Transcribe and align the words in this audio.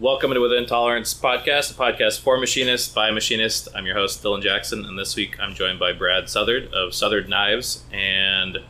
Welcome 0.00 0.32
to 0.32 0.40
Within 0.40 0.64
Tolerance 0.64 1.12
podcast, 1.12 1.72
a 1.72 1.74
podcast 1.74 2.20
for 2.20 2.38
machinists 2.38 2.88
by 2.88 3.10
machinists. 3.10 3.68
I'm 3.74 3.84
your 3.84 3.96
host, 3.96 4.22
Dylan 4.22 4.40
Jackson, 4.40 4.86
and 4.86 4.98
this 4.98 5.14
week 5.14 5.38
I'm 5.38 5.52
joined 5.54 5.78
by 5.78 5.92
Brad 5.92 6.30
Southard 6.30 6.72
of 6.72 6.94
Southard 6.94 7.28
Knives 7.28 7.84
and 7.92 8.60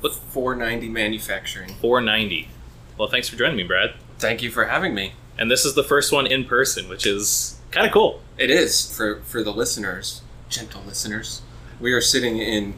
what 0.00 0.14
490 0.14 0.88
Manufacturing. 0.88 1.74
490. 1.74 2.48
Well, 2.96 3.10
thanks 3.10 3.28
for 3.28 3.36
joining 3.36 3.58
me, 3.58 3.64
Brad. 3.64 3.96
Thank 4.18 4.40
you 4.40 4.50
for 4.50 4.64
having 4.64 4.94
me. 4.94 5.12
And 5.36 5.50
this 5.50 5.66
is 5.66 5.74
the 5.74 5.84
first 5.84 6.10
one 6.10 6.26
in 6.26 6.46
person, 6.46 6.88
which 6.88 7.04
is 7.04 7.60
kind 7.70 7.86
of 7.86 7.92
cool. 7.92 8.22
It 8.38 8.48
is 8.48 8.90
for 8.96 9.20
for 9.24 9.42
the 9.42 9.52
listeners, 9.52 10.22
gentle 10.48 10.80
listeners. 10.86 11.42
We 11.78 11.92
are 11.92 12.00
sitting 12.00 12.38
in 12.38 12.76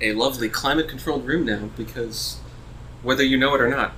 a 0.00 0.14
lovely 0.14 0.48
climate-controlled 0.48 1.26
room 1.26 1.44
now 1.44 1.68
because, 1.76 2.40
whether 3.02 3.22
you 3.22 3.36
know 3.36 3.54
it 3.54 3.60
or 3.60 3.68
not, 3.68 3.92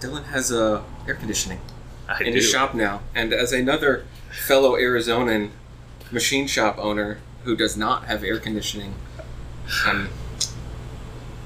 Dylan 0.00 0.24
has 0.28 0.50
a 0.50 0.82
air 1.06 1.14
conditioning 1.14 1.60
I 2.08 2.18
in 2.20 2.26
do. 2.26 2.32
his 2.32 2.48
shop 2.48 2.74
now, 2.74 3.00
and 3.14 3.32
as 3.32 3.52
another 3.52 4.04
fellow 4.30 4.72
Arizonan 4.74 5.50
machine 6.10 6.46
shop 6.46 6.76
owner 6.78 7.18
who 7.44 7.56
does 7.56 7.76
not 7.76 8.04
have 8.06 8.22
air 8.22 8.38
conditioning, 8.38 8.94
I'm 9.84 10.08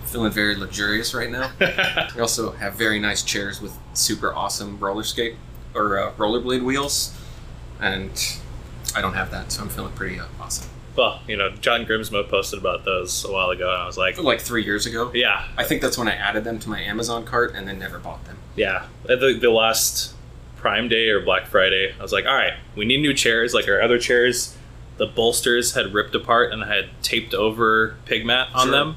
feeling 0.05 0.33
very 0.33 0.57
luxurious 0.57 1.15
right 1.15 1.31
now. 1.31 1.51
We 2.15 2.21
also 2.21 2.53
have 2.53 2.75
very 2.75 2.99
nice 2.99 3.23
chairs 3.23 3.61
with 3.61 3.77
super 3.95 4.35
awesome 4.35 4.79
roller 4.79 5.05
skate 5.05 5.37
or 5.75 5.99
uh, 5.99 6.13
rollerblade 6.15 6.65
wheels, 6.65 7.17
and 7.81 8.11
I 8.95 9.01
don't 9.01 9.15
have 9.15 9.31
that, 9.31 9.53
so 9.53 9.63
I'm 9.63 9.69
feeling 9.69 9.93
pretty 9.93 10.19
uh, 10.19 10.25
awesome. 10.41 10.69
well, 10.97 11.21
you 11.29 11.37
know, 11.37 11.51
John 11.51 11.87
Grimsmo 11.87 12.29
posted 12.29 12.59
about 12.59 12.85
those 12.85 13.25
a 13.25 13.33
while 13.33 13.51
ago, 13.51 13.73
and 13.73 13.83
I 13.83 13.87
was 13.87 13.97
like, 13.97 14.19
Like 14.21 14.41
three 14.41 14.65
years 14.65 14.85
ago, 14.87 15.13
yeah, 15.15 15.45
I 15.57 15.63
think 15.65 15.81
that's 15.81 15.97
when 15.97 16.09
I 16.09 16.15
added 16.17 16.43
them 16.45 16.59
to 16.59 16.69
my 16.69 16.81
Amazon 16.81 17.25
cart 17.25 17.55
and 17.55 17.69
then 17.69 17.79
never 17.79 17.99
bought 17.99 18.25
them. 18.25 18.37
yeah. 18.57 18.87
The, 19.05 19.39
the 19.41 19.51
last 19.51 20.15
Prime 20.61 20.89
Day 20.89 21.09
or 21.09 21.21
Black 21.21 21.47
Friday, 21.47 21.95
I 21.99 22.03
was 22.03 22.13
like, 22.13 22.27
all 22.27 22.35
right, 22.35 22.55
we 22.77 22.85
need 22.85 23.01
new 23.01 23.15
chairs. 23.15 23.55
Like 23.55 23.67
our 23.67 23.81
other 23.81 23.99
chairs, 23.99 24.57
the 24.99 25.07
bolsters 25.07 25.75
had 25.75 25.95
ripped 25.95 26.15
apart 26.15 26.53
and 26.53 26.63
I 26.63 26.75
had 26.77 26.91
taped 27.03 27.33
over 27.35 27.97
pig 28.05 28.27
mat 28.27 28.49
on 28.55 28.67
Sure. 28.67 28.73
them. 28.73 28.97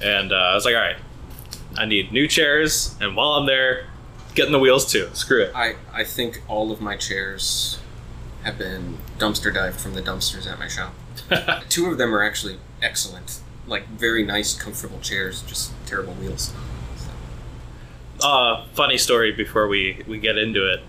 And 0.00 0.32
uh, 0.32 0.36
I 0.36 0.54
was 0.54 0.64
like, 0.64 0.74
all 0.76 0.80
right, 0.80 0.96
I 1.76 1.84
need 1.86 2.12
new 2.12 2.28
chairs. 2.28 2.94
And 3.00 3.16
while 3.16 3.32
I'm 3.32 3.46
there, 3.46 3.86
getting 4.34 4.52
the 4.52 4.58
wheels 4.60 4.90
too. 4.90 5.08
Screw 5.12 5.42
it. 5.42 5.52
I, 5.54 5.74
I 5.92 6.04
think 6.04 6.42
all 6.48 6.70
of 6.72 6.80
my 6.80 6.96
chairs 6.96 7.78
have 8.44 8.58
been 8.58 8.98
dumpster 9.18 9.52
dived 9.52 9.80
from 9.80 9.94
the 9.94 10.02
dumpsters 10.02 10.50
at 10.50 10.58
my 10.58 10.68
shop. 10.68 10.94
Two 11.68 11.86
of 11.86 11.98
them 11.98 12.14
are 12.14 12.22
actually 12.22 12.58
excellent, 12.80 13.40
like 13.66 13.86
very 13.88 14.24
nice, 14.24 14.54
comfortable 14.54 14.98
chairs, 15.00 15.42
just 15.42 15.72
terrible 15.86 16.14
wheels. 16.14 16.52
So, 18.18 18.28
uh, 18.28 18.66
funny 18.74 18.98
story 18.98 19.30
before 19.32 19.68
we, 19.68 20.02
we 20.08 20.18
get 20.18 20.38
into 20.38 20.72
it. 20.72 20.80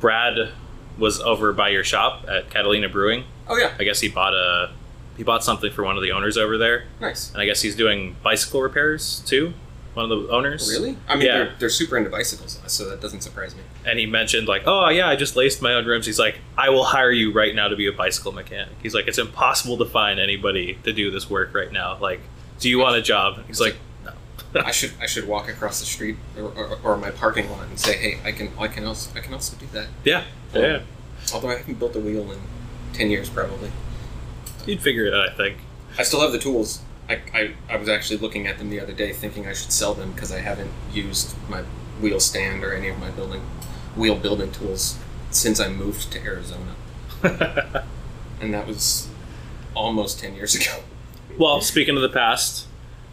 Brad 0.00 0.52
was 0.98 1.20
over 1.20 1.52
by 1.52 1.68
your 1.70 1.84
shop 1.84 2.24
at 2.28 2.50
Catalina 2.50 2.88
Brewing. 2.88 3.24
oh 3.48 3.56
yeah, 3.56 3.72
I 3.78 3.84
guess 3.84 4.00
he 4.00 4.08
bought 4.08 4.34
a 4.34 4.72
he 5.16 5.22
bought 5.22 5.44
something 5.44 5.70
for 5.70 5.84
one 5.84 5.96
of 5.96 6.02
the 6.02 6.12
owners 6.12 6.36
over 6.38 6.56
there, 6.58 6.84
nice. 7.00 7.30
and 7.32 7.40
I 7.42 7.44
guess 7.46 7.60
he's 7.62 7.76
doing 7.76 8.16
bicycle 8.22 8.62
repairs 8.62 9.22
too. 9.26 9.52
One 9.92 10.10
of 10.10 10.22
the 10.22 10.28
owners, 10.32 10.68
oh, 10.70 10.80
Really? 10.80 10.96
I 11.08 11.16
mean, 11.16 11.26
Yeah. 11.26 11.36
they're, 11.38 11.54
they're 11.58 11.68
super 11.68 11.96
into 11.96 12.10
bicycles, 12.10 12.60
so 12.68 12.88
that 12.88 13.00
doesn't 13.00 13.22
surprise 13.22 13.56
me. 13.56 13.62
And 13.84 13.98
he 13.98 14.06
mentioned 14.06 14.46
like, 14.46 14.62
oh 14.66 14.88
yeah, 14.88 15.08
I 15.08 15.16
just 15.16 15.34
laced 15.34 15.60
my 15.62 15.74
own 15.74 15.84
rims. 15.84 16.06
He's 16.06 16.18
like, 16.18 16.38
I 16.56 16.70
will 16.70 16.84
hire 16.84 17.10
you 17.10 17.32
right 17.32 17.52
now 17.54 17.66
to 17.68 17.74
be 17.76 17.86
a 17.88 17.92
bicycle 17.92 18.30
mechanic. 18.30 18.72
He's 18.82 18.94
like, 18.94 19.08
it's 19.08 19.18
impossible 19.18 19.76
to 19.78 19.84
find 19.84 20.20
anybody 20.20 20.78
to 20.84 20.92
do 20.92 21.10
this 21.10 21.28
work 21.28 21.52
right 21.54 21.72
now. 21.72 21.98
Like, 21.98 22.20
do 22.60 22.70
you 22.70 22.78
want 22.78 22.96
a 22.96 23.02
job? 23.02 23.44
He's 23.48 23.60
like. 23.60 23.76
I 24.54 24.70
should 24.72 24.92
I 25.00 25.06
should 25.06 25.26
walk 25.28 25.48
across 25.48 25.80
the 25.80 25.86
street 25.86 26.16
or, 26.36 26.44
or, 26.44 26.78
or 26.82 26.96
my 26.96 27.10
parking 27.10 27.50
lot 27.50 27.66
and 27.68 27.78
say, 27.78 27.96
hey, 27.96 28.18
I 28.24 28.32
can 28.32 28.50
I 28.58 28.68
can 28.68 28.84
also 28.84 29.10
I 29.16 29.20
can 29.20 29.32
also 29.34 29.56
do 29.56 29.66
that. 29.72 29.86
yeah, 30.04 30.24
yeah. 30.54 30.76
Um, 30.76 30.82
although 31.32 31.50
I 31.50 31.56
haven't 31.56 31.78
built 31.78 31.94
a 31.96 32.00
wheel 32.00 32.30
in 32.32 32.40
ten 32.92 33.10
years 33.10 33.28
probably. 33.28 33.70
You'd 34.66 34.82
figure 34.82 35.06
it 35.06 35.14
out, 35.14 35.30
I 35.30 35.32
think. 35.34 35.58
I 35.98 36.02
still 36.02 36.20
have 36.20 36.32
the 36.32 36.38
tools. 36.38 36.82
I, 37.08 37.20
I, 37.34 37.54
I 37.68 37.76
was 37.76 37.88
actually 37.88 38.18
looking 38.18 38.46
at 38.46 38.58
them 38.58 38.70
the 38.70 38.78
other 38.78 38.92
day, 38.92 39.12
thinking 39.12 39.46
I 39.46 39.52
should 39.52 39.72
sell 39.72 39.94
them 39.94 40.12
because 40.12 40.30
I 40.30 40.38
haven't 40.40 40.70
used 40.92 41.34
my 41.48 41.62
wheel 42.00 42.20
stand 42.20 42.62
or 42.62 42.72
any 42.72 42.88
of 42.88 42.98
my 42.98 43.10
building 43.10 43.42
wheel 43.96 44.16
building 44.16 44.52
tools 44.52 44.98
since 45.30 45.58
I 45.60 45.68
moved 45.68 46.12
to 46.12 46.20
Arizona, 46.22 46.74
and 48.40 48.54
that 48.54 48.66
was 48.66 49.08
almost 49.74 50.18
ten 50.20 50.34
years 50.34 50.54
ago. 50.54 50.80
well, 51.38 51.60
speaking 51.60 51.96
of 51.96 52.02
the 52.02 52.08
past, 52.08 52.66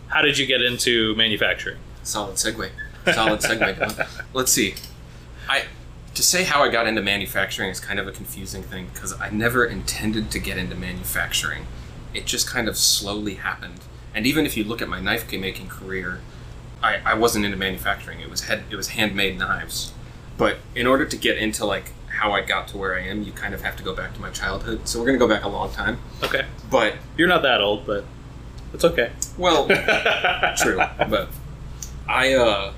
how 0.08 0.22
did 0.22 0.38
you 0.38 0.46
get 0.46 0.62
into 0.62 1.16
manufacturing? 1.16 1.78
Solid 2.04 2.36
segue. 2.36 2.70
Solid 3.14 3.40
segue. 3.42 4.08
Let's 4.34 4.52
see. 4.52 4.76
I 5.50 5.64
to 6.16 6.24
say 6.24 6.44
how 6.44 6.64
I 6.64 6.70
got 6.70 6.88
into 6.88 7.02
manufacturing 7.02 7.70
is 7.70 7.80
kind 7.80 8.00
of 8.00 8.08
a 8.08 8.12
confusing 8.12 8.64
thing 8.64 8.88
because 8.92 9.14
I 9.20 9.30
never 9.30 9.66
intended 9.66 10.32
to 10.32 10.40
get 10.40 10.58
into 10.58 10.76
manufacturing. 10.76 11.68
It 12.14 12.26
just 12.26 12.50
kind 12.50 12.68
of 12.68 12.76
slowly 12.76 13.36
happened. 13.36 13.82
And 14.16 14.26
even 14.26 14.46
if 14.46 14.58
you 14.58 14.64
look 14.64 14.82
at 14.82 14.90
my 14.90 15.00
knife 15.00 15.32
making 15.32 15.68
career, 15.68 16.22
I, 16.82 16.98
I 17.06 17.14
wasn't 17.14 17.46
into 17.46 17.58
manufacturing. 17.58 18.20
It 18.20 18.32
was 18.32 18.46
head, 18.46 18.64
it 18.72 18.76
was 18.76 18.90
handmade 18.90 19.38
knives. 19.38 19.94
But 20.38 20.58
in 20.74 20.88
order 20.88 21.06
to 21.06 21.18
get 21.18 21.38
into 21.38 21.66
like 21.66 21.94
how 22.08 22.32
I 22.32 22.42
got 22.42 22.68
to 22.70 22.78
where 22.78 22.96
I 22.96 23.02
am, 23.02 23.22
you 23.22 23.32
kind 23.32 23.54
of 23.54 23.62
have 23.62 23.76
to 23.76 23.84
go 23.84 23.96
back 23.96 24.14
to 24.16 24.22
my 24.22 24.32
childhood. 24.32 24.88
So 24.88 25.00
we're 25.00 25.06
gonna 25.06 25.18
go 25.20 25.28
back 25.28 25.44
a 25.44 25.50
long 25.50 25.72
time. 25.72 26.00
Okay, 26.24 26.46
But 26.72 26.96
you're 27.16 27.28
not 27.28 27.44
that 27.44 27.62
old, 27.62 27.86
but 27.86 28.06
it's 28.78 28.86
okay. 28.86 29.12
well, 29.40 29.68
True, 30.58 30.78
but 31.10 31.30
I 32.08 32.36
uh, 32.36 32.74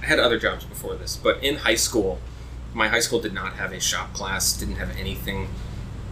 had 0.00 0.18
other 0.18 0.36
jobs 0.36 0.64
before 0.64 0.96
this. 0.96 1.16
But 1.16 1.44
in 1.44 1.58
high 1.58 1.76
school, 1.76 2.18
my 2.74 2.88
high 2.88 2.98
school 2.98 3.20
did 3.20 3.32
not 3.32 3.52
have 3.52 3.72
a 3.72 3.78
shop 3.78 4.12
class, 4.14 4.52
didn't 4.52 4.76
have 4.76 4.90
anything 4.98 5.48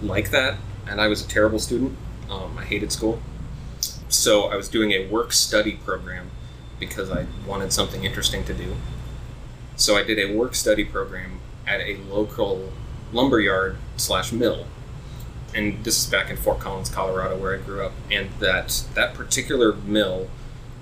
like 0.00 0.31
that, 0.31 0.59
and 0.87 1.00
I 1.00 1.09
was 1.09 1.25
a 1.25 1.28
terrible 1.28 1.59
student. 1.59 1.99
Um, 2.31 2.56
I 2.56 2.65
hated 2.65 2.93
school, 2.93 3.20
so 4.09 4.44
I 4.44 4.54
was 4.54 4.69
doing 4.69 4.93
a 4.93 5.09
work 5.09 5.32
study 5.32 5.72
program 5.72 6.31
because 6.78 7.10
I 7.10 7.26
wanted 7.44 7.72
something 7.72 8.04
interesting 8.04 8.44
to 8.44 8.54
do. 8.54 8.76
So 9.75 9.97
I 9.97 10.04
did 10.04 10.20
a 10.20 10.37
work 10.37 10.54
study 10.54 10.84
program 10.84 11.41
at 11.66 11.81
a 11.81 11.97
local 12.09 12.72
lumberyard 13.12 13.76
slash 13.97 14.31
mill 14.31 14.66
and 15.55 15.84
this 15.84 16.03
is 16.03 16.11
back 16.11 16.31
in 16.31 16.37
Fort 16.37 16.61
Collins, 16.61 16.88
Colorado, 16.88 17.37
where 17.37 17.55
I 17.55 17.59
grew 17.59 17.84
up. 17.84 17.93
And 18.11 18.31
that 18.41 18.84
that 18.94 19.15
particular 19.15 19.75
mill, 19.75 20.28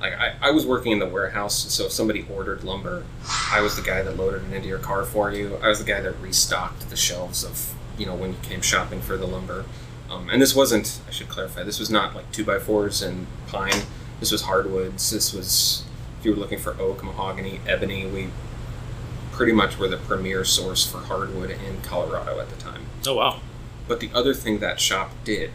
like 0.01 0.15
I, 0.15 0.35
I 0.41 0.51
was 0.51 0.67
working 0.67 0.93
in 0.93 0.99
the 0.99 1.09
warehouse, 1.09 1.73
so 1.73 1.87
if 1.87 1.93
somebody 1.93 2.27
ordered 2.33 2.65
lumber, 2.65 3.05
I 3.53 3.61
was 3.61 3.77
the 3.77 3.83
guy 3.83 4.03
that 4.03 4.17
loaded 4.17 4.45
it 4.51 4.55
into 4.55 4.69
your 4.69 4.79
car 4.79 5.05
for 5.05 5.33
you. 5.33 5.57
I 5.63 5.69
was 5.69 5.79
the 5.79 5.91
guy 5.91 6.01
that 6.01 6.19
restocked 6.21 6.91
the 6.91 6.97
shelves 6.97 7.45
of 7.45 7.75
you 7.99 8.07
know 8.07 8.15
when 8.15 8.33
you 8.33 8.39
came 8.43 8.61
shopping 8.61 9.01
for 9.01 9.17
the 9.17 9.27
lumber. 9.27 9.65
Um, 10.11 10.31
and 10.31 10.41
this 10.41 10.55
wasn't, 10.55 11.01
I 11.07 11.11
should 11.11 11.29
clarify, 11.29 11.65
this 11.65 11.79
was 11.79 11.91
not 11.91 12.15
like 12.15 12.33
two 12.33 12.43
by 12.43 12.59
fours 12.59 13.03
and 13.03 13.27
pine. 13.47 13.83
This 14.21 14.33
was 14.33 14.43
hardwoods. 14.43 15.11
This 15.11 15.35
was 15.35 15.85
if 16.19 16.25
you 16.25 16.31
were 16.33 16.37
looking 16.39 16.59
for 16.59 16.81
oak, 16.81 17.05
mahogany, 17.05 17.61
ebony. 17.67 18.07
We 18.07 18.31
pretty 19.33 19.53
much 19.53 19.79
were 19.79 19.87
the 19.87 19.99
premier 19.99 20.45
source 20.45 20.85
for 20.85 20.99
hardwood 20.99 21.51
in 21.51 21.81
Colorado 21.83 22.41
at 22.41 22.49
the 22.49 22.57
time. 22.57 22.87
Oh 23.07 23.15
wow. 23.15 23.41
But 23.89 24.01
the 24.01 24.11
other 24.15 24.35
thing 24.35 24.59
that 24.59 24.79
shop 24.81 25.11
did, 25.25 25.51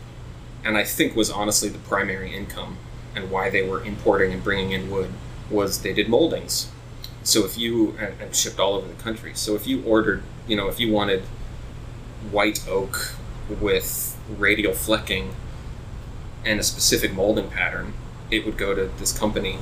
and 0.66 0.76
I 0.76 0.84
think 0.84 1.16
was 1.16 1.30
honestly 1.30 1.70
the 1.70 1.80
primary 1.80 2.36
income 2.36 2.78
and 3.16 3.30
why 3.30 3.50
they 3.50 3.62
were 3.62 3.84
importing 3.84 4.34
and 4.34 4.44
bringing 4.44 4.72
in 4.72 4.90
wood, 4.90 5.12
was 5.50 5.82
they 5.84 5.94
did 5.94 6.10
moldings. 6.10 6.70
So 7.24 7.46
if 7.46 7.58
you, 7.58 7.96
and, 8.00 8.20
and 8.20 8.36
shipped 8.36 8.60
all 8.60 8.74
over 8.74 8.88
the 8.88 9.02
country. 9.02 9.34
So 9.36 9.56
if 9.56 9.68
you 9.68 9.84
ordered, 9.84 10.24
you 10.48 10.58
know, 10.58 10.68
if 10.68 10.80
you 10.80 10.92
wanted 10.92 11.22
white 12.32 12.68
oak 12.68 13.14
with 13.50 14.18
radial 14.38 14.74
flecking 14.74 15.36
and 16.44 16.60
a 16.60 16.64
specific 16.64 17.14
molding 17.14 17.50
pattern, 17.50 17.94
it 18.32 18.46
would 18.46 18.58
go 18.58 18.74
to 18.74 18.90
this 18.98 19.18
company 19.18 19.60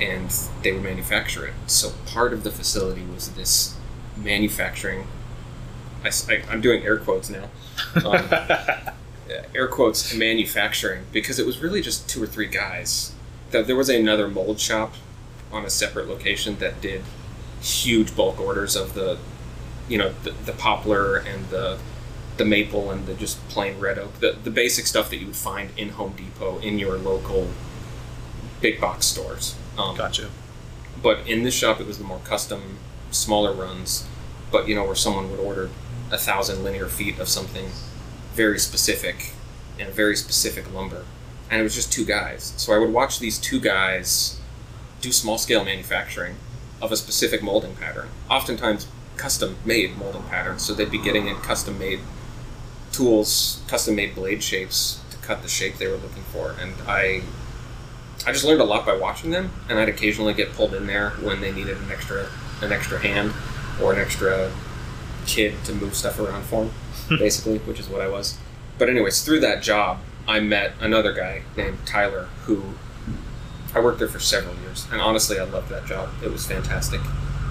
and 0.00 0.30
they 0.62 0.72
would 0.72 0.82
manufacture 0.82 1.46
it. 1.46 1.54
So 1.66 1.92
part 2.06 2.32
of 2.32 2.44
the 2.44 2.50
facility 2.50 3.04
was 3.04 3.32
this 3.32 3.76
manufacturing. 4.16 5.06
I, 6.04 6.42
am 6.52 6.60
doing 6.60 6.82
air 6.84 6.98
quotes 6.98 7.30
now. 7.30 7.48
Um, 8.04 8.28
air 9.54 9.68
quotes 9.68 10.14
manufacturing 10.14 11.04
because 11.12 11.38
it 11.38 11.46
was 11.46 11.58
really 11.58 11.80
just 11.80 12.08
two 12.08 12.22
or 12.22 12.26
three 12.26 12.46
guys. 12.48 13.12
Th- 13.50 13.66
There 13.66 13.76
was 13.76 13.88
another 13.88 14.28
mold 14.28 14.60
shop 14.60 14.94
on 15.52 15.64
a 15.64 15.70
separate 15.70 16.08
location 16.08 16.58
that 16.58 16.80
did 16.80 17.02
huge 17.60 18.16
bulk 18.16 18.40
orders 18.40 18.74
of 18.74 18.94
the, 18.94 19.18
you 19.88 19.98
know, 19.98 20.12
the, 20.24 20.30
the 20.30 20.52
poplar 20.52 21.16
and 21.16 21.48
the 21.50 21.78
the 22.38 22.44
maple 22.46 22.90
and 22.90 23.06
the 23.06 23.12
just 23.12 23.46
plain 23.50 23.78
red 23.78 23.98
oak, 23.98 24.14
the 24.20 24.32
the 24.42 24.50
basic 24.50 24.86
stuff 24.86 25.10
that 25.10 25.18
you 25.18 25.26
would 25.26 25.36
find 25.36 25.70
in 25.76 25.90
Home 25.90 26.14
Depot 26.16 26.58
in 26.60 26.78
your 26.78 26.96
local 26.96 27.48
big 28.60 28.80
box 28.80 29.06
stores. 29.06 29.54
Um, 29.78 29.96
Gotcha. 29.96 30.28
but 31.02 31.26
in 31.26 31.42
this 31.42 31.54
shop, 31.54 31.80
it 31.80 31.86
was 31.86 31.98
the 31.98 32.04
more 32.04 32.20
custom, 32.24 32.78
smaller 33.10 33.52
runs. 33.52 34.06
But 34.50 34.66
you 34.68 34.74
know, 34.74 34.84
where 34.84 34.94
someone 34.94 35.30
would 35.30 35.40
order 35.40 35.68
a 36.12 36.18
thousand 36.18 36.62
linear 36.62 36.86
feet 36.86 37.18
of 37.18 37.28
something 37.28 37.70
very 38.34 38.58
specific 38.58 39.32
and 39.80 39.88
very 39.92 40.14
specific 40.14 40.72
lumber, 40.72 41.04
and 41.50 41.58
it 41.60 41.64
was 41.64 41.74
just 41.74 41.92
two 41.92 42.04
guys. 42.04 42.52
So 42.56 42.72
I 42.72 42.78
would 42.78 42.92
watch 42.92 43.18
these 43.18 43.38
two 43.38 43.58
guys 43.58 44.38
do 45.00 45.10
small 45.10 45.38
scale 45.38 45.64
manufacturing 45.64 46.36
of 46.80 46.92
a 46.92 46.96
specific 46.96 47.42
molding 47.42 47.74
pattern. 47.74 48.08
Oftentimes, 48.30 48.86
custom 49.16 49.56
made 49.64 49.96
molding 49.96 50.22
patterns. 50.24 50.62
So 50.62 50.74
they'd 50.74 50.90
be 50.90 51.02
getting 51.02 51.26
in 51.28 51.36
custom 51.36 51.78
made 51.78 52.00
tools, 52.92 53.62
custom 53.68 53.96
made 53.96 54.14
blade 54.14 54.42
shapes 54.42 55.00
to 55.10 55.16
cut 55.18 55.42
the 55.42 55.48
shape 55.48 55.78
they 55.78 55.86
were 55.86 55.96
looking 55.96 56.22
for. 56.24 56.54
And 56.60 56.74
I 56.86 57.22
I 58.26 58.32
just 58.32 58.44
learned 58.44 58.60
a 58.60 58.64
lot 58.64 58.86
by 58.86 58.96
watching 58.96 59.30
them, 59.30 59.50
and 59.68 59.78
I'd 59.78 59.88
occasionally 59.88 60.34
get 60.34 60.52
pulled 60.52 60.74
in 60.74 60.86
there 60.86 61.10
when 61.22 61.40
they 61.40 61.50
needed 61.50 61.76
an 61.78 61.90
extra 61.90 62.28
an 62.60 62.72
extra 62.72 62.98
hand 62.98 63.32
or 63.82 63.92
an 63.92 63.98
extra 63.98 64.52
kid 65.26 65.54
to 65.64 65.74
move 65.74 65.94
stuff 65.94 66.18
around 66.18 66.44
for 66.44 66.64
them, 66.64 66.74
hmm. 67.08 67.16
basically, 67.16 67.58
which 67.58 67.80
is 67.80 67.88
what 67.88 68.00
I 68.00 68.08
was. 68.08 68.38
But 68.78 68.88
anyways, 68.88 69.22
through 69.22 69.40
that 69.40 69.62
job, 69.62 69.98
I 70.26 70.40
met 70.40 70.72
another 70.80 71.12
guy 71.12 71.42
named 71.56 71.78
Tyler 71.86 72.28
who 72.44 72.62
I 73.74 73.80
worked 73.80 73.98
there 73.98 74.08
for 74.08 74.20
several 74.20 74.54
years, 74.56 74.86
and 74.92 75.00
honestly, 75.00 75.38
I 75.38 75.44
loved 75.44 75.68
that 75.70 75.86
job. 75.86 76.10
It 76.22 76.30
was 76.30 76.46
fantastic. 76.46 77.00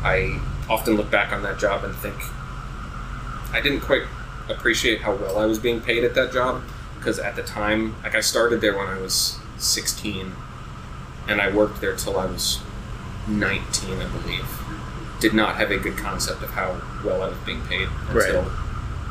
I 0.03 0.39
often 0.69 0.95
look 0.95 1.11
back 1.11 1.33
on 1.33 1.43
that 1.43 1.59
job 1.59 1.83
and 1.83 1.95
think 1.95 2.15
I 3.51 3.59
didn't 3.61 3.81
quite 3.81 4.03
appreciate 4.49 5.01
how 5.01 5.15
well 5.15 5.37
I 5.37 5.45
was 5.45 5.59
being 5.59 5.81
paid 5.81 6.03
at 6.03 6.15
that 6.15 6.31
job 6.31 6.63
because 6.97 7.19
at 7.19 7.35
the 7.35 7.43
time, 7.43 8.01
like 8.03 8.15
I 8.15 8.21
started 8.21 8.61
there 8.61 8.77
when 8.77 8.87
I 8.87 8.99
was 8.99 9.39
16, 9.57 10.31
and 11.27 11.41
I 11.41 11.53
worked 11.53 11.81
there 11.81 11.95
till 11.95 12.17
I 12.17 12.25
was 12.25 12.59
19, 13.27 13.99
I 13.99 14.07
believe. 14.07 14.60
Did 15.21 15.33
not 15.35 15.55
have 15.55 15.69
a 15.71 15.77
good 15.77 15.97
concept 15.97 16.41
of 16.41 16.49
how 16.49 16.81
well 17.05 17.21
I 17.21 17.29
was 17.29 17.37
being 17.45 17.61
paid 17.67 17.87
until 18.09 18.51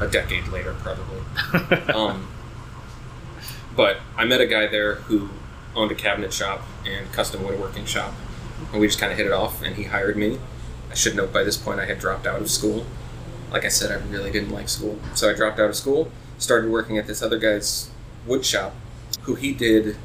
a 0.00 0.08
decade 0.08 0.48
later, 0.48 0.74
probably. 0.80 1.20
um, 1.94 2.28
but 3.76 3.98
I 4.16 4.24
met 4.24 4.40
a 4.40 4.46
guy 4.46 4.66
there 4.66 4.96
who 4.96 5.30
owned 5.76 5.92
a 5.92 5.94
cabinet 5.94 6.32
shop 6.32 6.62
and 6.84 7.10
custom 7.12 7.44
woodworking 7.44 7.84
shop, 7.86 8.12
and 8.72 8.80
we 8.80 8.88
just 8.88 8.98
kind 8.98 9.12
of 9.12 9.18
hit 9.18 9.26
it 9.28 9.32
off. 9.32 9.62
And 9.62 9.76
he 9.76 9.84
hired 9.84 10.16
me. 10.16 10.40
I 10.90 10.94
should 10.94 11.14
note 11.14 11.32
by 11.32 11.44
this 11.44 11.56
point 11.56 11.78
I 11.78 11.86
had 11.86 12.00
dropped 12.00 12.26
out 12.26 12.40
of 12.42 12.50
school. 12.50 12.86
Like 13.52 13.64
I 13.64 13.68
said, 13.68 13.92
I 13.92 14.04
really 14.10 14.32
didn't 14.32 14.50
like 14.50 14.68
school, 14.68 14.98
so 15.14 15.30
I 15.30 15.34
dropped 15.34 15.60
out 15.60 15.70
of 15.70 15.76
school. 15.76 16.10
Started 16.38 16.70
working 16.70 16.98
at 16.98 17.06
this 17.06 17.22
other 17.22 17.38
guy's 17.38 17.90
wood 18.26 18.44
shop, 18.44 18.74
who 19.22 19.36
he 19.36 19.52
did. 19.52 19.96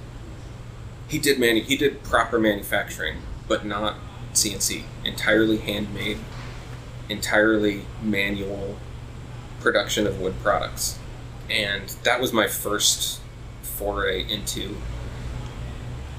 He 1.08 1.18
did 1.18 1.40
manu- 1.40 1.64
He 1.64 1.76
did 1.78 2.04
proper 2.04 2.40
manufacturing, 2.40 3.18
but 3.48 3.66
not 3.66 3.98
CNC. 4.36 4.84
Entirely 5.04 5.58
handmade, 5.58 6.20
entirely 7.10 7.82
manual 8.02 8.78
production 9.60 10.06
of 10.06 10.20
wood 10.20 10.36
products, 10.42 11.00
and 11.50 11.90
that 12.04 12.22
was 12.22 12.32
my 12.32 12.48
first 12.48 13.22
foray 13.62 14.26
into 14.30 14.78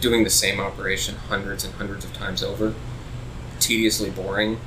doing 0.01 0.25
the 0.25 0.31
same 0.31 0.61
operation 0.61 1.15
hundreds 1.29 1.65
and 1.65 1.75
hundreds 1.75 2.05
of 2.05 2.13
times 2.13 2.43
over. 2.43 2.75
Tediously 3.61 4.11
boring 4.11 4.59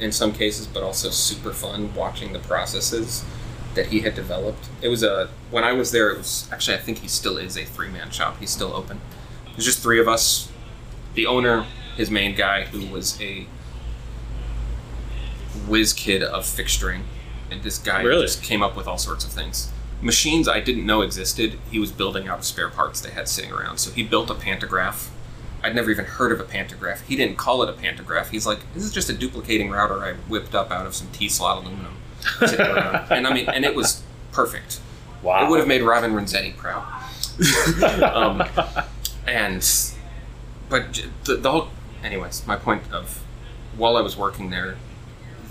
in 0.00 0.12
some 0.12 0.32
cases, 0.32 0.66
but 0.66 0.82
also 0.82 1.10
super 1.10 1.52
fun 1.52 1.94
watching 1.94 2.32
the 2.32 2.38
processes 2.38 3.24
that 3.74 3.86
he 3.86 4.00
had 4.00 4.14
developed. 4.14 4.68
It 4.82 4.88
was 4.88 5.02
a 5.02 5.28
when 5.50 5.64
I 5.64 5.72
was 5.72 5.90
there. 5.90 6.10
It 6.10 6.18
was 6.18 6.48
actually 6.52 6.76
I 6.76 6.80
think 6.80 6.98
he 6.98 7.08
still 7.08 7.36
is 7.36 7.56
a 7.56 7.64
three 7.64 7.88
man 7.88 8.10
shop. 8.10 8.38
He's 8.38 8.50
still 8.50 8.72
open. 8.72 9.00
There's 9.52 9.64
just 9.64 9.80
three 9.80 10.00
of 10.00 10.08
us. 10.08 10.50
The 11.14 11.26
owner, 11.26 11.66
his 11.98 12.10
main 12.10 12.34
guy, 12.34 12.64
who 12.64 12.86
was 12.86 13.20
a 13.20 13.46
whiz 15.66 15.92
kid 15.92 16.22
of 16.22 16.44
fixturing. 16.44 17.02
And 17.50 17.62
this 17.62 17.78
guy 17.78 18.02
Really? 18.02 18.22
just 18.22 18.42
came 18.42 18.62
up 18.62 18.76
with 18.76 18.86
all 18.86 18.98
sorts 18.98 19.24
of 19.24 19.30
things. 19.30 19.70
Machines 20.00 20.48
I 20.48 20.60
didn't 20.60 20.86
know 20.86 21.02
existed, 21.02 21.58
he 21.70 21.78
was 21.78 21.90
building 21.90 22.28
out 22.28 22.38
of 22.38 22.44
spare 22.44 22.68
parts 22.68 23.00
they 23.00 23.10
had 23.10 23.28
sitting 23.28 23.50
around. 23.52 23.78
So 23.78 23.90
he 23.90 24.02
built 24.02 24.30
a 24.30 24.34
pantograph. 24.34 25.10
I'd 25.62 25.74
never 25.74 25.90
even 25.90 26.04
heard 26.04 26.30
of 26.30 26.38
a 26.40 26.44
pantograph. 26.44 27.04
He 27.08 27.16
didn't 27.16 27.36
call 27.36 27.62
it 27.64 27.68
a 27.68 27.72
pantograph. 27.72 28.30
He's 28.30 28.46
like, 28.46 28.60
this 28.74 28.84
is 28.84 28.92
just 28.92 29.10
a 29.10 29.12
duplicating 29.12 29.70
router 29.70 30.04
I 30.04 30.12
whipped 30.28 30.54
up 30.54 30.70
out 30.70 30.86
of 30.86 30.94
some 30.94 31.08
T 31.10 31.28
slot 31.28 31.58
aluminum. 31.64 31.96
and 33.10 33.26
I 33.26 33.34
mean, 33.34 33.48
and 33.48 33.64
it 33.64 33.74
was 33.74 34.02
perfect. 34.30 34.78
wow. 35.22 35.44
It 35.44 35.50
would 35.50 35.58
have 35.58 35.66
made 35.68 35.82
Robin 35.82 36.12
Renzetti 36.12 36.56
proud. 36.56 36.84
um, 38.02 38.42
and, 39.26 39.66
but 40.68 41.02
the, 41.24 41.36
the 41.36 41.50
whole, 41.50 41.68
anyways, 42.02 42.46
my 42.46 42.56
point 42.56 42.82
of, 42.92 43.22
while 43.76 43.96
I 43.96 44.00
was 44.00 44.16
working 44.16 44.50
there, 44.50 44.76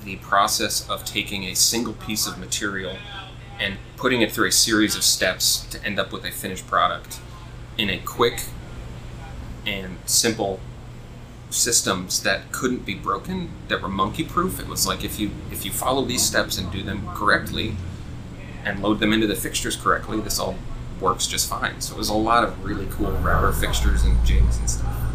the 0.03 0.17
process 0.17 0.87
of 0.89 1.05
taking 1.05 1.43
a 1.43 1.55
single 1.55 1.93
piece 1.93 2.27
of 2.27 2.37
material 2.37 2.97
and 3.59 3.77
putting 3.97 4.21
it 4.21 4.31
through 4.31 4.47
a 4.47 4.51
series 4.51 4.95
of 4.95 5.03
steps 5.03 5.65
to 5.67 5.83
end 5.83 5.99
up 5.99 6.13
with 6.13 6.23
a 6.23 6.31
finished 6.31 6.67
product 6.67 7.19
in 7.77 7.89
a 7.89 7.97
quick 7.99 8.43
and 9.65 9.97
simple 10.05 10.59
systems 11.49 12.23
that 12.23 12.51
couldn't 12.51 12.85
be 12.85 12.93
broken 12.93 13.49
that 13.67 13.81
were 13.81 13.87
monkey 13.87 14.23
proof 14.23 14.59
it 14.59 14.67
was 14.67 14.85
like 14.85 15.03
if 15.03 15.17
you 15.17 15.31
if 15.49 15.63
you 15.63 15.71
follow 15.71 16.03
these 16.03 16.21
steps 16.21 16.57
and 16.57 16.69
do 16.71 16.83
them 16.83 17.07
correctly 17.15 17.75
and 18.65 18.81
load 18.81 18.99
them 18.99 19.13
into 19.13 19.25
the 19.25 19.35
fixtures 19.35 19.75
correctly 19.75 20.19
this 20.19 20.39
all 20.39 20.57
works 20.99 21.27
just 21.27 21.49
fine. 21.49 21.79
So 21.81 21.95
it 21.95 21.97
was 21.97 22.09
a 22.09 22.13
lot 22.13 22.43
of 22.43 22.63
really 22.63 22.87
cool 22.91 23.11
router 23.11 23.51
fixtures 23.51 24.03
and 24.03 24.23
jigs 24.25 24.57
and 24.57 24.69
stuff 24.69 25.06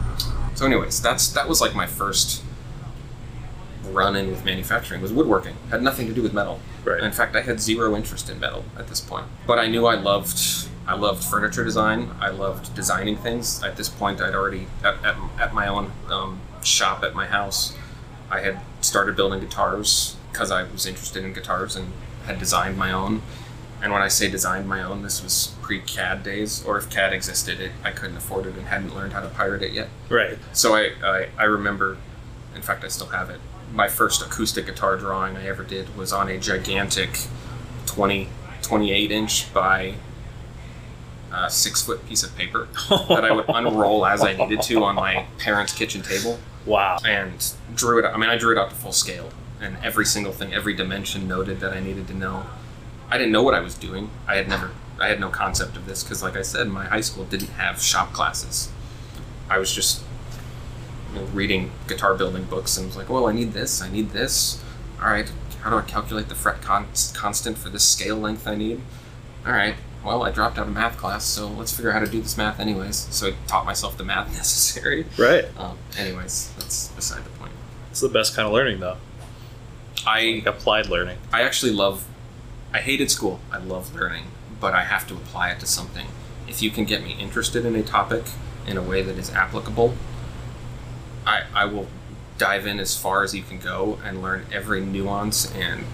so 0.55 0.67
anyways 0.67 1.01
that's 1.01 1.29
that 1.29 1.49
was 1.49 1.61
like 1.61 1.75
my 1.75 1.87
first 1.87 2.43
run 3.91 4.17
in 4.17 4.31
with 4.31 4.45
manufacturing 4.45 5.03
was 5.03 5.13
woodworking. 5.13 5.55
Had 5.71 5.83
nothing 5.83 6.07
to 6.07 6.15
do 6.15 6.23
with 6.23 6.33
metal. 6.33 6.61
Right. 6.85 7.01
in 7.03 7.13
fact 7.13 7.37
i 7.37 7.43
had 7.43 7.61
zero 7.61 7.95
interest 7.95 8.29
in 8.29 8.41
metal 8.41 8.65
at 8.77 8.89
this 8.89 9.01
point. 9.01 9.27
But 9.47 9.59
i 9.59 9.67
knew 9.69 9.87
i 9.87 9.95
loved 9.95 10.69
i 10.87 10.95
loved 10.95 11.23
furniture 11.25 11.65
design. 11.65 12.11
I 12.21 12.31
loved 12.31 12.75
designing 12.75 13.17
things. 13.17 13.63
At 13.63 13.77
this 13.77 13.89
point 13.89 14.21
i'd 14.21 14.35
already 14.35 14.67
at, 14.83 14.95
at, 15.05 15.17
at 15.39 15.55
my 15.55 15.67
own 15.69 15.93
um, 16.11 16.41
shop 16.63 17.03
at 17.03 17.13
my 17.15 17.27
house 17.27 17.77
i 18.31 18.41
had 18.41 18.61
started 18.81 19.17
building 19.17 19.41
guitars 19.41 20.17
because 20.31 20.53
i 20.53 20.63
was 20.63 20.87
interested 20.87 21.25
in 21.25 21.33
guitars 21.33 21.75
and 21.75 21.93
had 22.27 22.39
designed 22.39 22.79
my 22.79 22.93
own 22.93 23.21
and 23.83 23.93
when 23.93 24.01
i 24.03 24.09
say 24.09 24.31
designed 24.31 24.69
my 24.69 24.83
own 24.83 25.03
this 25.03 25.23
was 25.23 25.55
pre-cad 25.61 26.23
days 26.23 26.65
or 26.65 26.79
if 26.79 26.89
cad 26.89 27.13
existed 27.13 27.61
it 27.61 27.73
i 27.85 27.91
couldn't 27.91 28.17
afford 28.17 28.47
it 28.47 28.55
and 28.55 28.67
hadn't 28.67 28.95
learned 28.95 29.13
how 29.13 29.21
to 29.21 29.29
pirate 29.29 29.63
it 29.63 29.73
yet 29.73 29.89
right. 30.09 30.39
so 30.53 30.75
I, 30.75 30.93
I, 31.03 31.29
I 31.39 31.45
remember, 31.45 31.97
in 32.55 32.63
fact, 32.63 32.85
I 32.85 32.89
still 32.89 33.09
have 33.09 33.31
it. 33.31 33.41
My 33.73 33.89
first 33.89 34.23
acoustic 34.23 34.67
guitar 34.67 34.97
drawing 34.97 35.37
I 35.37 35.47
ever 35.47 35.65
did 35.65 35.97
was 35.97 36.13
on 36.13 36.29
a 36.29 36.39
gigantic 36.39 37.27
20, 37.87 38.29
28 38.61 39.11
inch 39.11 39.53
by 39.55 39.95
uh, 41.33 41.49
six 41.49 41.83
foot 41.83 42.07
piece 42.07 42.23
of 42.23 42.37
paper 42.37 42.69
that 43.09 43.25
I 43.25 43.33
would 43.33 43.47
unroll 43.49 44.05
as 44.05 44.23
I 44.23 44.35
needed 44.35 44.63
to 44.63 44.85
on 44.85 44.95
my 44.95 45.27
parents' 45.39 45.73
kitchen 45.73 46.03
table 46.03 46.39
wow. 46.67 46.99
and 47.07 47.53
drew 47.75 47.99
it. 47.99 48.05
I 48.05 48.17
mean, 48.19 48.29
I 48.29 48.37
drew 48.37 48.53
it 48.53 48.61
out 48.61 48.69
to 48.69 48.77
full 48.77 48.93
scale, 48.93 49.31
and 49.61 49.79
every 49.83 50.05
single 50.05 50.33
thing, 50.33 50.53
every 50.53 50.75
dimension 50.75 51.27
noted 51.27 51.61
that 51.61 51.73
I 51.73 51.81
needed 51.81 52.07
to 52.09 52.15
know. 52.15 52.45
I 53.13 53.19
didn't 53.19 53.33
know 53.33 53.43
what 53.43 53.53
I 53.53 53.61
was 53.61 53.75
doing. 53.75 54.09
I 54.27 54.37
had 54.37 54.49
never, 54.49 54.71
I 54.99 55.09
had 55.09 55.21
no 55.21 55.29
concept 55.29 55.77
of 55.77 55.85
this 55.85 56.03
because, 56.03 56.23
like 56.23 56.35
I 56.35 56.41
said, 56.41 56.69
my 56.69 56.87
high 56.87 57.03
school 57.03 57.25
didn't 57.25 57.51
have 57.51 57.83
shop 57.83 58.15
classes. 58.15 58.71
I 59.51 59.59
was 59.59 59.71
just 59.75 60.03
you 61.13 61.21
know, 61.21 61.27
reading 61.27 61.73
guitar 61.89 62.15
building 62.15 62.45
books 62.45 62.79
and 62.79 62.87
was 62.87 62.97
like, 62.97 63.11
well, 63.11 63.27
I 63.27 63.33
need 63.33 63.53
this, 63.53 63.83
I 63.83 63.91
need 63.91 64.11
this. 64.13 64.63
All 64.99 65.11
right, 65.11 65.31
how 65.61 65.69
do 65.69 65.77
I 65.77 65.83
calculate 65.83 66.31
the 66.31 66.35
fret 66.35 66.63
con- 66.63 66.89
constant 67.13 67.59
for 67.59 67.69
this 67.69 67.85
scale 67.85 68.17
length 68.17 68.47
I 68.49 68.55
need? 68.55 68.81
All 69.45 69.53
right, 69.53 69.75
well, 70.03 70.23
I 70.23 70.31
dropped 70.31 70.57
out 70.59 70.67
of 70.67 70.73
math 70.73 70.97
class, 70.97 71.25
so 71.25 71.49
let's 71.49 71.71
figure 71.77 71.91
out 71.91 71.99
how 71.99 72.05
to 72.07 72.11
do 72.11 72.23
this 72.23 72.39
math 72.39 72.59
anyways. 72.61 72.97
So 73.11 73.29
I 73.29 73.35
taught 73.47 73.67
myself 73.67 73.99
the 73.99 74.05
math 74.05 74.29
necessary. 74.33 75.05
Right. 75.19 75.45
Um, 75.59 75.77
anyways, 75.99 76.51
that's 76.57 76.89
beside 76.89 77.25
the 77.27 77.31
point. 77.31 77.53
It's 77.91 78.01
the 78.01 78.09
best 78.09 78.35
kind 78.35 78.47
of 78.49 78.55
learning, 78.55 78.81
though. 78.81 78.97
I 80.07 80.41
Like 80.43 80.47
applied 80.47 80.87
learning. 80.87 81.19
I 81.31 81.43
actually 81.43 81.73
love. 81.73 82.07
I 82.73 82.81
hated 82.81 83.11
school. 83.11 83.41
I 83.51 83.59
love 83.59 83.95
learning, 83.95 84.25
but 84.61 84.75
I 84.75 84.85
have 84.85 85.07
to 85.09 85.15
apply 85.15 85.51
it 85.51 85.61
to 85.61 85.67
something. 85.67 86.07
If 86.49 86.63
you 86.63 86.71
can 86.71 86.85
get 86.85 87.03
me 87.03 87.17
interested 87.19 87.65
in 87.65 87.77
a 87.77 87.83
topic 87.83 88.25
in 88.67 88.77
a 88.77 88.83
way 88.83 89.03
that 89.03 89.19
is 89.19 89.31
applicable, 89.33 89.95
I 91.27 91.43
I 91.55 91.65
will 91.67 91.89
dive 92.39 92.67
in 92.67 92.81
as 92.81 92.97
far 92.97 93.23
as 93.23 93.35
you 93.35 93.43
can 93.43 93.59
go 93.59 93.99
and 94.05 94.23
learn 94.23 94.47
every 94.53 94.81
nuance 94.81 95.53
and 95.55 95.85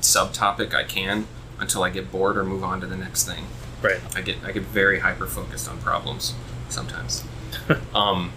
subtopic 0.00 0.74
I 0.74 0.84
can 0.84 1.26
until 1.58 1.82
I 1.82 1.90
get 1.90 2.10
bored 2.10 2.36
or 2.36 2.44
move 2.44 2.64
on 2.64 2.80
to 2.80 2.86
the 2.86 2.96
next 2.96 3.24
thing. 3.24 3.44
Right. 3.82 4.00
I 4.14 4.22
get 4.22 4.36
I 4.44 4.52
get 4.52 4.62
very 4.64 5.00
hyper 5.00 5.26
focused 5.26 5.68
on 5.68 5.78
problems 5.78 6.34
sometimes. 6.68 7.24
um, 7.94 8.32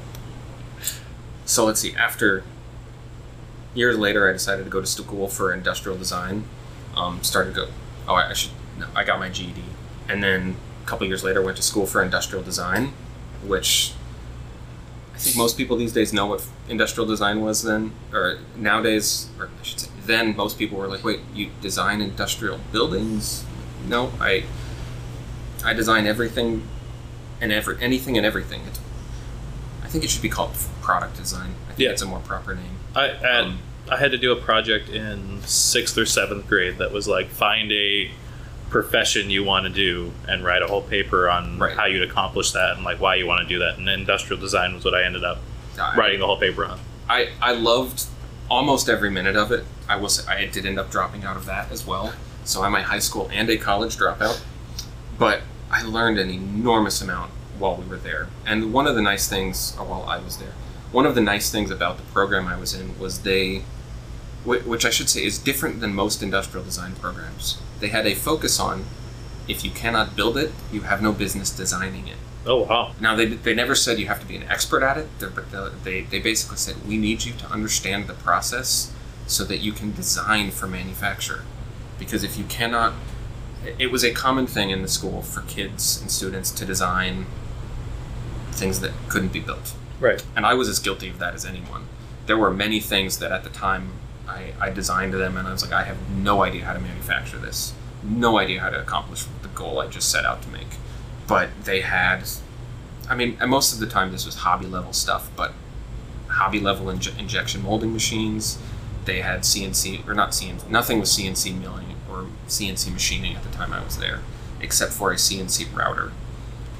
so 1.45 1.65
let's 1.65 1.79
see. 1.79 1.95
After 1.95 2.43
years 3.73 3.97
later, 3.97 4.29
I 4.29 4.33
decided 4.33 4.63
to 4.65 4.69
go 4.69 4.81
to 4.81 4.87
school 4.87 5.27
for 5.27 5.53
industrial 5.53 5.97
design. 5.97 6.45
Um, 6.95 7.21
started 7.23 7.55
to 7.55 7.61
go. 7.65 7.67
Oh, 8.07 8.13
I, 8.15 8.29
I 8.29 8.33
should. 8.33 8.51
No, 8.77 8.87
I 8.95 9.03
got 9.03 9.19
my 9.19 9.29
GED, 9.29 9.63
and 10.09 10.23
then 10.23 10.55
a 10.83 10.87
couple 10.87 11.05
years 11.07 11.23
later, 11.23 11.41
went 11.41 11.57
to 11.57 11.63
school 11.63 11.85
for 11.85 12.01
industrial 12.03 12.43
design, 12.43 12.93
which 13.45 13.93
I 15.15 15.17
think 15.17 15.37
most 15.37 15.57
people 15.57 15.77
these 15.77 15.93
days 15.93 16.11
know 16.13 16.25
what 16.27 16.45
industrial 16.67 17.07
design 17.07 17.41
was 17.41 17.63
then, 17.63 17.91
or 18.11 18.39
nowadays, 18.55 19.29
or 19.39 19.45
I 19.59 19.63
should 19.63 19.79
say, 19.79 19.89
then 20.05 20.35
most 20.35 20.57
people 20.57 20.77
were 20.77 20.87
like, 20.87 21.03
"Wait, 21.03 21.19
you 21.33 21.49
design 21.61 22.01
industrial 22.01 22.59
buildings?" 22.71 23.45
No, 23.87 24.11
I 24.19 24.43
I 25.63 25.73
design 25.73 26.05
everything 26.07 26.67
and 27.41 27.51
every 27.51 27.77
anything 27.81 28.17
and 28.17 28.25
everything. 28.25 28.61
It's, 28.67 28.79
I 29.83 29.87
think 29.87 30.03
it 30.03 30.09
should 30.09 30.21
be 30.21 30.29
called 30.29 30.51
product 30.81 31.17
design. 31.17 31.51
I 31.65 31.73
think 31.73 31.79
Yeah. 31.79 31.89
it's 31.91 32.01
a 32.01 32.05
more 32.07 32.19
proper 32.19 32.55
name. 32.55 32.77
I 32.95 33.09
Um, 33.11 33.59
I 33.89 33.97
had 33.97 34.11
to 34.11 34.17
do 34.17 34.31
a 34.31 34.35
project 34.35 34.89
in 34.89 35.41
sixth 35.43 35.97
or 35.97 36.05
seventh 36.05 36.47
grade 36.47 36.77
that 36.77 36.91
was 36.91 37.07
like 37.07 37.27
find 37.29 37.71
a 37.71 38.09
profession 38.69 39.29
you 39.29 39.43
want 39.43 39.65
to 39.65 39.69
do 39.69 40.11
and 40.27 40.43
write 40.43 40.61
a 40.63 40.67
whole 40.67 40.81
paper 40.81 41.29
on 41.29 41.59
Right. 41.59 41.75
how 41.77 41.85
you'd 41.85 42.01
accomplish 42.09 42.51
that 42.53 42.75
and 42.75 42.83
like 42.83 42.99
why 42.99 43.15
you 43.15 43.27
want 43.27 43.41
to 43.41 43.47
do 43.47 43.59
that. 43.59 43.77
And 43.77 43.87
industrial 43.89 44.39
design 44.41 44.73
was 44.73 44.83
what 44.85 44.95
I 44.95 45.03
ended 45.03 45.23
up 45.23 45.39
I- 45.79 45.95
writing 45.95 46.19
the 46.21 46.25
whole 46.25 46.39
paper 46.39 46.65
on. 46.65 46.79
I, 47.09 47.29
I 47.41 47.51
loved 47.53 48.05
almost 48.49 48.89
every 48.89 49.09
minute 49.11 49.35
of 49.35 49.51
it. 49.51 49.65
I 49.87 49.97
was 49.97 50.25
I 50.27 50.45
did 50.45 50.65
end 50.65 50.79
up 50.79 50.89
dropping 50.89 51.23
out 51.23 51.35
of 51.37 51.45
that 51.45 51.71
as 51.71 51.85
well. 51.85 52.13
So 52.45 52.63
I'm 52.63 52.73
a 52.75 52.83
high 52.83 52.99
school 52.99 53.29
and 53.31 53.49
a 53.49 53.57
college 53.57 53.97
dropout. 53.97 54.41
But 55.19 55.41
I 55.69 55.83
learned 55.83 56.17
an 56.17 56.29
enormous 56.29 57.01
amount 57.01 57.31
while 57.59 57.75
we 57.75 57.85
were 57.85 57.97
there. 57.97 58.27
And 58.45 58.73
one 58.73 58.87
of 58.87 58.95
the 58.95 59.01
nice 59.01 59.27
things, 59.27 59.75
uh, 59.79 59.83
while 59.83 60.03
I 60.03 60.17
was 60.17 60.37
there, 60.37 60.53
one 60.93 61.05
of 61.05 61.15
the 61.15 61.21
nice 61.21 61.51
things 61.51 61.69
about 61.69 61.97
the 61.97 62.03
program 62.13 62.47
I 62.47 62.55
was 62.55 62.73
in 62.73 62.97
was 62.97 63.23
they, 63.23 63.63
which 64.45 64.85
I 64.85 64.89
should 64.89 65.09
say 65.09 65.25
is 65.25 65.37
different 65.37 65.81
than 65.81 65.93
most 65.93 66.23
industrial 66.23 66.63
design 66.63 66.95
programs. 66.95 67.57
They 67.79 67.89
had 67.89 68.07
a 68.07 68.15
focus 68.15 68.59
on 68.59 68.85
if 69.47 69.65
you 69.65 69.71
cannot 69.71 70.15
build 70.15 70.37
it, 70.37 70.51
you 70.71 70.81
have 70.81 71.01
no 71.01 71.11
business 71.11 71.49
designing 71.49 72.07
it. 72.07 72.17
Oh 72.45 72.63
wow. 72.63 72.93
Now 72.99 73.15
they, 73.15 73.25
they 73.25 73.53
never 73.53 73.75
said 73.75 73.99
you 73.99 74.07
have 74.07 74.19
to 74.21 74.25
be 74.25 74.35
an 74.35 74.43
expert 74.43 74.83
at 74.83 74.97
it, 74.97 75.07
but 75.19 75.83
they 75.83 76.01
they 76.01 76.19
basically 76.19 76.57
said 76.57 76.75
we 76.87 76.97
need 76.97 77.25
you 77.25 77.33
to 77.33 77.45
understand 77.47 78.07
the 78.07 78.13
process 78.13 78.93
so 79.27 79.43
that 79.45 79.57
you 79.57 79.71
can 79.71 79.93
design 79.93 80.51
for 80.51 80.67
manufacture. 80.67 81.43
Because 81.97 82.23
if 82.23 82.37
you 82.37 82.43
cannot, 82.45 82.93
it 83.79 83.91
was 83.91 84.03
a 84.03 84.11
common 84.13 84.45
thing 84.45 84.69
in 84.69 84.81
the 84.81 84.87
school 84.87 85.21
for 85.21 85.41
kids 85.41 85.99
and 86.01 86.11
students 86.11 86.51
to 86.51 86.65
design 86.65 87.25
things 88.51 88.81
that 88.81 88.91
couldn't 89.07 89.31
be 89.31 89.39
built, 89.39 89.73
Right. 90.03 90.21
and 90.35 90.45
I 90.45 90.53
was 90.53 90.67
as 90.67 90.79
guilty 90.79 91.07
of 91.07 91.17
that 91.19 91.33
as 91.33 91.45
anyone. 91.45 91.87
There 92.25 92.37
were 92.37 92.51
many 92.51 92.81
things 92.81 93.19
that 93.19 93.31
at 93.31 93.45
the 93.45 93.49
time 93.49 93.93
I, 94.27 94.53
I 94.59 94.69
designed 94.69 95.13
them, 95.13 95.37
and 95.37 95.47
I 95.47 95.51
was 95.53 95.63
like, 95.63 95.71
I 95.71 95.83
have 95.83 96.09
no 96.09 96.43
idea 96.43 96.65
how 96.65 96.73
to 96.73 96.79
manufacture 96.79 97.37
this, 97.37 97.73
no 98.03 98.37
idea 98.37 98.59
how 98.59 98.69
to 98.69 98.79
accomplish 98.79 99.23
the 99.41 99.47
goal 99.49 99.79
I 99.79 99.87
just 99.87 100.11
set 100.11 100.25
out 100.25 100.41
to 100.41 100.49
make. 100.49 100.67
But 101.25 101.49
they 101.63 101.81
had, 101.81 102.23
I 103.09 103.15
mean, 103.15 103.37
most 103.47 103.73
of 103.73 103.79
the 103.79 103.87
time 103.87 104.11
this 104.11 104.25
was 104.25 104.35
hobby 104.35 104.65
level 104.65 104.91
stuff, 104.91 105.29
but 105.37 105.53
hobby 106.27 106.59
level 106.59 106.87
inje- 106.87 107.17
injection 107.17 107.63
molding 107.63 107.93
machines. 107.93 108.57
They 109.05 109.21
had 109.21 109.41
CNC, 109.41 110.07
or 110.07 110.13
not 110.13 110.31
CNC, 110.31 110.69
nothing 110.69 110.99
was 110.99 111.17
CNC 111.17 111.59
milling 111.59 111.95
or 112.09 112.27
CNC 112.47 112.91
machining 112.91 113.35
at 113.35 113.43
the 113.43 113.49
time 113.49 113.71
I 113.71 113.83
was 113.83 113.97
there, 113.97 114.19
except 114.59 114.91
for 114.91 115.11
a 115.11 115.15
CNC 115.15 115.73
router, 115.75 116.11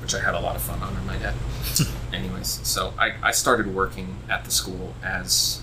which 0.04 0.14
I 0.14 0.20
had 0.20 0.36
a 0.36 0.40
lot 0.40 0.58
of 0.58 0.62
fun 0.62 0.84
on, 0.84 0.96
I 0.96 1.02
my 1.02 1.16
add. 1.16 1.34
Anyways, 2.14 2.60
so 2.68 2.94
I, 3.00 3.14
I 3.24 3.32
started 3.32 3.74
working 3.74 4.18
at 4.30 4.44
the 4.44 4.52
school 4.52 4.94
as, 5.02 5.62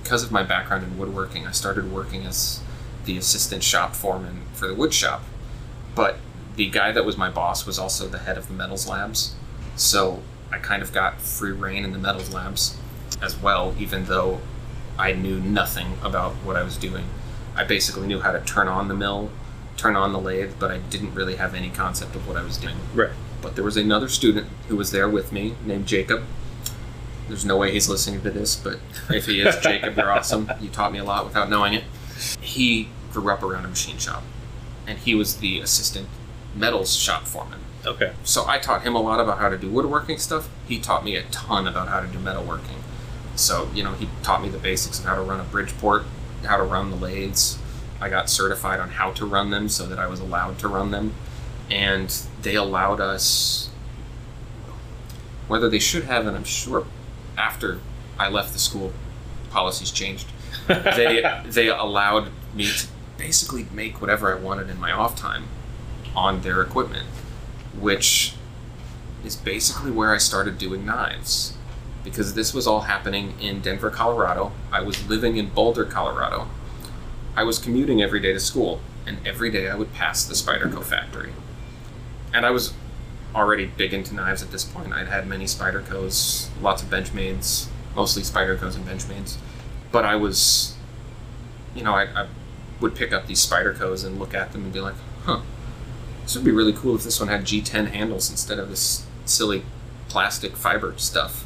because 0.00 0.22
of 0.22 0.30
my 0.30 0.44
background 0.44 0.84
in 0.84 0.96
woodworking, 0.96 1.48
I 1.48 1.50
started 1.50 1.92
working 1.92 2.24
as 2.24 2.60
the 3.06 3.18
assistant 3.18 3.64
shop 3.64 3.96
foreman 3.96 4.42
for 4.52 4.68
the 4.68 4.74
wood 4.74 4.94
shop. 4.94 5.22
But 5.96 6.18
the 6.54 6.70
guy 6.70 6.92
that 6.92 7.04
was 7.04 7.16
my 7.16 7.28
boss 7.28 7.66
was 7.66 7.76
also 7.76 8.06
the 8.06 8.20
head 8.20 8.38
of 8.38 8.46
the 8.46 8.54
metals 8.54 8.86
labs. 8.86 9.34
So 9.74 10.22
I 10.52 10.58
kind 10.58 10.80
of 10.80 10.92
got 10.92 11.20
free 11.20 11.50
reign 11.50 11.84
in 11.84 11.90
the 11.90 11.98
metals 11.98 12.32
labs 12.32 12.78
as 13.20 13.36
well, 13.36 13.74
even 13.80 14.04
though 14.04 14.40
I 14.96 15.12
knew 15.12 15.40
nothing 15.40 15.98
about 16.04 16.34
what 16.44 16.54
I 16.54 16.62
was 16.62 16.76
doing. 16.76 17.06
I 17.56 17.64
basically 17.64 18.06
knew 18.06 18.20
how 18.20 18.30
to 18.30 18.40
turn 18.40 18.68
on 18.68 18.86
the 18.86 18.94
mill, 18.94 19.30
turn 19.76 19.96
on 19.96 20.12
the 20.12 20.20
lathe, 20.20 20.52
but 20.60 20.70
I 20.70 20.78
didn't 20.78 21.14
really 21.14 21.34
have 21.34 21.54
any 21.56 21.70
concept 21.70 22.14
of 22.14 22.28
what 22.28 22.36
I 22.36 22.44
was 22.44 22.56
doing. 22.58 22.76
Right. 22.94 23.10
But 23.42 23.56
there 23.56 23.64
was 23.64 23.76
another 23.76 24.08
student 24.08 24.46
who 24.68 24.76
was 24.76 24.92
there 24.92 25.08
with 25.08 25.32
me 25.32 25.56
named 25.66 25.86
Jacob. 25.86 26.22
There's 27.28 27.44
no 27.44 27.56
way 27.56 27.72
he's 27.72 27.88
listening 27.88 28.22
to 28.22 28.30
this, 28.30 28.56
but 28.56 28.78
if 29.10 29.26
he 29.26 29.40
is, 29.40 29.56
Jacob, 29.56 29.96
you're 29.96 30.10
awesome. 30.10 30.50
You 30.60 30.70
taught 30.70 30.92
me 30.92 30.98
a 30.98 31.04
lot 31.04 31.24
without 31.24 31.50
knowing 31.50 31.74
it. 31.74 31.84
He 32.40 32.88
grew 33.12 33.30
up 33.30 33.42
around 33.42 33.64
a 33.64 33.68
machine 33.68 33.98
shop, 33.98 34.22
and 34.86 34.98
he 34.98 35.14
was 35.14 35.36
the 35.38 35.60
assistant 35.60 36.08
metals 36.54 36.94
shop 36.94 37.24
foreman. 37.24 37.60
Okay. 37.84 38.12
So 38.22 38.46
I 38.46 38.58
taught 38.58 38.82
him 38.82 38.94
a 38.94 39.00
lot 39.00 39.18
about 39.18 39.38
how 39.38 39.48
to 39.48 39.58
do 39.58 39.68
woodworking 39.68 40.18
stuff. 40.18 40.48
He 40.68 40.78
taught 40.78 41.04
me 41.04 41.16
a 41.16 41.22
ton 41.24 41.66
about 41.66 41.88
how 41.88 42.00
to 42.00 42.06
do 42.06 42.18
metalworking. 42.18 42.80
So, 43.34 43.70
you 43.74 43.82
know, 43.82 43.94
he 43.94 44.08
taught 44.22 44.42
me 44.42 44.48
the 44.48 44.58
basics 44.58 44.98
of 44.98 45.06
how 45.06 45.16
to 45.16 45.22
run 45.22 45.40
a 45.40 45.44
Bridgeport, 45.44 46.04
how 46.44 46.58
to 46.58 46.62
run 46.62 46.90
the 46.90 46.96
lathes. 46.96 47.58
I 48.00 48.08
got 48.08 48.28
certified 48.28 48.78
on 48.78 48.90
how 48.90 49.12
to 49.12 49.24
run 49.24 49.50
them 49.50 49.68
so 49.68 49.86
that 49.86 49.98
I 49.98 50.06
was 50.06 50.20
allowed 50.20 50.58
to 50.60 50.68
run 50.68 50.90
them. 50.90 51.14
And 51.72 52.14
they 52.42 52.54
allowed 52.54 53.00
us, 53.00 53.70
whether 55.48 55.68
they 55.68 55.78
should 55.78 56.04
have, 56.04 56.26
and 56.26 56.36
I'm 56.36 56.44
sure 56.44 56.86
after 57.36 57.80
I 58.18 58.28
left 58.28 58.52
the 58.52 58.58
school, 58.58 58.92
policies 59.50 59.90
changed. 59.90 60.28
they, 60.68 61.42
they 61.46 61.68
allowed 61.68 62.28
me 62.54 62.66
to 62.66 62.86
basically 63.16 63.66
make 63.72 64.00
whatever 64.00 64.36
I 64.36 64.38
wanted 64.38 64.68
in 64.68 64.78
my 64.78 64.92
off 64.92 65.16
time 65.16 65.44
on 66.14 66.42
their 66.42 66.60
equipment 66.60 67.06
which 67.78 68.34
is 69.24 69.36
basically 69.36 69.90
where 69.90 70.12
I 70.12 70.18
started 70.18 70.58
doing 70.58 70.84
knives. 70.84 71.54
Because 72.04 72.34
this 72.34 72.52
was 72.52 72.66
all 72.66 72.80
happening 72.80 73.34
in 73.40 73.60
Denver, 73.60 73.90
Colorado. 73.90 74.50
I 74.72 74.80
was 74.80 75.08
living 75.08 75.36
in 75.36 75.50
Boulder, 75.50 75.84
Colorado. 75.84 76.48
I 77.36 77.44
was 77.44 77.58
commuting 77.58 78.02
every 78.02 78.18
day 78.18 78.32
to 78.32 78.40
school, 78.40 78.80
and 79.06 79.24
every 79.26 79.50
day 79.50 79.70
I 79.70 79.76
would 79.76 79.92
pass 79.92 80.24
the 80.24 80.34
Spyderco 80.34 80.82
factory. 80.82 81.32
And 82.32 82.46
I 82.46 82.50
was 82.50 82.72
already 83.34 83.66
big 83.66 83.94
into 83.94 84.14
knives 84.14 84.42
at 84.42 84.50
this 84.50 84.64
point. 84.64 84.92
I'd 84.92 85.08
had 85.08 85.26
many 85.26 85.44
Spydercos, 85.44 86.48
lots 86.60 86.82
of 86.82 86.88
Benchmades, 86.88 87.68
mostly 87.94 88.22
Spydercos 88.22 88.76
and 88.76 88.84
Benchmades. 88.86 89.36
But 89.90 90.04
I 90.04 90.16
was, 90.16 90.74
you 91.74 91.82
know, 91.82 91.94
I, 91.94 92.04
I 92.22 92.26
would 92.80 92.94
pick 92.94 93.12
up 93.12 93.26
these 93.26 93.44
Spydercos 93.44 94.04
and 94.04 94.18
look 94.18 94.34
at 94.34 94.52
them 94.52 94.64
and 94.64 94.72
be 94.72 94.80
like, 94.80 94.94
huh, 95.24 95.40
this 96.22 96.34
would 96.34 96.44
be 96.44 96.50
really 96.50 96.72
cool 96.72 96.96
if 96.96 97.04
this 97.04 97.20
one 97.20 97.28
had 97.28 97.42
G10 97.42 97.88
handles 97.88 98.30
instead 98.30 98.58
of 98.58 98.68
this 98.68 99.06
silly 99.24 99.62
plastic 100.08 100.56
fiber 100.56 100.94
stuff. 100.96 101.44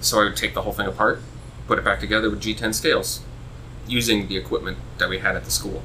So 0.00 0.20
I 0.20 0.24
would 0.24 0.36
take 0.36 0.54
the 0.54 0.62
whole 0.62 0.72
thing 0.72 0.86
apart, 0.86 1.20
put 1.66 1.78
it 1.78 1.84
back 1.84 2.00
together 2.00 2.30
with 2.30 2.42
G10 2.42 2.74
scales, 2.74 3.20
using 3.86 4.28
the 4.28 4.36
equipment 4.36 4.78
that 4.98 5.08
we 5.08 5.18
had 5.18 5.36
at 5.36 5.44
the 5.44 5.50
school. 5.50 5.82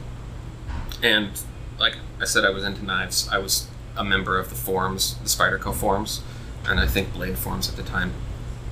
And 1.03 1.31
like 1.77 1.95
I 2.21 2.25
said, 2.25 2.45
I 2.45 2.49
was 2.49 2.63
into 2.63 2.83
knives. 2.83 3.27
I 3.29 3.37
was 3.37 3.67
a 3.97 4.03
member 4.03 4.37
of 4.39 4.49
the 4.49 4.55
forums, 4.55 5.15
the 5.23 5.29
Spyderco 5.29 5.73
forums, 5.73 6.21
and 6.67 6.79
I 6.79 6.87
think 6.87 7.13
Blade 7.13 7.37
forums 7.37 7.69
at 7.69 7.75
the 7.75 7.83
time. 7.83 8.13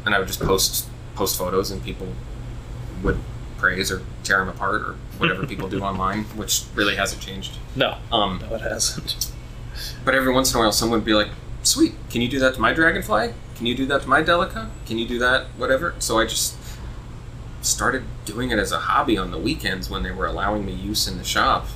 And 0.06 0.14
I 0.14 0.20
would 0.20 0.28
just 0.28 0.42
post 0.42 0.88
post 1.16 1.38
photos, 1.38 1.72
and 1.72 1.84
people 1.84 2.08
would 3.04 3.20
praise 3.58 3.92
or 3.92 4.02
tear 4.24 4.40
them 4.40 4.50
apart 4.50 4.82
or 4.82 4.96
whatever 5.18 5.46
people 5.46 5.70
do 5.70 5.82
online, 5.92 6.24
which 6.36 6.64
really 6.76 6.96
hasn't 6.96 7.22
changed. 7.22 7.58
No. 7.76 7.98
Um, 8.12 8.40
No, 8.50 8.56
it 8.56 8.62
hasn't. 8.62 9.32
but 10.04 10.14
every 10.16 10.34
once 10.34 10.52
in 10.52 10.58
a 10.58 10.60
while, 10.60 10.72
someone 10.72 11.00
would 11.00 11.06
be 11.06 11.14
like, 11.14 11.30
"Sweet, 11.64 11.94
can 12.10 12.22
you 12.22 12.28
do 12.28 12.40
that 12.40 12.56
to 12.56 12.60
my 12.62 12.74
dragonfly? 12.74 13.34
Can 13.56 13.66
you 13.68 13.76
do 13.76 13.86
that 13.86 14.02
to 14.02 14.10
my 14.10 14.22
delica? 14.24 14.70
Can 14.86 14.98
you 14.98 15.08
do 15.08 15.20
that? 15.20 15.46
Whatever." 15.58 15.94
So 16.00 16.20
I 16.20 16.26
just 16.26 16.56
started 17.62 18.04
doing 18.26 18.52
it 18.52 18.60
as 18.60 18.72
a 18.74 18.80
hobby 18.80 19.18
on 19.18 19.32
the 19.32 19.38
weekends 19.38 19.90
when 19.90 20.04
they 20.04 20.12
were 20.12 20.26
allowing 20.26 20.66
me 20.66 20.74
use 20.74 21.08
in 21.08 21.18
the 21.18 21.24
shop. 21.24 21.68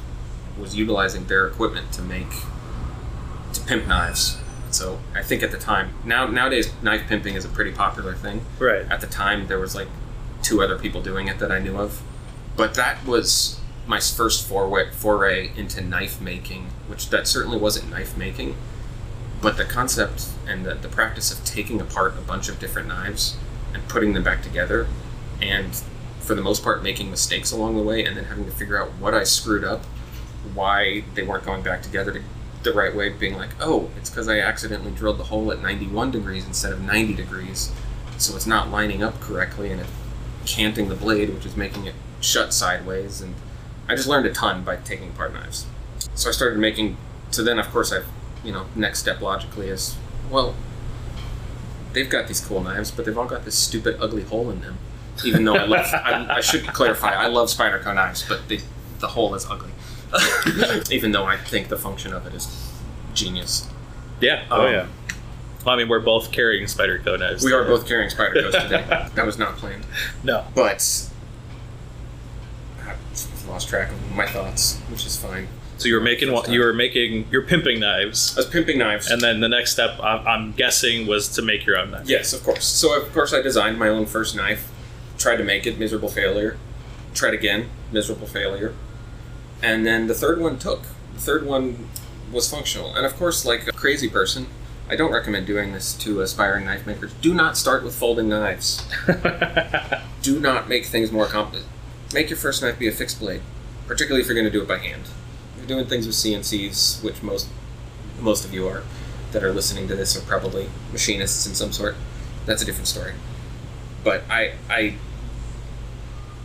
Was 0.59 0.75
utilizing 0.75 1.25
their 1.27 1.47
equipment 1.47 1.91
to 1.93 2.01
make 2.01 2.25
to 3.59 3.65
pimp 3.65 3.87
knives. 3.87 4.37
So 4.71 4.99
I 5.15 5.23
think 5.23 5.43
at 5.43 5.51
the 5.51 5.57
time, 5.57 5.93
now 6.03 6.27
nowadays 6.27 6.71
knife 6.81 7.07
pimping 7.07 7.35
is 7.35 7.45
a 7.45 7.49
pretty 7.49 7.71
popular 7.71 8.13
thing 8.13 8.45
Right. 8.59 8.85
at 8.91 9.01
the 9.01 9.07
time 9.07 9.47
there 9.47 9.59
was 9.59 9.75
like 9.75 9.87
two 10.43 10.61
other 10.61 10.77
people 10.77 11.01
doing 11.01 11.27
it 11.27 11.39
that 11.39 11.51
I 11.51 11.59
knew 11.59 11.77
of. 11.77 12.01
But 12.55 12.73
that 12.73 13.05
was 13.05 13.59
my 13.85 13.99
first 13.99 14.45
foray, 14.47 14.91
foray 14.91 15.51
into 15.55 15.81
knife 15.81 16.19
making, 16.19 16.67
which 16.87 17.09
that 17.09 17.27
certainly 17.27 17.57
wasn't 17.57 17.89
knife 17.89 18.17
making, 18.17 18.55
but 19.41 19.55
the 19.57 19.63
concept 19.63 20.27
and 20.47 20.65
the, 20.65 20.73
the 20.73 20.89
practice 20.89 21.31
of 21.31 21.43
taking 21.45 21.79
apart 21.79 22.15
a 22.17 22.21
bunch 22.21 22.49
of 22.49 22.59
different 22.59 22.87
knives 22.87 23.37
and 23.73 23.87
putting 23.87 24.13
them 24.13 24.23
back 24.23 24.41
together, 24.41 24.87
and 25.41 25.81
for 26.19 26.35
the 26.35 26.41
most 26.41 26.63
part 26.63 26.83
making 26.83 27.09
mistakes 27.09 27.51
along 27.51 27.77
the 27.77 27.83
way, 27.83 28.03
and 28.03 28.17
then 28.17 28.25
having 28.25 28.43
to 28.45 28.51
figure 28.51 28.81
out 28.81 28.89
what 28.99 29.13
I 29.13 29.23
screwed 29.23 29.63
up, 29.63 29.85
why 30.53 31.03
they 31.13 31.23
weren't 31.23 31.45
going 31.45 31.61
back 31.63 31.81
together 31.81 32.11
to, 32.11 32.21
the 32.63 32.73
right 32.73 32.95
way, 32.95 33.09
being 33.09 33.35
like, 33.37 33.49
oh, 33.59 33.89
it's 33.97 34.09
because 34.09 34.27
I 34.27 34.39
accidentally 34.39 34.91
drilled 34.91 35.19
the 35.19 35.25
hole 35.25 35.51
at 35.51 35.61
91 35.61 36.11
degrees 36.11 36.45
instead 36.45 36.73
of 36.73 36.81
90 36.81 37.13
degrees 37.13 37.71
so 38.17 38.35
it's 38.35 38.47
not 38.47 38.69
lining 38.69 39.03
up 39.03 39.19
correctly 39.19 39.71
and 39.71 39.81
it's 39.81 39.91
canting 40.45 40.89
the 40.89 40.95
blade, 40.95 41.33
which 41.33 41.45
is 41.45 41.55
making 41.55 41.85
it 41.85 41.95
shut 42.19 42.53
sideways. 42.53 43.21
And 43.21 43.35
I 43.87 43.95
just 43.95 44.07
learned 44.07 44.25
a 44.25 44.33
ton 44.33 44.63
by 44.63 44.77
taking 44.77 45.09
apart 45.09 45.33
knives. 45.33 45.65
So 46.15 46.29
I 46.29 46.31
started 46.31 46.59
making. 46.59 46.97
So 47.31 47.43
then, 47.43 47.59
of 47.59 47.69
course, 47.69 47.93
I, 47.93 48.01
you 48.43 48.51
know, 48.51 48.65
next 48.75 48.99
step 48.99 49.21
logically 49.21 49.67
is, 49.67 49.95
well, 50.31 50.55
they've 51.93 52.09
got 52.09 52.27
these 52.27 52.39
cool 52.41 52.63
knives, 52.63 52.89
but 52.89 53.05
they've 53.05 53.17
all 53.17 53.27
got 53.27 53.45
this 53.45 53.57
stupid, 53.57 53.97
ugly 53.99 54.23
hole 54.23 54.49
in 54.49 54.61
them. 54.61 54.77
Even 55.25 55.45
though 55.45 55.55
I 55.55 55.65
love, 55.65 55.85
I, 55.93 56.37
I 56.37 56.41
should 56.41 56.65
clarify, 56.67 57.11
I 57.11 57.27
love 57.27 57.49
Spyderco 57.49 57.93
knives, 57.93 58.23
but 58.27 58.47
the 58.47 58.61
the 58.99 59.09
hole 59.09 59.35
is 59.35 59.45
ugly. 59.45 59.71
Even 60.91 61.11
though 61.11 61.25
I 61.25 61.37
think 61.37 61.67
the 61.69 61.77
function 61.77 62.13
of 62.13 62.25
it 62.27 62.33
is 62.33 62.71
genius. 63.13 63.67
Yeah. 64.21 64.45
Oh 64.49 64.65
Um, 64.67 64.73
yeah. 64.73 64.87
Well, 65.65 65.75
I 65.75 65.77
mean, 65.77 65.89
we're 65.89 65.99
both 65.99 66.31
carrying 66.31 66.65
Spyderco 66.65 67.19
knives. 67.19 67.43
We 67.43 67.51
are 67.51 67.63
both 67.65 67.87
carrying 67.87 68.09
Spydercos 68.09 68.51
today. 68.63 68.85
that 69.15 69.25
was 69.25 69.37
not 69.37 69.57
planned. 69.57 69.85
No. 70.23 70.45
But 70.55 71.09
I 72.85 72.95
lost 73.49 73.67
track 73.69 73.91
of 73.91 74.15
my 74.15 74.25
thoughts, 74.27 74.77
which 74.89 75.05
is 75.05 75.17
fine. 75.17 75.47
So 75.77 75.87
you 75.87 75.95
were 75.95 76.01
making 76.01 76.29
First 76.29 76.45
time. 76.45 76.53
you 76.53 76.61
were 76.61 76.73
making 76.73 77.27
you're 77.31 77.43
pimping 77.43 77.79
knives, 77.79 78.35
I 78.35 78.39
was 78.41 78.45
pimping 78.49 78.79
knives. 78.79 79.11
and 79.11 79.21
then 79.21 79.41
the 79.41 79.49
next 79.49 79.73
step 79.73 79.99
I'm, 80.01 80.25
I'm 80.27 80.51
guessing 80.53 81.05
was 81.05 81.27
to 81.35 81.41
make 81.43 81.65
your 81.65 81.77
own 81.77 81.91
knife. 81.91 82.09
Yes, 82.09 82.33
of 82.33 82.43
course. 82.43 82.65
So 82.65 82.99
of 82.99 83.13
course 83.13 83.31
I 83.33 83.41
designed 83.41 83.77
my 83.77 83.89
own 83.89 84.05
first 84.07 84.35
knife, 84.35 84.71
tried 85.19 85.35
to 85.37 85.43
make 85.43 85.67
it, 85.67 85.77
miserable 85.77 86.09
failure. 86.09 86.57
Tried 87.13 87.33
again, 87.35 87.69
miserable 87.91 88.25
failure. 88.27 88.73
And 89.61 89.85
then 89.85 90.07
the 90.07 90.13
third 90.13 90.39
one 90.39 90.59
took. 90.59 90.83
The 91.13 91.19
third 91.19 91.45
one 91.45 91.89
was 92.31 92.49
functional. 92.49 92.93
And 92.93 93.05
of 93.05 93.15
course, 93.15 93.45
like 93.45 93.67
a 93.67 93.71
crazy 93.71 94.09
person, 94.09 94.47
I 94.89 94.95
don't 94.95 95.11
recommend 95.11 95.47
doing 95.47 95.73
this 95.73 95.93
to 95.95 96.21
aspiring 96.21 96.65
knife 96.65 96.85
makers. 96.85 97.13
Do 97.21 97.33
not 97.33 97.57
start 97.57 97.83
with 97.83 97.95
folding 97.95 98.29
knives. 98.29 98.87
Do 100.21 100.39
not 100.39 100.67
make 100.67 100.85
things 100.85 101.11
more 101.11 101.25
complicated. 101.25 101.67
Make 102.13 102.29
your 102.29 102.37
first 102.37 102.61
knife 102.61 102.79
be 102.79 102.87
a 102.87 102.91
fixed 102.91 103.19
blade, 103.19 103.41
particularly 103.85 104.21
if 104.21 104.27
you're 104.27 104.35
going 104.35 104.45
to 104.45 104.51
do 104.51 104.61
it 104.61 104.67
by 104.67 104.77
hand. 104.77 105.03
If 105.53 105.59
you're 105.59 105.67
doing 105.67 105.85
things 105.87 106.07
with 106.07 106.15
CNCs, 106.15 107.03
which 107.03 107.21
most 107.21 107.47
most 108.19 108.45
of 108.45 108.53
you 108.53 108.67
are 108.67 108.83
that 109.31 109.43
are 109.43 109.53
listening 109.53 109.87
to 109.87 109.95
this 109.95 110.17
are 110.17 110.25
probably 110.25 110.69
machinists 110.91 111.45
in 111.45 111.53
some 111.53 111.71
sort. 111.71 111.95
That's 112.45 112.61
a 112.61 112.65
different 112.65 112.87
story. 112.87 113.13
But 114.03 114.23
I 114.29 114.53
I 114.69 114.95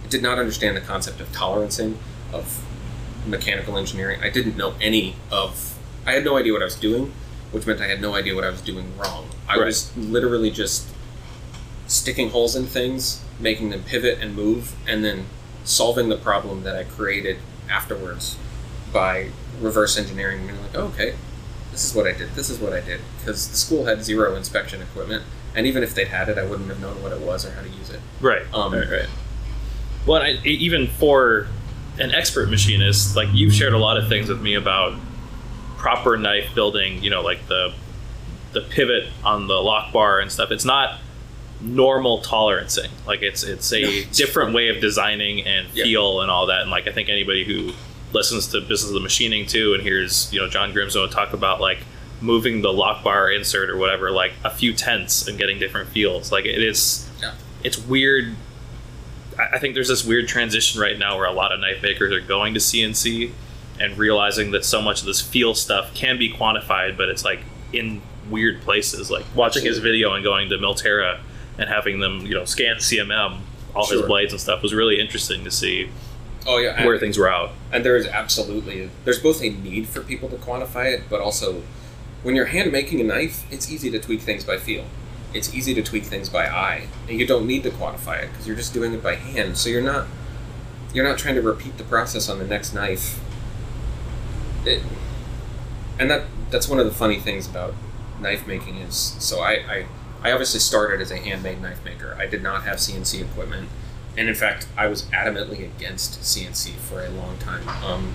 did 0.09 0.23
not 0.23 0.39
understand 0.39 0.77
the 0.77 0.81
concept 0.81 1.21
of 1.21 1.33
tolerancing 1.33 1.97
of 2.33 2.62
mechanical 3.27 3.77
engineering. 3.79 4.21
I 4.23 4.31
didn't 4.31 4.57
know 4.57 4.75
any 4.81 5.17
of 5.31 5.79
I 6.07 6.13
had 6.13 6.25
no 6.25 6.37
idea 6.37 6.53
what 6.53 6.63
I 6.63 6.65
was 6.65 6.75
doing, 6.77 7.13
which 7.53 7.67
meant 7.67 7.81
I 7.81 7.87
had 7.87 8.01
no 8.01 8.15
idea 8.15 8.35
what 8.35 8.45
I 8.45 8.51
was 8.51 8.61
doing 8.61 8.97
wrong. 8.99 9.29
I 9.49 9.57
Right. 9.57 9.67
was 9.67 9.97
literally 9.97 10.51
just 10.51 10.89
sticking 11.87 12.31
holes 12.31 12.57
in 12.57 12.67
things, 12.67 13.21
making 13.39 13.71
them 13.71 13.83
pivot 13.85 14.19
and 14.21 14.35
move, 14.35 14.75
and 14.87 15.05
then 15.05 15.27
solving 15.65 16.09
the 16.09 16.17
problem 16.17 16.65
that 16.65 16.75
I 16.75 16.85
created 16.85 17.39
afterwards 17.71 18.37
by 18.93 19.29
reverse 19.61 19.97
engineering 19.97 20.41
and 20.41 20.49
being 20.49 20.61
like, 20.63 20.75
oh, 20.77 20.85
okay, 20.87 21.15
this 21.71 21.85
is 21.85 21.95
what 21.95 22.07
I 22.07 22.13
did, 22.13 22.35
this 22.35 22.51
is 22.51 22.59
what 22.59 22.73
I 22.73 22.81
did. 22.81 23.01
Because 23.19 23.49
the 23.49 23.57
school 23.57 23.85
had 23.85 24.03
zero 24.05 24.35
inspection 24.35 24.83
equipment, 24.83 25.23
and 25.55 25.67
even 25.67 25.83
if 25.83 25.95
they'd 25.95 26.09
had 26.09 26.29
it, 26.29 26.39
I 26.39 26.45
wouldn't 26.45 26.69
have 26.69 26.81
known 26.81 27.01
what 27.03 27.13
it 27.13 27.21
was 27.21 27.45
or 27.47 27.51
how 27.53 27.63
to 27.63 27.69
use 27.69 27.91
it. 27.91 28.01
Right. 28.21 28.43
Um, 28.53 28.73
right. 28.73 28.89
Right. 28.91 29.09
Well, 30.07 30.23
I, 30.23 30.31
even 30.45 30.89
for 30.89 31.47
an 31.99 32.11
expert 32.13 32.49
machinist, 32.49 33.17
like 33.17 33.29
you've 33.33 33.53
shared 33.55 33.73
a 33.75 33.79
lot 33.79 33.97
of 33.97 34.09
things 34.09 34.29
with 34.29 34.41
me 34.41 34.55
about 34.55 34.99
proper 35.77 36.17
knife 36.17 36.55
building. 36.55 37.03
You 37.03 37.11
know, 37.11 37.23
like 37.23 37.47
the 37.49 37.75
the 38.53 38.61
pivot 38.61 39.09
on 39.25 39.47
the 39.47 39.55
lock 39.55 39.93
bar 39.93 40.21
and 40.21 40.31
stuff. 40.31 40.51
It's 40.51 40.65
not 40.65 40.99
normal 41.61 42.21
tolerancing. 42.23 42.91
Like 43.07 43.23
it's 43.23 43.43
it's 43.45 43.73
a 43.73 44.05
different 44.13 44.55
way 44.55 44.69
of 44.69 44.81
designing 44.81 45.47
and 45.47 45.69
Yeah. 45.75 45.85
feel 45.85 46.21
and 46.23 46.31
all 46.31 46.47
that. 46.47 46.63
And 46.63 46.71
like 46.71 46.87
I 46.89 46.93
think 46.93 47.09
anybody 47.09 47.45
who 47.45 47.73
listens 48.13 48.49
to 48.49 48.61
Business 48.61 48.89
of 48.89 48.95
the 48.95 49.01
Machining 49.01 49.47
too 49.47 49.73
and 49.75 49.83
hears 49.83 50.31
you 50.33 50.41
know 50.41 50.49
John 50.49 50.73
Grimsmo 50.73 51.11
talk 51.11 51.33
about 51.33 51.61
like 51.61 51.79
moving 52.21 52.63
the 52.63 52.73
lock 52.73 53.03
bar 53.03 53.31
insert 53.31 53.69
or 53.71 53.77
whatever 53.77 54.11
like 54.11 54.33
a 54.45 54.51
few 54.51 54.73
tenths 54.73 55.27
and 55.29 55.39
getting 55.39 55.59
different 55.59 55.89
feels. 55.91 56.31
Like 56.33 56.45
it 56.45 56.63
is 56.63 57.09
Yeah. 57.21 57.35
it's 57.65 57.79
weird. 57.79 58.35
I 59.53 59.59
think 59.59 59.75
there's 59.75 59.89
this 59.89 60.05
weird 60.05 60.29
transition 60.29 60.81
right 60.81 60.99
now 60.99 61.17
where 61.17 61.27
a 61.27 61.33
lot 61.33 61.53
of 61.53 61.61
knife 61.61 61.83
makers 61.83 62.13
are 62.13 62.21
going 62.21 62.55
to 62.55 62.61
CNC 62.61 63.33
and 63.81 63.97
realizing 63.99 64.51
that 64.53 64.65
so 64.65 64.81
much 64.83 65.01
of 65.01 65.07
this 65.07 65.21
feel 65.21 65.55
stuff 65.55 65.95
can 65.95 66.19
be 66.19 66.33
quantified, 66.33 66.97
but 66.97 67.09
it's 67.09 67.25
like 67.25 67.41
in 67.73 68.03
weird 68.31 68.61
places. 68.63 69.11
Like 69.11 69.25
watching 69.35 69.65
his 69.65 69.79
video 69.79 70.13
and 70.13 70.23
going 70.23 70.49
to 70.51 70.59
Milterra 70.59 71.21
and 71.59 71.69
having 71.69 72.01
them, 72.01 72.27
you 72.27 72.35
know, 72.35 72.45
scan 72.45 72.77
CMM 72.77 73.41
all 73.75 73.87
his 73.87 74.03
blades 74.03 74.33
and 74.33 74.41
stuff 74.41 74.63
was 74.63 74.75
really 74.75 75.01
interesting 75.01 75.45
to 75.45 75.51
see 75.51 75.89
Oh 76.47 76.59
yeah, 76.59 76.75
and, 76.77 76.87
where 76.87 76.99
things 76.99 77.17
were 77.17 77.31
out. 77.31 77.53
and 77.71 77.85
there 77.85 77.97
is 77.97 78.07
absolutely 78.07 78.91
there's 79.05 79.21
both 79.21 79.41
a 79.43 79.51
need 79.51 79.89
for 79.89 80.01
people 80.01 80.29
to 80.29 80.37
quantify 80.37 80.93
it, 80.93 81.05
but 81.09 81.21
also 81.21 81.63
when 82.23 82.35
you're 82.35 82.47
hand 82.47 82.71
making 82.73 83.01
a 83.01 83.05
knife, 83.05 83.45
it's 83.51 83.71
easy 83.71 83.91
to 83.91 83.99
tweak 83.99 84.21
things 84.21 84.45
by 84.45 84.57
feel. 84.57 84.85
It's 85.35 85.55
easy 85.55 85.75
to 85.75 85.83
tweak 85.83 86.05
things 86.05 86.29
by 86.29 86.47
eye, 86.47 86.89
and 87.09 87.19
you 87.19 87.27
don't 87.27 87.47
need 87.47 87.63
to 87.65 87.71
quantify 87.71 88.23
it 88.23 88.31
because 88.31 88.47
you're 88.47 88.57
just 88.57 88.75
doing 88.75 88.93
it 88.93 89.03
by 89.03 89.15
hand. 89.15 89.57
So 89.57 89.69
you're 89.71 89.83
not 89.83 90.07
you're 90.93 91.09
not 91.09 91.19
trying 91.19 91.35
to 91.37 91.43
repeat 91.43 91.79
the 91.79 91.85
process 91.85 92.29
on 92.29 92.39
the 92.39 92.47
next 92.47 92.75
knife. 92.75 93.19
It, 94.65 94.83
and 95.99 96.11
that 96.11 96.25
that's 96.51 96.69
one 96.69 96.79
of 96.79 96.85
the 96.85 96.93
funny 96.93 97.19
things 97.19 97.49
about 97.49 97.75
knife 98.21 98.47
making 98.47 98.77
is 98.77 98.97
so 99.19 99.41
I, 99.41 99.53
I 99.53 99.87
I 100.23 100.33
obviously 100.33 100.61
started 100.61 101.01
as 101.01 101.11
a 101.11 101.17
handmade 101.17 101.61
knife 101.61 101.85
maker. 101.85 102.17
I 102.19 102.27
did 102.27 102.43
not 102.43 102.63
have 102.63 102.77
CNC 102.77 103.23
equipment, 103.23 103.69
and 104.17 104.29
in 104.29 104.35
fact, 104.35 104.69
I 104.77 104.87
was 104.87 105.03
adamantly 105.07 105.65
against 105.65 106.21
CNC 106.21 106.75
for 106.75 107.05
a 107.05 107.09
long 107.09 107.39
time. 107.39 107.69
Um, 107.85 108.15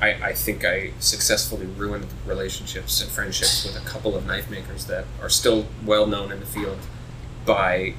I, 0.00 0.12
I 0.30 0.32
think 0.32 0.64
I 0.64 0.92
successfully 0.98 1.66
ruined 1.66 2.06
relationships 2.26 3.02
and 3.02 3.10
friendships 3.10 3.64
with 3.66 3.76
a 3.76 3.86
couple 3.86 4.16
of 4.16 4.26
knife 4.26 4.50
makers 4.50 4.86
that 4.86 5.04
are 5.20 5.28
still 5.28 5.66
well 5.84 6.06
known 6.06 6.32
in 6.32 6.40
the 6.40 6.46
field 6.46 6.78
by 7.44 7.94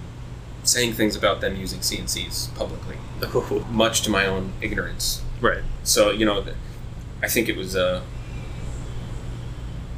saying 0.64 0.94
things 0.94 1.16
about 1.16 1.42
them 1.42 1.56
using 1.56 1.80
CNCs 1.80 2.56
publicly, 2.56 2.98
much 3.72 4.02
to 4.04 4.10
my 4.10 4.26
own 4.26 4.54
ignorance. 4.62 5.22
Right. 5.40 5.64
So 5.84 6.12
you 6.12 6.26
know, 6.26 6.44
I 7.22 7.28
think 7.28 7.50
it 7.50 7.56
was 7.58 7.76
uh, 7.76 8.02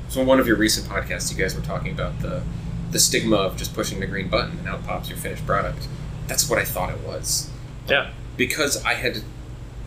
so 0.10 0.22
in 0.22 0.28
one 0.28 0.40
of 0.40 0.48
your 0.48 0.58
recent 0.58 0.88
podcasts, 0.88 1.32
you 1.36 1.42
guys 1.42 1.56
were 1.56 1.62
talking 1.62 1.92
about 1.92 2.20
the 2.22 2.44
the 2.92 3.00
stigma 3.00 3.38
of 3.38 3.58
just 3.58 3.74
pushing 3.74 4.00
the 4.00 4.06
green 4.06 4.30
button 4.30 4.60
and 4.60 4.68
out 4.68 4.84
pops 4.86 5.10
your 5.10 5.18
finished 5.18 5.46
product. 5.48 5.88
That's 6.28 6.48
what 6.50 6.60
I 6.60 6.64
thought 6.64 6.92
it 6.94 7.00
was 7.02 7.50
Yeah. 7.90 8.12
because 8.38 8.84
I 8.86 8.94
had 8.94 9.24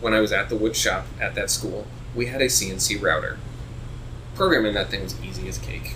when 0.01 0.13
I 0.13 0.19
was 0.19 0.31
at 0.33 0.49
the 0.49 0.55
wood 0.57 0.75
shop 0.75 1.05
at 1.19 1.33
that 1.35 1.49
school, 1.49 1.87
we 2.17 2.25
had 2.25 2.41
a 2.41 2.45
CNC 2.45 3.01
router. 3.01 3.37
Programming 4.35 4.73
that 4.73 4.89
thing 4.89 5.03
was 5.03 5.15
easy 5.23 5.47
as 5.47 5.57
cake. 5.59 5.93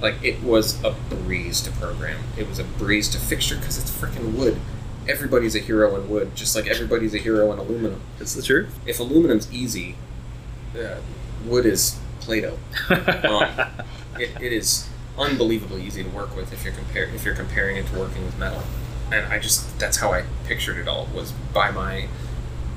Like 0.00 0.22
it 0.22 0.42
was 0.42 0.82
a 0.84 0.90
breeze 0.90 1.60
to 1.62 1.70
program. 1.72 2.20
It 2.36 2.48
was 2.48 2.58
a 2.58 2.64
breeze 2.64 3.08
to 3.10 3.18
fixture 3.18 3.56
because 3.56 3.78
it's 3.78 3.90
freaking 3.90 4.34
wood. 4.34 4.60
Everybody's 5.08 5.56
a 5.56 5.58
hero 5.58 5.96
in 5.96 6.08
wood, 6.08 6.36
just 6.36 6.54
like 6.54 6.66
everybody's 6.66 7.14
a 7.14 7.18
hero 7.18 7.52
in 7.52 7.58
aluminum. 7.58 8.00
It's 8.20 8.34
the 8.34 8.42
truth. 8.42 8.78
If 8.86 9.00
aluminum's 9.00 9.52
easy, 9.52 9.96
uh, 10.78 10.96
wood 11.44 11.66
is 11.66 11.98
Play-Doh. 12.20 12.58
Um, 13.24 13.48
it, 14.18 14.30
it 14.40 14.52
is 14.52 14.88
unbelievably 15.18 15.82
easy 15.82 16.04
to 16.04 16.08
work 16.10 16.36
with 16.36 16.52
if 16.52 16.64
you're 16.64 16.72
compare 16.72 17.04
if 17.04 17.24
you're 17.24 17.34
comparing 17.34 17.76
it 17.76 17.86
to 17.86 17.98
working 17.98 18.24
with 18.24 18.38
metal. 18.38 18.62
And 19.10 19.26
I 19.32 19.38
just 19.38 19.78
that's 19.78 19.96
how 19.96 20.12
I 20.12 20.24
pictured 20.44 20.76
it 20.76 20.88
all 20.88 21.08
was 21.14 21.32
by 21.52 21.70
my 21.70 22.08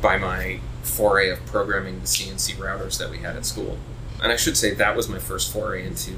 by 0.01 0.17
my 0.17 0.59
foray 0.87 1.29
of 1.29 1.45
programming 1.45 1.99
the 1.99 2.05
CNC 2.05 2.55
routers 2.55 2.97
that 2.99 3.09
we 3.09 3.19
had 3.19 3.35
at 3.35 3.45
school. 3.45 3.77
And 4.21 4.31
I 4.31 4.35
should 4.35 4.57
say 4.57 4.73
that 4.73 4.95
was 4.95 5.07
my 5.07 5.19
first 5.19 5.51
foray 5.51 5.85
into 5.85 6.11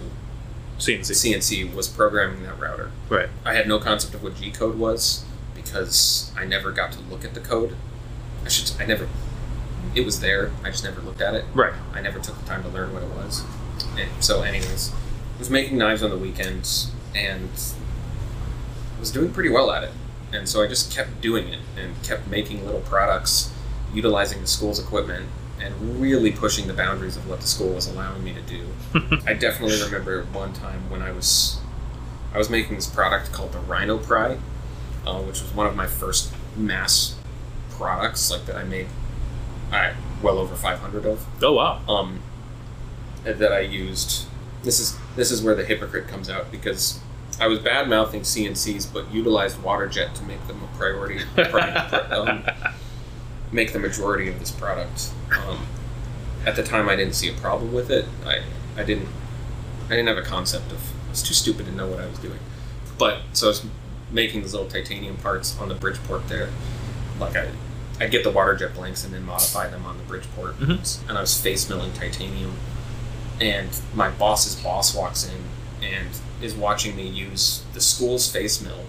CNC. 0.78 1.12
CNC 1.12 1.74
was 1.74 1.88
programming 1.88 2.44
that 2.44 2.58
router. 2.60 2.92
Right. 3.10 3.30
I 3.46 3.54
had 3.54 3.68
no 3.68 3.80
concept 3.80 4.14
of 4.16 4.24
what 4.24 4.38
G 4.38 4.52
code 4.52 4.78
was 4.78 5.26
because 5.54 6.32
I 6.38 6.46
never 6.46 6.72
got 6.72 6.92
to 6.94 7.00
look 7.02 7.26
at 7.26 7.34
the 7.34 7.42
code. 7.42 7.76
I 8.46 8.50
should 8.50 8.72
I 8.80 8.86
never 8.86 9.08
it 9.96 10.06
was 10.06 10.20
there. 10.20 10.52
I 10.64 10.72
just 10.72 10.84
never 10.84 11.02
looked 11.02 11.22
at 11.22 11.34
it. 11.36 11.46
Right. 11.54 11.74
I 11.94 12.02
never 12.02 12.20
took 12.20 12.40
the 12.40 12.46
time 12.46 12.64
to 12.64 12.70
learn 12.70 12.94
what 12.94 13.04
it 13.04 13.10
was. 13.10 13.44
And 13.98 14.24
so, 14.24 14.42
anyways, 14.42 14.92
I 14.92 15.40
was 15.40 15.50
making 15.50 15.78
knives 15.78 16.04
on 16.04 16.10
the 16.10 16.18
weekends 16.18 16.92
and 17.16 17.50
was 19.00 19.12
doing 19.12 19.32
pretty 19.32 19.50
well 19.50 19.72
at 19.72 19.84
it. 19.84 19.92
And 20.32 20.48
so 20.48 20.62
I 20.62 20.68
just 20.68 20.92
kept 20.92 21.22
doing 21.22 21.48
it 21.48 21.60
and 21.78 22.02
kept 22.04 22.28
making 22.28 22.66
little 22.66 22.82
products, 22.82 23.52
utilizing 23.94 24.42
the 24.42 24.48
school's 24.48 24.80
equipment, 24.80 25.26
and 25.62 26.00
really 26.02 26.32
pushing 26.32 26.68
the 26.68 26.74
boundaries 26.74 27.18
of 27.18 27.28
what 27.30 27.42
the 27.42 27.48
school 27.48 27.70
was 27.74 27.88
allowing 27.88 28.24
me 28.24 28.34
to 28.34 28.42
do. 28.42 28.66
I 29.28 29.34
definitely 29.34 29.82
remember 29.84 30.24
one 30.32 30.54
time 30.54 30.90
when 30.90 31.02
I 31.02 31.12
was 31.12 31.60
I 32.34 32.38
was 32.38 32.50
making 32.50 32.76
this 32.76 32.88
product 32.88 33.32
called 33.32 33.52
the 33.54 33.60
Rhino 33.60 33.98
Pry, 33.98 34.38
uh, 35.06 35.20
which 35.22 35.42
was 35.42 35.54
one 35.54 35.68
of 35.68 35.76
my 35.76 35.88
first 35.88 36.32
mass 36.56 37.16
products 37.72 38.30
like 38.32 38.46
that 38.46 38.56
I 38.56 38.64
made. 38.64 38.88
I 39.72 39.94
well 40.22 40.38
over 40.38 40.56
500 40.56 41.06
of 41.06 41.26
Oh 41.44 41.54
wow. 41.54 41.82
um, 41.88 42.22
that 43.24 43.52
I 43.52 43.60
used. 43.62 44.26
This 44.64 44.80
is 44.80 44.98
this 45.16 45.32
is 45.32 45.42
where 45.42 45.56
the 45.56 45.64
hypocrite 45.66 46.08
comes 46.08 46.30
out 46.30 46.52
because 46.52 47.00
I 47.40 47.48
was 47.48 47.60
bad 47.60 47.88
mouthing 47.88 48.22
CNCs, 48.22 48.92
but 48.94 49.12
utilized 49.14 49.62
water 49.64 49.88
jet 49.88 50.14
to 50.16 50.24
make 50.24 50.46
them 50.48 50.62
a 50.64 50.78
priority, 50.78 51.20
pri- 51.36 51.72
um, 52.12 52.44
make 53.52 53.74
the 53.74 53.80
majority 53.80 54.28
of 54.30 54.40
this 54.40 54.52
product. 54.52 55.12
Um, 55.32 55.66
at 56.46 56.56
the 56.56 56.64
time, 56.64 56.88
I 56.90 56.96
didn't 56.96 57.14
see 57.16 57.30
a 57.30 57.34
problem 57.34 57.74
with 57.74 57.90
it. 57.90 58.06
I 58.26 58.42
I 58.78 58.84
didn't 58.84 59.08
I 59.88 59.90
didn't 59.90 60.08
have 60.08 60.18
a 60.18 60.22
concept 60.24 60.72
of. 60.72 60.80
I 61.08 61.10
was 61.12 61.24
too 61.24 61.34
stupid 61.34 61.66
to 61.66 61.72
know 61.72 61.88
what 61.88 62.00
I 62.00 62.06
was 62.06 62.20
doing. 62.20 62.40
But 62.98 63.22
so 63.34 63.48
I 63.48 63.50
was 63.50 63.66
making 64.12 64.42
these 64.42 64.54
little 64.54 64.70
titanium 64.70 65.18
parts 65.18 65.58
on 65.60 65.70
the 65.70 65.76
Bridgeport 65.76 66.28
there. 66.28 66.50
Like 67.20 67.36
I, 67.36 67.50
I'd 68.00 68.12
get 68.12 68.24
the 68.24 68.32
water 68.32 68.56
jet 68.56 68.74
blanks 68.76 69.04
and 69.04 69.14
then 69.14 69.24
modify 69.26 69.68
them 69.68 69.86
on 69.86 69.98
the 69.98 70.04
Bridgeport. 70.04 70.60
Mhm. 70.60 71.10
And 71.10 71.18
I 71.18 71.22
was 71.22 71.40
face 71.40 71.68
milling 71.70 71.94
titanium. 71.94 72.54
And 73.42 73.70
my 73.96 74.10
boss's 74.10 74.56
boss 74.56 74.94
walks 74.94 75.28
in 75.28 75.44
and 75.84 76.10
is 76.42 76.54
watching 76.54 76.96
me 76.96 77.08
use 77.08 77.64
the 77.74 77.82
school's 77.82 78.32
face 78.32 78.62
mill, 78.62 78.86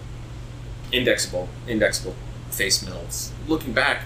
indexable, 0.91 1.49
indexable 1.67 2.15
face 2.49 2.85
mills. 2.85 3.31
Looking 3.47 3.73
back, 3.73 4.03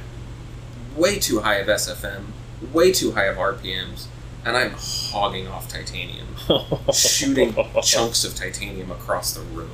way 0.95 1.19
too 1.19 1.41
high 1.41 1.55
of 1.55 1.67
SFM, 1.67 2.25
way 2.73 2.91
too 2.91 3.11
high 3.11 3.25
of 3.25 3.37
RPMs, 3.37 4.07
and 4.45 4.55
I'm 4.55 4.71
hogging 4.77 5.47
off 5.47 5.67
titanium, 5.67 6.27
shooting 6.93 7.55
chunks 7.83 8.23
of 8.23 8.35
titanium 8.35 8.91
across 8.91 9.33
the 9.33 9.41
room. 9.41 9.71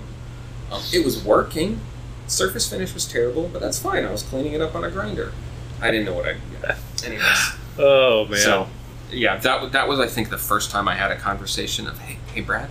Um, 0.72 0.82
it 0.94 1.04
was 1.06 1.24
working. 1.24 1.80
Surface 2.28 2.70
finish 2.70 2.94
was 2.94 3.06
terrible, 3.06 3.50
but 3.52 3.62
that's 3.62 3.78
fine. 3.80 4.06
I 4.06 4.12
was 4.12 4.24
cleaning 4.24 4.54
it 4.54 4.62
up 4.62 4.74
on 4.76 4.84
a 4.86 4.90
grinder. 4.90 5.34
I 5.82 5.92
didn't 5.92 6.06
know 6.06 6.14
what 6.14 6.26
I. 6.28 6.36
Yeah. 6.64 6.78
Anyways, 7.06 7.52
Oh 7.78 8.26
man. 8.30 8.40
so 8.40 8.68
yeah, 9.12 9.36
that 9.38 9.72
that 9.74 9.88
was 9.90 10.00
I 10.00 10.08
think 10.08 10.30
the 10.30 10.38
first 10.38 10.72
time 10.72 10.88
I 10.88 10.96
had 10.96 11.12
a 11.12 11.18
conversation 11.18 11.88
of 11.88 12.00
hey 12.00 12.18
hey 12.34 12.42
Brad, 12.42 12.70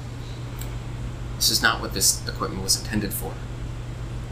this 1.36 1.50
is 1.50 1.60
not 1.62 1.80
what 1.80 1.92
this 1.92 2.26
equipment 2.26 2.62
was 2.62 2.80
intended 2.80 3.12
for. 3.12 3.34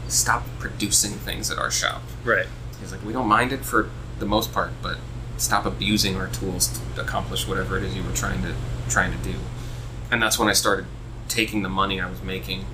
Stop 0.07 0.43
producing 0.57 1.11
things 1.11 1.51
at 1.51 1.59
our 1.59 1.69
shop. 1.69 2.01
right. 2.23 2.47
He's 2.79 2.91
like, 2.93 3.03
we 3.03 3.11
don't 3.13 3.27
mind 3.27 3.51
it 3.51 3.65
for 3.65 3.89
the 4.19 4.25
most 4.25 4.53
part, 4.53 4.71
but 4.81 4.97
stop 5.37 5.65
abusing 5.65 6.17
our 6.17 6.27
tools 6.27 6.79
to 6.95 7.01
accomplish 7.01 7.47
whatever 7.47 7.77
it 7.77 7.83
is 7.83 7.95
you 7.95 8.03
were 8.03 8.13
trying 8.13 8.41
to 8.41 8.53
trying 8.89 9.11
to 9.11 9.23
do. 9.23 9.35
And 10.11 10.21
that's 10.21 10.39
when 10.39 10.49
I 10.49 10.53
started 10.53 10.85
taking 11.27 11.61
the 11.61 11.69
money 11.69 12.01
I 12.01 12.09
was 12.09 12.21
making 12.21 12.65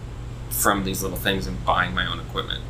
from 0.49 0.83
these 0.83 1.03
little 1.03 1.17
things 1.17 1.47
and 1.47 1.63
buying 1.65 1.93
my 1.93 2.05
own 2.05 2.19
equipment. 2.19 2.63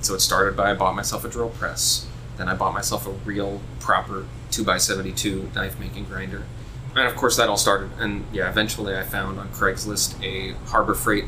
So 0.00 0.14
it 0.14 0.20
started 0.20 0.56
by 0.56 0.70
I 0.70 0.74
bought 0.74 0.94
myself 0.94 1.24
a 1.24 1.28
drill 1.28 1.50
press. 1.50 2.06
Then 2.36 2.48
I 2.48 2.54
bought 2.54 2.74
myself 2.74 3.06
a 3.06 3.10
real 3.10 3.60
proper 3.80 4.26
two 4.50 4.68
x 4.70 4.84
seventy 4.84 5.12
two 5.12 5.50
knife 5.54 5.78
making 5.78 6.04
grinder. 6.04 6.44
And 6.94 7.06
of 7.08 7.16
course 7.16 7.36
that 7.36 7.48
all 7.48 7.56
started 7.56 7.90
and 7.98 8.24
yeah, 8.32 8.48
eventually 8.48 8.96
I 8.96 9.02
found 9.02 9.38
on 9.38 9.48
Craigslist 9.48 10.22
a 10.22 10.54
Harbor 10.68 10.94
Freight 10.94 11.24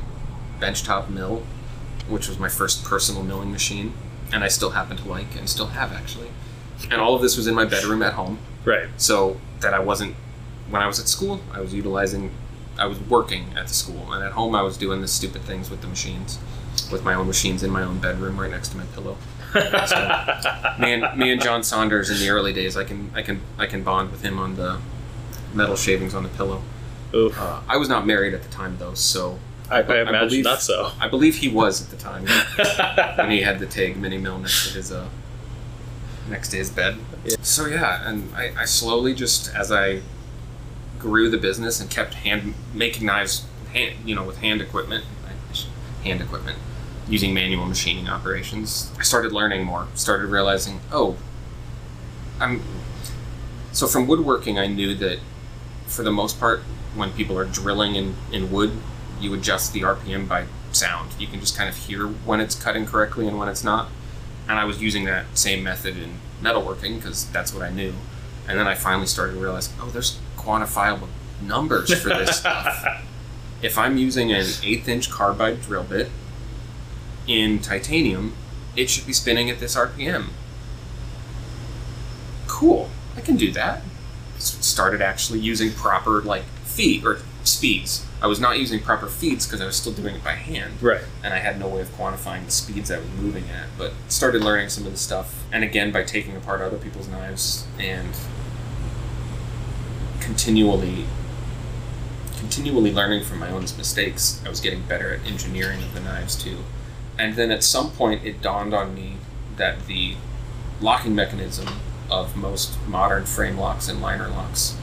benchtop 0.61 1.09
mill, 1.09 1.43
which 2.09 2.29
was 2.29 2.39
my 2.39 2.49
first 2.49 2.85
personal 2.85 3.23
milling 3.23 3.51
machine 3.51 3.93
and 4.33 4.43
I 4.43 4.49
still 4.49 4.71
happen 4.71 4.97
to 4.97 5.09
like 5.09 5.37
and 5.37 5.49
still 5.49 5.69
have 5.69 5.93
actually. 5.93 6.29
And 6.91 7.01
all 7.01 7.15
of 7.15 7.23
this 7.23 7.37
was 7.37 7.47
in 7.47 7.55
my 7.55 7.65
bedroom 7.65 8.03
at 8.03 8.13
home, 8.15 8.39
Right. 8.65 8.89
so 8.97 9.41
that 9.61 9.75
I 9.75 9.79
wasn't 9.81 10.15
when 10.71 10.81
I 10.83 10.87
was 10.87 10.99
at 11.01 11.09
school, 11.09 11.41
I 11.53 11.61
was 11.61 11.73
utilizing 11.75 12.31
I 12.79 12.87
was 12.87 12.99
working 13.01 13.47
at 13.57 13.69
the 13.69 13.75
school 13.75 14.13
and 14.13 14.25
at 14.25 14.33
home 14.33 14.55
I 14.55 14.63
was 14.63 14.77
doing 14.77 15.01
the 15.01 15.09
stupid 15.09 15.43
things 15.43 15.71
with 15.71 15.81
the 15.81 15.87
machines. 15.87 16.39
With 16.91 17.05
my 17.05 17.15
own 17.15 17.27
machines 17.29 17.63
in 17.63 17.71
my 17.71 17.83
own 17.85 17.99
bedroom 17.99 18.39
right 18.41 18.51
next 18.51 18.69
to 18.71 18.77
my 18.77 18.85
pillow. 18.95 19.17
Me 20.81 20.93
and 20.93 21.17
me 21.19 21.31
and 21.33 21.41
John 21.41 21.63
Saunders 21.63 22.11
in 22.11 22.19
the 22.19 22.29
early 22.31 22.53
days 22.53 22.77
I 22.77 22.83
can 22.85 23.11
I 23.15 23.23
can 23.23 23.41
I 23.59 23.67
can 23.67 23.83
bond 23.85 24.11
with 24.11 24.23
him 24.23 24.39
on 24.39 24.57
the 24.57 24.79
metal 25.55 25.77
shavings 25.77 26.15
on 26.15 26.25
the 26.25 26.29
pillow. 26.31 26.63
Uh, 27.15 27.63
I 27.69 27.77
was 27.77 27.89
not 27.89 28.05
married 28.07 28.35
at 28.35 28.43
the 28.43 28.49
time 28.49 28.77
though, 28.79 28.95
so 28.95 29.39
I, 29.71 29.77
I 29.77 29.99
I 29.99 30.01
imagine 30.03 30.29
believe- 30.29 30.45
not 30.45 30.61
so. 30.63 30.91
I 31.01 31.07
believe 31.09 31.37
he 31.37 31.49
was 31.49 31.81
at 31.83 31.91
the 31.91 31.97
time. 31.97 32.27
and 33.21 33.31
he 33.31 33.43
had 33.43 33.61
the 33.61 33.67
Taig 33.67 33.97
mini 33.97 34.19
mill 34.19 34.39
next 34.39 34.69
to 34.69 34.75
his 34.75 34.91
uh, 34.91 35.09
next 36.29 36.53
his 36.53 36.71
bed. 36.71 36.99
Yeah. 37.25 37.37
So 37.43 37.67
yeah, 37.67 38.09
and 38.09 38.35
I, 38.35 38.53
I 38.59 38.65
slowly 38.65 39.15
just 39.15 39.55
as 39.55 39.71
I 39.71 40.03
grew 40.99 41.29
the 41.29 41.39
business 41.39 41.81
and 41.81 41.91
kept 41.91 42.15
hand 42.15 42.55
making 42.73 43.07
knives, 43.07 43.47
hand, 43.73 43.97
you 44.05 44.15
know, 44.15 44.25
with 44.25 44.39
hand 44.39 44.61
equipment, 44.61 45.05
hand 46.03 46.21
equipment, 46.21 46.59
using 47.09 47.35
manual 47.35 47.67
machining 47.67 48.09
operations. 48.09 48.91
I 48.99 49.03
started 49.03 49.33
learning 49.33 49.65
more. 49.65 49.89
Started 49.95 50.29
realizing, 50.29 50.81
oh, 50.93 51.17
I'm. 52.41 52.63
So 53.73 53.87
from 53.87 54.07
woodworking, 54.07 54.59
I 54.59 54.67
knew 54.67 54.95
that 54.95 55.19
for 55.87 56.03
the 56.03 56.13
most 56.13 56.39
part, 56.39 56.61
when 56.95 57.13
people 57.13 57.39
are 57.39 57.45
drilling 57.45 57.97
in, 57.97 58.15
in 58.33 58.51
wood, 58.51 58.73
you 59.21 59.35
adjust 59.35 59.73
the 59.73 59.81
RPM 59.81 60.29
by 60.29 60.47
sound. 60.73 61.11
You 61.19 61.27
can 61.27 61.41
just 61.41 61.57
kind 61.57 61.69
of 61.69 61.77
hear 61.77 62.07
when 62.07 62.41
it's 62.41 62.55
cutting 62.55 62.87
correctly 62.87 63.27
and 63.27 63.39
when 63.39 63.49
it's 63.49 63.65
not. 63.65 63.89
And 64.49 64.59
I 64.59 64.65
was 64.65 64.81
using 64.83 65.05
that 65.05 65.25
same 65.37 65.63
method 65.63 65.97
in 65.97 66.19
metalworking 66.43 66.97
because 66.97 67.31
that's 67.31 67.55
what 67.55 67.63
I 67.63 67.71
knew. 67.71 67.95
And 68.47 68.59
then 68.59 68.67
I 68.67 68.75
finally 68.75 69.07
started 69.07 69.35
to 69.35 69.39
realize, 69.41 69.73
oh, 69.81 69.89
there's 69.89 70.19
quantifiable 70.37 71.09
numbers 71.43 71.93
for 72.01 72.11
this 72.11 72.37
stuff. 72.41 73.03
If 73.63 73.79
I'm 73.79 73.97
using 73.97 74.31
an 74.33 74.47
eighth 74.63 74.89
inch 74.89 75.11
carbide 75.11 75.63
drill 75.63 75.85
bit 75.85 76.11
in 77.27 77.61
titanium, 77.61 78.35
it 78.77 78.91
should 78.91 79.07
be 79.07 79.13
spinning 79.15 79.49
at 79.49 79.61
this 79.61 79.77
RPM. 79.77 80.27
Cool, 82.47 82.91
I 83.17 83.21
can 83.23 83.37
do 83.37 83.51
that. 83.53 83.83
Started 84.39 85.01
actually 85.01 85.39
using 85.39 85.73
proper 85.73 86.21
like 86.21 86.45
feed 86.65 87.07
or 87.07 87.21
speeds. 87.45 88.05
I 88.25 88.27
was 88.27 88.41
not 88.41 88.59
using 88.59 88.81
proper 88.81 89.07
feeds 89.07 89.47
because 89.47 89.61
I 89.61 89.67
was 89.67 89.77
still 89.77 89.93
doing 89.93 90.15
it 90.15 90.25
by 90.25 90.33
hand 90.33 90.83
right. 90.83 91.03
and 91.23 91.35
I 91.35 91.41
had 91.41 91.61
no 91.61 91.69
way 91.69 91.83
of 91.83 91.95
quantifying 91.95 92.47
the 92.47 92.51
speeds 92.51 92.91
I 92.91 92.97
was 92.97 93.09
moving 93.21 93.45
at. 93.51 93.67
But 93.77 93.93
started 94.09 94.43
learning 94.43 94.71
some 94.71 94.87
of 94.87 94.93
the 94.93 94.99
stuff, 94.99 95.45
and 95.53 95.63
again 95.63 95.93
by 95.93 96.05
taking 96.05 96.35
apart 96.35 96.63
other 96.63 96.79
people's 96.79 97.07
knives 97.07 97.67
and 97.79 98.17
continually, 100.21 101.05
continually 102.39 102.91
learning 102.91 103.25
from 103.25 103.41
my 103.41 103.51
own 103.51 103.61
mistakes. 103.61 104.41
I 104.47 104.49
was 104.49 104.61
getting 104.61 104.81
better 104.87 105.13
at 105.13 105.27
engineering 105.27 105.83
of 105.83 105.93
the 105.93 106.01
knives 106.01 106.35
too, 106.35 106.61
and 107.19 107.35
then 107.37 107.51
at 107.51 107.63
some 107.63 107.91
point 107.91 108.25
it 108.25 108.41
dawned 108.41 108.73
on 108.73 108.95
me 108.95 109.19
that 109.59 109.87
the 109.87 110.17
locking 110.81 111.15
mechanism 111.15 111.69
of 112.11 112.39
most 112.39 112.79
modern 112.89 113.27
frame 113.27 113.59
locks 113.59 113.87
and 113.87 114.01
liner 114.01 114.29
locks 114.29 114.79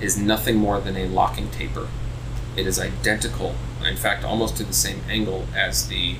is 0.00 0.16
nothing 0.16 0.58
more 0.58 0.80
than 0.80 0.96
a 0.96 1.06
locking 1.06 1.50
taper. 1.50 1.88
It 2.58 2.66
is 2.66 2.78
identical, 2.80 3.54
in 3.86 3.96
fact, 3.96 4.24
almost 4.24 4.56
to 4.56 4.64
the 4.64 4.72
same 4.72 5.00
angle 5.08 5.46
as 5.56 5.88
the 5.88 6.16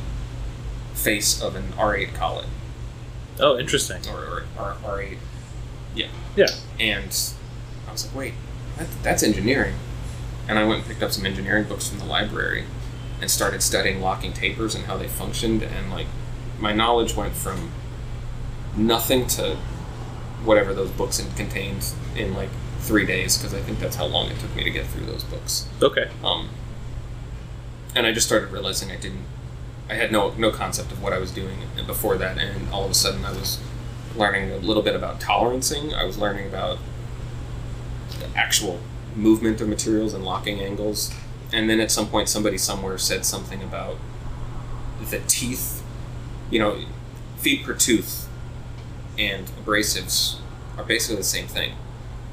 face 0.95 1.41
of 1.43 1.57
an 1.57 1.73
R8 1.77 2.15
collet 2.15 2.47
Oh, 3.41 3.59
interesting. 3.59 4.01
or, 4.09 4.45
or, 4.59 4.75
or 4.85 4.99
R8. 4.99 5.17
Yeah. 5.95 6.07
Yeah. 6.37 6.47
And 6.81 7.17
I 7.89 7.93
was 7.93 8.07
like, 8.07 8.15
wait, 8.15 8.35
that, 8.77 8.87
that's 9.03 9.23
engineering. 9.23 9.75
And 10.49 10.59
I 10.59 10.65
went 10.65 10.81
and 10.81 10.89
picked 10.89 11.03
up 11.03 11.13
some 11.13 11.27
engineering 11.27 11.65
books 11.65 11.89
from 11.89 11.99
the 11.99 12.05
library 12.05 12.65
and 13.21 13.31
started 13.31 13.63
studying 13.63 14.01
locking 14.01 14.33
tapers 14.33 14.75
and 14.75 14.87
how 14.87 14.97
they 14.97 15.09
functioned. 15.09 15.63
And 15.63 15.91
like, 15.91 16.07
my 16.61 16.73
knowledge 16.73 17.15
went 17.17 17.35
from 17.35 17.71
nothing 18.77 19.27
to 19.27 19.57
whatever 20.45 20.73
those 20.73 20.91
books 20.91 21.19
contained 21.37 21.85
in 22.17 22.33
like 22.35 22.51
three 22.79 23.07
days 23.07 23.37
because 23.37 23.55
I 23.55 23.61
think 23.61 23.79
that's 23.79 23.97
how 23.97 24.07
long 24.07 24.31
it 24.31 24.39
took 24.39 24.55
me 24.55 24.65
to 24.65 24.71
get 24.71 24.87
through 24.87 25.07
those 25.07 25.25
books. 25.25 25.69
Okay. 25.83 26.09
Um, 26.25 26.49
and 27.95 28.07
I 28.07 28.13
just 28.13 28.27
started 28.27 28.51
realizing 28.51 28.91
I 28.91 28.97
didn't, 28.97 29.25
I 29.89 29.95
had 29.95 30.13
no 30.13 30.33
no 30.35 30.51
concept 30.51 30.93
of 30.93 31.03
what 31.03 31.13
I 31.13 31.19
was 31.19 31.31
doing 31.31 31.59
before 31.87 32.17
that, 32.19 32.39
and 32.39 32.69
all 32.71 32.85
of 32.85 32.91
a 32.91 32.95
sudden 32.95 33.25
I 33.25 33.33
was 33.33 33.59
learning 34.15 34.51
a 34.51 34.59
little 34.59 34.83
bit 34.83 34.95
about 34.95 35.21
tolerancing. 35.21 35.95
I 35.95 36.05
was 36.05 36.19
learning 36.19 36.47
about 36.47 36.79
the 38.19 38.27
actual 38.37 38.81
movement 39.17 39.61
of 39.61 39.69
materials 39.69 40.13
and 40.13 40.25
locking 40.25 40.61
angles, 40.61 41.13
and 41.53 41.71
then 41.71 41.81
at 41.81 41.91
some 41.91 42.09
point 42.09 42.29
somebody 42.29 42.59
somewhere 42.59 42.99
said 42.99 43.25
something 43.25 43.63
about 43.63 43.97
the 45.11 45.21
teeth. 45.27 45.83
You 46.51 46.59
know, 46.59 46.85
feet 47.39 47.65
per 47.65 47.75
tooth 47.75 48.29
and 49.19 49.47
abrasives 49.65 50.39
are 50.77 50.85
basically 50.85 51.17
the 51.17 51.25
same 51.25 51.47
thing 51.47 51.75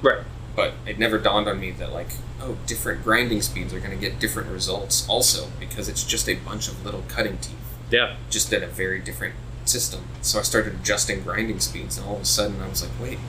Right. 0.01 0.21
But 0.56 0.74
it 0.86 0.98
never 0.98 1.18
dawned 1.18 1.48
on 1.48 1.60
me 1.60 1.72
that 1.72 1.91
like 1.91 2.10
oh 2.41 2.58
different 2.65 3.04
grinding 3.04 3.41
speeds 3.41 3.74
are 3.74 3.80
going 3.80 3.91
to 3.91 3.98
get 3.98 4.20
different 4.20 4.50
results 4.50 5.08
also 5.10 5.48
because 5.60 5.89
it's 5.89 6.04
just 6.04 6.28
a 6.30 6.36
bunch 6.36 6.68
of 6.68 6.84
little 6.86 7.04
cutting 7.08 7.38
teeth. 7.38 7.56
Yeah. 7.91 8.15
just 8.32 8.52
at 8.52 8.63
a 8.63 8.68
very 8.68 9.00
different 9.00 9.36
system. 9.65 10.02
So 10.22 10.39
i 10.39 10.41
started 10.41 10.74
adjusting 10.76 11.22
grinding 11.22 11.60
speeds 11.60 11.98
and 11.98 12.08
all 12.08 12.15
of 12.15 12.22
a 12.22 12.26
sudden 12.26 12.62
i 12.62 12.68
was 12.68 12.82
like 12.84 12.91
wait 13.02 13.20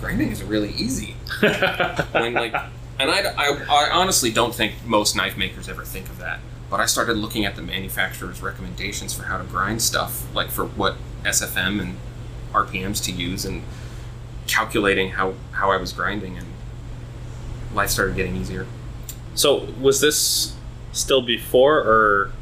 grinding 0.00 0.30
is 0.30 0.42
really 0.42 0.70
easy. 0.72 1.16
When 2.12 2.34
like 2.34 2.54
and 2.98 3.10
I, 3.10 3.20
I, 3.36 3.64
I 3.68 3.90
honestly 3.92 4.30
don't 4.30 4.54
think 4.54 4.74
most 4.84 5.16
knife 5.16 5.36
makers 5.36 5.68
ever 5.68 5.84
think 5.84 6.08
of 6.08 6.18
that 6.18 6.40
but 6.68 6.80
i 6.80 6.86
started 6.86 7.16
looking 7.16 7.44
at 7.46 7.56
the 7.56 7.62
manufacturer's 7.62 8.42
recommendations 8.42 9.14
for 9.14 9.24
how 9.24 9.38
to 9.38 9.44
grind 9.44 9.80
stuff 9.80 10.26
like 10.34 10.50
for 10.50 10.66
what 10.66 10.96
sfm 11.24 11.80
and 11.80 11.96
rpms 12.52 13.02
to 13.04 13.12
use 13.12 13.44
and 13.44 13.62
calculating 14.46 15.10
how 15.12 15.34
how 15.52 15.70
i 15.70 15.76
was 15.76 15.92
grinding 15.92 16.36
and 16.36 16.46
life 17.74 17.90
started 17.90 18.16
getting 18.16 18.36
easier 18.36 18.66
so 19.34 19.66
was 19.80 20.00
this 20.00 20.54
still 20.92 21.22
before 21.22 21.78
or 21.78 22.32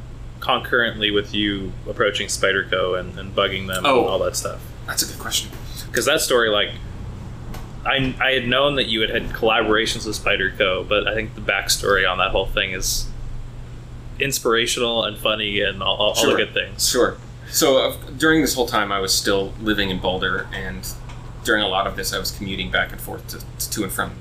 concurrently 0.41 1.11
with 1.11 1.35
you 1.35 1.73
approaching 1.89 2.29
Spyderco 2.29 2.99
and, 2.99 3.19
and 3.19 3.35
bugging 3.35 3.67
them 3.67 3.85
Oh. 3.85 4.01
and 4.01 4.09
all 4.09 4.19
that 4.21 4.37
stuff? 4.37 4.61
that's 4.87 5.03
a 5.03 5.07
good 5.07 5.19
question 5.19 5.51
Because 5.87 6.07
that 6.07 6.21
story, 6.21 6.49
like, 6.49 6.71
I, 7.85 8.15
I 8.21 8.33
had 8.33 8.47
known 8.49 8.77
that 8.77 8.87
you 8.87 9.01
had 9.03 9.11
had 9.11 9.25
collaborations 9.31 10.07
with 10.07 10.17
Spyderco, 10.23 10.87
but 10.89 11.07
I 11.09 11.15
think 11.15 11.35
the 11.35 11.41
backstory 11.41 12.11
on 12.11 12.19
that 12.19 12.31
whole 12.31 12.47
thing 12.47 12.73
is 12.73 13.07
inspirational 14.19 15.05
and 15.05 15.17
funny 15.19 15.61
and 15.61 15.83
all, 15.83 15.97
all, 15.97 16.09
all 16.11 16.15
the 16.15 16.21
Sure. 16.31 16.37
good 16.37 16.55
things. 16.55 16.89
Sure. 16.89 17.17
So 17.51 17.79
uh, 17.79 17.97
during 18.17 18.41
this 18.43 18.55
whole 18.55 18.67
time, 18.67 18.93
I 18.93 19.01
was 19.01 19.15
still 19.15 19.53
living 19.61 19.91
in 19.91 19.99
Boulder, 19.99 20.49
and 20.53 20.87
during 21.45 21.63
a 21.63 21.69
lot 21.69 21.87
of 21.87 21.97
this, 21.97 22.13
I 22.13 22.19
was 22.19 22.31
commuting 22.31 22.71
back 22.71 22.93
and 22.93 23.01
forth 23.01 23.27
to, 23.29 23.71
to 23.71 23.85
and 23.85 23.93
from 23.93 24.13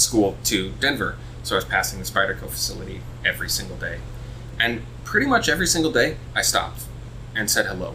school 0.00 0.36
to 0.44 0.70
Denver. 0.80 1.16
So 1.42 1.54
I 1.54 1.58
was 1.58 1.64
passing 1.64 1.98
the 1.98 2.04
Spyderco 2.04 2.48
facility 2.48 3.00
every 3.24 3.48
single 3.48 3.76
day, 3.76 3.98
and 4.58 4.82
pretty 5.04 5.26
much 5.26 5.48
every 5.48 5.66
single 5.66 5.90
day, 5.92 6.16
I 6.34 6.42
stopped 6.42 6.82
and 7.34 7.50
said 7.50 7.66
hello. 7.66 7.94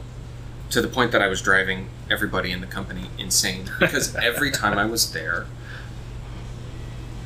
to 0.72 0.82
the 0.82 0.88
point 0.88 1.12
that 1.12 1.22
I 1.22 1.28
was 1.28 1.42
driving 1.42 1.90
everybody 2.10 2.52
in 2.52 2.60
the 2.60 2.68
company 2.68 3.10
insane 3.18 3.70
because 3.80 4.16
every 4.30 4.50
time 4.52 4.78
I 4.78 4.86
was 4.86 5.12
there, 5.14 5.46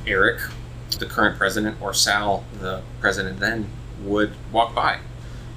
Eric, 0.06 0.42
the 0.98 1.06
current 1.06 1.38
president, 1.38 1.82
or 1.82 1.94
Sal, 1.94 2.44
the 2.60 2.82
president 3.00 3.40
then, 3.40 3.70
would 4.04 4.34
walk 4.52 4.76
by, 4.76 5.00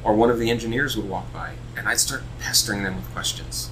or 0.05 0.15
one 0.15 0.31
of 0.31 0.39
the 0.39 0.51
engineers 0.51 0.97
would 0.97 1.09
walk 1.09 1.33
by, 1.33 1.55
and 1.77 1.89
I'd 1.89 2.01
start 2.01 2.23
pestering 2.39 2.83
them 2.85 2.97
with 2.97 3.11
questions, 3.13 3.71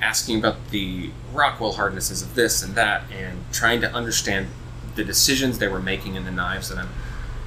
asking 0.00 0.38
about 0.38 0.70
the 0.70 1.10
Rockwell 1.32 1.72
hardnesses 1.72 2.22
of 2.22 2.34
this 2.34 2.62
and 2.62 2.74
that, 2.74 3.02
and 3.12 3.44
trying 3.52 3.80
to 3.82 3.92
understand 3.92 4.48
the 4.94 5.04
decisions 5.04 5.58
they 5.58 5.68
were 5.68 5.80
making 5.80 6.14
in 6.14 6.24
the 6.24 6.30
knives 6.30 6.68
that 6.68 6.78
I'm 6.78 6.88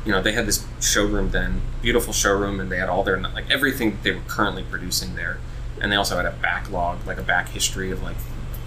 you 0.05 0.11
know 0.11 0.21
they 0.21 0.31
had 0.31 0.45
this 0.45 0.65
showroom 0.79 1.31
then 1.31 1.61
beautiful 1.81 2.13
showroom 2.13 2.59
and 2.59 2.71
they 2.71 2.77
had 2.77 2.89
all 2.89 3.03
their 3.03 3.19
like 3.19 3.49
everything 3.49 3.97
they 4.03 4.11
were 4.11 4.21
currently 4.27 4.63
producing 4.63 5.15
there. 5.15 5.37
And 5.79 5.91
they 5.91 5.95
also 5.95 6.15
had 6.15 6.25
a 6.25 6.31
backlog 6.31 7.05
like 7.05 7.17
a 7.17 7.23
back 7.23 7.49
history 7.49 7.91
of 7.91 8.01
like 8.01 8.15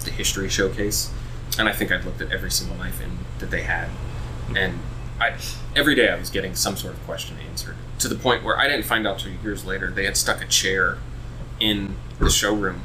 the 0.05 0.11
history 0.11 0.49
showcase. 0.49 1.11
And 1.59 1.69
i 1.69 1.73
think 1.73 1.91
i'd 1.91 2.05
looked 2.05 2.21
at 2.21 2.31
every 2.31 2.51
single 2.51 2.77
knife 2.77 3.01
in 3.01 3.19
that 3.39 3.51
they 3.51 3.63
had. 3.63 3.89
And 4.57 4.81
i 5.21 5.35
every 5.77 5.95
day 5.95 6.11
i 6.11 6.19
was 6.19 6.31
getting 6.31 6.55
some 6.55 6.77
sort 6.77 6.95
of 6.95 7.03
question 7.05 7.37
answered 7.49 7.77
to 7.99 8.09
the 8.09 8.15
point 8.15 8.43
where 8.43 8.59
i 8.59 8.67
didn't 8.67 8.85
find 8.85 9.07
out 9.07 9.19
till 9.19 9.33
years 9.43 9.65
later 9.65 9.91
they 9.91 10.05
had 10.05 10.17
stuck 10.17 10.43
a 10.43 10.47
chair 10.47 10.99
in 11.59 11.95
the 12.19 12.31
showroom 12.31 12.83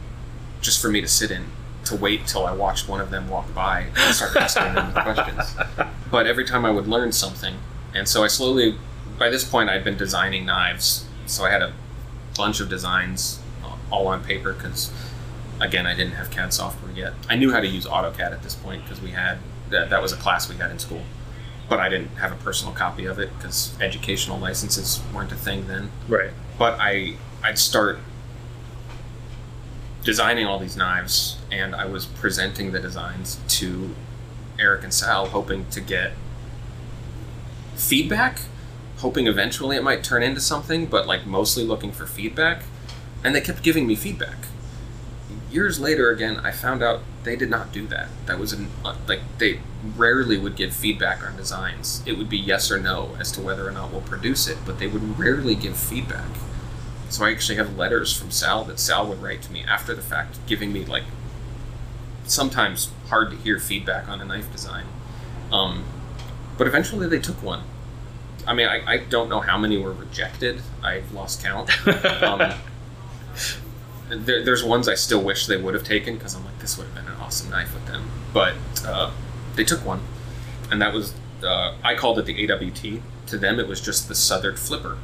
just 0.62 0.82
for 0.82 0.90
me 0.90 1.00
to 1.00 1.08
sit 1.08 1.32
in 1.32 1.46
to 1.86 1.96
wait 1.96 2.28
till 2.28 2.46
I 2.46 2.54
watched 2.54 2.88
one 2.88 3.02
of 3.02 3.12
them 3.12 3.30
walk 3.30 3.54
by 3.54 3.88
and 3.96 4.16
start 4.16 4.36
asking 4.36 4.74
them 4.74 4.94
the 4.94 5.02
questions. 5.02 5.56
But 6.12 6.28
every 6.28 6.46
time 6.46 6.66
I 6.66 6.72
would 6.72 6.88
learn 6.88 7.12
something, 7.12 7.56
and 7.94 8.08
so 8.08 8.24
I 8.24 8.28
slowly, 8.28 8.78
by 9.18 9.30
this 9.30 9.44
point, 9.44 9.70
I'd 9.70 9.84
been 9.84 9.98
designing 9.98 10.46
knives. 10.46 11.06
So 11.26 11.44
I 11.44 11.50
had 11.50 11.62
a 11.62 11.74
bunch 12.38 12.60
of 12.60 12.70
designs 12.70 13.42
uh, 13.64 13.76
all 13.92 14.08
on 14.08 14.24
paper 14.24 14.54
because, 14.54 14.92
again, 15.60 15.86
I 15.86 15.96
didn't 15.96 16.14
have 16.14 16.30
CAD 16.30 16.54
software 16.54 16.92
yet. 16.92 17.14
I 17.28 17.36
knew 17.36 17.52
how 17.52 17.60
to 17.60 17.68
use 17.68 17.86
AutoCAD 17.86 18.32
at 18.32 18.44
this 18.44 18.56
point 18.56 18.84
because 18.84 19.02
we 19.02 19.12
had 19.12 19.40
that, 19.72 19.90
that 19.90 20.02
was 20.02 20.14
a 20.14 20.16
class 20.16 20.48
we 20.48 20.56
had 20.56 20.72
in 20.72 20.80
school. 20.80 21.02
But 21.68 21.80
I 21.80 21.90
didn't 21.90 22.16
have 22.18 22.32
a 22.32 22.36
personal 22.36 22.74
copy 22.74 23.06
of 23.06 23.18
it 23.18 23.36
because 23.36 23.76
educational 23.82 24.38
licenses 24.38 25.02
weren't 25.14 25.32
a 25.32 25.36
thing 25.36 25.68
then. 25.68 25.90
Right. 26.08 26.30
But 26.60 26.78
I 26.80 27.16
I'd 27.44 27.58
start 27.58 28.00
designing 30.06 30.46
all 30.46 30.60
these 30.60 30.78
knives 30.78 31.38
and 31.52 31.76
I 31.76 31.86
was 31.86 32.06
presenting 32.06 32.72
the 32.72 32.80
designs 32.80 33.40
to 33.60 33.94
Eric 34.58 34.84
and 34.84 34.94
Sal 34.94 35.26
hoping 35.26 35.66
to 35.72 35.82
get 35.82 36.14
feedback, 37.74 38.42
hoping 38.98 39.28
eventually 39.28 39.76
it 39.76 39.84
might 39.84 40.04
turn 40.04 40.24
into 40.24 40.40
something, 40.40 40.86
but 40.86 41.08
like 41.08 41.26
mostly 41.26 41.64
looking 41.64 41.92
for 41.92 42.06
feedback. 42.06 42.64
And 43.24 43.36
they 43.36 43.42
kept 43.42 43.64
giving 43.64 43.88
me 43.88 43.96
feedback. 43.96 44.38
Years 45.52 45.80
later, 45.80 46.12
again, 46.12 46.38
I 46.38 46.52
found 46.52 46.84
out 46.84 47.02
they 47.24 47.36
did 47.36 47.50
not 47.50 47.72
do 47.72 47.88
that. 47.88 48.10
That 48.28 48.38
was 48.38 48.54
an, 48.54 48.70
uh, 48.86 48.96
like 49.08 49.22
they 49.40 49.60
rarely 49.98 50.38
would 50.38 50.56
give 50.56 50.74
feedback 50.74 51.24
on 51.24 51.36
designs. 51.36 52.04
It 52.06 52.18
would 52.20 52.30
be 52.30 52.38
yes 52.38 52.70
or 52.70 52.80
no 52.80 53.18
as 53.20 53.32
to 53.32 53.42
whether 53.42 53.68
or 53.68 53.72
not 53.72 53.92
we'll 53.92 54.02
produce 54.02 54.48
it, 54.48 54.60
but 54.68 54.78
they 54.78 54.86
would 54.86 55.18
rarely 55.18 55.56
give 55.56 55.76
feedback. 55.76 56.30
So 57.10 57.26
I 57.26 57.32
actually 57.32 57.56
have 57.56 57.78
letters 57.78 58.16
from 58.16 58.32
Sal 58.32 58.64
that 58.66 58.80
Sal 58.80 59.08
would 59.08 59.22
write 59.22 59.42
to 59.44 59.52
me 59.52 59.64
after 59.64 59.94
the 59.94 60.02
fact, 60.02 60.38
giving 60.48 60.74
me 60.74 60.86
like 60.86 61.04
sometimes 62.26 62.90
hard 63.08 63.32
to 63.32 63.38
hear 63.38 63.60
feedback 63.60 64.10
on 64.10 64.22
a 64.22 64.26
knife 64.26 64.52
design. 64.52 64.86
Um, 65.52 65.86
but 66.58 66.68
eventually 66.68 67.08
they 67.08 67.20
took 67.20 67.42
one. 67.44 67.64
I 68.48 68.54
mean, 68.54 68.68
I, 68.68 68.94
I 68.94 68.98
don't 68.98 69.30
know 69.30 69.42
how 69.42 69.58
many 69.58 69.78
were 69.78 69.94
rejected. 69.94 70.62
I've 70.84 71.12
lost 71.12 71.44
count. 71.44 71.70
Um, 72.22 72.54
there, 74.10 74.44
there's 74.44 74.64
ones 74.64 74.88
I 74.88 74.96
still 74.96 75.22
wish 75.22 75.48
they 75.48 75.58
would 75.58 75.74
have 75.74 75.84
taken 75.84 76.16
because 76.16 76.36
I'm 76.36 76.46
like, 76.46 76.60
this 76.60 76.78
would 76.78 76.88
have 76.88 76.96
been 76.96 77.08
an 77.08 77.20
awesome 77.20 77.50
knife 77.50 77.74
with 77.74 77.86
them. 77.88 78.10
But 78.34 78.56
uh, 78.86 79.12
they 79.56 79.64
took 79.64 79.86
one, 79.86 80.02
and 80.72 80.82
that 80.82 80.94
was 80.94 81.14
uh, 81.44 81.76
I 81.84 81.96
called 81.96 82.20
it 82.20 82.26
the 82.26 82.52
AWT. 82.52 83.02
To 83.28 83.38
them, 83.38 83.60
it 83.60 83.68
was 83.68 83.82
just 83.82 84.08
the 84.08 84.16
Southard 84.16 84.60
Flipper, 84.60 84.98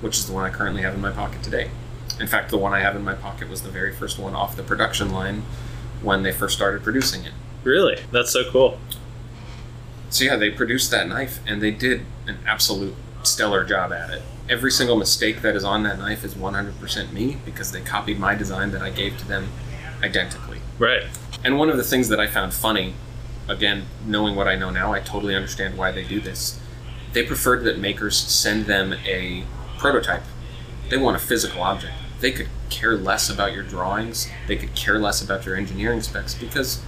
which 0.00 0.16
is 0.16 0.26
the 0.26 0.32
one 0.32 0.44
I 0.44 0.50
currently 0.50 0.82
have 0.82 0.94
in 0.94 1.00
my 1.00 1.12
pocket 1.12 1.42
today. 1.42 1.70
In 2.20 2.26
fact, 2.26 2.50
the 2.50 2.58
one 2.58 2.72
I 2.72 2.80
have 2.80 2.96
in 2.96 3.04
my 3.04 3.14
pocket 3.14 3.48
was 3.48 3.62
the 3.62 3.70
very 3.70 3.92
first 3.92 4.18
one 4.18 4.34
off 4.34 4.56
the 4.56 4.62
production 4.62 5.12
line 5.12 5.42
when 6.02 6.22
they 6.22 6.32
first 6.32 6.56
started 6.56 6.82
producing 6.82 7.24
it. 7.24 7.32
Really? 7.64 7.98
That's 8.12 8.30
so 8.30 8.50
cool. 8.50 8.78
So 10.08 10.24
yeah, 10.24 10.36
they 10.36 10.50
produced 10.50 10.90
that 10.92 11.08
knife 11.08 11.40
and 11.46 11.60
they 11.60 11.70
did 11.72 12.02
an 12.26 12.38
absolute 12.46 12.94
stellar 13.22 13.64
job 13.64 13.92
at 13.92 14.10
it. 14.10 14.22
Every 14.48 14.70
single 14.70 14.96
mistake 14.96 15.42
that 15.42 15.56
is 15.56 15.64
on 15.64 15.82
that 15.82 15.98
knife 15.98 16.24
is 16.24 16.34
100% 16.34 17.12
me 17.12 17.38
because 17.44 17.72
they 17.72 17.80
copied 17.80 18.18
my 18.18 18.34
design 18.34 18.70
that 18.70 18.82
I 18.82 18.90
gave 18.90 19.18
to 19.18 19.26
them 19.26 19.48
identically. 20.02 20.60
Right. 20.78 21.04
And 21.44 21.58
one 21.58 21.68
of 21.68 21.76
the 21.76 21.82
things 21.82 22.08
that 22.08 22.20
I 22.20 22.28
found 22.28 22.54
funny, 22.54 22.94
again, 23.48 23.86
knowing 24.06 24.36
what 24.36 24.46
I 24.46 24.54
know 24.54 24.70
now, 24.70 24.92
I 24.92 25.00
totally 25.00 25.34
understand 25.34 25.76
why 25.76 25.90
they 25.90 26.04
do 26.04 26.20
this. 26.20 26.60
They 27.12 27.24
preferred 27.24 27.64
that 27.64 27.78
makers 27.78 28.16
send 28.16 28.66
them 28.66 28.92
a 29.04 29.44
prototype. 29.78 30.22
They 30.90 30.96
want 30.96 31.16
a 31.16 31.20
physical 31.20 31.62
object. 31.62 31.92
They 32.20 32.32
could 32.32 32.48
care 32.70 32.96
less 32.96 33.28
about 33.30 33.52
your 33.52 33.62
drawings, 33.62 34.28
they 34.48 34.56
could 34.56 34.74
care 34.74 34.98
less 34.98 35.22
about 35.22 35.44
your 35.46 35.56
engineering 35.56 36.00
specs 36.02 36.34
because, 36.34 36.82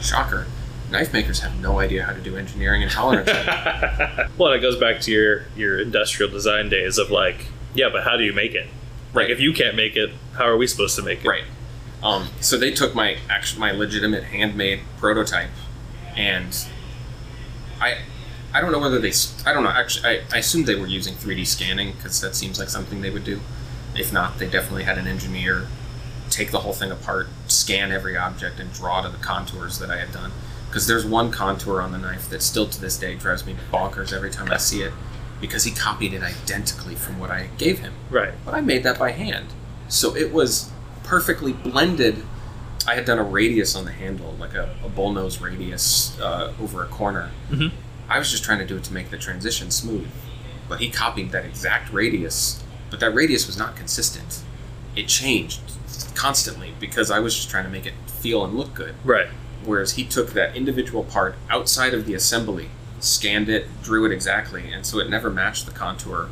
shocker, 0.00 0.46
knife 0.90 1.12
makers 1.12 1.40
have 1.40 1.60
no 1.60 1.78
idea 1.78 2.04
how 2.04 2.12
to 2.12 2.20
do 2.20 2.36
engineering 2.36 2.82
and 2.84 2.90
tolerance. 2.90 3.30
well, 4.38 4.52
it 4.52 4.60
goes 4.60 4.76
back 4.78 5.00
to 5.02 5.10
your 5.12 5.44
your 5.56 5.80
industrial 5.80 6.30
design 6.30 6.68
days 6.68 6.98
of 6.98 7.10
like, 7.10 7.46
yeah, 7.74 7.88
but 7.90 8.04
how 8.04 8.16
do 8.16 8.24
you 8.24 8.32
make 8.32 8.54
it? 8.54 8.66
Like, 9.12 9.24
Right. 9.24 9.30
if 9.30 9.40
you 9.40 9.52
can't 9.52 9.74
make 9.74 9.96
it, 9.96 10.10
how 10.36 10.44
are 10.46 10.56
we 10.56 10.66
supposed 10.68 10.94
to 10.96 11.02
make 11.02 11.24
it? 11.24 11.28
Right. 11.28 11.44
Um, 12.02 12.28
so 12.40 12.56
they 12.56 12.70
took 12.72 12.94
my 12.94 13.18
actual 13.28 13.60
my 13.60 13.72
legitimate 13.72 14.24
handmade 14.24 14.80
prototype, 14.98 15.50
and 16.16 16.56
I 17.80 17.98
I 18.52 18.60
don't 18.60 18.72
know 18.72 18.78
whether 18.80 18.98
they 18.98 19.12
I 19.46 19.52
don't 19.52 19.62
know 19.62 19.70
actually 19.70 20.08
I, 20.08 20.20
I 20.32 20.38
assume 20.38 20.64
they 20.64 20.74
were 20.74 20.86
using 20.86 21.14
3D 21.14 21.46
scanning 21.46 21.92
because 21.92 22.20
that 22.20 22.34
seems 22.34 22.58
like 22.58 22.68
something 22.68 23.00
they 23.00 23.10
would 23.10 23.24
do. 23.24 23.40
If 23.96 24.12
not, 24.12 24.38
they 24.38 24.48
definitely 24.48 24.84
had 24.84 24.98
an 24.98 25.06
engineer 25.06 25.66
take 26.30 26.52
the 26.52 26.60
whole 26.60 26.72
thing 26.72 26.92
apart, 26.92 27.26
scan 27.48 27.90
every 27.90 28.16
object, 28.16 28.60
and 28.60 28.72
draw 28.72 29.02
to 29.02 29.08
the 29.08 29.18
contours 29.18 29.78
that 29.80 29.90
I 29.90 29.96
had 29.98 30.12
done. 30.12 30.30
Because 30.68 30.86
there's 30.86 31.04
one 31.04 31.32
contour 31.32 31.80
on 31.82 31.90
the 31.90 31.98
knife 31.98 32.28
that 32.30 32.40
still 32.40 32.68
to 32.68 32.80
this 32.80 32.96
day 32.96 33.16
drives 33.16 33.44
me 33.44 33.56
bonkers 33.72 34.12
every 34.12 34.30
time 34.30 34.48
I 34.52 34.56
see 34.58 34.82
it, 34.82 34.92
because 35.40 35.64
he 35.64 35.72
copied 35.72 36.12
it 36.14 36.22
identically 36.22 36.94
from 36.94 37.18
what 37.18 37.30
I 37.32 37.48
gave 37.58 37.80
him 37.80 37.94
Right. 38.10 38.32
but 38.44 38.54
I 38.54 38.60
made 38.60 38.84
that 38.84 38.96
by 38.96 39.10
hand. 39.10 39.46
So 39.88 40.14
it 40.14 40.32
was 40.32 40.70
perfectly 41.02 41.52
blended. 41.52 42.22
I 42.86 42.94
had 42.94 43.04
done 43.06 43.18
a 43.18 43.24
radius 43.24 43.74
on 43.74 43.84
the 43.84 43.90
handle, 43.92 44.36
like 44.38 44.54
a, 44.54 44.76
a 44.84 44.88
bullnose 44.88 45.40
radius 45.40 46.16
uh, 46.20 46.52
over 46.60 46.84
a 46.84 46.86
corner. 46.86 47.30
Mhm. 47.50 47.72
I 48.10 48.18
was 48.18 48.30
just 48.30 48.42
trying 48.42 48.58
to 48.58 48.66
do 48.66 48.76
it 48.76 48.84
to 48.84 48.92
make 48.92 49.10
the 49.10 49.16
transition 49.16 49.70
smooth. 49.70 50.08
But 50.68 50.80
he 50.80 50.90
copied 50.90 51.30
that 51.30 51.44
exact 51.44 51.92
radius, 51.92 52.62
but 52.90 53.00
that 53.00 53.14
radius 53.14 53.46
was 53.46 53.56
not 53.56 53.76
consistent. 53.76 54.42
It 54.96 55.08
changed 55.08 55.60
constantly 56.14 56.74
because 56.78 57.10
I 57.10 57.20
was 57.20 57.34
just 57.34 57.50
trying 57.50 57.64
to 57.64 57.70
make 57.70 57.86
it 57.86 57.94
feel 58.06 58.44
and 58.44 58.54
look 58.54 58.74
good. 58.74 58.94
Right. 59.04 59.28
Whereas 59.64 59.92
he 59.92 60.04
took 60.04 60.30
that 60.32 60.56
individual 60.56 61.04
part 61.04 61.36
outside 61.48 61.94
of 61.94 62.04
the 62.04 62.14
assembly, 62.14 62.70
scanned 62.98 63.48
it, 63.48 63.66
drew 63.82 64.04
it 64.06 64.12
exactly, 64.12 64.72
and 64.72 64.84
so 64.84 64.98
it 64.98 65.08
never 65.08 65.30
matched 65.30 65.66
the 65.66 65.72
contour 65.72 66.28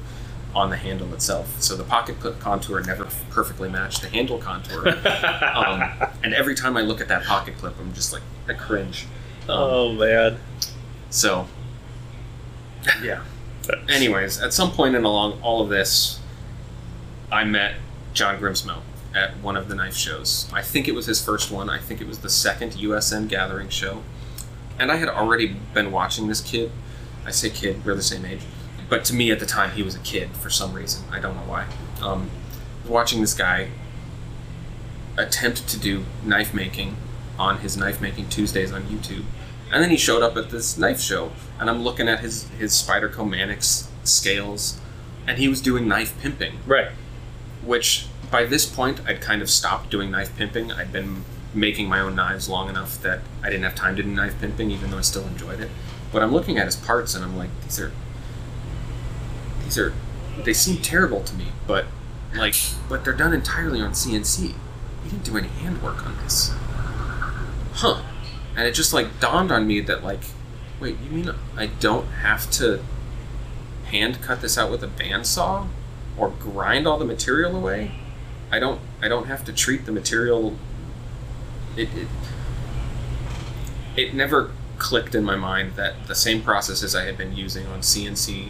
on 0.55 0.71
the 0.71 0.77
handle 0.77 1.13
itself. 1.15 1.61
So 1.61 1.77
the 1.77 1.85
pocket 1.85 2.21
clip 2.21 2.41
contour 2.41 2.81
never 2.81 3.07
perfectly 3.31 3.69
matched 3.69 4.03
the 4.03 4.09
handle 4.09 4.39
contour. 4.39 4.89
um, 5.55 5.83
and 6.25 6.35
every 6.35 6.55
time 6.55 6.77
I 6.77 6.81
look 6.81 7.01
at 7.01 7.09
that 7.09 7.25
pocket 7.25 7.57
clip, 7.59 7.75
I'm 7.79 7.93
just 7.93 8.13
like, 8.13 8.23
I 8.49 8.55
cringe. 8.55 9.07
Um, 9.43 9.59
oh 9.59 9.93
man. 9.93 10.39
So, 11.11 11.47
yeah. 13.03 13.23
Anyways, 13.89 14.41
at 14.41 14.53
some 14.53 14.71
point 14.71 14.95
in 14.95 15.05
along 15.05 15.41
all 15.43 15.63
of 15.63 15.69
this, 15.69 16.21
I 17.31 17.45
met 17.45 17.77
John 18.15 18.39
Grimsmo 18.39 18.81
at 19.15 19.37
one 19.39 19.57
of 19.57 19.69
the 19.69 19.75
knife 19.75 19.97
shows. 19.97 20.49
I 20.53 20.63
think 20.63 20.89
it 20.89 20.95
was 20.95 21.07
his 21.07 21.23
first 21.23 21.51
one. 21.51 21.69
I 21.69 21.79
think 21.79 22.01
it 22.01 22.07
was 22.07 22.21
the 22.21 22.31
second 22.31 22.73
USN 22.73 23.29
Gathering 23.29 23.69
show. 23.69 24.03
And 24.79 24.93
I 24.93 24.97
had 24.97 25.09
already 25.09 25.57
been 25.75 25.91
watching 25.91 26.29
this 26.29 26.41
kid. 26.41 26.71
I 27.27 27.31
say 27.31 27.51
kid, 27.51 27.85
we're 27.85 27.95
the 27.95 28.03
same 28.03 28.25
age. 28.25 28.43
But 28.89 29.05
to 29.07 29.15
me 29.15 29.31
at 29.31 29.41
the 29.41 29.47
time, 29.47 29.73
he 29.73 29.83
was 29.83 29.95
a 29.95 29.99
kid 30.01 30.31
for 30.31 30.51
some 30.51 30.73
reason. 30.73 31.05
I 31.11 31.21
don't 31.21 31.35
know 31.35 31.43
why. 31.43 31.67
Um, 32.01 32.31
watching 32.87 33.21
this 33.21 33.35
guy 33.35 33.69
attempt 35.17 35.69
to 35.69 35.79
do 35.79 36.05
knife 36.25 36.55
making 36.55 36.97
on 37.39 37.59
his 37.59 37.77
knife 37.77 38.01
making 38.01 38.29
Tuesdays 38.29 38.73
on 38.73 38.85
YouTube. 38.85 39.25
And 39.73 39.83
then 39.83 39.91
he 39.91 39.97
showed 39.97 40.23
up 40.23 40.37
at 40.37 40.51
this 40.51 40.79
knife 40.79 41.01
show, 41.01 41.33
and 41.61 41.69
I'm 41.69 41.83
looking 41.83 42.09
at 42.09 42.21
his 42.21 42.49
his 42.59 42.73
Spyderco 42.73 43.29
Manix 43.29 43.87
scales, 44.05 44.79
and 45.27 45.39
he 45.39 45.49
was 45.49 45.61
doing 45.61 45.87
knife 45.87 46.15
pimping, 46.21 46.59
Right. 46.67 46.89
which 47.63 48.07
by 48.31 48.45
this 48.45 48.65
point 48.67 49.01
I'd 49.07 49.21
kind 49.21 49.43
of 49.43 49.51
stopped 49.51 49.91
doing 49.91 50.11
knife 50.11 50.35
pimping. 50.37 50.73
I'd 50.73 50.93
been 50.93 51.25
making 51.55 51.89
my 51.89 52.01
own 52.01 52.15
knives 52.15 52.49
long 52.49 52.69
enough 52.69 53.01
that 53.03 53.21
I 53.43 53.49
didn't 53.51 53.65
have 53.65 53.75
time 53.75 53.97
to 53.97 54.03
do 54.03 54.09
knife 54.11 54.39
pimping, 54.41 54.71
even 54.71 54.91
though 54.91 54.99
I 54.99 55.03
still 55.03 55.27
enjoyed 55.27 55.61
it. 55.61 55.71
But 56.13 56.23
I'm 56.23 56.33
looking 56.33 56.57
at 56.59 56.65
his 56.67 56.77
parts, 56.77 57.15
and 57.15 57.23
I'm 57.25 57.37
like, 57.37 57.51
these 57.63 57.79
are 57.81 57.93
these 59.65 59.79
are 59.79 59.93
they 60.45 60.55
seem 60.55 60.79
terrible 60.81 61.23
to 61.25 61.35
me, 61.35 61.47
but 61.67 61.87
Like, 62.35 62.55
but 62.89 63.05
they're 63.05 63.13
done 63.15 63.33
entirely 63.33 63.81
on 63.81 63.93
CNC. 63.93 64.49
You 65.05 65.11
didn't 65.11 65.25
do 65.25 65.37
any 65.39 65.49
handwork 65.49 66.05
on 66.07 66.17
this. 66.23 66.53
Huh. 67.75 68.03
And 68.59 68.67
it 68.67 68.73
just 68.73 68.93
like 68.93 69.21
dawned 69.21 69.53
on 69.53 69.69
me 69.69 69.79
that 69.83 70.03
like, 70.03 70.19
wait, 70.81 70.97
you 71.01 71.11
mean 71.11 71.31
I 71.57 71.67
don't 71.67 72.07
have 72.07 72.51
to 72.53 72.83
hand 73.85 74.21
cut 74.21 74.41
this 74.41 74.59
out 74.59 74.69
with 74.69 74.83
a 74.83 74.89
bandsaw 74.89 75.69
or 76.19 76.31
grind 76.31 76.85
all 76.85 76.99
the 76.99 77.05
material 77.05 77.55
away? 77.55 77.93
I 78.51 78.59
don't 78.59 78.81
I 79.01 79.07
don't 79.07 79.27
have 79.27 79.45
to 79.45 79.53
treat 79.53 79.87
the 79.87 79.93
material 79.93 80.57
it, 81.77 81.89
it 81.95 82.09
it 83.97 84.13
never 84.13 84.51
clicked 84.79 85.15
in 85.15 85.23
my 85.23 85.37
mind 85.37 85.75
that 85.77 86.09
the 86.09 86.15
same 86.17 86.43
processes 86.43 86.97
I 86.97 87.05
had 87.05 87.17
been 87.17 87.37
using 87.37 87.67
on 87.69 87.81
CNC 87.81 88.49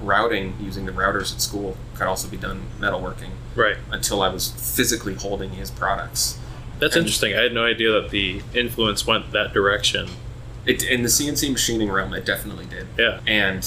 routing 0.00 0.54
using 0.60 0.86
the 0.86 0.92
routers 0.92 1.34
at 1.34 1.40
school 1.40 1.76
could 1.94 2.06
also 2.06 2.28
be 2.28 2.36
done 2.36 2.62
metalworking 2.78 3.30
Right. 3.56 3.76
until 3.90 4.22
I 4.22 4.28
was 4.28 4.50
physically 4.50 5.14
holding 5.14 5.50
his 5.50 5.70
products. 5.70 6.38
That's 6.80 6.96
And- 6.96 7.02
interesting. 7.04 7.34
I 7.34 7.42
had 7.42 7.52
no 7.54 7.64
idea 7.64 7.92
that 7.92 8.10
the 8.10 8.42
influence 8.54 9.06
went 9.06 9.32
that 9.32 9.52
direction. 9.52 10.08
It, 10.66 10.82
in 10.82 11.02
the 11.02 11.08
CNC 11.08 11.50
machining 11.52 11.90
realm, 11.90 12.14
it 12.14 12.24
definitely 12.24 12.66
did. 12.66 12.86
Yeah. 12.98 13.20
And 13.26 13.66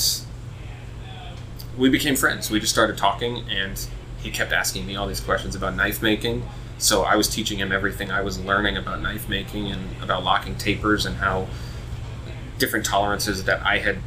we 1.77 1.89
became 1.89 2.15
friends. 2.15 2.49
We 2.49 2.59
just 2.59 2.73
started 2.73 2.97
talking, 2.97 3.45
and 3.49 3.85
he 4.21 4.31
kept 4.31 4.51
asking 4.51 4.85
me 4.87 4.95
all 4.95 5.07
these 5.07 5.19
questions 5.19 5.55
about 5.55 5.75
knife 5.75 6.01
making. 6.01 6.47
So 6.79 7.03
I 7.03 7.15
was 7.15 7.27
teaching 7.27 7.59
him 7.59 7.71
everything 7.71 8.11
I 8.11 8.21
was 8.21 8.39
learning 8.39 8.77
about 8.77 9.01
knife 9.01 9.29
making 9.29 9.71
and 9.71 10.01
about 10.01 10.23
locking 10.23 10.55
tapers 10.55 11.05
and 11.05 11.17
how 11.17 11.47
different 12.57 12.85
tolerances 12.85 13.43
that 13.45 13.61
I 13.65 13.77
had 13.79 13.97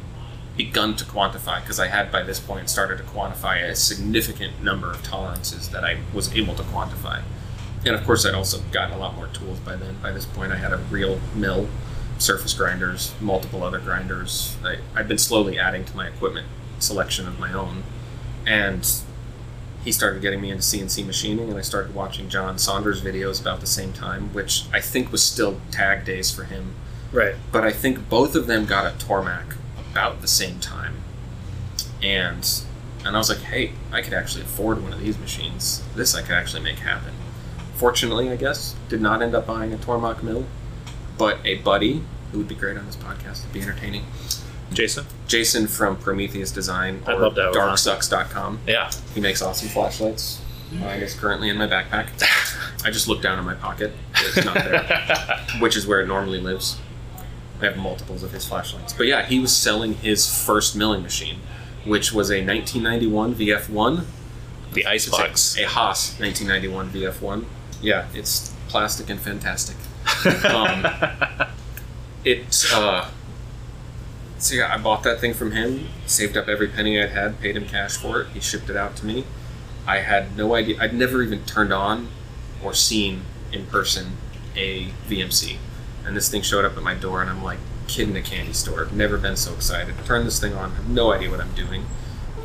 begun 0.57 0.95
to 0.97 1.05
quantify 1.05 1.61
because 1.61 1.79
I 1.79 1.87
had 1.87 2.11
by 2.11 2.23
this 2.23 2.39
point 2.39 2.69
started 2.69 2.97
to 2.97 3.03
quantify 3.03 3.63
a 3.63 3.75
significant 3.75 4.61
number 4.61 4.91
of 4.91 5.01
tolerances 5.01 5.69
that 5.69 5.83
I 5.85 5.97
was 6.13 6.33
able 6.35 6.55
to 6.55 6.63
quantify. 6.63 7.21
And 7.85 7.95
of 7.95 8.03
course, 8.05 8.25
I'd 8.25 8.35
also 8.35 8.59
gotten 8.71 8.95
a 8.95 8.99
lot 8.99 9.15
more 9.15 9.27
tools 9.27 9.59
by 9.59 9.75
then. 9.75 9.97
By 10.01 10.11
this 10.11 10.25
point, 10.25 10.51
I 10.51 10.57
had 10.57 10.71
a 10.71 10.77
real 10.77 11.19
mill, 11.33 11.67
surface 12.19 12.53
grinders, 12.53 13.13
multiple 13.19 13.63
other 13.63 13.79
grinders. 13.79 14.55
I, 14.63 14.77
I'd 14.95 15.07
been 15.07 15.17
slowly 15.17 15.57
adding 15.57 15.85
to 15.85 15.95
my 15.95 16.07
equipment 16.07 16.47
selection 16.79 17.27
of 17.27 17.39
my 17.39 17.53
own. 17.53 17.83
And 18.45 18.87
he 19.83 19.91
started 19.91 20.21
getting 20.21 20.41
me 20.41 20.51
into 20.51 20.63
CNC 20.63 21.05
machining, 21.05 21.49
and 21.49 21.57
I 21.57 21.61
started 21.61 21.95
watching 21.95 22.29
John 22.29 22.59
Saunders 22.59 23.01
videos 23.01 23.41
about 23.41 23.61
the 23.61 23.67
same 23.67 23.93
time, 23.93 24.31
which 24.33 24.65
I 24.71 24.79
think 24.79 25.11
was 25.11 25.23
still 25.23 25.59
Taig 25.71 26.05
days 26.05 26.29
for 26.29 26.43
him. 26.43 26.75
Right. 27.11 27.35
But 27.51 27.63
I 27.63 27.71
think 27.71 28.07
both 28.07 28.35
of 28.35 28.47
them 28.47 28.65
got 28.65 28.85
a 28.85 28.95
Tormach 29.03 29.55
about 29.91 30.21
the 30.21 30.27
same 30.27 30.59
time. 30.59 30.97
And 32.01 32.47
and 33.03 33.15
I 33.15 33.17
was 33.17 33.29
like, 33.29 33.39
hey, 33.39 33.73
I 33.91 34.01
could 34.03 34.13
actually 34.13 34.43
afford 34.43 34.83
one 34.83 34.93
of 34.93 34.99
these 34.99 35.17
machines. 35.17 35.83
This 35.95 36.13
I 36.13 36.21
could 36.21 36.35
actually 36.35 36.61
make 36.61 36.77
happen. 36.79 37.13
Fortunately, 37.81 38.29
I 38.29 38.35
guess, 38.35 38.75
did 38.89 39.01
not 39.01 39.23
end 39.23 39.33
up 39.33 39.47
buying 39.47 39.73
a 39.73 39.77
Tormach 39.77 40.21
mill, 40.21 40.45
but 41.17 41.39
a 41.43 41.55
buddy 41.55 42.03
who 42.31 42.37
would 42.37 42.47
be 42.47 42.53
great 42.53 42.77
on 42.77 42.85
this 42.85 42.95
podcast, 42.95 43.43
would 43.43 43.53
be 43.53 43.59
entertaining. 43.59 44.05
Jason? 44.71 45.03
Jason 45.27 45.65
from 45.65 45.97
Prometheus 45.97 46.51
Design 46.51 47.01
I'd 47.07 47.15
or 47.15 47.21
love 47.21 47.33
to 47.35 47.41
have 47.45 47.55
darksucks.com. 47.55 48.59
Yeah. 48.67 48.91
He 49.15 49.19
makes 49.19 49.41
awesome 49.41 49.69
flashlights. 49.69 50.39
Mm. 50.71 50.83
I 50.83 50.99
guess 50.99 51.19
currently 51.19 51.49
in 51.49 51.57
my 51.57 51.65
backpack. 51.65 52.09
I 52.85 52.91
just 52.91 53.07
looked 53.07 53.23
down 53.23 53.39
in 53.39 53.45
my 53.45 53.55
pocket. 53.55 53.93
It's 54.15 54.45
not 54.45 54.53
there, 54.53 55.39
which 55.59 55.75
is 55.75 55.87
where 55.87 56.01
it 56.01 56.07
normally 56.07 56.39
lives. 56.39 56.77
I 57.61 57.65
have 57.65 57.77
multiples 57.77 58.21
of 58.21 58.31
his 58.31 58.47
flashlights. 58.47 58.93
But 58.93 59.07
yeah, 59.07 59.25
he 59.25 59.39
was 59.39 59.55
selling 59.57 59.95
his 59.95 60.31
first 60.45 60.75
milling 60.75 61.01
machine, 61.01 61.39
which 61.83 62.13
was 62.13 62.29
a 62.29 62.45
1991 62.45 63.33
VF1. 63.33 64.05
the 64.73 64.81
It's 64.81 64.87
Icebox. 64.87 65.57
A, 65.57 65.63
a 65.63 65.67
Haas 65.67 66.19
1991 66.19 66.91
VF1. 66.91 67.45
Yeah, 67.81 68.07
it's 68.13 68.53
plastic 68.67 69.09
and 69.09 69.19
fantastic. 69.19 69.75
Um, 70.45 70.85
it 72.23 72.65
uh 72.73 73.09
so 74.37 74.55
yeah 74.55 74.73
i 74.73 74.77
bought 74.77 75.03
that 75.03 75.19
thing 75.19 75.33
from 75.33 75.51
him 75.51 75.87
saved 76.05 76.37
up 76.37 76.47
every 76.47 76.67
penny 76.67 77.01
i 77.01 77.07
had 77.07 77.39
paid 77.39 77.55
him 77.57 77.65
cash 77.65 77.97
for 77.97 78.21
it. 78.21 78.27
He 78.29 78.39
shipped 78.39 78.69
it 78.69 78.75
out 78.75 78.95
to 78.97 79.05
me. 79.05 79.25
I 79.87 79.97
had 79.99 80.37
no 80.37 80.53
idea 80.55 80.77
i'd 80.79 80.93
never 80.93 81.23
even 81.23 81.43
turned 81.45 81.73
on 81.73 82.09
or 82.63 82.73
seen 82.73 83.21
in 83.51 83.65
person 83.67 84.17
a 84.55 84.87
vmc 85.07 85.57
and 86.05 86.15
this 86.15 86.29
thing 86.29 86.41
showed 86.41 86.65
up 86.65 86.77
at 86.77 86.83
my 86.83 86.93
door 86.93 87.21
and 87.21 87.29
i'm 87.29 87.43
like 87.43 87.59
kid 87.87 88.07
in 88.09 88.15
a 88.15 88.21
candy 88.21 88.53
store. 88.53 88.85
I've 88.85 88.93
never 88.93 89.17
been 89.17 89.35
so 89.35 89.53
excited. 89.53 89.93
Turned 90.05 90.25
this 90.25 90.39
thing 90.39 90.53
on 90.53 90.71
have 90.71 90.87
no 90.89 91.11
idea 91.11 91.29
what 91.29 91.41
i'm 91.41 91.53
doing. 91.53 91.85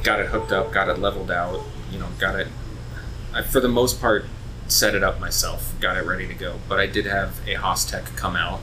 Got 0.02 0.20
it 0.20 0.26
hooked 0.28 0.52
up 0.52 0.72
got 0.72 0.88
it 0.88 0.98
leveled 0.98 1.30
out 1.30 1.62
you 1.92 1.98
know 1.98 2.08
got 2.18 2.38
it 2.38 2.48
I, 3.34 3.42
for 3.42 3.60
the 3.60 3.68
most 3.68 4.00
part 4.00 4.24
set 4.68 4.94
it 4.94 5.02
up 5.02 5.20
myself 5.20 5.74
got 5.80 5.96
it 5.96 6.04
ready 6.04 6.26
to 6.26 6.34
go 6.34 6.58
but 6.68 6.78
i 6.80 6.86
did 6.86 7.06
have 7.06 7.40
a 7.46 7.54
haas 7.54 7.84
tech 7.84 8.04
come 8.16 8.36
out 8.36 8.60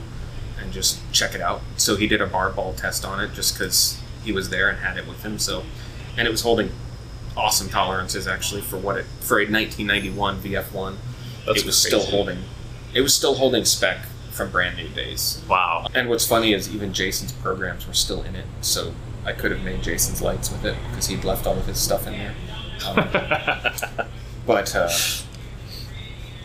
and 0.64 0.72
just 0.72 1.00
check 1.12 1.34
it 1.34 1.40
out. 1.40 1.60
So 1.76 1.96
he 1.96 2.06
did 2.06 2.20
a 2.20 2.26
bar 2.26 2.50
ball 2.50 2.74
test 2.74 3.04
on 3.04 3.20
it 3.20 3.32
just 3.34 3.54
because 3.54 4.00
he 4.24 4.32
was 4.32 4.50
there 4.50 4.68
and 4.68 4.78
had 4.78 4.96
it 4.96 5.06
with 5.06 5.22
him. 5.22 5.38
So, 5.38 5.62
and 6.16 6.26
it 6.26 6.30
was 6.30 6.42
holding 6.42 6.70
awesome 7.36 7.68
tolerances 7.68 8.28
actually 8.28 8.60
for 8.60 8.76
what 8.76 8.96
it 8.96 9.04
for 9.20 9.38
a 9.38 9.44
1991 9.44 10.40
VF1. 10.40 10.96
That's 11.46 11.60
it 11.60 11.66
was 11.66 11.80
crazy. 11.82 11.88
still 11.88 12.04
holding. 12.10 12.38
It 12.94 13.02
was 13.02 13.14
still 13.14 13.34
holding 13.34 13.64
spec 13.64 14.06
from 14.30 14.50
brand 14.50 14.76
new 14.76 14.88
days. 14.88 15.44
Wow. 15.48 15.86
And 15.94 16.08
what's 16.08 16.26
funny 16.26 16.52
is 16.52 16.74
even 16.74 16.92
Jason's 16.92 17.32
programs 17.32 17.86
were 17.86 17.94
still 17.94 18.22
in 18.22 18.34
it, 18.34 18.46
so 18.62 18.94
I 19.24 19.32
could 19.32 19.50
have 19.50 19.62
made 19.62 19.82
Jason's 19.82 20.22
lights 20.22 20.50
with 20.50 20.64
it 20.64 20.76
because 20.88 21.06
he'd 21.06 21.24
left 21.24 21.46
all 21.46 21.56
of 21.56 21.66
his 21.66 21.78
stuff 21.78 22.06
in 22.06 22.14
there. 22.14 22.34
Um, 22.84 22.96
but 24.46 24.74
uh, 24.74 24.90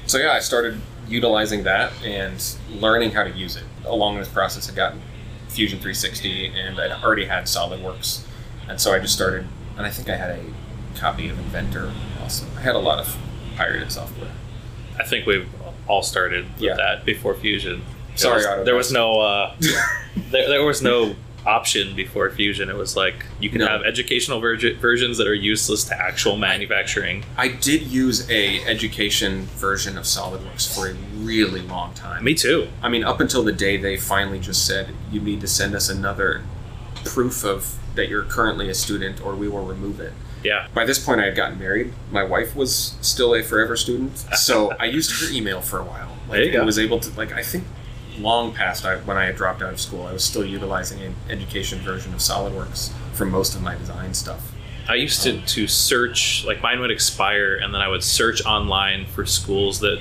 so 0.09 0.17
yeah, 0.17 0.31
I 0.31 0.39
started 0.39 0.79
utilizing 1.07 1.63
that 1.63 1.91
and 2.03 2.43
learning 2.71 3.11
how 3.11 3.23
to 3.23 3.29
use 3.29 3.55
it. 3.55 3.63
Along 3.85 4.17
this 4.17 4.27
process, 4.27 4.71
I 4.71 4.75
got 4.75 4.93
Fusion 5.49 5.77
360, 5.79 6.47
and 6.47 6.79
I'd 6.79 6.91
already 7.03 7.25
had 7.25 7.45
SolidWorks, 7.45 8.23
and 8.67 8.79
so 8.81 8.93
I 8.93 8.99
just 8.99 9.13
started. 9.13 9.47
And 9.77 9.85
I 9.85 9.89
think 9.89 10.09
I 10.09 10.15
had 10.15 10.31
a 10.31 10.99
copy 10.99 11.29
of 11.29 11.37
Inventor. 11.39 11.91
Also, 12.21 12.45
I 12.57 12.61
had 12.61 12.75
a 12.75 12.79
lot 12.79 12.99
of 12.99 13.17
pirated 13.55 13.91
software. 13.91 14.31
I 14.99 15.03
think 15.05 15.25
we've 15.25 15.47
all 15.87 16.03
started 16.03 16.45
with 16.53 16.61
Yeah. 16.61 16.75
that 16.75 17.05
before 17.05 17.33
Fusion. 17.35 17.83
Sorry, 18.15 18.45
was- 18.45 18.65
there 18.65 18.75
was 18.75 18.91
no 18.91 19.19
uh, 19.21 19.55
there, 20.31 20.47
there 20.49 20.65
was 20.65 20.81
no 20.81 21.15
option 21.45 21.95
before 21.95 22.29
Fusion. 22.29 22.69
It 22.69 22.75
was 22.75 22.95
like 22.95 23.25
you 23.39 23.49
can 23.49 23.59
No. 23.59 23.67
have 23.67 23.81
educational 23.83 24.41
vergi- 24.41 24.77
versions 24.77 25.17
that 25.17 25.27
are 25.27 25.33
useless 25.33 25.83
to 25.85 25.97
actual 25.99 26.37
manufacturing. 26.37 27.23
I 27.37 27.47
did 27.49 27.83
use 27.83 28.29
a 28.29 28.63
education 28.65 29.47
version 29.57 29.97
of 29.97 30.03
SolidWorks 30.05 30.73
for 30.73 30.87
a 30.89 30.93
really 31.17 31.61
long 31.61 31.93
time. 31.93 32.23
Me 32.23 32.33
too. 32.33 32.67
I 32.81 32.89
mean, 32.89 33.03
up 33.03 33.19
until 33.21 33.43
the 33.43 33.51
day 33.53 33.77
they 33.77 33.97
finally 33.97 34.39
just 34.39 34.65
said, 34.65 34.89
you 35.11 35.21
need 35.21 35.41
to 35.41 35.47
send 35.47 35.75
us 35.75 35.89
another 35.89 36.41
proof 37.05 37.43
of 37.43 37.75
that 37.95 38.09
you're 38.09 38.23
currently 38.23 38.69
a 38.69 38.73
student 38.73 39.21
or 39.25 39.35
we 39.35 39.47
will 39.47 39.65
remove 39.65 39.99
it. 39.99 40.13
Yeah. 40.43 40.67
By 40.73 40.85
this 40.85 40.99
point, 40.99 41.19
I 41.19 41.25
had 41.25 41.35
gotten 41.35 41.59
married. 41.59 41.91
My 42.11 42.23
wife 42.23 42.55
was 42.55 42.93
still 43.01 43.35
a 43.35 43.43
forever 43.43 43.75
student, 43.75 44.17
so 44.37 44.71
I 44.79 44.85
used 44.85 45.19
her 45.21 45.33
email 45.35 45.59
for 45.59 45.79
a 45.79 45.83
while. 45.83 46.15
Like, 46.29 46.37
There 46.37 46.43
you 46.45 46.51
go. 46.53 46.61
I 46.61 46.65
was 46.65 46.79
able 46.79 46.99
to, 47.01 47.09
like, 47.17 47.33
I 47.33 47.43
think 47.43 47.65
long 48.19 48.53
past 48.53 48.85
I, 48.85 48.97
when 48.97 49.17
I 49.17 49.25
had 49.25 49.35
dropped 49.35 49.61
out 49.61 49.73
of 49.73 49.79
school, 49.79 50.05
I 50.05 50.13
was 50.13 50.23
still 50.23 50.45
utilizing 50.45 51.01
an 51.01 51.15
education 51.29 51.79
version 51.79 52.13
of 52.13 52.19
SolidWorks 52.19 52.91
for 53.13 53.25
most 53.25 53.55
of 53.55 53.61
my 53.61 53.75
design 53.75 54.13
stuff. 54.13 54.51
I 54.87 54.95
used 54.95 55.21
to, 55.23 55.37
um, 55.37 55.43
to 55.47 55.67
search, 55.67 56.43
like 56.45 56.61
mine 56.61 56.79
would 56.79 56.91
expire, 56.91 57.55
and 57.55 57.73
then 57.73 57.81
I 57.81 57.87
would 57.87 58.03
search 58.03 58.43
online 58.45 59.05
for 59.05 59.25
schools 59.25 59.79
that 59.81 59.99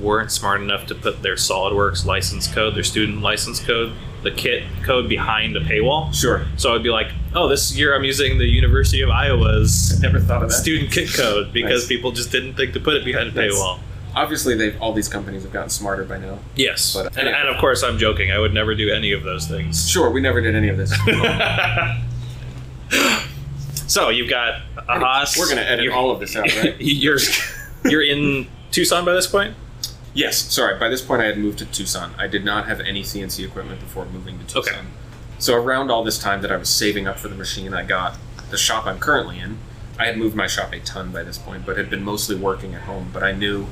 weren't 0.00 0.30
smart 0.30 0.60
enough 0.60 0.86
to 0.86 0.94
put 0.94 1.22
their 1.22 1.34
SolidWorks 1.34 2.04
license 2.04 2.46
code, 2.52 2.74
their 2.74 2.84
student 2.84 3.20
license 3.20 3.60
code, 3.64 3.92
the 4.22 4.30
kit 4.30 4.64
code 4.84 5.08
behind 5.08 5.56
a 5.56 5.60
paywall. 5.60 6.12
Sure. 6.12 6.46
So 6.56 6.74
I'd 6.74 6.82
be 6.82 6.90
like, 6.90 7.08
oh, 7.34 7.48
this 7.48 7.76
year 7.76 7.94
I'm 7.94 8.04
using 8.04 8.38
the 8.38 8.46
University 8.46 9.00
of 9.02 9.10
Iowa's 9.10 10.00
Never 10.02 10.18
thought 10.18 10.42
of 10.42 10.50
that. 10.50 10.54
student 10.56 10.90
kit 10.92 11.12
code 11.12 11.52
because 11.52 11.82
Nice. 11.82 11.88
people 11.88 12.10
just 12.12 12.32
didn't 12.32 12.54
think 12.54 12.72
to 12.74 12.80
put 12.80 12.94
it 12.94 13.04
behind 13.04 13.28
a 13.28 13.32
paywall. 13.32 13.78
Obviously, 14.14 14.54
they've 14.56 14.80
all 14.80 14.92
these 14.92 15.08
companies 15.08 15.42
have 15.44 15.52
gotten 15.52 15.70
smarter 15.70 16.04
by 16.04 16.18
now. 16.18 16.38
Yes. 16.56 16.94
But- 16.94 17.16
and, 17.16 17.28
and 17.28 17.48
of 17.48 17.58
course, 17.58 17.82
I'm 17.82 17.98
joking. 17.98 18.32
I 18.32 18.38
would 18.38 18.54
never 18.54 18.74
do 18.74 18.90
any 18.90 19.12
of 19.12 19.22
those 19.22 19.46
things. 19.46 19.88
Sure, 19.88 20.10
we 20.10 20.20
never 20.20 20.40
did 20.40 20.54
any 20.54 20.68
of 20.68 20.76
this. 20.76 20.90
so 23.86 24.08
you've 24.08 24.30
got 24.30 24.60
a 24.88 24.98
Haas. 24.98 25.38
We're 25.38 25.48
gonna 25.48 25.62
edit 25.62 25.84
you're- 25.84 25.96
all 25.96 26.10
of 26.10 26.20
this 26.20 26.36
out, 26.36 26.54
right? 26.56 26.76
You're 26.80 27.18
you're 27.84 28.02
in 28.02 28.48
Tucson 28.70 29.04
by 29.04 29.12
this 29.12 29.26
point. 29.26 29.54
Yes, 30.14 30.36
sorry. 30.36 30.78
By 30.78 30.88
this 30.88 31.00
point, 31.00 31.22
I 31.22 31.26
had 31.26 31.38
moved 31.38 31.58
to 31.58 31.64
Tucson. 31.66 32.12
I 32.18 32.26
did 32.26 32.44
not 32.44 32.66
have 32.66 32.80
any 32.80 33.02
CNC 33.02 33.44
equipment 33.44 33.78
before 33.80 34.04
moving 34.06 34.38
to 34.38 34.44
Tucson. 34.46 34.74
Okay. 34.74 34.86
So 35.38 35.54
around 35.54 35.90
all 35.90 36.02
this 36.02 36.18
time 36.18 36.42
that 36.42 36.50
I 36.50 36.56
was 36.56 36.68
saving 36.68 37.06
up 37.06 37.18
for 37.18 37.28
the 37.28 37.36
machine, 37.36 37.72
I 37.72 37.84
got 37.84 38.16
the 38.50 38.58
shop 38.58 38.86
I'm 38.86 38.98
currently 38.98 39.38
in. 39.38 39.58
I 39.98 40.06
had 40.06 40.18
moved 40.18 40.34
my 40.34 40.46
shop 40.48 40.72
a 40.72 40.80
ton 40.80 41.12
by 41.12 41.22
this 41.22 41.38
point, 41.38 41.64
but 41.64 41.76
had 41.76 41.88
been 41.88 42.02
mostly 42.02 42.34
working 42.34 42.74
at 42.74 42.82
home. 42.82 43.10
But 43.12 43.22
I 43.22 43.30
knew 43.32 43.66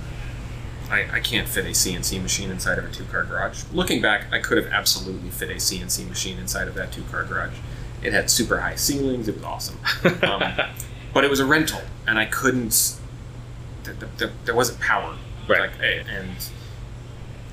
I, 0.91 1.17
I 1.17 1.21
can't 1.21 1.49
fit 1.49 1.65
a 1.65 1.71
CNC 1.71 2.23
machine 2.23 2.51
inside 2.51 2.79
of 2.79 2.85
a 2.85 2.91
two-car 2.91 3.25
garage. 3.25 3.65
Looking 3.73 4.01
back, 4.01 4.33
I 4.33 4.39
could 4.39 4.57
have 4.57 4.73
absolutely 4.73 5.31
fit 5.31 5.51
a 5.51 5.55
CNC 5.55 6.09
machine 6.09 6.39
inside 6.39 6.69
of 6.69 6.75
that 6.75 6.93
two-car 6.93 7.25
garage. 7.25 7.57
It 8.03 8.13
had 8.13 8.31
super 8.31 8.61
high 8.61 8.77
ceilings. 8.77 9.27
It 9.29 9.35
was 9.37 9.45
awesome. 9.45 9.79
Um, 10.23 10.43
but 11.13 11.25
it 11.25 11.31
was 11.31 11.41
a 11.41 11.47
rental, 11.47 11.81
and 12.07 12.19
I 12.19 12.27
couldn't. 12.27 12.99
Th- 13.85 13.99
th- 13.99 14.11
th- 14.19 14.31
there 14.45 14.55
wasn't 14.55 14.81
power, 14.81 15.17
Right. 15.49 15.61
Like, 15.61 15.73
and 15.81 16.37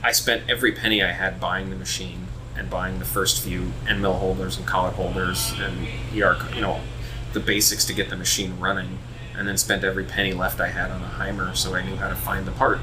I 0.04 0.12
spent 0.12 0.50
every 0.50 0.72
penny 0.74 1.02
I 1.02 1.12
had 1.12 1.40
buying 1.40 1.70
the 1.70 1.76
machine 1.76 2.28
and 2.58 2.70
buying 2.70 3.00
the 3.00 3.06
first 3.06 3.42
few 3.42 3.72
end 3.88 4.02
mill 4.02 4.16
holders 4.16 4.58
and 4.58 4.68
collet 4.68 4.96
holders 4.96 5.54
and 5.60 5.88
ER, 6.14 6.38
you 6.54 6.62
know, 6.62 6.82
the 7.32 7.40
basics 7.40 7.86
to 7.86 7.94
get 7.94 8.10
the 8.10 8.18
machine 8.18 8.60
running, 8.60 9.00
and 9.38 9.48
then 9.48 9.58
spent 9.58 9.84
every 9.84 10.04
penny 10.04 10.34
left 10.34 10.60
I 10.60 10.68
had 10.68 10.92
on 10.92 11.02
a 11.02 11.08
Haimer 11.08 11.56
so 11.56 11.74
I 11.74 11.84
knew 11.84 11.96
how 11.96 12.10
to 12.10 12.16
find 12.16 12.46
the 12.46 12.52
part. 12.52 12.80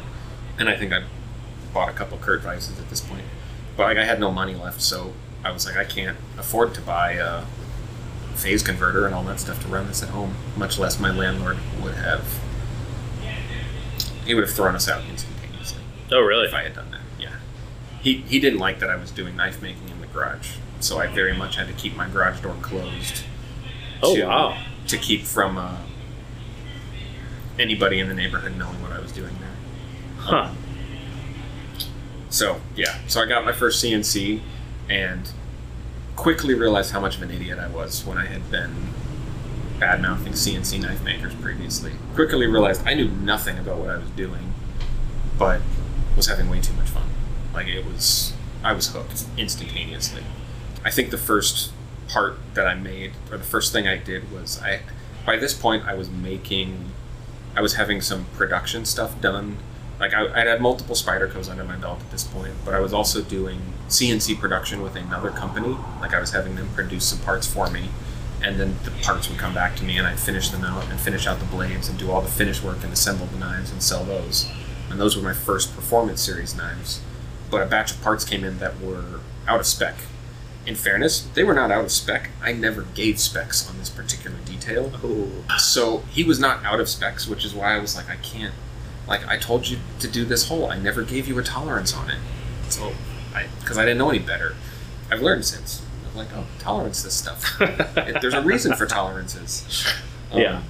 And 0.60 0.68
I 0.68 0.76
think 0.76 0.92
I 0.92 1.02
bought 1.74 1.88
a 1.88 1.92
couple 1.92 2.18
Kurt 2.18 2.42
vises 2.42 2.78
at 2.78 2.88
this 2.90 3.00
point, 3.00 3.24
but 3.76 3.84
like 3.84 3.96
I 3.96 4.04
had 4.04 4.20
no 4.20 4.30
money 4.30 4.54
left, 4.54 4.80
so 4.82 5.14
I 5.42 5.50
was 5.50 5.64
like, 5.66 5.76
I 5.76 5.84
can't 5.84 6.18
afford 6.38 6.74
to 6.74 6.80
buy 6.82 7.12
a 7.12 7.44
phase 8.34 8.62
converter 8.62 9.06
and 9.06 9.14
all 9.14 9.24
that 9.24 9.40
stuff 9.40 9.60
to 9.62 9.68
run 9.68 9.86
this 9.86 10.02
at 10.02 10.10
home, 10.10 10.34
much 10.56 10.78
less 10.78 11.00
my 11.00 11.10
landlord 11.10 11.56
would 11.82 11.94
have. 11.94 12.40
He 14.24 14.34
would 14.34 14.44
have 14.44 14.52
thrown 14.54 14.74
us 14.74 14.88
out 14.88 15.02
instantaneously 15.10 15.82
Oh, 16.12 16.20
really? 16.20 16.46
if 16.46 16.54
I 16.54 16.62
had 16.62 16.74
done 16.74 16.90
that. 16.90 17.00
Yeah, 17.18 17.36
he 18.02 18.16
he 18.18 18.38
didn't 18.38 18.58
like 18.58 18.80
that 18.80 18.90
I 18.90 18.96
was 18.96 19.10
doing 19.10 19.36
knife 19.36 19.62
making 19.62 19.88
in 19.88 20.00
the 20.00 20.06
garage, 20.08 20.56
so 20.80 20.98
I 20.98 21.06
very 21.06 21.34
much 21.36 21.56
had 21.56 21.66
to 21.68 21.72
keep 21.72 21.96
my 21.96 22.08
garage 22.08 22.40
door 22.40 22.54
closed. 22.60 23.24
Oh, 24.02 24.14
to, 24.14 24.24
wow. 24.26 24.58
To 24.88 24.96
keep 24.98 25.22
from 25.22 25.56
uh, 25.58 25.78
anybody 27.58 27.98
in 28.00 28.08
the 28.08 28.14
neighborhood 28.14 28.56
knowing 28.56 28.80
what 28.82 28.92
I 28.92 28.98
was 29.00 29.12
doing 29.12 29.34
there. 29.40 29.49
Huh. 30.20 30.50
So 32.28 32.60
yeah, 32.76 32.98
so 33.08 33.20
I 33.20 33.26
got 33.26 33.44
my 33.44 33.52
first 33.52 33.82
CNC, 33.82 34.40
and 34.88 35.30
quickly 36.16 36.54
realized 36.54 36.92
how 36.92 37.00
much 37.00 37.16
of 37.16 37.22
an 37.22 37.30
idiot 37.30 37.58
I 37.58 37.68
was 37.68 38.04
when 38.04 38.18
I 38.18 38.26
had 38.26 38.50
been 38.50 38.74
bad 39.78 40.02
mouthing 40.02 40.34
CNC 40.34 40.80
knife 40.82 41.02
makers 41.02 41.34
previously. 41.36 41.92
Quickly 42.14 42.46
realized 42.46 42.86
I 42.86 42.94
knew 42.94 43.08
nothing 43.08 43.58
about 43.58 43.78
what 43.78 43.88
I 43.88 43.96
was 43.96 44.10
doing, 44.10 44.52
but 45.38 45.62
was 46.16 46.26
having 46.26 46.50
way 46.50 46.60
too 46.60 46.74
much 46.74 46.88
fun. 46.88 47.08
Like 47.54 47.66
it 47.66 47.84
was, 47.86 48.34
I 48.62 48.74
was 48.74 48.88
hooked 48.88 49.24
instantaneously. 49.38 50.22
I 50.84 50.90
think 50.90 51.10
the 51.10 51.18
first 51.18 51.72
part 52.08 52.36
that 52.54 52.66
I 52.66 52.74
made, 52.74 53.12
or 53.30 53.38
the 53.38 53.44
first 53.44 53.72
thing 53.72 53.88
I 53.88 53.96
did 53.96 54.30
was 54.30 54.60
I, 54.60 54.80
by 55.24 55.36
this 55.36 55.54
point, 55.54 55.84
I 55.86 55.94
was 55.94 56.10
making, 56.10 56.90
I 57.56 57.62
was 57.62 57.74
having 57.74 58.00
some 58.02 58.26
production 58.36 58.84
stuff 58.84 59.18
done. 59.20 59.56
Like 60.00 60.14
I, 60.14 60.26
I'd 60.32 60.46
had 60.46 60.62
multiple 60.62 60.96
Spydercos 60.96 61.50
under 61.50 61.62
my 61.62 61.76
belt 61.76 62.00
at 62.00 62.10
this 62.10 62.24
point, 62.24 62.54
but 62.64 62.74
I 62.74 62.80
was 62.80 62.94
also 62.94 63.20
doing 63.20 63.60
CNC 63.88 64.40
production 64.40 64.80
with 64.80 64.96
another 64.96 65.30
company. 65.30 65.76
Like 66.00 66.14
I 66.14 66.20
was 66.20 66.32
having 66.32 66.56
them 66.56 66.70
produce 66.74 67.04
some 67.04 67.18
parts 67.18 67.46
for 67.46 67.68
me, 67.70 67.90
and 68.42 68.58
then 68.58 68.78
the 68.84 68.90
parts 69.02 69.28
would 69.28 69.38
come 69.38 69.52
back 69.52 69.76
to 69.76 69.84
me, 69.84 69.98
and 69.98 70.06
I'd 70.06 70.18
finish 70.18 70.48
them 70.48 70.64
out 70.64 70.88
and 70.88 70.98
finish 70.98 71.26
out 71.26 71.38
the 71.38 71.44
blades 71.44 71.88
and 71.88 71.98
do 71.98 72.10
all 72.10 72.22
the 72.22 72.30
finish 72.30 72.62
work 72.62 72.82
and 72.82 72.92
assemble 72.92 73.26
the 73.26 73.38
knives 73.38 73.70
and 73.70 73.82
sell 73.82 74.02
those. 74.04 74.50
And 74.88 74.98
those 74.98 75.16
were 75.16 75.22
my 75.22 75.34
first 75.34 75.74
performance 75.74 76.22
series 76.22 76.56
knives. 76.56 77.02
But 77.50 77.62
a 77.62 77.66
batch 77.66 77.92
of 77.92 78.02
parts 78.02 78.24
came 78.24 78.42
in 78.42 78.58
that 78.58 78.80
were 78.80 79.20
out 79.46 79.60
of 79.60 79.66
spec. 79.66 79.96
In 80.66 80.76
fairness, 80.76 81.22
they 81.34 81.44
were 81.44 81.54
not 81.54 81.70
out 81.70 81.84
of 81.84 81.92
spec. 81.92 82.30
I 82.42 82.52
never 82.52 82.82
gave 82.94 83.18
specs 83.18 83.68
on 83.68 83.78
this 83.78 83.90
particular 83.90 84.36
detail. 84.44 84.92
Oh. 85.02 85.58
So 85.58 85.98
he 86.10 86.24
was 86.24 86.38
not 86.38 86.64
out 86.64 86.80
of 86.80 86.88
specs, 86.88 87.26
which 87.26 87.44
is 87.44 87.54
why 87.54 87.74
I 87.74 87.78
was 87.78 87.96
like, 87.96 88.08
I 88.08 88.16
can't. 88.16 88.54
Like 89.10 89.26
I 89.28 89.36
told 89.36 89.68
you 89.68 89.78
to 89.98 90.08
do 90.08 90.24
this 90.24 90.48
hole, 90.48 90.70
I 90.70 90.78
never 90.78 91.02
gave 91.02 91.28
you 91.28 91.38
a 91.38 91.42
tolerance 91.42 91.92
on 91.94 92.08
it. 92.10 92.18
So, 92.70 92.92
I 93.34 93.46
because 93.60 93.76
I 93.76 93.82
didn't 93.84 93.98
know 93.98 94.08
any 94.10 94.20
better. 94.20 94.54
I've 95.10 95.20
learned 95.20 95.44
since. 95.44 95.84
I'm 96.10 96.16
like, 96.16 96.28
oh, 96.34 96.46
tolerance 96.60 97.02
this 97.02 97.14
stuff. 97.14 97.60
It- 97.60 98.20
There's 98.22 98.34
a 98.34 98.42
reason 98.42 98.74
for 98.76 98.86
tolerances. 98.86 99.86
Um, 100.32 100.38
Yeah. 100.40 100.62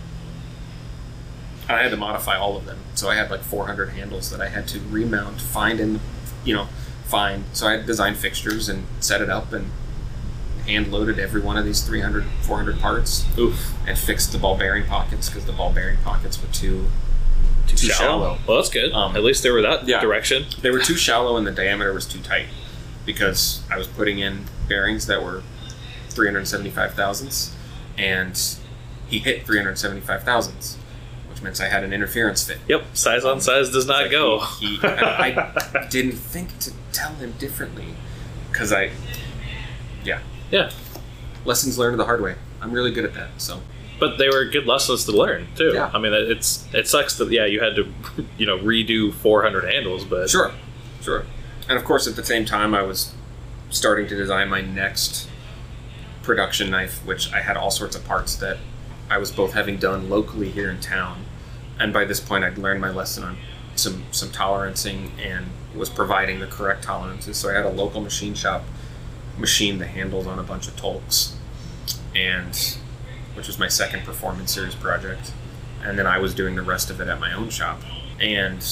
I 1.69 1.83
had 1.83 1.91
to 1.91 1.97
modify 1.99 2.37
all 2.39 2.57
of 2.57 2.65
them, 2.65 2.79
so 2.95 3.11
I 3.11 3.15
had 3.15 3.31
like 3.31 3.43
400 3.43 3.91
handles 3.91 4.31
that 4.31 4.41
I 4.41 4.49
had 4.49 4.67
to 4.69 4.81
remount, 4.91 5.41
find, 5.41 5.79
and 5.79 6.01
you 6.45 6.55
know, 6.55 6.67
find. 7.05 7.45
So 7.53 7.67
I 7.69 7.73
had 7.73 7.87
designed 7.87 8.17
fixtures 8.17 8.71
and 8.71 8.87
set 9.01 9.21
it 9.21 9.29
up 9.29 9.53
and 9.53 9.71
hand 10.67 10.91
loaded 10.91 11.19
every 11.19 11.43
one 11.43 11.57
of 11.59 11.65
these 11.67 11.83
300, 11.83 12.25
400 12.43 12.81
parts 12.81 13.27
Oof. 13.39 13.75
and 13.87 13.99
fixed 13.99 14.33
the 14.33 14.39
ball 14.39 14.57
bearing 14.57 14.87
pockets 14.87 15.29
because 15.29 15.45
the 15.45 15.53
ball 15.53 15.73
bearing 15.73 15.99
pockets 16.03 16.41
were 16.41 16.53
too 16.53 16.87
Too, 17.71 17.77
Too 17.77 17.87
shallow. 17.89 18.25
shallow. 18.35 18.39
Well, 18.47 18.57
that's 18.59 18.69
good. 18.71 18.93
Um, 18.93 19.17
At 19.17 19.23
least 19.25 19.43
they 19.43 19.51
were 19.51 19.63
that 19.63 19.87
yeah. 19.89 20.01
direction. 20.01 20.45
they 20.63 20.71
were 20.71 20.81
too 20.81 20.97
shallow 20.97 21.37
and 21.37 21.47
the 21.47 21.51
diameter 21.53 21.93
was 21.93 22.07
too 22.07 22.21
tight 22.21 22.47
because 23.07 23.63
I 23.71 23.79
was 23.79 23.87
putting 23.87 24.19
in 24.19 24.45
bearings 24.69 25.07
that 25.07 25.23
were 25.23 25.43
375 26.11 26.95
thousandths 26.95 27.55
and 27.97 28.39
he 29.09 29.19
hit 29.19 29.47
375 29.47 30.23
thousandths, 30.23 30.77
which 31.29 31.43
means 31.43 31.61
I 31.61 31.67
had 31.67 31.83
an 31.85 31.93
interference 31.93 32.47
fit. 32.47 32.59
Yep. 32.69 32.85
Size 32.95 33.25
on 33.25 33.41
size 33.41 33.71
does 33.71 33.87
not 33.87 34.03
Like, 34.03 34.11
go. 34.11 34.41
He, 34.61 34.77
he, 34.77 34.81
I, 34.87 35.53
I 35.75 35.87
didn't 35.89 36.13
think 36.13 36.59
to 36.61 36.73
tell 36.93 37.15
him 37.15 37.33
differently 37.39 37.95
because 38.51 38.73
I, 38.73 38.91
yeah, 40.05 40.21
yeah. 40.51 40.71
lessons 41.45 41.79
learned 41.79 41.99
the 41.99 42.05
hard 42.05 42.21
way. 42.21 42.35
I'm 42.61 42.73
really 42.73 42.91
good 42.93 43.05
at 43.05 43.15
that. 43.15 43.31
So 43.39 43.61
But 44.01 44.17
they 44.19 44.29
were 44.29 44.47
good 44.47 44.67
lessons 44.67 45.05
to 45.05 45.13
learn 45.13 45.47
too. 45.55 45.73
Yeah. 45.75 45.91
I 45.93 45.99
mean, 45.99 46.13
it's 46.15 46.67
it 46.75 46.89
sucks 46.89 47.17
that 47.19 47.31
yeah 47.31 47.45
you 47.45 47.61
had 47.61 47.77
to 47.77 47.93
you 48.39 48.47
know 48.47 48.59
redo 48.59 49.13
400 49.13 49.65
handles, 49.73 50.05
but 50.05 50.31
Sure, 50.31 50.53
sure. 51.01 51.25
And 51.69 51.79
of 51.79 51.85
course, 51.85 52.09
at 52.09 52.17
the 52.17 52.25
same 52.25 52.45
time, 52.45 52.75
I 52.75 52.83
was 52.83 53.15
starting 53.69 54.09
to 54.09 54.17
design 54.17 54.49
my 54.49 54.61
next 54.61 55.29
production 56.23 56.71
knife, 56.71 57.05
which 57.07 57.33
I 57.33 57.41
had 57.41 57.57
all 57.57 57.71
sorts 57.71 57.95
of 57.95 58.05
parts 58.05 58.35
that 58.37 58.57
I 59.09 59.19
was 59.19 59.31
both 59.31 59.53
having 59.53 59.77
done 59.77 60.09
locally 60.09 60.51
here 60.51 60.71
in 60.71 60.81
town, 60.81 61.25
and 61.79 61.93
by 61.93 62.05
this 62.05 62.21
point, 62.21 62.45
I'd 62.45 62.59
learned 62.59 62.81
my 62.81 62.91
lesson 62.91 63.23
on 63.23 63.37
some 63.77 64.05
some 64.11 64.31
tolerancing 64.31 65.11
and 65.21 65.47
was 65.75 65.89
providing 65.89 66.41
the 66.41 66.47
correct 66.47 66.85
tolerances. 66.85 67.37
So 67.37 67.51
I 67.51 67.55
had 67.55 67.65
a 67.65 67.71
local 67.71 68.01
machine 68.01 68.35
shop 68.35 68.65
machine 69.39 69.79
the 69.79 69.87
handles 69.87 70.27
on 70.27 70.39
a 70.39 70.43
bunch 70.43 70.69
of 70.69 70.77
Tolks, 70.77 71.35
and 72.15 72.77
which 73.41 73.47
was 73.47 73.59
my 73.59 73.69
second 73.69 74.05
performance 74.05 74.53
series 74.53 74.75
project, 74.75 75.33
and 75.83 75.99
then 75.99 76.07
I 76.07 76.19
was 76.19 76.35
doing 76.35 76.57
the 76.57 76.63
rest 76.63 76.91
of 76.91 77.01
it 77.01 77.09
at 77.09 77.19
my 77.19 77.33
own 77.33 77.49
shop, 77.49 77.81
and 78.21 78.63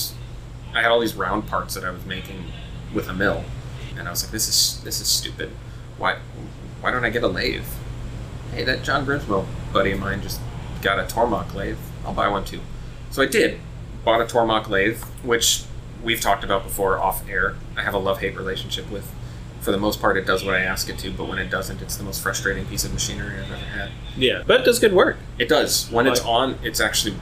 I 0.75 0.83
had 0.83 0.91
all 0.91 1.01
these 1.01 1.15
round 1.15 1.47
parts 1.47 1.73
that 1.73 1.87
I 1.87 1.91
was 1.91 2.05
making 2.05 2.45
with 2.93 3.09
a 3.09 3.15
mill, 3.15 3.47
and 3.97 4.07
I 4.07 4.11
was 4.11 4.23
like, 4.23 4.31
"This 4.31 4.47
is 4.47 4.85
this 4.85 5.01
is 5.01 5.09
stupid. 5.09 5.53
Why 5.97 6.19
why 6.83 6.91
don't 6.91 7.03
I 7.03 7.09
get 7.09 7.23
a 7.23 7.29
lathe? 7.29 7.65
Hey, 8.53 8.63
that 8.65 8.83
John 8.83 9.07
Grimsmo 9.07 9.47
buddy 9.73 9.93
of 9.93 10.01
mine 10.01 10.21
just 10.21 10.39
got 10.83 10.99
a 10.99 11.05
Tormach 11.05 11.55
lathe. 11.55 11.79
I'll 12.05 12.13
buy 12.13 12.29
one 12.29 12.45
too." 12.45 12.61
So 13.11 13.23
I 13.23 13.27
did. 13.27 13.61
Bought 14.05 14.21
a 14.21 14.27
Tormach 14.27 14.69
lathe, 14.69 15.03
which 15.23 15.63
we've 16.05 16.21
talked 16.21 16.45
about 16.45 16.63
before 16.63 16.99
off 16.99 17.27
air. 17.27 17.57
I 17.75 17.85
have 17.85 17.95
a 17.95 17.99
love 17.99 18.21
hate 18.21 18.37
relationship 18.37 18.91
with. 18.91 19.11
For 19.61 19.73
the 19.73 19.79
most 19.79 20.01
part, 20.01 20.17
it 20.17 20.27
does 20.27 20.45
what 20.45 20.55
I 20.55 20.61
ask 20.61 20.89
it 20.89 20.99
to, 21.01 21.11
but 21.11 21.27
when 21.29 21.39
it 21.39 21.51
doesn't, 21.51 21.83
it's 21.83 21.97
the 21.97 22.05
most 22.05 22.23
frustrating 22.23 22.65
piece 22.67 22.85
of 22.85 22.93
machinery 22.95 23.35
I've 23.39 23.51
ever 23.51 23.57
had. 23.57 23.91
yeah, 24.17 24.43
but 24.47 24.61
it 24.61 24.65
does 24.65 24.79
good 24.79 24.93
work. 24.93 25.17
It 25.39 25.49
does. 25.49 25.91
When 25.91 26.07
it's 26.07 26.21
on, 26.21 26.59
it's 26.63 26.81
actually 26.81 27.15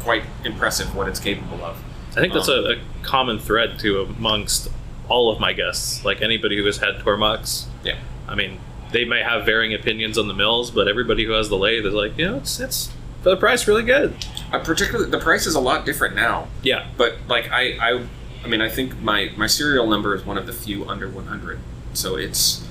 quite 0.00 0.22
impressive 0.44 0.94
what 0.96 1.06
it's 1.08 1.20
capable 1.20 1.62
of. 1.64 1.76
I 2.16 2.20
think 2.20 2.32
that's 2.34 2.48
Um, 2.48 2.64
a, 2.64 2.68
a 2.72 2.76
common 3.02 3.38
thread 3.38 3.78
too 3.78 4.00
amongst 4.00 4.68
all 5.08 5.30
of 5.30 5.38
my 5.38 5.52
guests. 5.52 6.04
Like 6.04 6.22
anybody 6.22 6.56
who 6.56 6.64
has 6.66 6.78
had 6.78 6.96
Tormachs, 6.96 7.66
Yeah. 7.84 7.98
I 8.28 8.34
mean, 8.34 8.58
they 8.92 9.04
may 9.04 9.22
have 9.22 9.44
varying 9.46 9.72
opinions 9.74 10.18
on 10.18 10.28
the 10.28 10.34
mills, 10.34 10.70
but 10.70 10.88
everybody 10.88 11.24
who 11.24 11.32
has 11.32 11.48
the 11.48 11.56
lathe 11.56 11.86
is 11.86 11.94
like, 11.94 12.16
you 12.18 12.26
know, 12.26 12.36
it's 12.38 12.58
it's 12.60 12.90
for 13.22 13.30
the 13.30 13.36
price 13.36 13.68
really 13.68 13.82
good. 13.84 14.14
Uh, 14.52 14.58
particularly, 14.58 15.10
the 15.10 15.18
price 15.18 15.46
is 15.46 15.54
a 15.54 15.60
lot 15.60 15.86
different 15.86 16.14
now. 16.14 16.48
Yeah, 16.62 16.86
But 16.96 17.14
like 17.28 17.50
I, 17.50 17.76
I, 17.80 18.06
I 18.44 18.48
mean, 18.48 18.60
I 18.60 18.68
think 18.68 19.00
my 19.00 19.30
my 19.36 19.46
serial 19.46 19.86
number 19.86 20.14
is 20.14 20.24
one 20.26 20.36
of 20.38 20.46
the 20.46 20.52
few 20.52 20.88
under 20.88 21.08
100. 21.08 21.58
So 21.94 22.16
it's 22.16 22.66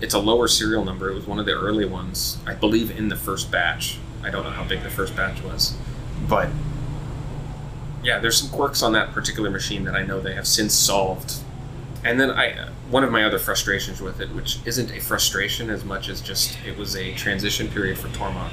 it's 0.00 0.14
a 0.14 0.18
lower 0.18 0.48
serial 0.48 0.84
number. 0.84 1.10
It 1.10 1.14
was 1.14 1.26
one 1.26 1.38
of 1.38 1.46
the 1.46 1.52
early 1.52 1.84
ones, 1.84 2.38
I 2.46 2.54
believe, 2.54 2.90
in 2.90 3.08
the 3.08 3.16
first 3.16 3.50
batch. 3.50 3.98
I 4.22 4.30
don't 4.30 4.44
know 4.44 4.50
how 4.50 4.64
big 4.64 4.82
the 4.82 4.90
first 4.90 5.16
batch 5.16 5.42
was, 5.42 5.76
but 6.28 6.48
yeah, 8.02 8.18
there's 8.18 8.38
some 8.38 8.50
quirks 8.50 8.82
on 8.82 8.92
that 8.92 9.12
particular 9.12 9.50
machine 9.50 9.84
that 9.84 9.94
I 9.94 10.04
know 10.04 10.20
they 10.20 10.34
have 10.34 10.46
since 10.46 10.74
solved. 10.74 11.34
And 12.04 12.20
then 12.20 12.30
I, 12.30 12.68
one 12.90 13.02
of 13.02 13.10
my 13.10 13.24
other 13.24 13.38
frustrations 13.38 14.02
with 14.02 14.20
it, 14.20 14.28
which 14.34 14.58
isn't 14.66 14.90
a 14.90 15.00
frustration 15.00 15.70
as 15.70 15.84
much 15.84 16.10
as 16.10 16.20
just 16.20 16.58
it 16.66 16.76
was 16.76 16.94
a 16.96 17.14
transition 17.14 17.68
period 17.68 17.96
for 17.96 18.08
Tormach. 18.08 18.52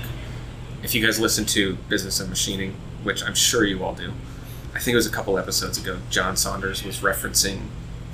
If 0.83 0.95
you 0.95 1.05
guys 1.05 1.19
listen 1.19 1.45
to 1.47 1.75
Business 1.89 2.21
of 2.21 2.29
Machining, 2.29 2.75
which 3.03 3.23
I'm 3.23 3.35
sure 3.35 3.65
you 3.65 3.83
all 3.83 3.93
do, 3.93 4.13
I 4.73 4.79
think 4.79 4.93
it 4.93 4.95
was 4.95 5.05
a 5.05 5.11
couple 5.11 5.37
episodes 5.37 5.77
ago, 5.77 5.99
John 6.09 6.37
Saunders 6.37 6.83
was 6.85 6.99
referencing 6.99 7.63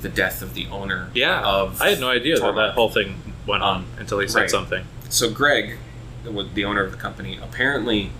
the 0.00 0.08
death 0.08 0.42
of 0.42 0.54
the 0.54 0.66
owner 0.68 1.10
yeah. 1.14 1.42
of 1.44 1.80
I 1.82 1.90
had 1.90 2.00
no 2.00 2.08
idea 2.08 2.38
that 2.38 2.54
that 2.54 2.74
whole 2.74 2.88
thing 2.90 3.20
went 3.46 3.62
on 3.62 3.76
Um, 3.78 3.86
until 3.98 4.18
he 4.20 4.28
said 4.28 4.40
right. 4.42 4.50
something. 4.50 4.84
So 5.08 5.30
Greg, 5.30 5.78
the 6.24 6.64
owner 6.64 6.82
of 6.82 6.92
the 6.92 6.98
company, 6.98 7.38
apparently 7.42 8.10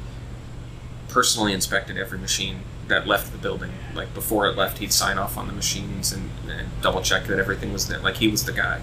personally 1.09 1.53
inspected 1.53 1.97
every 1.97 2.19
machine 2.19 2.61
that 2.89 3.07
left 3.07 3.33
the 3.33 3.39
building. 3.39 3.73
Like 3.95 4.13
before 4.15 4.49
it 4.49 4.57
left, 4.57 4.79
he'd 4.79 4.93
sign 4.93 5.19
off 5.19 5.37
on 5.37 5.47
the 5.47 5.53
machines 5.53 6.13
and, 6.13 6.31
and 6.49 6.69
double 6.83 7.03
check 7.03 7.27
that 7.27 7.39
everything 7.39 7.73
was 7.73 7.89
there. 7.89 7.99
Like 7.99 8.17
he 8.17 8.29
was 8.29 8.45
the 8.45 8.53
guy. 8.53 8.81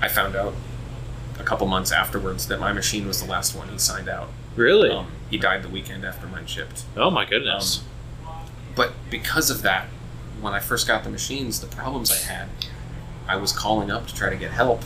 I 0.00 0.08
found 0.08 0.34
out 0.34 0.54
a 1.38 1.42
couple 1.44 1.66
months 1.66 1.92
afterwards 1.92 2.48
that 2.48 2.58
my 2.60 2.72
machine 2.72 3.06
was 3.06 3.22
the 3.22 3.28
last 3.28 3.54
one 3.54 3.68
he 3.68 3.78
signed 3.78 4.08
out 4.08 4.28
Really? 4.56 4.90
Um, 4.90 5.08
he 5.28 5.36
died 5.36 5.62
the 5.62 5.68
weekend 5.68 6.04
after 6.04 6.26
mine 6.26 6.46
shipped. 6.46 6.84
oh 6.96 7.10
my 7.10 7.24
goodness. 7.24 7.82
But 8.76 8.92
because 9.10 9.50
of 9.50 9.62
that, 9.62 9.88
when 10.44 10.52
I 10.52 10.60
first 10.60 10.86
got 10.86 11.04
the 11.04 11.10
machines, 11.10 11.60
the 11.60 11.66
problems 11.66 12.12
I 12.12 12.30
had, 12.30 12.48
I 13.26 13.36
was 13.36 13.50
calling 13.50 13.90
up 13.90 14.06
to 14.08 14.14
try 14.14 14.28
to 14.28 14.36
get 14.36 14.50
help, 14.50 14.82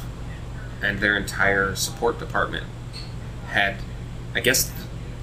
and 0.81 1.01
their 1.01 1.17
entire 1.17 1.75
support 1.75 2.21
department 2.21 2.65
had, 3.49 3.75
I 4.37 4.41
guess, 4.41 4.73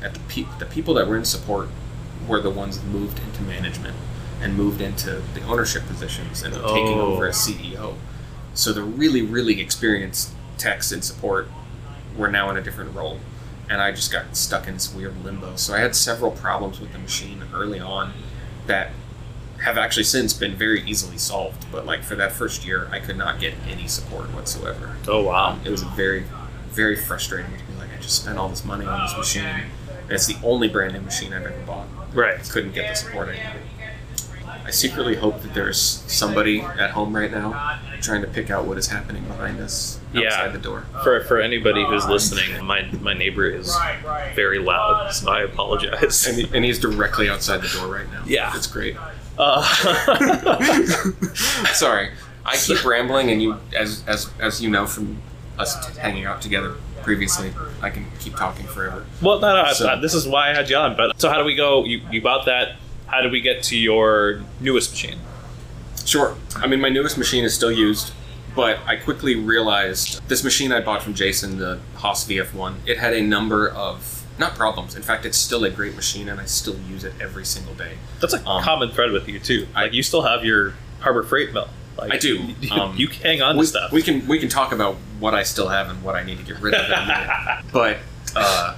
at 0.03 0.13
the 0.13 0.19
pe- 0.27 0.57
the 0.59 0.65
people 0.65 0.93
that 0.95 1.07
were 1.07 1.15
in 1.15 1.23
support 1.23 1.69
were 2.27 2.41
the 2.41 2.49
ones 2.49 2.77
that 2.77 2.85
moved 2.87 3.17
into 3.19 3.43
management 3.43 3.95
and 4.41 4.57
moved 4.57 4.81
into 4.81 5.21
the 5.33 5.41
ownership 5.43 5.87
positions 5.87 6.43
and 6.43 6.53
taking 6.53 6.99
Oh. 6.99 7.13
over 7.13 7.27
as 7.27 7.37
oh. 7.47 7.51
CEO. 7.53 7.95
So 8.53 8.73
the 8.73 8.83
really, 8.83 9.21
really 9.21 9.61
experienced 9.61 10.31
techs 10.57 10.91
in 10.91 11.01
support 11.01 11.47
were 12.17 12.29
now 12.29 12.49
in 12.49 12.57
a 12.57 12.61
different 12.61 12.93
role. 12.93 13.19
And 13.69 13.81
I 13.81 13.91
just 13.91 14.11
got 14.11 14.35
stuck 14.35 14.67
in 14.67 14.73
this 14.73 14.93
weird 14.93 15.23
limbo. 15.23 15.55
So 15.55 15.73
I 15.73 15.79
had 15.79 15.95
several 15.95 16.31
problems 16.31 16.81
with 16.81 16.91
the 16.91 16.99
machine 16.99 17.43
early 17.53 17.79
on 17.79 18.11
that 18.67 18.91
have 19.63 19.77
actually 19.77 20.03
since 20.03 20.33
been 20.33 20.55
very 20.55 20.81
easily 20.83 21.17
solved. 21.17 21.65
But 21.71 21.85
like 21.85 22.03
for 22.03 22.15
that 22.15 22.31
first 22.31 22.65
year, 22.65 22.87
I 22.91 22.99
could 22.99 23.17
not 23.17 23.39
get 23.39 23.53
any 23.67 23.87
support 23.87 24.31
whatsoever. 24.33 24.95
oh 25.07 25.23
wow. 25.23 25.51
Um, 25.51 25.61
it 25.65 25.69
was 25.69 25.83
very, 25.83 26.25
very 26.69 26.95
frustrating 26.95 27.51
to 27.57 27.63
be 27.65 27.73
like, 27.79 27.89
I 27.97 28.01
just 28.01 28.21
spent 28.23 28.37
all 28.37 28.49
this 28.49 28.65
money 28.65 28.85
on 28.85 29.01
this 29.07 29.17
machine. 29.17 29.45
And 29.45 30.11
it's 30.11 30.27
the 30.27 30.37
only 30.43 30.67
brand 30.67 30.93
new 30.93 31.01
machine 31.01 31.33
I've 31.33 31.45
ever 31.45 31.59
bought. 31.65 31.87
Right. 32.13 32.39
Couldn't 32.49 32.73
get 32.73 32.89
the 32.89 32.95
support 32.95 33.29
I 33.29 33.33
needed. 33.33 33.61
I 34.65 34.71
secretly 34.71 35.15
hope 35.15 35.41
that 35.43 35.53
there's 35.53 35.77
somebody 35.79 36.61
at 36.61 36.89
home 36.91 37.15
right 37.15 37.29
now 37.31 37.79
trying 38.01 38.21
to 38.21 38.27
pick 38.27 38.49
out 38.49 38.65
what 38.65 38.77
is 38.79 38.87
happening 38.87 39.23
behind 39.25 39.59
us 39.59 39.99
outside 40.09 40.21
Yeah. 40.23 40.47
the 40.49 40.57
door. 40.57 40.85
For 41.03 41.21
for 41.25 41.39
anybody 41.39 41.83
who's 41.85 42.05
listening, 42.07 42.63
my 42.65 42.83
my 43.01 43.13
neighbor 43.13 43.45
is 43.47 43.75
very 44.35 44.57
loud, 44.59 45.11
so 45.11 45.29
I 45.31 45.41
apologize. 45.41 46.25
And, 46.27 46.37
he, 46.37 46.55
and 46.55 46.65
he's 46.65 46.79
directly 46.79 47.29
outside 47.29 47.61
the 47.61 47.67
door 47.77 47.87
right 47.93 48.09
now. 48.11 48.23
Yeah. 48.25 48.55
It's 48.55 48.65
great. 48.67 48.95
Uh, 49.37 49.61
Sorry. 51.73 52.09
I 52.45 52.55
keep 52.57 52.83
rambling, 52.85 53.31
and 53.31 53.41
you, 53.41 53.57
as, 53.75 54.03
as, 54.07 54.29
as 54.39 54.61
you 54.61 54.69
know 54.69 54.85
from 54.85 55.17
us 55.57 55.87
t- 55.93 55.99
hanging 55.99 56.25
out 56.25 56.41
together 56.41 56.75
previously, 57.01 57.51
I 57.81 57.89
can 57.89 58.05
keep 58.19 58.35
talking 58.35 58.65
forever. 58.67 59.05
well, 59.21 59.39
no, 59.39 59.63
no. 59.63 59.73
So- 59.73 59.87
I- 59.89 59.99
this 59.99 60.13
is 60.13 60.27
why 60.27 60.51
I 60.51 60.53
had 60.53 60.69
you 60.69 60.77
on. 60.77 60.95
But 60.95 61.19
so, 61.19 61.29
how 61.29 61.37
do 61.39 61.43
we 61.43 61.55
go? 61.55 61.83
You 61.85 62.01
you 62.11 62.21
bought 62.21 62.45
that. 62.45 62.75
How 63.07 63.21
did 63.21 63.31
we 63.31 63.41
get 63.41 63.63
to 63.63 63.77
your 63.77 64.41
newest 64.59 64.91
machine? 64.91 65.19
Sure. 66.05 66.35
I 66.55 66.67
mean, 66.67 66.81
my 66.81 66.89
newest 66.89 67.17
machine 67.17 67.43
is 67.43 67.53
still 67.55 67.71
used, 67.71 68.13
but 68.55 68.77
I 68.85 68.95
quickly 68.95 69.35
realized 69.35 70.27
this 70.29 70.43
machine 70.43 70.71
I 70.71 70.81
bought 70.81 71.01
from 71.01 71.13
Jason, 71.15 71.57
the 71.57 71.79
Haas 71.95 72.27
VF1, 72.27 72.75
it 72.85 72.97
had 72.99 73.13
a 73.13 73.21
number 73.21 73.69
of, 73.69 74.14
not 74.37 74.55
problems, 74.55 74.95
in 74.95 75.01
fact, 75.01 75.25
it's 75.25 75.37
still 75.37 75.63
a 75.63 75.69
great 75.69 75.95
machine 75.95 76.27
and 76.29 76.39
I 76.41 76.45
still 76.45 76.77
use 76.89 77.03
it 77.03 77.13
every 77.21 77.45
single 77.45 77.73
day. 77.73 77.97
That's 78.19 78.33
a 78.33 78.45
Um, 78.47 78.63
common 78.63 78.91
thread 78.91 79.11
with 79.11 79.27
you 79.29 79.39
too. 79.39 79.67
I- 79.75 79.83
Like 79.83 79.93
you 79.93 80.03
still 80.03 80.23
have 80.23 80.43
your 80.43 80.73
Harbor 80.99 81.23
Freight 81.23 81.53
mill. 81.53 81.69
Like, 81.97 82.13
I 82.13 82.17
do. 82.17 82.53
You, 82.61 82.71
Um, 82.71 82.95
you 82.97 83.07
hang 83.07 83.41
on 83.41 83.55
to 83.55 83.59
we, 83.61 83.65
stuff. 83.65 83.91
we 83.91 84.01
can 84.01 84.27
we 84.27 84.37
can 84.39 84.49
talk 84.49 84.71
about 84.73 84.95
what 85.19 85.33
I 85.33 85.43
still 85.43 85.69
have 85.69 85.89
and 85.89 86.03
what 86.03 86.15
I 86.15 86.23
need 86.23 86.37
to 86.39 86.43
get 86.43 86.59
rid 86.59 86.73
of 86.73 86.85
in 86.85 86.91
a 86.91 87.05
minute. 87.05 87.63
But 87.71 87.97
uh, 88.35 88.75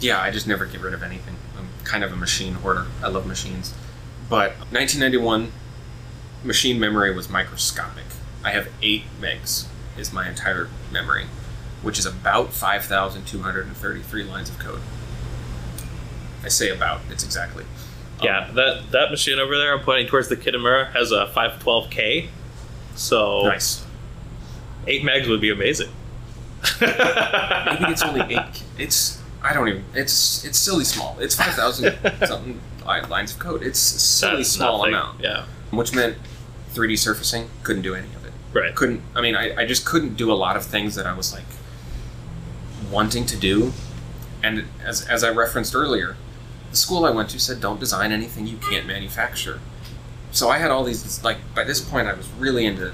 yeah, 0.00 0.20
I 0.20 0.30
just 0.30 0.46
never 0.46 0.66
get 0.66 0.80
rid 0.80 0.94
of 0.94 1.02
anything. 1.02 1.34
I'm 1.58 1.68
kind 1.84 2.04
of 2.04 2.12
a 2.12 2.16
machine 2.16 2.54
hoarder. 2.54 2.86
I 3.02 3.08
love 3.08 3.26
machines. 3.26 3.74
But 4.28 4.52
1991 4.70 5.50
machine 6.44 6.78
memory 6.78 7.12
was 7.14 7.28
microscopic. 7.28 8.04
I 8.44 8.50
have 8.50 8.68
eight 8.82 9.04
megs 9.20 9.66
is 9.98 10.12
my 10.12 10.28
entire 10.28 10.68
memory, 10.92 11.26
which 11.84 11.98
is 11.98 12.06
about 12.06 12.52
5,233 12.52 14.24
lines 14.24 14.48
of 14.50 14.58
code. 14.58 14.80
I 16.42 16.48
say 16.48 16.70
about. 16.70 17.00
It's 17.10 17.24
exactly. 17.24 17.64
Um, 17.64 18.24
yeah, 18.26 18.50
that 18.54 18.90
that 18.92 19.10
machine 19.10 19.38
over 19.38 19.56
there, 19.56 19.72
I'm 19.76 19.80
pointing 19.84 20.06
towards 20.06 20.28
the 20.28 20.36
Kitamura, 20.36 20.92
has 20.92 21.12
a 21.12 21.26
512K. 21.34 22.28
So 22.96 23.42
Nice. 23.44 23.84
eight 24.86 25.02
megs 25.02 25.28
would 25.28 25.40
be 25.40 25.50
amazing. 25.50 25.90
Maybe 26.80 27.84
it's 27.92 28.02
only 28.02 28.20
eight. 28.34 28.62
It's 28.78 29.20
I 29.42 29.52
don't 29.52 29.68
even. 29.68 29.84
It's 29.94 30.44
it's 30.44 30.58
silly 30.58 30.84
small. 30.84 31.16
It's 31.20 31.34
five 31.36 31.54
thousand 31.54 31.96
something 32.26 32.60
lines 32.84 33.32
of 33.32 33.38
code. 33.38 33.62
It's 33.62 33.78
a 33.94 33.98
silly 33.98 34.36
That's 34.38 34.50
small 34.50 34.78
nothing. 34.78 34.94
amount, 34.94 35.20
Yeah. 35.20 35.44
which 35.70 35.94
meant 35.94 36.16
3D 36.74 36.98
surfacing 36.98 37.48
couldn't 37.62 37.82
do 37.82 37.94
any 37.94 38.08
of 38.14 38.24
it. 38.26 38.32
Right. 38.52 38.74
Couldn't. 38.74 39.02
I 39.14 39.20
mean, 39.20 39.36
I, 39.36 39.54
I 39.62 39.66
just 39.66 39.84
couldn't 39.86 40.16
do 40.16 40.32
a 40.32 40.34
lot 40.34 40.56
of 40.56 40.64
things 40.64 40.94
that 40.96 41.06
I 41.06 41.14
was 41.14 41.32
like 41.32 41.44
wanting 42.94 43.26
to 43.26 43.36
do. 43.36 43.72
And 44.42 44.64
as 44.82 45.06
as 45.06 45.24
I 45.24 45.30
referenced 45.30 45.74
earlier, 45.74 46.16
the 46.70 46.76
school 46.76 47.04
I 47.04 47.10
went 47.10 47.30
to 47.30 47.40
said 47.40 47.60
don't 47.60 47.80
design 47.80 48.12
anything 48.12 48.46
you 48.46 48.56
can't 48.56 48.86
manufacture. 48.86 49.60
So 50.30 50.48
I 50.48 50.58
had 50.58 50.70
all 50.70 50.84
these 50.84 51.22
like 51.22 51.38
by 51.54 51.64
this 51.64 51.80
point 51.80 52.08
I 52.08 52.14
was 52.14 52.28
really 52.38 52.64
into 52.64 52.92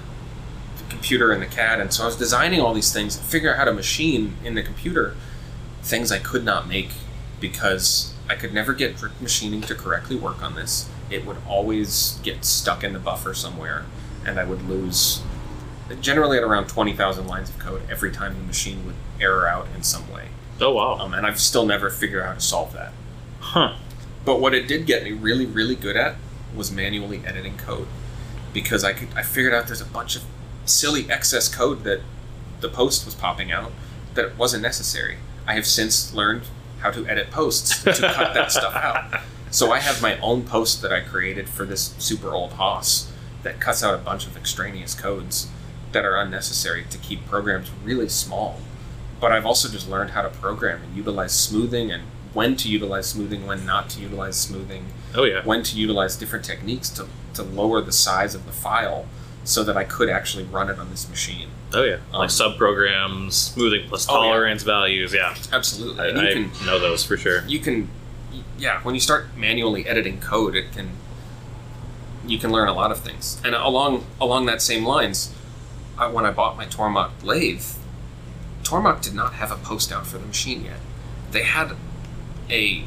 the 0.78 0.84
computer 0.88 1.32
and 1.32 1.42
the 1.42 1.46
CAD, 1.46 1.80
and 1.80 1.92
so 1.92 2.04
I 2.04 2.06
was 2.06 2.16
designing 2.16 2.60
all 2.60 2.74
these 2.74 2.92
things, 2.92 3.16
figuring 3.18 3.54
out 3.54 3.58
how 3.58 3.64
to 3.64 3.72
machine 3.72 4.34
in 4.44 4.54
the 4.54 4.62
computer 4.62 5.14
things 5.82 6.10
I 6.12 6.18
could 6.18 6.44
not 6.44 6.68
make 6.68 6.90
because 7.40 8.14
I 8.28 8.34
could 8.34 8.52
never 8.52 8.74
get 8.74 8.98
brick 8.98 9.20
machining 9.20 9.62
to 9.62 9.74
correctly 9.74 10.16
work 10.16 10.42
on 10.42 10.54
this. 10.54 10.88
It 11.10 11.26
would 11.26 11.38
always 11.48 12.18
get 12.22 12.44
stuck 12.44 12.84
in 12.84 12.92
the 12.92 12.98
buffer 12.98 13.34
somewhere, 13.34 13.84
and 14.24 14.38
I 14.38 14.44
would 14.44 14.68
lose 14.68 15.22
generally 16.00 16.38
at 16.38 16.44
around 16.44 16.68
20,000 16.68 17.26
lines 17.26 17.50
of 17.50 17.58
code 17.58 17.82
every 17.90 18.10
time 18.12 18.34
the 18.34 18.44
machine 18.44 18.86
would 18.86 18.94
error 19.20 19.48
out 19.48 19.66
in 19.74 19.82
some 19.82 20.10
way. 20.12 20.28
Oh 20.60 20.74
wow. 20.74 20.98
Um, 20.98 21.14
and 21.14 21.26
I've 21.26 21.40
still 21.40 21.66
never 21.66 21.90
figured 21.90 22.22
out 22.22 22.28
how 22.28 22.34
to 22.34 22.40
solve 22.40 22.72
that. 22.74 22.92
Huh. 23.40 23.76
But 24.24 24.40
what 24.40 24.54
it 24.54 24.68
did 24.68 24.86
get 24.86 25.02
me 25.02 25.12
really, 25.12 25.46
really 25.46 25.74
good 25.74 25.96
at 25.96 26.16
was 26.54 26.70
manually 26.70 27.22
editing 27.24 27.56
code, 27.56 27.86
because 28.52 28.84
I 28.84 28.92
could 28.92 29.08
I 29.16 29.22
figured 29.22 29.54
out 29.54 29.66
there's 29.66 29.80
a 29.80 29.86
bunch 29.86 30.16
of 30.16 30.24
silly 30.66 31.10
excess 31.10 31.48
code 31.48 31.84
that 31.84 32.00
the 32.60 32.68
post 32.68 33.06
was 33.06 33.14
popping 33.14 33.50
out 33.50 33.72
that 34.14 34.36
wasn't 34.36 34.62
necessary. 34.62 35.16
I 35.46 35.54
have 35.54 35.66
since 35.66 36.12
learned 36.12 36.42
how 36.80 36.90
to 36.90 37.06
edit 37.06 37.30
posts 37.30 37.82
to 37.84 37.92
cut 38.14 38.34
that 38.34 38.52
stuff 38.52 38.74
out. 38.74 39.22
So 39.50 39.72
I 39.72 39.80
have 39.80 40.02
my 40.02 40.18
own 40.20 40.44
post 40.44 40.82
that 40.82 40.92
I 40.92 41.00
created 41.00 41.48
for 41.48 41.64
this 41.64 41.94
super 41.98 42.32
old 42.32 42.52
Haas 42.52 43.10
that 43.42 43.58
cuts 43.60 43.82
out 43.82 43.94
a 43.94 43.98
bunch 43.98 44.26
of 44.26 44.36
extraneous 44.36 44.94
codes 44.94 45.48
that 45.92 46.04
are 46.04 46.16
unnecessary 46.16 46.84
to 46.90 46.98
keep 46.98 47.26
programs 47.26 47.70
really 47.84 48.08
small. 48.08 48.60
But 49.20 49.32
I've 49.32 49.44
also 49.46 49.68
just 49.68 49.88
learned 49.88 50.10
how 50.10 50.22
to 50.22 50.28
program 50.30 50.82
and 50.82 50.96
utilize 50.96 51.32
smoothing 51.32 51.90
and 51.90 52.04
when 52.32 52.56
to 52.56 52.68
utilize 52.68 53.06
smoothing, 53.08 53.46
when 53.46 53.66
not 53.66 53.90
to 53.90 54.00
utilize 54.00 54.36
smoothing, 54.36 54.86
Oh 55.14 55.24
yeah. 55.24 55.42
when 55.44 55.62
to 55.64 55.76
utilize 55.76 56.16
different 56.16 56.44
techniques 56.44 56.88
to, 56.90 57.06
to 57.34 57.42
lower 57.42 57.80
the 57.80 57.92
size 57.92 58.34
of 58.36 58.46
the 58.46 58.52
file 58.52 59.06
so 59.42 59.64
that 59.64 59.76
I 59.76 59.84
could 59.84 60.08
actually 60.08 60.44
run 60.44 60.70
it 60.70 60.78
on 60.78 60.90
this 60.90 61.08
machine. 61.08 61.48
Oh 61.74 61.82
yeah. 61.82 61.96
Um, 62.12 62.20
like 62.20 62.30
sub 62.30 62.56
programs, 62.56 63.34
smoothing 63.36 63.88
plus 63.88 64.06
Oh, 64.08 64.22
yeah. 64.22 64.28
tolerance 64.30 64.62
values. 64.62 65.12
Yeah. 65.12 65.34
Absolutely. 65.52 66.00
I, 66.00 66.30
I 66.30 66.32
can 66.32 66.50
know 66.64 66.78
those 66.78 67.04
for 67.04 67.16
sure. 67.16 67.44
you 67.46 67.58
can 67.58 67.88
yeah 68.58 68.80
when 68.82 68.94
you 68.94 69.00
start 69.00 69.36
manually 69.36 69.86
editing 69.88 70.20
code 70.20 70.54
it 70.54 70.70
can 70.72 70.90
you 72.26 72.38
can 72.38 72.52
learn 72.52 72.68
a 72.68 72.72
lot 72.72 72.92
of 72.92 73.00
things 73.00 73.40
and 73.44 73.54
along 73.56 74.04
along 74.20 74.46
that 74.46 74.62
same 74.62 74.84
lines 74.84 75.34
I, 76.00 76.08
when 76.08 76.24
i 76.24 76.30
bought 76.30 76.56
my 76.56 76.66
tormach 76.66 77.10
lathe 77.22 77.62
tormach 78.64 79.02
did 79.02 79.14
not 79.14 79.34
have 79.34 79.50
a 79.50 79.56
post 79.56 79.92
out 79.92 80.06
for 80.06 80.18
the 80.18 80.26
machine 80.26 80.64
yet. 80.64 80.78
They 81.30 81.42
had 81.42 81.72
a 82.48 82.84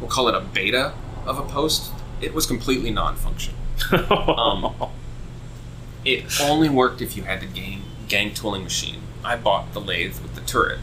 we'll 0.00 0.10
call 0.10 0.28
it 0.28 0.34
a 0.34 0.40
beta 0.40 0.94
of 1.26 1.38
a 1.38 1.42
post. 1.42 1.92
It 2.20 2.34
was 2.34 2.46
completely 2.46 2.90
non-functional 2.90 3.58
um, 4.38 4.74
it 6.04 6.40
only 6.40 6.68
worked 6.68 7.00
if 7.00 7.16
you 7.16 7.24
had 7.24 7.40
the 7.40 7.46
gang, 7.46 7.82
gang 8.08 8.32
tooling 8.32 8.62
machine. 8.62 9.00
I 9.24 9.36
bought 9.36 9.72
the 9.72 9.80
lathe 9.80 10.20
with 10.20 10.34
the 10.34 10.42
turret. 10.42 10.78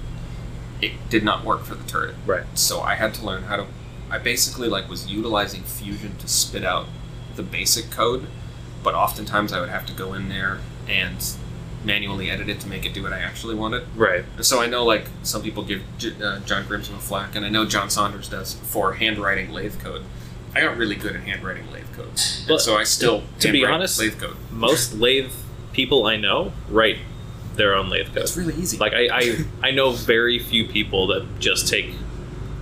It 0.82 0.94
did 1.10 1.24
not 1.24 1.46
work 1.46 1.64
for 1.64 1.76
the 1.76 1.88
turret. 1.88 2.16
Right. 2.26 2.46
so 2.56 2.82
I 2.82 2.96
had 2.96 3.14
to 3.16 3.26
learn 3.26 3.44
how 3.44 3.58
to. 3.58 3.68
I 4.10 4.18
basically 4.18 4.68
like 4.68 4.90
was 4.90 5.08
utilizing 5.08 5.64
Fusion 5.64 6.18
to 6.18 6.28
spit 6.28 6.66
out 6.66 6.88
the 7.36 7.44
basic 7.44 7.92
code, 7.92 8.28
but 8.84 8.94
oftentimes 8.94 9.54
I 9.54 9.62
would 9.62 9.70
have 9.70 9.86
to 9.86 9.94
go 9.94 10.14
in 10.14 10.28
there 10.28 10.60
and 10.88 11.24
manually 11.84 12.30
edit 12.30 12.48
it 12.50 12.60
to 12.62 12.68
make 12.68 12.86
it 12.86 12.94
do 12.94 13.02
what 13.04 13.14
I 13.14 13.20
actually 13.20 13.56
wanted. 13.56 13.84
Right. 13.96 14.24
So 14.42 14.62
I 14.62 14.68
know 14.68 14.86
like 14.86 15.06
some 15.24 15.42
people 15.42 15.64
give 15.64 15.82
J- 15.98 16.14
uh, 16.24 16.40
John 16.42 16.64
Grimsmo 16.66 16.96
a 16.98 17.00
flack, 17.00 17.36
and 17.36 17.46
I 17.46 17.50
know 17.50 17.66
John 17.66 17.90
Saunders 17.90 18.30
does 18.30 18.54
for 18.54 18.94
handwriting 18.94 19.52
lathe 19.52 19.80
code. 19.80 20.04
I 20.54 20.62
got 20.62 20.78
really 20.78 20.96
good 20.96 21.16
at 21.16 21.22
handwriting 21.24 21.72
lathe 21.72 21.92
codes, 21.96 22.40
and 22.42 22.50
Well, 22.50 22.60
so 22.60 22.76
I 22.78 22.84
still 22.84 23.24
to 23.40 23.52
be 23.52 23.66
honest, 23.66 24.00
lathe 24.00 24.20
code. 24.20 24.36
Most 24.52 24.94
lathe 24.96 25.32
people 25.74 26.06
I 26.06 26.18
know 26.18 26.52
write 26.70 26.98
their 27.56 27.74
own 27.74 27.90
lathe 27.90 28.08
code. 28.08 28.18
It's 28.24 28.36
really 28.38 28.56
easy. 28.56 28.78
Like 28.78 28.94
I, 28.94 29.08
I, 29.12 29.38
I 29.64 29.72
know 29.72 29.92
very 29.92 30.40
few 30.40 30.68
people 30.68 31.08
that 31.08 31.40
just 31.40 31.68
take 31.68 31.92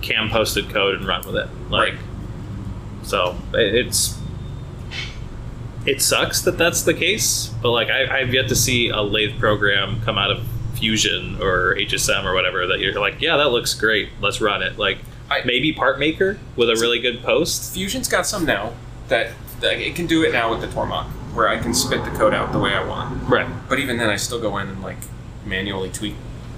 cam 0.02 0.30
posted 0.30 0.70
code 0.70 0.94
and 0.94 1.06
run 1.06 1.26
with 1.26 1.36
it. 1.36 1.48
Like, 1.68 1.92
Right. 1.94 2.00
so 3.02 3.36
it's 3.54 4.19
it 5.90 6.00
sucks 6.00 6.42
that 6.42 6.56
that's 6.56 6.82
the 6.82 6.94
case. 6.94 7.48
But 7.60 7.72
like 7.72 7.88
I, 7.88 8.20
I've 8.20 8.32
yet 8.32 8.48
to 8.48 8.54
see 8.54 8.90
a 8.90 9.00
lathe 9.00 9.40
program 9.40 10.00
come 10.02 10.18
out 10.18 10.30
of 10.30 10.46
Fusion 10.74 11.42
or 11.42 11.74
HSM 11.74 12.24
or 12.24 12.32
whatever 12.32 12.68
that 12.68 12.78
you're 12.78 12.98
like, 12.98 13.20
yeah, 13.20 13.36
that 13.36 13.48
looks 13.50 13.74
great. 13.74 14.08
Let's 14.20 14.40
run 14.40 14.62
it. 14.62 14.78
Like 14.78 14.98
I- 15.28 15.42
maybe 15.44 15.72
Part 15.72 15.98
Maker 15.98 16.38
with 16.54 16.70
a 16.70 16.74
really 16.74 17.00
good 17.00 17.22
post. 17.24 17.74
Fusion's 17.74 18.08
got 18.08 18.24
some 18.24 18.44
now 18.44 18.72
that, 19.08 19.32
that 19.58 19.80
it 19.80 19.96
can 19.96 20.06
do 20.06 20.22
it 20.22 20.32
now 20.32 20.48
with 20.50 20.60
the 20.60 20.68
Tormach, 20.68 21.06
where 21.34 21.48
I 21.48 21.58
can 21.58 21.74
spit 21.74 22.04
the 22.04 22.10
code 22.12 22.34
out 22.34 22.52
the 22.52 22.60
way 22.60 22.72
I 22.72 22.86
want. 22.86 23.28
Right. 23.28 23.48
But 23.68 23.80
even 23.80 23.96
then, 23.98 24.08
I 24.10 24.16
still 24.16 24.40
go 24.40 24.56
in 24.58 24.68
and 24.68 24.80
like 24.82 24.98
manually 25.44 25.90
tweak 25.90 26.14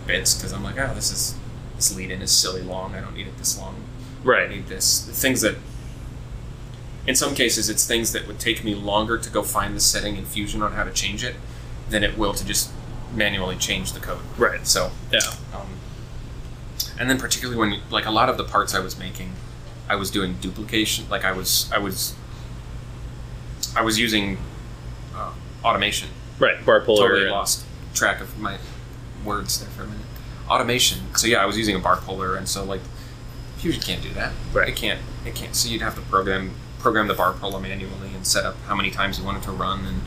bits 0.06 0.34
because 0.34 0.52
I'm 0.52 0.62
like, 0.62 0.78
oh, 0.78 0.92
this 0.94 1.10
is 1.10 1.38
this 1.76 1.96
lead 1.96 2.10
in 2.10 2.20
is 2.20 2.30
silly 2.30 2.60
long. 2.62 2.94
I 2.94 3.00
don't 3.00 3.14
need 3.14 3.26
it 3.28 3.38
this 3.38 3.58
long. 3.58 3.76
Right. 4.22 4.44
I 4.44 4.54
need 4.54 4.66
this. 4.66 5.00
The 5.00 5.12
things 5.14 5.40
that, 5.40 5.56
in 7.06 7.14
some 7.16 7.34
cases, 7.34 7.68
it's 7.68 7.86
things 7.86 8.12
that 8.12 8.26
would 8.26 8.38
take 8.38 8.62
me 8.64 8.74
longer 8.74 9.18
to 9.18 9.30
go 9.30 9.42
find 9.42 9.74
the 9.76 9.80
setting 9.80 10.16
in 10.16 10.24
Fusion 10.24 10.62
on 10.62 10.72
how 10.72 10.84
to 10.84 10.92
change 10.92 11.24
it 11.24 11.34
than 11.90 12.04
it 12.04 12.16
will 12.16 12.32
to 12.34 12.44
just 12.46 12.70
manually 13.14 13.56
change 13.56 13.92
the 13.92 14.00
code. 14.00 14.20
Right. 14.38 14.66
So, 14.66 14.90
Yeah. 15.10 15.18
um, 15.54 15.66
and 16.98 17.10
then 17.10 17.18
particularly 17.18 17.58
when 17.58 17.80
like 17.90 18.06
a 18.06 18.10
lot 18.10 18.28
of 18.28 18.36
the 18.36 18.44
parts 18.44 18.74
I 18.74 18.78
was 18.80 18.98
making, 18.98 19.32
I 19.88 19.96
was 19.96 20.10
doing 20.10 20.36
duplication. 20.40 21.06
Like 21.10 21.24
I 21.24 21.32
was, 21.32 21.70
I 21.72 21.78
was, 21.78 22.14
I 23.76 23.82
was 23.82 23.98
using 23.98 24.38
uh, 25.14 25.32
automation. 25.64 26.08
Right. 26.38 26.64
Bar 26.64 26.80
puller. 26.80 27.08
Totally 27.08 27.30
lost 27.30 27.64
track 27.94 28.20
of 28.20 28.38
my 28.38 28.58
words 29.24 29.58
there 29.60 29.68
for 29.70 29.82
a 29.82 29.86
minute. 29.86 30.06
Automation. 30.48 31.14
So 31.16 31.26
yeah, 31.26 31.42
I 31.42 31.46
was 31.46 31.56
using 31.58 31.76
a 31.76 31.78
bar 31.78 31.96
puller, 31.96 32.36
and 32.36 32.48
so 32.48 32.64
like 32.64 32.80
Fusion 33.58 33.80
can't 33.82 34.02
do 34.02 34.12
that. 34.14 34.32
Right. 34.52 34.68
It 34.68 34.76
can't. 34.76 35.00
It 35.26 35.34
can't. 35.34 35.54
So 35.54 35.68
you'd 35.68 35.82
have 35.82 35.94
to 35.96 36.00
program 36.02 36.52
program 36.82 37.06
the 37.06 37.14
bar 37.14 37.32
puller 37.32 37.60
manually 37.60 38.14
and 38.14 38.26
set 38.26 38.44
up 38.44 38.56
how 38.66 38.74
many 38.74 38.90
times 38.90 39.18
you 39.18 39.24
wanted 39.24 39.42
to 39.44 39.52
run 39.52 39.84
and. 39.86 40.02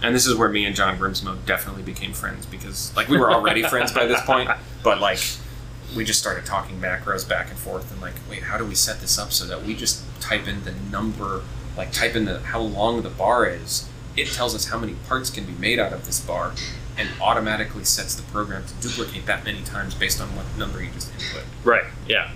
And 0.00 0.14
this 0.14 0.28
is 0.28 0.36
where 0.36 0.48
me 0.48 0.64
and 0.64 0.76
John 0.76 0.96
Grimsmo 0.96 1.44
definitely 1.44 1.82
became 1.82 2.12
friends 2.12 2.46
because, 2.46 2.94
like, 2.94 3.08
we 3.08 3.18
were 3.18 3.32
already 3.32 3.62
friends 3.68 3.90
by 3.90 4.06
this 4.06 4.20
point, 4.20 4.48
but 4.84 5.00
like, 5.00 5.18
we 5.96 6.04
just 6.04 6.20
started 6.20 6.46
talking 6.46 6.78
macros 6.80 7.28
back 7.28 7.50
and 7.50 7.58
forth 7.58 7.90
and 7.90 8.00
like, 8.00 8.14
wait, 8.30 8.44
how 8.44 8.56
do 8.56 8.64
we 8.64 8.76
set 8.76 9.00
this 9.00 9.18
up 9.18 9.32
so 9.32 9.44
that 9.46 9.64
we 9.64 9.74
just 9.74 10.04
type 10.20 10.46
in 10.46 10.62
the 10.62 10.72
number, 10.92 11.42
like, 11.76 11.90
type 11.90 12.14
in 12.14 12.26
the 12.26 12.38
how 12.38 12.60
long 12.60 13.02
the 13.02 13.08
bar 13.10 13.44
is. 13.46 13.88
It 14.16 14.28
tells 14.28 14.54
us 14.54 14.68
how 14.68 14.78
many 14.78 14.94
parts 15.08 15.30
can 15.30 15.44
be 15.44 15.52
made 15.54 15.80
out 15.80 15.92
of 15.92 16.06
this 16.06 16.20
bar, 16.20 16.52
and 16.96 17.08
automatically 17.20 17.84
sets 17.84 18.14
the 18.14 18.22
program 18.30 18.64
to 18.66 18.74
duplicate 18.88 19.26
that 19.26 19.44
many 19.44 19.62
times 19.62 19.94
based 19.94 20.20
on 20.20 20.28
what 20.36 20.44
number 20.56 20.82
you 20.82 20.90
just 20.90 21.12
input. 21.12 21.44
Right. 21.64 21.84
Yeah. 22.06 22.30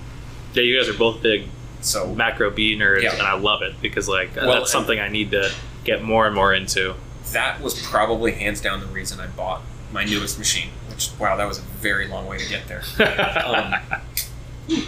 Yeah. 0.55 0.63
You 0.63 0.79
guys 0.79 0.89
are 0.89 0.99
both 0.99 1.23
big 1.23 1.49
So 1.83 2.15
macro 2.15 2.51
B 2.51 2.77
nerds, 2.77 3.03
Yeah. 3.03 3.13
and 3.13 3.23
I 3.23 3.35
love 3.35 3.63
it 3.63 3.75
because 3.83 4.09
like 4.09 4.35
Well, 4.37 4.47
that's 4.61 4.73
something 4.73 4.99
I 5.01 5.09
need 5.09 5.31
to 5.33 5.53
get 5.85 6.03
more 6.03 6.27
and 6.27 6.35
more 6.35 6.55
into. 6.55 6.95
that 7.33 7.61
was 7.61 7.81
probably 7.83 8.33
hands 8.33 8.61
down 8.61 8.81
the 8.81 8.87
reason 8.87 9.19
I 9.21 9.27
bought 9.27 9.63
my 9.93 10.05
newest 10.05 10.39
machine. 10.39 10.69
Which 10.89 11.11
wow, 11.19 11.37
that 11.37 11.47
was 11.49 11.59
a 11.59 11.63
very 11.63 12.07
long 12.09 12.27
way 12.27 12.39
to 12.39 12.49
get 12.49 12.67
there. 12.69 12.83
Um, 14.69 14.85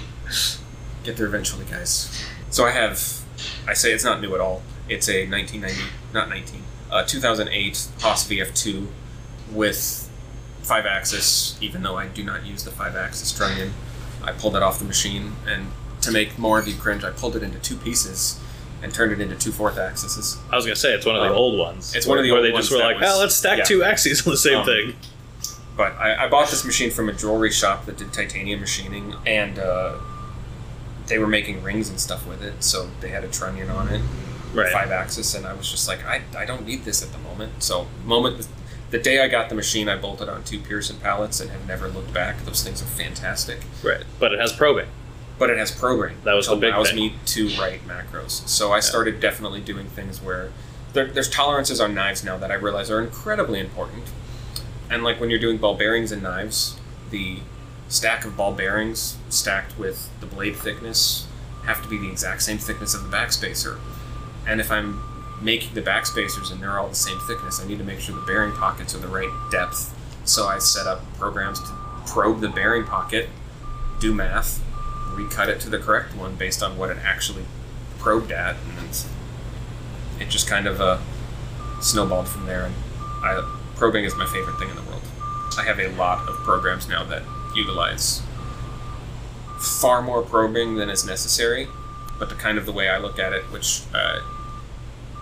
get 1.02 1.16
there 1.16 1.26
eventually, 1.26 1.64
guys. 1.66 2.24
So 2.50 2.64
I 2.64 2.70
have, 2.70 3.20
I 3.66 3.74
say 3.74 3.92
it's 3.92 4.04
not 4.04 4.20
new 4.20 4.34
at 4.34 4.40
all. 4.40 4.62
It's 4.88 5.08
a 5.08 5.26
1990, 5.28 5.90
not 6.12 6.28
19, 6.28 6.62
uh, 6.90 7.04
2008 7.04 7.88
Haas 8.00 8.28
VF2 8.28 8.86
with 9.52 10.10
five 10.62 10.86
axis. 10.86 11.58
Even 11.60 11.82
though 11.82 11.96
I 11.96 12.06
do 12.06 12.22
not 12.24 12.46
use 12.46 12.64
the 12.64 12.70
five 12.70 12.94
axis 12.96 13.32
trunnion, 13.32 13.72
I 14.22 14.32
pulled 14.32 14.54
that 14.54 14.62
off 14.62 14.78
the 14.78 14.84
machine, 14.84 15.32
and 15.46 15.66
to 16.04 16.12
make 16.12 16.38
more 16.38 16.58
of 16.58 16.66
you 16.68 16.74
cringe, 16.74 17.04
I 17.04 17.10
pulled 17.10 17.36
it 17.36 17.42
into 17.42 17.58
two 17.58 17.76
pieces 17.76 18.38
and 18.82 18.92
turned 18.92 19.12
it 19.12 19.20
into 19.20 19.36
two 19.36 19.52
fourth 19.52 19.78
axes. 19.78 20.38
I 20.52 20.56
was 20.56 20.64
gonna 20.66 20.76
say 20.76 20.92
it's 20.94 21.06
one 21.06 21.16
of 21.16 21.22
the 21.22 21.30
Um, 21.30 21.36
old 21.36 21.58
ones. 21.58 21.94
it's 21.94 22.06
one 22.06 22.18
of 22.18 22.24
the 22.24 22.30
where 22.30 22.38
old 22.40 22.46
they 22.48 22.52
ones 22.52 22.66
just 22.68 22.76
were 22.78 22.84
like, 22.84 23.00
was- 23.00 23.10
"Oh, 23.10 23.18
let's 23.20 23.34
stack 23.34 23.58
yeah. 23.58 23.64
two 23.64 23.82
axes 23.84 24.26
on 24.26 24.30
the 24.32 24.36
same 24.36 24.58
Um, 24.58 24.66
thing." 24.66 24.96
But 25.76 25.92
I, 25.98 26.26
I 26.26 26.28
bought 26.28 26.50
this 26.50 26.64
machine 26.64 26.90
from 26.90 27.08
a 27.08 27.12
jewelry 27.12 27.50
shop 27.50 27.86
that 27.86 27.96
did 27.96 28.12
titanium 28.12 28.60
machining, 28.60 29.14
and 29.26 29.58
uh, 29.58 29.94
they 31.06 31.18
were 31.18 31.26
making 31.26 31.62
rings 31.62 31.88
and 31.88 31.98
stuff 32.00 32.26
with 32.26 32.42
it. 32.42 32.62
So 32.62 32.90
they 33.00 33.08
had 33.08 33.24
a 33.24 33.28
trunnion 33.28 33.70
on 33.70 33.88
it, 33.88 34.00
Right. 34.52 34.70
five 34.72 34.92
axis, 34.92 35.34
and 35.34 35.44
I 35.46 35.52
was 35.54 35.68
just 35.70 35.88
like, 35.88 36.04
I, 36.06 36.22
I 36.38 36.44
don't 36.44 36.64
need 36.66 36.84
this 36.84 37.02
at 37.02 37.10
the 37.12 37.18
moment. 37.18 37.62
So 37.62 37.88
moment, 38.04 38.46
the 38.90 38.98
day 38.98 39.20
I 39.24 39.26
got 39.28 39.48
the 39.48 39.54
machine, 39.56 39.88
I 39.88 39.96
bolted 39.96 40.28
on 40.28 40.44
two 40.44 40.60
Pierson 40.60 40.96
pallets 40.98 41.40
and 41.40 41.50
have 41.50 41.66
never 41.66 41.88
looked 41.88 42.12
back. 42.14 42.44
Those 42.44 42.62
things 42.62 42.80
are 42.80 42.86
fantastic. 42.86 43.62
Right. 43.82 44.04
But 44.20 44.32
it 44.32 44.38
has 44.38 44.52
probing. 44.52 44.86
But 45.38 45.50
it 45.50 45.58
has 45.58 45.70
programming, 45.72 46.18
That 46.24 46.34
was 46.34 46.46
the 46.46 46.56
big 46.56 46.72
allows 46.74 46.90
thing. 46.90 46.96
me 46.96 47.14
to 47.26 47.48
write 47.58 47.86
macros. 47.88 48.46
So 48.48 48.72
I 48.72 48.80
started 48.80 49.18
definitely 49.20 49.60
doing 49.60 49.86
things 49.86 50.22
where 50.22 50.50
there, 50.92 51.06
there's 51.06 51.28
tolerances 51.28 51.80
on 51.80 51.92
knives 51.94 52.22
now 52.22 52.36
that 52.38 52.50
I 52.52 52.54
realize 52.54 52.88
are 52.90 53.00
incredibly 53.02 53.58
important. 53.58 54.04
And 54.88 55.02
like 55.02 55.18
when 55.20 55.30
you're 55.30 55.40
doing 55.40 55.58
ball 55.58 55.74
bearings 55.74 56.12
and 56.12 56.22
knives, 56.22 56.76
the 57.10 57.38
stack 57.88 58.24
of 58.24 58.36
ball 58.36 58.52
bearings 58.52 59.16
stacked 59.28 59.76
with 59.78 60.08
the 60.20 60.26
blade 60.26 60.54
thickness 60.56 61.26
have 61.64 61.82
to 61.82 61.88
be 61.88 61.98
the 61.98 62.08
exact 62.10 62.42
same 62.42 62.58
thickness 62.58 62.94
of 62.94 63.02
the 63.02 63.16
backspacer. 63.16 63.78
And 64.46 64.60
if 64.60 64.70
I'm 64.70 65.02
making 65.42 65.74
the 65.74 65.82
backspacers 65.82 66.52
and 66.52 66.62
they're 66.62 66.78
all 66.78 66.88
the 66.88 66.94
same 66.94 67.18
thickness, 67.26 67.60
I 67.60 67.66
need 67.66 67.78
to 67.78 67.84
make 67.84 67.98
sure 67.98 68.14
the 68.14 68.24
bearing 68.26 68.52
pockets 68.52 68.94
are 68.94 68.98
the 68.98 69.08
right 69.08 69.30
depth. 69.50 69.92
So 70.24 70.46
I 70.46 70.58
set 70.58 70.86
up 70.86 71.00
programs 71.18 71.58
to 71.60 71.66
probe 72.06 72.40
the 72.40 72.48
bearing 72.48 72.84
pocket, 72.84 73.28
do 73.98 74.14
math, 74.14 74.62
recut 75.14 75.48
it 75.48 75.60
to 75.60 75.70
the 75.70 75.78
correct 75.78 76.14
one 76.14 76.36
based 76.36 76.62
on 76.62 76.76
what 76.76 76.90
it 76.90 76.98
actually 77.04 77.44
probed 77.98 78.32
at, 78.32 78.56
and 78.78 79.04
it 80.20 80.28
just 80.28 80.46
kind 80.46 80.66
of 80.66 80.80
uh, 80.80 80.98
snowballed 81.80 82.28
from 82.28 82.46
there. 82.46 82.64
And 82.66 82.74
I, 83.22 83.58
probing 83.76 84.04
is 84.04 84.14
my 84.16 84.26
favorite 84.26 84.58
thing 84.58 84.70
in 84.70 84.76
the 84.76 84.82
world. 84.82 85.02
I 85.58 85.64
have 85.64 85.78
a 85.78 85.88
lot 85.88 86.28
of 86.28 86.36
programs 86.36 86.88
now 86.88 87.04
that 87.04 87.22
utilize 87.54 88.22
far 89.58 90.02
more 90.02 90.22
probing 90.22 90.74
than 90.76 90.90
is 90.90 91.06
necessary, 91.06 91.68
but 92.18 92.28
the 92.28 92.34
kind 92.34 92.58
of 92.58 92.66
the 92.66 92.72
way 92.72 92.88
I 92.88 92.98
look 92.98 93.18
at 93.18 93.32
it, 93.32 93.44
which 93.50 93.82
uh, 93.94 94.20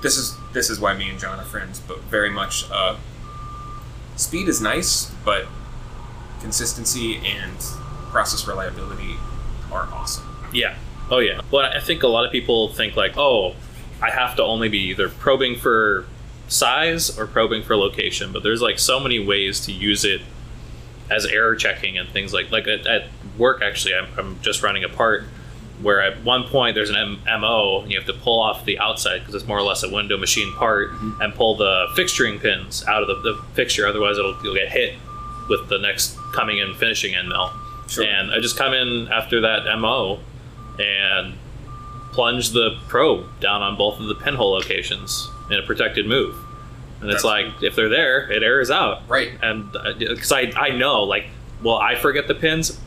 this 0.03 0.17
is 0.17 0.37
this 0.53 0.69
is 0.69 0.81
why 0.81 0.95
me 0.95 1.09
and 1.11 1.19
John 1.19 1.39
are 1.39 1.45
friends, 1.45 1.81
but 1.81 2.01
very 2.03 2.31
much 2.31 2.65
uh, 2.71 2.97
speed 4.17 4.49
is 4.49 4.61
nice, 4.61 5.11
but 5.25 5.47
consistency 6.41 7.19
and 7.19 7.57
process 8.11 8.47
reliability 8.47 9.17
are 9.73 9.89
awesome. 9.93 10.25
Yeah. 10.53 10.77
Oh 11.11 11.19
yeah. 11.19 11.41
Well, 11.51 11.65
I 11.65 11.81
think 11.81 12.03
a 12.03 12.09
lot 12.09 12.25
of 12.25 12.33
people 12.33 12.69
think 12.69 12.97
like, 12.97 13.17
oh, 13.17 13.55
I 14.01 14.11
have 14.11 14.37
to 14.37 14.43
only 14.43 14.69
be 14.69 14.79
either 14.91 15.09
probing 15.09 15.57
for 15.57 16.07
size 16.49 17.19
or 17.19 17.27
probing 17.27 17.63
for 17.63 17.77
location, 17.77 18.33
but 18.33 18.43
there's 18.43 18.63
like 18.63 18.79
so 18.79 19.01
many 19.01 19.19
ways 19.19 19.61
to 19.67 19.73
use 19.73 20.05
it 20.05 20.21
as 21.11 21.27
error 21.27 21.55
checking 21.55 21.99
and 21.99 22.09
things 22.09 22.33
like 22.33 22.51
like 22.51 22.67
at, 22.67 22.87
at 22.87 23.09
work. 23.37 23.63
Actually, 23.63 23.95
I'm, 23.95 24.09
I'm 24.19 24.41
just 24.41 24.63
running 24.63 24.85
a 24.85 24.89
part 24.89 25.25
where 25.81 26.01
at 26.01 26.23
one 26.23 26.45
point 26.45 26.75
there's 26.75 26.91
an 26.91 26.97
M- 26.97 27.41
MO 27.41 27.83
and 27.83 27.91
you 27.91 27.99
have 27.99 28.07
to 28.07 28.13
pull 28.13 28.41
off 28.41 28.65
the 28.65 28.79
outside 28.79 29.19
because 29.19 29.35
it's 29.35 29.47
more 29.47 29.59
or 29.59 29.63
less 29.63 29.83
a 29.83 29.89
window 29.93 30.17
machine 30.17 30.53
part 30.55 30.91
mm-hmm. 30.93 31.21
and 31.21 31.35
pull 31.35 31.57
the 31.57 31.87
fixturing 31.97 32.41
pins 32.41 32.85
out 32.87 33.03
of 33.03 33.09
the, 33.09 33.33
the 33.33 33.43
fixture. 33.55 33.87
Otherwise, 33.87 34.19
it'll 34.19 34.37
you'll 34.43 34.55
get 34.55 34.71
hit 34.71 34.95
with 35.49 35.69
the 35.69 35.79
next 35.79 36.17
coming 36.33 36.59
in 36.59 36.75
finishing 36.75 37.15
end 37.15 37.29
mill. 37.29 37.53
Sure. 37.93 38.05
And 38.05 38.31
I 38.33 38.41
just 38.41 38.57
come 38.57 38.73
in 38.75 39.09
after 39.09 39.41
that 39.43 39.65
MO 39.79 40.19
and 40.79 41.35
plunge 42.13 42.51
the 42.51 42.79
probe 42.89 43.27
down 43.41 43.63
on 43.63 43.77
both 43.77 43.99
of 44.01 44.07
the 44.07 44.15
pinhole 44.15 44.51
locations 44.53 45.29
in 45.51 45.59
a 45.59 45.63
protected 45.63 46.07
move. 46.07 46.35
And 47.01 47.11
it's 47.11 47.23
That's- 47.23 47.25
like, 47.55 47.63
if 47.63 47.75
they're 47.75 47.89
there, 47.89 48.31
it 48.31 48.43
errors 48.43 48.71
out. 48.71 49.03
Right. 49.09 49.31
And 49.43 49.73
because 49.99 50.31
I, 50.33 50.53
I 50.57 50.71
know, 50.71 51.03
like, 51.03 51.27
will 51.63 51.77
I 51.77 51.97
forget 51.97 52.29
the 52.29 52.35
pins? 52.35 52.79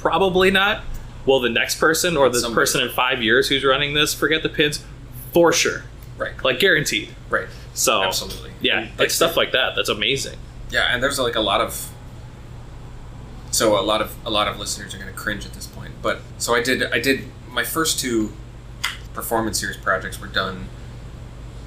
Probably 0.00 0.50
not. 0.50 0.82
Will 1.26 1.38
the 1.40 1.48
next 1.50 1.76
person 1.78 2.16
or 2.16 2.28
the 2.28 2.40
Somebody- 2.40 2.54
person 2.62 2.80
in 2.82 2.88
five 2.90 3.22
years 3.22 3.48
who's 3.48 3.64
running 3.64 3.94
this 3.94 4.12
forget 4.14 4.42
the 4.42 4.48
pins? 4.48 4.84
For 5.32 5.52
sure. 5.52 5.84
Right. 6.18 6.32
Like, 6.42 6.58
guaranteed. 6.58 7.10
Right. 7.30 7.46
So, 7.74 8.02
Absolutely. 8.02 8.50
yeah, 8.60 8.80
And, 8.80 8.98
like 8.98 9.10
stuff 9.10 9.36
like 9.36 9.52
that. 9.52 9.74
That's 9.76 9.88
amazing. 9.88 10.38
Yeah, 10.70 10.88
and 10.92 11.02
there's 11.02 11.18
like 11.18 11.36
a 11.36 11.40
lot 11.40 11.60
of 11.60 11.88
so 13.52 13.78
a 13.78 13.84
lot 13.84 14.00
of 14.00 14.16
a 14.26 14.30
lot 14.30 14.48
of 14.48 14.58
listeners 14.58 14.94
are 14.94 14.98
going 14.98 15.12
to 15.12 15.18
cringe 15.18 15.46
at 15.46 15.52
this 15.52 15.66
point. 15.66 15.92
But 16.02 16.20
so 16.38 16.54
I 16.54 16.62
did 16.62 16.82
I 16.84 16.98
did 16.98 17.24
my 17.48 17.62
first 17.62 18.00
two 18.00 18.32
performance 19.14 19.60
series 19.60 19.76
projects 19.76 20.20
were 20.20 20.26
done. 20.26 20.66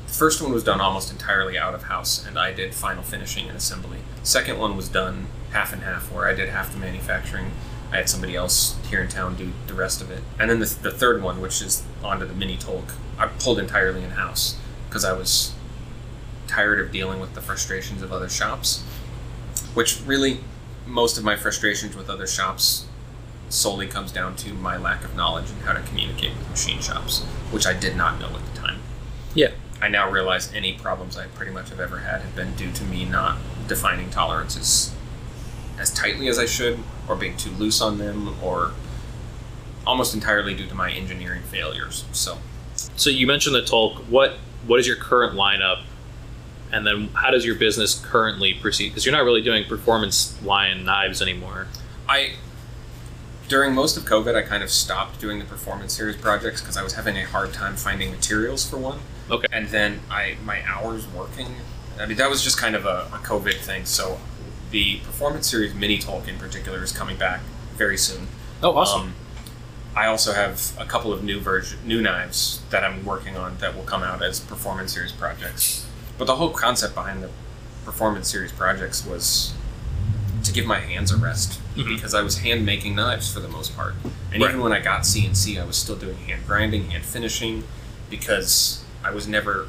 The 0.08 0.14
first 0.14 0.42
one 0.42 0.52
was 0.52 0.64
done 0.64 0.82
almost 0.82 1.12
entirely 1.12 1.58
out 1.58 1.74
of 1.74 1.84
house, 1.84 2.26
and 2.26 2.38
I 2.38 2.52
did 2.52 2.74
final 2.74 3.04
finishing 3.04 3.48
and 3.48 3.58
assembly. 3.58 4.00
Second 4.24 4.60
one 4.60 4.76
was 4.76 4.90
done 4.90 5.28
half 5.52 5.72
and 5.72 5.84
half, 5.84 6.12
where 6.12 6.28
I 6.28 6.34
did 6.34 6.50
half 6.50 6.72
the 6.72 6.78
manufacturing. 6.78 7.52
I 7.92 7.98
had 7.98 8.10
somebody 8.10 8.36
else 8.36 8.76
here 8.90 9.00
in 9.00 9.08
town 9.08 9.36
do 9.36 9.52
the 9.68 9.74
rest 9.74 10.02
of 10.02 10.10
it. 10.10 10.22
And 10.40 10.50
then 10.50 10.60
the, 10.60 10.66
the 10.66 10.92
third 10.92 11.22
one, 11.22 11.40
which 11.40 11.62
is 11.62 11.84
onto 12.04 12.26
the 12.26 12.34
mini 12.34 12.58
Tolk, 12.58 12.94
I 13.18 13.28
pulled 13.28 13.60
entirely 13.60 14.04
in 14.04 14.12
house 14.12 14.58
because 14.90 15.06
I 15.06 15.14
was 15.14 15.54
tired 16.48 16.80
of 16.80 16.92
dealing 16.92 17.20
with 17.20 17.36
the 17.36 17.42
frustrations 17.42 18.02
of 18.02 18.12
other 18.12 18.28
shops 18.28 18.84
which 19.76 20.02
really 20.06 20.40
most 20.88 21.18
of 21.18 21.24
my 21.24 21.36
frustrations 21.36 21.96
with 21.96 22.10
other 22.10 22.28
shops 22.28 22.86
solely 23.50 23.88
comes 23.88 24.12
down 24.12 24.36
to 24.36 24.54
my 24.54 24.76
lack 24.78 25.04
of 25.04 25.16
knowledge 25.16 25.50
and 25.52 25.62
how 25.62 25.74
to 25.74 25.82
communicate 25.84 26.36
with 26.38 26.50
machine 26.50 26.82
shops 26.82 27.22
which 27.52 27.66
i 27.66 27.74
did 27.74 27.96
not 27.96 28.20
know 28.20 28.28
at 28.28 28.46
the 28.54 28.60
time 28.60 28.80
Yeah. 29.34 29.52
i 29.82 29.88
now 29.88 30.10
realize 30.10 30.52
any 30.54 30.74
problems 30.74 31.18
i 31.18 31.28
pretty 31.28 31.52
much 31.52 31.70
have 31.70 31.80
ever 31.80 32.00
had 32.00 32.22
have 32.22 32.36
been 32.36 32.56
due 32.56 32.72
to 32.72 32.84
me 32.84 33.06
not 33.06 33.38
defining 33.68 34.10
tolerances 34.10 34.92
as 35.78 35.92
tightly 35.92 36.30
as 36.30 36.40
I 36.40 36.46
should, 36.46 36.80
or 37.06 37.18
being 37.18 37.36
too 37.36 37.50
loose 37.52 37.82
on 37.82 37.98
them, 37.98 38.42
or 38.42 38.72
almost 39.86 40.14
entirely 40.14 40.54
due 40.54 40.68
to 40.68 40.74
my 40.74 40.90
engineering 40.92 41.42
failures. 41.44 42.06
So, 42.14 42.38
So 42.96 43.10
you 43.10 43.28
mentioned 43.28 43.56
the 43.56 43.62
Tolk. 43.62 43.98
What 44.08 44.38
what 44.66 44.80
is 44.80 44.88
your 44.88 44.96
current 44.96 45.36
lineup, 45.36 45.84
and 46.72 46.86
then 46.86 47.10
how 47.10 47.32
does 47.32 47.46
your 47.46 47.56
business 47.56 48.00
currently 48.06 48.54
proceed? 48.54 48.90
Because 48.90 49.06
you're 49.06 49.16
not 49.16 49.24
really 49.24 49.42
doing 49.42 49.66
performance 49.66 50.42
line 50.44 50.84
knives 50.86 51.22
anymore. 51.22 51.68
I 52.08 52.34
during 53.48 53.76
most 53.76 53.96
of 53.96 54.04
COVID, 54.06 54.36
I 54.36 54.42
kind 54.42 54.64
of 54.64 54.72
stopped 54.72 55.20
doing 55.20 55.38
the 55.40 55.46
performance 55.46 55.94
series 55.94 56.16
projects 56.16 56.62
because 56.62 56.78
I 56.78 56.84
was 56.84 56.94
having 56.94 57.16
a 57.18 57.26
hard 57.26 57.54
time 57.54 57.76
finding 57.76 58.12
materials 58.12 58.68
for 58.68 58.78
one. 58.78 59.00
Okay. 59.30 59.48
And 59.52 59.68
then 59.68 60.02
I 60.10 60.38
my 60.44 60.64
hours 60.68 61.08
working. 61.08 61.56
I 62.00 62.06
mean, 62.06 62.18
that 62.18 62.30
was 62.30 62.44
just 62.44 62.58
kind 62.58 62.76
of 62.76 62.86
a, 62.86 63.08
a 63.14 63.20
COVID 63.24 63.56
thing. 63.56 63.86
So 63.86 64.20
the 64.72 64.98
performance 64.98 65.50
series 65.50 65.74
mini 65.74 65.98
Tolk 65.98 66.28
in 66.28 66.38
particular 66.38 66.84
is 66.84 66.92
coming 66.92 67.18
back 67.18 67.42
very 67.76 67.98
soon. 67.98 68.28
Oh, 68.62 68.76
Um, 68.78 69.14
I 69.96 70.08
also 70.08 70.34
have 70.34 70.74
a 70.78 70.86
couple 70.86 71.14
of 71.14 71.24
new 71.24 71.40
version, 71.40 71.80
new 71.86 72.02
knives 72.02 72.62
that 72.70 72.84
I'm 72.84 73.06
working 73.06 73.38
on 73.38 73.58
that 73.60 73.76
will 73.76 73.84
come 73.84 74.04
out 74.04 74.22
as 74.22 74.42
performance 74.42 74.94
series 74.94 75.14
projects. 75.14 75.85
But 76.18 76.26
the 76.28 76.36
whole 76.36 76.50
concept 76.52 76.96
behind 76.96 77.22
the 77.24 77.30
performance 77.84 78.30
series 78.30 78.52
projects 78.52 79.06
was 79.06 79.54
to 80.44 80.52
give 80.54 80.66
my 80.66 80.80
hands 80.80 81.12
a 81.12 81.18
rest 81.18 81.60
Mhm. 81.76 81.88
because 81.96 82.14
I 82.14 82.22
was 82.22 82.40
hand 82.40 82.66
making 82.66 82.96
knives 82.96 83.32
for 83.32 83.40
the 83.40 83.48
most 83.48 83.76
part, 83.76 83.96
and 84.32 84.42
Right. 84.42 84.50
even 84.50 84.62
when 84.62 84.72
I 84.72 84.80
got 84.80 85.06
CNC, 85.06 85.60
I 85.60 85.64
was 85.66 85.76
still 85.76 85.96
doing 85.96 86.18
hand 86.28 86.46
grinding, 86.48 86.92
hand 86.92 87.04
finishing, 87.04 87.64
because 88.10 88.80
I 89.04 89.12
was 89.12 89.28
never 89.28 89.68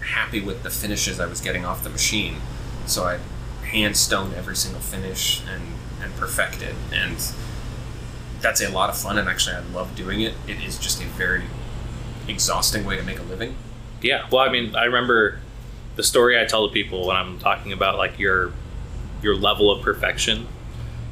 happy 0.00 0.40
with 0.40 0.62
the 0.62 0.70
finishes 0.70 1.20
I 1.20 1.26
was 1.26 1.40
getting 1.40 1.64
off 1.64 1.82
the 1.82 1.90
machine. 1.90 2.40
So 2.86 3.04
I 3.06 3.18
hand 3.66 3.96
stone 3.96 4.32
every 4.36 4.56
single 4.56 4.80
finish 4.80 5.42
and 5.52 5.74
and 6.00 6.16
perfect 6.16 6.62
it 6.62 6.76
and 6.92 7.16
that's 8.40 8.60
a 8.60 8.68
lot 8.68 8.88
of 8.88 8.96
fun 8.96 9.18
and 9.18 9.28
actually 9.28 9.56
I 9.56 9.60
love 9.74 9.96
doing 9.96 10.20
it. 10.20 10.34
It 10.46 10.62
is 10.62 10.78
just 10.78 11.02
a 11.02 11.06
very 11.06 11.42
exhausting 12.28 12.84
way 12.84 12.96
to 12.96 13.02
make 13.02 13.18
a 13.18 13.22
living. 13.24 13.56
Yeah. 14.00 14.22
Well, 14.30 14.42
I 14.42 14.48
mean, 14.48 14.76
I 14.76 14.84
remember 14.84 15.40
the 15.98 16.04
story 16.04 16.40
I 16.40 16.44
tell 16.44 16.68
to 16.68 16.72
people 16.72 17.08
when 17.08 17.16
I'm 17.16 17.40
talking 17.40 17.72
about 17.72 17.98
like 17.98 18.20
your 18.20 18.52
your 19.20 19.34
level 19.34 19.68
of 19.68 19.82
perfection 19.82 20.46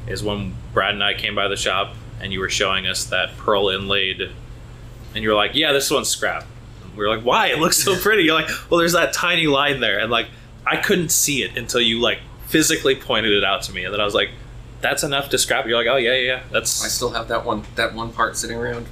is 0.07 0.23
when 0.23 0.55
Brad 0.73 0.93
and 0.93 1.03
I 1.03 1.13
came 1.13 1.35
by 1.35 1.49
the 1.49 1.57
shop 1.57 1.93
and 2.21 2.31
you 2.31 2.39
were 2.39 2.47
showing 2.49 2.87
us 2.87 3.03
that 3.07 3.35
pearl 3.37 3.67
inlaid, 3.67 4.21
and 4.21 5.21
you 5.21 5.27
were 5.27 5.35
like, 5.35 5.51
"Yeah, 5.55 5.73
this 5.73 5.91
one's 5.91 6.07
scrap." 6.07 6.45
And 6.81 6.95
we 6.95 7.03
were 7.03 7.13
like, 7.13 7.25
"Why? 7.25 7.47
It 7.47 7.59
looks 7.59 7.77
so 7.77 7.97
pretty." 7.99 8.23
You're 8.23 8.33
like, 8.33 8.49
"Well, 8.69 8.77
there's 8.77 8.93
that 8.93 9.11
tiny 9.11 9.45
line 9.45 9.81
there," 9.81 9.99
and 9.99 10.09
like 10.09 10.27
I 10.65 10.77
couldn't 10.77 11.09
see 11.09 11.43
it 11.43 11.57
until 11.57 11.81
you 11.81 11.99
like 11.99 12.19
physically 12.47 12.95
pointed 12.95 13.33
it 13.33 13.43
out 13.43 13.63
to 13.63 13.73
me, 13.73 13.83
and 13.83 13.93
then 13.93 13.99
I 13.99 14.05
was 14.05 14.15
like, 14.15 14.29
"That's 14.79 15.03
enough 15.03 15.29
to 15.31 15.37
scrap." 15.37 15.67
You're 15.67 15.77
like, 15.77 15.87
"Oh 15.87 15.97
yeah, 15.97 16.13
yeah, 16.13 16.21
yeah. 16.21 16.43
That's." 16.49 16.83
I 16.83 16.87
still 16.87 17.09
have 17.09 17.27
that 17.27 17.43
one 17.45 17.63
that 17.75 17.93
one 17.93 18.13
part 18.13 18.37
sitting 18.37 18.57
around. 18.57 18.87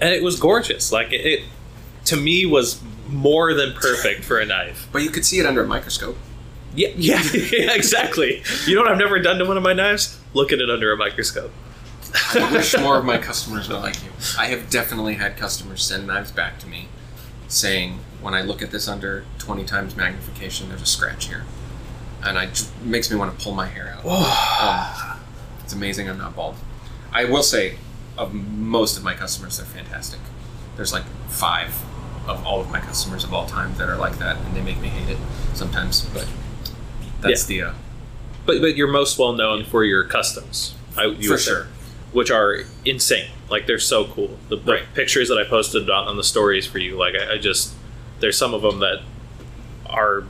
and 0.00 0.14
it 0.14 0.22
was 0.22 0.40
gorgeous. 0.40 0.90
Like 0.90 1.12
it, 1.12 1.26
it 1.26 1.40
to 2.06 2.16
me 2.16 2.46
was 2.46 2.80
more 3.10 3.54
than 3.54 3.72
perfect 3.74 4.24
for 4.24 4.38
a 4.38 4.46
knife. 4.46 4.88
But 4.92 5.02
you 5.02 5.10
could 5.10 5.24
see 5.24 5.38
it 5.38 5.46
under 5.46 5.62
a 5.62 5.66
microscope. 5.66 6.16
Yeah, 6.74 6.88
yeah, 6.96 7.22
yeah, 7.32 7.74
exactly. 7.74 8.42
You 8.66 8.76
know 8.76 8.82
what 8.82 8.92
I've 8.92 8.98
never 8.98 9.18
done 9.18 9.38
to 9.38 9.44
one 9.44 9.56
of 9.56 9.62
my 9.62 9.72
knives? 9.72 10.18
Look 10.34 10.52
at 10.52 10.60
it 10.60 10.70
under 10.70 10.92
a 10.92 10.96
microscope. 10.96 11.52
I 12.34 12.52
wish 12.52 12.76
more 12.78 12.98
of 12.98 13.04
my 13.04 13.18
customers 13.30 13.68
were 13.68 13.76
like 13.76 14.02
you. 14.02 14.10
I 14.38 14.46
have 14.46 14.70
definitely 14.70 15.14
had 15.14 15.36
customers 15.36 15.84
send 15.84 16.06
knives 16.06 16.32
back 16.32 16.58
to 16.60 16.66
me 16.66 16.88
saying, 17.48 17.98
when 18.20 18.34
I 18.34 18.42
look 18.42 18.62
at 18.62 18.70
this 18.70 18.88
under 18.88 19.24
20 19.38 19.64
times 19.64 19.96
magnification, 19.96 20.68
there's 20.68 20.82
a 20.82 20.86
scratch 20.86 21.26
here. 21.26 21.44
And 22.22 22.38
I 22.38 22.46
just 22.46 22.80
makes 22.82 23.10
me 23.10 23.16
want 23.16 23.36
to 23.36 23.44
pull 23.44 23.54
my 23.54 23.66
hair 23.66 23.96
out. 23.96 24.04
Um, 24.06 25.20
it's 25.64 25.72
amazing 25.72 26.08
I'm 26.08 26.18
not 26.18 26.36
bald. 26.36 26.56
I 27.12 27.24
will 27.24 27.42
say, 27.42 27.76
of 28.16 28.34
most 28.34 28.96
of 28.96 29.02
my 29.04 29.14
customers, 29.14 29.56
they're 29.56 29.66
fantastic. 29.66 30.20
There's 30.76 30.92
like 30.92 31.04
five 31.28 31.74
of 32.26 32.44
all 32.46 32.60
of 32.60 32.70
my 32.70 32.80
customers 32.80 33.24
of 33.24 33.32
all 33.34 33.46
time 33.46 33.74
that 33.76 33.88
are 33.88 33.96
like 33.96 34.18
that, 34.18 34.36
and 34.38 34.54
they 34.56 34.62
make 34.62 34.78
me 34.80 34.88
hate 34.88 35.08
it 35.10 35.18
sometimes. 35.54 36.02
But 36.14 36.28
that's 37.20 37.44
the 37.46 37.62
uh, 37.62 37.72
But 38.46 38.60
but 38.60 38.76
you're 38.76 38.88
most 38.90 39.18
well 39.18 39.32
known 39.32 39.64
for 39.64 39.84
your 39.84 40.04
customs. 40.04 40.74
I, 40.96 41.04
you 41.06 41.28
for 41.30 41.38
say, 41.38 41.50
sure. 41.52 41.66
which 42.12 42.30
are 42.30 42.58
insane. 42.84 43.30
Like 43.48 43.66
they're 43.66 43.78
so 43.78 44.04
cool. 44.06 44.36
The, 44.48 44.56
the 44.56 44.72
Right. 44.72 44.94
pictures 44.94 45.28
that 45.28 45.38
I 45.38 45.44
posted 45.48 45.88
on, 45.90 46.08
on 46.08 46.16
the 46.16 46.24
stories 46.24 46.66
for 46.66 46.78
you, 46.78 46.96
like 46.96 47.14
I, 47.14 47.34
I 47.34 47.38
just 47.38 47.72
there's 48.20 48.36
some 48.36 48.54
of 48.54 48.62
them 48.62 48.80
that 48.80 49.00
are 49.86 50.24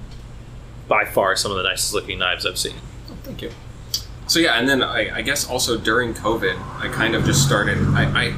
by 0.88 1.05
far 1.05 1.36
some 1.36 1.51
of 1.51 1.57
the 1.57 1.62
nicest 1.64 1.93
looking 1.95 2.18
knives 2.18 2.45
I've 2.47 2.59
seen. 2.59 2.74
Oh, 3.11 3.16
thank 3.22 3.43
you. 3.43 3.51
So 4.26 4.38
yeah, 4.38 4.59
and 4.59 4.68
then 4.68 4.82
I, 4.82 5.16
I 5.16 5.22
guess 5.22 5.49
also 5.49 5.76
during 5.76 6.14
COVID, 6.14 6.57
I 6.80 6.88
kind 6.88 7.14
of 7.16 7.24
just 7.24 7.45
started. 7.45 7.78
I, 7.95 8.05
I 8.28 8.36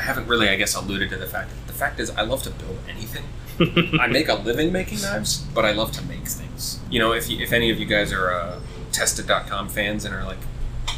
I 0.00 0.02
haven't 0.04 0.28
really, 0.28 0.48
I 0.48 0.56
guess, 0.56 0.74
alluded 0.74 1.10
to 1.10 1.16
the 1.18 1.26
fact. 1.26 1.50
The 1.66 1.74
fact 1.74 2.00
is, 2.00 2.08
I 2.12 2.22
love 2.22 2.42
to 2.44 2.50
build 2.50 2.78
anything. 2.88 3.24
I 4.00 4.06
make 4.06 4.30
a 4.30 4.34
living 4.34 4.72
making 4.72 5.02
knives, 5.02 5.42
but 5.54 5.66
I 5.66 5.72
love 5.72 5.92
to 5.92 6.02
make 6.04 6.26
things. 6.26 6.80
You 6.90 6.98
know, 7.00 7.12
if 7.12 7.28
you, 7.28 7.38
if 7.42 7.52
any 7.52 7.70
of 7.70 7.78
you 7.78 7.84
guys 7.84 8.10
are 8.10 8.32
uh, 8.32 8.60
Tested.com 8.92 9.68
fans 9.68 10.06
and 10.06 10.14
are 10.14 10.24
like 10.24 10.38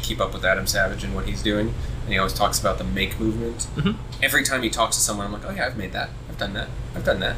keep 0.01 0.21
up 0.21 0.33
with 0.33 0.45
Adam 0.45 0.65
Savage 0.65 1.03
and 1.03 1.13
what 1.13 1.25
he's 1.25 1.43
doing, 1.43 1.73
and 2.05 2.13
he 2.13 2.17
always 2.17 2.33
talks 2.33 2.61
about 2.61 2.77
the 2.77 2.85
make 2.85 3.19
movement. 3.19 3.67
Mhm. 3.75 3.97
Every 4.21 4.43
time 4.43 4.63
he 4.63 4.69
talks 4.69 4.95
to 4.95 5.01
someone, 5.01 5.25
I'm 5.25 5.33
like, 5.33 5.45
oh 5.45 5.51
yeah, 5.51 5.65
I've 5.65 5.77
made 5.77 5.91
that. 5.91 6.09
I've 6.29 6.37
done 6.37 6.53
that. 6.53 6.69
I've 6.95 7.03
done 7.03 7.19
that. 7.19 7.35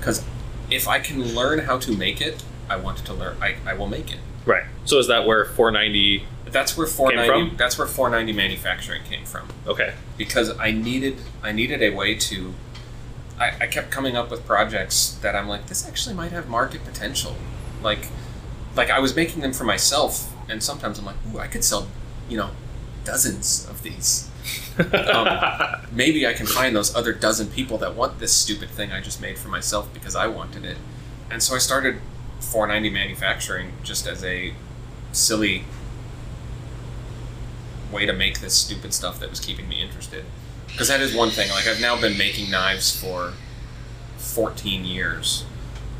Because 0.00 0.24
if 0.68 0.88
I 0.88 0.98
can 0.98 1.22
learn 1.34 1.60
how 1.60 1.78
to 1.78 1.96
make 1.96 2.20
it, 2.20 2.42
I 2.68 2.74
want 2.76 2.98
to 2.98 3.14
learn. 3.14 3.36
I, 3.40 3.54
I 3.64 3.74
will 3.74 3.86
make 3.86 4.10
it. 4.12 4.18
Right. 4.44 4.64
So 4.84 4.98
is 4.98 5.06
that 5.06 5.26
where 5.26 5.44
490? 5.44 6.24
That's 6.54 6.76
where 6.76 6.86
490. 6.86 7.48
from? 7.50 7.56
That's 7.58 7.76
where 7.76 7.86
490 7.86 8.32
manufacturing 8.32 9.02
came 9.02 9.24
from 9.24 9.48
Okay. 9.66 9.92
because 10.16 10.56
I 10.58 10.70
needed 10.70 11.16
I 11.42 11.50
needed 11.52 11.82
a 11.82 11.90
way 11.90 12.14
to. 12.14 12.54
I, 13.38 13.50
I 13.62 13.66
kept 13.66 13.90
coming 13.90 14.16
up 14.16 14.30
with 14.30 14.46
projects 14.46 15.18
that 15.22 15.34
I'm 15.34 15.48
like, 15.48 15.66
this 15.66 15.86
actually 15.86 16.14
might 16.14 16.30
have 16.30 16.48
market 16.48 16.84
potential. 16.84 17.34
Like, 17.82 18.06
like 18.76 18.88
I 18.90 19.00
was 19.00 19.16
making 19.16 19.42
them 19.42 19.52
for 19.52 19.64
myself, 19.64 20.32
and 20.48 20.62
sometimes 20.62 21.00
I'm 21.00 21.04
like, 21.04 21.16
ooh, 21.34 21.40
I 21.40 21.48
could 21.48 21.64
sell, 21.64 21.88
you 22.28 22.36
know, 22.36 22.50
dozens 23.04 23.66
of 23.68 23.82
these. 23.82 24.30
Um, 24.76 25.28
maybe 25.92 26.26
I 26.26 26.32
can 26.32 26.46
find 26.46 26.74
those 26.74 26.94
other 26.96 27.12
dozen 27.12 27.46
people 27.48 27.78
that 27.78 27.94
want 27.94 28.18
this 28.18 28.32
stupid 28.32 28.68
thing 28.70 28.90
I 28.92 29.00
just 29.00 29.20
made 29.20 29.38
for 29.38 29.48
myself 29.48 29.92
because 29.94 30.16
I 30.16 30.26
wanted 30.26 30.64
it. 30.64 30.76
And 31.30 31.40
so 31.42 31.54
I 31.54 31.58
started 31.58 32.00
490 32.40 32.90
manufacturing 32.90 33.72
just 33.84 34.06
as 34.08 34.24
a 34.24 34.52
silly 35.12 35.64
way 37.94 38.06
to 38.06 38.12
make 38.12 38.40
this 38.40 38.54
stupid 38.54 38.92
stuff 38.92 39.20
that 39.20 39.30
was 39.30 39.40
keeping 39.40 39.68
me 39.68 39.80
interested. 39.80 40.24
Because 40.66 40.88
that 40.88 41.00
is 41.00 41.14
one 41.14 41.30
thing. 41.30 41.50
Like 41.50 41.66
I've 41.66 41.80
now 41.80 41.98
been 41.98 42.18
making 42.18 42.50
knives 42.50 42.94
for 42.94 43.34
14 44.18 44.84
years, 44.84 45.44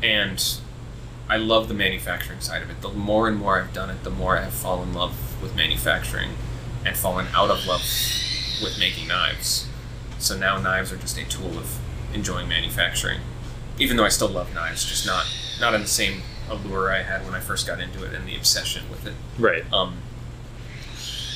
and 0.03 0.43
I 1.29 1.37
love 1.37 1.69
the 1.69 1.73
manufacturing 1.73 2.41
side 2.41 2.61
of 2.61 2.69
it. 2.69 2.81
The 2.81 2.89
more 2.89 3.27
and 3.27 3.37
more 3.37 3.59
I've 3.59 3.73
done 3.73 3.89
it, 3.89 4.03
the 4.03 4.09
more 4.09 4.37
I 4.37 4.43
have 4.43 4.53
fallen 4.53 4.89
in 4.89 4.95
love 4.95 5.41
with 5.41 5.55
manufacturing, 5.55 6.31
and 6.85 6.95
fallen 6.95 7.27
out 7.33 7.49
of 7.49 7.65
love 7.65 7.81
with 8.61 8.77
making 8.79 9.07
knives. 9.07 9.67
So 10.19 10.37
now 10.37 10.59
knives 10.59 10.91
are 10.91 10.97
just 10.97 11.17
a 11.17 11.25
tool 11.25 11.57
of 11.57 11.79
enjoying 12.13 12.49
manufacturing. 12.49 13.21
Even 13.79 13.97
though 13.97 14.05
I 14.05 14.09
still 14.09 14.29
love 14.29 14.53
knives, 14.53 14.85
just 14.85 15.05
not 15.05 15.25
not 15.59 15.73
in 15.73 15.81
the 15.81 15.87
same 15.87 16.21
allure 16.49 16.91
I 16.91 17.01
had 17.01 17.25
when 17.25 17.33
I 17.33 17.39
first 17.39 17.65
got 17.65 17.79
into 17.79 18.03
it 18.05 18.13
and 18.13 18.27
the 18.27 18.35
obsession 18.35 18.89
with 18.89 19.07
it. 19.07 19.13
right. 19.39 19.63
Um, 19.73 19.97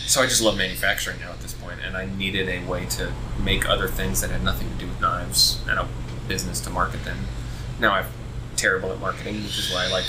so 0.09 0.23
I 0.23 0.25
just 0.25 0.41
love 0.41 0.57
manufacturing 0.57 1.19
now 1.19 1.29
at 1.29 1.39
this 1.41 1.53
point, 1.53 1.81
and 1.85 1.95
I 1.95 2.07
needed 2.07 2.49
a 2.49 2.65
way 2.65 2.87
to 2.87 3.13
make 3.43 3.69
other 3.69 3.87
things 3.87 4.21
that 4.21 4.31
had 4.31 4.43
nothing 4.43 4.67
to 4.71 4.75
do 4.75 4.87
with 4.87 4.99
knives 4.99 5.61
and 5.69 5.77
a 5.77 5.87
business 6.27 6.59
to 6.61 6.71
market 6.71 7.03
them. 7.05 7.19
Now 7.79 7.93
I'm 7.93 8.07
terrible 8.55 8.91
at 8.91 8.99
marketing, 8.99 9.35
which 9.35 9.59
is 9.59 9.71
why 9.71 9.85
I 9.85 9.91
like 9.91 10.05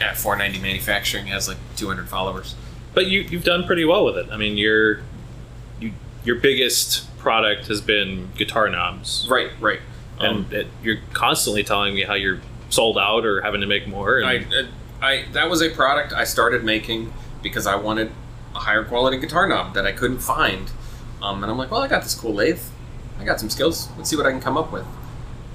at 0.00 0.16
490 0.16 0.58
Manufacturing 0.66 1.26
has 1.26 1.48
like 1.48 1.58
200 1.76 2.08
followers. 2.08 2.54
But 2.94 3.08
you 3.08 3.20
you've 3.20 3.44
done 3.44 3.64
pretty 3.64 3.84
well 3.84 4.06
with 4.06 4.16
it. 4.16 4.28
I 4.32 4.38
mean, 4.38 4.56
your 4.56 5.00
you 5.78 5.92
your 6.24 6.36
biggest 6.36 7.14
product 7.18 7.66
has 7.66 7.82
been 7.82 8.30
guitar 8.38 8.70
knobs, 8.70 9.26
Right, 9.30 9.50
right. 9.60 9.80
Um, 10.18 10.46
and 10.46 10.52
it, 10.54 10.66
you're 10.82 11.00
constantly 11.12 11.62
telling 11.62 11.94
me 11.94 12.04
how 12.04 12.14
you're 12.14 12.40
sold 12.70 12.96
out 12.96 13.26
or 13.26 13.42
having 13.42 13.60
to 13.60 13.66
make 13.66 13.86
more. 13.86 14.18
And 14.18 14.26
I, 14.26 14.36
uh, 14.38 14.66
I 15.02 15.24
that 15.32 15.50
was 15.50 15.60
a 15.60 15.68
product 15.68 16.14
I 16.14 16.24
started 16.24 16.64
making 16.64 17.12
because 17.42 17.66
I 17.66 17.76
wanted 17.76 18.10
a 18.54 18.58
higher 18.60 18.84
quality 18.84 19.18
guitar 19.18 19.46
knob 19.48 19.74
that 19.74 19.86
I 19.86 19.92
couldn't 19.92 20.18
find, 20.18 20.70
um, 21.22 21.42
and 21.42 21.50
I'm 21.50 21.58
like, 21.58 21.70
well, 21.70 21.82
I 21.82 21.88
got 21.88 22.02
this 22.02 22.14
cool 22.14 22.34
lathe, 22.34 22.60
I 23.18 23.24
got 23.24 23.40
some 23.40 23.50
skills. 23.50 23.88
Let's 23.96 24.10
see 24.10 24.16
what 24.16 24.26
I 24.26 24.30
can 24.30 24.40
come 24.40 24.56
up 24.56 24.72
with. 24.72 24.86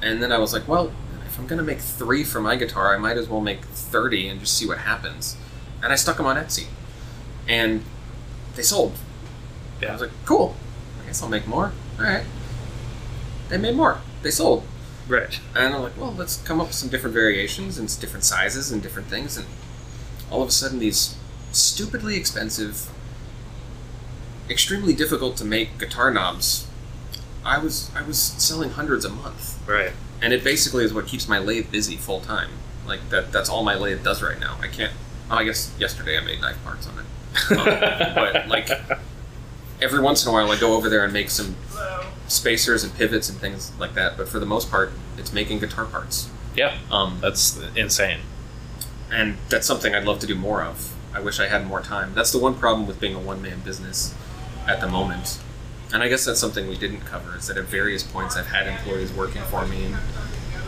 And 0.02 0.22
then 0.22 0.32
I 0.32 0.38
was 0.38 0.54
like, 0.54 0.68
well, 0.68 0.92
if 1.26 1.38
I'm 1.40 1.48
gonna 1.48 1.64
make 1.64 1.80
three 1.80 2.24
for 2.24 2.40
my 2.40 2.56
guitar, 2.56 2.94
I 2.96 2.98
might 2.98 3.18
as 3.18 3.28
well 3.28 3.42
make 3.42 3.64
thirty 3.66 4.28
and 4.28 4.40
just 4.40 4.58
see 4.58 4.68
what 4.68 4.80
happens. 4.80 5.36
And 5.84 5.92
I 5.92 5.96
stuck 5.96 6.18
them 6.18 6.26
on 6.26 6.38
Etsy, 6.38 6.66
and 7.48 7.84
they 8.56 8.64
sold. 8.64 8.94
Yeah. 9.82 9.90
I 9.90 9.92
was 9.94 10.02
like, 10.02 10.12
cool. 10.26 10.56
I 11.02 11.06
guess 11.06 11.22
I'll 11.22 11.30
make 11.30 11.48
more. 11.48 11.72
All 12.00 12.06
right. 12.06 12.24
They 13.50 13.58
made 13.58 13.76
more. 13.76 14.00
They 14.24 14.32
sold. 14.32 14.64
right. 15.08 15.40
And 15.56 15.74
I'm 15.74 15.82
like, 15.84 15.98
well, 15.98 16.14
let's 16.14 16.38
come 16.42 16.60
up 16.60 16.68
with 16.68 16.76
some 16.76 16.90
different 16.90 17.14
variations 17.14 17.78
and 17.78 17.88
different 18.00 18.24
sizes 18.24 18.72
and 18.72 18.82
different 18.82 19.08
things. 19.08 19.38
And 19.38 19.46
all 20.32 20.42
of 20.42 20.50
a 20.50 20.52
sudden 20.52 20.80
these 20.80 21.16
stupidly 21.52 22.16
expensive, 22.16 22.90
extremely 24.50 24.94
difficult 24.94 25.38
to 25.38 25.46
make 25.46 25.78
guitar 25.78 26.12
knobs. 26.12 26.68
I 27.44 27.58
was 27.60 27.90
I 27.96 28.02
was 28.02 28.20
selling 28.20 28.72
hundreds 28.72 29.06
a 29.06 29.10
month, 29.10 29.58
Right. 29.68 29.92
and 30.22 30.34
it 30.34 30.44
basically 30.44 30.84
is 30.84 30.94
what 30.94 31.08
keeps 31.08 31.28
my 31.28 31.40
lathe 31.40 31.72
busy 31.72 31.96
full 31.98 32.20
time. 32.22 32.50
Like 32.86 33.10
that 33.10 33.32
that's 33.32 33.50
all 33.50 33.64
my 33.64 33.76
lathe 33.76 34.04
does 34.04 34.22
right 34.22 34.40
now. 34.40 34.58
I 34.62 34.68
can't. 34.68 34.94
Oh, 35.30 35.36
I 35.36 35.44
guess 35.44 35.74
yesterday 35.80 36.18
I 36.18 36.22
made 36.22 36.40
knife 36.42 36.62
parts 36.64 36.88
on 36.88 37.00
it, 37.00 37.58
Um, 37.58 38.16
but 38.16 38.48
like 38.50 38.70
every 39.82 40.00
once 40.00 40.24
in 40.26 40.30
a 40.30 40.34
while 40.34 40.50
I 40.52 40.58
go 40.58 40.74
over 40.74 40.90
there 40.90 41.04
and 41.04 41.12
make 41.14 41.30
some 41.30 41.56
spacers 42.28 42.84
and 42.84 42.94
pivots 42.96 43.30
and 43.30 43.38
things 43.40 43.72
like 43.80 43.94
that. 43.96 44.18
But 44.18 44.28
for 44.30 44.40
the 44.40 44.46
most 44.46 44.70
part, 44.72 44.92
it's 45.18 45.32
making 45.34 45.60
guitar 45.60 45.86
parts. 45.86 46.30
yeah, 46.56 46.78
Um, 46.92 47.20
that's 47.22 47.58
insane. 47.76 48.20
and 49.12 49.38
that's 49.50 49.68
something 49.68 49.94
I'd 49.96 50.06
love 50.06 50.20
to 50.20 50.28
do 50.28 50.36
more 50.36 50.62
of. 50.64 50.94
I 51.14 51.20
wish 51.20 51.40
I 51.40 51.48
had 51.48 51.66
more 51.66 51.82
time. 51.82 52.14
That's 52.14 52.32
the 52.32 52.38
one 52.38 52.56
problem 52.56 52.88
with 52.88 53.00
being 53.00 53.16
a 53.16 53.20
one 53.20 53.42
man 53.42 53.60
business 53.62 54.14
at 54.68 54.82
the 54.82 54.88
moment. 54.88 55.40
And 55.94 56.04
I 56.04 56.10
guess 56.10 56.26
that's 56.26 56.40
something 56.40 56.68
we 56.68 56.78
didn't 56.78 57.02
cover 57.02 57.38
is 57.38 57.48
that 57.48 57.58
at 57.58 57.66
various 57.66 58.04
points 58.04 58.36
I've 58.36 58.48
had 58.48 58.68
employees 58.68 59.12
working 59.14 59.42
for 59.44 59.66
me 59.66 59.86
and 59.86 59.98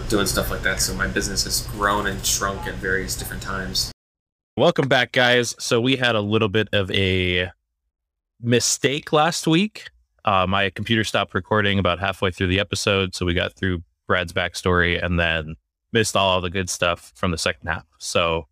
doing 0.10 0.26
stuff 0.26 0.50
like 0.50 0.62
that. 0.64 0.82
So 0.82 0.94
my 0.94 1.08
business 1.08 1.44
has 1.44 1.68
grown 1.68 2.08
and 2.08 2.26
shrunk 2.26 2.68
at 2.68 2.76
various 2.76 3.16
different 3.16 3.44
times. 3.44 3.92
Welcome 4.58 4.88
back, 4.88 5.12
guys. 5.12 5.56
So 5.60 5.80
we 5.80 5.96
had 5.96 6.16
a 6.16 6.22
little 6.22 6.50
bit 6.50 6.68
of 6.74 6.90
a 6.92 7.52
mistake 8.42 9.14
last 9.14 9.48
week. 9.48 9.90
Uh, 10.26 10.46
my 10.48 10.70
computer 10.70 11.04
stopped 11.04 11.34
recording 11.34 11.80
about 11.80 12.00
halfway 12.00 12.32
through 12.32 12.48
the 12.48 12.60
episode, 12.60 13.16
so 13.16 13.26
we 13.26 13.34
got 13.34 13.54
through 13.56 13.84
Brad's 14.08 14.34
backstory 14.34 15.02
and 15.04 15.20
then 15.20 15.56
missed 15.94 16.16
all 16.16 16.42
the 16.42 16.50
good 16.50 16.70
stuff 16.70 17.14
from 17.16 17.32
the 17.32 17.38
second 17.38 17.68
half. 17.68 17.86
So 18.00 18.49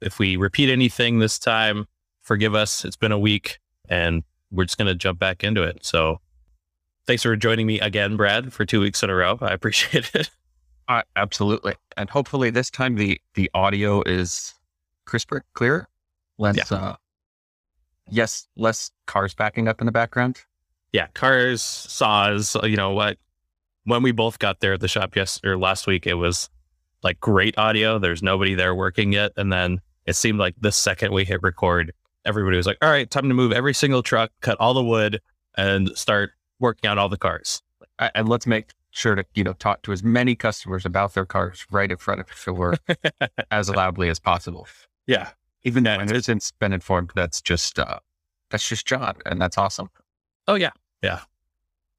if 0.00 0.18
we 0.18 0.36
repeat 0.36 0.70
anything 0.70 1.18
this 1.18 1.38
time, 1.38 1.86
forgive 2.22 2.54
us. 2.54 2.84
It's 2.84 2.96
been 2.96 3.12
a 3.12 3.18
week, 3.18 3.58
and 3.88 4.22
we're 4.50 4.64
just 4.64 4.78
gonna 4.78 4.94
jump 4.94 5.18
back 5.18 5.44
into 5.44 5.62
it. 5.62 5.84
So 5.84 6.20
thanks 7.06 7.22
for 7.22 7.36
joining 7.36 7.66
me 7.66 7.80
again, 7.80 8.16
Brad, 8.16 8.52
for 8.52 8.64
two 8.64 8.80
weeks 8.80 9.02
in 9.02 9.10
a 9.10 9.14
row. 9.14 9.38
I 9.40 9.52
appreciate 9.52 10.10
it. 10.14 10.30
Uh, 10.88 11.02
absolutely, 11.16 11.74
and 11.96 12.10
hopefully 12.10 12.50
this 12.50 12.70
time 12.70 12.96
the 12.96 13.20
the 13.34 13.50
audio 13.54 14.02
is 14.02 14.54
crisper, 15.06 15.44
clearer, 15.54 15.88
less. 16.38 16.70
Uh, 16.72 16.96
yes, 18.08 18.48
less 18.56 18.90
cars 19.06 19.34
backing 19.34 19.68
up 19.68 19.80
in 19.80 19.86
the 19.86 19.92
background. 19.92 20.40
yeah, 20.92 21.06
cars, 21.14 21.62
saws, 21.62 22.56
you 22.64 22.76
know 22.76 22.90
what? 22.92 23.18
When 23.84 24.02
we 24.02 24.12
both 24.12 24.38
got 24.38 24.60
there 24.60 24.74
at 24.74 24.80
the 24.80 24.88
shop 24.88 25.14
yesterday 25.16 25.50
or 25.50 25.58
last 25.58 25.86
week, 25.86 26.06
it 26.06 26.14
was 26.14 26.50
like 27.02 27.18
great 27.20 27.56
audio. 27.56 27.98
There's 27.98 28.22
nobody 28.22 28.54
there 28.54 28.74
working 28.74 29.12
yet. 29.12 29.32
And 29.36 29.52
then 29.52 29.80
it 30.10 30.16
seemed 30.16 30.38
like 30.38 30.54
the 30.60 30.72
second 30.72 31.12
we 31.12 31.24
hit 31.24 31.42
record, 31.42 31.92
everybody 32.24 32.56
was 32.56 32.66
like, 32.66 32.78
all 32.82 32.90
right, 32.90 33.10
time 33.10 33.28
to 33.28 33.34
move 33.34 33.52
every 33.52 33.72
single 33.72 34.02
truck, 34.02 34.30
cut 34.40 34.58
all 34.60 34.74
the 34.74 34.82
wood, 34.82 35.20
and 35.56 35.96
start 35.96 36.32
working 36.58 36.90
on 36.90 36.98
all 36.98 37.08
the 37.08 37.16
cars. 37.16 37.62
And 37.98 38.28
let's 38.28 38.46
make 38.46 38.70
sure 38.90 39.14
to 39.14 39.24
you 39.34 39.44
know 39.44 39.52
talk 39.54 39.82
to 39.82 39.92
as 39.92 40.02
many 40.02 40.34
customers 40.34 40.84
about 40.84 41.14
their 41.14 41.24
cars 41.24 41.64
right 41.70 41.90
in 41.90 41.96
front 41.96 42.20
of 42.20 42.26
the 42.26 42.34
store 42.34 42.74
as 43.50 43.70
loudly 43.70 44.08
as 44.08 44.18
possible. 44.18 44.66
Yeah. 45.06 45.30
Even 45.62 45.86
it's 45.86 46.28
in- 46.28 46.40
been 46.58 46.72
informed 46.72 47.12
that's 47.14 47.40
just 47.40 47.78
uh, 47.78 47.98
that's 48.50 48.66
just 48.68 48.86
John, 48.86 49.16
and 49.26 49.40
that's 49.40 49.58
awesome. 49.58 49.90
Oh 50.48 50.54
yeah. 50.54 50.70
Yeah. 51.02 51.20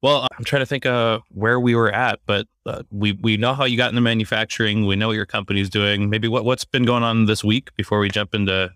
Well, 0.02 0.28
I'm 0.36 0.43
trying 0.43 0.64
to 0.64 0.66
think 0.66 0.86
uh 0.86 1.20
where 1.30 1.60
we 1.60 1.76
were 1.76 1.91
at, 1.91 2.20
but 2.26 2.47
uh, 2.66 2.84
we 2.89 3.14
we 3.22 3.38
know 3.38 3.54
how 3.54 3.66
you 3.66 3.78
got 3.78 3.89
into 3.89 4.02
manufacturing. 4.02 4.88
We 4.88 4.95
know 4.95 5.08
what 5.08 5.16
your 5.16 5.28
company's 5.28 5.70
doing. 5.70 6.10
Maybe 6.10 6.28
what 6.28 6.43
what's 6.43 6.66
been 6.66 6.86
going 6.86 7.04
on 7.04 7.26
this 7.26 7.43
week 7.43 7.70
before 7.76 7.99
we 7.99 8.10
jump 8.10 8.34
into 8.34 8.72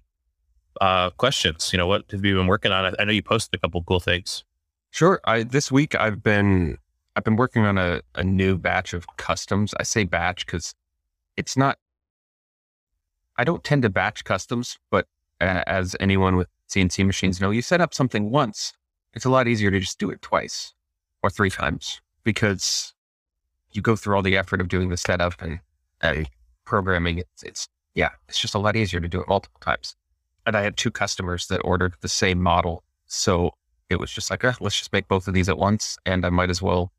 uh 0.82 1.10
questions. 1.12 1.72
You 1.74 1.78
know, 1.78 1.88
what 1.88 2.04
have 2.12 2.24
you 2.24 2.36
been 2.36 2.48
working 2.48 2.72
on? 2.72 2.86
I, 2.86 3.02
I 3.02 3.06
know 3.06 3.12
you 3.12 3.24
posted 3.24 3.58
a 3.58 3.60
couple 3.60 3.84
cool 3.84 4.00
things. 4.00 4.44
Sure. 4.92 5.20
I 5.26 5.44
this 5.44 5.72
week 5.72 5.96
I've 5.96 6.22
been 6.22 6.78
I've 7.16 7.24
been 7.24 7.38
working 7.38 7.66
on 7.66 7.80
a, 7.80 8.02
a 8.14 8.24
new 8.24 8.58
batch 8.58 8.94
of 8.94 9.08
customs. 9.18 9.74
I 9.80 9.84
say 9.84 10.04
batch 10.04 10.46
because 10.46 10.76
it's 11.38 11.58
not. 11.58 11.80
I 13.38 13.44
don't 13.44 13.64
tend 13.64 13.82
to 13.82 13.90
batch 13.90 14.24
customs, 14.26 14.78
but 14.92 15.08
as 15.42 15.96
anyone 16.00 16.36
with 16.36 16.48
CNC 16.70 17.06
machines 17.06 17.42
know, 17.42 17.50
you 17.50 17.62
set 17.62 17.82
up 17.82 17.94
something 17.94 18.30
once, 18.30 18.74
it's 19.14 19.26
a 19.26 19.30
lot 19.30 19.48
easier 19.48 19.72
to 19.72 19.80
just 19.80 20.00
do 20.00 20.10
it 20.10 20.22
twice 20.22 20.75
or 21.26 21.30
three 21.30 21.50
times 21.50 22.02
because 22.24 22.94
you 23.72 23.82
go 23.82 23.96
through 23.96 24.16
all 24.16 24.22
the 24.22 24.38
effort 24.38 24.62
of 24.62 24.68
doing 24.68 24.90
the 24.90 24.98
setup 24.98 25.42
and 25.42 25.60
uh, 26.02 26.24
programming. 26.66 27.20
It's, 27.20 27.44
it's 27.44 27.70
yeah, 27.96 28.10
it's 28.28 28.40
just 28.40 28.56
a 28.56 28.60
lot 28.60 28.76
easier 28.76 29.00
to 29.00 29.08
do 29.08 29.22
it 29.22 29.28
multiple 29.28 29.60
times. 29.62 29.96
And 30.46 30.56
I 30.56 30.62
had 30.62 30.78
two 30.78 30.92
customers 30.92 31.48
that 31.48 31.60
ordered 31.60 31.96
the 32.02 32.08
same 32.08 32.42
model, 32.42 32.84
so 33.08 33.52
it 33.90 34.00
was 34.00 34.12
just 34.12 34.30
like, 34.30 34.44
eh, 34.44 34.54
let's 34.60 34.78
just 34.78 34.94
make 34.94 35.08
both 35.08 35.28
of 35.28 35.34
these 35.34 35.50
at 35.50 35.58
once, 35.58 35.98
and 36.06 36.26
I 36.26 36.30
might 36.30 36.50
as 36.50 36.62
well 36.62 36.92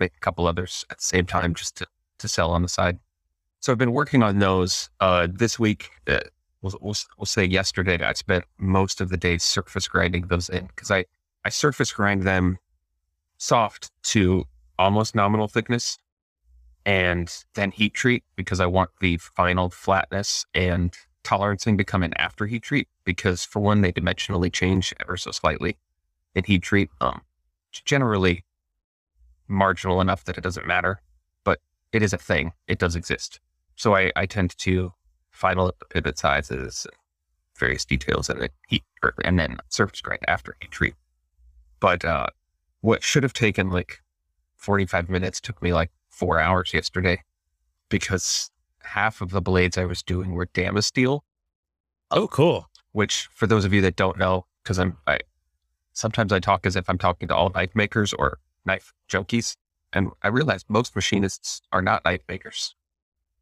make 0.00 0.12
a 0.16 0.20
couple 0.20 0.46
others 0.46 0.84
at 0.90 0.98
the 0.98 1.04
same 1.04 1.26
time 1.26 1.54
just 1.54 1.76
to, 1.78 1.86
to 2.18 2.28
sell 2.28 2.50
on 2.50 2.62
the 2.62 2.68
side. 2.68 2.98
So 3.60 3.72
I've 3.72 3.78
been 3.78 3.92
working 3.92 4.22
on 4.22 4.38
those. 4.38 4.88
Uh, 5.00 5.28
this 5.30 5.58
week, 5.58 5.90
uh, 6.06 6.20
we'll, 6.62 6.74
we'll, 6.80 6.94
we'll 7.18 7.26
say 7.26 7.44
yesterday, 7.44 8.02
I 8.02 8.12
spent 8.14 8.44
most 8.58 9.00
of 9.00 9.10
the 9.10 9.16
day 9.16 9.38
surface 9.38 9.88
grinding 9.88 10.28
those 10.28 10.48
in 10.48 10.66
because 10.66 10.90
I, 10.90 11.04
I 11.44 11.50
surface 11.50 11.92
grind 11.92 12.22
them 12.22 12.58
soft 13.44 13.90
to 14.02 14.44
almost 14.78 15.14
nominal 15.14 15.46
thickness 15.46 15.98
and 16.86 17.44
then 17.54 17.70
heat 17.70 17.92
treat 17.92 18.24
because 18.36 18.58
I 18.58 18.64
want 18.64 18.90
the 19.00 19.18
final 19.18 19.68
flatness 19.68 20.46
and 20.54 20.96
tolerancing 21.24 21.76
to 21.76 21.84
come 21.84 22.02
in 22.02 22.14
after 22.14 22.46
heat 22.46 22.62
treat 22.62 22.88
because 23.04 23.44
for 23.44 23.60
one, 23.60 23.82
they 23.82 23.92
dimensionally 23.92 24.50
change 24.50 24.94
ever 24.98 25.18
so 25.18 25.30
slightly 25.30 25.76
in 26.34 26.44
heat 26.44 26.62
treat. 26.62 26.88
Um, 27.02 27.20
generally 27.70 28.44
marginal 29.46 30.00
enough 30.00 30.24
that 30.24 30.38
it 30.38 30.44
doesn't 30.44 30.66
matter, 30.66 31.02
but 31.44 31.60
it 31.92 32.02
is 32.02 32.14
a 32.14 32.18
thing. 32.18 32.52
It 32.66 32.78
does 32.78 32.96
exist. 32.96 33.40
So 33.76 33.94
I, 33.94 34.10
I 34.16 34.24
tend 34.24 34.56
to 34.58 34.92
final 35.30 35.66
up 35.66 35.78
the 35.80 35.86
pivot 35.86 36.18
sizes, 36.18 36.86
various 37.58 37.84
details, 37.84 38.30
and 38.30 38.40
then 38.40 38.48
heat, 38.68 38.84
and 39.22 39.38
then 39.38 39.58
surface 39.68 40.00
grind 40.00 40.22
after 40.28 40.56
heat 40.60 40.70
treat. 40.70 40.94
But 41.80 42.04
uh, 42.04 42.28
what 42.84 43.02
should 43.02 43.22
have 43.22 43.32
taken 43.32 43.70
like 43.70 44.00
45 44.56 45.08
minutes 45.08 45.40
took 45.40 45.62
me 45.62 45.72
like 45.72 45.90
four 46.10 46.38
hours 46.38 46.74
yesterday 46.74 47.22
because 47.88 48.50
half 48.82 49.20
of 49.22 49.30
the 49.30 49.40
blades 49.40 49.78
I 49.78 49.86
was 49.86 50.02
doing 50.02 50.32
were 50.32 50.46
Damasteel, 50.46 51.20
Oh, 52.10 52.28
cool. 52.28 52.68
which 52.92 53.26
for 53.34 53.46
those 53.46 53.64
of 53.64 53.72
you 53.72 53.80
that 53.80 53.96
don't 53.96 54.18
know, 54.18 54.44
because 54.62 54.78
I'm 54.78 54.98
I 55.06 55.18
sometimes 55.94 56.30
I 56.32 56.40
talk 56.40 56.66
as 56.66 56.76
if 56.76 56.88
I'm 56.90 56.98
talking 56.98 57.28
to 57.28 57.34
all 57.34 57.50
knife 57.54 57.74
makers 57.74 58.12
or 58.12 58.38
knife 58.66 58.92
junkies, 59.10 59.56
and 59.92 60.10
I 60.22 60.28
realize 60.28 60.64
most 60.68 60.94
machinists 60.94 61.62
are 61.72 61.82
not 61.82 62.04
knife 62.04 62.22
makers. 62.28 62.74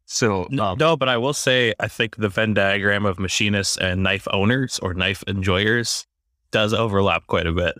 So 0.05 0.45
N- 0.45 0.59
um, 0.59 0.77
no, 0.77 0.95
but 0.95 1.09
I 1.09 1.17
will 1.17 1.33
say 1.33 1.73
I 1.79 1.87
think 1.89 2.15
the 2.15 2.29
Venn 2.29 2.53
diagram 2.53 3.05
of 3.05 3.19
machinists 3.19 3.77
and 3.77 4.03
knife 4.03 4.27
owners 4.31 4.79
or 4.79 4.93
knife 4.93 5.23
enjoyers 5.27 6.05
does 6.51 6.73
overlap 6.73 7.27
quite 7.27 7.47
a 7.47 7.51
bit. 7.51 7.75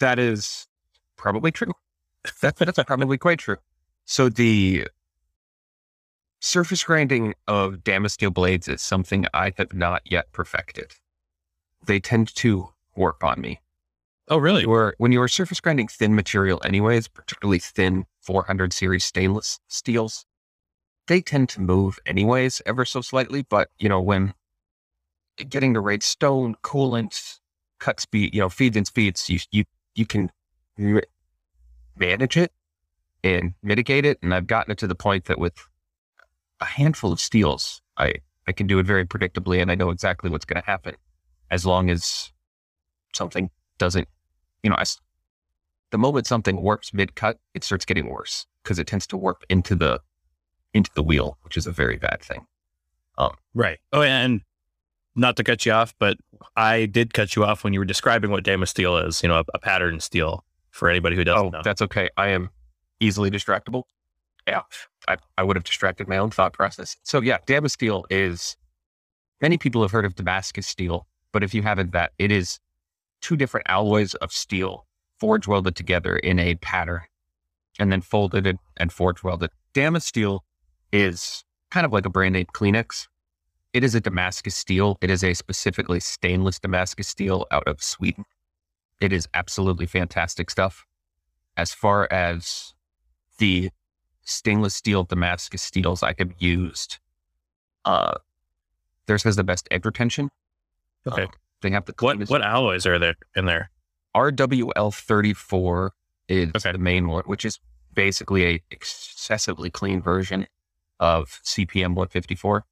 that 0.00 0.18
is 0.18 0.66
probably 1.16 1.50
true. 1.50 1.72
That, 2.40 2.56
that's 2.56 2.82
probably 2.84 3.18
quite 3.18 3.38
true. 3.38 3.58
So 4.06 4.28
the 4.28 4.86
surface 6.40 6.84
grinding 6.84 7.34
of 7.48 7.76
Damasteel 7.84 8.32
blades 8.32 8.68
is 8.68 8.82
something 8.82 9.26
I 9.32 9.52
have 9.56 9.72
not 9.72 10.02
yet 10.04 10.30
perfected. 10.32 10.92
They 11.86 12.00
tend 12.00 12.34
to 12.36 12.70
warp 12.96 13.24
on 13.24 13.40
me. 13.40 13.60
Oh, 14.28 14.38
really? 14.38 14.64
Are, 14.64 14.94
when 14.98 15.12
you 15.12 15.20
are 15.20 15.28
surface 15.28 15.60
grinding 15.60 15.88
thin 15.88 16.14
material 16.14 16.60
anyways, 16.64 17.08
particularly 17.08 17.58
thin 17.58 18.06
400 18.22 18.72
series 18.72 19.04
stainless 19.04 19.60
steels, 19.68 20.24
they 21.06 21.20
tend 21.20 21.50
to 21.50 21.60
move 21.60 21.98
anyways, 22.06 22.62
ever 22.64 22.84
so 22.84 23.02
slightly. 23.02 23.42
But, 23.42 23.68
you 23.78 23.88
know, 23.88 24.00
when 24.00 24.32
getting 25.36 25.74
the 25.74 25.80
right 25.80 26.02
stone, 26.02 26.56
coolant, 26.62 27.38
cut 27.80 28.00
speed, 28.00 28.34
you 28.34 28.40
know, 28.40 28.48
feeds 28.48 28.76
and 28.76 28.86
speeds, 28.86 29.28
you, 29.28 29.40
you, 29.50 29.64
you 29.94 30.06
can 30.06 30.30
manage 30.76 32.36
it 32.36 32.52
and 33.22 33.54
mitigate 33.62 34.04
it. 34.04 34.18
And 34.22 34.34
I've 34.34 34.46
gotten 34.46 34.72
it 34.72 34.78
to 34.78 34.86
the 34.86 34.94
point 34.94 35.24
that 35.26 35.38
with 35.38 35.54
a 36.60 36.64
handful 36.64 37.12
of 37.12 37.20
steels, 37.20 37.80
I, 37.96 38.14
I 38.46 38.52
can 38.52 38.66
do 38.66 38.78
it 38.78 38.86
very 38.86 39.04
predictably 39.04 39.60
and 39.60 39.70
I 39.70 39.74
know 39.74 39.90
exactly 39.90 40.30
what's 40.30 40.44
going 40.44 40.60
to 40.60 40.66
happen 40.66 40.94
as 41.50 41.64
long 41.64 41.90
as 41.90 42.32
something 43.14 43.50
doesn't, 43.78 44.08
you 44.62 44.70
know, 44.70 44.76
as 44.76 44.98
the 45.90 45.98
moment 45.98 46.26
something 46.26 46.60
warps 46.60 46.92
mid 46.92 47.14
cut, 47.14 47.38
it 47.54 47.64
starts 47.64 47.84
getting 47.84 48.08
worse 48.08 48.46
because 48.62 48.78
it 48.78 48.86
tends 48.86 49.06
to 49.08 49.16
warp 49.16 49.44
into 49.48 49.74
the 49.74 50.00
into 50.72 50.90
the 50.94 51.02
wheel, 51.02 51.38
which 51.42 51.56
is 51.56 51.66
a 51.66 51.70
very 51.70 51.96
bad 51.96 52.20
thing. 52.20 52.46
Um, 53.16 53.36
right. 53.54 53.78
Oh, 53.92 54.02
and 54.02 54.40
not 55.14 55.36
to 55.36 55.44
cut 55.44 55.64
you 55.64 55.70
off, 55.70 55.94
but 56.00 56.16
I 56.56 56.86
did 56.86 57.14
cut 57.14 57.36
you 57.36 57.44
off 57.44 57.62
when 57.62 57.72
you 57.72 57.78
were 57.78 57.84
describing 57.84 58.32
what 58.32 58.42
Damasteel 58.42 59.06
is, 59.06 59.22
you 59.22 59.28
know, 59.28 59.38
a, 59.38 59.44
a 59.54 59.58
pattern 59.60 60.00
steel 60.00 60.44
for 60.74 60.88
anybody 60.88 61.14
who 61.14 61.22
doesn't 61.22 61.46
oh, 61.46 61.50
know. 61.50 61.62
that's 61.62 61.80
okay. 61.80 62.10
I 62.16 62.28
am 62.28 62.50
easily 62.98 63.30
distractible. 63.30 63.84
Yeah, 64.46 64.62
I, 65.06 65.16
I 65.38 65.44
would 65.44 65.56
have 65.56 65.64
distracted 65.64 66.08
my 66.08 66.18
own 66.18 66.30
thought 66.30 66.52
process. 66.52 66.96
So 67.04 67.20
yeah, 67.22 67.38
Damasteel 67.46 68.04
is 68.10 68.56
many 69.40 69.56
people 69.56 69.82
have 69.82 69.92
heard 69.92 70.04
of 70.04 70.16
Damascus 70.16 70.66
steel, 70.66 71.06
but 71.32 71.44
if 71.44 71.54
you 71.54 71.62
haven't, 71.62 71.92
that 71.92 72.12
it 72.18 72.32
is 72.32 72.58
two 73.22 73.36
different 73.36 73.68
alloys 73.68 74.14
of 74.16 74.32
steel 74.32 74.86
forge 75.20 75.46
welded 75.46 75.76
together 75.76 76.16
in 76.16 76.40
a 76.40 76.56
pattern 76.56 77.02
and 77.78 77.92
then 77.92 78.00
folded 78.00 78.44
and, 78.44 78.58
and 78.76 78.92
forge 78.92 79.22
welded. 79.22 79.50
steel 80.00 80.44
is 80.92 81.44
kind 81.70 81.86
of 81.86 81.92
like 81.92 82.04
a 82.04 82.10
brand 82.10 82.32
name 82.32 82.46
Kleenex. 82.52 83.06
It 83.72 83.84
is 83.84 83.94
a 83.94 84.00
Damascus 84.00 84.56
steel. 84.56 84.98
It 85.00 85.08
is 85.08 85.22
a 85.22 85.34
specifically 85.34 86.00
stainless 86.00 86.58
Damascus 86.58 87.06
steel 87.06 87.46
out 87.52 87.66
of 87.68 87.80
Sweden. 87.80 88.24
It 89.04 89.12
is 89.12 89.28
absolutely 89.34 89.84
fantastic 89.84 90.48
stuff. 90.48 90.86
As 91.58 91.74
far 91.74 92.10
as 92.10 92.72
the 93.36 93.68
stainless 94.22 94.74
steel 94.74 95.04
Damascus 95.04 95.60
steels 95.60 96.02
I 96.02 96.14
have 96.18 96.32
used, 96.38 97.00
uh, 97.84 98.14
theirs 99.04 99.22
has 99.24 99.36
the 99.36 99.44
best 99.44 99.68
edge 99.70 99.84
retention. 99.84 100.30
Okay. 101.06 101.24
Um, 101.24 101.28
they 101.60 101.70
have 101.72 101.84
the 101.84 101.92
What 102.00 102.30
what 102.30 102.40
alloys 102.40 102.86
are 102.86 102.98
there 102.98 103.14
in 103.36 103.44
there? 103.44 103.70
RWL34 104.16 105.90
is 106.28 106.50
Okay. 106.56 106.72
the 106.72 106.78
main 106.78 107.06
one, 107.06 107.24
which 107.26 107.44
is 107.44 107.60
basically 107.92 108.46
a 108.46 108.62
excessively 108.70 109.68
clean 109.68 110.00
version 110.00 110.46
of 110.98 111.42
CPM 111.44 111.94
154. 111.94 112.64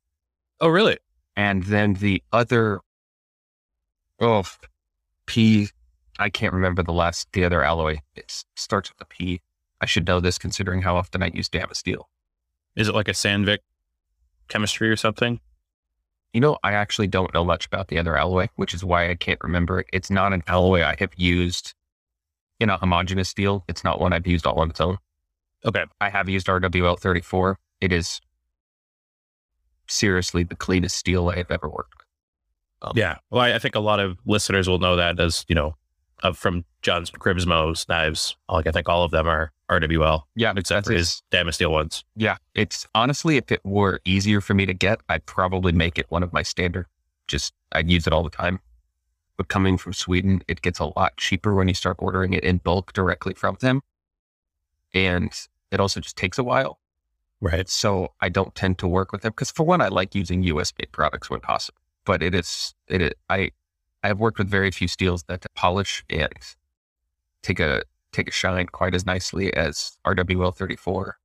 Oh, 0.61 0.69
really? 0.69 0.97
And 1.37 1.65
then 1.65 1.93
the 1.93 2.23
other, 2.33 2.81
oh, 4.19 4.45
P, 5.27 5.69
I 6.19 6.31
can't 6.31 6.53
remember 6.53 6.83
the 6.83 6.93
last, 6.93 7.29
the 7.33 7.45
other 7.45 7.63
alloy. 7.63 8.01
It 8.15 8.45
starts 8.57 8.91
with 8.91 9.01
a 9.01 9.07
P. 9.07 9.41
I 9.81 9.87
should 9.87 10.07
know 10.07 10.21
this 10.21 10.39
considering 10.39 10.83
how 10.83 10.97
often 10.97 11.23
I 11.23 11.31
use 11.33 11.49
Damascus 11.49 11.79
steel. 11.79 12.09
Is 12.77 12.89
it 12.89 12.95
like 12.95 13.09
a 13.09 13.13
Sandvik 13.13 13.59
chemistry 14.49 14.91
or 14.91 14.97
something? 14.97 15.41
You 16.33 16.41
know, 16.41 16.59
I 16.63 16.73
actually 16.73 17.09
don't 17.09 17.33
know 17.35 17.45
much 17.45 17.67
about 17.67 17.89
the 17.89 17.99
other 17.99 18.17
alloy, 18.17 18.49
which 18.57 18.73
is 18.73 18.85
why 18.85 19.11
I 19.11 19.15
can't 19.15 19.41
remember 19.43 19.81
it. 19.81 19.87
It's 19.93 20.11
not 20.11 20.33
an 20.33 20.43
alloy 20.47 20.83
I 20.83 20.97
have 20.99 21.13
used 21.17 21.75
in 22.59 22.71
a 22.71 22.79
homogeneous 22.79 23.29
steel. 23.29 23.65
It's 23.69 23.85
not 23.85 24.01
one 24.01 24.13
I've 24.13 24.27
used 24.27 24.47
all 24.47 24.61
on 24.61 24.71
its 24.71 24.81
own. 24.81 24.99
Okay. 25.65 25.85
I 26.01 26.09
have 26.09 26.29
used 26.29 26.47
RWL 26.47 26.99
34. 26.99 27.59
It 27.81 27.93
is 27.93 28.21
seriously 29.89 30.43
the 30.43 30.57
cleanest 30.57 30.97
steel 30.97 31.29
I 31.29 31.37
have 31.37 31.51
ever 31.51 31.69
worked 31.69 31.95
with. 31.99 32.07
Um, 32.83 32.93
Yeah. 32.97 33.19
Well, 33.31 33.43
I, 33.43 33.55
I 33.55 33.59
think 33.59 33.75
a 33.75 33.81
lot 33.81 34.01
of 34.01 34.19
listeners 34.25 34.69
will 34.69 34.79
know 34.79 34.97
that 34.97 35.21
as, 35.21 35.45
you 35.49 35.55
know, 35.55 35.75
uh, 36.23 36.33
from 36.33 36.65
John's 36.83 37.11
Grimsmo's 37.11 37.89
knives. 37.89 38.37
Like, 38.49 38.67
I 38.67 38.71
think 38.71 38.89
all 38.89 39.05
of 39.05 39.11
them 39.11 39.27
are 39.27 39.53
RWL, 39.69 40.23
Yeah, 40.35 40.53
except 40.57 40.87
for 40.87 40.93
his 40.93 41.23
Damasteel 41.31 41.71
ones. 41.71 42.05
Yeah, 42.17 42.37
it's 42.55 42.87
honestly, 42.95 43.37
if 43.37 43.51
it 43.51 43.61
were 43.65 44.01
easier 44.05 44.41
for 44.41 44.55
me 44.55 44.67
to 44.67 44.75
get, 44.75 45.01
I'd 45.09 45.27
probably 45.27 45.73
make 45.73 45.99
it 45.99 46.07
one 46.11 46.23
of 46.23 46.33
my 46.33 46.43
standard. 46.43 46.87
Just 47.27 47.55
I'd 47.73 47.91
use 47.91 48.07
it 48.07 48.13
all 48.13 48.23
the 48.23 48.31
time. 48.31 48.61
But 49.37 49.49
coming 49.49 49.79
from 49.79 49.95
Sweden, 49.95 50.43
it 50.47 50.61
gets 50.61 50.79
a 50.79 50.93
lot 50.97 51.17
cheaper 51.17 51.55
when 51.55 51.69
you 51.69 51.75
start 51.75 51.97
ordering 52.01 52.35
it 52.35 52.45
in 52.45 52.59
bulk 52.59 52.93
directly 52.93 53.35
from 53.35 53.57
them, 53.61 53.81
and 54.93 55.33
it 55.71 55.81
also 55.81 56.01
just 56.01 56.17
takes 56.17 56.39
a 56.39 56.45
while. 56.45 56.79
Right. 57.41 57.69
So 57.69 58.13
I 58.21 58.29
don't 58.29 58.55
tend 58.55 58.79
to 58.79 58.87
work 58.87 59.11
with 59.11 59.23
them 59.23 59.33
because, 59.33 59.51
for 59.51 59.65
one, 59.65 59.81
I 59.81 59.89
like 59.89 60.15
using 60.15 60.43
US 60.45 60.73
made 60.79 60.93
products 60.93 61.31
when 61.31 61.41
possible. 61.41 61.79
But 62.05 62.23
it 62.23 62.35
is 62.35 62.75
it 62.89 63.01
is, 63.01 63.13
I 63.31 63.53
I 64.03 64.09
have 64.09 64.19
worked 64.19 64.39
with 64.39 64.49
very 64.49 64.71
few 64.71 64.89
steels 64.89 65.23
that 65.25 65.45
polish 65.55 66.05
and 66.11 66.33
take 67.43 67.61
a 67.61 67.83
take 68.13 68.29
a 68.29 68.33
shine 68.33 68.67
quite 68.67 68.95
as 68.95 69.07
nicely 69.07 69.53
as 69.55 69.97
RWL 70.07 70.55
34. 70.55 71.17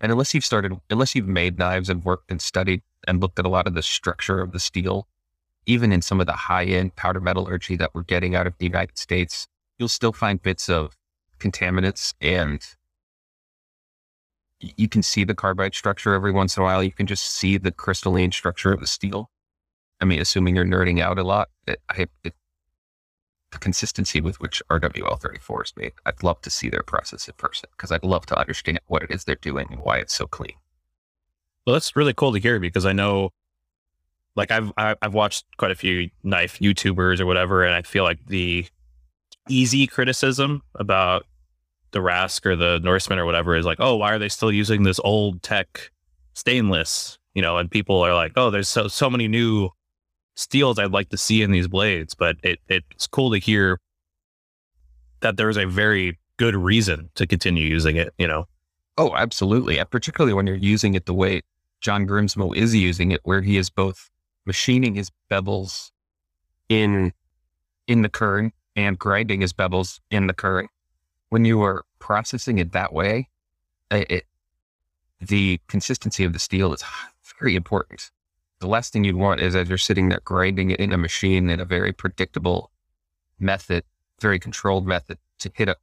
And 0.00 0.10
unless 0.10 0.34
you've 0.34 0.44
started, 0.44 0.72
unless 0.90 1.14
you've 1.14 1.28
made 1.28 1.58
knives 1.58 1.90
and 1.90 2.04
worked 2.04 2.30
and 2.30 2.40
studied 2.40 2.82
and 3.06 3.20
looked 3.20 3.38
at 3.38 3.44
a 3.44 3.50
lot 3.50 3.66
of 3.66 3.74
the 3.74 3.82
structure 3.82 4.40
of 4.40 4.52
the 4.52 4.58
steel, 4.58 5.06
even 5.66 5.92
in 5.92 6.02
some 6.02 6.20
of 6.20 6.26
the 6.26 6.32
high 6.32 6.64
end 6.64 6.96
powder 6.96 7.20
metallurgy 7.20 7.76
that 7.76 7.94
we're 7.94 8.02
getting 8.02 8.34
out 8.34 8.46
of 8.46 8.56
the 8.58 8.66
United 8.66 8.98
States, 8.98 9.46
you'll 9.78 9.88
still 9.88 10.12
find 10.12 10.42
bits 10.42 10.68
of 10.68 10.96
contaminants 11.38 12.14
and 12.20 12.62
you 14.60 14.88
can 14.88 15.02
see 15.02 15.24
the 15.24 15.34
carbide 15.34 15.74
structure 15.74 16.14
every 16.14 16.32
once 16.32 16.56
in 16.56 16.62
a 16.62 16.64
while. 16.64 16.82
You 16.82 16.92
can 16.92 17.06
just 17.06 17.24
see 17.24 17.58
the 17.58 17.72
crystalline 17.72 18.32
structure 18.32 18.72
of 18.72 18.80
the 18.80 18.86
steel. 18.86 19.30
I 20.00 20.04
mean, 20.04 20.20
assuming 20.20 20.56
you're 20.56 20.64
nerding 20.64 21.00
out 21.00 21.18
a 21.18 21.22
lot, 21.22 21.48
it, 21.66 21.80
I, 21.88 22.06
it, 22.24 22.34
the 23.54 23.58
consistency 23.58 24.20
with 24.20 24.40
which 24.40 24.62
RWL 24.70 25.18
34 25.20 25.64
is 25.64 25.72
made, 25.76 25.92
I'd 26.04 26.22
love 26.22 26.40
to 26.42 26.50
see 26.50 26.68
their 26.68 26.82
process 26.82 27.28
in 27.28 27.34
person 27.34 27.70
because 27.76 27.90
I'd 27.90 28.04
love 28.04 28.26
to 28.26 28.38
understand 28.38 28.80
what 28.86 29.02
it 29.02 29.10
is 29.10 29.24
they're 29.24 29.36
doing 29.36 29.68
and 29.70 29.80
why 29.80 29.98
it's 29.98 30.14
so 30.14 30.26
clean. 30.26 30.56
Well, 31.66 31.72
that's 31.72 31.96
really 31.96 32.12
cool 32.12 32.32
to 32.32 32.38
hear 32.38 32.60
because 32.60 32.84
I 32.84 32.92
know, 32.92 33.30
like, 34.36 34.50
I've 34.50 34.72
I've 34.76 35.14
watched 35.14 35.46
quite 35.56 35.70
a 35.70 35.76
few 35.76 36.10
knife 36.22 36.58
YouTubers 36.58 37.20
or 37.20 37.26
whatever, 37.26 37.64
and 37.64 37.74
I 37.74 37.82
feel 37.82 38.04
like 38.04 38.18
the 38.26 38.66
easy 39.48 39.86
criticism 39.86 40.62
about 40.74 41.26
the 41.92 42.00
Rask 42.00 42.44
or 42.44 42.56
the 42.56 42.80
Norseman 42.80 43.18
or 43.18 43.24
whatever 43.24 43.56
is 43.56 43.64
like, 43.64 43.78
oh, 43.80 43.96
why 43.96 44.12
are 44.12 44.18
they 44.18 44.28
still 44.28 44.52
using 44.52 44.82
this 44.82 45.00
old 45.04 45.42
tech 45.42 45.90
stainless? 46.34 47.18
You 47.34 47.42
know, 47.42 47.56
and 47.56 47.70
people 47.70 48.00
are 48.02 48.14
like, 48.14 48.32
oh, 48.36 48.50
there's 48.50 48.68
so 48.68 48.88
so 48.88 49.08
many 49.08 49.28
new 49.28 49.70
steels 50.34 50.78
I'd 50.78 50.92
like 50.92 51.10
to 51.10 51.16
see 51.16 51.42
in 51.42 51.50
these 51.50 51.68
blades, 51.68 52.14
but 52.14 52.36
it 52.42 52.60
it's 52.68 53.06
cool 53.06 53.30
to 53.32 53.38
hear 53.38 53.80
that 55.20 55.36
there's 55.36 55.56
a 55.56 55.66
very 55.66 56.18
good 56.36 56.56
reason 56.56 57.10
to 57.14 57.26
continue 57.26 57.64
using 57.66 57.96
it. 57.96 58.12
You 58.18 58.26
know, 58.26 58.46
Oh, 58.96 59.14
absolutely. 59.16 59.78
And 59.78 59.90
particularly 59.90 60.34
when 60.34 60.46
you're 60.46 60.56
using 60.56 60.94
it 60.94 61.06
the 61.06 61.14
way 61.14 61.42
John 61.80 62.06
Grimsmo 62.06 62.54
is 62.54 62.74
using 62.74 63.10
it, 63.10 63.20
where 63.24 63.42
he 63.42 63.56
is 63.56 63.68
both 63.68 64.10
machining 64.46 64.94
his 64.94 65.10
bevels 65.30 65.90
in 66.68 67.12
in 67.86 68.02
the 68.02 68.08
current 68.08 68.54
and 68.76 68.98
grinding 68.98 69.40
his 69.40 69.52
bevels 69.52 70.00
in 70.10 70.26
the 70.26 70.32
current. 70.32 70.70
When 71.28 71.44
you 71.44 71.62
are 71.62 71.84
processing 71.98 72.58
it 72.58 72.72
that 72.72 72.92
way, 72.92 73.28
it 73.90 74.24
the 75.20 75.60
consistency 75.68 76.24
of 76.24 76.32
the 76.32 76.38
steel 76.38 76.72
is 76.72 76.84
very 77.40 77.56
important. 77.56 78.10
The 78.64 78.70
last 78.70 78.94
thing 78.94 79.04
you'd 79.04 79.16
want 79.16 79.42
is 79.42 79.54
as 79.54 79.68
you're 79.68 79.76
sitting 79.76 80.08
there 80.08 80.22
grinding 80.24 80.70
it 80.70 80.80
in 80.80 80.90
a 80.90 80.96
machine 80.96 81.50
in 81.50 81.60
a 81.60 81.66
very 81.66 81.92
predictable 81.92 82.70
method, 83.38 83.84
very 84.22 84.38
controlled 84.38 84.86
method 84.86 85.18
to 85.40 85.50
hit 85.52 85.68
a 85.68 85.76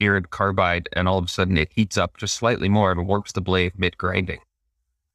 irid 0.00 0.30
carbide 0.30 0.88
and 0.94 1.06
all 1.06 1.18
of 1.18 1.26
a 1.26 1.28
sudden 1.28 1.56
it 1.56 1.70
heats 1.72 1.96
up 1.96 2.16
just 2.16 2.34
slightly 2.34 2.68
more 2.68 2.90
and 2.90 3.06
warps 3.06 3.30
the 3.30 3.40
blade 3.40 3.74
mid 3.76 3.96
grinding. 3.96 4.40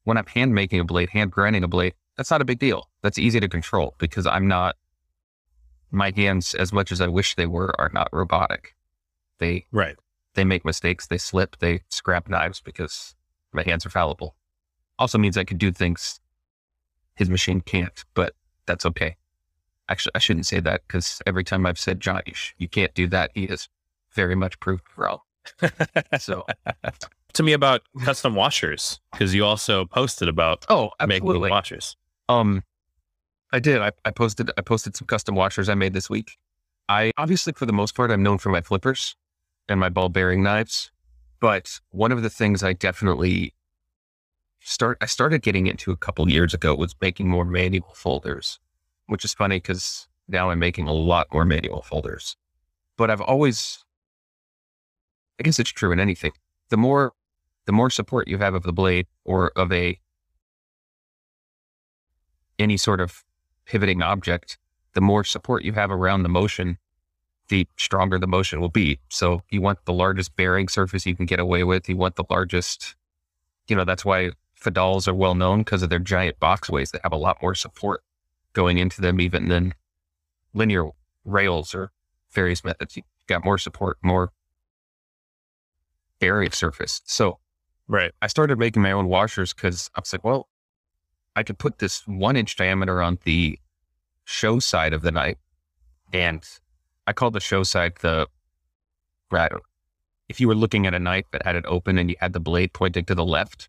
When 0.04 0.16
I'm 0.16 0.24
hand 0.24 0.54
making 0.54 0.80
a 0.80 0.84
blade, 0.84 1.10
hand 1.10 1.30
grinding 1.30 1.62
a 1.62 1.68
blade, 1.68 1.92
that's 2.16 2.30
not 2.30 2.40
a 2.40 2.46
big 2.46 2.58
deal. 2.58 2.88
That's 3.02 3.18
easy 3.18 3.38
to 3.38 3.48
control 3.50 3.94
because 3.98 4.26
I'm 4.26 4.48
not, 4.48 4.76
my 5.90 6.10
hands, 6.16 6.54
as 6.54 6.72
much 6.72 6.90
as 6.90 7.02
I 7.02 7.08
wish 7.08 7.34
they 7.34 7.44
were, 7.44 7.78
are 7.78 7.90
not 7.92 8.08
robotic. 8.14 8.74
They, 9.40 9.66
right? 9.72 9.96
they 10.32 10.44
make 10.44 10.64
mistakes, 10.64 11.06
they 11.06 11.18
slip, 11.18 11.58
they 11.58 11.82
scrap 11.90 12.30
knives 12.30 12.62
because 12.62 13.14
my 13.52 13.62
hands 13.62 13.84
are 13.84 13.90
fallible. 13.90 14.36
Also 14.98 15.18
means 15.18 15.36
I 15.36 15.44
can 15.44 15.58
do 15.58 15.70
things 15.70 16.18
his 17.16 17.30
machine 17.30 17.60
can't, 17.60 18.04
but 18.14 18.34
that's 18.66 18.86
okay. 18.86 19.16
Actually, 19.88 20.12
I 20.14 20.18
shouldn't 20.18 20.46
say 20.46 20.60
that 20.60 20.82
because 20.86 21.22
every 21.26 21.44
time 21.44 21.66
I've 21.66 21.78
said, 21.78 22.00
John, 22.00 22.22
you, 22.26 22.34
sh- 22.34 22.54
you 22.58 22.68
can't 22.68 22.94
do 22.94 23.06
that, 23.08 23.30
he 23.34 23.46
has 23.46 23.68
very 24.12 24.34
much 24.34 24.58
proved 24.60 24.84
wrong. 24.96 25.18
So, 26.18 26.44
to 27.34 27.42
me 27.42 27.52
about 27.52 27.82
custom 28.04 28.34
washers 28.34 28.98
because 29.12 29.34
you 29.34 29.44
also 29.44 29.84
posted 29.84 30.28
about 30.28 30.64
oh, 30.68 30.90
making 31.00 31.28
absolutely. 31.28 31.50
washers. 31.50 31.96
Um, 32.28 32.64
I 33.52 33.60
did. 33.60 33.80
I, 33.80 33.92
I 34.04 34.10
posted. 34.10 34.50
I 34.58 34.62
posted 34.62 34.96
some 34.96 35.06
custom 35.06 35.34
washers 35.34 35.68
I 35.68 35.74
made 35.74 35.92
this 35.92 36.10
week. 36.10 36.36
I 36.88 37.12
obviously, 37.16 37.52
for 37.52 37.66
the 37.66 37.72
most 37.72 37.94
part, 37.94 38.10
I'm 38.10 38.22
known 38.22 38.38
for 38.38 38.48
my 38.48 38.60
flippers 38.60 39.14
and 39.68 39.78
my 39.78 39.88
ball 39.88 40.08
bearing 40.08 40.42
knives. 40.42 40.90
But 41.40 41.80
one 41.90 42.12
of 42.12 42.22
the 42.22 42.30
things 42.30 42.62
I 42.62 42.72
definitely 42.72 43.54
start, 44.66 44.98
I 45.00 45.06
started 45.06 45.42
getting 45.42 45.66
into 45.66 45.92
a 45.92 45.96
couple 45.96 46.28
years 46.28 46.52
ago 46.52 46.74
was 46.74 46.94
making 47.00 47.28
more 47.28 47.44
manual 47.44 47.92
folders, 47.94 48.58
which 49.06 49.24
is 49.24 49.32
funny 49.32 49.56
because 49.56 50.08
now 50.28 50.50
I'm 50.50 50.58
making 50.58 50.88
a 50.88 50.92
lot 50.92 51.28
more 51.32 51.44
manual 51.44 51.82
folders. 51.82 52.36
But 52.96 53.10
I've 53.10 53.20
always, 53.20 53.84
I 55.38 55.44
guess 55.44 55.58
it's 55.58 55.70
true 55.70 55.92
in 55.92 56.00
anything. 56.00 56.32
The 56.70 56.76
more, 56.76 57.12
the 57.66 57.72
more 57.72 57.90
support 57.90 58.26
you 58.26 58.38
have 58.38 58.54
of 58.54 58.64
the 58.64 58.72
blade 58.72 59.06
or 59.24 59.52
of 59.54 59.72
a 59.72 60.00
any 62.58 62.76
sort 62.76 63.00
of 63.00 63.22
pivoting 63.66 64.02
object, 64.02 64.58
the 64.94 65.00
more 65.00 65.22
support 65.22 65.62
you 65.62 65.74
have 65.74 65.90
around 65.90 66.22
the 66.22 66.28
motion, 66.28 66.78
the 67.48 67.68
stronger 67.76 68.18
the 68.18 68.26
motion 68.26 68.60
will 68.60 68.70
be. 68.70 68.98
So 69.10 69.42
you 69.50 69.60
want 69.60 69.84
the 69.84 69.92
largest 69.92 70.34
bearing 70.34 70.68
surface 70.68 71.06
you 71.06 71.14
can 71.14 71.26
get 71.26 71.38
away 71.38 71.62
with. 71.62 71.88
You 71.88 71.96
want 71.96 72.16
the 72.16 72.24
largest, 72.28 72.96
you 73.68 73.76
know, 73.76 73.84
that's 73.84 74.04
why 74.04 74.30
Fadals 74.60 75.06
are 75.06 75.14
well 75.14 75.34
known 75.34 75.60
because 75.60 75.82
of 75.82 75.90
their 75.90 75.98
giant 75.98 76.40
boxways 76.40 76.90
that 76.90 77.02
have 77.02 77.12
a 77.12 77.16
lot 77.16 77.38
more 77.42 77.54
support 77.54 78.02
going 78.52 78.78
into 78.78 79.00
them 79.00 79.20
even 79.20 79.48
than 79.48 79.74
linear 80.54 80.90
rails 81.24 81.74
or 81.74 81.92
various 82.30 82.64
methods. 82.64 82.96
You've 82.96 83.04
got 83.26 83.44
more 83.44 83.58
support, 83.58 83.98
more 84.02 84.32
bearing 86.18 86.50
surface. 86.50 87.02
So 87.04 87.38
Right. 87.88 88.12
I 88.20 88.26
started 88.26 88.58
making 88.58 88.82
my 88.82 88.92
own 88.92 89.06
washers 89.08 89.52
because 89.52 89.90
I 89.94 90.00
was 90.00 90.12
like, 90.12 90.24
well, 90.24 90.48
I 91.36 91.42
could 91.42 91.58
put 91.58 91.78
this 91.78 92.06
one 92.06 92.36
inch 92.36 92.56
diameter 92.56 93.00
on 93.00 93.18
the 93.24 93.58
show 94.24 94.58
side 94.58 94.92
of 94.92 95.02
the 95.02 95.12
knife. 95.12 95.36
And 96.12 96.44
I 97.06 97.12
call 97.12 97.30
the 97.30 97.40
show 97.40 97.62
side 97.62 97.94
the, 98.00 98.26
right, 99.30 99.52
if 100.28 100.40
you 100.40 100.48
were 100.48 100.54
looking 100.54 100.86
at 100.86 100.94
a 100.94 100.98
knife 100.98 101.26
that 101.30 101.44
had 101.44 101.54
it 101.54 101.64
open 101.66 101.98
and 101.98 102.10
you 102.10 102.16
had 102.18 102.32
the 102.32 102.40
blade 102.40 102.72
pointing 102.72 103.04
to 103.04 103.14
the 103.14 103.24
left, 103.24 103.68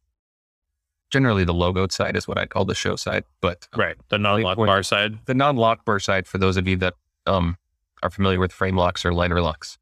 generally 1.10 1.43
the 1.43 1.53
logoed 1.53 1.91
side 1.91 2.16
is 2.16 2.28
what 2.28 2.38
I 2.38 2.45
call 2.45 2.66
the 2.66 2.76
show 2.76 2.95
side. 2.95 3.24
But 3.41 3.68
right, 3.76 3.95
the 4.10 4.18
non-lock 4.18 4.58
bar 4.58 4.84
side, 4.84 5.20
the 5.26 5.34
non-lock 5.34 5.86
bar 5.86 5.99
side, 5.99 6.28
for 6.28 6.38
those 6.38 6.58
of 6.58 6.68
you 6.68 6.76
that 6.78 6.93
um, 7.26 7.58
are 8.03 8.10
familiar 8.10 8.39
with 8.39 8.51
frame 8.51 8.76
locks 8.76 9.05
or 9.05 9.14
liner 9.14 9.41
locks, 9.41 9.78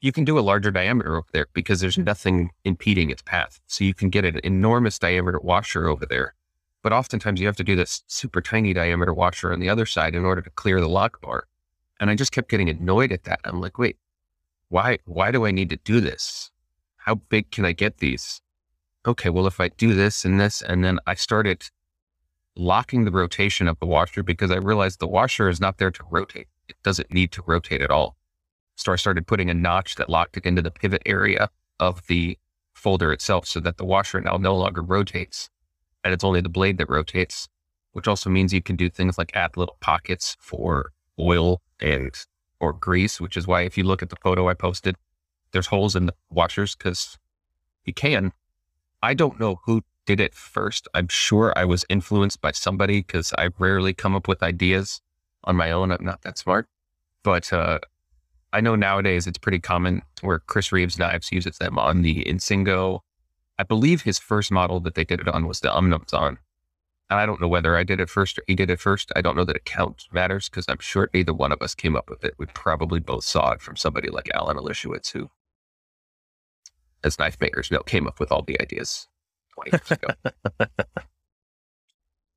you 0.00 0.12
can 0.12 0.24
do 0.24 0.38
a 0.38 0.40
larger 0.40 0.70
diameter 0.70 1.16
over 1.16 1.28
there 1.32 1.46
because 1.52 1.80
there's 1.80 1.98
nothing 1.98 2.50
impeding 2.64 3.10
its 3.10 3.22
path. 3.22 3.60
So 3.66 3.84
you 3.84 3.94
can 3.94 4.08
get 4.08 4.24
an 4.24 4.40
enormous 4.44 4.98
diameter 4.98 5.38
washer 5.40 5.88
over 5.88 6.06
there. 6.06 6.34
But 6.82 6.94
oftentimes 6.94 7.40
you 7.40 7.46
have 7.46 7.56
to 7.56 7.64
do 7.64 7.76
this 7.76 8.02
super 8.06 8.40
tiny 8.40 8.72
diameter 8.72 9.12
washer 9.12 9.52
on 9.52 9.60
the 9.60 9.68
other 9.68 9.84
side 9.84 10.14
in 10.14 10.24
order 10.24 10.40
to 10.40 10.50
clear 10.50 10.80
the 10.80 10.88
lock 10.88 11.20
bar. 11.20 11.46
And 11.98 12.08
I 12.08 12.14
just 12.14 12.32
kept 12.32 12.48
getting 12.48 12.70
annoyed 12.70 13.12
at 13.12 13.24
that. 13.24 13.40
I'm 13.44 13.60
like, 13.60 13.78
wait, 13.78 13.98
why 14.70 14.98
why 15.04 15.30
do 15.30 15.44
I 15.44 15.50
need 15.50 15.68
to 15.70 15.76
do 15.76 16.00
this? 16.00 16.50
How 16.96 17.16
big 17.16 17.50
can 17.50 17.66
I 17.66 17.72
get 17.72 17.98
these? 17.98 18.40
Okay, 19.06 19.30
well 19.30 19.46
if 19.46 19.60
I 19.60 19.68
do 19.68 19.94
this 19.94 20.24
and 20.24 20.38
this 20.38 20.60
and 20.60 20.84
then 20.84 20.98
I 21.06 21.14
started 21.14 21.70
locking 22.56 23.04
the 23.04 23.10
rotation 23.10 23.66
of 23.66 23.78
the 23.78 23.86
washer 23.86 24.22
because 24.22 24.50
I 24.50 24.56
realized 24.56 25.00
the 25.00 25.08
washer 25.08 25.48
is 25.48 25.60
not 25.60 25.78
there 25.78 25.90
to 25.90 26.04
rotate. 26.10 26.48
It 26.68 26.76
doesn't 26.82 27.12
need 27.12 27.32
to 27.32 27.42
rotate 27.46 27.80
at 27.80 27.90
all. 27.90 28.16
So 28.76 28.92
I 28.92 28.96
started 28.96 29.26
putting 29.26 29.48
a 29.48 29.54
notch 29.54 29.94
that 29.96 30.10
locked 30.10 30.36
it 30.36 30.44
into 30.44 30.62
the 30.62 30.70
pivot 30.70 31.02
area 31.06 31.48
of 31.78 32.06
the 32.08 32.38
folder 32.74 33.12
itself 33.12 33.46
so 33.46 33.60
that 33.60 33.78
the 33.78 33.84
washer 33.84 34.20
now 34.20 34.36
no 34.36 34.54
longer 34.54 34.82
rotates 34.82 35.48
and 36.04 36.12
it's 36.12 36.24
only 36.24 36.40
the 36.40 36.48
blade 36.48 36.78
that 36.78 36.88
rotates, 36.88 37.48
which 37.92 38.08
also 38.08 38.30
means 38.30 38.52
you 38.52 38.62
can 38.62 38.76
do 38.76 38.90
things 38.90 39.18
like 39.18 39.34
add 39.34 39.56
little 39.56 39.76
pockets 39.80 40.36
for 40.40 40.92
oil 41.18 41.60
and 41.80 42.14
or 42.58 42.72
grease, 42.72 43.20
which 43.20 43.36
is 43.36 43.46
why 43.46 43.62
if 43.62 43.78
you 43.78 43.84
look 43.84 44.02
at 44.02 44.10
the 44.10 44.16
photo 44.16 44.48
I 44.48 44.54
posted, 44.54 44.96
there's 45.52 45.66
holes 45.66 45.96
in 45.96 46.06
the 46.06 46.14
washers 46.30 46.76
because 46.76 47.18
you 47.84 47.94
can. 47.94 48.32
I 49.02 49.14
don't 49.14 49.40
know 49.40 49.60
who 49.64 49.82
did 50.06 50.20
it 50.20 50.34
first. 50.34 50.88
I'm 50.94 51.08
sure 51.08 51.52
I 51.56 51.64
was 51.64 51.84
influenced 51.88 52.40
by 52.40 52.52
somebody 52.52 53.00
because 53.00 53.32
I 53.38 53.50
rarely 53.58 53.94
come 53.94 54.14
up 54.14 54.28
with 54.28 54.42
ideas 54.42 55.00
on 55.44 55.56
my 55.56 55.70
own. 55.70 55.90
I'm 55.90 56.04
not 56.04 56.22
that 56.22 56.38
smart. 56.38 56.66
But 57.22 57.52
uh, 57.52 57.78
I 58.52 58.60
know 58.60 58.74
nowadays 58.76 59.26
it's 59.26 59.38
pretty 59.38 59.60
common 59.60 60.02
where 60.22 60.40
Chris 60.40 60.72
Reeves 60.72 60.98
Knives 60.98 61.32
uses 61.32 61.58
them 61.58 61.78
on 61.78 62.02
the 62.02 62.24
Insingo. 62.24 63.00
I 63.58 63.62
believe 63.62 64.02
his 64.02 64.18
first 64.18 64.50
model 64.50 64.80
that 64.80 64.94
they 64.94 65.04
did 65.04 65.20
it 65.20 65.28
on 65.28 65.46
was 65.46 65.60
the 65.60 65.68
Umnumzaan. 65.68 66.38
I 67.10 67.26
don't 67.26 67.40
know 67.40 67.48
whether 67.48 67.76
I 67.76 67.82
did 67.82 68.00
it 68.00 68.08
first 68.08 68.38
or 68.38 68.42
he 68.46 68.54
did 68.54 68.70
it 68.70 68.80
first. 68.80 69.10
I 69.16 69.20
don't 69.20 69.36
know 69.36 69.44
that 69.44 69.56
it 69.56 69.64
counts 69.64 70.08
matters 70.12 70.48
because 70.48 70.66
I'm 70.68 70.78
sure 70.78 71.10
neither 71.12 71.34
one 71.34 71.52
of 71.52 71.60
us 71.60 71.74
came 71.74 71.96
up 71.96 72.08
with 72.08 72.24
it. 72.24 72.34
We 72.38 72.46
probably 72.46 73.00
both 73.00 73.24
saw 73.24 73.50
it 73.50 73.60
from 73.60 73.76
somebody 73.76 74.10
like 74.10 74.30
Allen 74.32 74.56
Elishewitz, 74.56 75.10
who, 75.12 75.28
as 77.04 77.18
knife 77.18 77.36
makers 77.40 77.70
know, 77.70 77.80
came 77.80 78.06
up 78.06 78.20
with 78.20 78.32
all 78.32 78.42
the 78.42 78.60
ideas 78.60 79.08
20 79.54 79.70
years 79.72 79.90
ago. 79.90 80.08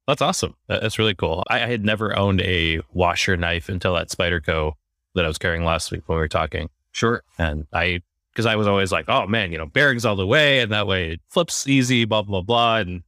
That's 0.07 0.21
awesome. 0.21 0.55
That's 0.67 0.99
really 0.99 1.15
cool. 1.15 1.43
I, 1.49 1.63
I, 1.63 1.67
had 1.67 1.85
never 1.85 2.17
owned 2.17 2.41
a 2.41 2.81
washer 2.91 3.37
knife 3.37 3.69
until 3.69 3.93
that 3.93 4.09
Spyderco 4.09 4.73
that 5.15 5.23
I 5.23 5.27
was 5.29 5.37
carrying 5.37 5.63
last 5.63 5.91
week 5.91 6.03
when 6.07 6.17
we 6.17 6.21
were 6.21 6.27
talking. 6.27 6.69
Sure. 6.91 7.23
And 7.37 7.67
I, 7.71 8.01
because 8.33 8.45
I 8.45 8.55
was 8.55 8.67
always 8.67 8.91
like, 8.91 9.05
oh 9.07 9.27
man, 9.27 9.51
you 9.51 9.57
know, 9.57 9.65
bearings 9.65 10.05
all 10.05 10.15
the 10.15 10.27
way, 10.27 10.59
and 10.59 10.71
that 10.71 10.87
way 10.87 11.13
it 11.13 11.21
flips 11.29 11.67
easy, 11.67 12.05
blah 12.05 12.23
blah 12.23 12.41
blah. 12.41 12.77
And 12.77 13.03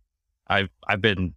I've 0.48 0.70
I've 0.88 1.02
been 1.02 1.34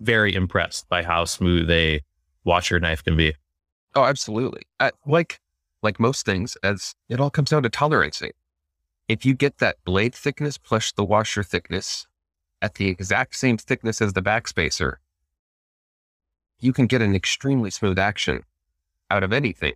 very 0.00 0.34
impressed 0.34 0.88
by 0.88 1.02
how 1.02 1.26
smooth 1.26 1.70
a 1.70 2.00
washer 2.44 2.80
knife 2.80 3.04
can 3.04 3.16
be. 3.16 3.34
Oh, 3.94 4.04
absolutely. 4.04 4.62
Uh, 4.80 4.90
like 5.06 5.40
like 5.82 6.00
most 6.00 6.24
things, 6.24 6.56
as 6.62 6.94
it 7.08 7.20
all 7.20 7.30
comes 7.30 7.50
down 7.50 7.62
to 7.64 7.70
tolerancing. 7.70 8.32
If 9.08 9.24
you 9.24 9.34
get 9.34 9.58
that 9.58 9.76
blade 9.84 10.14
thickness 10.14 10.58
plus 10.58 10.92
the 10.92 11.04
washer 11.04 11.42
thickness 11.42 12.06
at 12.60 12.74
the 12.74 12.88
exact 12.88 13.36
same 13.36 13.56
thickness 13.56 14.02
as 14.02 14.12
the 14.12 14.22
backspacer, 14.22 14.96
you 16.58 16.72
can 16.72 16.86
get 16.86 17.02
an 17.02 17.14
extremely 17.14 17.70
smooth 17.70 17.98
action 17.98 18.42
out 19.10 19.22
of 19.22 19.32
anything, 19.32 19.74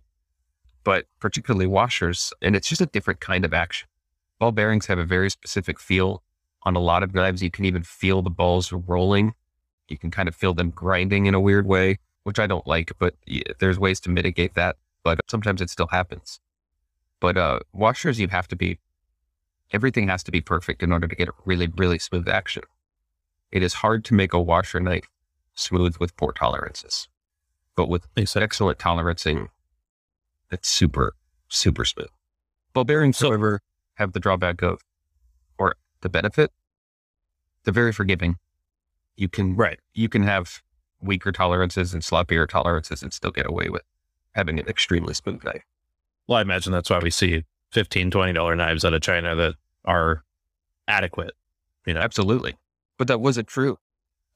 but 0.83 1.05
particularly 1.19 1.67
washers. 1.67 2.33
And 2.41 2.55
it's 2.55 2.67
just 2.67 2.81
a 2.81 2.87
different 2.87 3.19
kind 3.19 3.45
of 3.45 3.53
action. 3.53 3.87
Ball 4.39 4.51
bearings 4.51 4.87
have 4.87 4.99
a 4.99 5.05
very 5.05 5.29
specific 5.29 5.79
feel 5.79 6.23
on 6.63 6.75
a 6.75 6.79
lot 6.79 7.03
of 7.03 7.13
knives. 7.13 7.41
You 7.41 7.51
can 7.51 7.65
even 7.65 7.83
feel 7.83 8.21
the 8.21 8.29
balls 8.29 8.71
rolling 8.71 9.33
you 9.91 9.97
can 9.97 10.09
kind 10.09 10.29
of 10.29 10.35
feel 10.35 10.53
them 10.53 10.71
grinding 10.71 11.25
in 11.25 11.35
a 11.35 11.39
weird 11.39 11.67
way, 11.67 11.97
which 12.23 12.39
I 12.39 12.47
don't 12.47 12.65
like, 12.65 12.93
but 12.97 13.13
there's 13.59 13.77
ways 13.77 13.99
to 14.01 14.09
mitigate 14.09 14.55
that. 14.55 14.77
But 15.03 15.19
sometimes 15.29 15.61
it 15.61 15.69
still 15.69 15.87
happens. 15.87 16.39
But 17.19 17.37
uh, 17.37 17.59
washers, 17.73 18.19
you 18.19 18.29
have 18.29 18.47
to 18.47 18.55
be, 18.55 18.79
everything 19.71 20.07
has 20.07 20.23
to 20.23 20.31
be 20.31 20.41
perfect 20.41 20.83
in 20.83 20.91
order 20.91 21.07
to 21.07 21.15
get 21.15 21.29
a 21.29 21.33
really, 21.45 21.67
really 21.75 21.99
smooth 21.99 22.27
action. 22.27 22.63
It 23.51 23.63
is 23.63 23.75
hard 23.75 24.05
to 24.05 24.13
make 24.13 24.33
a 24.33 24.41
washer 24.41 24.79
knife 24.79 25.09
smooth 25.53 25.97
with 25.97 26.15
poor 26.15 26.31
tolerances. 26.31 27.07
But 27.75 27.89
with 27.89 28.07
excellent 28.17 28.79
tolerancing, 28.79 29.47
it's 30.51 30.69
super, 30.69 31.13
super 31.47 31.85
smooth. 31.85 32.09
Ball 32.73 32.83
bearings, 32.83 33.17
so, 33.17 33.29
however, 33.29 33.61
have 33.95 34.13
the 34.13 34.19
drawback 34.19 34.61
of, 34.61 34.81
or 35.57 35.75
the 36.01 36.09
benefit, 36.09 36.51
they're 37.63 37.73
very 37.73 37.91
forgiving 37.91 38.37
you 39.15 39.29
can 39.29 39.55
right. 39.55 39.79
You 39.93 40.09
can 40.09 40.23
have 40.23 40.61
weaker 41.01 41.31
tolerances 41.31 41.93
and 41.93 42.01
sloppier 42.01 42.47
tolerances 42.47 43.03
and 43.03 43.13
still 43.13 43.31
get 43.31 43.47
away 43.47 43.69
with 43.69 43.83
having 44.33 44.59
an 44.59 44.67
extremely 44.67 45.13
smooth 45.13 45.43
knife. 45.43 45.63
Well, 46.27 46.39
I 46.39 46.41
imagine 46.41 46.71
that's 46.71 46.89
why 46.89 46.99
we 46.99 47.11
see 47.11 47.43
15 47.71 48.11
$20 48.11 48.57
knives 48.57 48.83
out 48.83 48.93
of 48.93 49.01
China 49.01 49.35
that 49.35 49.55
are 49.85 50.23
adequate. 50.87 51.33
You 51.85 51.93
know, 51.93 52.01
absolutely. 52.01 52.55
But 52.97 53.07
that 53.07 53.21
wasn't 53.21 53.47
true 53.47 53.77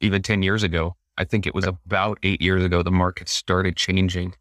even 0.02 0.22
10 0.22 0.44
years 0.44 0.64
ago. 0.64 0.96
I 1.18 1.24
think 1.24 1.48
it 1.48 1.56
was 1.56 1.66
about 1.66 2.20
eight 2.24 2.42
years 2.42 2.64
ago, 2.64 2.84
the 2.84 2.92
market 2.92 3.30
started 3.30 3.78
changing 3.78 4.36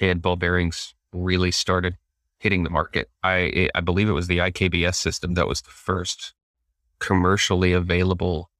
and 0.00 0.20
ball 0.20 0.36
bearings 0.36 0.94
really 1.12 1.50
started 1.50 1.96
hitting 2.38 2.64
the 2.64 2.70
market. 2.70 3.08
I, 3.22 3.68
I 3.74 3.80
believe 3.80 4.08
it 4.08 4.12
was 4.12 4.26
the 4.26 4.38
IKBS 4.38 4.94
system 4.94 5.34
that 5.34 5.48
was 5.48 5.62
the 5.62 5.70
first 5.70 6.34
commercially 6.98 7.72
available 7.72 8.50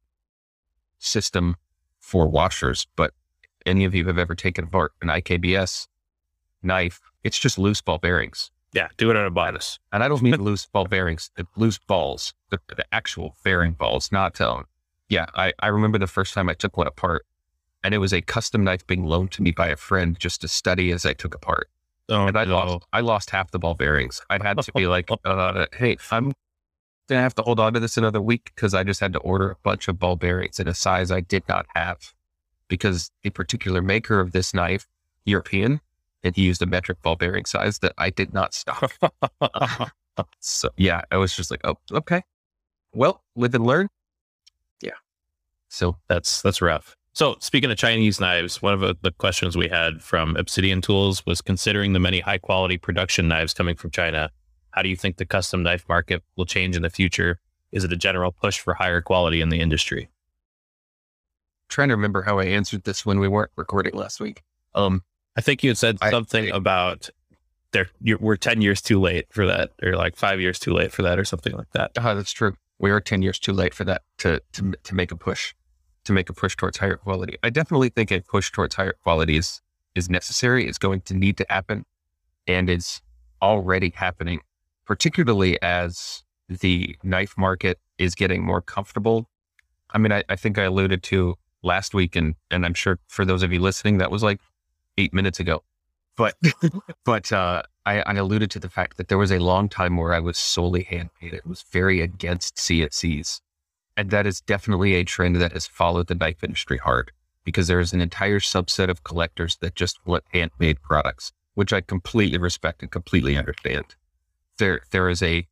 system 0.98 1.56
for 1.98 2.28
washers, 2.28 2.86
but 2.96 3.12
any 3.66 3.84
of 3.84 3.94
you 3.94 4.06
have 4.06 4.18
ever 4.18 4.34
taken 4.34 4.64
apart 4.64 4.92
an 5.02 5.08
IKBS 5.08 5.88
knife, 6.62 7.00
it's 7.22 7.38
just 7.38 7.58
loose 7.58 7.80
ball 7.80 7.98
bearings. 7.98 8.50
Yeah, 8.72 8.88
do 8.96 9.10
it 9.10 9.16
on 9.16 9.24
a 9.24 9.30
bias. 9.30 9.78
And 9.92 10.02
I 10.02 10.08
don't 10.08 10.22
mean 10.22 10.34
loose 10.42 10.66
ball 10.66 10.84
bearings, 10.84 11.30
loose 11.56 11.78
balls, 11.78 12.34
the, 12.50 12.60
the 12.68 12.84
actual 12.92 13.36
bearing 13.44 13.72
balls, 13.72 14.12
not 14.12 14.40
um. 14.40 14.64
Yeah, 15.08 15.26
I, 15.34 15.54
I 15.60 15.68
remember 15.68 15.96
the 15.96 16.06
first 16.06 16.34
time 16.34 16.50
I 16.50 16.54
took 16.54 16.76
one 16.76 16.86
apart, 16.86 17.24
and 17.82 17.94
it 17.94 17.98
was 17.98 18.12
a 18.12 18.20
custom 18.20 18.62
knife 18.62 18.86
being 18.86 19.04
loaned 19.04 19.30
to 19.32 19.42
me 19.42 19.52
by 19.52 19.68
a 19.68 19.76
friend 19.76 20.18
just 20.18 20.42
to 20.42 20.48
study 20.48 20.92
as 20.92 21.06
I 21.06 21.14
took 21.14 21.34
apart. 21.34 21.70
Oh, 22.10 22.26
and 22.26 22.36
I 22.36 22.44
no. 22.44 22.54
lost 22.54 22.86
I 22.92 23.00
lost 23.00 23.30
half 23.30 23.50
the 23.50 23.58
ball 23.58 23.74
bearings. 23.74 24.20
I 24.28 24.38
had 24.42 24.58
to 24.58 24.72
be 24.72 24.86
like, 24.96 25.10
uh, 25.24 25.66
"Hey, 25.72 25.96
I'm 26.10 26.32
gonna 27.08 27.22
have 27.22 27.34
to 27.36 27.42
hold 27.42 27.58
on 27.58 27.72
to 27.74 27.80
this 27.80 27.96
another 27.96 28.20
week 28.20 28.52
because 28.54 28.74
I 28.74 28.84
just 28.84 29.00
had 29.00 29.12
to 29.14 29.18
order 29.20 29.50
a 29.50 29.56
bunch 29.62 29.88
of 29.88 29.98
ball 29.98 30.16
bearings 30.16 30.60
in 30.60 30.68
a 30.68 30.74
size 30.74 31.10
I 31.10 31.20
did 31.20 31.42
not 31.48 31.66
have 31.74 32.14
because 32.68 33.10
the 33.22 33.30
particular 33.30 33.80
maker 33.80 34.20
of 34.20 34.32
this 34.32 34.52
knife, 34.52 34.86
European, 35.24 35.80
and 36.22 36.34
he 36.34 36.42
used 36.42 36.62
a 36.62 36.66
metric 36.66 37.00
ball 37.02 37.16
bearing 37.16 37.44
size 37.44 37.78
that 37.80 37.92
I 37.98 38.10
did 38.10 38.32
not 38.32 38.54
stock. 38.54 38.92
so 40.40 40.70
yeah, 40.76 41.02
I 41.10 41.16
was 41.16 41.34
just 41.34 41.50
like, 41.50 41.60
oh, 41.64 41.76
okay. 41.92 42.22
Well, 42.94 43.22
live 43.36 43.54
and 43.54 43.66
learn. 43.66 43.88
Yeah. 44.80 44.92
So 45.68 45.96
that's 46.08 46.42
that's 46.42 46.60
rough. 46.62 46.96
So 47.12 47.36
speaking 47.40 47.70
of 47.70 47.76
Chinese 47.76 48.20
knives, 48.20 48.62
one 48.62 48.74
of 48.74 49.00
the 49.00 49.12
questions 49.12 49.56
we 49.56 49.68
had 49.68 50.02
from 50.02 50.36
Obsidian 50.36 50.80
Tools 50.80 51.24
was 51.26 51.40
considering 51.40 51.92
the 51.92 51.98
many 51.98 52.20
high 52.20 52.38
quality 52.38 52.78
production 52.78 53.28
knives 53.28 53.52
coming 53.52 53.74
from 53.74 53.90
China 53.90 54.30
how 54.78 54.82
do 54.82 54.88
you 54.88 54.96
think 54.96 55.16
the 55.16 55.26
custom 55.26 55.64
knife 55.64 55.84
market 55.88 56.22
will 56.36 56.46
change 56.46 56.76
in 56.76 56.82
the 56.82 56.90
future? 56.90 57.40
Is 57.72 57.82
it 57.82 57.92
a 57.92 57.96
general 57.96 58.30
push 58.30 58.60
for 58.60 58.74
higher 58.74 59.00
quality 59.00 59.40
in 59.40 59.48
the 59.48 59.60
industry? 59.60 60.02
I'm 60.02 61.68
trying 61.68 61.88
to 61.88 61.96
remember 61.96 62.22
how 62.22 62.38
I 62.38 62.44
answered 62.44 62.84
this 62.84 63.04
when 63.04 63.18
we 63.18 63.26
weren't 63.26 63.50
recording 63.56 63.94
last 63.94 64.20
week. 64.20 64.44
Um, 64.76 65.02
I 65.38 65.40
think 65.40 65.62
you 65.62 65.70
had 65.70 65.78
said 65.78 65.98
something 66.10 66.52
I, 66.52 66.56
about 66.56 67.08
there. 67.72 67.88
we're 68.20 68.36
ten 68.36 68.60
years 68.60 68.82
too 68.82 69.00
late 69.00 69.26
for 69.30 69.46
that, 69.46 69.70
or 69.82 69.94
like 69.94 70.16
five 70.16 70.40
years 70.40 70.58
too 70.58 70.72
late 70.72 70.92
for 70.92 71.02
that, 71.02 71.18
or 71.18 71.24
something 71.24 71.54
like 71.54 71.70
that. 71.72 71.92
Uh, 71.96 72.14
that's 72.14 72.32
true. 72.32 72.56
We 72.78 72.90
are 72.90 73.00
ten 73.00 73.22
years 73.22 73.38
too 73.38 73.52
late 73.52 73.72
for 73.72 73.84
that 73.84 74.02
to 74.18 74.42
to 74.52 74.72
to 74.82 74.94
make 74.94 75.12
a 75.12 75.16
push 75.16 75.54
to 76.04 76.12
make 76.12 76.28
a 76.28 76.32
push 76.32 76.56
towards 76.56 76.78
higher 76.78 76.96
quality. 76.96 77.36
I 77.42 77.50
definitely 77.50 77.88
think 77.88 78.10
a 78.10 78.20
push 78.20 78.50
towards 78.50 78.74
higher 78.74 78.94
quality 79.02 79.36
is 79.36 79.62
is 79.94 80.10
necessary. 80.10 80.66
It's 80.66 80.78
going 80.78 81.02
to 81.02 81.14
need 81.14 81.36
to 81.38 81.46
happen, 81.48 81.84
and 82.46 82.68
it's 82.68 83.00
already 83.40 83.90
happening 83.94 84.40
particularly 84.88 85.60
as 85.60 86.24
the 86.48 86.96
knife 87.02 87.34
market 87.36 87.78
is 87.98 88.14
getting 88.14 88.42
more 88.42 88.62
comfortable. 88.62 89.28
I 89.90 89.98
mean, 89.98 90.12
I, 90.12 90.24
I 90.30 90.34
think 90.34 90.56
I 90.58 90.62
alluded 90.62 91.02
to 91.04 91.36
last 91.62 91.92
week, 91.94 92.16
and 92.16 92.34
and 92.50 92.64
I'm 92.64 92.74
sure 92.74 92.98
for 93.06 93.24
those 93.26 93.42
of 93.42 93.52
you 93.52 93.60
listening, 93.60 93.98
that 93.98 94.10
was 94.10 94.22
like 94.22 94.40
eight 94.98 95.14
minutes 95.14 95.40
ago. 95.40 95.62
But 96.16 96.36
but 97.04 97.32
uh, 97.32 97.62
I, 97.86 98.02
I 98.02 98.14
alluded 98.14 98.50
to 98.50 98.58
the 98.58 98.68
fact 98.68 98.98
that 98.98 99.08
there 99.08 99.16
was 99.16 99.32
a 99.32 99.38
long 99.38 99.68
time 99.68 99.96
where 99.96 100.12
I 100.12 100.20
was 100.20 100.36
solely 100.36 100.82
hand 100.82 101.10
painted. 101.18 101.46
was 101.46 101.64
very 101.70 102.00
against 102.02 102.56
CNCs, 102.56 103.40
and 103.96 104.10
that 104.10 104.26
is 104.26 104.40
definitely 104.42 104.94
a 104.94 105.04
trend 105.04 105.36
that 105.36 105.52
has 105.52 105.66
followed 105.66 106.08
the 106.08 106.14
knife 106.14 106.44
industry 106.44 106.78
hard 106.78 107.12
because 107.44 107.68
there 107.68 107.80
is 107.80 107.94
an 107.94 108.00
entire 108.00 108.40
subset 108.40 108.90
of 108.90 109.04
collectors 109.04 109.56
that 109.62 109.74
just 109.74 110.04
want 110.04 110.24
handmade 110.32 110.82
products, 110.82 111.32
which 111.54 111.72
I 111.72 111.80
completely 111.80 112.36
respect 112.36 112.82
and 112.82 112.90
completely 112.90 113.38
understand. 113.38 113.94
There 114.58 114.80
there 114.90 115.08
is 115.08 115.22
a 115.22 115.46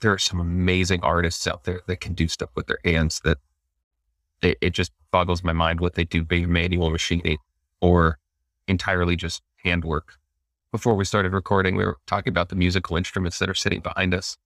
there 0.00 0.12
are 0.12 0.18
some 0.18 0.40
amazing 0.40 1.00
artists 1.02 1.46
out 1.46 1.64
there 1.64 1.80
that 1.86 2.00
can 2.00 2.12
do 2.12 2.28
stuff 2.28 2.50
with 2.54 2.66
their 2.66 2.80
hands 2.84 3.20
that 3.24 3.38
it, 4.42 4.58
it 4.60 4.70
just 4.70 4.92
boggles 5.10 5.42
my 5.42 5.52
mind 5.52 5.80
what 5.80 5.94
they 5.94 6.04
do 6.04 6.24
being 6.24 6.52
manual 6.52 6.90
machining 6.90 7.38
or 7.80 8.18
entirely 8.68 9.16
just 9.16 9.42
handwork. 9.64 10.14
Before 10.72 10.94
we 10.94 11.04
started 11.04 11.32
recording, 11.32 11.76
we 11.76 11.84
were 11.84 11.98
talking 12.06 12.30
about 12.30 12.48
the 12.48 12.56
musical 12.56 12.96
instruments 12.96 13.38
that 13.38 13.48
are 13.48 13.54
sitting 13.54 13.80
behind 13.80 14.14
us. 14.14 14.36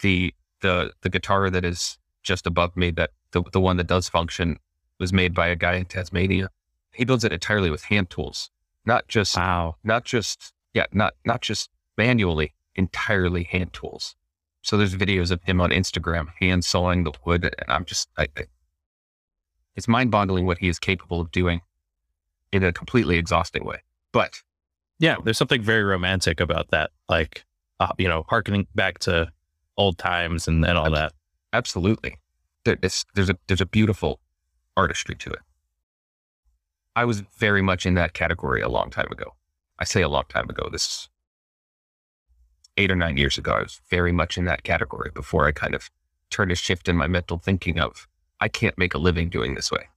The 0.00 0.34
the 0.60 0.92
the 1.02 1.10
guitar 1.10 1.50
that 1.50 1.64
is 1.64 1.98
just 2.22 2.46
above 2.46 2.76
me, 2.76 2.90
that 2.92 3.10
the 3.32 3.42
the 3.52 3.60
one 3.60 3.76
that 3.76 3.86
does 3.86 4.08
function, 4.08 4.58
was 4.98 5.12
made 5.12 5.34
by 5.34 5.48
a 5.48 5.56
guy 5.56 5.74
in 5.74 5.84
Tasmania. 5.84 6.50
He 6.92 7.04
builds 7.04 7.24
it 7.24 7.32
entirely 7.32 7.70
with 7.70 7.84
hand 7.84 8.10
tools, 8.10 8.50
not 8.84 9.06
just 9.08 9.36
wow, 9.36 9.76
not 9.84 10.04
just 10.04 10.52
yeah, 10.74 10.86
not 10.92 11.14
not 11.24 11.42
just 11.42 11.70
manually, 11.96 12.54
entirely 12.74 13.44
hand 13.44 13.72
tools. 13.72 14.16
So 14.62 14.76
there's 14.76 14.94
videos 14.94 15.30
of 15.30 15.42
him 15.44 15.60
on 15.60 15.70
Instagram 15.70 16.28
hand 16.40 16.64
sawing 16.64 17.04
the 17.04 17.12
wood, 17.24 17.44
and 17.44 17.70
I'm 17.70 17.84
just, 17.84 18.08
I, 18.16 18.26
I, 18.36 18.44
it's 19.78 19.86
mind 19.86 20.10
boggling 20.10 20.44
what 20.44 20.58
he 20.58 20.68
is 20.68 20.80
capable 20.80 21.20
of 21.20 21.30
doing 21.30 21.60
in 22.52 22.64
a 22.64 22.72
completely 22.72 23.16
exhausting 23.16 23.64
way. 23.64 23.80
But 24.12 24.42
yeah, 24.98 25.16
there's 25.22 25.38
something 25.38 25.62
very 25.62 25.84
romantic 25.84 26.40
about 26.40 26.70
that, 26.70 26.90
like 27.08 27.44
uh, 27.78 27.92
you 27.96 28.08
know, 28.08 28.24
harkening 28.28 28.66
back 28.74 28.98
to 29.00 29.30
old 29.76 29.96
times 29.96 30.48
and, 30.48 30.64
and 30.66 30.76
all 30.76 30.90
that. 30.90 31.12
Absolutely, 31.52 32.18
there's 32.64 33.04
there's 33.14 33.30
a 33.30 33.38
there's 33.46 33.60
a 33.60 33.66
beautiful 33.66 34.18
artistry 34.76 35.14
to 35.14 35.30
it. 35.30 35.38
I 36.96 37.04
was 37.04 37.20
very 37.20 37.62
much 37.62 37.86
in 37.86 37.94
that 37.94 38.14
category 38.14 38.60
a 38.60 38.68
long 38.68 38.90
time 38.90 39.12
ago. 39.12 39.36
I 39.78 39.84
say 39.84 40.02
a 40.02 40.08
long 40.08 40.24
time 40.28 40.50
ago. 40.50 40.68
This 40.72 41.08
eight 42.76 42.90
or 42.90 42.96
nine 42.96 43.16
years 43.16 43.38
ago, 43.38 43.52
I 43.52 43.62
was 43.62 43.80
very 43.88 44.10
much 44.10 44.36
in 44.36 44.44
that 44.46 44.64
category 44.64 45.12
before 45.14 45.46
I 45.46 45.52
kind 45.52 45.76
of 45.76 45.88
turned 46.30 46.50
a 46.50 46.56
shift 46.56 46.88
in 46.88 46.96
my 46.96 47.06
mental 47.06 47.38
thinking 47.38 47.78
of, 47.78 48.08
I 48.40 48.48
can't 48.48 48.78
make 48.78 48.94
a 48.94 48.98
living 48.98 49.28
doing 49.28 49.54
this 49.54 49.70
way. 49.70 49.88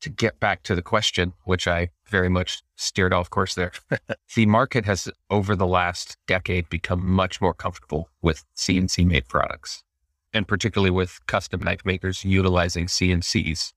To 0.00 0.10
get 0.10 0.40
back 0.40 0.62
to 0.64 0.74
the 0.74 0.82
question, 0.82 1.32
which 1.44 1.68
I 1.68 1.90
very 2.06 2.28
much 2.28 2.62
steered 2.76 3.12
off 3.12 3.30
course 3.30 3.54
there, 3.54 3.72
the 4.34 4.46
market 4.46 4.84
has 4.84 5.08
over 5.30 5.54
the 5.54 5.66
last 5.66 6.16
decade 6.26 6.68
become 6.68 7.08
much 7.08 7.40
more 7.40 7.54
comfortable 7.54 8.08
with 8.20 8.44
CNC 8.56 9.06
made 9.06 9.28
products, 9.28 9.84
and 10.32 10.48
particularly 10.48 10.90
with 10.90 11.20
custom 11.26 11.60
knife 11.60 11.84
makers 11.84 12.24
utilizing 12.24 12.86
CNCs. 12.86 13.74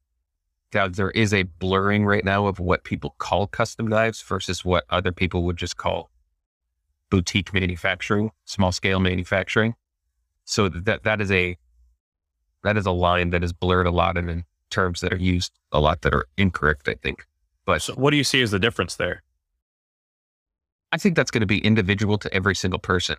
Now, 0.74 0.88
there 0.88 1.12
is 1.12 1.34
a 1.34 1.44
blurring 1.44 2.06
right 2.06 2.26
now 2.26 2.48
of 2.48 2.60
what 2.60 2.84
people 2.84 3.16
call 3.20 3.48
custom 3.48 3.88
knives 3.88 4.22
versus 4.22 4.66
what 4.66 4.86
other 4.90 5.12
people 5.12 5.44
would 5.44 5.58
just 5.58 5.78
call 5.78 6.10
boutique 7.10 7.54
manufacturing, 7.54 8.32
small 8.46 8.72
scale 8.72 9.00
manufacturing. 9.00 9.76
So 10.44 10.70
that 10.70 11.04
that 11.04 11.22
is 11.22 11.32
a 11.32 11.58
that 12.66 12.78
is 12.78 12.86
a 12.86 12.92
line 12.92 13.30
that 13.30 13.44
is 13.44 13.54
blurred 13.54 13.88
a 13.88 13.92
lot 13.92 14.18
and 14.18 14.30
in 14.30 14.44
terms 14.70 15.02
that 15.02 15.14
are 15.14 15.18
used 15.18 15.54
a 15.72 15.80
lot 15.80 16.02
that 16.02 16.14
are 16.14 16.28
incorrect, 16.36 16.90
I 16.90 16.96
think. 16.96 17.26
But 17.64 17.82
so 17.82 17.94
what 17.94 18.12
do 18.12 18.18
you 18.18 18.24
see 18.24 18.42
as 18.42 18.52
the 18.52 18.60
difference 18.60 18.96
there? 18.96 19.24
I 20.92 20.98
think 20.98 21.16
that's 21.16 21.32
going 21.32 21.42
to 21.42 21.48
be 21.48 21.60
individual 21.60 22.18
to 22.18 22.34
every 22.34 22.56
single 22.56 22.80
person. 22.80 23.18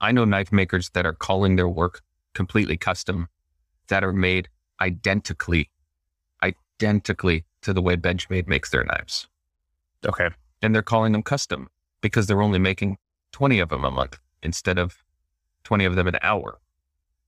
I 0.00 0.12
know 0.12 0.24
knife 0.24 0.52
makers 0.52 0.90
that 0.90 1.04
are 1.04 1.12
calling 1.12 1.56
their 1.56 1.68
work 1.68 2.02
completely 2.34 2.76
custom, 2.76 3.28
that 3.88 4.04
are 4.04 4.12
made 4.12 4.48
identically, 4.80 5.70
identically 6.42 7.44
to 7.62 7.72
the 7.72 7.82
way 7.82 7.96
Benchmade 7.96 8.46
makes 8.46 8.70
their 8.70 8.84
knives. 8.84 9.26
Okay. 10.04 10.28
And 10.62 10.74
they're 10.74 10.82
calling 10.82 11.12
them 11.12 11.22
custom 11.22 11.68
because 12.02 12.26
they're 12.26 12.42
only 12.42 12.58
making 12.58 12.98
20 13.32 13.58
of 13.58 13.70
them 13.70 13.84
a 13.84 13.90
month 13.90 14.18
instead 14.42 14.78
of 14.78 15.02
20 15.64 15.84
of 15.86 15.96
them 15.96 16.06
an 16.06 16.18
hour. 16.22 16.58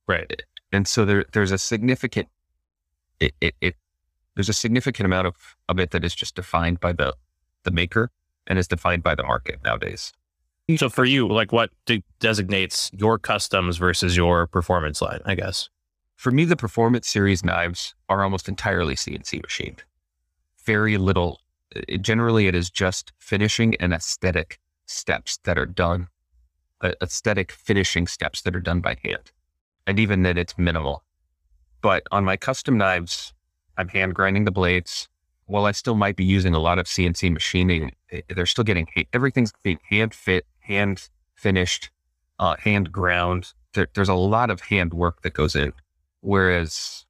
Right. 0.06 0.42
And 0.72 0.86
so 0.86 1.04
there, 1.04 1.24
there's 1.32 1.52
a 1.52 1.58
significant, 1.58 2.28
it, 3.20 3.34
it, 3.40 3.54
it, 3.60 3.74
there's 4.34 4.48
a 4.48 4.54
significant 4.54 5.06
amount 5.06 5.26
of, 5.26 5.56
of 5.68 5.78
it 5.78 5.90
that 5.90 6.04
is 6.04 6.14
just 6.14 6.34
defined 6.34 6.80
by 6.80 6.92
the, 6.92 7.14
the 7.64 7.70
maker 7.70 8.10
and 8.46 8.58
is 8.58 8.68
defined 8.68 9.02
by 9.02 9.14
the 9.14 9.22
market 9.22 9.60
nowadays. 9.64 10.12
So 10.76 10.90
for 10.90 11.06
you, 11.06 11.26
like 11.26 11.50
what 11.50 11.70
de- 11.86 12.04
designates 12.20 12.90
your 12.92 13.18
customs 13.18 13.78
versus 13.78 14.16
your 14.16 14.46
performance 14.46 15.00
line, 15.00 15.20
I 15.24 15.34
guess? 15.34 15.70
For 16.16 16.30
me, 16.30 16.44
the 16.44 16.56
performance 16.56 17.08
series 17.08 17.42
knives 17.42 17.94
are 18.08 18.22
almost 18.22 18.48
entirely 18.48 18.94
CNC 18.94 19.40
machined. 19.42 19.84
Very 20.64 20.98
little, 20.98 21.40
generally 22.00 22.48
it 22.48 22.54
is 22.54 22.70
just 22.70 23.12
finishing 23.18 23.76
and 23.76 23.94
aesthetic 23.94 24.58
steps 24.84 25.38
that 25.44 25.56
are 25.56 25.66
done, 25.66 26.08
uh, 26.82 26.92
aesthetic 27.02 27.50
finishing 27.52 28.06
steps 28.06 28.42
that 28.42 28.54
are 28.54 28.60
done 28.60 28.80
by 28.80 28.96
hand. 29.02 29.32
And 29.88 29.98
even 29.98 30.22
then, 30.22 30.36
it's 30.36 30.58
minimal. 30.58 31.02
But 31.80 32.02
on 32.12 32.22
my 32.22 32.36
custom 32.36 32.76
knives, 32.76 33.32
I'm 33.78 33.88
hand 33.88 34.14
grinding 34.14 34.44
the 34.44 34.50
blades. 34.50 35.08
While 35.46 35.64
I 35.64 35.72
still 35.72 35.94
might 35.94 36.14
be 36.14 36.24
using 36.24 36.52
a 36.52 36.58
lot 36.58 36.78
of 36.78 36.84
CNC 36.84 37.32
machining, 37.32 37.92
eh, 38.12 38.20
they're 38.28 38.44
still 38.44 38.64
getting 38.64 38.86
everything's 39.14 39.50
being 39.62 39.78
hand 39.88 40.12
fit, 40.12 40.44
hand 40.60 41.08
finished, 41.34 41.88
uh, 42.38 42.56
hand 42.56 42.92
ground. 42.92 43.54
There, 43.72 43.88
there's 43.94 44.10
a 44.10 44.14
lot 44.14 44.50
of 44.50 44.60
hand 44.60 44.92
work 44.92 45.22
that 45.22 45.32
goes 45.32 45.56
in. 45.56 45.72
Whereas, 46.20 47.06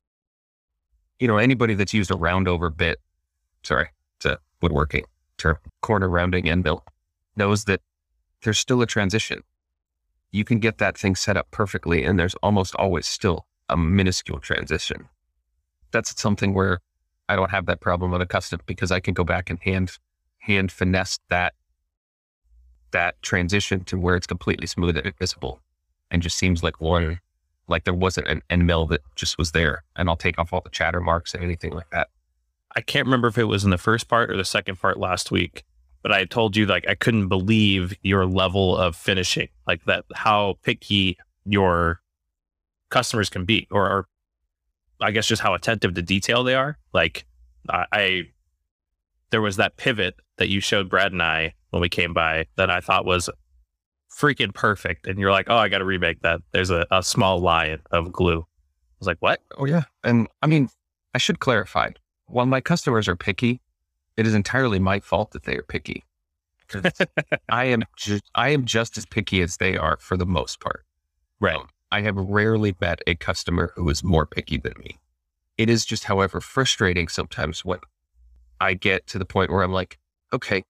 you 1.19 1.27
know, 1.27 1.39
anybody 1.39 1.75
that's 1.75 1.93
used 1.93 2.13
a 2.13 2.17
round 2.17 2.47
over 2.47 2.71
bit, 2.71 3.01
sorry, 3.65 3.89
it's 4.19 4.27
a 4.27 4.39
woodworking 4.63 5.05
term, 5.37 5.59
corner 5.81 6.09
rounding 6.09 6.49
end 6.49 6.63
mill, 6.63 6.85
knows 7.35 7.65
that 7.65 7.81
there's 8.45 8.59
still 8.61 8.83
a 8.83 8.87
transition. 8.87 9.43
You 10.31 10.45
can 10.45 10.59
get 10.59 10.79
that 10.79 10.99
thing 10.99 11.15
set 11.15 11.37
up 11.37 11.51
perfectly, 11.51 12.05
and 12.05 12.19
there's 12.19 12.35
almost 12.37 12.75
always 12.75 13.07
still 13.07 13.47
a 13.69 13.77
minuscule 13.77 14.39
transition. 14.41 15.09
That's 15.91 16.21
something 16.21 16.55
where 16.55 16.81
I 17.29 17.37
don't 17.37 17.51
have 17.51 17.67
that 17.67 17.81
problem 17.81 18.11
with 18.11 18.21
a 18.21 18.27
custom 18.27 18.61
because 18.67 18.91
I 18.91 19.01
can 19.01 19.15
go 19.15 19.25
back 19.25 19.51
and 19.51 19.59
hand 19.61 19.99
hand 20.41 20.71
finesse 20.73 21.19
that 21.29 21.55
that 22.91 23.21
transition 23.23 23.85
to 23.85 23.99
where 23.99 24.17
it's 24.17 24.27
completely 24.27 24.67
smooth 24.67 24.97
and 24.97 25.13
visible, 25.19 25.61
and 26.11 26.23
just 26.23 26.37
seems 26.37 26.63
like 26.63 26.81
one 26.81 27.21
like 27.69 27.85
there 27.85 27.95
wasn't 27.95 28.27
an 28.29 28.43
end 28.51 28.67
mill 28.67 28.87
that 28.87 29.03
just 29.15 29.39
was 29.39 29.53
there 29.53 29.85
and 29.95 30.09
I'll 30.09 30.17
take 30.17 30.39
off 30.39 30.53
all 30.53 30.61
the 30.61 30.71
chatter 30.71 31.01
marks 31.01 31.35
and 31.35 31.45
anything 31.45 31.73
like 31.73 31.91
that. 31.91 32.09
I 32.75 32.81
can't 32.81 33.07
remember 33.07 33.29
if 33.29 33.39
it 33.39 33.45
was 33.45 33.65
in 33.65 33.71
the 33.71 33.79
first 33.79 34.09
part 34.09 34.31
or 34.31 34.37
the 34.37 34.45
second 34.45 34.77
part 34.77 34.99
last 34.99 35.31
week, 35.31 35.65
but 36.03 36.13
I 36.13 36.25
told 36.25 36.57
you 36.57 36.67
like 36.67 36.89
I 36.89 36.95
couldn't 36.95 37.29
believe 37.29 37.95
your 38.03 38.27
level 38.27 38.77
of 38.77 38.97
finishing, 38.97 39.49
like 39.67 39.85
that 39.85 40.05
how 40.15 40.59
picky 40.63 41.19
your 41.45 42.01
customers 42.91 43.29
can 43.29 43.45
be, 43.45 43.67
or, 43.71 43.89
or 43.89 44.09
I 45.01 45.11
guess 45.11 45.27
just 45.27 45.43
how 45.43 45.55
attentive 45.55 45.95
to 45.95 46.03
detail 46.03 46.45
they 46.45 46.55
are. 46.55 46.79
Like 46.93 47.27
I, 47.69 47.85
I, 47.93 48.23
there 49.31 49.43
was 49.43 49.57
that 49.57 49.77
pivot 49.77 50.15
that 50.39 50.49
you 50.49 50.61
showed 50.61 50.89
Brad 50.89 51.13
and 51.13 51.23
I 51.23 51.55
when 51.71 51.83
we 51.83 51.89
came 51.89 52.15
by 52.15 52.47
that 52.57 52.71
I 52.71 52.81
thought 52.81 53.05
was 53.05 53.29
freaking 54.11 54.55
perfect, 54.55 55.07
and 55.07 55.19
you're 55.19 55.31
like, 55.31 55.47
oh, 55.49 55.57
I 55.57 55.69
got 55.69 55.79
to 55.79 55.85
remake 55.85 56.23
that. 56.23 56.41
There's 56.53 56.71
a, 56.71 56.87
a 56.91 57.03
small 57.03 57.41
line 57.41 57.81
of 57.91 58.11
glue. 58.11 58.41
I 58.41 58.97
was 58.99 59.07
like, 59.07 59.19
what? 59.21 59.43
Oh 59.57 59.65
yeah, 59.65 59.85
and 60.03 60.29
I 60.43 60.47
mean, 60.47 60.69
I 61.15 61.19
should 61.19 61.41
clarify. 61.41 61.91
While 62.27 62.47
my 62.47 62.61
customers 62.61 63.09
are 63.09 63.17
picky, 63.17 63.61
it 64.19 64.27
is 64.27 64.35
entirely 64.35 64.81
my 64.81 64.99
fault 64.99 65.31
that 65.31 65.45
they 65.45 65.57
are 65.57 65.63
picky. 65.63 66.05
I 67.49 67.67
am 67.67 67.85
ju- 67.97 68.19
I 68.35 68.49
am 68.51 68.65
just 68.65 68.99
as 68.99 69.07
picky 69.07 69.41
as 69.41 69.57
they 69.57 69.77
are 69.77 69.97
for 70.01 70.17
the 70.17 70.27
most 70.27 70.59
part. 70.61 70.85
Right. 71.41 71.57
Um, 71.57 71.69
I 71.93 72.01
have 72.03 72.17
rarely 72.17 72.75
met 72.81 73.01
a 73.07 73.15
customer 73.15 73.73
who 73.77 73.89
is 73.89 74.03
more 74.03 74.27
picky 74.27 74.59
than 74.59 74.75
me. 74.79 74.99
It 75.57 75.71
is 75.71 75.87
just, 75.87 76.05
however, 76.05 76.41
frustrating 76.41 77.07
sometimes 77.07 77.65
when 77.65 77.79
I 78.61 78.75
get 78.75 79.07
to 79.07 79.19
the 79.19 79.25
point 79.25 79.51
where 79.51 79.63
I'm 79.63 79.73
like, 79.73 79.99
okay, 80.33 80.65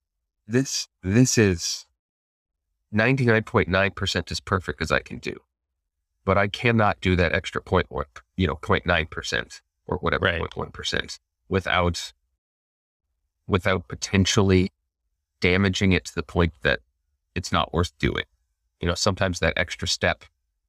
this 0.46 0.86
this 1.02 1.38
is 1.38 1.86
99.9% 2.94 4.30
as 4.30 4.40
perfect 4.40 4.82
as 4.82 4.92
I 4.92 5.00
can 5.00 5.18
do. 5.18 5.40
But 6.26 6.36
I 6.36 6.48
cannot 6.48 7.00
do 7.00 7.16
that 7.16 7.32
extra 7.32 7.62
point 7.62 7.86
one, 7.88 8.04
you 8.36 8.46
know, 8.46 8.56
0.9% 8.56 9.62
or 9.86 9.96
whatever, 9.98 10.26
right. 10.26 10.42
0.1% 10.42 11.18
without 11.48 12.12
without 13.48 13.88
potentially 13.88 14.70
damaging 15.40 15.92
it 15.92 16.04
to 16.04 16.14
the 16.14 16.22
point 16.22 16.52
that 16.62 16.80
it's 17.34 17.50
not 17.50 17.72
worth 17.72 17.96
doing. 17.98 18.24
You 18.80 18.88
know, 18.88 18.94
sometimes 18.94 19.40
that 19.40 19.54
extra 19.56 19.88
step 19.88 20.24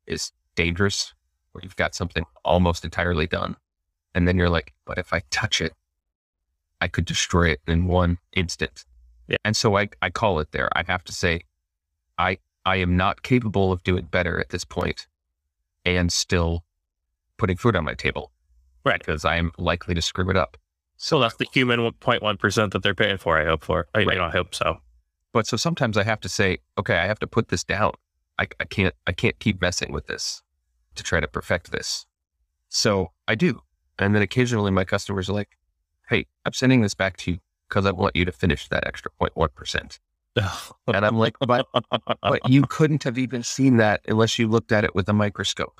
is 0.08 0.32
dangerous 0.56 1.14
where 1.52 1.62
you've 1.64 1.76
got 1.76 1.96
something 1.96 2.26
almost 2.44 2.84
entirely 2.84 3.28
done. 3.28 3.56
And 4.16 4.28
then 4.28 4.38
you're 4.38 4.50
like, 4.50 4.74
but 4.86 4.98
if 4.98 5.14
I 5.14 5.22
touch 5.30 5.62
it, 5.62 5.74
I 6.82 6.88
could 6.88 7.06
destroy 7.06 7.50
it 7.50 7.62
in 7.68 7.88
one 7.88 8.18
instant. 8.34 8.86
Yeah. 9.28 9.38
And 9.46 9.56
so 9.56 9.78
I, 9.78 9.90
I 10.02 10.10
call 10.10 10.40
it 10.40 10.52
there. 10.52 10.70
I 10.76 10.84
have 10.88 11.04
to 11.06 11.14
say, 11.14 11.42
I 12.18 12.38
I 12.66 12.78
am 12.78 12.98
not 12.98 13.24
capable 13.24 13.72
of 13.72 13.84
doing 13.84 14.06
better 14.06 14.40
at 14.40 14.50
this 14.50 14.64
point 14.64 15.08
and 15.86 16.12
still 16.12 16.64
putting 17.38 17.58
food 17.58 17.76
on 17.76 17.86
my 17.86 17.94
table. 17.94 18.32
Right. 18.86 19.00
Because 19.00 19.26
I 19.26 19.38
am 19.38 19.52
likely 19.58 19.96
to 19.96 20.02
screw 20.02 20.30
it 20.30 20.38
up. 20.38 20.58
So 21.02 21.20
that's 21.20 21.36
the 21.38 21.48
human 21.54 21.80
0.1% 21.80 22.72
that 22.74 22.84
they're 22.84 22.94
paying 22.94 23.18
for, 23.18 23.40
I 23.40 23.46
hope 23.46 23.64
for. 23.64 23.88
I, 23.96 24.00
Right. 24.00 24.14
you 24.14 24.20
know, 24.20 24.26
I 24.26 24.32
hope 24.32 24.54
so. 24.54 24.82
But 25.32 25.48
so 25.48 25.56
sometimes 25.56 25.98
I 25.98 26.04
have 26.04 26.20
to 26.22 26.30
say, 26.30 26.58
okay, 26.78 26.98
I 26.98 27.06
have 27.08 27.20
to 27.20 27.28
put 27.28 27.48
this 27.48 27.64
down. 27.64 27.94
I, 28.38 28.48
I 28.60 28.66
can't 28.66 28.94
I 29.08 29.12
can't 29.14 29.38
keep 29.40 29.62
messing 29.62 29.92
with 29.94 30.08
this 30.08 30.42
to 30.96 31.04
try 31.04 31.20
to 31.22 31.28
perfect 31.28 31.72
this. 31.72 32.06
So 32.68 33.12
I 33.30 33.36
do. 33.36 33.62
And 33.98 34.14
then 34.14 34.22
occasionally 34.22 34.72
my 34.72 34.84
customers 34.84 35.30
are 35.30 35.34
like, 35.34 35.58
hey, 36.10 36.26
I'm 36.46 36.54
sending 36.54 36.82
this 36.82 36.94
back 36.96 37.16
to 37.18 37.32
you 37.32 37.38
because 37.70 37.86
I 37.86 37.92
want 37.92 38.16
you 38.16 38.26
to 38.26 38.32
finish 38.32 38.68
that 38.70 38.86
extra 38.86 39.10
0.1%. 39.22 40.00
And 40.88 41.06
I'm 41.06 41.18
like, 41.18 41.36
but, 41.40 41.66
but 42.22 42.50
you 42.50 42.64
couldn't 42.64 43.04
have 43.04 43.18
even 43.18 43.44
seen 43.44 43.78
that 43.78 44.02
unless 44.08 44.38
you 44.40 44.48
looked 44.48 44.72
at 44.72 44.84
it 44.84 44.96
with 44.96 45.08
a 45.10 45.14
microscope. 45.14 45.80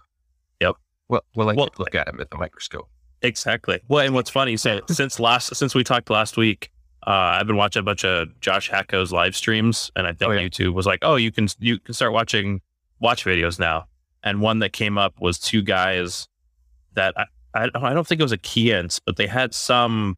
Yep. 0.62 0.76
Well, 1.10 1.24
well, 1.36 1.50
I 1.50 1.54
Well- 1.56 1.70
look 1.78 1.96
at 1.96 2.08
it 2.08 2.18
with 2.18 2.34
a 2.34 2.38
microscope. 2.38 2.90
Exactly. 3.22 3.80
Well, 3.88 4.06
and 4.06 4.14
what's 4.14 4.30
funny, 4.30 4.56
so 4.58 4.82
since 4.90 5.20
last 5.20 5.56
since 5.56 5.76
we 5.76 5.84
talked 5.84 6.10
last 6.10 6.38
week, 6.38 6.72
uh, 7.06 7.10
I've 7.40 7.48
been 7.48 7.58
watching 7.58 7.82
a 7.82 7.84
bunch 7.84 8.06
of 8.06 8.28
Josh 8.40 8.70
Hacko's 8.70 9.12
live 9.12 9.36
streams, 9.36 9.92
and 9.96 10.08
I 10.08 10.14
think 10.14 10.30
Oh, 10.30 10.34
yeah. 10.34 10.42
YouTube 10.48 10.74
was 10.74 10.86
like, 10.86 11.00
"Oh, 11.02 11.16
you 11.16 11.32
can 11.32 11.48
you 11.60 11.80
can 11.80 11.94
start 11.94 12.14
watching 12.14 12.62
watch 13.00 13.26
videos 13.26 13.60
now." 13.60 13.88
And 14.24 14.42
one 14.42 14.60
that 14.60 14.74
came 14.74 14.98
up 14.98 15.20
was 15.20 15.38
two 15.40 15.62
guys 15.62 16.28
that 16.94 17.14
I 17.18 17.26
I, 17.54 17.70
I 17.76 17.94
don't 17.94 18.06
think 18.08 18.20
it 18.22 18.24
was 18.24 18.32
a 18.32 18.38
Keyence, 18.38 19.00
but 19.06 19.18
they 19.18 19.28
had 19.28 19.54
some 19.54 20.16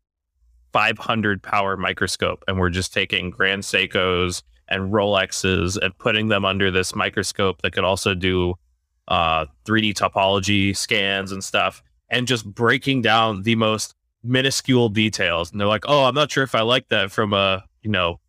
500 0.73 1.41
power 1.41 1.75
microscope, 1.77 2.43
and 2.47 2.59
were 2.59 2.69
just 2.69 2.93
taking 2.93 3.29
Grand 3.29 3.63
Seikos 3.63 4.43
and 4.69 4.91
Rolexes 4.93 5.77
and 5.77 5.97
putting 5.97 6.29
them 6.29 6.45
under 6.45 6.71
this 6.71 6.95
microscope 6.95 7.61
that 7.61 7.71
could 7.73 7.83
also 7.83 8.13
do 8.13 8.55
uh, 9.09 9.45
3D 9.65 9.93
topology 9.93 10.75
scans 10.75 11.31
and 11.33 11.43
stuff 11.43 11.83
and 12.11 12.27
just 12.27 12.45
breaking 12.45 13.01
down 13.01 13.41
the 13.41 13.55
most 13.55 13.95
minuscule 14.23 14.89
details. 14.89 15.51
And 15.51 15.59
they're 15.59 15.67
like, 15.67 15.85
"Oh, 15.87 16.03
I'm 16.03 16.13
not 16.13 16.31
sure 16.31 16.43
if 16.43 16.53
I 16.53 16.61
like 16.61 16.89
that 16.89 17.11
from 17.11 17.33
a 17.33 17.63
you 17.81 17.89
know 17.89 18.19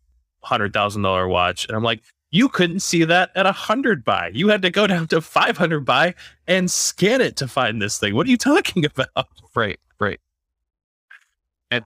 hundred 0.41 0.73
thousand 0.73 1.03
dollar 1.03 1.27
watch." 1.27 1.67
And 1.67 1.77
I'm 1.77 1.83
like, 1.83 2.01
"You 2.31 2.49
couldn't 2.49 2.79
see 2.79 3.03
that 3.03 3.29
at 3.35 3.45
a 3.45 3.51
hundred 3.51 4.03
buy. 4.03 4.31
You 4.33 4.47
had 4.47 4.63
to 4.63 4.71
go 4.71 4.87
down 4.87 5.07
to 5.09 5.21
five 5.21 5.57
hundred 5.57 5.81
buy 5.85 6.15
and 6.47 6.71
scan 6.71 7.21
it 7.21 7.35
to 7.37 7.47
find 7.47 7.79
this 7.81 7.99
thing. 7.99 8.15
What 8.15 8.25
are 8.25 8.31
you 8.31 8.37
talking 8.37 8.85
about?" 8.97 9.27
Right, 9.55 9.79
right. 9.99 10.19
And 11.69 11.85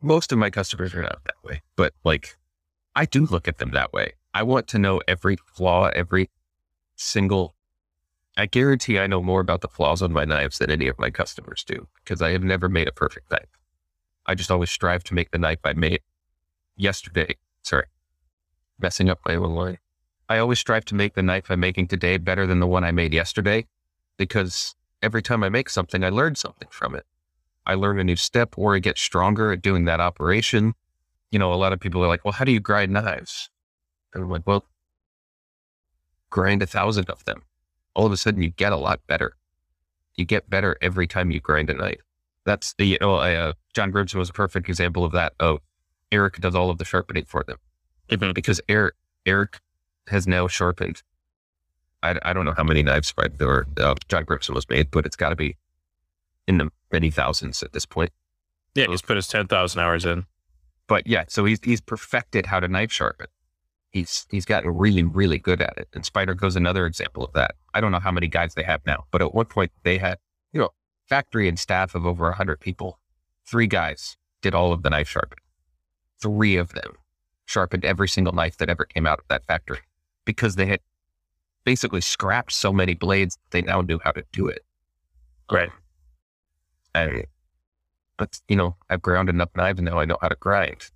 most 0.00 0.30
of 0.30 0.38
my 0.38 0.50
customers 0.50 0.94
are 0.94 1.02
not 1.02 1.24
that 1.24 1.34
way, 1.42 1.62
but 1.74 1.94
like 2.04 2.36
I 2.94 3.06
do 3.06 3.26
look 3.26 3.48
at 3.48 3.58
them 3.58 3.70
that 3.72 3.92
way. 3.92 4.12
I 4.34 4.42
want 4.42 4.68
to 4.68 4.78
know 4.78 5.00
every 5.08 5.36
flaw, 5.54 5.88
every 5.94 6.30
single. 6.96 7.54
I 8.38 8.46
guarantee 8.46 9.00
I 9.00 9.08
know 9.08 9.20
more 9.20 9.40
about 9.40 9.62
the 9.62 9.68
flaws 9.68 10.00
on 10.00 10.12
my 10.12 10.24
knives 10.24 10.58
than 10.58 10.70
any 10.70 10.86
of 10.86 10.96
my 10.96 11.10
customers 11.10 11.64
do 11.64 11.88
because 11.96 12.22
I 12.22 12.30
have 12.30 12.44
never 12.44 12.68
made 12.68 12.86
a 12.86 12.92
perfect 12.92 13.32
knife. 13.32 13.48
I 14.26 14.36
just 14.36 14.52
always 14.52 14.70
strive 14.70 15.02
to 15.04 15.14
make 15.14 15.32
the 15.32 15.38
knife 15.38 15.58
I 15.64 15.72
made 15.72 16.02
yesterday. 16.76 17.34
Sorry, 17.62 17.86
messing 18.78 19.10
up 19.10 19.18
my 19.26 19.34
own 19.34 19.56
line. 19.56 19.78
I 20.28 20.38
always 20.38 20.60
strive 20.60 20.84
to 20.86 20.94
make 20.94 21.14
the 21.14 21.22
knife 21.22 21.50
I'm 21.50 21.58
making 21.58 21.88
today 21.88 22.16
better 22.16 22.46
than 22.46 22.60
the 22.60 22.66
one 22.68 22.84
I 22.84 22.92
made 22.92 23.12
yesterday 23.12 23.66
because 24.18 24.76
every 25.02 25.20
time 25.20 25.42
I 25.42 25.48
make 25.48 25.68
something, 25.68 26.04
I 26.04 26.10
learn 26.10 26.36
something 26.36 26.68
from 26.70 26.94
it. 26.94 27.06
I 27.66 27.74
learn 27.74 27.98
a 27.98 28.04
new 28.04 28.14
step 28.14 28.54
or 28.56 28.76
I 28.76 28.78
get 28.78 28.98
stronger 28.98 29.50
at 29.50 29.62
doing 29.62 29.84
that 29.86 30.00
operation. 30.00 30.74
You 31.32 31.40
know, 31.40 31.52
a 31.52 31.56
lot 31.56 31.72
of 31.72 31.80
people 31.80 32.04
are 32.04 32.08
like, 32.08 32.24
well, 32.24 32.32
how 32.32 32.44
do 32.44 32.52
you 32.52 32.60
grind 32.60 32.92
knives? 32.92 33.50
And 34.14 34.22
I'm 34.22 34.30
like, 34.30 34.46
well, 34.46 34.64
grind 36.30 36.62
a 36.62 36.66
thousand 36.66 37.10
of 37.10 37.24
them. 37.24 37.42
All 37.98 38.06
of 38.06 38.12
a 38.12 38.16
sudden, 38.16 38.42
you 38.42 38.50
get 38.50 38.72
a 38.72 38.76
lot 38.76 39.00
better. 39.08 39.34
You 40.14 40.24
get 40.24 40.48
better 40.48 40.76
every 40.80 41.08
time 41.08 41.32
you 41.32 41.40
grind 41.40 41.68
a 41.68 41.74
knife. 41.74 42.00
That's 42.44 42.72
the, 42.74 42.86
you 42.86 42.98
know, 43.00 43.16
uh, 43.16 43.54
John 43.74 43.92
Grimsmo 43.92 44.14
was 44.14 44.30
a 44.30 44.32
perfect 44.32 44.68
example 44.68 45.04
of 45.04 45.10
that. 45.12 45.32
Oh, 45.40 45.58
Eric 46.12 46.36
does 46.36 46.54
all 46.54 46.70
of 46.70 46.78
the 46.78 46.84
sharpening 46.84 47.24
for 47.24 47.42
them 47.42 47.58
because 48.32 48.60
Eric, 48.68 48.94
Eric 49.26 49.60
has 50.06 50.28
now 50.28 50.46
sharpened. 50.46 51.02
I, 52.04 52.16
I 52.22 52.32
don't 52.32 52.44
know 52.44 52.54
how 52.56 52.62
many 52.62 52.84
knives 52.84 53.12
by 53.12 53.26
or 53.40 53.66
uh, 53.76 53.96
John 54.08 54.24
Grimsmo 54.24 54.54
was 54.54 54.68
made, 54.68 54.92
but 54.92 55.04
it's 55.04 55.16
got 55.16 55.30
to 55.30 55.36
be 55.36 55.56
in 56.46 56.58
the 56.58 56.70
many 56.92 57.10
thousands 57.10 57.64
at 57.64 57.72
this 57.72 57.84
point. 57.84 58.12
Yeah, 58.76 58.86
he's 58.88 59.02
put 59.02 59.16
his 59.16 59.26
ten 59.26 59.48
thousand 59.48 59.80
hours 59.80 60.04
in. 60.04 60.26
But 60.86 61.08
yeah, 61.08 61.24
so 61.26 61.44
he's 61.44 61.58
he's 61.64 61.80
perfected 61.80 62.46
how 62.46 62.60
to 62.60 62.68
knife 62.68 62.92
sharpen. 62.92 63.26
He's 63.98 64.26
he's 64.30 64.44
gotten 64.44 64.70
really 64.70 65.02
really 65.02 65.38
good 65.38 65.60
at 65.60 65.76
it. 65.76 65.88
And 65.92 66.04
Spyderco's 66.04 66.54
another 66.54 66.86
example 66.86 67.24
of 67.24 67.32
that. 67.32 67.56
I 67.74 67.80
don't 67.80 67.90
know 67.90 67.98
how 67.98 68.12
many 68.12 68.28
guys 68.28 68.54
they 68.54 68.62
have 68.62 68.80
now, 68.86 69.06
but 69.10 69.20
at 69.20 69.34
one 69.34 69.46
point 69.46 69.72
they 69.82 69.98
had 69.98 70.18
you 70.52 70.60
know 70.60 70.70
factory 71.08 71.48
and 71.48 71.58
staff 71.58 71.96
of 71.96 72.06
over 72.06 72.30
hundred 72.30 72.60
people. 72.60 73.00
Three 73.44 73.66
guys 73.66 74.16
did 74.40 74.54
all 74.54 74.72
of 74.72 74.84
the 74.84 74.90
knife 74.90 75.08
sharpening. 75.08 75.42
Three 76.22 76.56
of 76.56 76.74
them 76.74 76.92
sharpened 77.46 77.84
every 77.84 78.08
single 78.08 78.32
knife 78.32 78.58
that 78.58 78.68
ever 78.68 78.84
came 78.84 79.04
out 79.06 79.18
of 79.18 79.24
that 79.28 79.44
factory 79.46 79.80
because 80.24 80.54
they 80.54 80.66
had 80.66 80.80
basically 81.64 82.00
scrapped 82.00 82.52
so 82.52 82.72
many 82.72 82.94
blades. 82.94 83.36
They 83.50 83.62
now 83.62 83.80
knew 83.80 83.98
how 84.04 84.12
to 84.12 84.22
do 84.30 84.46
it. 84.46 84.64
Right. 85.50 85.70
And 86.94 87.24
but 88.16 88.40
you 88.48 88.54
know, 88.54 88.76
I've 88.88 89.02
ground 89.02 89.28
enough 89.28 89.50
knives 89.56 89.80
and 89.80 89.86
now 89.86 89.98
I 89.98 90.04
know 90.04 90.18
how 90.20 90.28
to 90.28 90.36
grind. 90.36 90.88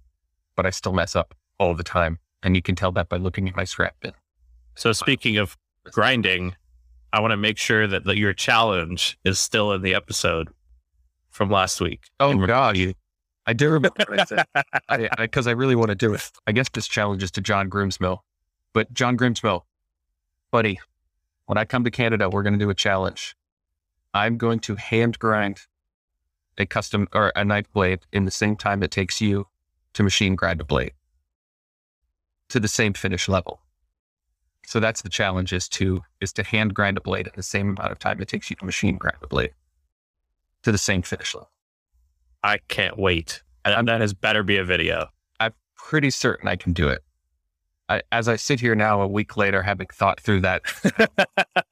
But 0.54 0.66
I 0.66 0.70
still 0.70 0.92
mess 0.92 1.16
up 1.16 1.34
all 1.58 1.74
the 1.74 1.82
time. 1.82 2.20
And 2.42 2.56
you 2.56 2.62
can 2.62 2.74
tell 2.74 2.92
that 2.92 3.08
by 3.08 3.16
looking 3.16 3.48
at 3.48 3.56
my 3.56 3.64
scrap 3.64 3.94
bin. 4.00 4.12
So 4.74 4.92
speaking 4.92 5.36
of 5.36 5.56
grinding, 5.84 6.56
I 7.12 7.20
want 7.20 7.32
to 7.32 7.36
make 7.36 7.58
sure 7.58 7.86
that, 7.86 8.04
that 8.04 8.16
your 8.16 8.32
challenge 8.32 9.18
is 9.24 9.38
still 9.38 9.72
in 9.72 9.82
the 9.82 9.94
episode 9.94 10.48
from 11.30 11.50
last 11.50 11.80
week. 11.80 12.04
Oh 12.20 12.34
God, 12.46 12.76
you 12.76 12.94
I 13.46 13.52
do 13.52 13.70
remember 13.70 13.94
what 14.06 14.20
I 14.20 14.24
said. 14.24 15.16
Because 15.18 15.46
I, 15.46 15.52
really 15.52 15.74
want 15.74 15.88
to 15.88 15.94
do 15.94 16.14
it. 16.14 16.30
I 16.46 16.52
guess 16.52 16.68
this 16.68 16.86
challenge 16.86 17.22
is 17.22 17.30
to 17.32 17.40
John 17.40 17.68
Grimsmo. 17.68 18.18
But 18.72 18.92
John 18.94 19.18
Grimsmo, 19.18 19.62
buddy, 20.50 20.80
when 21.46 21.58
I 21.58 21.64
come 21.64 21.84
to 21.84 21.90
Canada, 21.90 22.30
we're 22.30 22.42
going 22.42 22.54
to 22.54 22.58
do 22.58 22.70
a 22.70 22.74
challenge. 22.74 23.36
I'm 24.14 24.38
going 24.38 24.60
to 24.60 24.76
hand 24.76 25.18
grind 25.18 25.60
a 26.58 26.66
custom 26.66 27.08
or 27.12 27.32
a 27.34 27.44
knife 27.44 27.70
blade 27.72 28.00
in 28.12 28.24
the 28.24 28.30
same 28.30 28.56
time 28.56 28.82
it 28.82 28.90
takes 28.90 29.20
you 29.20 29.46
to 29.94 30.02
machine 30.02 30.36
grind 30.36 30.60
a 30.60 30.64
blade 30.64 30.92
to 32.52 32.60
the 32.60 32.68
same 32.68 32.92
finish 32.92 33.28
level. 33.28 33.62
So 34.66 34.78
that's 34.78 35.00
the 35.00 35.08
challenge 35.08 35.52
is 35.52 35.68
to 35.70 36.02
is 36.20 36.32
to 36.34 36.42
hand 36.42 36.74
grind 36.74 36.98
a 36.98 37.00
blade 37.00 37.26
in 37.26 37.32
the 37.34 37.42
same 37.42 37.70
amount 37.70 37.92
of 37.92 37.98
time 37.98 38.20
it 38.20 38.28
takes 38.28 38.50
you 38.50 38.56
to 38.56 38.64
machine 38.64 38.98
grind 38.98 39.16
a 39.22 39.26
blade 39.26 39.52
to 40.62 40.70
the 40.70 40.78
same 40.78 41.00
finish 41.02 41.34
level. 41.34 41.50
I 42.44 42.58
can't 42.68 42.98
wait. 42.98 43.42
And 43.64 43.88
that 43.88 44.00
has 44.00 44.12
better 44.12 44.42
be 44.42 44.58
a 44.58 44.64
video. 44.64 45.06
I'm 45.40 45.54
pretty 45.76 46.10
certain 46.10 46.46
I 46.46 46.56
can 46.56 46.72
do 46.74 46.88
it. 46.88 47.02
I, 47.88 48.02
as 48.12 48.28
I 48.28 48.36
sit 48.36 48.60
here 48.60 48.74
now, 48.74 49.00
a 49.00 49.06
week 49.06 49.36
later, 49.36 49.62
having 49.62 49.86
thought 49.88 50.20
through 50.20 50.40
that 50.40 50.62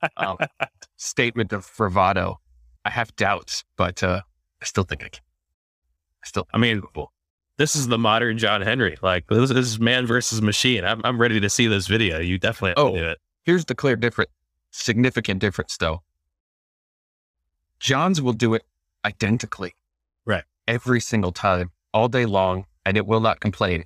um, 0.17 0.39
statement 0.97 1.53
of 1.53 1.71
bravado, 1.77 2.41
I 2.85 2.91
have 2.91 3.15
doubts, 3.17 3.65
but 3.77 4.03
uh, 4.03 4.23
I 4.63 4.65
still 4.65 4.85
think 4.85 5.05
I 5.05 5.09
can. 5.09 5.23
I 6.23 6.27
still, 6.27 6.49
I 6.53 6.59
mean, 6.59 6.83
this 7.61 7.77
is 7.77 7.89
the 7.89 7.99
modern 7.99 8.39
John 8.39 8.63
Henry. 8.63 8.97
Like 9.03 9.27
this, 9.27 9.51
is 9.51 9.79
man 9.79 10.07
versus 10.07 10.41
machine. 10.41 10.83
I'm 10.83 11.03
I'm 11.05 11.21
ready 11.21 11.39
to 11.41 11.51
see 11.51 11.67
this 11.67 11.87
video. 11.89 12.19
You 12.19 12.39
definitely 12.39 12.71
have 12.71 12.79
Oh. 12.79 12.95
to 12.95 13.01
do 13.01 13.07
it. 13.07 13.19
here's 13.45 13.67
the 13.67 13.75
clear 13.75 13.97
difference, 13.97 14.31
significant 14.71 15.41
difference 15.41 15.77
though. 15.77 16.03
John's 17.79 18.23
will 18.23 18.33
do 18.33 18.55
it 18.55 18.63
identically. 19.05 19.75
Right. 20.25 20.45
Every 20.67 21.01
single 21.01 21.33
time, 21.33 21.71
all 21.93 22.09
day 22.09 22.25
long, 22.25 22.65
and 22.87 22.97
it 22.97 23.07
will 23.07 23.21
not 23.21 23.41
complain. 23.41 23.85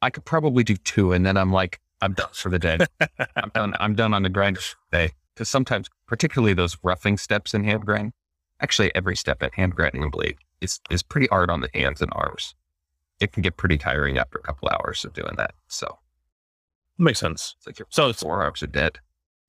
I 0.00 0.10
could 0.10 0.24
probably 0.24 0.62
do 0.62 0.76
two, 0.76 1.12
and 1.12 1.26
then 1.26 1.36
I'm 1.36 1.50
like, 1.52 1.80
I'm 2.00 2.12
done 2.12 2.30
for 2.32 2.48
the 2.48 2.60
day. 2.60 2.78
I'm 3.36 3.50
done. 3.52 3.74
I'm 3.80 3.94
done 3.96 4.14
on 4.14 4.22
the 4.22 4.28
grind 4.28 4.58
day. 4.92 5.10
Because 5.34 5.48
sometimes, 5.48 5.88
particularly 6.06 6.54
those 6.54 6.76
roughing 6.84 7.16
steps 7.16 7.54
in 7.54 7.64
hand 7.64 7.84
grind, 7.84 8.12
actually 8.60 8.94
every 8.94 9.16
step 9.16 9.42
in 9.42 9.50
hand 9.52 9.74
grinding 9.74 10.02
a 10.04 10.10
blade 10.10 10.36
is 10.60 10.80
is 10.90 11.02
pretty 11.02 11.26
hard 11.28 11.50
on 11.50 11.60
the 11.60 11.70
hands 11.74 12.00
and 12.02 12.10
arms. 12.14 12.54
It 13.20 13.32
can 13.32 13.42
get 13.42 13.56
pretty 13.56 13.78
tiring 13.78 14.18
after 14.18 14.38
a 14.38 14.42
couple 14.42 14.68
hours 14.68 15.04
of 15.04 15.12
doing 15.12 15.34
that. 15.36 15.52
So 15.68 15.98
Makes 17.00 17.20
sense. 17.20 17.54
it's 17.58 17.66
like 17.66 17.78
your 17.78 17.86
So 17.90 18.08
it's, 18.08 18.22
four 18.22 18.42
arms 18.42 18.62
are 18.62 18.66
dead. 18.68 18.98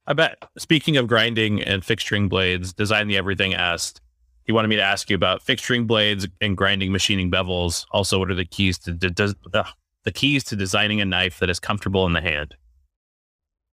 I 0.06 0.14
bet. 0.14 0.38
Speaking 0.57 0.98
of 0.98 1.07
grinding 1.07 1.61
and 1.61 1.81
fixturing 1.84 2.30
blades, 2.30 2.73
Design 2.73 3.07
the 3.07 3.18
Everything 3.18 3.53
asked. 3.56 4.02
He 4.44 4.52
wanted 4.52 4.68
me 4.68 4.76
to 4.77 4.81
ask 4.84 5.10
you 5.10 5.15
about 5.15 5.44
fixturing 5.44 5.86
blades 5.88 6.27
and 6.41 6.56
grinding, 6.57 6.91
machining 6.91 7.30
bevels. 7.31 7.86
Also, 7.91 8.18
what 8.18 8.31
are 8.31 8.36
the 8.36 8.45
keys 8.45 8.77
to 8.80 8.91
de- 8.91 9.11
does, 9.11 9.36
ugh, 9.53 9.68
the 10.03 10.11
keys 10.11 10.44
to 10.45 10.56
designing 10.56 11.02
a 11.02 11.06
knife 11.06 11.40
that 11.40 11.49
is 11.49 11.60
comfortable 11.60 12.06
in 12.07 12.14
the 12.14 12.22
hand? 12.22 12.56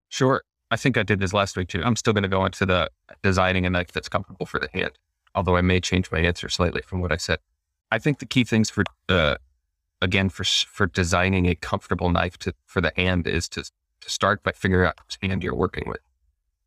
Sure. 0.08 0.42
I 0.70 0.76
think 0.76 0.96
I 0.96 1.02
did 1.02 1.20
this 1.20 1.32
last 1.32 1.56
week 1.56 1.68
too. 1.68 1.82
I'm 1.82 1.96
still 1.96 2.12
going 2.12 2.22
to 2.22 2.28
go 2.28 2.44
into 2.44 2.66
the 2.66 2.90
designing 3.22 3.64
a 3.66 3.70
knife 3.70 3.92
that's 3.92 4.08
comfortable 4.08 4.46
for 4.46 4.58
the 4.58 4.68
hand. 4.74 4.92
Although 5.36 5.56
I 5.56 5.60
may 5.60 5.80
change 5.80 6.10
my 6.10 6.18
answer 6.18 6.48
slightly 6.48 6.82
from 6.82 7.00
what 7.00 7.12
I 7.12 7.16
said. 7.18 7.38
I 7.92 7.98
think 7.98 8.18
the 8.18 8.26
key 8.26 8.42
things 8.42 8.70
for, 8.70 8.82
uh, 9.08 9.36
again, 10.02 10.30
for 10.30 10.42
for 10.42 10.86
designing 10.86 11.46
a 11.46 11.54
comfortable 11.54 12.10
knife 12.10 12.36
to 12.38 12.54
for 12.64 12.80
the 12.80 12.92
hand 12.96 13.28
is 13.28 13.48
to 13.50 13.62
to 13.62 14.10
start 14.10 14.42
by 14.42 14.52
figuring 14.52 14.88
out 14.88 14.98
whose 15.06 15.18
hand 15.30 15.44
you're 15.44 15.54
working 15.54 15.84
with. 15.86 16.00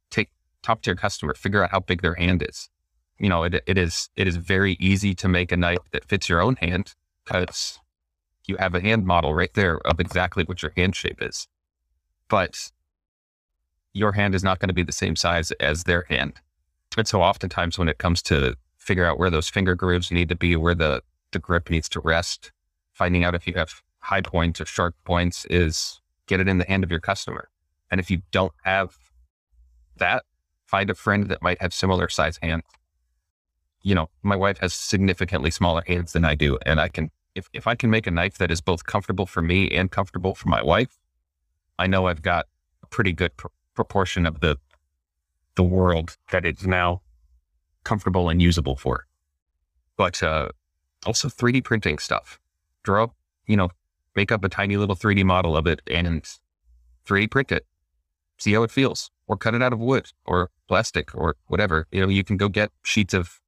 Take 0.10 0.30
talk 0.62 0.82
to 0.84 0.92
your 0.92 0.96
customer, 0.96 1.34
figure 1.34 1.64
out 1.64 1.72
how 1.72 1.82
big 1.82 2.02
their 2.02 2.16
hand 2.16 2.46
is. 2.48 2.70
You 3.20 3.28
know, 3.28 3.44
it 3.44 3.62
it 3.66 3.78
is 3.78 4.10
it 4.16 4.28
is 4.28 4.38
very 4.38 4.78
easy 4.80 5.14
to 5.16 5.28
make 5.28 5.52
a 5.52 5.58
knife 5.58 5.80
that 5.92 6.06
fits 6.06 6.30
your 6.30 6.42
own 6.42 6.56
hand 6.58 6.94
because 7.26 7.80
you 8.48 8.56
have 8.58 8.74
a 8.76 8.82
hand 8.82 9.06
model 9.06 9.34
right 9.34 9.54
there 9.54 9.80
of 9.86 10.00
exactly 10.00 10.44
what 10.44 10.62
your 10.62 10.72
hand 10.78 10.96
shape 10.96 11.22
is. 11.22 11.48
But 12.30 12.72
your 13.94 14.14
hand 14.14 14.36
is 14.36 14.44
not 14.44 14.60
going 14.60 14.70
to 14.70 14.74
be 14.74 14.84
the 14.84 14.92
same 14.92 15.16
size 15.16 15.52
as 15.54 15.84
their 15.84 16.06
hand. 16.10 16.40
And 17.00 17.08
so 17.08 17.22
oftentimes 17.22 17.80
when 17.80 17.90
it 17.90 17.98
comes 17.98 18.22
to 18.24 18.56
figure 18.78 19.06
out 19.06 19.18
where 19.18 19.30
those 19.30 19.50
finger 19.50 19.74
grooves 19.74 20.12
need 20.12 20.30
to 20.30 20.36
be, 20.36 20.56
where 20.56 20.76
the, 20.76 21.02
the 21.32 21.40
grip 21.40 21.70
needs 21.70 21.90
to 21.90 22.00
rest, 22.00 22.52
finding 22.92 23.24
out 23.24 23.34
if 23.34 23.48
you 23.48 23.54
have 23.56 23.82
high 24.00 24.22
points 24.22 24.60
or 24.60 24.66
sharp 24.66 24.96
points 25.06 25.46
is 25.46 26.02
get 26.28 26.40
it 26.40 26.48
in 26.48 26.58
the 26.58 26.66
hand 26.66 26.84
of 26.84 26.92
your 26.92 27.00
customer. 27.00 27.50
And 27.90 28.00
if 28.00 28.12
you 28.12 28.22
don't 28.32 28.54
have 28.64 28.98
that, 29.98 30.24
find 30.66 30.90
a 30.90 30.94
friend 30.94 31.28
that 31.30 31.42
might 31.42 31.62
have 31.62 31.74
similar 31.74 32.10
size 32.10 32.38
hands. 32.42 32.64
You 33.82 33.96
know, 33.96 34.10
my 34.22 34.36
wife 34.36 34.60
has 34.60 34.74
significantly 34.74 35.52
smaller 35.52 35.84
hands 35.88 36.14
than 36.14 36.26
I 36.26 36.36
do. 36.36 36.60
And 36.66 36.82
I 36.82 36.90
can, 36.90 37.12
if, 37.34 37.50
if 37.54 37.66
I 37.66 37.76
can 37.76 37.90
make 37.90 38.08
a 38.08 38.12
knife 38.12 38.38
that 38.40 38.52
is 38.52 38.62
both 38.62 38.86
comfortable 38.86 39.26
for 39.26 39.42
me 39.42 39.70
and 39.70 39.90
comfortable 39.90 40.36
for 40.36 40.50
my 40.50 40.62
wife, 40.62 41.00
I 41.80 41.88
know 41.88 42.08
I've 42.08 42.22
got 42.22 42.48
a 42.84 42.88
pretty 42.88 43.14
good 43.14 43.36
pr- 43.38 43.48
proportion 43.74 44.26
of 44.26 44.42
the 44.42 44.58
the 45.60 45.64
world 45.64 46.16
that 46.32 46.46
it's 46.46 46.66
now 46.66 47.02
comfortable 47.84 48.30
and 48.30 48.42
usable 48.42 48.78
for. 48.78 49.06
But 49.98 50.24
uh, 50.24 50.48
also 51.06 51.28
3D 51.28 51.66
printing 51.66 51.98
stuff. 52.00 52.40
Draw, 52.84 53.08
you 53.46 53.58
know, 53.58 53.70
make 54.16 54.32
up 54.32 54.46
a 54.46 54.48
tiny 54.48 54.78
little 54.78 54.96
3D 54.96 55.26
model 55.26 55.58
of 55.58 55.68
it 55.68 55.82
and 55.86 56.24
3D 57.06 57.30
print 57.30 57.52
it. 57.52 57.66
See 58.38 58.54
how 58.54 58.64
it 58.64 58.72
feels, 58.72 59.12
or 59.28 59.36
cut 59.36 59.54
it 59.54 59.62
out 59.62 59.74
of 59.74 59.80
wood 59.80 60.14
or 60.26 60.50
plastic 60.70 61.14
or 61.14 61.36
whatever. 61.48 61.88
You 61.92 62.04
know, 62.04 62.08
you 62.08 62.24
can 62.24 62.38
go 62.38 62.48
get 62.48 62.72
sheets 62.84 63.14
of 63.14 63.42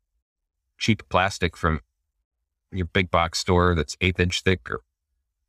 cheap 0.77 1.07
plastic 1.07 1.55
from 1.55 1.79
your 2.73 2.87
big 2.87 3.09
box 3.09 3.39
store 3.39 3.73
that's 3.73 3.95
eighth 4.01 4.19
inch 4.19 4.41
thick 4.41 4.69
or 4.69 4.81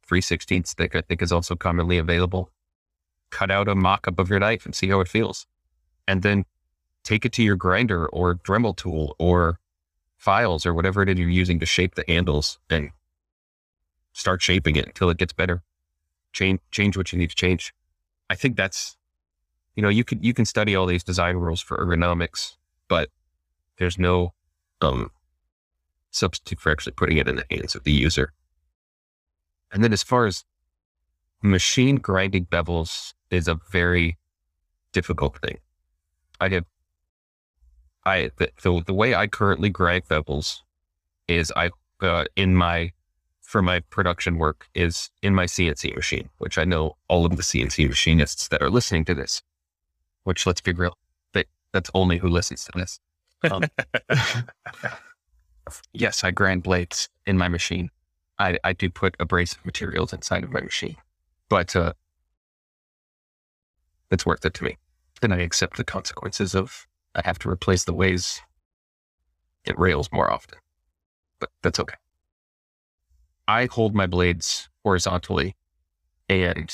three 0.06 0.20
sixteenths 0.20 0.74
thick. 0.74 0.94
I 0.94 1.00
think 1.00 1.22
is 1.22 1.32
also 1.32 1.56
commonly 1.56 1.98
available. 1.98 2.52
Cut 3.30 3.50
out 3.50 3.66
a 3.66 3.74
mock 3.74 4.06
up 4.06 4.20
of 4.20 4.30
your 4.30 4.38
knife 4.38 4.64
and 4.64 4.76
see 4.76 4.90
how 4.90 5.00
it 5.00 5.08
feels 5.08 5.48
and 6.06 6.22
then 6.22 6.44
take 7.04 7.24
it 7.24 7.32
to 7.32 7.42
your 7.42 7.56
grinder 7.56 8.06
or 8.06 8.34
Dremel 8.34 8.76
tool 8.76 9.16
or 9.18 9.58
files 10.16 10.64
or 10.64 10.72
whatever 10.74 11.02
it 11.02 11.08
is 11.08 11.18
you're 11.18 11.28
using 11.28 11.58
to 11.60 11.66
shape 11.66 11.94
the 11.94 12.04
handles 12.06 12.58
and 12.70 12.90
start 14.12 14.40
shaping 14.42 14.76
it 14.76 14.86
until 14.86 15.10
it 15.10 15.18
gets 15.18 15.32
better. 15.32 15.62
Change 16.32 16.60
change 16.70 16.96
what 16.96 17.12
you 17.12 17.18
need 17.18 17.30
to 17.30 17.36
change. 17.36 17.74
I 18.30 18.34
think 18.34 18.56
that's 18.56 18.96
you 19.74 19.82
know, 19.82 19.88
you 19.88 20.04
can 20.04 20.22
you 20.22 20.34
can 20.34 20.44
study 20.44 20.76
all 20.76 20.86
these 20.86 21.04
design 21.04 21.36
rules 21.36 21.60
for 21.60 21.76
ergonomics, 21.78 22.56
but 22.88 23.08
there's 23.78 23.98
no 23.98 24.34
um 24.80 25.10
substitute 26.10 26.60
for 26.60 26.70
actually 26.70 26.92
putting 26.92 27.16
it 27.16 27.28
in 27.28 27.36
the 27.36 27.46
hands 27.50 27.74
of 27.74 27.84
the 27.84 27.92
user. 27.92 28.32
And 29.72 29.82
then 29.82 29.92
as 29.92 30.02
far 30.02 30.26
as 30.26 30.44
machine 31.42 31.96
grinding 31.96 32.46
bevels 32.46 33.14
is 33.30 33.48
a 33.48 33.58
very 33.70 34.18
difficult 34.92 35.38
thing. 35.38 35.58
I 36.40 36.48
have, 36.50 36.64
I 38.04 38.30
the, 38.36 38.50
the, 38.62 38.82
the 38.86 38.94
way 38.94 39.14
I 39.14 39.26
currently 39.26 39.70
grind 39.70 40.04
bevels 40.08 40.60
is 41.28 41.52
I 41.56 41.70
uh, 42.00 42.24
in 42.36 42.54
my 42.54 42.92
for 43.40 43.62
my 43.62 43.80
production 43.80 44.38
work 44.38 44.68
is 44.74 45.10
in 45.22 45.34
my 45.34 45.44
CNC 45.44 45.94
machine, 45.94 46.30
which 46.38 46.58
I 46.58 46.64
know 46.64 46.96
all 47.08 47.26
of 47.26 47.36
the 47.36 47.42
CNC 47.42 47.88
machinists 47.88 48.48
that 48.48 48.62
are 48.62 48.70
listening 48.70 49.04
to 49.06 49.14
this, 49.14 49.42
which 50.24 50.46
let's 50.46 50.60
be 50.60 50.72
real, 50.72 50.96
that 51.34 51.46
that's 51.72 51.90
only 51.94 52.18
who 52.18 52.28
listens 52.28 52.64
to 52.64 52.72
this. 52.74 52.98
Um, 53.50 53.64
yes, 55.92 56.24
I 56.24 56.30
grind 56.30 56.62
blades 56.62 57.10
in 57.26 57.36
my 57.36 57.48
machine. 57.48 57.90
I, 58.38 58.58
I 58.64 58.72
do 58.72 58.88
put 58.88 59.16
abrasive 59.20 59.64
materials 59.66 60.12
inside 60.12 60.44
of 60.44 60.50
my 60.50 60.60
machine, 60.62 60.96
but 61.50 61.76
uh, 61.76 61.92
it's 64.10 64.24
worth 64.24 64.44
it 64.46 64.54
to 64.54 64.64
me 64.64 64.78
then 65.22 65.32
I 65.32 65.40
accept 65.40 65.78
the 65.78 65.84
consequences 65.84 66.54
of 66.54 66.86
I 67.14 67.22
have 67.24 67.38
to 67.40 67.50
replace 67.50 67.84
the 67.84 67.92
ways 67.92 68.40
it 69.64 69.78
rails 69.78 70.08
more 70.12 70.30
often. 70.30 70.58
But 71.38 71.50
that's 71.62 71.78
okay. 71.80 71.94
I 73.48 73.66
hold 73.66 73.94
my 73.94 74.06
blades 74.06 74.68
horizontally 74.84 75.56
and 76.28 76.72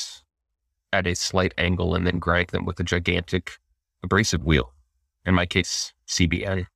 at 0.92 1.06
a 1.06 1.14
slight 1.14 1.54
angle 1.58 1.94
and 1.94 2.06
then 2.06 2.18
grind 2.18 2.48
them 2.48 2.64
with 2.64 2.78
a 2.80 2.84
gigantic 2.84 3.52
abrasive 4.02 4.44
wheel. 4.44 4.72
In 5.26 5.34
my 5.34 5.46
case, 5.46 5.92
CBN, 6.06 6.66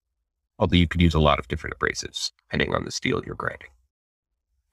although 0.58 0.76
you 0.76 0.88
could 0.88 1.00
use 1.00 1.14
a 1.14 1.20
lot 1.20 1.38
of 1.38 1.48
different 1.48 1.78
abrasives 1.78 2.32
depending 2.38 2.74
on 2.74 2.84
the 2.84 2.90
steel 2.90 3.22
you're 3.24 3.34
grinding. 3.34 3.68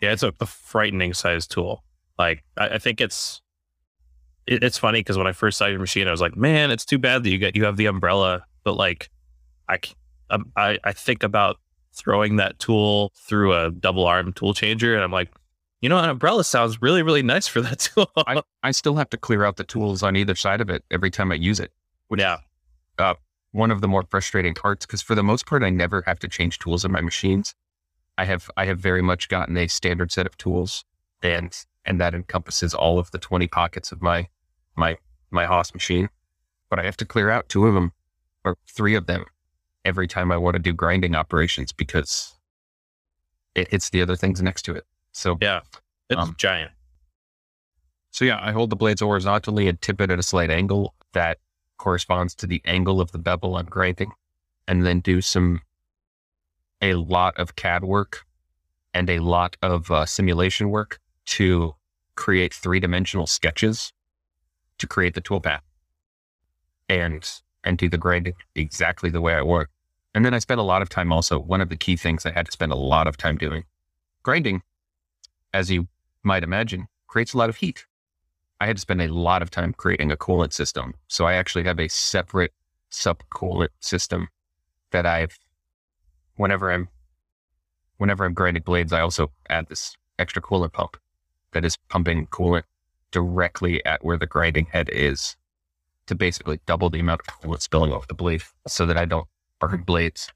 Yeah, 0.02 0.12
it's 0.14 0.24
a, 0.24 0.34
a 0.40 0.46
frightening 0.46 1.14
size 1.14 1.46
tool. 1.46 1.84
Like, 2.18 2.44
I, 2.58 2.70
I 2.70 2.78
think 2.78 3.02
it's 3.02 3.42
it, 4.48 4.64
it's 4.64 4.78
funny 4.78 5.00
because 5.00 5.18
when 5.18 5.28
I 5.28 5.32
first 5.32 5.58
saw 5.58 5.68
your 5.68 5.80
machine, 5.80 6.08
I 6.08 6.12
was 6.12 6.22
like, 6.22 6.36
man, 6.36 6.72
it's 6.72 6.86
too 6.86 6.98
bad 6.98 7.24
that 7.24 7.30
you 7.30 7.38
get 7.38 7.56
you 7.56 7.66
have 7.66 7.78
the 7.78 7.86
umbrella, 7.86 8.44
but 8.70 8.78
like, 8.78 9.10
I 9.68 9.80
um, 10.30 10.52
I 10.56 10.78
I 10.84 10.94
think 10.94 11.24
about 11.24 11.58
throwing 11.92 12.36
that 12.36 12.60
tool 12.60 13.12
through 13.16 13.54
a 13.54 13.72
double 13.72 14.06
arm 14.06 14.32
tool 14.32 14.54
changer, 14.54 14.94
and 14.94 15.04
I'm 15.04 15.12
like, 15.12 15.32
you 15.82 15.90
know, 15.90 15.98
an 15.98 16.08
umbrella 16.08 16.44
sounds 16.44 16.84
really 16.84 17.02
really 17.02 17.24
nice 17.24 17.48
for 17.48 17.62
that 17.62 17.80
tool. 17.96 18.12
I 18.16 18.44
I 18.62 18.70
still 18.70 18.96
have 18.96 19.10
to 19.10 19.18
clear 19.18 19.44
out 19.44 19.58
the 19.58 19.64
tools 19.64 20.04
on 20.04 20.16
either 20.16 20.36
side 20.36 20.62
of 20.62 20.70
it 20.70 20.84
every 20.92 21.10
time 21.10 21.32
I 21.32 21.36
use 21.36 21.60
it. 21.60 21.72
Which, 22.10 22.22
yeah. 22.22 22.38
Uh, 23.00 23.16
one 23.54 23.72
of 23.72 23.82
the 23.82 23.88
more 23.88 24.04
frustrating 24.08 24.54
parts 24.54 24.86
because 24.86 25.02
for 25.02 25.16
the 25.16 25.24
most 25.24 25.48
part, 25.48 25.64
I 25.64 25.72
never 25.72 26.04
have 26.06 26.20
to 26.20 26.28
change 26.28 26.60
tools 26.60 26.86
in 26.86 26.92
my 26.92 27.02
machines. 27.02 27.56
I 28.20 28.26
have 28.26 28.52
I 28.56 28.66
have 28.66 28.78
very 28.78 29.02
much 29.02 29.30
gotten 29.30 29.58
a 29.58 29.68
standard 29.68 30.12
set 30.12 30.28
of 30.28 30.38
tools, 30.38 30.86
and 31.24 31.58
and 31.86 32.00
that 32.00 32.14
encompasses 32.14 32.76
all 32.76 33.00
of 33.00 33.10
the 33.10 33.18
twenty 33.18 33.48
pockets 33.48 33.92
of 33.92 34.04
my 34.04 34.28
my 34.76 34.96
my 35.32 35.46
Haas 35.46 35.74
machine, 35.74 36.08
but 36.70 36.78
I 36.78 36.84
have 36.84 36.98
to 36.98 37.06
clear 37.06 37.32
out 37.32 37.50
two 37.50 37.66
of 37.66 37.74
them 37.74 37.94
or 38.44 38.58
three 38.68 38.96
of 38.96 39.08
them 39.08 39.26
every 39.86 40.08
time 40.08 40.32
I 40.32 40.38
want 40.38 40.56
to 40.56 40.60
do 40.60 40.74
grinding 40.74 41.16
operations 41.16 41.72
because 41.72 42.36
it 43.56 43.70
hits 43.70 43.90
the 43.90 44.02
other 44.02 44.16
things 44.16 44.42
next 44.42 44.64
to 44.64 44.74
it. 44.74 44.86
So 45.12 45.38
yeah, 45.42 45.62
it's 46.10 46.22
um, 46.22 46.36
giant. 46.38 46.72
So 48.12 48.26
yeah, 48.26 48.40
I 48.42 48.52
hold 48.52 48.70
the 48.70 48.76
blades 48.76 49.02
horizontally 49.02 49.68
and 49.68 49.80
tip 49.82 50.02
it 50.02 50.12
at 50.12 50.20
a 50.20 50.24
slight 50.24 50.50
angle 50.50 50.96
that 51.14 51.38
corresponds 51.78 52.36
to 52.36 52.48
the 52.48 52.62
angle 52.66 53.00
of 53.00 53.12
the 53.12 53.18
bevel 53.18 53.56
I'm 53.56 53.66
grinding, 53.66 54.12
and 54.68 54.86
then 54.86 55.00
do 55.00 55.22
some 55.22 55.62
a 56.82 56.94
lot 56.94 57.38
of 57.38 57.56
CAD 57.56 57.84
work 57.84 58.26
and 58.94 59.10
a 59.10 59.20
lot 59.20 59.58
of 59.62 59.92
uh, 59.92 60.06
simulation 60.06 60.70
work 60.70 61.00
to 61.26 61.76
create 62.16 62.54
three 62.54 62.80
dimensional 62.80 63.28
sketches 63.28 63.94
to 64.78 64.88
create 64.88 65.14
the 65.14 65.22
toolpath 65.22 65.62
and 66.90 67.42
and 67.64 67.78
do 67.78 67.90
the 67.90 67.98
grinding 67.98 68.34
exactly 68.56 69.10
the 69.10 69.22
way 69.22 69.34
I 69.34 69.42
work. 69.42 69.70
And 70.14 70.26
then 70.26 70.34
I 70.34 70.40
spent 70.40 70.60
a 70.60 70.64
lot 70.64 70.82
of 70.82 70.90
time 70.90 71.12
also. 71.12 71.40
One 71.40 71.62
of 71.62 71.70
the 71.70 71.78
key 71.78 71.96
things 71.96 72.26
I 72.26 72.32
had 72.32 72.46
to 72.46 72.52
spend 72.52 72.72
a 72.72 72.76
lot 72.76 73.08
of 73.08 73.18
time 73.18 73.38
doing 73.38 73.64
grinding, 74.24 74.62
as 75.54 75.70
you 75.70 75.88
might 76.24 76.44
imagine, 76.44 76.88
creates 77.08 77.34
a 77.34 77.38
lot 77.38 77.50
of 77.50 77.58
heat. 77.58 77.86
I 78.60 78.68
had 78.68 78.78
to 78.78 78.82
spend 78.82 79.02
a 79.02 79.08
lot 79.08 79.42
of 79.42 79.50
time 79.50 79.74
creating 79.74 80.12
a 80.12 80.18
coolant 80.18 80.54
system. 80.54 80.94
So 81.08 81.26
I 81.26 81.34
actually 81.34 81.64
have 81.64 81.80
a 81.80 81.88
separate 81.88 82.54
subcoolant 82.92 83.70
system 83.80 84.28
that 84.92 85.06
I've 85.06 85.38
whenever 86.36 86.72
I'm 86.72 86.90
whenever 87.98 88.26
I'm 88.26 88.34
grinding 88.34 88.64
blades, 88.64 88.94
I 88.94 89.02
also 89.02 89.32
add 89.50 89.68
this 89.68 89.96
extra 90.18 90.42
coolant 90.42 90.74
pump 90.74 90.98
that 91.52 91.66
is 91.66 91.78
pumping 91.90 92.28
coolant 92.28 92.64
directly 93.12 93.84
at 93.86 94.04
where 94.04 94.18
the 94.18 94.28
grinding 94.28 94.66
head 94.66 94.90
is 94.92 95.36
to 96.10 96.16
basically 96.16 96.60
double 96.66 96.90
the 96.90 97.00
amount 97.00 97.22
of 97.22 97.40
coolant 97.40 97.62
spilling 97.62 97.94
off 97.94 98.08
the 98.08 98.14
blade 98.14 98.42
so 98.68 98.86
that 98.86 98.98
I 98.98 99.06
don't 99.06 99.28
burn 99.60 99.84
blades. 99.84 100.32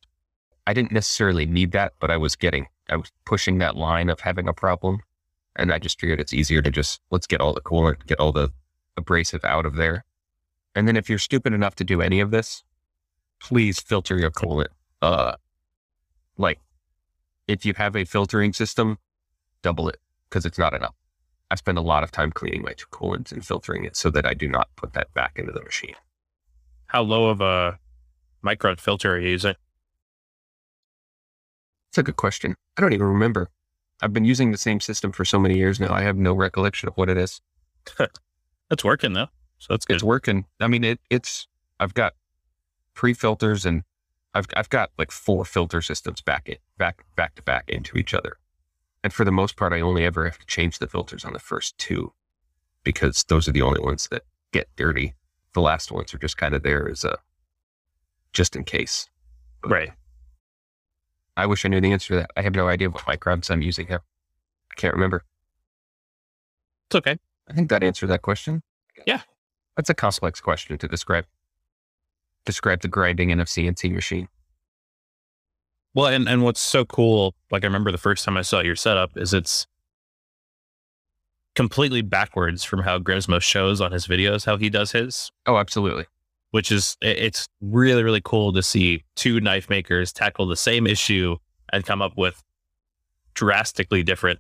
I 0.67 0.73
didn't 0.73 0.91
necessarily 0.91 1.45
need 1.45 1.71
that, 1.71 1.93
but 1.99 2.11
I 2.11 2.17
was 2.17 2.35
getting, 2.35 2.67
I 2.89 2.95
was 2.95 3.11
pushing 3.25 3.57
that 3.57 3.75
line 3.75 4.09
of 4.09 4.19
having 4.19 4.47
a 4.47 4.53
problem. 4.53 4.99
And 5.55 5.73
I 5.73 5.79
just 5.79 5.99
figured 5.99 6.19
it's 6.19 6.33
easier 6.33 6.61
to 6.61 6.71
just, 6.71 7.01
let's 7.09 7.27
get 7.27 7.41
all 7.41 7.53
the 7.53 7.61
coolant, 7.61 8.05
get 8.05 8.19
all 8.19 8.31
the 8.31 8.49
abrasive 8.97 9.43
out 9.43 9.65
of 9.65 9.75
there. 9.75 10.05
And 10.75 10.87
then 10.87 10.95
if 10.95 11.09
you're 11.09 11.19
stupid 11.19 11.53
enough 11.53 11.75
to 11.75 11.83
do 11.83 12.01
any 12.01 12.19
of 12.19 12.31
this, 12.31 12.63
please 13.39 13.79
filter 13.79 14.17
your 14.17 14.31
coolant. 14.31 14.69
Uh, 15.01 15.35
like 16.37 16.59
if 17.47 17.65
you 17.65 17.73
have 17.77 17.95
a 17.95 18.05
filtering 18.05 18.53
system, 18.53 18.99
double 19.63 19.89
it 19.89 19.99
because 20.29 20.45
it's 20.45 20.59
not 20.59 20.73
enough. 20.75 20.95
I 21.53 21.55
spend 21.55 21.77
a 21.77 21.81
lot 21.81 22.01
of 22.01 22.09
time 22.09 22.31
cleaning 22.31 22.63
my 22.63 22.73
coolants 22.73 23.31
and 23.31 23.45
filtering 23.45 23.85
it 23.85 23.95
so 23.95 24.09
that 24.09 24.25
I 24.25 24.33
do 24.33 24.47
not 24.49 24.69
put 24.75 24.93
that 24.93 25.13
back 25.13 25.33
into 25.37 25.51
the 25.51 25.61
machine. 25.61 25.93
How 26.87 27.03
low 27.03 27.27
of 27.27 27.41
a 27.41 27.77
micron 28.43 28.79
filter 28.79 29.13
are 29.13 29.19
you 29.19 29.29
using? 29.29 29.53
It's 31.89 31.99
a 31.99 32.01
good 32.01 32.15
question. 32.15 32.55
I 32.75 32.81
don't 32.81 32.93
even 32.93 33.05
remember. 33.05 33.51
I've 34.01 34.13
been 34.13 34.25
using 34.25 34.49
the 34.49 34.57
same 34.57 34.79
system 34.79 35.11
for 35.11 35.25
so 35.25 35.37
many 35.37 35.55
years 35.55 35.79
now. 35.79 35.93
I 35.93 36.01
have 36.01 36.17
no 36.17 36.33
recollection 36.33 36.89
of 36.89 36.95
what 36.95 37.07
it 37.07 37.17
is. 37.17 37.39
It's 38.71 38.83
working 38.83 39.13
though. 39.13 39.27
So 39.59 39.73
that's 39.73 39.85
good. 39.85 39.97
It's 39.97 40.03
working. 40.03 40.45
I 40.59 40.67
mean, 40.67 40.83
it, 40.83 40.99
it's, 41.11 41.47
I've 41.79 41.93
got 41.93 42.13
pre 42.95 43.13
filters 43.13 43.63
and 43.67 43.83
I've, 44.33 44.47
I've 44.55 44.69
got 44.69 44.89
like 44.97 45.11
four 45.11 45.45
filter 45.45 45.79
systems 45.83 46.21
back 46.21 46.49
in, 46.49 46.55
back, 46.79 47.05
back 47.15 47.35
to 47.35 47.43
back 47.43 47.65
into 47.69 47.97
each 47.97 48.15
other. 48.15 48.37
And 49.03 49.13
for 49.13 49.25
the 49.25 49.31
most 49.31 49.57
part, 49.57 49.73
I 49.73 49.81
only 49.81 50.05
ever 50.05 50.25
have 50.25 50.39
to 50.39 50.45
change 50.45 50.79
the 50.79 50.87
filters 50.87 51.25
on 51.25 51.33
the 51.33 51.39
first 51.39 51.77
two 51.77 52.13
because 52.83 53.23
those 53.27 53.47
are 53.47 53.51
the 53.51 53.61
only 53.61 53.81
ones 53.81 54.07
that 54.11 54.23
get 54.51 54.69
dirty. 54.75 55.13
The 55.53 55.61
last 55.61 55.91
ones 55.91 56.13
are 56.13 56.17
just 56.17 56.37
kind 56.37 56.55
of 56.55 56.63
there 56.63 56.89
as 56.89 57.03
a, 57.03 57.17
just 58.31 58.55
in 58.55 58.63
case. 58.63 59.09
But 59.61 59.71
Right. 59.71 59.91
I 61.35 61.45
wish 61.45 61.65
I 61.65 61.69
knew 61.69 61.81
the 61.81 61.91
answer 61.91 62.13
to 62.13 62.19
that. 62.21 62.31
I 62.37 62.41
have 62.43 62.55
no 62.55 62.67
idea 62.67 62.89
what 62.89 63.03
microns 63.03 63.49
I'm 63.49 63.61
using 63.61 63.87
here. 63.87 64.01
I 64.71 64.75
can't 64.75 64.93
remember. 64.93 65.23
It's 66.87 66.95
okay. 66.95 67.17
I 67.47 67.53
think 67.53 67.69
that 67.69 67.83
answered 67.83 68.07
that 68.07 68.21
question. 68.21 68.61
Yeah. 69.05 69.21
That's 69.75 69.89
a 69.89 69.95
complex 69.95 70.39
question 70.39 70.77
to 70.77 70.87
describe. 70.87 71.25
Describe 72.45 72.81
the 72.81 72.87
grinding 72.87 73.31
in 73.31 73.39
a 73.39 73.45
CNC 73.45 73.91
machine. 73.91 74.27
Well, 75.93 76.07
and, 76.07 76.27
and 76.27 76.43
what's 76.43 76.59
so 76.61 76.85
cool, 76.85 77.35
like 77.51 77.63
I 77.63 77.67
remember 77.67 77.91
the 77.91 77.97
first 77.97 78.25
time 78.25 78.35
I 78.37 78.41
saw 78.41 78.61
your 78.61 78.75
setup, 78.75 79.15
is 79.15 79.33
it's 79.33 79.67
completely 81.55 82.01
backwards 82.01 82.63
from 82.63 82.81
how 82.81 82.97
Grimsmo 82.97 83.39
shows 83.39 83.79
on 83.79 83.91
his 83.91 84.07
videos 84.07 84.45
how 84.45 84.57
he 84.57 84.69
does 84.69 84.91
his, 84.91 85.31
Oh, 85.45 85.57
absolutely. 85.57 86.05
which 86.51 86.71
is 86.71 86.97
it's 87.01 87.47
really 87.61 88.03
really 88.03 88.21
cool 88.23 88.51
to 88.53 88.63
see 88.63 89.03
two 89.15 89.39
knife 89.39 89.69
makers 89.69 90.11
tackle 90.11 90.47
the 90.47 90.55
same 90.55 90.87
issue 90.87 91.37
and 91.71 91.85
come 91.85 92.01
up 92.01 92.13
with 92.17 92.41
drastically 93.35 94.01
different 94.03 94.39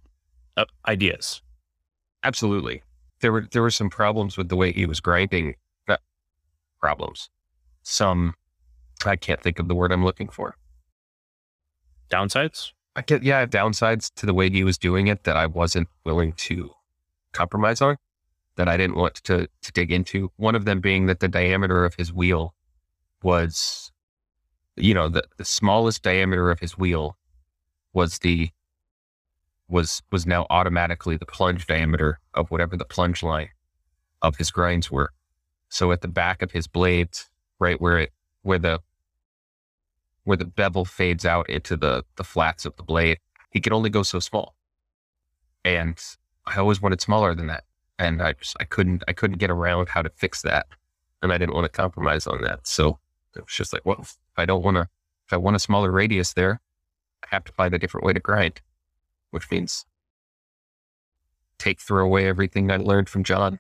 uh, 0.57 0.65
ideas. 0.87 1.41
Absolutely. 2.23 2.81
There 3.21 3.31
were 3.31 3.47
there 3.51 3.61
were 3.61 3.69
some 3.71 3.89
problems 3.91 4.37
with 4.37 4.49
the 4.49 4.55
way 4.55 4.71
he 4.71 4.85
was 4.85 4.99
grinding. 4.99 5.55
Problems. 6.79 7.29
Some 7.83 8.33
I 9.05 9.15
can't 9.15 9.41
think 9.41 9.57
of 9.59 9.67
the 9.67 9.75
word 9.75 9.91
I'm 9.91 10.03
looking 10.03 10.27
for. 10.27 10.55
Downsides? 12.13 12.71
I 12.95 13.01
get 13.01 13.23
yeah, 13.23 13.45
downsides 13.45 14.13
to 14.15 14.25
the 14.27 14.33
way 14.33 14.49
he 14.49 14.63
was 14.63 14.77
doing 14.77 15.07
it 15.07 15.23
that 15.23 15.35
I 15.35 15.47
wasn't 15.47 15.87
willing 16.05 16.33
to 16.33 16.69
compromise 17.31 17.81
on, 17.81 17.97
that 18.55 18.67
I 18.67 18.77
didn't 18.77 18.97
want 18.97 19.15
to 19.15 19.47
to 19.61 19.71
dig 19.71 19.91
into. 19.91 20.31
One 20.37 20.53
of 20.53 20.65
them 20.65 20.79
being 20.79 21.07
that 21.07 21.19
the 21.19 21.27
diameter 21.27 21.85
of 21.85 21.95
his 21.95 22.13
wheel 22.13 22.53
was, 23.23 23.91
you 24.75 24.93
know, 24.93 25.09
the, 25.09 25.23
the 25.37 25.45
smallest 25.45 26.03
diameter 26.03 26.51
of 26.51 26.59
his 26.59 26.77
wheel 26.77 27.17
was 27.93 28.19
the 28.19 28.51
was 29.67 30.03
was 30.11 30.27
now 30.27 30.45
automatically 30.51 31.17
the 31.17 31.25
plunge 31.25 31.65
diameter 31.65 32.19
of 32.35 32.51
whatever 32.51 32.77
the 32.77 32.85
plunge 32.85 33.23
line 33.23 33.49
of 34.21 34.35
his 34.35 34.51
grinds 34.51 34.91
were. 34.91 35.11
So 35.69 35.91
at 35.91 36.01
the 36.01 36.07
back 36.07 36.43
of 36.43 36.51
his 36.51 36.67
blades, 36.67 37.27
right 37.59 37.81
where 37.81 37.97
it 37.97 38.11
where 38.43 38.59
the 38.59 38.81
where 40.23 40.37
the 40.37 40.45
bevel 40.45 40.85
fades 40.85 41.25
out 41.25 41.49
into 41.49 41.75
the 41.77 42.03
the 42.15 42.23
flats 42.23 42.65
of 42.65 42.75
the 42.77 42.83
blade, 42.83 43.19
he 43.51 43.59
could 43.59 43.73
only 43.73 43.89
go 43.89 44.03
so 44.03 44.19
small. 44.19 44.55
And 45.65 45.97
I 46.45 46.57
always 46.57 46.81
wanted 46.81 47.01
smaller 47.01 47.33
than 47.35 47.47
that. 47.47 47.63
And 47.99 48.21
I 48.21 48.33
just 48.33 48.55
I 48.59 48.65
couldn't 48.65 49.03
I 49.07 49.13
couldn't 49.13 49.37
get 49.37 49.49
around 49.49 49.89
how 49.89 50.01
to 50.01 50.09
fix 50.15 50.41
that. 50.41 50.67
And 51.21 51.31
I 51.31 51.37
didn't 51.37 51.55
want 51.55 51.65
to 51.65 51.69
compromise 51.69 52.27
on 52.27 52.41
that. 52.41 52.67
So 52.67 52.99
it 53.35 53.41
was 53.41 53.53
just 53.53 53.73
like, 53.73 53.85
well, 53.85 53.99
if 54.01 54.17
I 54.37 54.45
don't 54.45 54.63
want 54.63 54.75
to 54.75 54.89
if 55.27 55.33
I 55.33 55.37
want 55.37 55.55
a 55.55 55.59
smaller 55.59 55.91
radius 55.91 56.33
there, 56.33 56.59
I 57.23 57.27
have 57.31 57.45
to 57.45 57.51
find 57.53 57.73
a 57.73 57.79
different 57.79 58.05
way 58.05 58.13
to 58.13 58.19
grind. 58.19 58.61
Which 59.31 59.49
means 59.49 59.85
take 61.57 61.79
throw 61.79 62.03
away 62.03 62.27
everything 62.27 62.71
I 62.71 62.77
learned 62.77 63.09
from 63.09 63.23
John 63.23 63.59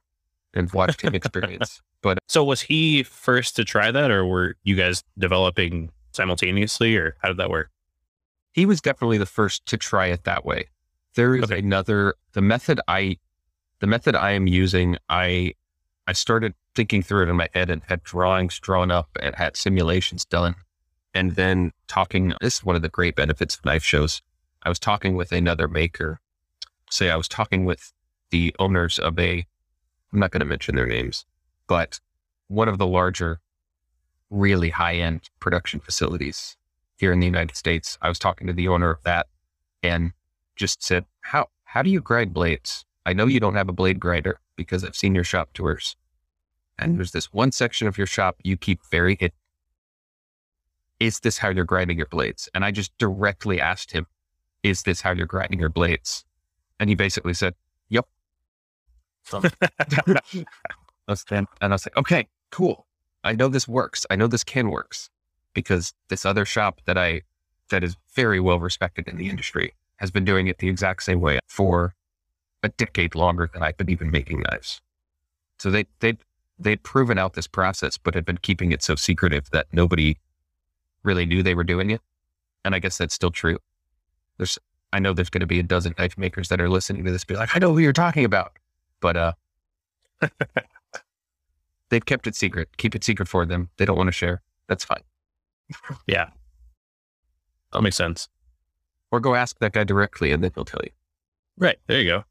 and 0.53 0.71
watched 0.71 1.01
him 1.01 1.15
experience. 1.15 1.81
But 2.01 2.19
So 2.27 2.43
was 2.43 2.61
he 2.61 3.03
first 3.03 3.55
to 3.55 3.63
try 3.63 3.91
that, 3.91 4.11
or 4.11 4.25
were 4.25 4.55
you 4.63 4.75
guys 4.75 5.03
developing 5.17 5.89
simultaneously, 6.15 6.95
or 6.95 7.15
how 7.21 7.27
did 7.29 7.37
that 7.37 7.49
work? 7.49 7.69
he 8.51 8.67
was 8.67 8.81
definitely 8.81 9.17
the 9.17 9.25
first 9.25 9.65
to 9.65 9.77
try 9.77 10.05
it 10.07 10.25
that 10.25 10.45
way. 10.45 10.67
There 11.15 11.35
is 11.35 11.45
Okay. 11.45 11.57
another 11.59 12.13
the 12.33 12.41
method 12.41 12.79
I 12.87 13.17
the 13.79 13.87
method 13.87 14.15
I 14.15 14.31
am 14.31 14.45
using, 14.47 14.97
I 15.09 15.53
I 16.07 16.13
started 16.13 16.53
thinking 16.75 17.01
through 17.01 17.23
it 17.23 17.29
in 17.29 17.35
my 17.35 17.49
head 17.53 17.69
and 17.71 17.81
had 17.87 18.03
drawings 18.03 18.59
drawn 18.59 18.91
up 18.91 19.09
and 19.21 19.33
had 19.35 19.57
simulations 19.57 20.23
done. 20.25 20.53
And 21.15 21.33
then 21.35 21.71
talking 21.87 22.33
this 22.41 22.57
is 22.59 22.63
one 22.63 22.75
of 22.75 22.81
the 22.83 22.89
great 22.89 23.15
benefits 23.15 23.55
of 23.55 23.65
knife 23.65 23.83
shows. 23.83 24.21
I 24.61 24.69
was 24.69 24.79
talking 24.79 25.15
with 25.15 25.31
another 25.31 25.67
maker. 25.67 26.19
Say 26.91 27.09
I 27.09 27.15
was 27.15 27.27
talking 27.27 27.65
with 27.65 27.91
the 28.29 28.55
owners 28.59 28.99
of 28.99 29.17
a 29.17 29.45
I'm 30.11 30.19
not 30.19 30.29
going 30.31 30.41
to 30.41 30.45
mention 30.45 30.75
their 30.75 30.85
names, 30.85 31.25
but 31.67 31.99
one 32.49 32.67
of 32.69 32.77
the 32.77 32.85
larger, 32.87 33.39
really 34.33 34.69
high 34.69 34.95
end 34.95 35.29
production 35.39 35.79
facilities 35.79 36.57
here 36.97 37.11
in 37.11 37.19
the 37.19 37.25
United 37.25 37.55
States. 37.55 37.97
I 38.01 38.09
was 38.09 38.19
talking 38.19 38.47
to 38.47 38.53
the 38.53 38.67
owner 38.67 38.89
of 38.89 39.03
that 39.03 39.27
and 39.81 40.11
just 40.55 40.83
said, 40.83 41.05
How 41.21 41.47
how 41.63 41.81
do 41.81 41.89
you 41.89 42.01
grind 42.01 42.33
blades? 42.33 42.85
I 43.05 43.13
know 43.13 43.27
you 43.27 43.39
don't 43.39 43.55
have 43.55 43.69
a 43.69 43.73
blade 43.73 43.99
grinder 43.99 44.39
because 44.55 44.83
I've 44.83 44.95
seen 44.95 45.15
your 45.15 45.23
shop 45.23 45.49
tours. 45.53 45.95
And 46.79 46.97
there's 46.97 47.11
this 47.11 47.31
one 47.33 47.51
section 47.51 47.87
of 47.87 47.97
your 47.97 48.07
shop 48.07 48.37
you 48.43 48.57
keep 48.57 48.79
very 48.89 49.15
hidden. 49.19 49.35
Is 50.99 51.19
this 51.19 51.37
how 51.37 51.49
you're 51.49 51.65
grinding 51.65 51.97
your 51.97 52.07
blades? 52.07 52.49
And 52.53 52.63
I 52.63 52.71
just 52.71 52.97
directly 52.97 53.59
asked 53.59 53.91
him, 53.91 54.07
Is 54.63 54.83
this 54.83 55.01
how 55.01 55.11
you're 55.11 55.27
grinding 55.27 55.59
your 55.59 55.69
blades? 55.69 56.25
And 56.79 56.89
he 56.89 56.95
basically 56.95 57.33
said, 57.33 57.53
Yep. 57.89 58.07
So 59.23 59.41
and 61.61 61.73
I 61.73 61.75
was 61.75 61.85
like, 61.85 61.97
okay, 61.97 62.27
cool. 62.51 62.85
I 63.23 63.33
know 63.33 63.47
this 63.47 63.67
works. 63.67 64.05
I 64.09 64.15
know 64.15 64.27
this 64.27 64.43
can 64.43 64.69
works 64.69 65.09
because 65.53 65.93
this 66.09 66.25
other 66.25 66.45
shop 66.45 66.81
that 66.85 66.97
I 66.97 67.21
that 67.69 67.83
is 67.83 67.95
very 68.13 68.39
well 68.39 68.59
respected 68.59 69.07
in 69.07 69.17
the 69.17 69.29
industry 69.29 69.73
has 69.97 70.11
been 70.11 70.25
doing 70.25 70.47
it 70.47 70.57
the 70.57 70.67
exact 70.67 71.03
same 71.03 71.21
way 71.21 71.39
for 71.47 71.95
a 72.61 72.69
decade 72.69 73.15
longer 73.15 73.49
than 73.51 73.63
I've 73.63 73.77
been 73.77 73.89
even 73.89 74.11
making 74.11 74.41
knives. 74.41 74.81
So 75.59 75.71
they 75.71 75.85
they 75.99 76.17
they'd 76.59 76.83
proven 76.83 77.17
out 77.17 77.33
this 77.33 77.47
process, 77.47 77.97
but 77.97 78.15
had 78.15 78.25
been 78.25 78.37
keeping 78.37 78.71
it 78.71 78.83
so 78.83 78.95
secretive 78.95 79.49
that 79.51 79.67
nobody 79.71 80.17
really 81.03 81.25
knew 81.25 81.43
they 81.43 81.55
were 81.55 81.63
doing 81.63 81.89
it. 81.89 82.01
And 82.65 82.75
I 82.75 82.79
guess 82.79 82.97
that's 82.97 83.13
still 83.13 83.31
true. 83.31 83.59
There's 84.37 84.57
I 84.91 84.99
know 84.99 85.13
there's 85.13 85.29
going 85.29 85.41
to 85.41 85.47
be 85.47 85.59
a 85.59 85.63
dozen 85.63 85.95
knife 85.97 86.17
makers 86.17 86.49
that 86.49 86.61
are 86.61 86.69
listening 86.69 87.03
to 87.05 87.11
this, 87.11 87.25
be 87.25 87.35
like, 87.35 87.55
I 87.55 87.59
know 87.59 87.73
who 87.73 87.79
you're 87.79 87.93
talking 87.93 88.25
about, 88.25 88.53
but 88.99 89.17
uh, 89.17 89.33
they've 91.89 92.05
kept 92.05 92.27
it 92.27 92.35
secret. 92.35 92.69
Keep 92.77 92.95
it 92.95 93.03
secret 93.03 93.27
for 93.27 93.45
them. 93.45 93.69
They 93.77 93.85
don't 93.85 93.97
want 93.97 94.07
to 94.07 94.13
share. 94.13 94.41
That's 94.67 94.83
fine. 94.83 95.03
Yeah, 96.07 96.29
that 97.71 97.81
makes 97.81 97.95
sense. 97.95 98.27
Or 99.11 99.19
go 99.19 99.35
ask 99.35 99.57
that 99.59 99.71
guy 99.73 99.83
directly, 99.83 100.31
and 100.31 100.43
then 100.43 100.51
he'll 100.53 100.65
tell 100.65 100.81
you. 100.83 100.91
Right 101.57 101.77
there, 101.87 102.01
you 102.01 102.09
go. 102.09 102.23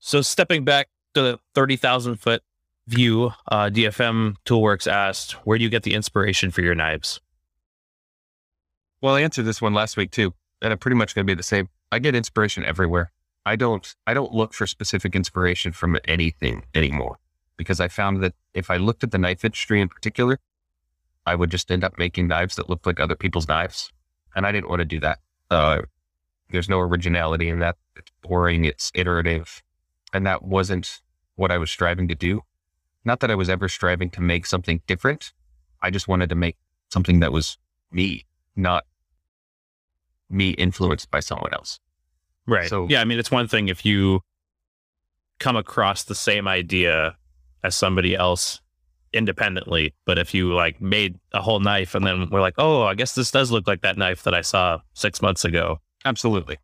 So 0.00 0.20
stepping 0.20 0.64
back 0.64 0.88
to 1.14 1.22
the 1.22 1.38
thirty 1.54 1.76
thousand 1.76 2.16
foot 2.16 2.42
view, 2.86 3.32
uh, 3.50 3.70
DFM 3.70 4.36
Toolworks 4.44 4.90
asked, 4.90 5.32
"Where 5.46 5.56
do 5.56 5.64
you 5.64 5.70
get 5.70 5.82
the 5.84 5.94
inspiration 5.94 6.50
for 6.50 6.62
your 6.62 6.74
knives?" 6.74 7.20
Well, 9.00 9.14
I 9.14 9.20
answered 9.20 9.44
this 9.44 9.62
one 9.62 9.74
last 9.74 9.96
week 9.96 10.10
too, 10.10 10.34
and 10.60 10.72
I'm 10.72 10.78
pretty 10.78 10.96
much 10.96 11.14
going 11.14 11.26
to 11.26 11.30
be 11.30 11.36
the 11.36 11.42
same. 11.42 11.68
I 11.92 11.98
get 11.98 12.14
inspiration 12.14 12.64
everywhere. 12.64 13.12
I 13.46 13.56
don't. 13.56 13.94
I 14.06 14.14
don't 14.14 14.32
look 14.32 14.52
for 14.52 14.66
specific 14.66 15.14
inspiration 15.14 15.72
from 15.72 15.98
anything 16.06 16.64
anymore 16.74 17.18
because 17.56 17.80
I 17.80 17.88
found 17.88 18.22
that 18.22 18.34
if 18.52 18.70
I 18.70 18.76
looked 18.76 19.04
at 19.04 19.10
the 19.10 19.18
knife 19.18 19.44
industry 19.44 19.80
in 19.80 19.88
particular, 19.88 20.38
I 21.26 21.34
would 21.34 21.50
just 21.50 21.70
end 21.70 21.84
up 21.84 21.98
making 21.98 22.28
knives 22.28 22.56
that 22.56 22.68
looked 22.68 22.86
like 22.86 23.00
other 23.00 23.14
people's 23.16 23.48
knives, 23.48 23.90
and 24.34 24.46
I 24.46 24.52
didn't 24.52 24.68
want 24.68 24.80
to 24.80 24.84
do 24.84 25.00
that. 25.00 25.18
Uh, 25.50 25.82
there's 26.50 26.68
no 26.68 26.80
originality 26.80 27.48
in 27.48 27.60
that. 27.60 27.76
It's 27.96 28.10
boring. 28.22 28.64
It's 28.64 28.90
iterative, 28.94 29.62
and 30.12 30.26
that 30.26 30.42
wasn't 30.42 31.00
what 31.36 31.50
I 31.50 31.58
was 31.58 31.70
striving 31.70 32.08
to 32.08 32.14
do. 32.14 32.42
Not 33.04 33.20
that 33.20 33.30
I 33.30 33.34
was 33.34 33.48
ever 33.48 33.68
striving 33.68 34.10
to 34.10 34.20
make 34.20 34.46
something 34.46 34.80
different. 34.86 35.32
I 35.82 35.90
just 35.90 36.08
wanted 36.08 36.28
to 36.30 36.34
make 36.34 36.56
something 36.90 37.20
that 37.20 37.32
was 37.32 37.58
me, 37.90 38.26
not 38.56 38.84
me 40.30 40.50
influenced 40.50 41.10
by 41.10 41.20
someone 41.20 41.52
else. 41.52 41.80
Right. 42.46 42.68
So- 42.68 42.86
yeah, 42.88 43.00
I 43.00 43.04
mean, 43.04 43.18
it's 43.18 43.30
one 43.30 43.48
thing 43.48 43.68
if 43.68 43.84
you 43.84 44.20
come 45.38 45.56
across 45.56 46.04
the 46.04 46.14
same 46.14 46.46
idea 46.48 47.16
as 47.64 47.74
somebody 47.74 48.14
else 48.14 48.60
independently, 49.12 49.94
but 50.04 50.18
if 50.18 50.34
you 50.34 50.52
like 50.54 50.80
made 50.80 51.18
a 51.32 51.42
whole 51.42 51.60
knife 51.60 51.94
and 51.94 52.06
then 52.06 52.28
we're 52.30 52.40
like, 52.40 52.54
oh, 52.58 52.82
I 52.82 52.94
guess 52.94 53.14
this 53.14 53.30
does 53.30 53.50
look 53.50 53.66
like 53.66 53.80
that 53.82 53.96
knife 53.98 54.22
that 54.24 54.34
I 54.34 54.42
saw 54.42 54.80
six 54.92 55.20
months 55.22 55.44
ago. 55.44 55.80
Absolutely. 56.04 56.58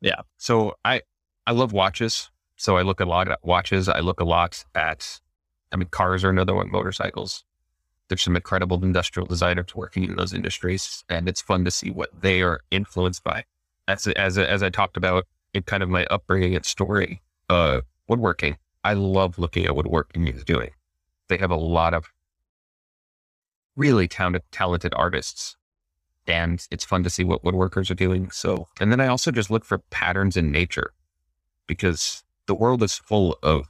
Yeah. 0.00 0.20
So 0.38 0.74
I 0.84 1.02
I 1.46 1.52
love 1.52 1.72
watches. 1.72 2.30
So 2.56 2.76
I 2.76 2.82
look 2.82 3.00
a 3.00 3.04
lot 3.04 3.28
at 3.28 3.38
watches. 3.42 3.88
I 3.88 4.00
look 4.00 4.20
a 4.20 4.24
lot 4.24 4.64
at 4.74 5.20
I 5.72 5.76
mean 5.76 5.88
cars 5.88 6.22
are 6.24 6.30
another 6.30 6.54
one, 6.54 6.70
motorcycles. 6.70 7.44
there's 8.08 8.22
some 8.22 8.36
incredible 8.36 8.82
industrial 8.82 9.26
designers 9.26 9.74
working 9.74 10.04
in 10.04 10.16
those 10.16 10.32
industries, 10.32 11.04
and 11.08 11.28
it's 11.28 11.40
fun 11.40 11.64
to 11.64 11.70
see 11.70 11.90
what 11.90 12.10
they 12.20 12.42
are 12.42 12.60
influenced 12.70 13.24
by. 13.24 13.44
As 13.88 14.06
as 14.08 14.38
as 14.38 14.62
I 14.62 14.70
talked 14.70 14.96
about 14.96 15.26
in 15.54 15.62
kind 15.62 15.82
of 15.82 15.88
my 15.88 16.06
upbringing 16.06 16.54
and 16.54 16.64
story, 16.64 17.22
uh, 17.48 17.80
woodworking. 18.08 18.56
I 18.86 18.92
love 18.92 19.36
looking 19.36 19.66
at 19.66 19.74
what 19.74 19.86
woodworking 19.86 20.28
is 20.28 20.44
doing. 20.44 20.70
They 21.28 21.38
have 21.38 21.50
a 21.50 21.56
lot 21.56 21.92
of 21.92 22.12
really 23.74 24.06
talented 24.06 24.42
talented 24.52 24.94
artists, 24.94 25.56
and 26.28 26.64
it's 26.70 26.84
fun 26.84 27.02
to 27.02 27.10
see 27.10 27.24
what 27.24 27.42
woodworkers 27.42 27.90
are 27.90 27.94
doing. 27.94 28.30
So, 28.30 28.68
and 28.78 28.92
then 28.92 29.00
I 29.00 29.08
also 29.08 29.32
just 29.32 29.50
look 29.50 29.64
for 29.64 29.78
patterns 29.90 30.36
in 30.36 30.52
nature 30.52 30.92
because 31.66 32.22
the 32.46 32.54
world 32.54 32.80
is 32.80 32.94
full 32.94 33.36
of 33.42 33.68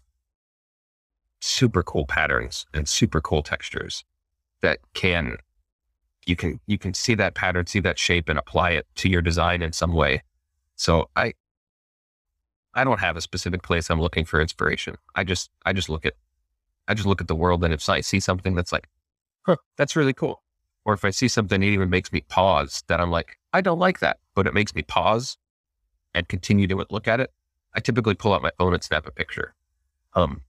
super 1.40 1.82
cool 1.82 2.04
patterns 2.04 2.66
and 2.74 2.86
super 2.86 3.22
cool 3.22 3.42
textures 3.42 4.04
that 4.60 4.80
can 4.92 5.38
you 6.26 6.36
can 6.36 6.60
you 6.66 6.76
can 6.76 6.92
see 6.92 7.14
that 7.14 7.34
pattern, 7.34 7.66
see 7.66 7.80
that 7.80 7.98
shape 7.98 8.28
and 8.28 8.38
apply 8.38 8.72
it 8.72 8.86
to 8.96 9.08
your 9.08 9.22
design 9.22 9.62
in 9.62 9.72
some 9.72 9.94
way. 9.94 10.22
So 10.74 11.08
I 11.16 11.32
I 12.76 12.84
don't 12.84 13.00
have 13.00 13.16
a 13.16 13.20
specific 13.22 13.62
place 13.62 13.90
I'm 13.90 14.00
looking 14.00 14.26
for 14.26 14.40
inspiration. 14.40 14.96
I 15.14 15.24
just 15.24 15.50
I 15.64 15.72
just 15.72 15.88
look 15.88 16.04
at 16.04 16.12
I 16.86 16.94
just 16.94 17.06
look 17.06 17.20
at 17.20 17.26
the 17.26 17.34
world 17.34 17.64
and 17.64 17.72
if 17.72 17.88
I 17.88 18.00
see 18.02 18.20
something 18.20 18.54
that's 18.54 18.70
like, 18.70 18.88
huh, 19.42 19.56
that's 19.76 19.96
really 19.96 20.12
cool. 20.12 20.42
Or 20.84 20.94
if 20.94 21.04
I 21.04 21.10
see 21.10 21.26
something 21.26 21.60
that 21.60 21.66
even 21.66 21.90
makes 21.90 22.12
me 22.12 22.20
pause, 22.28 22.84
that 22.86 23.00
I'm 23.00 23.10
like, 23.10 23.38
I 23.52 23.60
don't 23.60 23.80
like 23.80 23.98
that, 24.00 24.18
but 24.36 24.46
it 24.46 24.54
makes 24.54 24.74
me 24.74 24.82
pause 24.82 25.36
and 26.14 26.28
continue 26.28 26.68
to 26.68 26.86
look 26.90 27.08
at 27.08 27.18
it. 27.18 27.32
I 27.74 27.80
typically 27.80 28.14
pull 28.14 28.32
out 28.32 28.42
my 28.42 28.52
phone 28.58 28.72
and 28.72 28.84
snap 28.84 29.06
a 29.06 29.10
picture. 29.10 29.54
Um, 30.14 30.42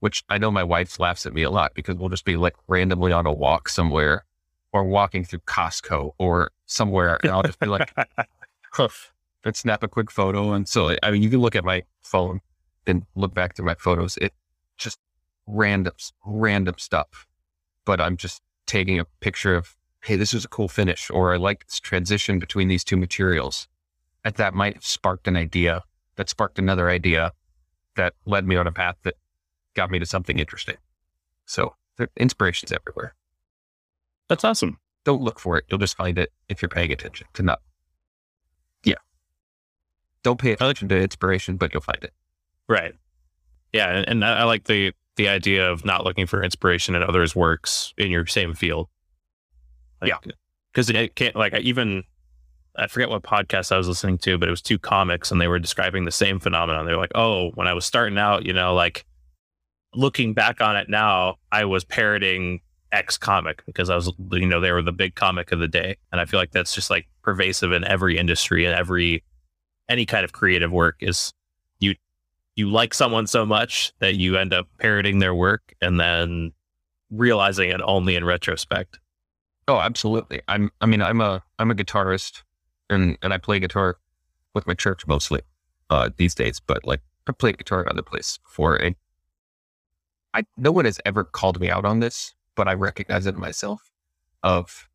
which 0.00 0.24
I 0.28 0.38
know 0.38 0.50
my 0.50 0.62
wife 0.62 1.00
laughs 1.00 1.26
at 1.26 1.32
me 1.32 1.42
a 1.42 1.50
lot 1.50 1.74
because 1.74 1.96
we'll 1.96 2.08
just 2.08 2.24
be 2.24 2.36
like 2.36 2.54
randomly 2.68 3.12
on 3.12 3.26
a 3.26 3.32
walk 3.32 3.68
somewhere 3.68 4.24
or 4.72 4.84
walking 4.84 5.24
through 5.24 5.40
Costco 5.40 6.12
or 6.18 6.50
somewhere. 6.66 7.18
And 7.22 7.32
I'll 7.32 7.42
just 7.42 7.58
be 7.58 7.66
like, 7.66 7.92
and 9.48 9.56
snap 9.56 9.82
a 9.82 9.88
quick 9.88 10.10
photo. 10.10 10.52
And 10.52 10.68
so, 10.68 10.96
I 11.02 11.10
mean, 11.10 11.22
you 11.22 11.30
can 11.30 11.40
look 11.40 11.56
at 11.56 11.64
my 11.64 11.82
phone 12.02 12.40
and 12.86 13.04
look 13.16 13.34
back 13.34 13.54
to 13.54 13.62
my 13.62 13.74
photos. 13.74 14.16
It 14.18 14.32
just 14.76 14.98
random, 15.46 15.94
random 16.24 16.76
stuff. 16.78 17.26
But 17.84 18.00
I'm 18.00 18.16
just 18.16 18.40
taking 18.66 19.00
a 19.00 19.04
picture 19.20 19.54
of, 19.54 19.74
hey, 20.04 20.16
this 20.16 20.32
is 20.32 20.44
a 20.44 20.48
cool 20.48 20.68
finish, 20.68 21.10
or 21.10 21.34
I 21.34 21.36
like 21.36 21.66
this 21.66 21.80
transition 21.80 22.38
between 22.38 22.68
these 22.68 22.84
two 22.84 22.96
materials. 22.96 23.66
And 24.24 24.34
that 24.34 24.54
might 24.54 24.74
have 24.74 24.84
sparked 24.86 25.26
an 25.26 25.36
idea 25.36 25.82
that 26.16 26.28
sparked 26.28 26.58
another 26.58 26.90
idea 26.90 27.32
that 27.96 28.14
led 28.26 28.46
me 28.46 28.56
on 28.56 28.66
a 28.66 28.72
path 28.72 28.96
that 29.02 29.14
got 29.74 29.90
me 29.90 29.98
to 29.98 30.06
something 30.06 30.38
interesting. 30.38 30.76
So 31.46 31.74
inspiration's 32.16 32.72
everywhere. 32.72 33.14
That's 34.28 34.44
awesome. 34.44 34.78
Don't 35.04 35.22
look 35.22 35.38
for 35.38 35.56
it. 35.56 35.64
You'll 35.68 35.78
just 35.78 35.96
find 35.96 36.18
it 36.18 36.30
if 36.48 36.60
you're 36.60 36.68
paying 36.68 36.92
attention 36.92 37.26
to 37.34 37.42
not. 37.42 37.60
Don't 40.22 40.40
pay 40.40 40.52
attention 40.52 40.88
to 40.88 41.00
inspiration, 41.00 41.56
but 41.56 41.72
you'll 41.72 41.82
find 41.82 42.02
it. 42.02 42.12
Right. 42.68 42.94
Yeah. 43.72 43.90
And, 43.90 44.08
and 44.08 44.24
I 44.24 44.44
like 44.44 44.64
the, 44.64 44.92
the 45.16 45.28
idea 45.28 45.70
of 45.70 45.84
not 45.84 46.04
looking 46.04 46.26
for 46.26 46.42
inspiration 46.42 46.94
in 46.94 47.02
others' 47.02 47.34
works 47.36 47.92
in 47.96 48.10
your 48.10 48.26
same 48.26 48.54
field. 48.54 48.88
Like, 50.00 50.10
yeah. 50.10 50.32
Cause 50.74 50.90
it 50.90 51.16
can't 51.16 51.34
like 51.34 51.54
I 51.54 51.58
even 51.58 52.04
I 52.76 52.86
forget 52.86 53.08
what 53.08 53.24
podcast 53.24 53.72
I 53.72 53.76
was 53.76 53.88
listening 53.88 54.18
to, 54.18 54.38
but 54.38 54.48
it 54.48 54.50
was 54.50 54.62
two 54.62 54.78
comics 54.78 55.32
and 55.32 55.40
they 55.40 55.48
were 55.48 55.58
describing 55.58 56.04
the 56.04 56.12
same 56.12 56.38
phenomenon. 56.38 56.86
They're 56.86 56.96
like, 56.96 57.10
oh, 57.16 57.50
when 57.54 57.66
I 57.66 57.72
was 57.72 57.84
starting 57.84 58.16
out, 58.16 58.46
you 58.46 58.52
know, 58.52 58.74
like 58.74 59.04
looking 59.94 60.34
back 60.34 60.60
on 60.60 60.76
it 60.76 60.88
now, 60.88 61.36
I 61.50 61.64
was 61.64 61.84
parroting 61.84 62.60
X 62.92 63.18
comic 63.18 63.64
because 63.66 63.90
I 63.90 63.96
was, 63.96 64.12
you 64.30 64.46
know, 64.46 64.60
they 64.60 64.70
were 64.70 64.82
the 64.82 64.92
big 64.92 65.16
comic 65.16 65.50
of 65.50 65.58
the 65.58 65.66
day. 65.66 65.96
And 66.12 66.20
I 66.20 66.24
feel 66.24 66.38
like 66.38 66.52
that's 66.52 66.74
just 66.74 66.90
like 66.90 67.08
pervasive 67.22 67.72
in 67.72 67.82
every 67.82 68.16
industry 68.16 68.64
and 68.64 68.74
every, 68.74 69.24
any 69.88 70.06
kind 70.06 70.24
of 70.24 70.32
creative 70.32 70.72
work 70.72 70.96
is 71.00 71.32
you, 71.80 71.94
you 72.56 72.70
like 72.70 72.94
someone 72.94 73.26
so 73.26 73.46
much 73.46 73.92
that 74.00 74.16
you 74.16 74.36
end 74.36 74.52
up 74.52 74.68
parroting 74.78 75.18
their 75.18 75.34
work 75.34 75.74
and 75.80 75.98
then 75.98 76.52
realizing 77.10 77.70
it 77.70 77.80
only 77.84 78.16
in 78.16 78.24
retrospect. 78.24 78.98
Oh, 79.66 79.78
absolutely. 79.78 80.40
I'm, 80.48 80.70
I 80.80 80.86
mean, 80.86 81.02
I'm 81.02 81.20
a, 81.20 81.42
I'm 81.58 81.70
a 81.70 81.74
guitarist 81.74 82.42
and, 82.90 83.18
and 83.22 83.32
I 83.32 83.38
play 83.38 83.58
guitar 83.58 83.96
with 84.54 84.66
my 84.66 84.74
church 84.74 85.06
mostly, 85.06 85.42
uh, 85.90 86.10
these 86.16 86.34
days, 86.34 86.60
but 86.60 86.86
like 86.86 87.00
I 87.26 87.32
played 87.32 87.58
guitar 87.58 87.82
in 87.82 87.88
other 87.88 88.02
places 88.02 88.38
before. 88.38 88.76
And 88.76 88.96
I, 90.34 90.44
no 90.56 90.72
one 90.72 90.84
has 90.84 91.00
ever 91.04 91.24
called 91.24 91.60
me 91.60 91.70
out 91.70 91.84
on 91.84 92.00
this, 92.00 92.34
but 92.54 92.68
I 92.68 92.74
recognize 92.74 93.26
it 93.26 93.36
myself 93.36 93.90
of 94.42 94.88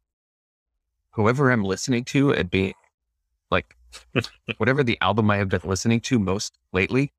whoever 1.11 1.51
I'm 1.51 1.63
listening 1.63 2.03
to 2.05 2.33
and 2.33 2.49
being 2.49 2.73
like, 3.51 3.75
whatever 4.57 4.83
the 4.83 4.97
album 5.01 5.29
I 5.29 5.37
have 5.37 5.49
been 5.49 5.61
listening 5.63 6.01
to 6.01 6.19
most 6.19 6.57
lately 6.71 7.11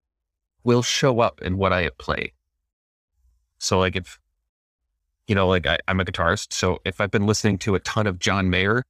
will 0.64 0.82
show 0.82 1.20
up 1.20 1.40
in 1.42 1.56
what 1.58 1.72
I 1.72 1.88
play. 1.98 2.32
So 3.58 3.78
like 3.78 3.96
if, 3.96 4.18
you 5.26 5.34
know, 5.34 5.48
like 5.48 5.66
I, 5.66 5.78
I'm 5.88 6.00
a 6.00 6.04
guitarist. 6.04 6.52
So 6.52 6.78
if 6.84 7.00
I've 7.00 7.10
been 7.10 7.26
listening 7.26 7.58
to 7.58 7.74
a 7.74 7.80
ton 7.80 8.06
of 8.06 8.18
John 8.18 8.50
Mayer, 8.50 8.84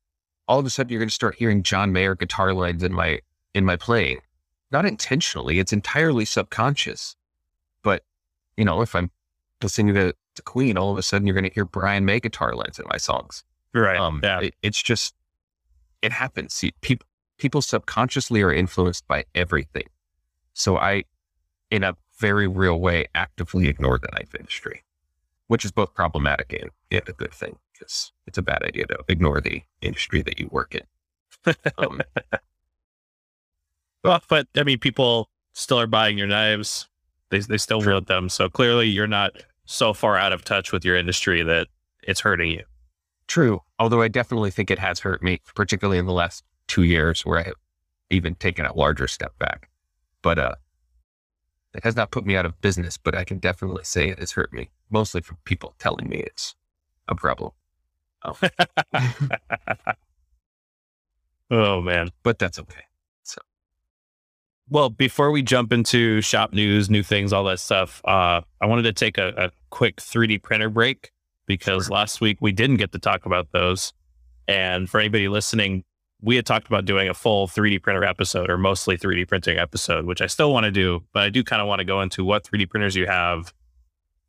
all 0.49 0.59
of 0.59 0.67
a 0.67 0.71
sudden 0.71 0.91
you're 0.91 0.99
going 1.01 1.09
to 1.09 1.15
start 1.15 1.37
hearing 1.37 1.63
John 1.63 1.93
Mayer 1.93 2.15
guitar 2.15 2.53
lines 2.53 2.83
in 2.83 2.93
my, 2.93 3.21
in 3.55 3.65
my 3.65 3.77
playing. 3.77 4.19
Not 4.71 4.85
intentionally. 4.87 5.59
It's 5.59 5.73
entirely 5.73 6.25
subconscious. 6.25 7.17
But, 7.83 8.03
you 8.57 8.65
know, 8.65 8.81
if 8.83 8.95
I'm 8.95 9.11
listening 9.63 9.95
to, 9.95 10.15
to 10.35 10.43
Queen, 10.43 10.77
all 10.77 10.91
of 10.91 10.99
a 10.99 11.03
sudden 11.03 11.27
you're 11.27 11.35
going 11.35 11.49
to 11.49 11.55
hear 11.55 11.65
Brian 11.65 12.05
May 12.05 12.19
guitar 12.21 12.55
lines 12.55 12.79
in 12.79 12.85
my 12.91 12.97
songs. 12.99 13.45
Right. 13.73 13.99
Um, 13.99 14.21
yeah. 14.23 14.41
it- 14.41 14.55
it's 14.63 14.83
just, 14.83 15.15
it 16.03 16.13
happens. 16.13 16.55
See, 16.55 16.73
people, 16.81 17.07
people 17.39 17.63
subconsciously 17.63 18.43
are 18.43 18.53
influenced 18.53 19.07
by 19.07 19.25
everything. 19.35 19.85
So 20.53 20.77
I, 20.77 21.05
in 21.71 21.83
a 21.85 21.97
very 22.19 22.47
real 22.47 22.81
way, 22.81 23.07
actively 23.15 23.69
ignore 23.69 23.99
the 23.99 24.09
knife 24.13 24.35
industry, 24.35 24.85
which 25.49 25.65
is 25.65 25.73
both 25.73 25.95
problematic 25.95 26.53
and, 26.53 26.71
and 26.91 27.09
a 27.09 27.13
good 27.13 27.33
thing 27.33 27.57
because 27.73 28.13
it's 28.27 28.39
a 28.39 28.43
bad 28.43 28.63
idea 28.63 28.87
to 28.87 28.99
ignore 29.09 29.41
the 29.41 29.63
industry 29.81 30.23
that 30.23 30.39
you 30.39 30.49
work 30.51 30.75
in. 30.75 30.83
Um, 31.77 32.01
Well, 34.05 34.23
but 34.29 34.47
I 34.57 34.63
mean, 34.63 34.79
people 34.79 35.31
still 35.55 35.81
are 35.81 35.87
buying 35.87 36.19
your 36.19 36.27
knives. 36.27 36.89
They 37.31 37.39
they 37.41 37.57
still 37.57 37.81
want 37.81 38.07
them. 38.07 38.29
So 38.29 38.49
clearly, 38.51 38.87
you're 38.87 39.07
not 39.07 39.33
so 39.65 39.95
far 39.95 40.17
out 40.17 40.33
of 40.33 40.45
touch 40.45 40.73
with 40.73 40.85
your 40.85 40.95
industry 40.97 41.43
that 41.43 41.69
it's 42.03 42.21
hurting 42.21 42.51
you. 42.51 42.65
True. 43.27 43.63
Although 43.79 44.03
I 44.03 44.09
definitely 44.09 44.51
think 44.51 44.71
it 44.71 44.79
has 44.79 45.01
hurt 45.01 45.23
me, 45.23 45.41
particularly 45.55 45.99
in 45.99 46.05
the 46.05 46.13
last 46.13 46.45
two 46.69 46.83
years 46.83 47.25
where 47.25 47.39
I 47.39 47.43
have 47.45 47.55
even 48.11 48.35
taken 48.35 48.65
a 48.65 48.75
larger 48.75 49.09
step 49.09 49.39
back. 49.39 49.69
But 50.23 50.39
uh, 50.39 50.55
it 51.75 51.85
has 51.85 51.97
not 51.97 52.11
put 52.11 52.25
me 52.25 52.37
out 52.37 52.47
of 52.47 52.61
business, 52.61 52.97
but 52.97 53.15
I 53.15 53.25
can 53.25 53.39
definitely 53.39 53.85
say 53.85 54.09
it 54.09 54.19
has 54.19 54.33
hurt 54.33 54.53
me, 54.53 54.71
mostly 54.91 55.21
from 55.21 55.39
people 55.45 55.75
telling 55.79 56.09
me 56.09 56.19
it's 56.19 56.55
a 57.09 57.15
problem. 57.15 57.51
oh 58.25 58.37
man. 61.83 62.11
But 62.23 62.39
that's 62.39 62.59
okay. 62.59 62.85
So, 63.25 63.41
Well, 64.71 64.89
before 64.89 65.31
we 65.31 65.43
jump 65.43 65.73
into 65.73 66.21
shop 66.21 66.53
news, 66.53 66.89
new 66.89 67.03
things, 67.03 67.33
all 67.33 67.45
that 67.45 67.61
stuff, 67.61 68.01
uh, 68.05 68.41
I 68.61 68.67
wanted 68.67 68.83
to 68.83 68.93
take 68.93 69.19
a, 69.19 69.29
a 69.37 69.51
quick 69.71 69.97
3D 69.97 70.43
printer 70.43 70.71
break 70.71 71.11
because 71.47 71.91
last 71.91 72.21
week 72.21 72.39
we 72.41 72.53
didn't 72.53 72.77
get 72.77 72.93
to 72.93 72.99
talk 72.99 73.27
about 73.27 73.49
those. 73.53 73.93
And 74.47 74.89
for 74.89 75.01
anybody 75.01 75.29
listening, 75.29 75.85
we 76.25 76.37
had 76.37 76.47
talked 76.47 76.67
about 76.67 76.87
doing 76.87 77.09
a 77.09 77.15
full 77.15 77.47
3D 77.47 77.83
printer 77.83 78.03
episode 78.03 78.49
or 78.49 78.57
mostly 78.57 78.97
3D 78.97 79.29
printing 79.29 79.59
episode, 79.59 80.07
which 80.07 80.23
I 80.23 80.27
still 80.27 80.53
want 80.53 80.65
to 80.65 80.71
do, 80.71 81.03
but 81.13 81.23
I 81.23 81.29
do 81.29 81.45
kind 81.45 81.61
of 81.61 81.69
want 81.69 81.81
to 81.81 81.85
go 81.85 82.01
into 82.01 82.25
what 82.25 82.45
3D 82.45 82.71
printers 82.71 82.97
you 82.97 83.07
have, 83.07 83.53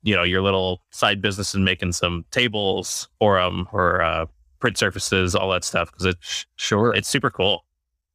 you 0.03 0.13
know, 0.13 0.23
your 0.23 0.41
little 0.41 0.81
side 0.91 1.21
business 1.21 1.53
and 1.53 1.63
making 1.63 1.93
some 1.93 2.25
tables 2.31 3.07
for 3.17 3.39
them 3.39 3.69
or 3.71 4.01
uh, 4.01 4.25
print 4.59 4.77
surfaces, 4.77 5.35
all 5.35 5.49
that 5.51 5.63
stuff, 5.63 5.89
because 5.89 6.05
it's 6.05 6.45
Sure. 6.57 6.93
it's 6.93 7.07
super 7.07 7.29
cool. 7.29 7.65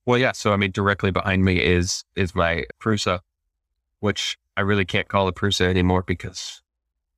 Well, 0.04 0.18
yeah. 0.18 0.32
So 0.32 0.52
I 0.52 0.56
mean, 0.56 0.72
directly 0.72 1.10
behind 1.10 1.44
me 1.44 1.58
is 1.62 2.04
is 2.16 2.34
my 2.34 2.64
Prusa, 2.82 3.20
which 4.00 4.36
I 4.58 4.60
really 4.60 4.84
can't 4.84 5.08
call 5.08 5.26
a 5.26 5.32
Prusa 5.32 5.66
anymore 5.66 6.02
because 6.02 6.62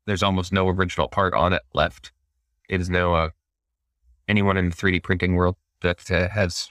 there's 0.06 0.22
almost 0.22 0.52
no 0.52 0.68
original 0.68 1.08
part 1.08 1.34
on 1.34 1.52
it 1.52 1.62
left. 1.74 2.12
It 2.68 2.80
is 2.80 2.88
now 2.88 3.14
uh, 3.14 3.30
anyone 4.28 4.56
in 4.56 4.70
the 4.70 4.76
3D 4.76 5.02
printing 5.02 5.34
world 5.34 5.56
that 5.82 6.10
uh, 6.10 6.28
has 6.28 6.70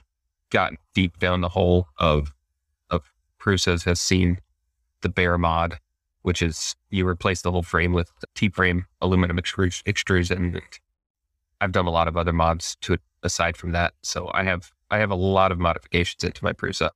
gotten 0.49 0.77
deep 0.93 1.19
down 1.19 1.41
the 1.41 1.49
hole 1.49 1.87
of 1.97 2.33
of 2.89 3.11
Prusas 3.39 3.85
has 3.85 3.99
seen 3.99 4.39
the 5.01 5.09
Bear 5.09 5.37
mod, 5.37 5.79
which 6.21 6.41
is 6.41 6.75
you 6.89 7.07
replace 7.07 7.41
the 7.41 7.51
whole 7.51 7.63
frame 7.63 7.93
with 7.93 8.11
T 8.35 8.49
frame 8.49 8.85
aluminum 9.01 9.37
extrusion. 9.37 9.83
extrusion. 9.85 10.55
And 10.55 10.61
I've 11.59 11.71
done 11.71 11.85
a 11.85 11.91
lot 11.91 12.07
of 12.07 12.17
other 12.17 12.33
mods 12.33 12.77
to 12.81 12.93
it 12.93 13.01
aside 13.23 13.57
from 13.57 13.71
that. 13.71 13.93
So 14.01 14.29
I 14.33 14.43
have 14.43 14.71
I 14.89 14.97
have 14.97 15.11
a 15.11 15.15
lot 15.15 15.51
of 15.51 15.59
modifications 15.59 16.23
into 16.23 16.43
my 16.43 16.53
Prusa, 16.53 16.89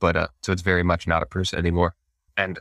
but 0.00 0.16
uh, 0.16 0.28
so 0.42 0.52
it's 0.52 0.62
very 0.62 0.82
much 0.82 1.06
not 1.06 1.22
a 1.22 1.26
Prusa 1.26 1.54
anymore. 1.54 1.94
And 2.36 2.58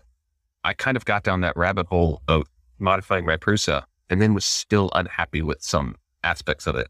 I 0.64 0.74
kind 0.74 0.98
of 0.98 1.06
got 1.06 1.24
down 1.24 1.42
that 1.42 1.58
rabbit 1.58 1.88
hole 1.88 2.22
of 2.28 2.48
modifying 2.80 3.26
my 3.26 3.38
Prusa 3.38 3.84
and 4.10 4.22
then 4.22 4.34
was 4.34 4.46
still 4.46 4.90
unhappy 4.96 5.42
with 5.42 5.62
some 5.62 5.96
aspects 6.24 6.68
of 6.68 6.76
it. 6.76 6.88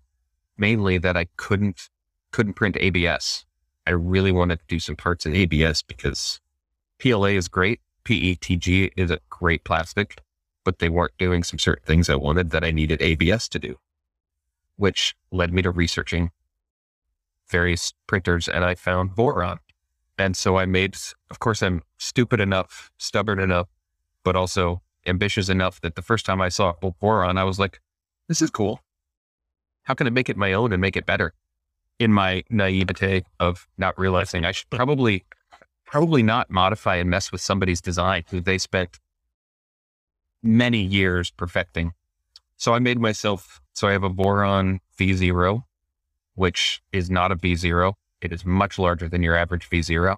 Mainly 0.57 0.97
that 0.99 1.17
I 1.17 1.25
couldn't 1.37 1.89
couldn't 2.33 2.55
print 2.55 2.75
ABS. 2.79 3.45
I 3.87 3.91
really 3.91 4.31
wanted 4.31 4.59
to 4.59 4.65
do 4.67 4.79
some 4.79 4.97
parts 4.97 5.25
in 5.25 5.35
ABS 5.35 5.81
because 5.83 6.41
PLA 6.99 7.27
is 7.27 7.47
great. 7.47 7.79
PETG 8.03 8.91
is 8.97 9.11
a 9.11 9.19
great 9.29 9.63
plastic, 9.63 10.19
but 10.65 10.79
they 10.79 10.89
weren't 10.89 11.17
doing 11.17 11.43
some 11.43 11.59
certain 11.59 11.85
things 11.85 12.09
I 12.09 12.15
wanted 12.15 12.49
that 12.49 12.63
I 12.63 12.71
needed 12.71 13.01
ABS 13.01 13.47
to 13.49 13.59
do, 13.59 13.77
which 14.75 15.15
led 15.31 15.53
me 15.53 15.61
to 15.61 15.71
researching 15.71 16.31
various 17.47 17.93
printers 18.07 18.49
and 18.49 18.65
I 18.65 18.75
found 18.75 19.11
Voron. 19.11 19.59
And 20.17 20.35
so 20.35 20.57
I 20.57 20.65
made, 20.65 20.97
of 21.29 21.39
course, 21.39 21.61
I'm 21.61 21.83
stupid 21.97 22.39
enough, 22.39 22.91
stubborn 22.97 23.39
enough, 23.39 23.67
but 24.23 24.35
also 24.35 24.81
ambitious 25.05 25.49
enough 25.49 25.81
that 25.81 25.95
the 25.95 26.01
first 26.01 26.25
time 26.25 26.41
I 26.41 26.49
saw 26.49 26.73
Voron, 26.81 27.37
I 27.37 27.43
was 27.43 27.59
like, 27.59 27.79
this 28.27 28.41
is 28.41 28.49
cool. 28.49 28.79
How 29.83 29.93
can 29.93 30.07
I 30.07 30.11
make 30.11 30.29
it 30.29 30.37
my 30.37 30.53
own 30.53 30.71
and 30.71 30.81
make 30.81 30.95
it 30.95 31.05
better? 31.05 31.33
In 31.99 32.11
my 32.11 32.43
naivete 32.49 33.23
of 33.39 33.67
not 33.77 33.97
realizing 33.97 34.45
I 34.45 34.51
should 34.51 34.69
probably, 34.69 35.23
probably 35.85 36.23
not 36.23 36.49
modify 36.49 36.95
and 36.95 37.09
mess 37.09 37.31
with 37.31 37.39
somebody's 37.39 37.81
design 37.81 38.23
who 38.29 38.41
they 38.41 38.57
spent 38.57 38.99
many 40.41 40.81
years 40.81 41.31
perfecting. 41.31 41.93
So 42.57 42.73
I 42.73 42.79
made 42.79 42.99
myself, 42.99 43.61
so 43.73 43.87
I 43.87 43.93
have 43.93 44.03
a 44.03 44.09
Voron 44.09 44.79
V0, 44.99 45.63
which 46.35 46.81
is 46.91 47.09
not 47.09 47.31
a 47.31 47.35
V0. 47.35 47.93
It 48.21 48.31
is 48.31 48.45
much 48.45 48.79
larger 48.79 49.07
than 49.07 49.23
your 49.23 49.35
average 49.35 49.69
V0. 49.69 50.17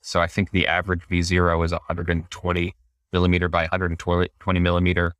So 0.00 0.20
I 0.20 0.26
think 0.26 0.50
the 0.50 0.66
average 0.66 1.02
V0 1.08 1.64
is 1.64 1.72
120 1.72 2.74
millimeter 3.12 3.48
by 3.48 3.62
120 3.62 4.60
millimeter 4.60 5.14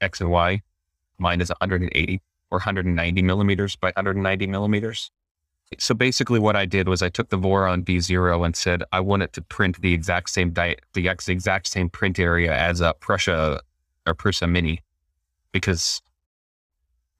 X 0.00 0.20
and 0.20 0.30
Y. 0.30 0.62
Mine 1.18 1.40
is 1.40 1.48
180 1.48 2.20
or 2.50 2.58
190 2.58 3.22
millimeters 3.22 3.76
by 3.76 3.88
190 3.88 4.46
millimeters. 4.46 5.10
So 5.78 5.94
basically, 5.94 6.38
what 6.38 6.54
I 6.54 6.64
did 6.64 6.88
was 6.88 7.02
I 7.02 7.08
took 7.08 7.30
the 7.30 7.38
Voron 7.38 7.82
V0 7.82 8.44
and 8.46 8.54
said 8.54 8.84
I 8.92 9.00
want 9.00 9.24
it 9.24 9.32
to 9.32 9.42
print 9.42 9.80
the 9.80 9.92
exact 9.92 10.30
same 10.30 10.52
the 10.54 11.08
ex- 11.08 11.28
exact 11.28 11.66
same 11.66 11.90
print 11.90 12.18
area 12.18 12.54
as 12.54 12.80
a 12.80 12.94
Prusa 13.00 13.60
or 14.06 14.14
Prusa 14.14 14.48
Mini, 14.48 14.82
because 15.50 16.00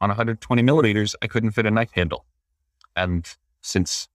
on 0.00 0.10
120 0.10 0.62
millimeters 0.62 1.16
I 1.22 1.26
couldn't 1.26 1.50
fit 1.52 1.66
a 1.66 1.70
knife 1.72 1.90
handle, 1.92 2.24
and 2.94 3.28
since 3.62 4.08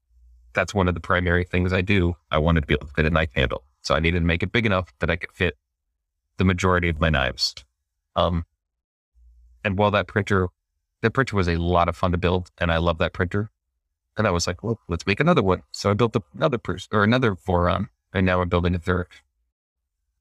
that's 0.54 0.74
one 0.74 0.88
of 0.88 0.94
the 0.94 1.02
primary 1.02 1.44
things 1.44 1.74
I 1.74 1.82
do, 1.82 2.16
I 2.30 2.38
wanted 2.38 2.62
to 2.62 2.68
be 2.68 2.74
able 2.74 2.88
to 2.88 2.94
fit 2.94 3.06
a 3.06 3.10
knife 3.10 3.34
handle. 3.36 3.64
So 3.82 3.96
I 3.96 4.00
needed 4.00 4.20
to 4.20 4.26
make 4.26 4.44
it 4.44 4.52
big 4.52 4.66
enough 4.66 4.94
that 5.00 5.10
I 5.10 5.18
could 5.18 5.32
fit 5.32 5.58
the 6.38 6.46
majority 6.46 6.90
of 6.90 7.00
my 7.00 7.10
knives. 7.10 7.56
Um, 8.16 8.46
and 9.64 9.78
while 9.78 9.92
that 9.92 10.08
printer, 10.08 10.48
that 11.02 11.12
printer 11.12 11.36
was 11.36 11.48
a 11.48 11.58
lot 11.58 11.90
of 11.90 11.96
fun 11.96 12.12
to 12.12 12.18
build, 12.18 12.50
and 12.58 12.72
I 12.72 12.78
love 12.78 12.98
that 13.00 13.14
printer. 13.14 13.50
And 14.22 14.28
I 14.28 14.32
was 14.32 14.46
like, 14.46 14.62
well, 14.62 14.80
let's 14.88 15.08
make 15.08 15.20
another 15.20 15.42
one. 15.42 15.64
So 15.72 15.90
I 15.90 15.96
built 15.96 16.16
another 16.36 16.60
person 16.60 16.90
or 16.92 17.04
another 17.04 17.34
Voron, 17.34 17.88
and 18.14 18.24
now 18.24 18.40
I'm 18.40 18.50
building 18.50 18.76
a 18.76 18.78
third. 18.78 19.08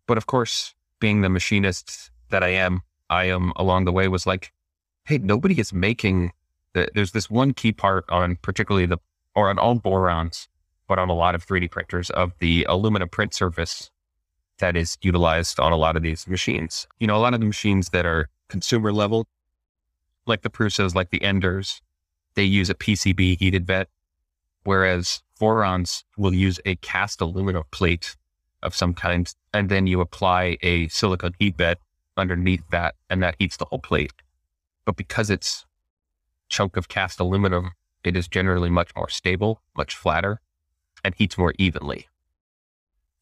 But 0.06 0.16
of 0.16 0.24
course, 0.24 0.74
being 1.00 1.20
the 1.20 1.28
machinist 1.28 2.10
that 2.30 2.42
I 2.42 2.48
am, 2.48 2.80
I 3.10 3.24
am 3.24 3.52
along 3.56 3.84
the 3.84 3.92
way 3.92 4.08
was 4.08 4.26
like, 4.26 4.54
hey, 5.04 5.18
nobody 5.18 5.60
is 5.60 5.74
making. 5.74 6.32
The, 6.72 6.88
there's 6.94 7.12
this 7.12 7.28
one 7.28 7.52
key 7.52 7.72
part 7.72 8.06
on 8.08 8.36
particularly 8.36 8.86
the 8.86 8.96
or 9.34 9.50
on 9.50 9.58
all 9.58 9.78
Vorons, 9.78 10.48
but 10.88 10.98
on 10.98 11.10
a 11.10 11.14
lot 11.14 11.34
of 11.34 11.46
3D 11.46 11.70
printers 11.70 12.08
of 12.08 12.32
the 12.38 12.64
aluminum 12.70 13.10
print 13.10 13.34
surface 13.34 13.90
that 14.60 14.78
is 14.78 14.96
utilized 15.02 15.60
on 15.60 15.72
a 15.72 15.76
lot 15.76 15.94
of 15.94 16.02
these 16.02 16.26
machines. 16.26 16.88
You 17.00 17.06
know, 17.06 17.16
a 17.16 17.20
lot 17.20 17.34
of 17.34 17.40
the 17.40 17.46
machines 17.46 17.90
that 17.90 18.06
are 18.06 18.30
consumer 18.48 18.94
level, 18.94 19.26
like 20.24 20.40
the 20.40 20.48
Prusas, 20.48 20.94
like 20.94 21.10
the 21.10 21.22
Enders, 21.22 21.82
they 22.34 22.44
use 22.44 22.70
a 22.70 22.74
PCB 22.74 23.38
heated 23.38 23.66
bed, 23.66 23.86
whereas 24.64 25.22
Vorons 25.38 26.04
will 26.16 26.34
use 26.34 26.60
a 26.64 26.76
cast 26.76 27.20
aluminum 27.20 27.64
plate 27.70 28.16
of 28.62 28.74
some 28.74 28.94
kind, 28.94 29.32
and 29.54 29.68
then 29.68 29.86
you 29.86 30.00
apply 30.00 30.58
a 30.62 30.88
silicon 30.88 31.34
heat 31.38 31.56
bed 31.56 31.78
underneath 32.16 32.62
that, 32.70 32.94
and 33.08 33.22
that 33.22 33.36
heats 33.38 33.56
the 33.56 33.64
whole 33.64 33.78
plate. 33.78 34.12
But 34.84 34.96
because 34.96 35.30
it's 35.30 35.64
chunk 36.48 36.76
of 36.76 36.88
cast 36.88 37.20
aluminum, 37.20 37.70
it 38.04 38.16
is 38.16 38.28
generally 38.28 38.70
much 38.70 38.94
more 38.94 39.08
stable, 39.08 39.62
much 39.76 39.94
flatter, 39.94 40.40
and 41.04 41.14
heats 41.14 41.38
more 41.38 41.54
evenly. 41.58 42.08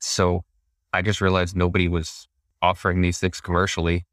So 0.01 0.45
I 0.93 1.03
just 1.03 1.21
realized 1.21 1.57
nobody 1.57 1.89
was 1.89 2.29
offering 2.63 3.01
these 3.01 3.19
things 3.19 3.41
commercially. 3.41 4.07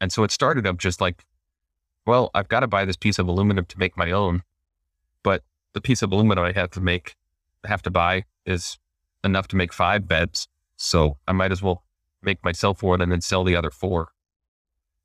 And 0.00 0.12
so 0.12 0.24
it 0.24 0.30
started 0.30 0.66
up 0.66 0.78
just 0.78 1.00
like, 1.00 1.24
well, 2.06 2.30
I've 2.34 2.48
got 2.48 2.60
to 2.60 2.66
buy 2.66 2.84
this 2.84 2.96
piece 2.96 3.18
of 3.18 3.28
aluminum 3.28 3.64
to 3.66 3.78
make 3.78 3.96
my 3.96 4.10
own. 4.10 4.42
But 5.22 5.42
the 5.72 5.80
piece 5.80 6.02
of 6.02 6.12
aluminum 6.12 6.44
I 6.44 6.52
have 6.52 6.70
to 6.70 6.80
make, 6.80 7.16
have 7.64 7.82
to 7.82 7.90
buy 7.90 8.24
is 8.44 8.78
enough 9.24 9.48
to 9.48 9.56
make 9.56 9.72
five 9.72 10.06
beds. 10.06 10.48
So 10.76 11.18
I 11.26 11.32
might 11.32 11.52
as 11.52 11.62
well 11.62 11.82
make 12.22 12.42
myself 12.44 12.82
one 12.82 13.00
and 13.00 13.10
then 13.10 13.20
sell 13.20 13.44
the 13.44 13.56
other 13.56 13.70
four. 13.70 14.08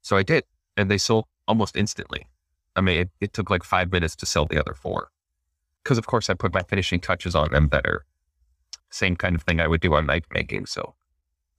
So 0.01 0.15
I 0.15 0.23
did. 0.23 0.43
And 0.77 0.89
they 0.89 0.97
sold 0.97 1.25
almost 1.47 1.75
instantly. 1.75 2.27
I 2.75 2.81
mean, 2.81 3.01
it, 3.01 3.09
it 3.19 3.33
took 3.33 3.49
like 3.49 3.63
five 3.63 3.91
minutes 3.91 4.15
to 4.17 4.25
sell 4.25 4.45
the 4.45 4.59
other 4.59 4.73
four. 4.73 5.09
Because, 5.83 5.97
of 5.97 6.07
course, 6.07 6.29
I 6.29 6.35
put 6.35 6.53
my 6.53 6.61
finishing 6.61 6.99
touches 6.99 7.35
on 7.35 7.51
them 7.51 7.69
that 7.69 7.85
are 7.85 8.05
same 8.91 9.15
kind 9.15 9.35
of 9.35 9.41
thing 9.41 9.59
I 9.59 9.67
would 9.67 9.81
do 9.81 9.93
on 9.95 10.05
knife 10.05 10.25
making. 10.33 10.67
So 10.67 10.93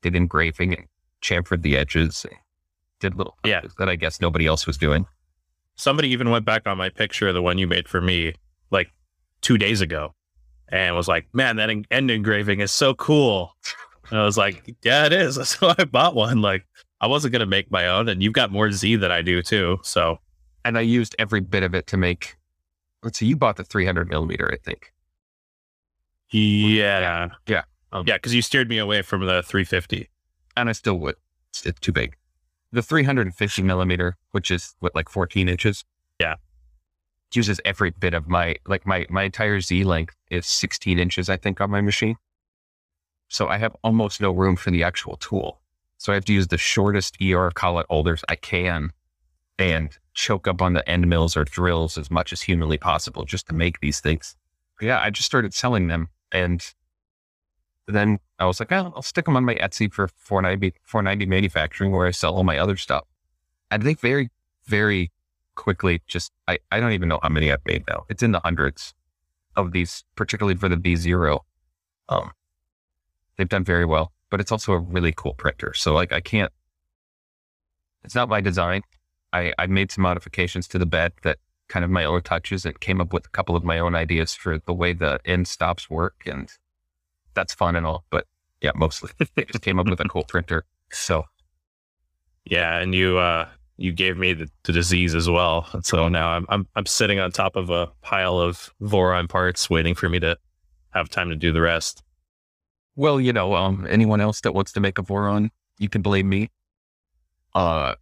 did 0.02 0.14
engraving 0.14 0.74
and 0.74 0.86
chamfered 1.20 1.62
the 1.62 1.76
edges, 1.76 2.24
did 3.00 3.16
little 3.16 3.36
yeah. 3.44 3.62
that 3.78 3.88
I 3.88 3.96
guess 3.96 4.20
nobody 4.20 4.46
else 4.46 4.66
was 4.66 4.76
doing. 4.76 5.06
Somebody 5.76 6.08
even 6.08 6.30
went 6.30 6.44
back 6.44 6.66
on 6.66 6.78
my 6.78 6.88
picture, 6.88 7.32
the 7.32 7.42
one 7.42 7.58
you 7.58 7.66
made 7.66 7.88
for 7.88 8.00
me, 8.00 8.34
like 8.70 8.90
two 9.40 9.58
days 9.58 9.80
ago, 9.80 10.14
and 10.68 10.94
was 10.94 11.08
like, 11.08 11.26
"Man, 11.32 11.56
that 11.56 11.70
end 11.90 12.10
engraving 12.10 12.60
is 12.60 12.70
so 12.70 12.94
cool." 12.94 13.56
And 14.10 14.18
I 14.18 14.24
was 14.24 14.36
like, 14.36 14.76
"Yeah, 14.82 15.06
it 15.06 15.12
is." 15.12 15.36
So 15.46 15.72
I 15.78 15.84
bought 15.84 16.14
one. 16.14 16.42
Like 16.42 16.66
I 17.00 17.06
wasn't 17.06 17.32
gonna 17.32 17.46
make 17.46 17.70
my 17.70 17.86
own, 17.86 18.08
and 18.08 18.22
you've 18.22 18.32
got 18.32 18.52
more 18.52 18.70
Z 18.70 18.96
than 18.96 19.10
I 19.10 19.22
do 19.22 19.42
too. 19.42 19.78
So, 19.82 20.18
and 20.64 20.76
I 20.76 20.82
used 20.82 21.16
every 21.18 21.40
bit 21.40 21.62
of 21.62 21.74
it 21.74 21.86
to 21.88 21.96
make. 21.96 22.36
Let's 23.02 23.18
see, 23.18 23.26
you 23.26 23.36
bought 23.36 23.56
the 23.56 23.64
300 23.64 24.08
millimeter, 24.08 24.48
I 24.52 24.58
think. 24.58 24.92
Yeah, 26.30 27.28
yeah. 27.46 27.62
Um, 27.92 28.04
yeah, 28.06 28.16
because 28.16 28.34
you 28.34 28.42
steered 28.42 28.68
me 28.68 28.78
away 28.78 29.02
from 29.02 29.20
the 29.26 29.42
350. 29.42 30.08
And 30.56 30.68
I 30.68 30.72
still 30.72 30.98
would. 31.00 31.16
It's, 31.50 31.66
it's 31.66 31.80
too 31.80 31.92
big. 31.92 32.16
The 32.72 32.82
350 32.82 33.62
millimeter, 33.62 34.16
which 34.30 34.50
is 34.50 34.74
what, 34.80 34.94
like 34.94 35.08
14 35.08 35.48
inches? 35.48 35.84
Yeah. 36.18 36.36
Uses 37.34 37.60
every 37.64 37.90
bit 37.90 38.14
of 38.14 38.28
my, 38.28 38.56
like 38.66 38.86
my, 38.86 39.06
my 39.10 39.24
entire 39.24 39.60
Z 39.60 39.84
length 39.84 40.16
is 40.30 40.46
16 40.46 40.98
inches, 40.98 41.28
I 41.28 41.36
think, 41.36 41.60
on 41.60 41.70
my 41.70 41.80
machine. 41.80 42.16
So 43.28 43.48
I 43.48 43.58
have 43.58 43.76
almost 43.82 44.20
no 44.20 44.30
room 44.30 44.56
for 44.56 44.70
the 44.70 44.82
actual 44.82 45.16
tool. 45.16 45.60
So 45.98 46.12
I 46.12 46.14
have 46.14 46.24
to 46.26 46.32
use 46.32 46.48
the 46.48 46.58
shortest 46.58 47.16
ER 47.22 47.50
collet 47.54 47.86
holders 47.88 48.24
I 48.28 48.36
can 48.36 48.90
and 49.58 49.96
choke 50.14 50.48
up 50.48 50.60
on 50.60 50.72
the 50.72 50.86
end 50.88 51.08
mills 51.08 51.36
or 51.36 51.44
drills 51.44 51.96
as 51.96 52.10
much 52.10 52.32
as 52.32 52.42
humanly 52.42 52.78
possible 52.78 53.24
just 53.24 53.46
to 53.48 53.54
make 53.54 53.80
these 53.80 54.00
things. 54.00 54.36
But 54.78 54.86
yeah, 54.86 55.00
I 55.00 55.10
just 55.10 55.26
started 55.26 55.54
selling 55.54 55.88
them 55.88 56.08
and 56.32 56.62
then 57.92 58.18
I 58.38 58.46
was 58.46 58.60
like, 58.60 58.72
oh, 58.72 58.92
I'll 58.94 59.02
stick 59.02 59.24
them 59.24 59.36
on 59.36 59.44
my 59.44 59.54
Etsy 59.56 59.92
for 59.92 60.08
490, 60.08 60.78
490 60.82 61.26
manufacturing 61.26 61.92
where 61.92 62.06
I 62.06 62.10
sell 62.10 62.34
all 62.34 62.44
my 62.44 62.58
other 62.58 62.76
stuff. 62.76 63.04
And 63.70 63.82
they 63.82 63.94
very, 63.94 64.30
very 64.64 65.10
quickly 65.54 66.02
just, 66.06 66.32
I, 66.48 66.58
I 66.70 66.80
don't 66.80 66.92
even 66.92 67.08
know 67.08 67.18
how 67.22 67.28
many 67.28 67.50
I've 67.50 67.64
made 67.66 67.84
now. 67.88 68.04
It's 68.08 68.22
in 68.22 68.32
the 68.32 68.40
hundreds 68.40 68.94
of 69.56 69.72
these, 69.72 70.04
particularly 70.16 70.56
for 70.56 70.68
the 70.68 70.76
V0. 70.76 71.40
Um, 72.08 72.32
they've 73.36 73.48
done 73.48 73.64
very 73.64 73.84
well, 73.84 74.12
but 74.30 74.40
it's 74.40 74.52
also 74.52 74.72
a 74.72 74.78
really 74.78 75.12
cool 75.12 75.34
printer. 75.34 75.74
So 75.74 75.94
like, 75.94 76.12
I 76.12 76.20
can't, 76.20 76.52
it's 78.04 78.14
not 78.14 78.28
my 78.28 78.40
design. 78.40 78.82
I, 79.32 79.52
I 79.58 79.66
made 79.66 79.90
some 79.90 80.02
modifications 80.02 80.68
to 80.68 80.78
the 80.78 80.86
bed 80.86 81.12
that 81.22 81.38
kind 81.68 81.84
of 81.84 81.90
my 81.90 82.04
own 82.04 82.22
touches 82.22 82.66
and 82.66 82.78
came 82.80 83.00
up 83.00 83.12
with 83.12 83.26
a 83.26 83.30
couple 83.30 83.56
of 83.56 83.64
my 83.64 83.78
own 83.78 83.94
ideas 83.94 84.34
for 84.34 84.58
the 84.58 84.74
way 84.74 84.92
the 84.92 85.20
end 85.24 85.48
stops 85.48 85.88
work. 85.88 86.22
And 86.26 86.50
that's 87.34 87.54
fun 87.54 87.76
and 87.76 87.86
all, 87.86 88.04
but 88.10 88.26
yeah, 88.60 88.70
mostly 88.74 89.10
just 89.36 89.62
came 89.62 89.78
up 89.78 89.86
with 89.86 90.00
a 90.00 90.04
cool 90.04 90.24
printer. 90.24 90.64
So 90.92 91.24
yeah, 92.44 92.78
and 92.78 92.94
you 92.94 93.18
uh 93.18 93.48
you 93.76 93.92
gave 93.92 94.16
me 94.16 94.32
the, 94.32 94.48
the 94.64 94.72
disease 94.72 95.14
as 95.14 95.28
well. 95.28 95.66
And 95.72 95.84
so 95.84 96.08
now 96.08 96.30
I'm, 96.30 96.46
I'm 96.48 96.66
I'm 96.76 96.86
sitting 96.86 97.18
on 97.18 97.32
top 97.32 97.56
of 97.56 97.70
a 97.70 97.88
pile 98.02 98.38
of 98.38 98.72
Voron 98.80 99.28
parts 99.28 99.68
waiting 99.68 99.94
for 99.94 100.08
me 100.08 100.20
to 100.20 100.38
have 100.90 101.08
time 101.08 101.30
to 101.30 101.36
do 101.36 101.52
the 101.52 101.60
rest. 101.60 102.02
Well, 102.94 103.20
you 103.20 103.32
know, 103.32 103.54
um 103.54 103.86
anyone 103.88 104.20
else 104.20 104.40
that 104.42 104.52
wants 104.52 104.72
to 104.72 104.80
make 104.80 104.98
a 104.98 105.02
Voron, 105.02 105.50
you 105.78 105.88
can 105.88 106.02
blame 106.02 106.28
me. 106.28 106.50
Uh 107.54 107.94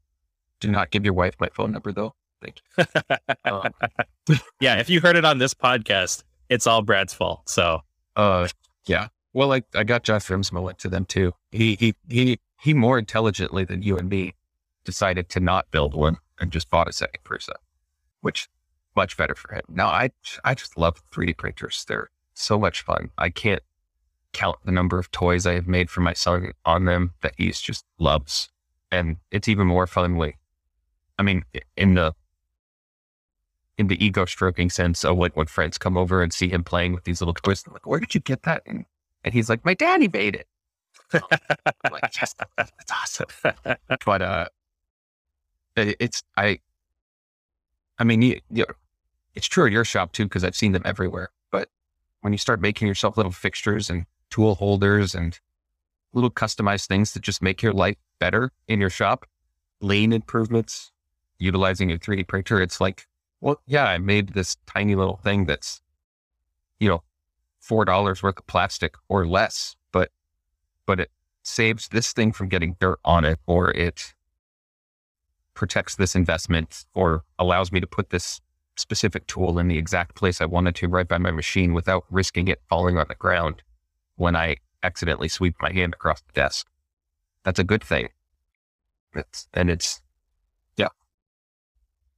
do 0.60 0.70
not 0.70 0.90
give 0.90 1.04
your 1.04 1.14
wife 1.14 1.34
my 1.40 1.48
phone 1.54 1.72
number 1.72 1.92
though. 1.92 2.14
Thank 2.42 2.60
you. 2.78 2.84
uh, 3.44 3.70
yeah, 4.60 4.76
if 4.78 4.90
you 4.90 5.00
heard 5.00 5.16
it 5.16 5.24
on 5.24 5.38
this 5.38 5.54
podcast, 5.54 6.24
it's 6.48 6.66
all 6.66 6.82
Brad's 6.82 7.14
fault. 7.14 7.48
So 7.48 7.80
uh 8.16 8.48
yeah. 8.86 9.08
Well, 9.32 9.52
I, 9.52 9.62
I 9.74 9.84
got 9.84 10.02
Jeff 10.02 10.26
Grimsmo 10.26 10.76
to 10.78 10.88
them 10.88 11.04
too. 11.04 11.34
He, 11.50 11.76
he, 11.76 11.94
he, 12.08 12.40
he 12.60 12.74
more 12.74 12.98
intelligently 12.98 13.64
than 13.64 13.82
you 13.82 13.96
and 13.96 14.08
me 14.08 14.34
decided 14.84 15.28
to 15.30 15.40
not 15.40 15.70
build 15.70 15.94
one 15.94 16.16
and 16.40 16.50
just 16.50 16.70
bought 16.70 16.88
a 16.88 16.92
second 16.92 17.22
Prusa, 17.24 17.54
which 18.20 18.48
much 18.96 19.16
better 19.16 19.34
for 19.34 19.54
him. 19.54 19.62
Now 19.68 19.86
I 19.86 20.10
I 20.44 20.54
just 20.54 20.76
love 20.76 21.00
3D 21.10 21.36
printers. 21.36 21.84
They're 21.86 22.10
so 22.34 22.58
much 22.58 22.82
fun. 22.82 23.10
I 23.16 23.30
can't 23.30 23.62
count 24.32 24.58
the 24.64 24.72
number 24.72 24.98
of 24.98 25.10
toys 25.10 25.46
I 25.46 25.54
have 25.54 25.66
made 25.66 25.90
for 25.90 26.00
my 26.00 26.12
son 26.12 26.52
on 26.64 26.84
them 26.84 27.14
that 27.22 27.34
he's 27.36 27.60
just 27.60 27.84
loves. 27.98 28.48
And 28.90 29.16
it's 29.30 29.48
even 29.48 29.66
more 29.66 29.86
fun 29.86 30.16
like 30.16 30.38
I 31.18 31.22
mean, 31.22 31.44
in 31.76 31.94
the 31.94 32.14
in 33.76 33.88
the 33.88 34.02
ego 34.04 34.24
stroking 34.24 34.70
sense 34.70 35.04
of 35.04 35.18
like 35.18 35.36
when 35.36 35.46
friends 35.46 35.78
come 35.78 35.96
over 35.96 36.22
and 36.22 36.32
see 36.32 36.48
him 36.48 36.64
playing 36.64 36.94
with 36.94 37.04
these 37.04 37.20
little 37.20 37.34
toys, 37.34 37.64
like, 37.70 37.86
where 37.86 38.00
did 38.00 38.14
you 38.14 38.20
get 38.20 38.42
that? 38.42 38.62
And, 38.66 38.84
and 39.24 39.34
he's 39.34 39.48
like, 39.48 39.64
my 39.64 39.74
daddy 39.74 40.08
made 40.08 40.34
it. 40.34 40.46
I'm 41.12 41.92
like, 41.92 42.10
yes, 42.14 42.34
that's 42.56 42.92
awesome. 42.92 43.26
But 44.04 44.22
uh, 44.22 44.46
it, 45.76 45.96
it's 46.00 46.22
I. 46.36 46.60
I 47.98 48.04
mean, 48.04 48.22
you, 48.22 48.40
you 48.50 48.64
it's 49.34 49.46
true 49.46 49.66
at 49.66 49.72
your 49.72 49.84
shop 49.84 50.12
too 50.12 50.24
because 50.24 50.44
I've 50.44 50.56
seen 50.56 50.72
them 50.72 50.82
everywhere. 50.84 51.30
But 51.50 51.68
when 52.22 52.32
you 52.32 52.38
start 52.38 52.60
making 52.60 52.88
yourself 52.88 53.16
little 53.16 53.32
fixtures 53.32 53.90
and 53.90 54.06
tool 54.30 54.54
holders 54.54 55.14
and 55.14 55.38
little 56.12 56.30
customized 56.30 56.86
things 56.86 57.12
that 57.12 57.22
just 57.22 57.42
make 57.42 57.62
your 57.62 57.72
life 57.72 57.96
better 58.18 58.52
in 58.68 58.80
your 58.80 58.90
shop, 58.90 59.26
lane 59.80 60.12
improvements, 60.12 60.92
utilizing 61.38 61.90
your 61.90 61.98
3D 61.98 62.26
printer, 62.26 62.60
it's 62.60 62.80
like 62.80 63.06
well, 63.40 63.60
yeah, 63.66 63.84
I 63.84 63.98
made 63.98 64.30
this 64.30 64.56
tiny 64.66 64.94
little 64.94 65.16
thing 65.16 65.46
that's, 65.46 65.80
you 66.78 66.88
know, 66.88 67.02
four 67.60 67.84
dollars 67.84 68.22
worth 68.22 68.38
of 68.38 68.46
plastic 68.46 68.94
or 69.08 69.26
less, 69.26 69.76
but 69.92 70.10
but 70.86 71.00
it 71.00 71.10
saves 71.42 71.88
this 71.88 72.12
thing 72.12 72.32
from 72.32 72.48
getting 72.48 72.76
dirt 72.80 72.98
on 73.04 73.24
it, 73.24 73.38
or 73.46 73.70
it 73.70 74.14
protects 75.54 75.96
this 75.96 76.14
investment, 76.14 76.84
or 76.94 77.22
allows 77.38 77.70
me 77.70 77.80
to 77.80 77.86
put 77.86 78.10
this 78.10 78.40
specific 78.76 79.26
tool 79.26 79.58
in 79.58 79.68
the 79.68 79.78
exact 79.78 80.14
place 80.14 80.40
I 80.40 80.46
wanted 80.46 80.74
to 80.76 80.88
right 80.88 81.06
by 81.06 81.18
my 81.18 81.30
machine 81.30 81.74
without 81.74 82.04
risking 82.10 82.48
it 82.48 82.62
falling 82.68 82.96
on 82.96 83.06
the 83.08 83.14
ground 83.14 83.62
when 84.16 84.34
I 84.34 84.56
accidentally 84.82 85.28
sweep 85.28 85.54
my 85.60 85.72
hand 85.72 85.92
across 85.92 86.22
the 86.22 86.32
desk. 86.32 86.66
That's 87.44 87.58
a 87.58 87.64
good 87.64 87.84
thing. 87.84 88.08
It's, 89.14 89.48
and 89.52 89.68
it's, 89.68 90.00
yeah. 90.76 90.88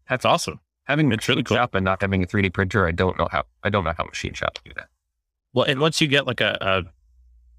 That's 0.08 0.24
awesome 0.24 0.60
having 0.84 1.10
it's 1.12 1.28
really 1.28 1.42
cool. 1.42 1.56
shop 1.56 1.74
and 1.74 1.84
not 1.84 2.00
having 2.00 2.22
a 2.22 2.26
3D 2.26 2.52
printer, 2.52 2.86
I 2.86 2.92
don't 2.92 3.18
know 3.18 3.28
how 3.30 3.44
I 3.62 3.70
don't 3.70 3.84
know 3.84 3.94
how 3.96 4.04
machine 4.04 4.34
shops 4.34 4.60
do 4.64 4.72
that. 4.76 4.88
Well, 5.52 5.66
and 5.66 5.80
once 5.80 6.00
you 6.00 6.08
get 6.08 6.26
like 6.26 6.40
a, 6.40 6.84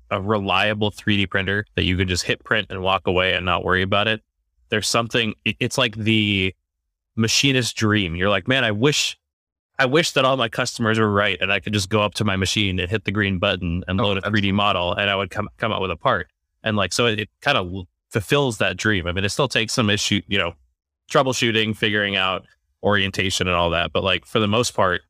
a, 0.10 0.16
a 0.18 0.22
reliable 0.22 0.92
3D 0.92 1.30
printer 1.30 1.66
that 1.76 1.84
you 1.84 1.96
can 1.98 2.08
just 2.08 2.24
hit 2.24 2.44
print 2.44 2.68
and 2.70 2.82
walk 2.82 3.08
away 3.08 3.34
and 3.34 3.46
not 3.46 3.64
worry 3.64 3.82
about 3.82 4.08
it, 4.08 4.22
there's 4.70 4.88
something. 4.88 5.34
It's 5.46 5.78
like 5.78 5.96
the 5.96 6.54
machinist 7.16 7.76
dream. 7.76 8.16
You're 8.16 8.30
like, 8.30 8.48
man, 8.48 8.64
I 8.64 8.72
wish. 8.72 9.18
I 9.80 9.88
wish 9.88 10.12
that 10.12 10.24
all 10.24 10.38
my 10.38 10.50
customers 10.50 11.00
were 11.00 11.12
right 11.12 11.36
and 11.42 11.52
I 11.52 11.60
could 11.60 11.74
just 11.74 11.90
go 11.90 12.04
up 12.04 12.14
to 12.16 12.24
my 12.24 12.36
machine 12.36 12.80
and 12.80 12.90
hit 12.90 13.06
the 13.06 13.12
green 13.12 13.40
button 13.40 13.84
and 13.88 14.00
oh, 14.00 14.04
load 14.06 14.18
a 14.20 14.22
3D 14.22 14.54
model 14.54 14.94
and 14.94 15.10
I 15.10 15.16
would 15.16 15.32
come 15.32 15.50
come 15.58 15.74
out 15.74 15.82
with 15.82 15.90
a 15.90 15.96
part. 15.96 16.28
And 16.64 16.78
like 16.78 16.94
so 16.94 17.08
it, 17.08 17.22
it 17.22 17.30
kind 17.42 17.58
of 17.58 17.88
fulfills 18.12 18.60
that 18.60 18.78
dream. 18.78 19.08
I 19.08 19.12
mean, 19.12 19.26
it 19.26 19.30
still 19.30 19.48
takes 19.48 19.74
some 19.74 19.90
issue, 19.90 20.22
you 20.28 20.38
know, 20.38 20.54
troubleshooting, 21.12 21.76
figuring 21.76 22.16
out 22.16 22.46
orientation 22.84 23.48
and 23.48 23.56
all 23.56 23.72
that. 23.72 23.92
But 23.92 24.04
like 24.04 24.26
for 24.26 24.40
the 24.40 24.48
most 24.48 24.76
part, 24.76 25.02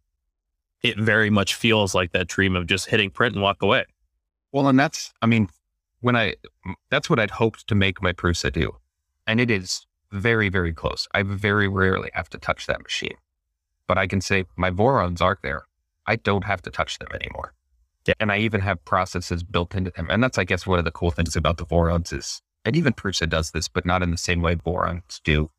it 0.84 1.00
very 1.00 1.30
much 1.30 1.56
feels 1.56 1.96
like 1.96 2.12
that 2.12 2.28
dream 2.28 2.56
of 2.56 2.68
just 2.68 2.88
hitting 2.88 3.10
print 3.10 3.34
and 3.36 3.42
walk 3.42 3.62
away. 3.64 3.86
Well, 4.52 4.68
and 4.68 4.78
that's, 4.78 5.14
I 5.22 5.26
mean, 5.26 5.50
when 6.02 6.16
I, 6.16 6.36
that's 6.90 7.10
what 7.10 7.20
I'd 7.20 7.32
hoped 7.32 7.68
to 7.68 7.76
make 7.76 8.02
my 8.02 8.12
Prusa 8.14 8.52
do. 8.52 8.76
And 9.26 9.40
it 9.40 9.50
is 9.50 9.88
very, 10.12 10.50
very 10.50 10.74
close. 10.74 11.08
I 11.14 11.24
very 11.24 11.68
rarely 11.68 12.12
have 12.14 12.30
to 12.30 12.38
touch 12.38 12.68
that 12.68 12.84
machine. 12.84 13.16
But 13.88 13.98
I 13.98 14.06
can 14.06 14.22
say 14.22 14.46
my 14.58 14.70
Vorons 14.70 15.22
aren't 15.22 15.42
there. 15.42 15.64
I 16.06 16.18
don't 16.18 16.44
have 16.44 16.62
to 16.64 16.70
touch 16.70 17.00
them 17.00 17.08
anymore. 17.14 17.54
Yeah. 18.06 18.16
And 18.20 18.32
I 18.32 18.40
even 18.40 18.60
have 18.62 18.84
processes 18.84 19.44
built 19.44 19.74
into 19.74 19.92
them. 19.92 20.08
And 20.10 20.22
that's, 20.22 20.38
I 20.38 20.44
guess, 20.44 20.68
one 20.68 20.78
of 20.78 20.86
the 20.86 20.92
cool 20.92 21.12
things 21.12 21.38
about 21.38 21.58
the 21.58 21.66
Vorons 21.66 22.12
is, 22.12 22.42
and 22.66 22.76
even 22.76 22.94
Prusa 22.94 23.30
does 23.30 23.52
this, 23.52 23.70
but 23.70 23.86
not 23.86 24.04
in 24.04 24.12
the 24.12 24.18
same 24.18 24.42
way 24.42 24.56
Vorons 24.56 25.22
do 25.24 25.50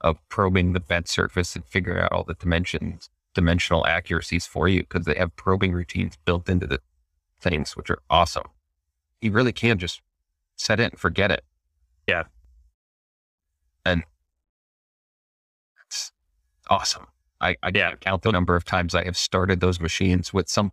of 0.00 0.16
probing 0.28 0.72
the 0.72 0.80
bed 0.80 1.08
surface 1.08 1.56
and 1.56 1.64
figuring 1.64 2.00
out 2.00 2.12
all 2.12 2.22
the 2.22 2.34
dimensions, 2.34 3.10
dimensional 3.34 3.86
accuracies 3.86 4.46
for 4.46 4.68
you 4.68 4.80
because 4.80 5.04
they 5.04 5.14
have 5.14 5.34
probing 5.36 5.72
routines 5.72 6.16
built 6.24 6.48
into 6.48 6.66
the 6.66 6.80
things, 7.40 7.76
which 7.76 7.90
are 7.90 8.00
awesome. 8.10 8.46
You 9.20 9.32
really 9.32 9.52
can 9.52 9.78
just 9.78 10.00
set 10.56 10.80
it 10.80 10.92
and 10.92 10.98
forget 11.00 11.30
it. 11.30 11.44
Yeah. 12.06 12.24
And 13.84 14.02
it's 15.86 16.12
awesome. 16.68 17.06
I, 17.40 17.56
I 17.62 17.70
yeah. 17.74 17.94
count 17.96 18.22
the 18.22 18.32
number 18.32 18.56
of 18.56 18.64
times 18.64 18.94
I 18.94 19.04
have 19.04 19.16
started 19.16 19.60
those 19.60 19.80
machines 19.80 20.32
with 20.32 20.48
some, 20.48 20.72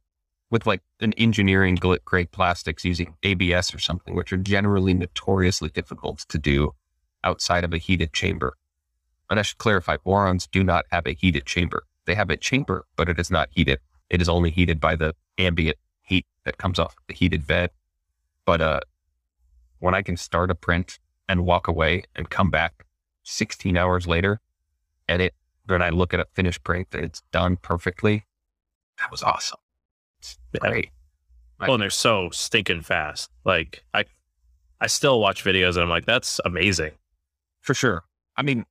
with 0.50 0.66
like 0.66 0.82
an 1.00 1.14
engineering 1.14 1.76
grade 1.76 2.32
plastics 2.32 2.84
using 2.84 3.16
ABS 3.24 3.74
or 3.74 3.80
something, 3.80 4.16
which 4.16 4.34
are 4.34 4.38
generally 4.38 4.94
notoriously 4.94 5.70
difficult 5.70 6.20
to 6.30 6.38
do 6.38 6.74
outside 7.24 7.64
of 7.64 7.74
a 7.74 7.78
heated 7.78 8.14
chamber. 8.14 8.56
And 9.30 9.40
I 9.40 9.44
should 9.44 9.58
clarify, 9.58 9.98
Vorons 9.98 10.48
do 10.50 10.64
not 10.64 10.86
have 10.92 11.06
a 11.06 11.14
heated 11.14 11.46
chamber. 11.46 11.84
They 12.06 12.16
have 12.16 12.30
a 12.30 12.38
chamber, 12.38 12.86
but 12.96 13.10
it 13.10 13.20
is 13.20 13.32
not 13.32 13.50
heated. 13.52 13.80
It 14.10 14.22
is 14.22 14.30
only 14.30 14.52
heated 14.52 14.80
by 14.80 14.96
the 14.96 15.16
ambient 15.38 15.78
heat 16.02 16.26
that 16.44 16.58
comes 16.58 16.80
off 16.80 16.96
the 17.08 17.14
heated 17.14 17.48
bed. 17.48 17.72
But 18.46 18.62
uh, 18.62 18.80
when 19.80 19.96
I 19.96 20.02
can 20.02 20.18
start 20.18 20.52
a 20.52 20.56
print 20.56 21.00
and 21.28 21.46
walk 21.46 21.68
away 21.68 22.04
and 22.16 22.30
come 22.30 22.50
back 22.50 22.86
16 23.24 23.76
hours 23.76 24.08
later, 24.08 24.40
and 25.08 25.22
it 25.22 25.34
when 25.68 25.82
I 25.82 25.90
look 25.90 26.14
at 26.14 26.20
a 26.20 26.28
finished 26.34 26.64
print 26.64 26.90
and 26.94 27.04
it's 27.04 27.22
done 27.32 27.58
perfectly, 27.58 28.26
that 29.00 29.10
was 29.10 29.24
awesome. 29.24 29.60
It's 30.20 30.38
great. 30.60 30.92
Well, 31.60 31.74
and 31.74 31.82
they're 31.82 31.90
so 31.90 32.30
stinking 32.32 32.82
fast. 32.82 33.32
Like 33.44 33.84
I, 33.94 34.06
I 34.80 34.88
still 34.88 35.20
watch 35.20 35.44
videos 35.44 35.72
and 35.72 35.80
I'm 35.80 35.90
like, 35.90 36.06
that's 36.06 36.40
amazing. 36.46 36.92
For 37.62 37.74
sure. 37.74 38.04
I 38.38 38.44
mean, 38.44 38.66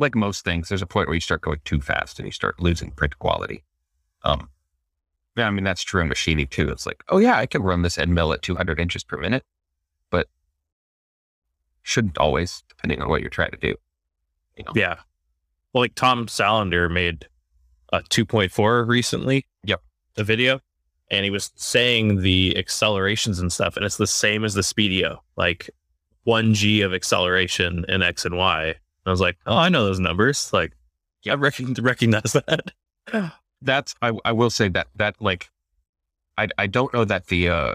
like 0.00 0.14
most 0.14 0.44
things, 0.44 0.68
there's 0.68 0.82
a 0.82 0.86
point 0.86 1.08
where 1.08 1.14
you 1.14 1.20
start 1.20 1.42
going 1.42 1.60
too 1.64 1.80
fast 1.80 2.18
and 2.18 2.26
you 2.26 2.32
start 2.32 2.60
losing 2.60 2.90
print 2.90 3.18
quality. 3.18 3.62
Um, 4.24 4.48
yeah, 5.36 5.46
I 5.46 5.50
mean, 5.50 5.64
that's 5.64 5.82
true 5.82 6.00
in 6.00 6.08
machining 6.08 6.48
too. 6.48 6.68
It's 6.70 6.86
like, 6.86 7.04
oh 7.08 7.18
yeah, 7.18 7.36
I 7.36 7.46
can 7.46 7.62
run 7.62 7.82
this 7.82 7.98
end 7.98 8.14
mill 8.14 8.32
at 8.32 8.42
200 8.42 8.80
inches 8.80 9.04
per 9.04 9.16
minute, 9.16 9.44
but 10.10 10.28
shouldn't 11.82 12.18
always, 12.18 12.64
depending 12.68 13.00
on 13.02 13.08
what 13.08 13.20
you're 13.20 13.30
trying 13.30 13.52
to 13.52 13.56
do. 13.56 13.74
You 14.56 14.64
know? 14.64 14.72
Yeah. 14.74 14.96
Well, 15.72 15.82
like 15.82 15.94
Tom 15.94 16.26
Sanladerer 16.26 16.90
made 16.90 17.28
a 17.92 18.00
2.4 18.00 18.88
recently. 18.88 19.46
Yep. 19.64 19.82
The 20.14 20.24
video. 20.24 20.60
And 21.10 21.24
he 21.24 21.30
was 21.30 21.50
saying 21.56 22.20
the 22.20 22.56
accelerations 22.56 23.40
and 23.40 23.52
stuff, 23.52 23.76
and 23.76 23.84
it's 23.84 23.96
the 23.96 24.06
same 24.06 24.44
as 24.44 24.54
the 24.54 24.60
Speedio, 24.60 25.18
like 25.36 25.68
1G 26.26 26.84
of 26.84 26.94
acceleration 26.94 27.84
in 27.88 28.02
X 28.02 28.24
and 28.24 28.36
Y 28.36 28.76
I 29.06 29.10
was 29.10 29.20
like, 29.20 29.38
oh, 29.46 29.56
I 29.56 29.68
know 29.68 29.84
those 29.84 30.00
numbers. 30.00 30.52
Like, 30.52 30.72
yeah, 31.22 31.32
I 31.32 31.36
recognize, 31.36 31.80
recognize 31.80 32.32
that. 32.32 32.72
That's, 33.62 33.94
I, 34.00 34.12
I 34.24 34.32
will 34.32 34.50
say 34.50 34.68
that, 34.68 34.88
that 34.96 35.16
like, 35.20 35.50
I, 36.38 36.48
I 36.56 36.66
don't 36.66 36.92
know 36.94 37.04
that 37.04 37.26
the, 37.26 37.48
uh, 37.48 37.74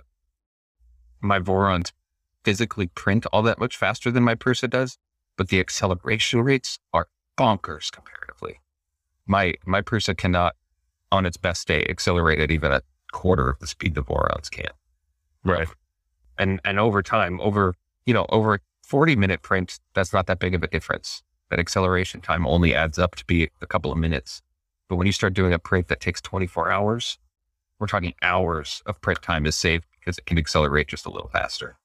my 1.21 1.39
Vorons 1.39 1.91
physically 2.43 2.87
print 2.87 3.25
all 3.31 3.41
that 3.43 3.59
much 3.59 3.77
faster 3.77 4.11
than 4.11 4.23
my 4.23 4.35
Prusa 4.35 4.69
does, 4.69 4.97
but 5.37 5.49
the 5.49 5.59
acceleration 5.59 6.41
rates 6.41 6.79
are 6.93 7.07
bonkers 7.37 7.91
comparatively. 7.91 8.59
My, 9.27 9.55
my 9.65 9.81
Prusa 9.81 10.15
cannot, 10.15 10.55
on 11.11 11.25
its 11.25 11.37
best 11.37 11.67
day, 11.67 11.85
accelerate 11.89 12.39
at 12.39 12.51
even 12.51 12.71
a 12.71 12.81
quarter 13.11 13.49
of 13.49 13.59
the 13.59 13.67
speed 13.67 13.95
the 13.95 14.03
Vorons 14.03 14.49
can. 14.49 14.69
Right. 15.43 15.67
And, 16.37 16.59
and 16.65 16.79
over 16.79 17.01
time, 17.01 17.39
over, 17.41 17.75
you 18.05 18.13
know, 18.13 18.25
over 18.29 18.59
40 18.85 19.15
minute 19.15 19.41
print, 19.41 19.79
that's 19.95 20.13
not 20.13 20.27
that 20.27 20.39
big 20.39 20.53
of 20.53 20.61
a 20.61 20.67
difference. 20.67 21.23
That 21.49 21.59
acceleration 21.59 22.21
time 22.21 22.45
only 22.45 22.73
adds 22.75 22.99
up 22.99 23.15
to 23.15 23.25
be 23.25 23.49
a 23.61 23.65
couple 23.65 23.91
of 23.91 23.97
minutes. 23.97 24.41
But 24.87 24.97
when 24.97 25.07
you 25.07 25.13
start 25.13 25.33
doing 25.33 25.53
a 25.53 25.59
print 25.59 25.87
that 25.87 25.99
takes 25.99 26.21
24 26.21 26.71
hours, 26.71 27.17
we're 27.79 27.87
talking 27.87 28.13
hours 28.21 28.83
of 28.85 29.01
print 29.01 29.21
time 29.23 29.45
is 29.47 29.55
saved 29.55 29.85
because 29.99 30.19
it 30.19 30.27
can 30.27 30.37
accelerate 30.37 30.87
just 30.87 31.05
a 31.07 31.09
little 31.09 31.29
faster 31.29 31.77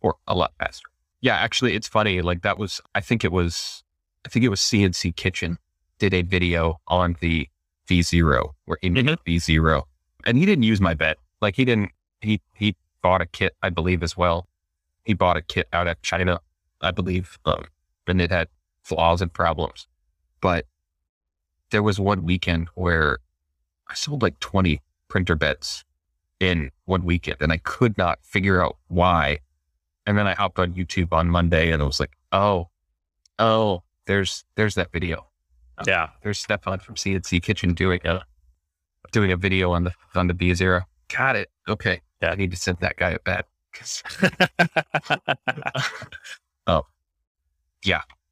or 0.00 0.16
a 0.26 0.34
lot 0.34 0.52
faster. 0.58 0.88
Yeah, 1.20 1.36
actually, 1.36 1.74
it's 1.74 1.88
funny. 1.88 2.20
Like 2.20 2.42
that 2.42 2.58
was, 2.58 2.80
I 2.94 3.00
think 3.00 3.24
it 3.24 3.30
was, 3.32 3.84
I 4.26 4.28
think 4.28 4.44
it 4.44 4.48
was 4.48 4.60
CNC 4.60 5.14
Kitchen 5.14 5.58
did 5.98 6.12
a 6.12 6.22
video 6.22 6.80
on 6.88 7.16
the 7.20 7.48
V0 7.88 8.50
where 8.64 8.78
he 8.82 8.90
made 8.90 9.06
mm-hmm. 9.06 9.30
V0 9.30 9.82
and 10.24 10.36
he 10.36 10.44
didn't 10.44 10.64
use 10.64 10.80
my 10.80 10.94
bet. 10.94 11.18
Like 11.40 11.54
he 11.54 11.64
didn't, 11.64 11.90
he, 12.20 12.40
he 12.54 12.74
bought 13.02 13.20
a 13.20 13.26
kit, 13.26 13.54
I 13.62 13.70
believe 13.70 14.02
as 14.02 14.16
well 14.16 14.48
he 15.04 15.14
bought 15.14 15.36
a 15.36 15.42
kit 15.42 15.68
out 15.72 15.86
of 15.86 16.00
China, 16.02 16.40
I 16.80 16.90
believe, 16.90 17.38
um, 17.44 17.64
and 18.06 18.20
it 18.20 18.30
had 18.30 18.48
flaws 18.82 19.20
and 19.20 19.32
problems. 19.32 19.86
But 20.40 20.66
there 21.70 21.82
was 21.82 21.98
one 21.98 22.24
weekend 22.24 22.68
where 22.74 23.18
I 23.88 23.94
sold 23.94 24.22
like 24.22 24.38
20 24.40 24.80
printer 25.08 25.34
beds 25.34 25.84
in 26.40 26.70
one 26.84 27.04
weekend 27.04 27.38
and 27.40 27.52
I 27.52 27.58
could 27.58 27.96
not 27.96 28.18
figure 28.22 28.62
out 28.62 28.76
why. 28.88 29.38
And 30.06 30.18
then 30.18 30.26
I 30.26 30.34
hopped 30.34 30.58
on 30.58 30.74
YouTube 30.74 31.12
on 31.12 31.28
Monday 31.28 31.72
and 31.72 31.82
I 31.82 31.86
was 31.86 32.00
like, 32.00 32.12
oh, 32.32 32.68
oh, 33.38 33.82
there's 34.06 34.44
there's 34.54 34.74
that 34.74 34.92
video. 34.92 35.26
Yeah. 35.86 36.10
There's 36.22 36.38
Stefan 36.38 36.78
from 36.80 36.94
CNC 36.94 37.42
Kitchen 37.42 37.74
doing 37.74 38.00
a 38.04 38.22
doing 39.12 39.32
a 39.32 39.36
video 39.36 39.72
on 39.72 39.84
the 39.84 39.92
on 40.14 40.26
the 40.26 40.34
V0. 40.34 40.82
Got 41.16 41.36
it. 41.36 41.50
Okay. 41.68 42.00
Yeah. 42.20 42.30
I 42.30 42.34
need 42.34 42.50
to 42.50 42.56
send 42.56 42.78
that 42.80 42.96
guy 42.96 43.10
a 43.10 43.18
bet. 43.18 43.46
'Cause 43.74 44.02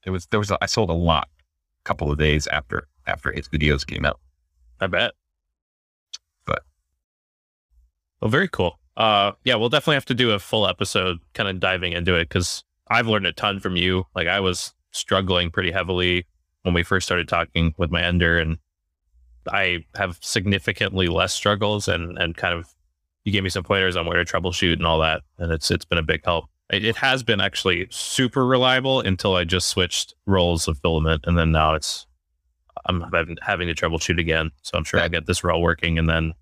It 0.05 0.11
was 0.11 0.27
there 0.27 0.41
was 0.41 0.51
a, 0.51 0.59
I 0.61 0.67
sold 0.67 0.91
a 0.91 0.95
lot 0.95 1.29
a 1.39 1.85
couple 1.85 2.11
of 2.11 2.19
days 2.19 2.47
after 2.49 2.89
after 3.07 3.33
his 3.33 3.49
videos 3.49 3.87
came 3.87 4.05
out. 4.05 4.21
I 4.81 4.87
bet. 4.89 5.13
But- 6.45 6.65
well, 8.21 8.31
very 8.31 8.49
cool. 8.49 8.79
Uh, 8.97 9.33
yeah, 9.45 9.55
we'll 9.55 9.69
definitely 9.69 9.95
have 9.95 10.05
to 10.07 10.15
do 10.15 10.33
a 10.33 10.39
full 10.39 10.67
episode, 10.67 11.19
kind 11.35 11.49
of 11.49 11.61
diving 11.61 11.93
into 11.93 12.15
it 12.15 12.29
because 12.29 12.63
I've 12.89 13.07
learned 13.07 13.27
a 13.27 13.33
ton 13.33 13.59
from 13.61 13.77
you. 13.77 14.05
Like 14.15 14.29
I 14.29 14.41
was 14.41 14.75
struggling 14.91 15.51
pretty 15.51 15.71
heavily 15.71 16.27
when 16.63 16.75
we 16.75 16.83
first 16.83 17.07
started 17.07 17.29
talking 17.29 17.75
with 17.79 17.91
my 17.91 18.03
ender, 18.03 18.39
and 18.39 18.59
I 19.51 19.85
have 19.97 20.19
significantly 20.21 21.07
less 21.07 21.33
struggles, 21.33 21.89
and 21.89 22.19
and 22.19 22.37
kind 22.37 22.55
of 22.55 22.69
you 23.25 23.33
gave 23.33 23.43
me 23.43 23.51
some 23.51 23.63
pointers 23.65 23.97
on 23.97 24.07
where 24.07 24.23
to 24.23 24.31
troubleshoot 24.31 24.75
and 24.75 24.87
all 24.87 24.99
that, 25.01 25.23
and 25.39 25.53
it's 25.53 25.71
it's 25.71 25.85
been 25.85 25.99
a 25.99 26.03
big 26.03 26.25
help. 26.25 26.47
It, 26.71 26.85
it 26.85 26.97
has 26.97 27.23
been 27.23 27.41
actually 27.41 27.87
super 27.91 28.47
reliable 28.47 29.01
until 29.01 29.35
I 29.37 29.45
just 29.45 29.69
switched 29.69 30.15
rolls 30.27 30.69
of 30.69 30.79
filament, 30.79 31.25
and 31.27 31.37
then 31.39 31.53
now 31.53 31.75
it's 31.75 32.07
I'm 32.87 33.03
having, 33.13 33.37
having 33.43 33.69
to 33.69 33.75
troubleshoot 33.75 34.19
again. 34.19 34.51
So 34.63 34.77
I'm 34.77 34.85
sure 34.85 34.99
I'll 35.01 35.09
get 35.09 35.27
this 35.27 35.45
roll 35.45 35.63
working, 35.63 35.99
and 35.99 36.09
then 36.09 36.33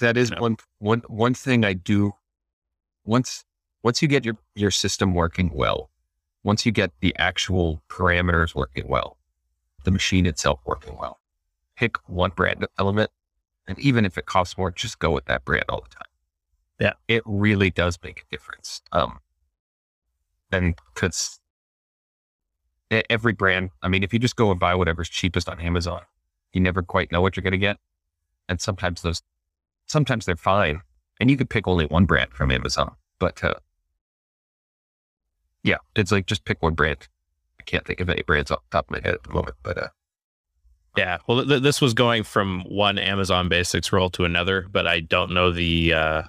That 0.00 0.16
is 0.16 0.30
Yeah. 0.30 0.40
one 0.40 0.56
one 0.78 1.02
one 1.08 1.34
thing 1.34 1.64
I 1.64 1.72
do. 1.74 2.12
Once 3.04 3.44
once 3.82 4.02
you 4.02 4.08
get 4.08 4.24
your 4.24 4.36
your 4.54 4.70
system 4.70 5.14
working 5.14 5.50
well, 5.52 5.90
once 6.42 6.64
you 6.66 6.72
get 6.72 6.92
the 7.00 7.14
actual 7.16 7.82
parameters 7.88 8.54
working 8.54 8.86
well, 8.88 9.18
the 9.84 9.90
machine 9.90 10.26
itself 10.26 10.60
working 10.64 10.96
well, 10.98 11.20
pick 11.76 11.96
one 12.08 12.30
brand 12.30 12.66
element, 12.78 13.10
and 13.68 13.78
even 13.78 14.04
if 14.04 14.18
it 14.18 14.26
costs 14.26 14.58
more, 14.58 14.70
just 14.72 14.98
go 14.98 15.10
with 15.10 15.26
that 15.26 15.44
brand 15.44 15.66
all 15.68 15.82
the 15.82 15.94
time. 15.94 16.08
Yeah. 16.80 16.92
it 17.06 17.22
really 17.26 17.70
does 17.70 17.98
make 18.02 18.20
a 18.20 18.30
difference. 18.30 18.82
Um, 18.92 19.18
and 20.50 20.74
because 20.94 21.40
every 23.10 23.32
brand, 23.32 23.70
I 23.82 23.88
mean, 23.88 24.02
if 24.02 24.12
you 24.12 24.18
just 24.18 24.36
go 24.36 24.50
and 24.50 24.58
buy 24.58 24.74
whatever's 24.74 25.08
cheapest 25.08 25.48
on 25.48 25.60
Amazon, 25.60 26.02
you 26.52 26.60
never 26.60 26.82
quite 26.82 27.12
know 27.12 27.20
what 27.20 27.36
you're 27.36 27.42
going 27.42 27.52
to 27.52 27.58
get, 27.58 27.76
and 28.48 28.60
sometimes 28.60 29.02
those 29.02 29.22
sometimes 29.86 30.24
they're 30.24 30.36
fine. 30.36 30.82
And 31.20 31.30
you 31.30 31.36
could 31.36 31.50
pick 31.50 31.66
only 31.66 31.84
one 31.84 32.06
brand 32.06 32.30
from 32.32 32.52
Amazon, 32.52 32.94
but 33.18 33.42
uh, 33.42 33.54
yeah, 35.64 35.78
it's 35.96 36.12
like 36.12 36.26
just 36.26 36.44
pick 36.44 36.62
one 36.62 36.74
brand. 36.74 37.08
I 37.60 37.64
can't 37.64 37.84
think 37.84 38.00
of 38.00 38.08
any 38.08 38.22
brands 38.22 38.50
off 38.50 38.62
the 38.70 38.76
top 38.76 38.86
of 38.86 38.92
my 38.92 39.00
head 39.04 39.14
at 39.14 39.24
the 39.24 39.32
moment, 39.32 39.56
but 39.62 39.76
uh, 39.76 39.88
Yeah. 40.98 41.18
Well, 41.28 41.46
th- 41.46 41.62
this 41.62 41.80
was 41.80 41.94
going 41.94 42.24
from 42.24 42.62
one 42.62 42.98
Amazon 42.98 43.48
Basics 43.48 43.92
roll 43.92 44.10
to 44.10 44.24
another, 44.24 44.66
but 44.70 44.88
I 44.88 44.98
don't 44.98 45.32
know 45.32 45.52
the 45.52 45.94
uh, 45.94 46.22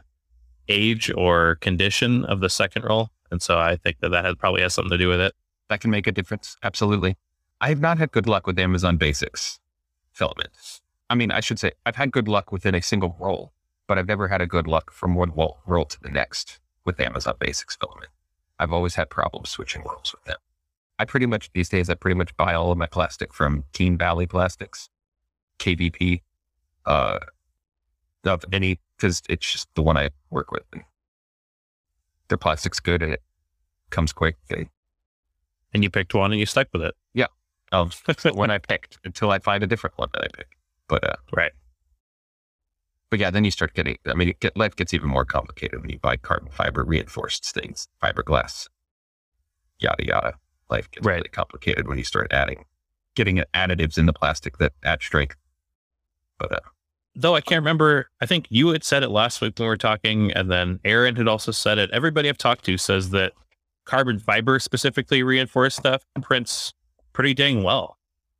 age 0.67 1.11
or 1.17 1.55
condition 1.55 2.23
of 2.25 2.39
the 2.39 2.49
second 2.49 2.83
roll. 2.83 3.09
And 3.31 3.41
so 3.41 3.57
I 3.57 3.77
think 3.77 3.97
that 4.01 4.09
that 4.09 4.25
has, 4.25 4.35
probably 4.35 4.61
has 4.61 4.75
something 4.75 4.91
to 4.91 4.97
do 4.97 5.09
with 5.09 5.19
it. 5.21 5.33
that 5.69 5.81
can 5.81 5.89
make 5.89 6.05
a 6.05 6.11
difference. 6.11 6.55
Absolutely. 6.61 7.17
I 7.61 7.69
have 7.69 7.81
not 7.81 7.97
had 7.97 8.11
good 8.11 8.27
luck 8.27 8.45
with 8.45 8.59
Amazon 8.59 8.97
Basics 8.97 9.59
filament. 10.13 10.49
I 11.09 11.15
mean, 11.15 11.31
I 11.31 11.39
should 11.39 11.57
say 11.57 11.71
I've 11.87 11.95
had 11.95 12.11
good 12.11 12.27
luck 12.27 12.51
within 12.51 12.75
a 12.75 12.81
single 12.81 13.15
roll, 13.19 13.53
but 13.87 13.97
I've 13.97 14.07
never 14.07 14.27
had 14.27 14.39
a 14.39 14.47
good 14.47 14.67
luck 14.67 14.91
from 14.91 15.15
one 15.15 15.31
roll 15.35 15.85
to 15.85 15.99
the 15.99 16.09
next 16.09 16.59
with 16.85 16.99
Amazon 16.99 17.33
Basics 17.39 17.75
filament. 17.75 18.11
I've 18.59 18.71
always 18.71 18.93
had 18.93 19.09
problems 19.09 19.49
switching 19.49 19.81
rolls 19.83 20.13
with 20.13 20.25
them. 20.25 20.37
I 20.99 21.05
pretty 21.05 21.25
much 21.25 21.49
these 21.53 21.69
days 21.69 21.89
I 21.89 21.93
pretty 21.95 22.15
much 22.15 22.35
buy 22.35 22.53
all 22.53 22.71
of 22.71 22.77
my 22.77 22.85
plastic 22.85 23.33
from 23.33 23.63
Keen 23.71 23.97
Valley 23.97 24.27
Plastics, 24.27 24.89
KVP, 25.57 26.21
uh, 26.85 27.19
of 28.25 28.43
any 28.51 28.79
because 28.97 29.21
it's 29.29 29.49
just 29.49 29.69
the 29.75 29.81
one 29.81 29.95
I 29.95 30.09
work 30.29 30.51
with. 30.51 30.63
And 30.73 30.83
their 32.27 32.37
plastic's 32.37 32.81
good 32.81 33.01
and 33.01 33.13
it 33.13 33.23
comes 33.91 34.11
quick. 34.11 34.35
They 34.49 34.67
And 35.73 35.83
you 35.83 35.89
picked 35.89 36.13
one 36.13 36.31
and 36.31 36.39
you 36.39 36.45
stuck 36.45 36.67
with 36.73 36.81
it. 36.81 36.95
Yeah, 37.13 37.27
um, 37.71 37.91
when 38.33 38.51
I 38.51 38.57
picked 38.57 38.99
until 39.05 39.31
I 39.31 39.39
find 39.39 39.63
a 39.63 39.67
different 39.67 39.97
one 39.97 40.09
that 40.13 40.23
I 40.23 40.27
pick. 40.35 40.47
But 40.89 41.03
uh, 41.03 41.15
right. 41.33 41.53
but 43.09 43.19
yeah, 43.19 43.29
then 43.29 43.45
you 43.45 43.51
start 43.51 43.73
getting. 43.73 43.97
I 44.05 44.15
mean, 44.15 44.33
get, 44.41 44.57
life 44.57 44.75
gets 44.75 44.93
even 44.93 45.07
more 45.07 45.23
complicated 45.23 45.79
when 45.79 45.89
you 45.89 45.99
buy 45.99 46.17
carbon 46.17 46.49
fiber 46.51 46.83
reinforced 46.83 47.53
things, 47.53 47.87
fiberglass, 48.03 48.67
yada 49.79 50.05
yada. 50.05 50.33
Life 50.69 50.89
gets 50.91 51.05
Right. 51.05 51.15
really 51.15 51.29
complicated 51.29 51.87
when 51.87 51.97
you 51.97 52.03
start 52.03 52.27
adding, 52.31 52.65
getting 53.15 53.43
additives 53.53 53.97
in 53.97 54.05
the 54.05 54.13
plastic 54.13 54.57
that 54.59 54.73
add 54.83 55.01
strength. 55.01 55.35
But 56.37 56.51
uh, 56.51 56.59
Though 57.15 57.35
I 57.35 57.41
can't 57.41 57.61
remember, 57.61 58.09
I 58.21 58.25
think 58.25 58.45
you 58.49 58.69
had 58.69 58.83
said 58.83 59.03
it 59.03 59.09
last 59.09 59.41
week 59.41 59.57
when 59.57 59.65
we 59.65 59.69
were 59.69 59.77
talking, 59.77 60.31
and 60.31 60.49
then 60.49 60.79
Aaron 60.85 61.15
had 61.15 61.27
also 61.27 61.51
said 61.51 61.77
it. 61.77 61.89
Everybody 61.91 62.29
I've 62.29 62.37
talked 62.37 62.63
to 62.65 62.77
says 62.77 63.09
that 63.09 63.33
carbon 63.85 64.19
fiber, 64.19 64.59
specifically 64.59 65.23
reinforced 65.23 65.77
stuff, 65.77 66.05
prints 66.21 66.73
pretty 67.11 67.33
dang 67.33 67.63
well, 67.63 67.97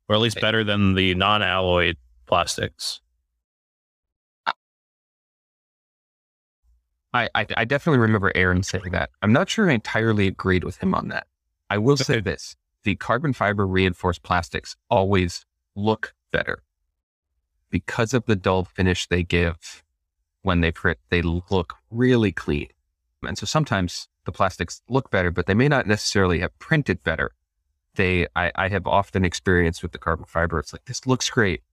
or 0.07 0.15
at 0.15 0.21
least 0.21 0.39
better 0.39 0.63
than 0.63 0.93
the 0.93 1.15
non 1.15 1.41
alloyed 1.41 1.97
plastics. 2.27 3.01
I, 7.11 7.27
I 7.33 7.47
I 7.57 7.65
definitely 7.65 7.99
remember 7.99 8.31
Aaron 8.35 8.61
saying 8.61 8.91
that. 8.91 9.09
I'm 9.23 9.33
not 9.33 9.49
sure 9.49 9.69
I 9.69 9.73
entirely 9.73 10.27
agreed 10.27 10.63
with 10.63 10.77
him 10.77 10.93
on 10.93 11.07
that. 11.07 11.25
I 11.69 11.77
will 11.77 11.97
say 11.97 12.19
this: 12.19 12.55
the 12.83 12.95
carbon 12.95 13.33
fiber 13.33 13.67
reinforced 13.67 14.23
plastics 14.23 14.75
always 14.89 15.45
look 15.75 16.13
better 16.31 16.63
because 17.69 18.13
of 18.13 18.25
the 18.25 18.35
dull 18.35 18.65
finish 18.65 19.07
they 19.07 19.23
give 19.23 19.83
when 20.41 20.61
they 20.61 20.71
print. 20.71 20.97
They 21.09 21.21
look 21.21 21.75
really 21.91 22.31
clean, 22.31 22.69
and 23.23 23.37
so 23.37 23.45
sometimes 23.45 24.07
the 24.25 24.31
plastics 24.31 24.81
look 24.89 25.09
better, 25.09 25.31
but 25.31 25.45
they 25.45 25.53
may 25.53 25.67
not 25.67 25.87
necessarily 25.87 26.39
have 26.39 26.57
printed 26.59 27.03
better. 27.03 27.31
They, 27.95 28.27
I, 28.35 28.51
I 28.55 28.67
have 28.69 28.85
often 28.87 29.25
experienced 29.25 29.81
with 29.81 29.91
the 29.91 29.97
carbon 29.97 30.25
fiber. 30.25 30.59
It's 30.59 30.71
like 30.71 30.85
this 30.85 31.05
looks 31.05 31.29
great, 31.29 31.63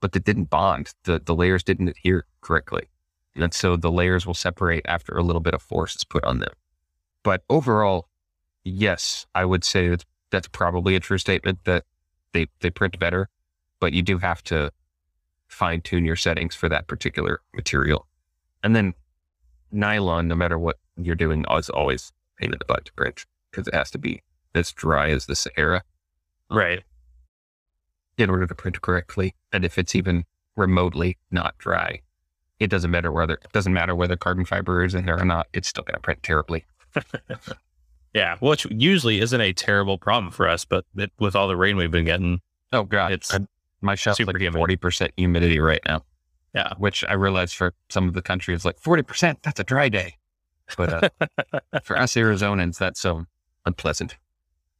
but 0.00 0.14
it 0.14 0.24
didn't 0.24 0.50
bond. 0.50 0.92
The 1.04 1.20
the 1.24 1.34
layers 1.34 1.62
didn't 1.62 1.88
adhere 1.88 2.26
correctly. 2.40 2.88
And 3.36 3.54
so 3.54 3.76
the 3.76 3.92
layers 3.92 4.26
will 4.26 4.34
separate 4.34 4.84
after 4.86 5.16
a 5.16 5.22
little 5.22 5.40
bit 5.40 5.54
of 5.54 5.62
force 5.62 5.94
is 5.96 6.04
put 6.04 6.24
on 6.24 6.40
them. 6.40 6.52
But 7.22 7.44
overall, 7.48 8.09
yes, 8.64 9.26
I 9.34 9.44
would 9.44 9.64
say 9.64 9.88
that 9.88 10.04
that's 10.30 10.48
probably 10.48 10.94
a 10.94 11.00
true 11.00 11.18
statement 11.18 11.60
that 11.64 11.84
they, 12.32 12.46
they 12.60 12.70
print 12.70 12.98
better, 12.98 13.28
but 13.80 13.92
you 13.92 14.02
do 14.02 14.18
have 14.18 14.42
to 14.44 14.70
fine 15.48 15.80
tune 15.80 16.04
your 16.04 16.16
settings 16.16 16.54
for 16.54 16.68
that 16.68 16.86
particular 16.86 17.40
material. 17.54 18.06
And 18.62 18.76
then 18.76 18.94
nylon, 19.72 20.28
no 20.28 20.34
matter 20.36 20.58
what 20.58 20.78
you're 20.96 21.16
doing, 21.16 21.44
is 21.56 21.68
always 21.70 22.12
pain 22.38 22.52
in 22.52 22.58
the 22.58 22.64
butt 22.64 22.84
to 22.84 22.92
print 22.92 23.24
because 23.50 23.66
it 23.66 23.74
has 23.74 23.90
to 23.90 23.98
be 23.98 24.22
as 24.54 24.70
dry 24.72 25.10
as 25.10 25.26
the 25.26 25.34
Sahara 25.34 25.82
Right. 26.50 26.82
in 28.18 28.30
order 28.30 28.46
to 28.46 28.54
print 28.54 28.80
correctly. 28.80 29.34
And 29.52 29.64
if 29.64 29.78
it's 29.78 29.94
even 29.94 30.24
remotely 30.56 31.18
not 31.30 31.56
dry, 31.58 32.00
it 32.58 32.68
doesn't 32.68 32.90
matter 32.90 33.10
whether 33.10 33.34
it 33.34 33.52
doesn't 33.52 33.72
matter 33.72 33.94
whether 33.94 34.16
carbon 34.16 34.44
fiber 34.44 34.84
is 34.84 34.94
in 34.94 35.06
there 35.06 35.18
or 35.18 35.24
not. 35.24 35.46
It's 35.52 35.68
still 35.68 35.84
going 35.84 35.94
to 35.94 36.00
print 36.00 36.22
terribly. 36.22 36.64
Yeah. 38.14 38.36
Which 38.40 38.66
usually 38.70 39.20
isn't 39.20 39.40
a 39.40 39.52
terrible 39.52 39.98
problem 39.98 40.32
for 40.32 40.48
us, 40.48 40.64
but 40.64 40.84
it, 40.96 41.12
with 41.18 41.36
all 41.36 41.48
the 41.48 41.56
rain 41.56 41.76
we've 41.76 41.90
been 41.90 42.04
getting, 42.04 42.40
Oh 42.72 42.84
god, 42.84 43.12
It's 43.12 43.32
it's 43.34 43.46
my 43.80 43.94
shop's 43.94 44.20
like 44.20 44.36
humid. 44.36 44.58
forty 44.58 44.76
percent 44.76 45.12
humidity 45.16 45.58
right 45.58 45.80
now, 45.86 46.04
yeah. 46.54 46.74
which 46.78 47.04
I 47.08 47.14
realize 47.14 47.52
for 47.52 47.72
some 47.88 48.06
of 48.08 48.14
the 48.14 48.22
country 48.22 48.54
is 48.54 48.64
like 48.64 48.78
forty 48.78 49.02
percent. 49.02 49.42
That's 49.42 49.58
a 49.60 49.64
dry 49.64 49.88
day, 49.88 50.16
but 50.76 50.92
uh, 50.92 51.60
for 51.82 51.98
us 51.98 52.14
Arizonans, 52.14 52.78
that's 52.78 53.04
um 53.04 53.26
unpleasant. 53.66 54.16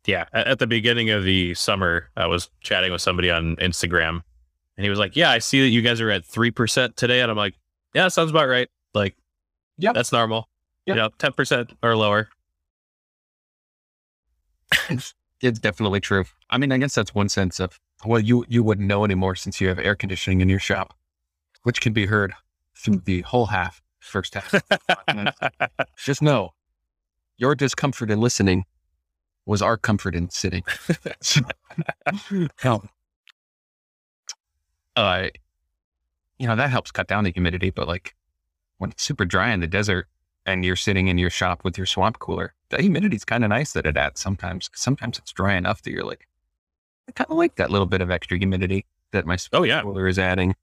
Yeah. 0.07 0.24
At, 0.32 0.59
the 0.59 0.66
beginning 0.66 1.11
of 1.11 1.24
the 1.24 1.55
summer, 1.55 2.09
I 2.16 2.27
was 2.27 2.48
chatting 2.61 2.90
with 2.90 3.02
somebody 3.02 3.31
on 3.31 3.57
Instagram 3.57 4.23
and 4.77 4.85
he 4.85 4.89
was 4.89 4.98
like, 4.98 5.15
Yeah, 5.15 5.31
I 5.31 5.39
see 5.39 5.61
that 5.61 5.69
you 5.69 5.82
guys 5.82 6.01
are 6.01 6.11
at 6.11 6.24
3% 6.24 6.97
today. 6.97 7.20
And 7.20 7.31
I'm 7.31 7.36
like, 7.36 7.55
Yeah, 7.94 8.09
sounds 8.09 8.31
about 8.31 8.48
right. 8.48 8.69
Like, 8.94 9.15
yeah, 9.77 9.93
that's 9.93 10.11
normal. 10.12 10.48
Yep. 10.86 10.97
You 10.97 11.02
know, 11.02 11.11
10% 11.19 11.74
or 11.82 11.97
lower. 11.97 12.28
It's 15.42 15.58
definitely 15.58 16.00
true. 16.00 16.24
I 16.50 16.58
mean, 16.58 16.72
I 16.72 16.78
guess 16.78 16.94
that's 16.94 17.14
one 17.14 17.28
sense 17.28 17.60
of 17.60 17.80
well, 18.04 18.20
you 18.20 18.44
you 18.48 18.62
wouldn't 18.62 18.88
know 18.88 19.04
anymore 19.04 19.34
since 19.34 19.60
you 19.60 19.68
have 19.68 19.78
air 19.78 19.94
conditioning 19.94 20.40
in 20.40 20.48
your 20.48 20.58
shop, 20.58 20.94
which 21.62 21.80
can 21.80 21.92
be 21.92 22.06
heard 22.06 22.34
through 22.76 23.02
the 23.04 23.22
whole 23.22 23.46
half, 23.46 23.82
first 23.98 24.34
half. 24.34 24.54
Just 25.96 26.22
know 26.22 26.50
your 27.36 27.54
discomfort 27.54 28.10
in 28.10 28.20
listening 28.20 28.64
was 29.46 29.62
our 29.62 29.76
comfort 29.76 30.14
in 30.14 30.28
sitting. 30.30 30.62
um, 32.64 32.88
uh, 34.96 35.28
you 36.38 36.46
know, 36.46 36.56
that 36.56 36.70
helps 36.70 36.90
cut 36.90 37.08
down 37.08 37.24
the 37.24 37.32
humidity, 37.32 37.70
but 37.70 37.88
like 37.88 38.14
when 38.78 38.90
it's 38.90 39.02
super 39.02 39.24
dry 39.24 39.52
in 39.52 39.60
the 39.60 39.66
desert 39.66 40.06
and 40.46 40.64
you're 40.64 40.76
sitting 40.76 41.08
in 41.08 41.18
your 41.18 41.30
shop 41.30 41.64
with 41.64 41.76
your 41.76 41.86
swamp 41.86 42.18
cooler, 42.18 42.54
the 42.70 42.78
humidity's 42.78 43.24
kind 43.24 43.44
of 43.44 43.50
nice 43.50 43.72
that 43.72 43.86
it 43.86 43.96
adds 43.96 44.20
sometimes. 44.20 44.70
Sometimes 44.74 45.18
it's 45.18 45.32
dry 45.32 45.54
enough 45.54 45.82
that 45.82 45.90
you're 45.90 46.04
like, 46.04 46.26
I 47.08 47.12
kind 47.12 47.30
of 47.30 47.36
like 47.36 47.56
that 47.56 47.70
little 47.70 47.86
bit 47.86 48.00
of 48.00 48.10
extra 48.10 48.38
humidity 48.38 48.86
that 49.12 49.26
my 49.26 49.36
Oh 49.52 49.64
yeah. 49.64 49.82
cooler 49.82 50.06
is 50.08 50.18
adding. 50.18 50.54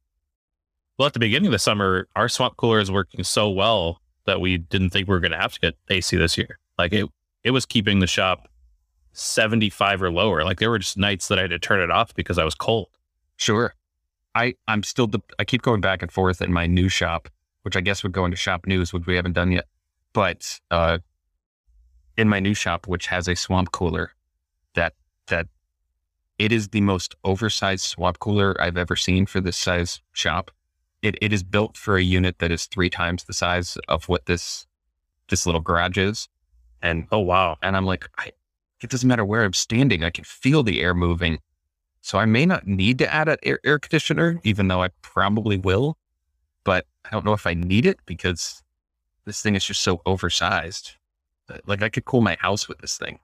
Well, 0.98 1.06
at 1.08 1.14
the 1.14 1.20
beginning 1.20 1.48
of 1.48 1.52
the 1.52 1.60
summer, 1.60 2.08
our 2.16 2.28
swamp 2.30 2.58
cooler 2.58 2.80
is 2.80 2.92
working 2.92 3.24
so 3.24 3.50
well 3.50 4.02
that 4.26 4.42
we 4.42 4.58
didn't 4.58 4.90
think 4.90 5.08
we 5.08 5.14
were 5.14 5.20
going 5.20 5.32
to 5.32 5.38
have 5.38 5.54
to 5.54 5.60
get 5.60 5.76
AC 5.90 6.16
this 6.18 6.38
year. 6.38 6.58
Like 6.78 6.92
it, 6.94 7.08
it 7.44 7.52
was 7.52 7.66
keeping 7.66 8.00
the 8.00 8.08
shop 8.08 8.48
75 9.14 10.02
or 10.04 10.12
lower. 10.12 10.44
Like 10.44 10.60
there 10.60 10.70
were 10.70 10.80
just 10.80 10.98
nights 10.98 11.28
that 11.28 11.38
I 11.38 11.44
had 11.44 11.52
to 11.52 11.60
turn 11.60 11.82
it 11.82 11.92
off 11.92 12.14
because 12.16 12.38
I 12.38 12.44
was 12.44 12.56
cold. 12.56 12.90
Sure. 13.36 13.74
I, 14.36 14.56
I'm 14.68 14.84
still, 14.84 15.08
de- 15.08 15.22
I 15.40 15.46
keep 15.46 15.62
going 15.62 15.82
back 15.82 16.02
and 16.02 16.12
forth 16.12 16.42
in 16.42 16.52
my 16.54 16.68
new 16.68 16.90
shop, 16.90 17.30
which 17.68 17.76
I 17.76 17.82
guess 17.82 18.02
would 18.02 18.14
go 18.14 18.24
into 18.24 18.38
shop 18.38 18.66
news, 18.66 18.94
which 18.94 19.06
we 19.06 19.18
haven't 19.18 19.34
done 19.34 19.52
yet. 19.52 19.66
But, 20.14 20.62
uh, 20.72 21.00
in 22.16 22.30
my 22.30 22.40
new 22.40 22.54
shop, 22.54 22.88
which 22.88 23.08
has 23.08 23.28
a 23.28 23.36
swamp 23.36 23.74
cooler 23.74 24.12
that, 24.74 24.94
that 25.28 25.48
it 26.40 26.54
is 26.54 26.70
the 26.70 26.80
most 26.80 27.16
oversized 27.26 27.84
swamp 27.84 28.20
cooler 28.20 28.56
I've 28.58 28.78
ever 28.78 28.96
seen 28.96 29.26
for 29.26 29.42
this 29.42 29.58
size 29.58 30.00
shop. 30.14 30.50
It, 31.02 31.18
it 31.22 31.34
is 31.34 31.44
built 31.44 31.76
for 31.76 31.98
a 31.98 32.02
unit 32.02 32.40
that 32.40 32.54
is 32.54 32.68
three 32.68 32.90
times 32.90 33.26
the 33.26 33.34
size 33.34 33.78
of 33.90 34.08
what 34.08 34.28
this, 34.28 34.66
this 35.28 35.46
little 35.46 35.60
garage 35.60 35.98
is. 35.98 36.30
And 36.82 37.06
Oh 37.12 37.20
wow. 37.20 37.58
and 37.62 37.76
I'm 37.76 37.86
like, 37.86 38.08
I, 38.18 38.32
it 38.82 38.90
doesn't 38.90 39.10
matter 39.10 39.26
where 39.26 39.44
I'm 39.44 39.52
standing. 39.52 40.06
I 40.06 40.10
can 40.10 40.24
feel 40.24 40.64
the 40.64 40.80
air 40.80 40.94
moving. 40.94 41.40
So 42.00 42.18
I 42.18 42.24
may 42.24 42.46
not 42.46 42.66
need 42.66 42.98
to 43.00 43.14
add 43.14 43.28
an 43.28 43.40
air, 43.44 43.60
air 43.66 43.78
conditioner, 43.78 44.40
even 44.46 44.70
though 44.70 44.84
I 44.84 44.88
probably 45.02 45.58
will. 45.58 45.98
But 46.68 46.86
I 47.06 47.12
don't 47.12 47.24
know 47.24 47.32
if 47.32 47.48
I 47.48 47.54
need 47.54 47.86
it 47.86 47.98
because 48.06 48.62
this 49.24 49.42
thing 49.42 49.56
is 49.56 49.64
just 49.64 49.82
so 49.84 50.02
oversized. 50.06 50.98
Like 51.66 51.82
I 51.82 51.88
could 51.88 52.04
cool 52.04 52.20
my 52.20 52.36
house 52.42 52.68
with 52.68 52.80
this 52.80 52.98
thing. 52.98 53.20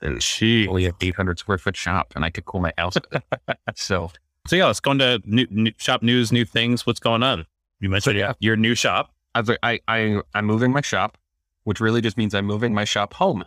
And 0.00 0.20
she 0.20 0.66
only 0.66 0.86
a 0.86 0.92
800 1.00 1.38
square 1.38 1.58
foot 1.58 1.76
shop, 1.76 2.12
and 2.16 2.24
I 2.24 2.30
could 2.30 2.44
cool 2.44 2.60
my 2.60 2.72
house. 2.76 2.96
with 2.96 3.06
it. 3.12 3.58
so 3.76 4.10
So 4.48 4.56
yeah, 4.56 4.66
let's 4.66 4.80
go 4.80 4.90
into 4.90 5.22
new, 5.24 5.46
new 5.48 5.70
shop 5.76 6.02
news, 6.02 6.32
new 6.32 6.44
things. 6.44 6.84
What's 6.84 6.98
going 6.98 7.22
on? 7.22 7.46
You 7.78 7.88
mentioned 7.88 8.18
yeah. 8.18 8.32
your 8.40 8.56
new 8.56 8.74
shop. 8.74 9.12
I 9.36 9.40
was 9.42 9.48
like, 9.48 9.60
I, 9.62 9.78
I, 9.86 10.20
I'm 10.34 10.46
moving 10.46 10.72
my 10.72 10.80
shop, 10.80 11.18
which 11.62 11.78
really 11.78 12.00
just 12.00 12.16
means 12.16 12.34
I'm 12.34 12.46
moving 12.46 12.74
my 12.74 12.84
shop 12.84 13.14
home. 13.14 13.44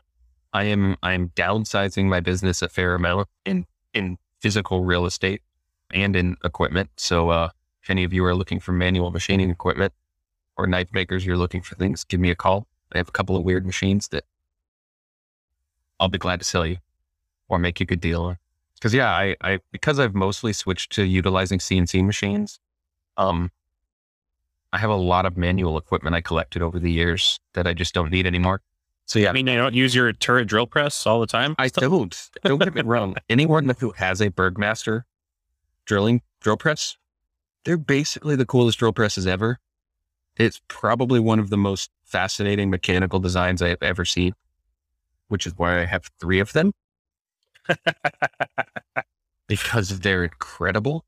I 0.54 0.64
am, 0.64 0.96
I'm 1.04 1.28
downsizing 1.36 2.06
my 2.06 2.22
business 2.22 2.62
a 2.62 2.70
fair 2.70 2.96
amount 2.96 3.28
in, 3.46 3.66
in 3.94 4.18
physical 4.40 4.86
real 4.86 5.06
estate 5.06 5.42
and 5.92 6.16
in 6.16 6.38
equipment. 6.46 6.92
So, 6.96 7.32
uh, 7.32 7.50
if 7.90 7.92
any 7.92 8.04
of 8.04 8.14
you 8.14 8.24
are 8.24 8.36
looking 8.36 8.60
for 8.60 8.72
manual 8.72 9.10
machining 9.10 9.50
equipment 9.50 9.92
or 10.58 10.68
knife 10.68 10.90
makers, 10.94 11.26
you're 11.26 11.38
looking 11.38 11.64
for 11.64 11.74
things, 11.74 12.04
give 12.04 12.20
me 12.20 12.30
a 12.30 12.36
call. 12.36 12.68
I 12.94 13.00
have 13.00 13.10
a 13.10 13.12
couple 13.12 13.36
of 13.36 13.44
weird 13.44 13.66
machines 13.66 14.10
that 14.10 14.26
I'll 16.00 16.08
be 16.08 16.20
glad 16.20 16.40
to 16.40 16.46
sell 16.46 16.68
you 16.68 16.78
or 17.48 17.58
make 17.58 17.80
you 17.80 17.86
a 17.86 17.88
good 17.88 18.00
deal. 18.00 18.36
Cause 18.80 18.94
yeah, 18.94 19.10
I, 19.10 19.36
I, 19.42 19.60
because 19.72 19.98
I've 20.00 20.14
mostly 20.14 20.54
switched 20.54 20.92
to 20.94 21.04
utilizing 21.04 21.58
CNC 21.58 22.06
machines, 22.06 22.60
um, 23.18 23.50
I 24.72 24.78
have 24.78 24.92
a 24.92 24.96
lot 24.96 25.26
of 25.26 25.36
manual 25.36 25.76
equipment 25.76 26.16
I 26.16 26.22
collected 26.22 26.62
over 26.62 26.78
the 26.78 26.92
years 26.92 27.40
that 27.54 27.66
I 27.66 27.74
just 27.74 27.96
don't 27.96 28.12
need 28.12 28.28
anymore. 28.28 28.62
So 29.08 29.18
yeah, 29.18 29.32
I 29.32 29.34
mean, 29.34 29.48
you 29.48 29.58
don't 29.58 29.74
use 29.74 29.96
your 29.96 30.14
turret 30.14 30.48
drill 30.48 30.68
press 30.68 31.08
all 31.08 31.20
the 31.20 31.28
time. 31.28 31.56
I 31.58 31.70
don't. 31.70 32.30
Don't 32.44 32.60
get 32.60 32.76
me 32.76 32.84
wrong. 32.84 33.16
Anyone 33.30 33.74
who 33.80 33.92
has 33.94 34.22
a 34.22 34.30
Burgmaster 34.30 35.06
drilling 35.86 36.22
drill 36.40 36.58
press, 36.58 36.96
they're 37.66 37.78
basically 37.78 38.36
the 38.36 38.46
coolest 38.46 38.80
drill 38.80 38.94
presses 38.94 39.28
ever. 39.28 39.60
It's 40.38 40.62
probably 40.68 41.20
one 41.20 41.40
of 41.40 41.50
the 41.50 41.58
most 41.58 41.92
fascinating 42.04 42.70
mechanical 42.70 43.20
designs 43.20 43.62
I 43.62 43.70
have 43.70 43.84
ever 43.84 44.06
seen, 44.06 44.34
which 45.28 45.46
is 45.46 45.54
why 45.58 45.82
I 45.82 45.86
have 45.86 46.10
three 46.20 46.40
of 46.40 46.54
them 46.54 46.72
because 49.48 50.00
they're 50.00 50.24
incredible. 50.24 51.06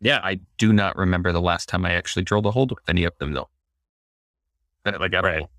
Yeah. 0.00 0.20
I 0.22 0.40
do 0.58 0.72
not 0.72 0.96
remember 0.96 1.32
the 1.32 1.40
last 1.40 1.68
time 1.68 1.84
I 1.84 1.92
actually 1.92 2.22
drilled 2.24 2.46
a 2.46 2.50
hole 2.50 2.66
with 2.66 2.78
any 2.88 3.04
of 3.04 3.16
them 3.18 3.32
though. 3.32 3.48
But, 4.84 5.00
Like, 5.00 5.14
I 5.14 5.20
Right. 5.20 5.40
know. 5.40 5.50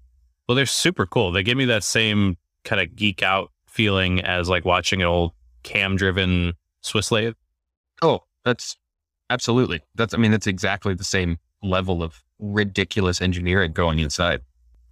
Well, 0.48 0.56
they're 0.56 0.66
super 0.66 1.06
cool. 1.06 1.32
They 1.32 1.44
give 1.44 1.58
me 1.58 1.66
that 1.66 1.84
same 1.84 2.38
kind 2.64 2.82
of 2.82 2.96
geek 2.96 3.22
out 3.22 3.52
feeling 3.68 4.22
as 4.22 4.50
like 4.50 4.66
watching 4.66 5.02
an 5.02 5.08
old 5.08 5.34
cam 5.64 5.96
driven 5.96 6.54
Swiss 6.82 7.12
lathe. 7.12 7.36
Oh, 8.02 8.24
that's 8.44 8.76
absolutely. 9.30 9.82
That's, 9.96 10.14
I 10.14 10.18
mean, 10.18 10.32
that's 10.32 10.48
exactly 10.48 10.94
the 10.94 11.04
same 11.04 11.40
level 11.62 12.04
of 12.04 12.24
ridiculous 12.40 13.22
engineering 13.22 13.74
going 13.74 14.00
inside. 14.00 14.42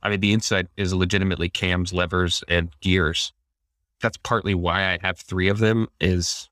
I 0.03 0.09
mean, 0.09 0.19
the 0.19 0.33
inside 0.33 0.67
is 0.77 0.93
legitimately 0.93 1.49
cams, 1.49 1.93
levers, 1.93 2.43
and 2.47 2.69
gears. 2.81 3.33
That's 4.01 4.17
partly 4.17 4.53
why 4.53 4.93
I 4.93 4.99
have 5.01 5.17
three 5.17 5.47
of 5.47 5.59
them 5.59 5.87
is, 5.99 6.49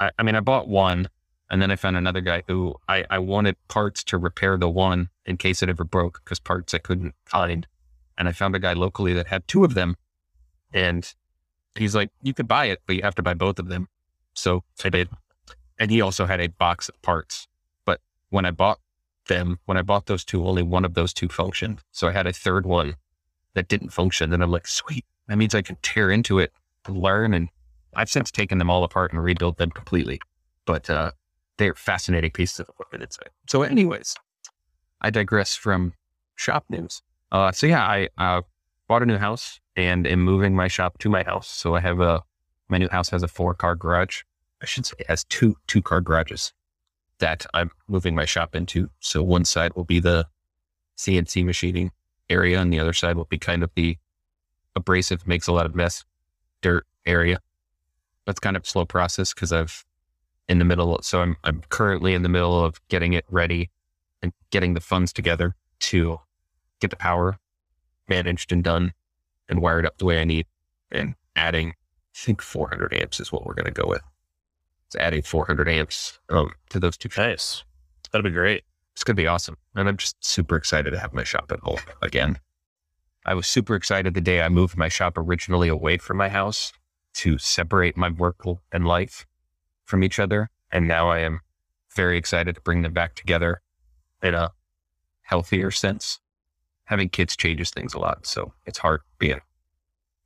I, 0.00 0.10
I 0.18 0.22
mean, 0.22 0.34
I 0.34 0.40
bought 0.40 0.68
one 0.68 1.08
and 1.50 1.60
then 1.60 1.70
I 1.70 1.76
found 1.76 1.96
another 1.96 2.20
guy 2.20 2.42
who 2.46 2.74
I, 2.88 3.04
I 3.10 3.18
wanted 3.18 3.56
parts 3.68 4.02
to 4.04 4.18
repair 4.18 4.56
the 4.56 4.68
one 4.68 5.10
in 5.24 5.36
case 5.36 5.62
it 5.62 5.68
ever 5.68 5.84
broke 5.84 6.20
because 6.24 6.38
parts 6.38 6.74
I 6.74 6.78
couldn't 6.78 7.14
find. 7.24 7.66
And 8.16 8.28
I 8.28 8.32
found 8.32 8.54
a 8.54 8.58
guy 8.58 8.72
locally 8.72 9.12
that 9.14 9.28
had 9.28 9.46
two 9.46 9.64
of 9.64 9.74
them 9.74 9.96
and 10.72 11.12
he's 11.74 11.94
like, 11.94 12.10
you 12.22 12.34
could 12.34 12.48
buy 12.48 12.66
it, 12.66 12.80
but 12.86 12.96
you 12.96 13.02
have 13.02 13.14
to 13.16 13.22
buy 13.22 13.34
both 13.34 13.58
of 13.58 13.68
them. 13.68 13.88
So 14.34 14.64
I 14.84 14.88
did. 14.88 15.08
And 15.78 15.90
he 15.90 16.00
also 16.00 16.26
had 16.26 16.40
a 16.40 16.48
box 16.48 16.88
of 16.88 17.00
parts. 17.02 17.46
But 17.84 18.00
when 18.30 18.44
I 18.44 18.50
bought 18.50 18.80
them, 19.28 19.60
when 19.66 19.76
I 19.76 19.82
bought 19.82 20.06
those 20.06 20.24
two, 20.24 20.46
only 20.46 20.62
one 20.62 20.84
of 20.84 20.94
those 20.94 21.12
two 21.12 21.28
functioned. 21.28 21.80
So 21.92 22.08
I 22.08 22.12
had 22.12 22.26
a 22.26 22.32
third 22.32 22.66
one 22.66 22.96
that 23.54 23.68
didn't 23.68 23.90
function. 23.90 24.32
And 24.32 24.42
I'm 24.42 24.50
like, 24.50 24.66
sweet. 24.66 25.04
That 25.28 25.36
means 25.36 25.54
I 25.54 25.62
can 25.62 25.76
tear 25.82 26.10
into 26.10 26.38
it 26.38 26.52
learn. 26.88 27.34
And 27.34 27.48
I've 27.94 28.10
since 28.10 28.30
taken 28.30 28.58
them 28.58 28.70
all 28.70 28.84
apart 28.84 29.12
and 29.12 29.22
rebuilt 29.22 29.58
them 29.58 29.70
completely. 29.70 30.20
But 30.64 30.88
uh, 30.90 31.12
they're 31.58 31.74
fascinating 31.74 32.30
pieces 32.30 32.60
of 32.60 32.68
equipment 32.68 33.04
inside. 33.04 33.30
So, 33.48 33.62
anyways, 33.62 34.14
I 35.00 35.10
digress 35.10 35.54
from 35.54 35.92
shop 36.34 36.64
news. 36.68 37.02
Uh, 37.30 37.52
so 37.52 37.66
yeah, 37.66 37.84
I 37.84 38.08
uh, 38.16 38.42
bought 38.88 39.02
a 39.02 39.06
new 39.06 39.18
house 39.18 39.60
and 39.76 40.06
am 40.06 40.20
moving 40.20 40.54
my 40.56 40.68
shop 40.68 40.98
to 40.98 41.08
my 41.08 41.22
house. 41.22 41.48
So 41.48 41.74
I 41.74 41.80
have 41.80 42.00
a 42.00 42.22
my 42.68 42.78
new 42.78 42.88
house 42.88 43.08
has 43.10 43.22
a 43.22 43.28
four 43.28 43.54
car 43.54 43.74
garage. 43.74 44.22
I 44.62 44.66
should 44.66 44.86
say 44.86 44.96
has 45.08 45.24
two 45.24 45.56
two 45.66 45.82
car 45.82 46.00
garages 46.00 46.52
that 47.18 47.46
I'm 47.54 47.70
moving 47.88 48.14
my 48.14 48.24
shop 48.24 48.54
into. 48.54 48.90
So 49.00 49.22
one 49.22 49.44
side 49.44 49.74
will 49.74 49.84
be 49.84 50.00
the 50.00 50.26
CNC 50.96 51.44
machining 51.44 51.90
area, 52.30 52.60
and 52.60 52.72
the 52.72 52.80
other 52.80 52.92
side 52.92 53.16
will 53.16 53.24
be 53.24 53.38
kind 53.38 53.62
of 53.62 53.70
the 53.74 53.96
abrasive, 54.76 55.26
makes 55.26 55.46
a 55.46 55.52
lot 55.52 55.66
of 55.66 55.74
mess, 55.74 56.04
dirt 56.62 56.86
area. 57.06 57.40
That's 58.26 58.40
kind 58.40 58.56
of 58.56 58.66
slow 58.66 58.84
process 58.84 59.32
because 59.32 59.52
I've 59.52 59.84
in 60.48 60.58
the 60.58 60.64
middle. 60.64 60.98
So 61.02 61.22
I'm 61.22 61.36
I'm 61.44 61.62
currently 61.68 62.14
in 62.14 62.22
the 62.22 62.28
middle 62.28 62.64
of 62.64 62.80
getting 62.88 63.12
it 63.12 63.24
ready 63.30 63.70
and 64.22 64.32
getting 64.50 64.74
the 64.74 64.80
funds 64.80 65.12
together 65.12 65.54
to 65.80 66.20
get 66.80 66.90
the 66.90 66.96
power 66.96 67.38
managed 68.08 68.52
and 68.52 68.64
done 68.64 68.92
and 69.48 69.60
wired 69.60 69.86
up 69.86 69.98
the 69.98 70.04
way 70.04 70.20
I 70.20 70.24
need 70.24 70.46
and 70.90 71.14
adding, 71.36 71.70
I 71.70 71.72
think 72.14 72.42
400 72.42 72.92
amps 72.94 73.20
is 73.20 73.30
what 73.30 73.46
we're 73.46 73.54
going 73.54 73.72
to 73.72 73.82
go 73.82 73.86
with. 73.86 74.02
It's 74.88 74.96
adding 74.96 75.20
400 75.20 75.68
amps 75.68 76.18
um, 76.30 76.52
to 76.70 76.80
those 76.80 76.96
two. 76.96 77.10
Nice. 77.16 77.62
That'd 78.10 78.24
be 78.24 78.30
great. 78.30 78.64
It's 78.94 79.04
going 79.04 79.16
to 79.16 79.22
be 79.22 79.26
awesome. 79.26 79.58
And 79.74 79.86
I'm 79.86 79.98
just 79.98 80.16
super 80.24 80.56
excited 80.56 80.92
to 80.92 80.98
have 80.98 81.12
my 81.12 81.24
shop 81.24 81.52
at 81.52 81.60
home 81.60 81.78
again. 82.00 82.38
I 83.26 83.34
was 83.34 83.46
super 83.46 83.74
excited 83.74 84.14
the 84.14 84.22
day 84.22 84.40
I 84.40 84.48
moved 84.48 84.78
my 84.78 84.88
shop 84.88 85.18
originally 85.18 85.68
away 85.68 85.98
from 85.98 86.16
my 86.16 86.30
house 86.30 86.72
to 87.16 87.36
separate 87.36 87.98
my 87.98 88.08
work 88.08 88.42
and 88.72 88.86
life 88.86 89.26
from 89.84 90.02
each 90.02 90.18
other. 90.18 90.48
And 90.72 90.88
now 90.88 91.10
I 91.10 91.18
am 91.18 91.40
very 91.94 92.16
excited 92.16 92.54
to 92.54 92.60
bring 92.62 92.80
them 92.80 92.94
back 92.94 93.14
together 93.14 93.60
in 94.22 94.32
a 94.32 94.52
healthier 95.20 95.70
sense. 95.70 96.20
Having 96.84 97.10
kids 97.10 97.36
changes 97.36 97.68
things 97.68 97.92
a 97.92 97.98
lot. 97.98 98.26
So 98.26 98.54
it's 98.64 98.78
hard 98.78 99.02
being, 99.18 99.42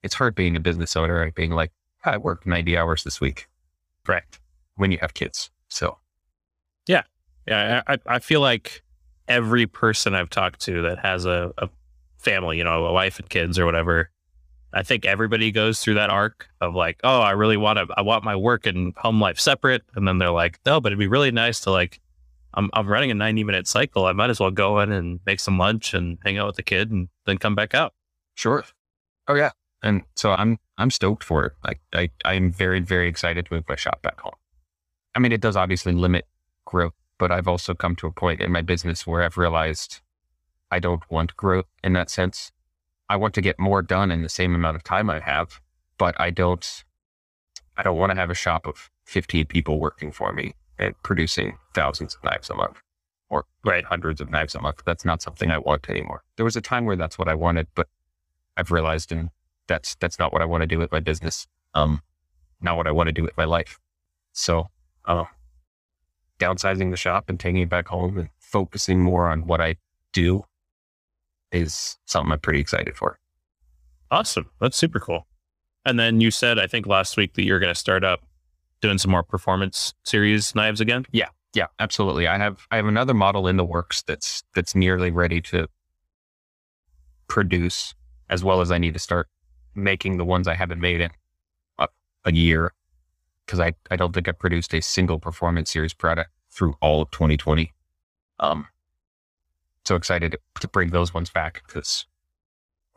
it's 0.05 0.15
hard 0.15 0.37
being 0.37 0.55
a 0.55 0.61
business 0.61 0.95
owner 0.95 1.21
and 1.21 1.35
being 1.35 1.51
like, 1.51 1.73
I 2.05 2.17
worked 2.17 2.47
90 2.47 2.77
hours 2.77 3.03
this 3.03 3.21
week. 3.21 3.49
Correct. 4.05 4.39
When 4.77 4.93
you 4.93 4.99
have 5.01 5.15
kids. 5.15 5.51
So 5.69 5.99
Yeah, 6.87 7.03
yeah, 7.47 7.83
I, 7.87 7.99
I 8.07 8.19
feel 8.19 8.41
like 8.41 8.83
every 9.29 9.67
person 9.67 10.15
I've 10.15 10.31
talked 10.31 10.61
to 10.63 10.83
that 10.83 10.99
has 10.99 11.25
a, 11.27 11.53
a 11.59 11.69
family, 12.19 12.59
you 12.59 12.65
know, 12.65 12.85
a 12.87 12.93
wife 12.93 13.19
and 13.19 13.29
kids 13.29 13.59
or 13.59 13.67
whatever, 13.67 14.11
I 14.75 14.83
think 14.83 15.05
everybody 15.05 15.51
goes 15.51 15.81
through 15.81 15.95
that 15.95 16.11
arc 16.11 16.49
of 16.61 16.75
like, 16.75 17.01
oh, 17.05 17.21
I 17.21 17.33
really 17.33 17.57
want 17.57 17.79
to, 17.79 17.87
I 17.97 18.03
want 18.03 18.25
my 18.25 18.37
work 18.37 18.67
and 18.67 18.95
home 18.97 19.21
life 19.21 19.39
separate, 19.39 19.83
and 19.95 20.09
then 20.09 20.19
they're 20.19 20.31
like, 20.31 20.59
no, 20.65 20.81
but 20.81 20.89
it'd 20.89 20.99
be 20.99 21.09
really 21.09 21.31
nice 21.31 21.61
to 21.61 21.71
like, 21.71 22.01
I'm 22.55 22.71
I'm 22.75 22.87
running 22.87 23.11
a 23.11 23.15
90 23.15 23.45
minute 23.45 23.67
cycle. 23.67 24.07
I 24.07 24.13
might 24.13 24.31
as 24.31 24.41
well 24.41 24.51
go 24.51 24.81
in 24.81 24.93
and 24.93 25.21
make 25.25 25.41
some 25.41 25.59
lunch 25.59 25.95
and 25.95 26.19
hang 26.23 26.39
out 26.39 26.47
with 26.47 26.57
the 26.57 26.63
kid 26.63 26.91
and 26.91 27.09
then 27.27 27.39
come 27.39 27.55
back 27.55 27.75
out. 27.75 27.95
Sure. 28.35 28.65
Oh 29.29 29.35
yeah. 29.35 29.51
And 29.83 30.03
so 30.17 30.33
I'm 30.33 30.59
I'm 30.77 30.91
stoked 30.91 31.25
for 31.25 31.47
it. 31.47 31.53
Like 31.65 31.81
I 31.93 32.11
I'm 32.25 32.53
very 32.53 32.81
very 32.81 33.09
excited 33.09 33.47
to 33.47 33.55
move 33.55 33.65
my 33.69 33.77
shop 33.77 34.03
back 34.03 34.21
home. 34.21 34.35
I 35.15 35.19
mean, 35.19 35.33
it 35.33 35.41
does 35.41 35.57
obviously 35.57 35.93
limit 35.93 36.27
growth, 36.65 36.95
but 37.19 37.31
I've 37.31 37.49
also 37.49 37.75
come 37.75 37.97
to 37.97 38.07
a 38.07 38.13
point 38.13 38.41
in 38.41 38.51
my 38.51 38.63
business 38.63 39.07
where 39.07 39.23
I've 39.23 39.37
realized 39.37 40.01
I 40.71 40.79
don't 40.79 41.03
want 41.11 41.37
growth 41.37 41.67
in 41.85 41.93
that 41.93 42.11
sense. 42.11 42.51
I 43.09 43.17
want 43.17 43.35
to 43.35 43.43
get 43.43 43.59
more 43.59 43.83
done 43.83 44.11
in 44.11 44.23
the 44.23 44.29
same 44.29 44.55
amount 44.55 44.77
of 44.77 44.85
time 44.85 45.11
I 45.11 45.21
have, 45.21 45.61
but 45.99 46.19
I 46.21 46.31
don't 46.31 46.85
I 47.77 47.83
don't 47.83 47.99
want 47.99 48.11
to 48.11 48.17
have 48.17 48.31
a 48.31 48.35
shop 48.35 48.67
of 48.67 48.91
15 49.05 49.47
people 49.47 49.81
working 49.81 50.13
for 50.13 50.33
me 50.33 50.55
and 50.79 50.95
producing 51.03 51.59
thousands 51.75 52.15
of 52.15 52.25
knives 52.25 52.51
a 52.51 52.55
month 52.55 52.81
or 53.29 53.45
Right. 53.65 53.85
hundreds 53.85 54.21
of 54.21 54.31
knives 54.31 54.55
a 54.55 54.61
month. 54.61 54.83
That's 54.85 55.05
not 55.05 55.23
something 55.23 55.51
I 55.51 55.59
want 55.59 55.89
anymore. 55.89 56.23
There 56.37 56.45
was 56.45 56.57
a 56.57 56.61
time 56.61 56.85
where 56.85 56.97
that's 56.97 57.19
what 57.19 57.29
I 57.29 57.35
wanted, 57.35 57.67
but 57.75 57.89
I've 58.57 58.71
realized 58.71 59.13
and 59.13 59.31
that's 59.67 59.95
that's 59.97 60.19
not 60.19 60.33
what 60.33 60.43
I 60.43 60.45
want 60.45 60.63
to 60.63 60.67
do 60.67 60.79
with 60.79 60.93
my 60.93 61.01
business. 61.01 61.47
Um, 61.75 62.03
not 62.61 62.77
what 62.77 62.87
I 62.87 62.93
want 62.93 63.09
to 63.09 63.13
do 63.13 63.23
with 63.23 63.37
my 63.37 63.45
life. 63.45 63.79
So, 64.33 64.69
um, 65.05 65.27
downsizing 66.39 66.91
the 66.91 66.97
shop 66.97 67.29
and 67.29 67.39
taking 67.39 67.63
it 67.63 67.69
back 67.69 67.89
home 67.89 68.19
and 68.19 68.29
focusing 68.39 69.01
more 69.01 69.29
on 69.29 69.47
what 69.47 69.61
I 69.61 69.77
do 70.13 70.45
is 71.51 71.97
something 72.07 72.33
I'm 72.33 72.41
pretty 72.41 72.61
excited 72.61 72.97
for. 72.97 73.19
Awesome. 74.11 74.51
That's 74.61 74.77
super 74.77 75.01
cool. 75.01 75.27
And 75.85 75.99
then 75.99 76.21
you 76.21 76.31
said, 76.31 76.59
I 76.59 76.67
think 76.67 76.87
last 76.87 77.17
week 77.17 77.35
that 77.35 77.45
you're 77.45 77.59
going 77.59 77.73
to 77.73 77.79
start 77.79 78.05
up 78.05 78.21
doing 78.81 78.99
some 78.99 79.11
more 79.11 79.23
performance 79.23 79.95
series 80.05 80.55
knives 80.55 80.81
again. 80.81 81.07
Yeah. 81.13 81.29
Yeah, 81.55 81.67
absolutely. 81.79 82.27
I 82.27 82.39
have 82.39 82.67
I 82.71 82.77
have 82.77 82.87
another 82.87 83.13
model 83.13 83.47
in 83.47 83.59
the 83.59 83.65
works 83.65 84.03
that's 84.03 84.43
that's 84.55 84.75
nearly 84.75 85.11
ready 85.11 85.41
to 85.43 85.69
produce, 87.29 87.95
as 88.31 88.43
well 88.43 88.63
as 88.63 88.71
I 88.71 88.79
need 88.79 88.95
to 88.95 88.99
start 88.99 89.29
making 89.75 90.17
the 90.17 90.25
ones 90.25 90.49
I 90.49 90.55
haven't 90.55 90.81
made 90.81 91.03
in 91.03 91.11
a, 91.79 91.89
a 92.25 92.33
year 92.33 92.73
because 93.47 93.61
I 93.61 93.73
I 93.91 93.97
don't 93.97 94.13
think 94.13 94.29
I 94.29 94.33
produced 94.33 94.75
a 94.75 94.81
single 94.81 95.19
performance 95.19 95.71
series 95.71 95.95
product 95.95 96.31
through 96.51 96.75
all 96.81 97.03
of 97.03 97.11
2020. 97.11 97.73
Um, 98.41 98.67
so 99.85 99.97
excited 99.97 100.37
to, 100.61 100.69
bring 100.69 100.91
those 100.91 101.13
ones 101.13 101.31
back 101.31 101.63
because 101.67 102.07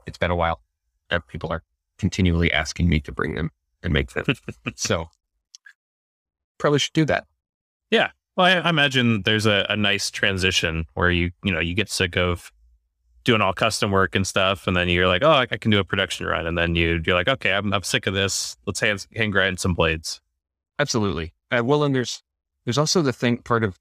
it's 0.05 0.17
been 0.17 0.31
a 0.31 0.35
while 0.35 0.61
and 1.09 1.25
people 1.27 1.51
are 1.51 1.63
continually 1.97 2.51
asking 2.51 2.89
me 2.89 2.99
to 2.99 3.11
bring 3.11 3.35
them 3.35 3.49
and 3.81 3.91
make 3.93 4.11
them. 4.11 4.25
so 4.75 5.09
probably 6.57 6.79
should 6.79 6.93
do 6.93 7.05
that. 7.05 7.25
Yeah. 7.89 8.11
Well, 8.35 8.45
I, 8.45 8.59
I 8.59 8.69
imagine 8.69 9.23
there's 9.23 9.45
a, 9.45 9.65
a 9.69 9.75
nice 9.75 10.11
transition 10.11 10.85
where 10.93 11.09
you, 11.09 11.31
you 11.43 11.51
know, 11.51 11.59
you 11.59 11.73
get 11.73 11.89
sick 11.89 12.17
of 12.17 12.51
doing 13.23 13.41
all 13.41 13.53
custom 13.53 13.91
work 13.91 14.15
and 14.15 14.27
stuff. 14.27 14.67
And 14.67 14.75
then 14.75 14.87
you're 14.87 15.07
like, 15.07 15.23
oh, 15.23 15.31
I, 15.31 15.47
I 15.49 15.57
can 15.57 15.71
do 15.71 15.79
a 15.79 15.83
production 15.83 16.25
run. 16.27 16.45
And 16.45 16.57
then 16.57 16.75
you, 16.75 17.01
you're 17.05 17.15
like, 17.15 17.27
okay, 17.27 17.53
I'm, 17.53 17.73
I'm 17.73 17.83
sick 17.83 18.05
of 18.07 18.13
this. 18.13 18.57
Let's 18.65 18.79
hand, 18.79 19.07
hand 19.15 19.31
grind 19.31 19.59
some 19.59 19.73
blades. 19.73 20.21
Absolutely. 20.79 21.33
Uh, 21.51 21.63
well, 21.63 21.83
and 21.83 21.95
there's 21.95 22.21
there's 22.65 22.77
also 22.77 23.01
the 23.01 23.13
thing 23.13 23.37
part 23.37 23.63
of 23.63 23.79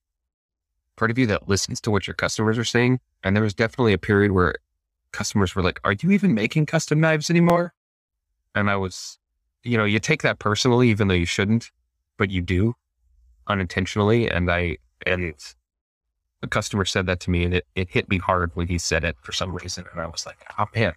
part 0.96 1.10
of 1.10 1.18
you 1.18 1.26
that 1.26 1.48
listens 1.48 1.80
to 1.82 1.90
what 1.90 2.06
your 2.06 2.14
customers 2.14 2.58
are 2.58 2.64
saying, 2.64 3.00
and 3.22 3.34
there 3.34 3.42
was 3.42 3.54
definitely 3.54 3.92
a 3.92 3.98
period 3.98 4.32
where 4.32 4.54
customers 5.12 5.54
were 5.54 5.62
like, 5.62 5.80
"Are 5.84 5.92
you 5.94 6.10
even 6.12 6.34
making 6.34 6.66
custom 6.66 7.00
knives 7.00 7.30
anymore?" 7.30 7.74
And 8.54 8.70
I 8.70 8.76
was, 8.76 9.18
you 9.64 9.76
know, 9.78 9.84
you 9.84 9.98
take 10.00 10.22
that 10.22 10.38
personally, 10.38 10.90
even 10.90 11.08
though 11.08 11.14
you 11.14 11.26
shouldn't, 11.26 11.70
but 12.18 12.30
you 12.30 12.40
do 12.42 12.76
unintentionally. 13.48 14.30
And 14.30 14.50
I 14.50 14.78
and 15.06 15.34
a 16.42 16.48
customer 16.48 16.84
said 16.84 17.06
that 17.06 17.20
to 17.20 17.30
me, 17.30 17.44
and 17.44 17.54
it 17.54 17.66
it 17.74 17.90
hit 17.90 18.08
me 18.10 18.18
hard 18.18 18.52
when 18.54 18.68
he 18.68 18.78
said 18.78 19.04
it 19.04 19.16
for 19.22 19.32
some 19.32 19.54
reason, 19.54 19.84
and 19.92 20.00
I 20.00 20.06
was 20.06 20.26
like, 20.26 20.38
"Oh 20.58 20.66
man." 20.74 20.94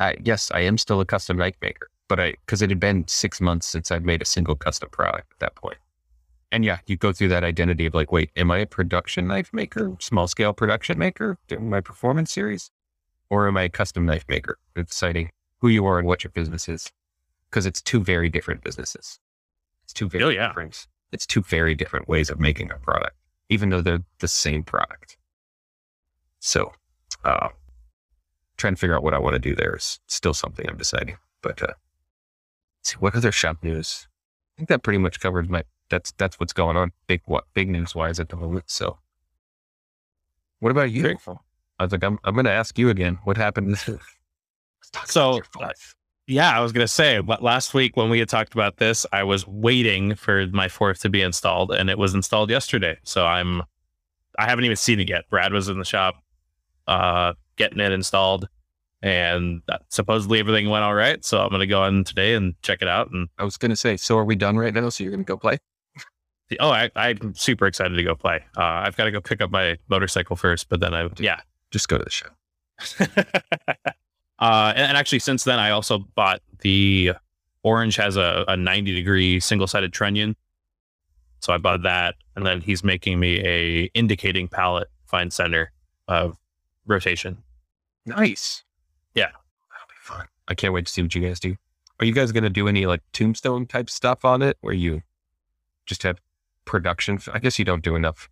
I, 0.00 0.16
yes, 0.22 0.50
I 0.52 0.60
am 0.60 0.78
still 0.78 1.00
a 1.00 1.04
custom 1.06 1.36
knife 1.38 1.56
maker, 1.62 1.88
but 2.08 2.18
I 2.18 2.32
because 2.46 2.62
it 2.62 2.70
had 2.70 2.80
been 2.80 3.06
six 3.06 3.40
months 3.40 3.66
since 3.66 3.90
I'd 3.90 4.04
made 4.04 4.22
a 4.22 4.26
single 4.26 4.56
custom 4.56 4.88
product 4.90 5.32
at 5.32 5.38
that 5.40 5.54
point. 5.54 5.78
And 6.50 6.64
yeah, 6.64 6.78
you 6.86 6.96
go 6.96 7.12
through 7.12 7.28
that 7.28 7.44
identity 7.44 7.84
of 7.86 7.94
like, 7.94 8.10
wait, 8.10 8.30
am 8.34 8.50
I 8.50 8.58
a 8.58 8.66
production 8.66 9.26
knife 9.26 9.52
maker, 9.52 9.94
small 10.00 10.26
scale 10.26 10.54
production 10.54 10.98
maker, 10.98 11.36
doing 11.46 11.68
my 11.68 11.80
performance 11.82 12.32
series, 12.32 12.70
or 13.28 13.46
am 13.46 13.58
I 13.58 13.64
a 13.64 13.68
custom 13.68 14.06
knife 14.06 14.24
maker? 14.28 14.58
It's 14.74 14.90
deciding 14.92 15.30
who 15.58 15.68
you 15.68 15.84
are 15.84 15.98
and 15.98 16.08
what 16.08 16.24
your 16.24 16.30
business 16.30 16.66
is, 16.68 16.90
because 17.50 17.66
it's 17.66 17.82
two 17.82 18.02
very 18.02 18.30
different 18.30 18.64
businesses. 18.64 19.20
It's 19.84 19.92
two 19.92 20.08
very 20.08 20.24
Oh, 20.24 20.28
yeah. 20.30 20.48
different. 20.48 20.86
It's 21.12 21.26
two 21.26 21.42
very 21.42 21.74
different 21.74 22.08
ways 22.08 22.30
of 22.30 22.40
making 22.40 22.70
a 22.70 22.76
product, 22.78 23.16
even 23.50 23.68
though 23.68 23.82
they're 23.82 24.04
the 24.20 24.28
same 24.28 24.62
product. 24.62 25.18
So, 26.40 26.72
uh, 27.24 27.48
trying 28.56 28.74
to 28.74 28.78
figure 28.80 28.96
out 28.96 29.02
what 29.02 29.14
I 29.14 29.18
want 29.18 29.34
to 29.34 29.38
do 29.38 29.54
there 29.54 29.76
is 29.76 30.00
still 30.06 30.34
something 30.34 30.66
I'm 30.68 30.76
deciding. 30.78 31.16
But 31.42 31.62
uh, 31.62 31.74
see 32.88 32.96
what 32.98 33.14
other 33.14 33.32
shop 33.32 33.58
news. 33.62 34.08
I 34.56 34.60
think 34.60 34.68
that 34.68 34.82
pretty 34.82 34.98
much 34.98 35.20
covers 35.20 35.48
my. 35.48 35.64
That's 35.90 36.12
that's 36.12 36.38
what's 36.38 36.52
going 36.52 36.76
on. 36.76 36.92
Big 37.06 37.22
what 37.26 37.44
big 37.54 37.68
news 37.68 37.94
wise 37.94 38.20
at 38.20 38.28
the 38.28 38.36
moment. 38.36 38.64
So, 38.66 38.98
what 40.60 40.70
about 40.70 40.90
you? 40.90 41.16
Cool. 41.24 41.42
I 41.78 41.84
was 41.84 41.92
like, 41.92 42.04
I'm 42.04 42.18
I'm 42.24 42.34
going 42.34 42.44
to 42.44 42.50
ask 42.52 42.78
you 42.78 42.90
again. 42.90 43.18
What 43.24 43.36
happened? 43.36 43.70
Let's 43.88 44.90
talk 44.92 45.04
about 45.04 45.08
So, 45.08 45.40
fourth. 45.52 45.94
Yeah, 46.26 46.54
I 46.54 46.60
was 46.60 46.72
going 46.72 46.84
to 46.84 46.92
say, 46.92 47.20
but 47.20 47.42
last 47.42 47.72
week 47.72 47.96
when 47.96 48.10
we 48.10 48.18
had 48.18 48.28
talked 48.28 48.52
about 48.52 48.76
this, 48.76 49.06
I 49.14 49.22
was 49.22 49.46
waiting 49.46 50.14
for 50.14 50.46
my 50.48 50.68
fourth 50.68 51.00
to 51.00 51.08
be 51.08 51.22
installed 51.22 51.72
and 51.72 51.88
it 51.88 51.96
was 51.96 52.14
installed 52.14 52.50
yesterday. 52.50 52.98
So 53.02 53.24
I'm, 53.24 53.62
I 54.38 54.44
haven't 54.46 54.66
even 54.66 54.76
seen 54.76 55.00
it 55.00 55.08
yet. 55.08 55.24
Brad 55.30 55.54
was 55.54 55.70
in 55.70 55.78
the 55.78 55.86
shop, 55.86 56.16
uh, 56.86 57.32
getting 57.56 57.80
it 57.80 57.92
installed 57.92 58.46
and 59.02 59.62
supposedly 59.88 60.40
everything 60.40 60.68
went 60.68 60.84
all 60.84 60.94
right. 60.94 61.24
So 61.24 61.40
I'm 61.40 61.50
going 61.50 61.60
to 61.60 61.66
go 61.66 61.84
in 61.84 62.04
today 62.04 62.34
and 62.34 62.54
check 62.62 62.82
it 62.82 62.88
out. 62.88 63.10
And 63.10 63.28
I 63.38 63.44
was 63.44 63.56
going 63.56 63.70
to 63.70 63.76
say, 63.76 63.96
so 63.96 64.18
are 64.18 64.24
we 64.24 64.34
done 64.34 64.56
right 64.56 64.74
now? 64.74 64.88
So 64.88 65.04
you're 65.04 65.12
going 65.12 65.24
to 65.24 65.28
go 65.28 65.36
play? 65.36 65.58
oh, 66.60 66.70
I, 66.70 66.90
I'm 66.96 67.34
super 67.34 67.66
excited 67.66 67.94
to 67.94 68.02
go 68.02 68.14
play. 68.14 68.44
Uh, 68.56 68.62
I've 68.62 68.96
got 68.96 69.04
to 69.04 69.10
go 69.10 69.20
pick 69.20 69.40
up 69.40 69.50
my 69.50 69.78
motorcycle 69.88 70.36
first, 70.36 70.68
but 70.68 70.80
then 70.80 70.94
I, 70.94 71.08
yeah, 71.18 71.40
Just 71.70 71.88
go 71.88 71.98
to 71.98 72.04
the 72.04 72.10
show. 72.10 72.28
uh, 73.00 74.72
and, 74.74 74.86
and 74.88 74.96
actually, 74.96 75.20
since 75.20 75.44
then, 75.44 75.58
I 75.58 75.70
also 75.70 75.98
bought 75.98 76.40
the 76.60 77.12
Orange 77.62 77.96
has 77.96 78.16
a, 78.16 78.44
a 78.48 78.56
90 78.56 78.94
degree 78.94 79.40
single 79.40 79.66
sided 79.66 79.92
trunnion. 79.92 80.36
So 81.40 81.52
I 81.52 81.58
bought 81.58 81.82
that. 81.82 82.16
And 82.34 82.44
then 82.46 82.60
he's 82.60 82.82
making 82.82 83.20
me 83.20 83.40
a 83.44 83.84
indicating 83.94 84.48
pallet 84.48 84.88
fine 85.06 85.30
center 85.30 85.72
of 86.06 86.36
rotation. 86.86 87.38
Nice. 88.06 88.64
Yeah. 89.18 89.26
That'll 89.26 89.88
be 89.88 90.00
fun. 90.00 90.26
I 90.48 90.54
can't 90.54 90.72
wait 90.72 90.86
to 90.86 90.92
see 90.92 91.02
what 91.02 91.14
you 91.14 91.20
guys 91.20 91.40
do. 91.40 91.56
Are 92.00 92.06
you 92.06 92.12
guys 92.12 92.32
going 92.32 92.44
to 92.44 92.50
do 92.50 92.68
any 92.68 92.86
like 92.86 93.02
tombstone 93.12 93.66
type 93.66 93.90
stuff 93.90 94.24
on 94.24 94.42
it 94.42 94.56
where 94.60 94.74
you 94.74 95.02
just 95.86 96.02
have 96.04 96.20
production? 96.64 97.18
I 97.32 97.38
guess 97.38 97.58
you 97.58 97.64
don't 97.64 97.82
do 97.82 97.96
enough 97.96 98.30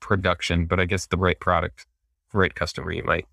production, 0.00 0.66
but 0.66 0.78
I 0.78 0.84
guess 0.84 1.06
the 1.06 1.16
right 1.16 1.38
product, 1.40 1.86
right 2.32 2.54
customer, 2.54 2.92
you 2.92 3.02
might. 3.04 3.26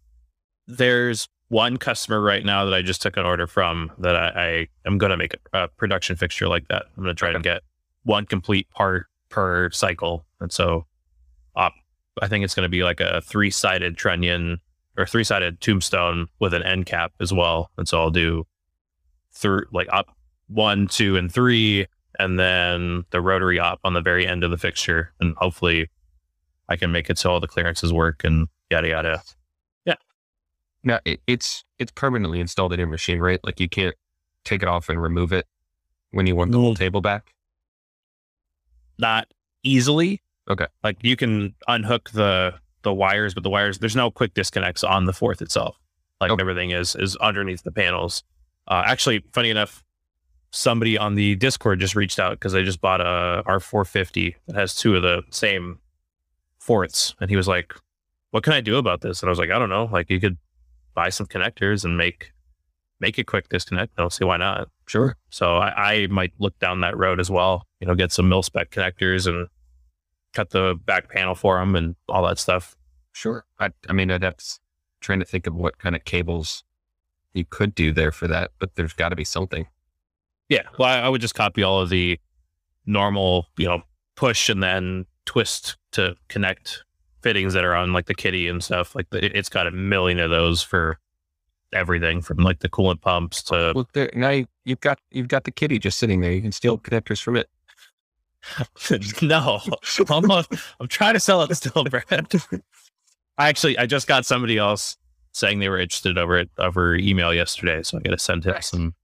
There's 0.67 1.27
one 1.49 1.77
customer 1.77 2.21
right 2.21 2.43
now 2.43 2.65
that 2.65 2.73
I 2.73 2.81
just 2.81 3.01
took 3.01 3.17
an 3.17 3.25
order 3.25 3.47
from 3.47 3.91
that 3.99 4.15
I, 4.15 4.27
I 4.35 4.67
am 4.87 4.97
going 4.97 5.11
to 5.11 5.17
make 5.17 5.35
a, 5.53 5.63
a 5.63 5.67
production 5.67 6.15
fixture 6.15 6.47
like 6.47 6.67
that. 6.69 6.85
I'm 6.95 7.03
going 7.03 7.15
to 7.15 7.19
try 7.19 7.31
and 7.31 7.43
get 7.43 7.61
one 8.03 8.25
complete 8.25 8.69
part 8.71 9.07
per 9.29 9.69
cycle. 9.71 10.25
And 10.39 10.51
so 10.51 10.85
uh, 11.55 11.69
I 12.21 12.27
think 12.27 12.45
it's 12.45 12.55
going 12.55 12.65
to 12.65 12.69
be 12.69 12.83
like 12.83 12.99
a 12.99 13.21
three 13.21 13.51
sided 13.51 13.97
trunnion 13.97 14.59
or 14.97 15.05
three 15.05 15.23
sided 15.23 15.61
tombstone 15.61 16.27
with 16.39 16.53
an 16.53 16.63
end 16.63 16.85
cap 16.85 17.11
as 17.19 17.33
well. 17.33 17.71
And 17.77 17.87
so 17.87 17.99
I'll 17.99 18.11
do 18.11 18.45
through 19.31 19.65
like 19.71 19.87
up 19.91 20.15
one, 20.47 20.87
two, 20.87 21.17
and 21.17 21.31
three, 21.31 21.85
and 22.19 22.39
then 22.39 23.03
the 23.09 23.21
rotary 23.21 23.59
op 23.59 23.79
on 23.83 23.93
the 23.93 24.01
very 24.01 24.27
end 24.27 24.43
of 24.43 24.51
the 24.51 24.57
fixture. 24.57 25.11
And 25.19 25.35
hopefully 25.37 25.89
I 26.69 26.75
can 26.75 26.91
make 26.91 27.09
it 27.09 27.17
so 27.17 27.31
all 27.31 27.39
the 27.39 27.47
clearances 27.47 27.91
work 27.91 28.23
and 28.23 28.47
yada 28.69 28.89
yada. 28.89 29.21
Yeah. 29.85 29.95
No, 30.83 30.99
it, 31.05 31.21
it's 31.27 31.63
it's 31.79 31.91
permanently 31.91 32.39
installed 32.39 32.73
in 32.73 32.79
your 32.79 32.87
machine, 32.87 33.19
right? 33.19 33.39
Like 33.43 33.59
you 33.59 33.69
can't 33.69 33.95
take 34.43 34.61
it 34.61 34.67
off 34.67 34.89
and 34.89 35.01
remove 35.01 35.33
it 35.33 35.45
when 36.11 36.27
you 36.27 36.35
want 36.35 36.51
the 36.51 36.59
whole 36.59 36.75
table 36.75 37.01
back. 37.01 37.33
Not 38.97 39.27
easily. 39.63 40.21
Okay. 40.49 40.67
Like 40.83 40.97
you 41.01 41.15
can 41.15 41.53
unhook 41.67 42.11
the 42.11 42.53
the 42.85 42.93
wires, 42.93 43.33
but 43.33 43.43
the 43.43 43.49
wires 43.49 43.79
there's 43.79 43.95
no 43.97 44.09
quick 44.09 44.33
disconnects 44.33 44.81
on 44.85 45.03
the 45.03 45.11
fourth 45.13 45.41
itself. 45.41 45.77
Like 46.21 46.31
Okay. 46.31 46.41
everything 46.41 46.71
is 46.71 46.95
is 46.95 47.17
underneath 47.17 47.63
the 47.63 47.71
panels. 47.73 48.23
Uh, 48.69 48.83
actually, 48.85 49.21
funny 49.33 49.49
enough, 49.49 49.83
somebody 50.51 50.97
on 50.97 51.15
the 51.15 51.35
Discord 51.35 51.81
just 51.81 51.95
reached 51.95 52.17
out 52.19 52.31
because 52.39 52.53
they 52.53 52.63
just 52.63 52.79
bought 52.79 53.01
a 53.01 53.43
R450 53.45 54.35
that 54.47 54.55
has 54.55 54.73
two 54.73 54.95
of 54.95 55.01
the 55.01 55.23
same 55.29 55.79
fourths, 56.59 57.13
and 57.19 57.29
he 57.29 57.35
was 57.35 57.47
like, 57.47 57.75
"What 58.31 58.43
can 58.43 58.53
I 58.53 58.61
do 58.61 58.77
about 58.77 59.01
this?" 59.01 59.21
And 59.21 59.27
I 59.29 59.31
was 59.31 59.39
like, 59.39 59.51
"I 59.51 59.59
don't 59.59 59.69
know. 59.69 59.85
Like 59.91 60.09
you 60.09 60.19
could 60.21 60.37
buy 60.93 61.09
some 61.09 61.27
connectors 61.27 61.83
and 61.83 61.97
make 61.97 62.31
make 63.01 63.17
a 63.17 63.23
quick 63.25 63.49
disconnect. 63.49 63.93
I 63.97 64.01
don't 64.01 64.13
see 64.13 64.23
why 64.25 64.37
not." 64.37 64.69
Sure. 64.87 65.17
So 65.29 65.57
I, 65.57 65.93
I 65.93 66.07
might 66.07 66.31
look 66.39 66.57
down 66.59 66.81
that 66.81 66.95
road 66.97 67.19
as 67.19 67.29
well. 67.29 67.65
You 67.79 67.87
know, 67.87 67.95
get 67.95 68.11
some 68.11 68.29
mil 68.29 68.43
spec 68.43 68.69
connectors 68.71 69.27
and 69.27 69.47
cut 70.35 70.51
the 70.51 70.75
back 70.85 71.09
panel 71.09 71.33
for 71.33 71.57
them 71.57 71.75
and 71.75 71.95
all 72.07 72.25
that 72.27 72.37
stuff. 72.37 72.75
Sure. 73.13 73.45
I, 73.59 73.71
I 73.89 73.93
mean, 73.93 74.11
I'd 74.11 74.23
have 74.23 74.37
to, 74.37 74.59
trying 74.99 75.19
to 75.19 75.25
think 75.25 75.47
of 75.47 75.55
what 75.55 75.79
kind 75.79 75.95
of 75.95 76.03
cables 76.03 76.63
you 77.33 77.45
could 77.45 77.73
do 77.73 77.91
there 77.91 78.11
for 78.11 78.27
that, 78.27 78.51
but 78.59 78.75
there's 78.75 78.93
got 78.93 79.09
to 79.09 79.15
be 79.15 79.23
something. 79.23 79.67
Yeah. 80.49 80.63
Well, 80.77 80.89
I, 80.89 80.99
I 80.99 81.09
would 81.09 81.21
just 81.21 81.35
copy 81.35 81.63
all 81.63 81.81
of 81.81 81.89
the 81.89 82.19
normal, 82.85 83.47
you 83.57 83.65
know, 83.65 83.81
push 84.15 84.49
and 84.49 84.61
then 84.61 85.05
twist 85.25 85.77
to 85.93 86.15
connect 86.27 86.83
fittings 87.21 87.53
that 87.53 87.63
are 87.63 87.73
on 87.73 87.93
like 87.93 88.05
the 88.05 88.13
kitty 88.13 88.47
and 88.47 88.63
stuff. 88.63 88.95
Like 88.95 89.09
the, 89.09 89.35
it's 89.35 89.49
got 89.49 89.67
a 89.67 89.71
million 89.71 90.19
of 90.19 90.29
those 90.29 90.61
for 90.61 90.99
everything 91.73 92.21
from 92.21 92.37
like 92.37 92.59
the 92.59 92.69
coolant 92.69 93.01
pumps 93.01 93.41
to 93.43 93.73
Well, 93.75 93.87
there, 93.93 94.09
now 94.13 94.29
you, 94.29 94.45
you've 94.63 94.79
got 94.79 94.99
you've 95.11 95.27
got 95.27 95.43
the 95.43 95.51
kitty 95.51 95.79
just 95.79 95.97
sitting 95.97 96.21
there. 96.21 96.31
You 96.31 96.41
can 96.41 96.51
steal 96.51 96.77
connectors 96.77 97.21
from 97.21 97.35
it. 97.35 97.49
no. 99.21 99.59
I'm, 100.09 100.25
not- 100.27 100.47
I'm 100.79 100.87
trying 100.87 101.13
to 101.15 101.19
sell 101.19 101.41
it 101.43 101.53
still, 101.55 101.83
Brad. 101.89 102.31
I 103.37 103.49
actually 103.49 103.77
I 103.77 103.85
just 103.85 104.07
got 104.07 104.25
somebody 104.25 104.57
else 104.57 104.95
saying 105.33 105.59
they 105.59 105.67
were 105.69 105.79
interested 105.79 106.17
over 106.17 106.37
it 106.37 106.49
over 106.57 106.95
email 106.95 107.33
yesterday, 107.33 107.83
so 107.83 107.97
I 107.97 108.01
got 108.01 108.11
to 108.11 108.17
send 108.17 108.45
him 108.45 108.53
Nice. 108.53 108.69
some 108.69 108.95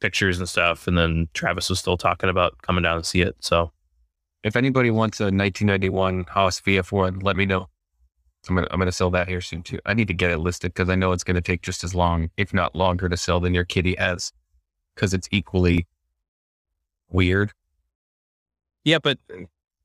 pictures 0.00 0.38
and 0.38 0.48
stuff. 0.48 0.86
And 0.86 0.98
then 0.98 1.28
Travis 1.32 1.70
was 1.70 1.78
still 1.78 1.96
talking 1.96 2.28
about 2.28 2.60
coming 2.62 2.82
down 2.82 2.98
to 2.98 3.04
see 3.04 3.22
it. 3.22 3.36
So 3.40 3.72
If 4.44 4.56
anybody 4.56 4.90
wants 4.90 5.20
a 5.20 5.24
1991 5.24 6.24
Haas 6.28 6.60
VF1, 6.60 7.22
let 7.22 7.36
me 7.36 7.46
know. 7.46 7.68
I'm 8.48 8.54
gonna 8.54 8.68
I'm 8.70 8.78
gonna 8.78 8.92
sell 8.92 9.10
that 9.10 9.26
here 9.28 9.40
soon 9.40 9.62
too. 9.62 9.78
I 9.86 9.94
need 9.94 10.06
to 10.08 10.14
get 10.14 10.30
it 10.30 10.38
listed 10.38 10.72
because 10.74 10.88
I 10.90 10.94
know 10.94 11.12
it's 11.12 11.24
gonna 11.24 11.40
take 11.40 11.62
just 11.62 11.82
as 11.82 11.94
long, 11.94 12.30
if 12.36 12.52
not 12.54 12.76
longer, 12.76 13.08
to 13.08 13.16
sell 13.16 13.40
than 13.40 13.54
your 13.54 13.64
kitty 13.64 13.96
has, 13.98 14.32
because 14.94 15.12
it's 15.14 15.28
equally 15.32 15.86
weird. 17.08 17.52
Yeah, 18.86 18.98
but 19.00 19.18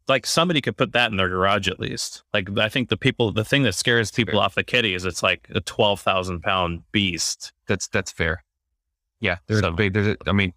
like 0.08 0.26
somebody 0.26 0.62
could 0.62 0.78
put 0.78 0.94
that 0.94 1.10
in 1.12 1.18
their 1.18 1.28
garage 1.28 1.68
at 1.68 1.80
least. 1.80 2.24
Like 2.34 2.58
I 2.58 2.70
think 2.70 2.90
the 2.90 2.98
people, 2.98 3.32
the 3.32 3.44
thing 3.44 3.64
that 3.64 3.74
scares 3.74 4.12
people 4.12 4.36
Fair. 4.36 4.42
off 4.44 4.56
the 4.56 4.64
kitty 4.64 4.94
is 4.94 5.04
it's 5.06 5.24
like 5.24 5.48
a 5.54 5.60
twelve 5.62 6.00
thousand 6.00 6.42
pound 6.42 6.84
beast. 6.92 7.52
That's 7.68 7.88
that's 7.88 8.12
fair. 8.12 8.44
Yeah, 9.20 9.38
there's 9.48 9.62
a 9.62 9.72
big. 9.72 9.94
There's 9.94 10.08
a, 10.08 10.18
I 10.28 10.32
mean, 10.32 10.54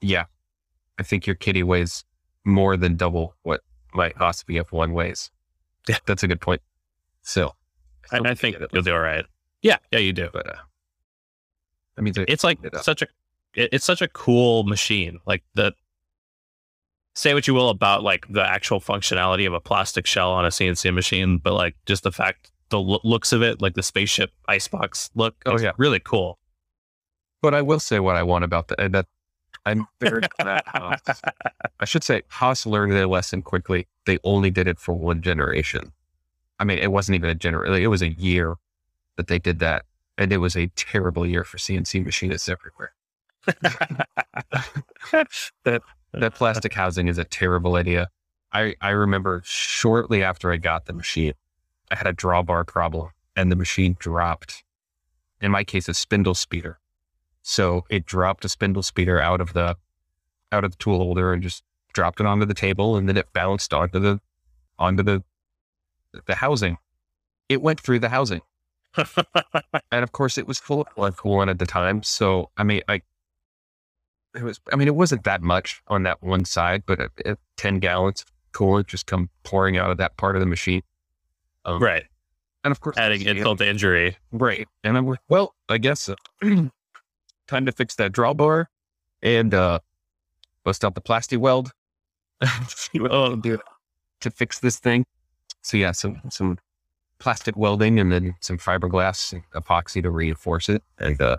yeah, 0.00 0.24
I 0.98 1.02
think 1.02 1.26
your 1.26 1.36
kitty 1.36 1.62
weighs 1.62 2.04
more 2.44 2.76
than 2.76 2.96
double 2.96 3.34
what 3.42 3.60
my 3.94 4.12
Haas 4.16 4.42
VF1 4.44 4.92
weighs. 4.92 5.30
Yeah. 5.88 5.98
that's 6.06 6.22
a 6.22 6.28
good 6.28 6.40
point. 6.40 6.60
So, 7.22 7.54
I, 8.12 8.18
I 8.24 8.34
think 8.34 8.56
you'll 8.72 8.82
do 8.82 8.92
all 8.92 9.00
right. 9.00 9.24
Yeah, 9.62 9.78
yeah, 9.90 9.98
you 9.98 10.12
do. 10.12 10.28
but 10.32 10.48
uh, 10.48 10.56
I 11.96 12.00
mean, 12.00 12.14
it's 12.16 12.44
like 12.44 12.58
it 12.62 12.76
such 12.84 13.02
a 13.02 13.06
it- 13.54 13.70
it's 13.72 13.84
such 13.84 14.02
a 14.02 14.08
cool 14.08 14.64
machine 14.64 15.18
like 15.26 15.42
the 15.54 15.72
say 17.18 17.34
what 17.34 17.46
you 17.48 17.54
will 17.54 17.70
about 17.70 18.02
like 18.02 18.26
the 18.28 18.42
actual 18.42 18.80
functionality 18.80 19.46
of 19.46 19.52
a 19.52 19.60
plastic 19.60 20.06
shell 20.06 20.30
on 20.32 20.44
a 20.44 20.48
cnc 20.48 20.92
machine 20.94 21.38
but 21.38 21.52
like 21.52 21.74
just 21.86 22.02
the 22.04 22.12
fact 22.12 22.50
the 22.70 22.78
lo- 22.78 23.00
looks 23.02 23.32
of 23.32 23.42
it 23.42 23.60
like 23.60 23.74
the 23.74 23.82
spaceship 23.82 24.30
icebox 24.48 25.10
look 25.14 25.34
Oh, 25.46 25.58
yeah. 25.58 25.72
really 25.78 26.00
cool 26.00 26.38
But 27.42 27.54
I 27.54 27.62
will 27.62 27.80
say 27.80 27.98
what 28.00 28.16
I 28.16 28.22
want 28.22 28.44
about 28.44 28.68
that. 28.68 28.92
That 28.92 29.06
I'm 29.64 29.86
very 30.00 30.22
glad. 30.40 30.62
I 31.80 31.84
should 31.84 32.02
say 32.04 32.22
Haas 32.28 32.66
learned 32.66 32.92
their 32.92 33.06
lesson 33.06 33.42
quickly. 33.42 33.86
They 34.06 34.18
only 34.24 34.50
did 34.50 34.66
it 34.66 34.78
for 34.78 34.94
one 34.94 35.20
generation. 35.22 35.92
I 36.58 36.64
mean, 36.64 36.78
it 36.78 36.90
wasn't 36.90 37.16
even 37.16 37.30
a 37.30 37.34
generation. 37.34 37.82
It 37.82 37.86
was 37.88 38.02
a 38.02 38.10
year 38.12 38.56
that 39.16 39.28
they 39.28 39.38
did 39.38 39.58
that, 39.60 39.84
and 40.16 40.32
it 40.32 40.38
was 40.38 40.56
a 40.56 40.68
terrible 40.74 41.26
year 41.26 41.44
for 41.44 41.58
CNC 41.58 42.04
machinists 42.04 42.48
everywhere. 42.48 42.92
that 45.64 45.82
that 46.12 46.34
plastic 46.34 46.72
housing 46.72 47.08
is 47.08 47.18
a 47.18 47.24
terrible 47.24 47.76
idea. 47.76 48.08
I 48.52 48.74
I 48.80 48.90
remember 48.90 49.42
shortly 49.44 50.22
after 50.22 50.50
I 50.52 50.56
got 50.56 50.86
the 50.86 50.92
machine, 50.92 51.34
I 51.90 51.96
had 51.96 52.06
a 52.06 52.12
drawbar 52.12 52.66
problem, 52.66 53.10
and 53.36 53.50
the 53.52 53.56
machine 53.56 53.96
dropped. 53.98 54.64
In 55.40 55.50
my 55.50 55.64
case, 55.64 55.88
a 55.88 55.94
spindle 55.94 56.34
speeder. 56.34 56.78
So 57.42 57.84
it 57.88 58.04
dropped 58.06 58.44
a 58.44 58.48
spindle 58.48 58.82
speeder 58.82 59.20
out 59.20 59.40
of 59.40 59.52
the 59.52 59.76
out 60.50 60.64
of 60.64 60.72
the 60.72 60.76
tool 60.78 60.98
holder 60.98 61.32
and 61.32 61.42
just 61.42 61.62
dropped 61.92 62.20
it 62.20 62.26
onto 62.26 62.46
the 62.46 62.54
table, 62.54 62.96
and 62.96 63.08
then 63.08 63.16
it 63.16 63.32
bounced 63.32 63.72
onto 63.72 63.98
the 63.98 64.20
onto 64.78 65.02
the 65.02 65.22
the 66.26 66.36
housing. 66.36 66.78
It 67.48 67.62
went 67.62 67.80
through 67.80 68.00
the 68.00 68.08
housing, 68.08 68.42
and 68.96 70.02
of 70.02 70.12
course, 70.12 70.38
it 70.38 70.46
was 70.46 70.58
full 70.58 70.82
of 70.82 70.94
blood 70.94 71.16
coolant 71.16 71.50
at 71.50 71.58
the 71.58 71.66
time. 71.66 72.02
So 72.02 72.50
I 72.56 72.64
mean, 72.64 72.82
I 72.88 73.02
it 74.34 74.42
was. 74.42 74.60
I 74.72 74.76
mean, 74.76 74.88
it 74.88 74.94
wasn't 74.94 75.24
that 75.24 75.42
much 75.42 75.82
on 75.88 76.02
that 76.04 76.22
one 76.22 76.44
side, 76.44 76.84
but 76.86 77.00
it, 77.00 77.10
it, 77.24 77.38
ten 77.56 77.78
gallons 77.78 78.22
of 78.22 78.32
coolant 78.52 78.86
just 78.86 79.06
come 79.06 79.30
pouring 79.42 79.76
out 79.76 79.90
of 79.90 79.98
that 79.98 80.16
part 80.16 80.36
of 80.36 80.40
the 80.40 80.46
machine. 80.46 80.82
Um, 81.64 81.82
right 81.82 82.04
and 82.64 82.72
of 82.72 82.80
course, 82.80 82.96
adding 82.96 83.22
insult 83.22 83.58
to 83.58 83.68
injury 83.68 84.16
Right. 84.32 84.68
And 84.84 84.96
I'm 84.96 85.06
like, 85.06 85.20
well, 85.28 85.54
I 85.68 85.78
guess 85.78 86.00
so. 86.00 86.16
time 87.46 87.66
to 87.66 87.72
fix 87.72 87.94
that 87.96 88.12
drawbar 88.12 88.66
and 89.22 89.54
uh 89.54 89.78
bust 90.64 90.84
out 90.84 90.94
the 90.94 91.00
plastic 91.00 91.40
weld. 91.40 91.72
See 92.68 93.00
what 93.00 93.10
can 93.10 93.40
do 93.40 93.58
to 94.20 94.30
fix 94.30 94.58
this 94.58 94.78
thing. 94.78 95.06
So 95.62 95.76
yeah, 95.76 95.92
some 95.92 96.20
some 96.30 96.58
plastic 97.18 97.56
welding 97.56 97.98
and 97.98 98.12
then 98.12 98.34
some 98.40 98.58
fiberglass 98.58 99.40
epoxy 99.54 100.02
to 100.02 100.10
reinforce 100.10 100.68
it 100.68 100.82
and 100.98 101.20
uh 101.20 101.38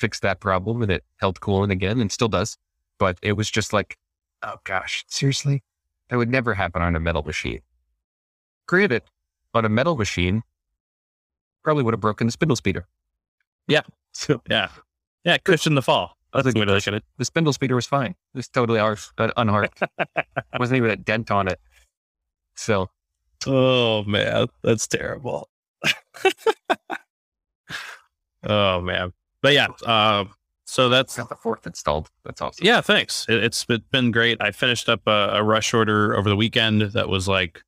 fix 0.00 0.18
that 0.20 0.40
problem 0.40 0.82
and 0.82 0.90
it 0.90 1.04
held 1.16 1.40
coolant 1.40 1.70
again 1.70 2.00
and 2.00 2.10
still 2.10 2.28
does. 2.28 2.56
But 2.98 3.18
it 3.22 3.32
was 3.34 3.50
just 3.50 3.72
like, 3.72 3.98
oh 4.42 4.56
gosh, 4.64 5.04
seriously? 5.08 5.62
That 6.08 6.16
would 6.16 6.30
never 6.30 6.54
happen 6.54 6.82
on 6.82 6.96
a 6.96 7.00
metal 7.00 7.22
machine. 7.22 7.60
Granted, 8.66 9.02
on 9.54 9.64
a 9.64 9.68
metal 9.68 9.96
machine, 9.96 10.42
probably 11.62 11.82
would 11.82 11.94
have 11.94 12.00
broken 12.00 12.26
the 12.26 12.32
spindle 12.32 12.56
speeder. 12.56 12.86
Yeah. 13.68 13.82
So 14.12 14.42
yeah 14.50 14.68
yeah 15.24 15.36
cushion 15.38 15.74
the 15.74 15.82
fall 15.82 16.16
I 16.32 16.42
think 16.42 16.56
Way 16.56 16.64
to 16.64 16.72
look 16.72 16.86
at 16.88 16.94
it. 16.94 17.04
the 17.18 17.24
spindle 17.24 17.52
speeder 17.52 17.74
was 17.74 17.86
fine. 17.86 18.10
It 18.10 18.36
was 18.36 18.48
totally 18.48 18.78
ours, 18.78 19.12
uh, 19.18 19.30
unharmed. 19.36 19.70
wasn't 20.58 20.78
even 20.78 20.90
a 20.90 20.96
dent 20.96 21.30
on 21.30 21.48
it. 21.48 21.60
So 22.54 22.88
oh 23.46 24.02
man 24.04 24.46
that's 24.62 24.86
terrible 24.86 25.48
oh 28.44 28.80
man 28.80 29.12
but 29.42 29.52
yeah 29.52 29.68
uh, 29.86 30.24
so 30.64 30.88
that's 30.88 31.16
got 31.16 31.28
the 31.28 31.34
fourth 31.34 31.66
installed. 31.66 32.08
That's 32.24 32.40
awesome. 32.40 32.64
Yeah, 32.64 32.80
thanks. 32.80 33.26
It, 33.28 33.42
it's 33.42 33.64
been- 33.64 34.12
great. 34.12 34.40
I 34.40 34.52
finished 34.52 34.88
up 34.88 35.00
a, 35.06 35.30
a 35.32 35.42
rush 35.42 35.74
order 35.74 36.16
over 36.16 36.28
the 36.28 36.36
weekend 36.36 36.82
that 36.82 37.08
was 37.08 37.26
like 37.26 37.64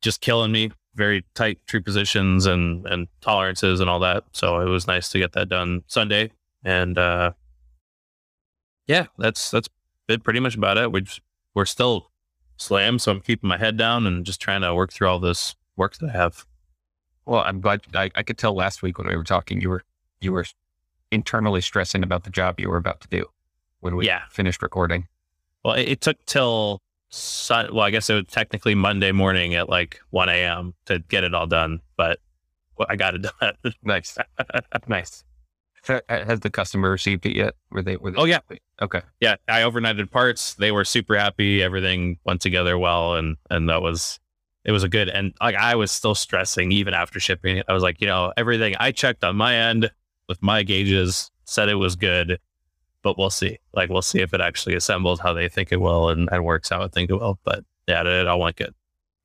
just 0.00 0.22
killing 0.22 0.50
me. 0.50 0.70
Very 0.94 1.26
tight 1.34 1.58
tree 1.66 1.80
positions 1.80 2.46
and 2.46 2.86
and 2.86 3.06
tolerances 3.20 3.80
and 3.80 3.90
all 3.90 4.00
that. 4.00 4.24
So 4.32 4.60
it 4.60 4.64
was 4.70 4.86
nice 4.86 5.10
to 5.10 5.18
get 5.18 5.32
that 5.32 5.50
done 5.50 5.82
Sunday. 5.88 6.32
And 6.64 6.96
uh 6.96 7.32
yeah, 8.86 9.06
that's 9.18 9.50
that's 9.50 9.68
been 10.08 10.20
pretty 10.20 10.40
much 10.40 10.56
about 10.56 10.78
it. 10.78 10.90
We 10.90 11.02
just, 11.02 11.20
we're 11.54 11.66
still 11.66 12.10
slammed, 12.56 13.02
so 13.02 13.12
I'm 13.12 13.20
keeping 13.20 13.48
my 13.48 13.58
head 13.58 13.76
down 13.76 14.06
and 14.06 14.24
just 14.24 14.40
trying 14.40 14.62
to 14.62 14.74
work 14.74 14.90
through 14.92 15.08
all 15.08 15.20
this 15.20 15.54
work 15.76 15.96
that 15.98 16.10
I 16.10 16.12
have. 16.12 16.46
Well, 17.26 17.42
I'm 17.42 17.60
glad 17.60 17.82
I, 17.94 18.10
I 18.14 18.22
could 18.22 18.38
tell 18.38 18.54
last 18.54 18.82
week 18.82 18.98
when 18.98 19.06
we 19.06 19.16
were 19.16 19.22
talking, 19.24 19.60
you 19.60 19.68
were 19.68 19.84
you 20.20 20.32
were 20.32 20.44
internally 21.10 21.60
stressing 21.60 22.02
about 22.02 22.24
the 22.24 22.30
job 22.30 22.60
you 22.60 22.68
were 22.68 22.76
about 22.76 23.00
to 23.00 23.08
do 23.08 23.26
when 23.80 23.96
we 23.96 24.06
Yeah. 24.06 24.22
finished 24.30 24.62
recording. 24.62 25.08
Well, 25.64 25.74
it, 25.74 25.88
it 25.88 26.00
took 26.00 26.24
till 26.26 26.80
sun. 27.08 27.74
Well, 27.74 27.84
I 27.84 27.90
guess 27.90 28.08
it 28.08 28.14
was 28.14 28.24
technically 28.28 28.74
Monday 28.74 29.12
morning 29.12 29.54
at 29.54 29.68
like 29.68 30.00
1 30.10 30.28
a.m. 30.28 30.74
to 30.86 31.00
get 31.00 31.24
it 31.24 31.34
all 31.34 31.46
done, 31.46 31.80
but 31.96 32.20
well, 32.78 32.86
I 32.88 32.96
got 32.96 33.14
it 33.14 33.22
done. 33.40 33.54
Nice, 33.82 34.16
nice. 34.88 35.24
Has 36.10 36.40
the 36.40 36.50
customer 36.50 36.90
received 36.90 37.24
it 37.24 37.34
yet? 37.34 37.54
Were 37.70 37.82
they? 37.82 37.96
Were 37.96 38.10
they 38.10 38.18
Oh, 38.18 38.24
yeah. 38.26 38.40
Okay. 38.82 39.00
yeah, 39.20 39.36
I 39.48 39.62
overnighted 39.62 40.10
parts. 40.10 40.54
They 40.54 40.72
were 40.72 40.84
super 40.84 41.16
happy. 41.16 41.62
Everything 41.62 42.18
went 42.24 42.42
together 42.42 42.78
well, 42.78 43.14
and 43.16 43.36
and 43.48 43.68
that 43.70 43.80
was 43.80 44.20
it 44.64 44.72
was 44.72 44.84
a 44.84 44.90
good. 44.90 45.08
And 45.08 45.32
like 45.40 45.56
I 45.56 45.74
was 45.76 45.90
still 45.90 46.14
stressing 46.14 46.70
even 46.70 46.92
after 46.92 47.18
shipping 47.18 47.56
it. 47.58 47.66
I 47.66 47.72
was 47.72 47.82
like, 47.82 48.00
you 48.02 48.06
know, 48.06 48.30
everything 48.36 48.76
I 48.78 48.92
checked 48.92 49.24
on 49.24 49.36
my 49.36 49.54
end 49.56 49.90
with 50.30 50.42
my 50.42 50.62
gauges 50.62 51.30
said 51.44 51.68
it 51.68 51.74
was 51.74 51.96
good, 51.96 52.38
but 53.02 53.18
we'll 53.18 53.30
see. 53.30 53.58
Like 53.74 53.90
we'll 53.90 54.00
see 54.00 54.20
if 54.20 54.32
it 54.32 54.40
actually 54.40 54.76
assembles 54.76 55.18
how 55.18 55.34
they 55.34 55.48
think 55.48 55.72
it 55.72 55.80
will 55.80 56.08
and, 56.08 56.28
and 56.30 56.44
works 56.44 56.70
how 56.70 56.82
I 56.82 56.88
think 56.88 57.10
it 57.10 57.14
will. 57.14 57.38
But 57.44 57.64
yeah, 57.88 58.00
it, 58.02 58.06
it 58.06 58.28
all 58.28 58.38
went 58.40 58.56
good. 58.56 58.72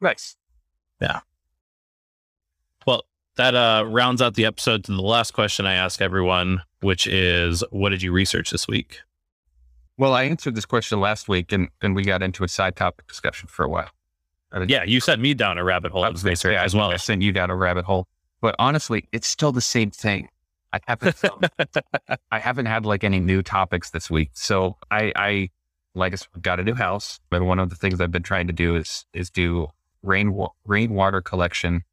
Nice. 0.01 0.35
Yeah. 0.99 1.19
Well, 2.87 3.03
that 3.37 3.53
uh, 3.53 3.85
rounds 3.87 4.21
out 4.21 4.33
the 4.33 4.45
episode 4.45 4.83
to 4.85 4.91
the 4.91 5.01
last 5.01 5.35
question 5.35 5.67
I 5.67 5.75
ask 5.75 6.01
everyone, 6.01 6.63
which 6.81 7.05
is, 7.05 7.63
what 7.69 7.89
did 7.89 8.01
you 8.01 8.11
research 8.11 8.49
this 8.49 8.67
week? 8.67 8.99
Well, 9.97 10.13
I 10.13 10.23
answered 10.23 10.55
this 10.55 10.65
question 10.65 10.99
last 10.99 11.29
week, 11.29 11.51
and 11.51 11.69
and 11.81 11.95
we 11.95 12.03
got 12.03 12.21
into 12.23 12.43
a 12.43 12.47
side 12.47 12.75
topic 12.75 13.07
discussion 13.07 13.47
for 13.47 13.63
a 13.63 13.69
while. 13.69 13.89
Yeah, 14.67 14.83
you 14.83 14.99
sent 14.99 15.21
me 15.21 15.33
down 15.33 15.57
a 15.57 15.63
rabbit 15.63 15.91
hole 15.91 16.03
I 16.03 16.09
was 16.09 16.23
gonna 16.23 16.35
say, 16.35 16.49
research 16.49 16.61
I, 16.61 16.63
as 16.65 16.75
well. 16.75 16.89
I 16.89 16.97
sent 16.97 17.21
you 17.21 17.31
down 17.31 17.49
a 17.49 17.55
rabbit 17.55 17.85
hole, 17.85 18.07
but 18.41 18.55
honestly, 18.57 19.07
it's 19.11 19.27
still 19.27 19.51
the 19.51 19.61
same 19.61 19.91
thing. 19.91 20.29
I 20.75 20.79
haven't, 20.87 21.23
I 22.31 22.39
haven't 22.39 22.65
had 22.65 22.85
like 22.85 23.03
any 23.03 23.19
new 23.19 23.41
topics 23.41 23.91
this 23.91 24.09
week. 24.09 24.31
So 24.33 24.77
I, 24.91 25.11
I, 25.15 25.49
like 25.93 26.13
I 26.13 26.15
said, 26.17 26.27
got 26.41 26.59
a 26.59 26.63
new 26.63 26.73
house, 26.73 27.19
and 27.31 27.47
one 27.47 27.59
of 27.59 27.69
the 27.69 27.75
things 27.75 28.01
I've 28.01 28.11
been 28.11 28.23
trying 28.23 28.47
to 28.47 28.53
do 28.53 28.75
is 28.75 29.05
is 29.13 29.29
do 29.29 29.67
rain 30.03 30.33
wa- 30.33 30.49
rainwater 30.65 31.21
collection. 31.21 31.83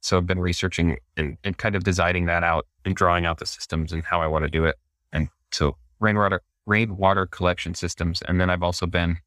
So 0.00 0.18
I've 0.18 0.26
been 0.26 0.38
researching 0.38 0.98
and, 1.16 1.36
and 1.42 1.56
kind 1.56 1.74
of 1.74 1.82
designing 1.82 2.26
that 2.26 2.44
out 2.44 2.66
and 2.84 2.94
drawing 2.94 3.24
out 3.24 3.38
the 3.38 3.46
systems 3.46 3.92
and 3.92 4.04
how 4.04 4.20
I 4.20 4.26
want 4.26 4.44
to 4.44 4.50
do 4.50 4.64
it. 4.66 4.76
And 5.12 5.28
so 5.50 5.76
rainwater 5.98 6.42
rainwater 6.66 7.26
collection 7.26 7.74
systems, 7.74 8.22
and 8.22 8.40
then 8.40 8.50
I've 8.50 8.62
also 8.62 8.86
been 8.86 9.18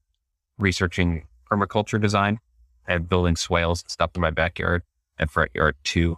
researching 0.58 1.28
permaculture 1.52 2.02
design 2.02 2.40
and 2.88 3.08
building 3.10 3.36
swales 3.36 3.84
and 3.84 3.92
stuff 3.92 4.12
in 4.16 4.22
my 4.22 4.32
backyard 4.32 4.84
and 5.20 5.30
front 5.30 5.52
yard 5.54 5.76
too. 5.84 6.18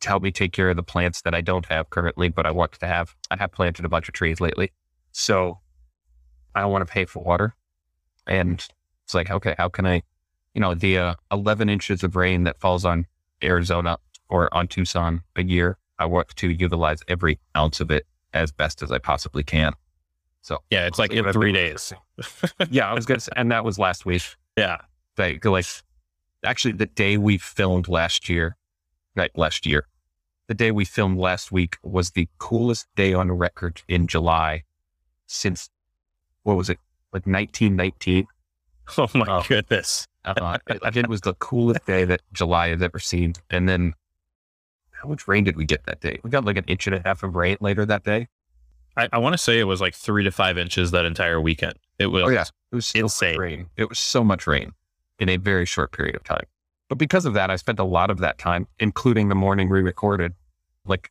To 0.00 0.08
help 0.08 0.22
me 0.22 0.30
take 0.30 0.52
care 0.52 0.70
of 0.70 0.76
the 0.76 0.82
plants 0.82 1.22
that 1.22 1.34
I 1.34 1.40
don't 1.40 1.66
have 1.66 1.90
currently, 1.90 2.28
but 2.28 2.46
I 2.46 2.50
want 2.50 2.72
to 2.72 2.86
have. 2.86 3.14
I 3.30 3.36
have 3.36 3.52
planted 3.52 3.84
a 3.84 3.88
bunch 3.88 4.08
of 4.08 4.14
trees 4.14 4.40
lately. 4.40 4.72
So 5.12 5.58
I 6.54 6.60
don't 6.62 6.72
want 6.72 6.86
to 6.86 6.92
pay 6.92 7.04
for 7.04 7.22
water. 7.22 7.54
And 8.26 8.64
it's 9.04 9.14
like, 9.14 9.30
okay, 9.30 9.54
how 9.58 9.68
can 9.68 9.86
I, 9.86 10.02
you 10.54 10.60
know, 10.60 10.74
the 10.74 10.98
uh, 10.98 11.14
11 11.32 11.68
inches 11.68 12.02
of 12.04 12.14
rain 12.16 12.44
that 12.44 12.60
falls 12.60 12.84
on 12.84 13.06
Arizona 13.42 13.98
or 14.28 14.52
on 14.54 14.68
Tucson 14.68 15.22
a 15.36 15.42
year, 15.42 15.78
I 15.98 16.04
want 16.06 16.28
to 16.36 16.48
utilize 16.50 17.00
every 17.08 17.38
ounce 17.56 17.80
of 17.80 17.90
it 17.90 18.06
as 18.34 18.52
best 18.52 18.82
as 18.82 18.92
I 18.92 18.98
possibly 18.98 19.42
can. 19.42 19.72
So 20.42 20.58
Yeah, 20.70 20.86
it's 20.86 20.98
like 20.98 21.12
in 21.12 21.30
three 21.32 21.52
days. 21.52 21.92
yeah, 22.70 22.88
I 22.90 22.94
was 22.94 23.06
gonna 23.06 23.20
say, 23.20 23.32
and 23.36 23.50
that 23.52 23.64
was 23.64 23.78
last 23.78 24.06
week. 24.06 24.22
Yeah. 24.56 24.78
Like, 25.16 25.44
like 25.44 25.66
actually, 26.44 26.72
the 26.72 26.86
day 26.86 27.16
we 27.16 27.38
filmed 27.38 27.86
last 27.86 28.28
year, 28.28 28.56
right? 29.18 29.30
Last 29.36 29.66
year, 29.66 29.86
the 30.46 30.54
day 30.54 30.70
we 30.70 30.84
filmed 30.86 31.18
last 31.18 31.52
week 31.52 31.76
was 31.82 32.12
the 32.12 32.28
coolest 32.38 32.86
day 32.96 33.12
on 33.12 33.30
record 33.30 33.82
in 33.88 34.06
July 34.06 34.62
since 35.26 35.68
what 36.44 36.56
was 36.56 36.70
it? 36.70 36.78
Like 37.12 37.26
1919. 37.26 38.26
Oh 38.96 39.06
my 39.14 39.26
Oh. 39.28 39.42
goodness. 39.46 40.06
Uh, 40.24 40.56
it, 40.66 40.96
it 40.96 41.08
was 41.08 41.20
the 41.20 41.34
coolest 41.34 41.84
day 41.84 42.04
that 42.06 42.22
July 42.32 42.68
has 42.68 42.80
ever 42.80 42.98
seen. 42.98 43.34
And 43.50 43.68
then, 43.68 43.92
how 44.92 45.08
much 45.08 45.28
rain 45.28 45.44
did 45.44 45.56
we 45.56 45.64
get 45.66 45.84
that 45.84 46.00
day? 46.00 46.18
We 46.22 46.30
got 46.30 46.44
like 46.46 46.56
an 46.56 46.64
inch 46.66 46.86
and 46.86 46.96
a 46.96 47.02
half 47.04 47.22
of 47.22 47.34
rain 47.36 47.58
later 47.60 47.84
that 47.86 48.04
day. 48.04 48.28
I, 48.96 49.08
I 49.12 49.18
want 49.18 49.34
to 49.34 49.38
say 49.38 49.58
it 49.58 49.64
was 49.64 49.80
like 49.80 49.94
three 49.94 50.24
to 50.24 50.30
five 50.30 50.56
inches 50.58 50.90
that 50.92 51.04
entire 51.04 51.40
weekend. 51.40 51.74
It 51.98 52.06
was 52.06 52.22
Oh 52.24 52.28
yeah, 52.28 52.44
it 52.72 52.74
was 52.76 52.90
insane. 52.94 53.38
rain. 53.38 53.66
It 53.76 53.88
was 53.88 53.98
so 53.98 54.24
much 54.24 54.46
rain 54.46 54.72
in 55.18 55.28
a 55.28 55.36
very 55.36 55.66
short 55.66 55.92
period 55.92 56.16
of 56.16 56.24
time. 56.24 56.44
But 56.88 56.98
because 56.98 57.26
of 57.26 57.34
that, 57.34 57.50
I 57.50 57.56
spent 57.56 57.78
a 57.78 57.84
lot 57.84 58.10
of 58.10 58.18
that 58.18 58.38
time, 58.38 58.66
including 58.78 59.28
the 59.28 59.34
morning 59.34 59.68
we 59.68 59.80
recorded, 59.80 60.34
like 60.86 61.10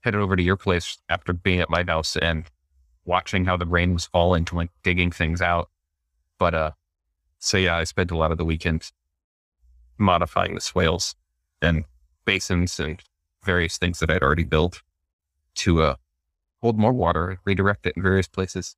headed 0.00 0.20
over 0.20 0.36
to 0.36 0.42
your 0.42 0.56
place 0.56 0.98
after 1.08 1.32
being 1.32 1.60
at 1.60 1.70
my 1.70 1.82
house 1.84 2.16
and 2.16 2.44
watching 3.04 3.44
how 3.44 3.56
the 3.56 3.66
rain 3.66 3.94
was 3.94 4.06
falling 4.06 4.44
to 4.46 4.56
like 4.56 4.70
digging 4.82 5.10
things 5.10 5.40
out. 5.40 5.70
But 6.38 6.54
uh, 6.54 6.70
so 7.38 7.56
yeah, 7.56 7.76
I 7.76 7.84
spent 7.84 8.10
a 8.10 8.16
lot 8.16 8.30
of 8.30 8.38
the 8.38 8.44
weekend 8.44 8.90
modifying 9.98 10.54
the 10.54 10.60
swales 10.60 11.14
and 11.62 11.84
basins 12.24 12.78
and 12.78 13.02
various 13.42 13.78
things 13.78 14.00
that 14.00 14.10
I'd 14.10 14.22
already 14.22 14.44
built 14.44 14.82
to 15.54 15.80
uh 15.80 15.94
hold 16.60 16.78
more 16.78 16.92
water 16.92 17.30
and 17.30 17.38
redirect 17.44 17.86
it 17.86 17.94
in 17.96 18.02
various 18.02 18.28
places. 18.28 18.76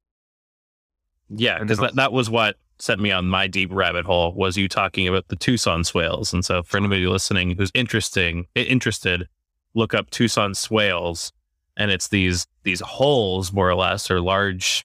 Yeah, 1.29 1.59
because 1.59 1.79
that, 1.79 1.97
that 1.97 2.13
was 2.13 2.31
what 2.31 2.57
sent 2.79 3.01
me 3.01 3.11
on 3.11 3.27
my 3.29 3.47
deep 3.47 3.71
rabbit 3.73 4.05
hole 4.07 4.33
was 4.35 4.57
you 4.57 4.69
talking 4.69 5.09
about 5.09 5.29
the 5.29 5.37
Tucson 5.37 5.85
swales. 5.85 6.33
And 6.33 6.45
so 6.45 6.63
for 6.63 6.77
anybody 6.77 7.07
listening 7.07 7.57
who's 7.57 7.71
interesting 7.75 8.47
interested, 8.55 9.29
look 9.75 9.95
up 9.95 10.11
Tucson 10.11 10.55
swales. 10.55 11.33
And 11.77 11.91
it's 11.91 12.09
these 12.09 12.47
these 12.65 12.81
holes 12.81 13.53
more 13.53 13.69
or 13.69 13.75
less 13.75 14.11
or 14.11 14.21
large 14.21 14.85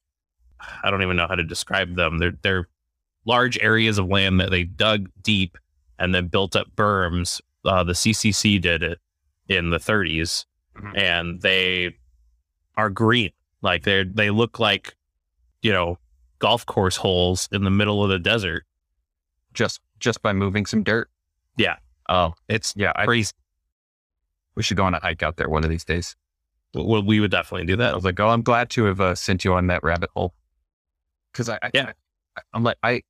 I 0.84 0.90
don't 0.91 1.02
even 1.02 1.18
know 1.18 1.28
how 1.28 1.36
to 1.36 1.44
describe 1.44 1.95
them. 1.95 2.18
They're 2.20 2.38
they're 2.41 2.68
large 3.26 3.57
areas 3.60 3.98
of 3.98 4.07
land 4.07 4.40
that 4.40 4.49
they 4.52 4.64
dug 4.64 5.10
deep 5.22 5.57
and 5.99 6.14
then 6.14 6.28
built 6.28 6.56
up 6.56 6.68
berms. 6.76 7.41
Uh, 7.65 7.84
the 7.84 7.94
CCC 7.94 8.60
did 8.61 8.84
it 8.84 8.99
in 9.48 9.70
the 9.70 9.78
30s, 9.80 10.45
Mhm. 10.78 10.98
and 10.98 11.41
they 11.41 11.95
are 12.76 12.90
green. 12.90 13.32
Like 13.61 13.84
they 13.84 14.03
they 14.03 14.30
look 14.30 14.60
like 14.60 14.95
you 15.61 15.72
know 15.72 15.98
golf 16.44 16.65
course 16.65 16.98
holes 16.98 17.48
in 17.53 17.64
the 17.64 17.70
middle 17.70 18.03
of 18.03 18.10
the 18.10 18.20
desert. 18.20 18.65
just 19.53 19.80
just 19.99 20.22
by 20.22 20.34
moving 20.34 20.65
some 20.65 20.84
dirt. 20.84 21.10
Yeah. 21.57 21.78
Oh, 22.10 22.34
It's 22.49 22.74
yeah. 22.76 22.91
I, 22.98 23.06
crazy. 23.06 23.32
we 24.56 24.61
should 24.64 24.76
go 24.76 24.84
on 24.84 24.94
a 24.94 24.99
hike 24.99 25.24
out 25.24 25.38
there 25.38 25.48
one 25.48 25.64
of 25.64 25.70
these 25.70 25.86
days. 25.86 26.18
Well, 26.74 27.02
we 27.03 27.22
would 27.22 27.32
definitely 27.32 27.65
do 27.68 27.78
that. 27.78 27.94
I 27.94 27.95
was 27.95 28.03
like, 28.03 28.20
oh, 28.20 28.28
I'm 28.28 28.41
glad 28.41 28.70
to 28.72 28.84
have 28.86 28.99
uh, 28.99 29.15
sent 29.15 29.45
you 29.45 29.53
on 29.53 29.68
that 29.68 29.82
rabbit 29.84 30.10
hole. 30.14 30.34
Because 31.32 31.48
I, 31.48 31.57
I, 31.61 31.70
Yeah. 31.74 31.91
I, 32.38 32.41
I'm 32.53 32.64
like, 32.64 32.78
I, 32.84 33.03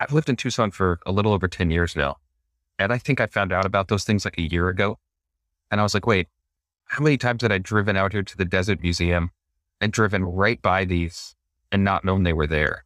I've 0.00 0.12
lived 0.14 0.30
in 0.30 0.36
Tucson 0.36 0.70
for 0.70 0.98
a 1.04 1.12
little 1.12 1.32
over 1.34 1.48
ten 1.48 1.70
years 1.70 1.94
now, 1.96 2.16
and 2.78 2.90
I 2.92 2.98
think 2.98 3.20
I 3.20 3.26
found 3.26 3.52
out 3.52 3.66
about 3.66 3.88
those 3.88 4.04
things 4.04 4.24
like 4.24 4.38
a 4.38 4.42
year 4.42 4.68
ago, 4.68 4.98
and 5.70 5.80
I 5.80 5.82
was 5.82 5.92
like, 5.92 6.06
wait, 6.06 6.28
how 6.86 7.02
many 7.04 7.18
times 7.18 7.42
had 7.42 7.52
I 7.52 7.58
driven 7.58 7.96
out 7.96 8.12
here 8.12 8.22
to 8.22 8.36
the 8.36 8.44
Desert 8.46 8.80
Museum 8.80 9.32
and 9.80 9.92
driven 9.92 10.24
right 10.24 10.62
by 10.62 10.84
these 10.86 11.34
and 11.72 11.84
not 11.84 12.04
known 12.04 12.22
they 12.22 12.32
were 12.32 12.46
there? 12.46 12.84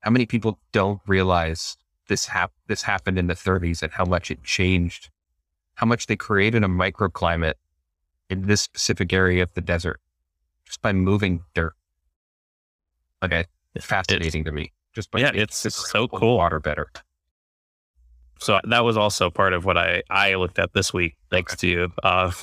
How 0.00 0.10
many 0.10 0.26
people 0.26 0.58
don't 0.72 1.00
realize 1.06 1.76
this 2.08 2.26
hap- 2.26 2.52
this 2.66 2.82
happened 2.82 3.18
in 3.18 3.26
the 3.26 3.34
30s 3.34 3.82
and 3.82 3.92
how 3.92 4.04
much 4.04 4.30
it 4.30 4.42
changed, 4.44 5.10
how 5.74 5.86
much 5.86 6.06
they 6.06 6.16
created 6.16 6.62
a 6.62 6.66
microclimate 6.68 7.54
in 8.28 8.42
this 8.46 8.60
specific 8.62 9.12
area 9.12 9.42
of 9.42 9.52
the 9.54 9.60
desert 9.60 10.00
just 10.66 10.80
by 10.82 10.92
moving 10.92 11.42
dirt. 11.54 11.74
Okay, 13.22 13.44
it's 13.74 13.86
fascinating 13.86 14.44
to 14.44 14.52
me. 14.52 14.72
Just 14.92 15.10
by 15.10 15.20
Yeah, 15.20 15.30
it's 15.34 15.62
the 15.62 15.70
so 15.70 16.06
cool. 16.08 16.36
water 16.36 16.60
better. 16.60 16.88
So 18.40 18.60
that 18.64 18.84
was 18.84 18.96
also 18.96 19.30
part 19.30 19.52
of 19.54 19.64
what 19.64 19.78
I 19.78 20.02
I 20.10 20.34
looked 20.34 20.58
at 20.58 20.72
this 20.74 20.92
week, 20.92 21.16
thanks 21.30 21.56
to 21.56 21.66
you. 21.66 21.92
Uh, 22.02 22.30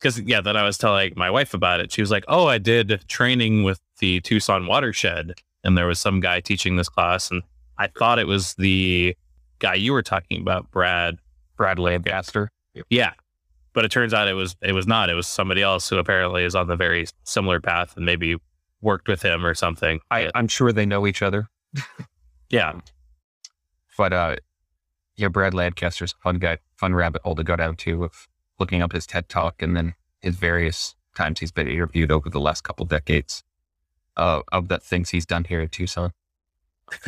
Because 0.00 0.20
yeah, 0.20 0.40
then 0.40 0.56
I 0.56 0.64
was 0.64 0.78
telling 0.78 1.12
my 1.16 1.30
wife 1.30 1.52
about 1.52 1.80
it. 1.80 1.92
She 1.92 2.00
was 2.00 2.10
like, 2.10 2.24
"Oh, 2.26 2.46
I 2.46 2.58
did 2.58 3.04
training 3.08 3.64
with 3.64 3.80
the 3.98 4.20
Tucson 4.20 4.66
watershed, 4.66 5.34
and 5.62 5.76
there 5.76 5.86
was 5.86 5.98
some 5.98 6.20
guy 6.20 6.40
teaching 6.40 6.76
this 6.76 6.88
class, 6.88 7.30
and 7.30 7.42
I 7.78 7.88
thought 7.88 8.18
it 8.18 8.26
was 8.26 8.54
the 8.54 9.14
guy 9.58 9.74
you 9.74 9.92
were 9.92 10.02
talking 10.02 10.40
about, 10.40 10.70
Brad. 10.70 11.18
Brad 11.60 11.78
Lancaster. 11.78 12.50
Yeah, 12.88 13.12
but 13.74 13.84
it 13.84 13.90
turns 13.90 14.14
out 14.14 14.28
it 14.28 14.32
was 14.32 14.56
it 14.62 14.72
was 14.72 14.86
not. 14.86 15.10
It 15.10 15.14
was 15.14 15.26
somebody 15.26 15.60
else 15.60 15.90
who 15.90 15.98
apparently 15.98 16.44
is 16.44 16.54
on 16.54 16.68
the 16.68 16.76
very 16.76 17.04
similar 17.24 17.60
path 17.60 17.98
and 17.98 18.06
maybe 18.06 18.36
worked 18.80 19.08
with 19.08 19.20
him 19.20 19.44
or 19.44 19.54
something. 19.54 20.00
I, 20.10 20.30
I'm 20.34 20.48
sure 20.48 20.72
they 20.72 20.86
know 20.86 21.06
each 21.06 21.20
other, 21.20 21.50
yeah, 22.48 22.80
but 23.98 24.14
uh, 24.14 24.36
yeah, 25.16 25.28
Brad 25.28 25.52
Lancaster's 25.52 26.14
a 26.18 26.22
fun 26.22 26.38
guy, 26.38 26.56
fun 26.78 26.94
rabbit 26.94 27.20
hole 27.22 27.34
to 27.34 27.44
go 27.44 27.56
down 27.56 27.76
to 27.76 28.04
of 28.04 28.26
looking 28.60 28.82
up 28.82 28.92
his 28.92 29.06
TED 29.06 29.28
talk 29.28 29.62
and 29.62 29.76
then 29.76 29.94
his 30.20 30.36
various 30.36 30.94
times 31.16 31.40
he's 31.40 31.50
been 31.50 31.68
interviewed 31.68 32.12
over 32.12 32.30
the 32.30 32.40
last 32.40 32.62
couple 32.62 32.86
decades 32.86 33.42
uh, 34.16 34.42
of 34.52 34.68
the 34.68 34.78
things 34.78 35.10
he's 35.10 35.26
done 35.26 35.44
here 35.44 35.60
in 35.60 35.68
Tucson. 35.68 36.12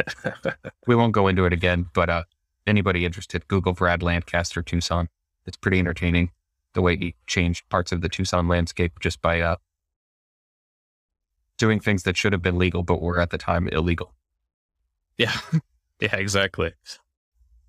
we 0.87 0.95
won't 0.95 1.13
go 1.13 1.29
into 1.29 1.45
it 1.45 1.53
again, 1.53 1.87
but 1.95 2.09
uh, 2.09 2.25
anybody 2.67 3.05
interested, 3.05 3.47
Google 3.49 3.73
Brad 3.73 4.03
Lancaster 4.03 4.63
Tucson. 4.63 5.09
It's 5.47 5.57
pretty 5.57 5.79
entertaining 5.79 6.31
the 6.75 6.83
way 6.83 6.97
he 6.97 7.15
changed 7.27 7.69
parts 7.69 7.93
of 7.93 8.01
the 8.01 8.09
Tucson 8.09 8.49
landscape 8.49 8.93
just 9.01 9.21
by 9.21 9.41
uh, 9.41 9.57
doing 11.59 11.81
things 11.81 12.05
that 12.05 12.17
should 12.17 12.33
have 12.33 12.43
been 12.43 12.59
legal 12.59 12.83
but 12.83 13.03
were 13.03 13.21
at 13.21 13.31
the 13.31 13.39
time 13.39 13.69
illegal. 13.69 14.15
Yeah. 15.19 15.37
yeah, 16.01 16.17
exactly. 16.17 16.73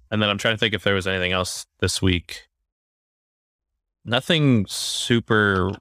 And 0.10 0.22
then 0.22 0.30
I'm 0.30 0.38
trying 0.38 0.54
to 0.54 0.58
think 0.58 0.74
if 0.74 0.84
there 0.84 0.96
was 0.96 1.08
anything 1.08 1.32
else 1.32 1.66
this 1.80 2.02
week. 2.02 2.48
Nothing 4.06 4.66
super. 4.68 5.72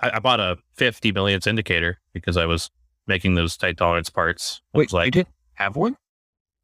I, 0.00 0.10
I 0.14 0.18
bought 0.20 0.40
a 0.40 0.56
50 0.74 1.12
millionths 1.12 1.46
indicator 1.46 1.98
because 2.12 2.36
I 2.36 2.46
was 2.46 2.70
making 3.06 3.34
those 3.34 3.56
tight 3.56 3.76
tolerance 3.76 4.10
parts. 4.10 4.60
It 4.74 4.78
was 4.78 4.92
you 4.92 4.98
like, 4.98 5.12
didn't 5.12 5.28
have 5.54 5.76
one? 5.76 5.96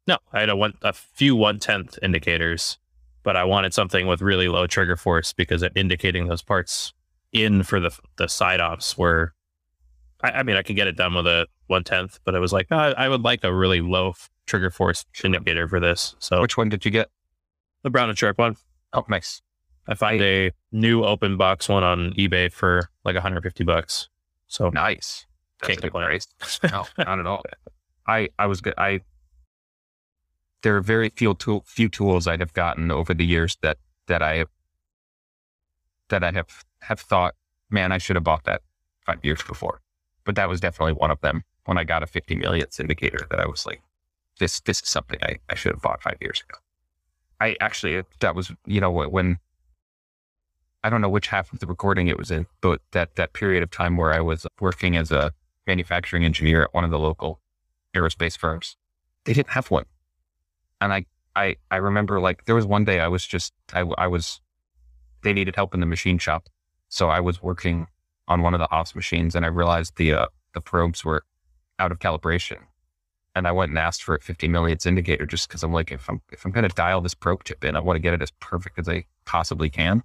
no, 0.07 0.17
I 0.31 0.39
had 0.41 0.49
a 0.49 0.55
one, 0.55 0.73
a 0.83 0.93
few 0.93 1.35
one 1.35 1.59
tenth 1.59 1.97
indicators, 2.01 2.77
but 3.23 3.35
I 3.35 3.43
wanted 3.43 3.73
something 3.73 4.05
with 4.07 4.21
really 4.21 4.47
low 4.47 4.67
trigger 4.67 4.95
force 4.95 5.33
because 5.33 5.63
indicating 5.75 6.27
those 6.27 6.43
parts 6.43 6.93
in 7.33 7.63
for 7.63 7.79
the 7.79 7.91
the 8.17 8.27
side 8.27 8.61
offs 8.61 8.97
were. 8.97 9.33
I, 10.23 10.31
I 10.31 10.43
mean, 10.43 10.55
I 10.55 10.61
could 10.61 10.75
get 10.75 10.87
it 10.87 10.95
done 10.95 11.13
with 11.15 11.27
a 11.27 11.47
one 11.67 11.83
tenth, 11.83 12.19
but 12.23 12.35
I 12.35 12.39
was 12.39 12.53
like, 12.53 12.69
"No, 12.71 12.77
I, 12.77 12.91
I 12.91 13.09
would 13.09 13.23
like 13.23 13.43
a 13.43 13.53
really 13.53 13.81
low 13.81 14.11
f- 14.11 14.29
trigger 14.45 14.69
force 14.69 15.03
indicator 15.23 15.67
for 15.67 15.79
this. 15.79 16.15
So 16.19 16.39
Which 16.41 16.55
one 16.55 16.69
did 16.69 16.85
you 16.85 16.91
get? 16.91 17.09
the 17.83 17.89
Brown 17.89 18.09
and 18.09 18.17
Sharpe 18.17 18.37
one. 18.37 18.55
Oh, 18.93 19.05
nice. 19.09 19.41
I 19.87 19.95
found 19.95 20.21
a 20.21 20.51
new 20.71 21.03
open 21.03 21.37
box 21.37 21.69
one 21.69 21.83
on 21.83 22.13
eBay 22.13 22.51
for 22.51 22.89
like 23.03 23.15
150 23.15 23.63
bucks. 23.63 24.09
So 24.47 24.69
Nice. 24.69 25.25
That's 25.61 25.79
Can't 25.79 25.81
complain. 25.81 26.19
No, 26.71 26.85
not 26.97 27.19
at 27.19 27.25
all. 27.25 27.43
I 28.07 28.29
I 28.37 28.47
was 28.47 28.61
good. 28.61 28.73
I 28.77 29.01
there 30.61 30.75
are 30.75 30.81
very 30.81 31.09
few 31.15 31.33
tool, 31.35 31.63
few 31.67 31.89
tools 31.89 32.27
I'd 32.27 32.39
have 32.39 32.53
gotten 32.53 32.91
over 32.91 33.13
the 33.13 33.25
years 33.25 33.57
that 33.61 33.77
that 34.07 34.21
I 34.21 34.37
have 34.37 34.49
that 36.09 36.23
I 36.23 36.31
have 36.31 36.65
have 36.81 36.99
thought, 36.99 37.35
man, 37.69 37.91
I 37.91 37.97
should 37.97 38.15
have 38.15 38.23
bought 38.23 38.43
that 38.45 38.61
five 39.05 39.23
years 39.23 39.41
before. 39.41 39.81
But 40.23 40.35
that 40.35 40.49
was 40.49 40.59
definitely 40.59 40.93
one 40.93 41.11
of 41.11 41.21
them. 41.21 41.43
When 41.65 41.77
I 41.77 41.83
got 41.83 42.03
a 42.03 42.07
50 42.07 42.35
millionths 42.35 42.79
indicator, 42.79 43.25
that 43.31 43.39
I 43.39 43.47
was 43.47 43.65
like, 43.65 43.81
this 44.39 44.59
this 44.61 44.81
is 44.81 44.89
something 44.89 45.19
I, 45.23 45.37
I 45.49 45.55
should 45.55 45.71
have 45.71 45.81
bought 45.81 46.01
five 46.01 46.17
years 46.21 46.43
ago. 46.47 46.59
I 47.39 47.55
actually 47.59 48.03
that 48.19 48.35
was 48.35 48.51
you 48.65 48.81
know 48.81 48.91
when 48.91 49.37
I 50.85 50.89
don't 50.89 51.01
know 51.01 51.09
which 51.09 51.27
half 51.27 51.51
of 51.51 51.59
the 51.59 51.67
recording 51.67 52.07
it 52.07 52.17
was 52.17 52.31
in, 52.31 52.45
but 52.61 52.81
that 52.91 53.15
that 53.15 53.33
period 53.33 53.63
of 53.63 53.71
time 53.71 53.97
where 53.97 54.13
I 54.13 54.21
was 54.21 54.45
working 54.59 54.95
as 54.95 55.11
a 55.11 55.31
manufacturing 55.65 56.23
engineer 56.23 56.63
at 56.63 56.73
one 56.73 56.83
of 56.83 56.91
the 56.91 56.99
local 56.99 57.39
aerospace 57.95 58.37
firms, 58.37 58.77
they 59.25 59.33
didn't 59.33 59.49
have 59.49 59.71
one, 59.71 59.85
and 60.79 60.93
I 60.93 61.05
I 61.35 61.55
I 61.71 61.77
remember 61.77 62.19
like 62.19 62.45
there 62.45 62.55
was 62.55 62.65
one 62.65 62.85
day 62.85 62.99
I 62.99 63.07
was 63.07 63.25
just 63.25 63.53
I 63.73 63.79
I 63.97 64.07
was 64.07 64.41
they 65.25 65.33
needed 65.33 65.55
help 65.57 65.73
in 65.73 65.81
the 65.81 65.85
machine 65.85 66.17
shop. 66.17 66.47
So 66.87 67.09
I 67.09 67.19
was 67.19 67.43
working 67.43 67.87
on 68.27 68.41
one 68.41 68.53
of 68.53 68.59
the 68.59 68.67
Haas 68.67 68.95
machines 68.95 69.35
and 69.35 69.43
I 69.45 69.49
realized 69.49 69.97
the, 69.97 70.13
uh, 70.13 70.27
the 70.53 70.61
probes 70.61 71.03
were 71.03 71.23
out 71.79 71.91
of 71.91 71.99
calibration. 71.99 72.59
And 73.35 73.47
I 73.47 73.51
went 73.51 73.71
and 73.71 73.79
asked 73.79 74.03
for 74.03 74.15
a 74.15 74.21
50 74.21 74.47
millionths 74.47 74.85
indicator 74.85 75.25
just 75.25 75.49
because 75.49 75.61
I'm 75.63 75.73
like, 75.73 75.91
if 75.91 76.09
I'm, 76.09 76.21
if 76.31 76.45
I'm 76.45 76.51
going 76.51 76.67
to 76.67 76.73
dial 76.73 77.01
this 77.01 77.13
probe 77.13 77.43
chip 77.43 77.65
in, 77.65 77.75
I 77.75 77.81
want 77.81 77.97
to 77.97 78.01
get 78.01 78.13
it 78.13 78.21
as 78.21 78.31
perfect 78.39 78.79
as 78.79 78.87
I 78.87 79.05
possibly 79.25 79.69
can. 79.69 80.03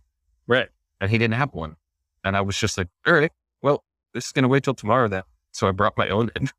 Right. 0.50 0.68
And 1.00 1.10
he 1.12 1.16
didn't 1.16 1.34
have 1.34 1.54
one. 1.54 1.76
And 2.24 2.36
I 2.36 2.40
was 2.40 2.58
just 2.58 2.76
like, 2.76 2.88
all 3.06 3.14
right, 3.14 3.30
well, 3.62 3.84
this 4.12 4.26
is 4.26 4.32
going 4.32 4.42
to 4.42 4.48
wait 4.48 4.64
till 4.64 4.74
tomorrow 4.74 5.06
then. 5.06 5.22
So 5.52 5.68
I 5.68 5.70
brought 5.70 5.96
my 5.96 6.08
own 6.08 6.30
in. 6.36 6.50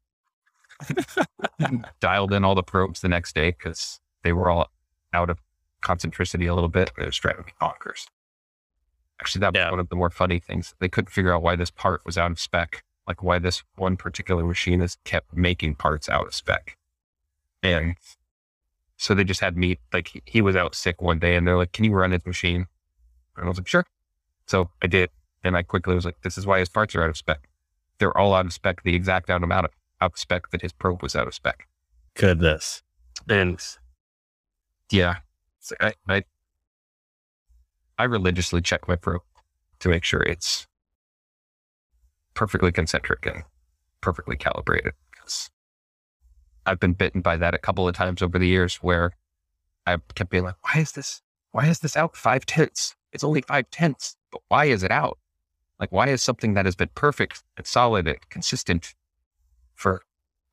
dialed 1.99 2.34
in 2.34 2.43
all 2.45 2.55
the 2.55 2.63
probes 2.63 3.01
the 3.01 3.09
next 3.09 3.35
day 3.35 3.51
because 3.51 3.99
they 4.23 4.31
were 4.31 4.49
all 4.49 4.69
out 5.13 5.30
of 5.30 5.39
concentricity 5.81 6.47
a 6.47 6.53
little 6.55 6.69
bit. 6.69 6.91
It 6.97 7.05
was 7.05 7.18
driving 7.18 7.45
me 7.45 7.51
bonkers. 7.61 8.05
Actually, 9.19 9.41
that 9.41 9.53
was 9.53 9.59
Yeah. 9.59 9.69
one 9.69 9.80
of 9.81 9.89
the 9.89 9.95
more 9.95 10.09
funny 10.09 10.39
things. 10.39 10.73
They 10.80 10.88
couldn't 10.89 11.11
figure 11.11 11.34
out 11.35 11.43
why 11.43 11.57
this 11.57 11.69
part 11.69 12.01
was 12.05 12.18
out 12.18 12.31
of 12.31 12.39
spec, 12.39 12.84
like 13.07 13.22
why 13.22 13.39
this 13.39 13.61
one 13.76 13.97
particular 13.97 14.43
machinist 14.43 15.03
kept 15.03 15.35
making 15.35 15.76
parts 15.76 16.07
out 16.07 16.27
of 16.27 16.34
spec. 16.34 16.77
And 17.61 17.95
so 18.97 19.13
they 19.13 19.26
just 19.26 19.41
had 19.41 19.57
me, 19.57 19.80
like, 19.93 20.07
he, 20.07 20.22
he 20.26 20.41
was 20.41 20.55
out 20.55 20.76
sick 20.76 21.01
one 21.01 21.19
day 21.19 21.35
and 21.35 21.45
they're 21.45 21.57
like, 21.57 21.73
can 21.73 21.84
you 21.85 21.91
run 21.91 22.11
his 22.11 22.26
machine? 22.26 22.68
And 23.35 23.45
I 23.45 23.47
was 23.47 23.57
like, 23.57 23.67
sure. 23.67 23.85
So 24.47 24.69
I 24.81 24.87
did. 24.87 25.09
And 25.43 25.57
I 25.57 25.63
quickly 25.63 25.95
was 25.95 26.05
like, 26.05 26.21
this 26.21 26.37
is 26.37 26.45
why 26.45 26.59
his 26.59 26.69
parts 26.69 26.95
are 26.95 27.03
out 27.03 27.09
of 27.09 27.17
spec. 27.17 27.47
They're 27.97 28.15
all 28.17 28.33
out 28.33 28.45
of 28.45 28.53
spec, 28.53 28.83
the 28.83 28.95
exact 28.95 29.29
amount 29.29 29.65
of 29.65 29.71
out 30.01 30.11
of 30.13 30.17
spec 30.17 30.49
that 30.51 30.61
his 30.61 30.71
probe 30.71 31.01
was 31.01 31.15
out 31.15 31.27
of 31.27 31.33
spec. 31.33 31.67
Goodness. 32.15 32.83
And 33.29 33.59
yeah, 34.91 35.17
like 35.79 35.95
I, 36.09 36.13
I 36.13 36.23
I 37.97 38.03
religiously 38.05 38.61
check 38.61 38.87
my 38.87 38.95
probe 38.95 39.21
to 39.79 39.89
make 39.89 40.03
sure 40.03 40.21
it's 40.21 40.67
perfectly 42.33 42.71
concentric 42.71 43.25
and 43.25 43.43
perfectly 44.01 44.35
calibrated. 44.35 44.93
Because 45.11 45.49
I've 46.65 46.79
been 46.79 46.93
bitten 46.93 47.21
by 47.21 47.37
that 47.37 47.53
a 47.53 47.59
couple 47.59 47.87
of 47.87 47.95
times 47.95 48.21
over 48.21 48.39
the 48.39 48.47
years 48.47 48.77
where 48.77 49.11
I 49.85 49.97
kept 50.15 50.31
being 50.31 50.43
like, 50.43 50.55
why 50.61 50.81
is 50.81 50.91
this 50.93 51.21
why 51.51 51.67
is 51.67 51.79
this 51.79 51.95
out 51.95 52.15
five 52.15 52.45
tenths? 52.45 52.95
It's 53.11 53.23
only 53.23 53.41
five 53.41 53.69
tenths, 53.71 54.15
but 54.31 54.41
why 54.47 54.65
is 54.65 54.83
it 54.83 54.91
out? 54.91 55.17
Like 55.79 55.91
why 55.91 56.09
is 56.09 56.21
something 56.21 56.53
that 56.53 56.65
has 56.65 56.75
been 56.75 56.89
perfect 56.95 57.43
and 57.57 57.65
solid 57.65 58.07
and 58.07 58.17
consistent 58.29 58.93
for 59.73 60.03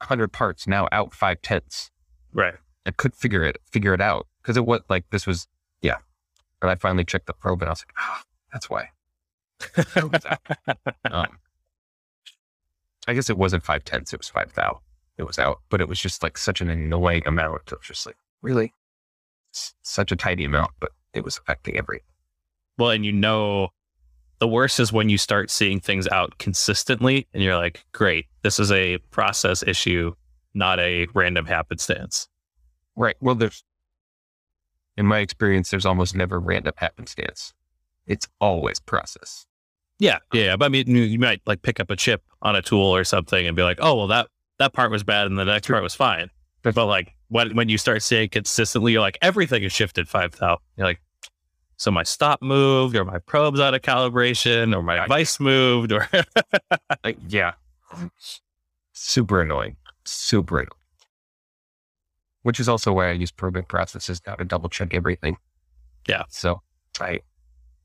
hundred 0.02 0.32
parts 0.32 0.66
now 0.66 0.89
out 0.90 1.12
five 1.12 1.43
tenths? 1.43 1.90
Right. 2.32 2.55
I 2.86 2.90
could 2.93 3.14
figure 3.14 3.44
it 3.44 3.59
figure 3.70 3.93
it 3.93 4.01
out 4.01 4.26
because 4.43 4.56
it 4.56 4.64
was 4.64 4.80
like 4.89 5.05
this 5.10 5.26
was 5.26 5.47
yeah. 5.82 5.98
And 6.62 6.70
I 6.70 6.74
finally 6.74 7.05
checked 7.05 7.26
the 7.26 7.35
probe 7.35 7.62
and 7.62 7.68
I 7.68 7.72
was 7.72 7.85
like, 7.86 7.94
ah, 7.98 8.22
that's 8.52 8.70
why. 8.70 8.90
um, 11.10 11.39
I 13.06 13.14
guess 13.14 13.30
it 13.30 13.39
wasn't 13.39 13.64
five 13.64 13.85
tenths; 13.85 14.12
it 14.12 14.20
was 14.20 14.28
five 14.28 14.52
thou. 14.55 14.80
It 15.16 15.24
was 15.24 15.39
out, 15.39 15.60
but 15.68 15.80
it 15.80 15.89
was 15.89 15.98
just 15.98 16.22
like 16.22 16.39
such 16.39 16.60
an 16.60 16.70
annoying 16.70 17.22
amount. 17.26 17.62
It 17.72 17.78
was 17.78 17.86
just 17.86 18.06
like 18.06 18.16
really 18.40 18.72
such 19.82 20.12
a 20.12 20.16
tiny 20.16 20.44
amount, 20.44 20.70
but 20.78 20.93
it 21.12 21.24
was 21.24 21.39
affecting 21.39 21.76
everything. 21.76 22.05
Well, 22.78 22.90
and 22.90 23.05
you 23.05 23.12
know, 23.12 23.68
the 24.38 24.48
worst 24.48 24.78
is 24.80 24.92
when 24.92 25.09
you 25.09 25.18
start 25.18 25.50
seeing 25.50 25.80
things 25.80 26.06
out 26.09 26.38
consistently 26.38 27.26
and 27.34 27.42
you're 27.42 27.56
like, 27.56 27.84
great, 27.92 28.26
this 28.42 28.60
is 28.60 28.70
a 28.70 28.98
process 29.10 29.62
issue, 29.66 30.14
not 30.55 30.78
a 30.78 31.06
random 31.14 31.44
happenstance. 31.44 32.28
Right. 32.96 33.16
Well, 33.20 33.34
there's 33.34 33.64
in 34.96 35.06
my 35.06 35.18
experience, 35.18 35.70
there's 35.70 35.86
almost 35.86 36.14
never 36.16 36.40
random 36.40 36.74
happenstance. 36.76 37.52
It's 38.06 38.26
always 38.40 38.80
process. 38.80 39.46
Yeah. 39.98 40.18
Yeah. 40.32 40.56
But 40.56 40.66
I 40.66 40.68
mean, 40.68 40.86
you, 40.88 41.18
might 41.18 41.40
like 41.46 41.62
pick 41.62 41.78
up 41.80 41.90
a 41.90 41.96
chip 41.96 42.22
on 42.42 42.56
a 42.56 42.62
tool 42.62 42.94
or 42.94 43.05
something 43.05 43.46
and 43.46 43.56
be 43.56 43.62
like, 43.62 43.78
oh, 43.80 43.96
well, 43.96 44.06
that, 44.09 44.28
that 44.59 44.72
part 44.72 44.90
was 44.90 45.02
bad 45.05 45.26
and 45.26 45.38
the 45.38 45.44
next 45.44 45.68
part 45.68 45.82
was 45.82 45.94
fine. 45.94 46.30
But- 46.62 46.74
But 46.74 46.86
like 46.86 47.14
when, 47.28 47.55
when 47.56 47.68
you 47.68 47.78
start 47.78 48.02
seeing 48.02 48.28
consistently, 48.28 48.92
you're 48.92 49.00
like, 49.00 49.18
everything 49.22 49.62
is 49.62 49.72
shifted 49.72 50.09
5,000. 50.09 50.59
You're 50.76 50.86
like, 50.86 51.00
so 51.78 51.92
my 51.92 52.02
stop 52.02 52.42
moved 52.42 52.96
or 52.96 53.05
my 53.05 53.18
probe's 53.20 53.60
out 53.60 53.72
of 53.72 53.82
calibration 53.82 54.76
or 54.76 54.82
my 54.82 55.06
vice 55.06 55.38
moved 55.38 55.92
or 55.92 56.09
Like, 57.05 57.16
yeah. 57.28 57.52
Super 58.92 59.42
annoying. 59.42 59.76
Super 60.05 60.59
annoying. 60.59 60.72
Which 62.42 62.59
is 62.59 62.68
also 62.68 62.92
why 62.92 63.10
I 63.10 63.12
use 63.12 63.30
probing 63.30 63.62
processes 63.62 64.20
now 64.26 64.34
to 64.34 64.44
double 64.44 64.68
check 64.68 64.92
everything. 64.92 65.36
Yeah. 66.09 66.24
So 66.28 66.62
I 67.00 67.20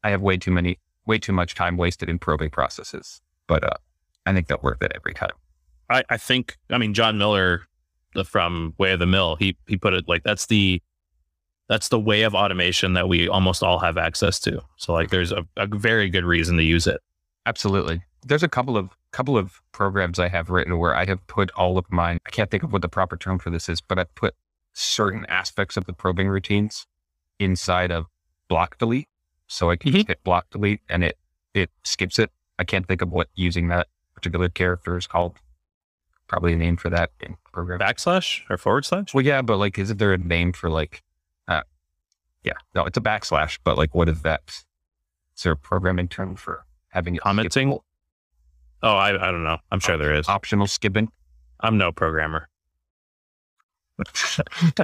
I 0.04 0.10
have 0.10 0.22
way 0.22 0.38
too 0.38 0.52
many 0.52 0.80
way 1.06 1.20
too 1.20 1.34
much 1.34 1.54
time 1.54 1.78
wasted 1.78 2.10
in 2.10 2.18
probing 2.18 2.50
processes. 2.50 3.22
But 3.48 3.64
uh 3.64 3.78
I 4.26 4.34
think 4.34 4.48
they're 4.48 4.58
worth 4.62 4.82
it 4.82 4.92
every 4.96 5.14
time. 5.14 5.34
I, 5.90 6.04
I 6.10 6.18
think 6.18 6.58
I 6.72 6.80
mean 6.80 6.96
John 6.96 7.20
Miller 7.20 7.68
from 8.26 8.74
Way 8.80 8.94
of 8.94 9.00
the 9.00 9.06
Mill. 9.06 9.36
He 9.36 9.56
he 9.68 9.78
put 9.78 9.94
it 9.94 10.06
like 10.08 10.24
that's 10.24 10.48
the 10.48 10.82
that's 11.70 11.90
the 11.90 12.00
way 12.00 12.24
of 12.24 12.36
automation 12.36 12.94
that 12.94 13.08
we 13.08 13.28
almost 13.28 13.64
all 13.64 13.80
have 13.80 13.98
access 13.98 14.40
to. 14.42 14.62
So 14.78 14.94
like 14.94 15.10
there's 15.10 15.32
a, 15.32 15.46
a 15.58 15.68
very 15.68 16.10
good 16.10 16.26
reason 16.26 16.58
to 16.58 16.64
use 16.64 16.88
it. 16.88 17.00
Absolutely. 17.46 18.04
There's 18.26 18.44
a 18.44 18.48
couple 18.48 18.78
of 18.78 18.90
couple 19.12 19.38
of 19.38 19.62
programs 19.72 20.18
I 20.18 20.28
have 20.28 20.50
written 20.50 20.78
where 20.80 20.96
I 20.96 21.06
have 21.06 21.26
put 21.28 21.52
all 21.52 21.78
of 21.78 21.86
my 21.92 22.14
I 22.26 22.30
can't 22.32 22.50
think 22.50 22.64
of 22.64 22.74
what 22.74 22.82
the 22.82 22.90
proper 22.90 23.18
term 23.18 23.40
for 23.40 23.50
this 23.50 23.70
is, 23.70 23.82
but 23.82 24.00
I 24.00 24.06
put 24.16 24.36
certain 24.74 25.26
aspects 25.28 25.78
of 25.78 25.86
the 25.86 25.94
probing 25.94 26.28
routines 26.30 26.88
inside 27.40 27.92
of 27.92 28.06
block 28.48 28.78
delete. 28.78 29.08
So 29.48 29.70
I 29.70 29.76
can 29.76 29.92
just 29.92 30.08
hit 30.08 30.24
block 30.24 30.50
delete 30.50 30.82
and 30.90 31.04
it 31.04 31.18
it 31.54 31.70
skips 31.84 32.20
it. 32.20 32.32
I 32.60 32.64
can't 32.64 32.88
think 32.88 33.02
of 33.02 33.12
what 33.12 33.30
using 33.36 33.68
that 33.70 33.88
particular 34.14 34.50
character 34.50 34.98
is 34.98 35.08
called. 35.08 35.36
Probably 36.28 36.54
a 36.54 36.56
name 36.56 36.78
for 36.78 36.90
that 36.90 37.12
in 37.20 37.36
program. 37.52 37.80
Backslash 37.80 38.42
or 38.50 38.58
forward 38.58 38.86
slash? 38.86 39.14
Well, 39.14 39.26
yeah, 39.26 39.42
but 39.42 39.58
like, 39.58 39.78
isn't 39.78 39.98
there 39.98 40.14
a 40.14 40.18
name 40.18 40.54
for 40.54 40.70
like, 40.70 41.04
yeah, 42.44 42.54
no, 42.76 42.86
it's 42.86 42.98
a 42.98 43.02
backslash, 43.02 43.60
but 43.64 43.78
like, 43.78 43.96
what 43.96 44.10
is 44.10 44.22
that? 44.22 44.64
Is 45.36 45.44
there 45.44 45.54
a 45.54 45.58
programming 45.58 46.08
term 46.08 46.36
for 46.36 46.66
having 46.90 47.18
Commenting? 47.18 47.70
skippable? 47.70 47.82
Oh, 48.84 48.96
I, 48.96 49.10
I 49.10 49.32
don't 49.32 49.44
know. 49.44 49.58
I'm 49.72 49.80
sure 49.80 49.98
there 49.98 50.14
is. 50.14 50.28
optional 50.28 50.68
skipping? 50.68 51.10
I'm 51.60 51.78
no 51.78 51.92
programmer. 51.92 52.50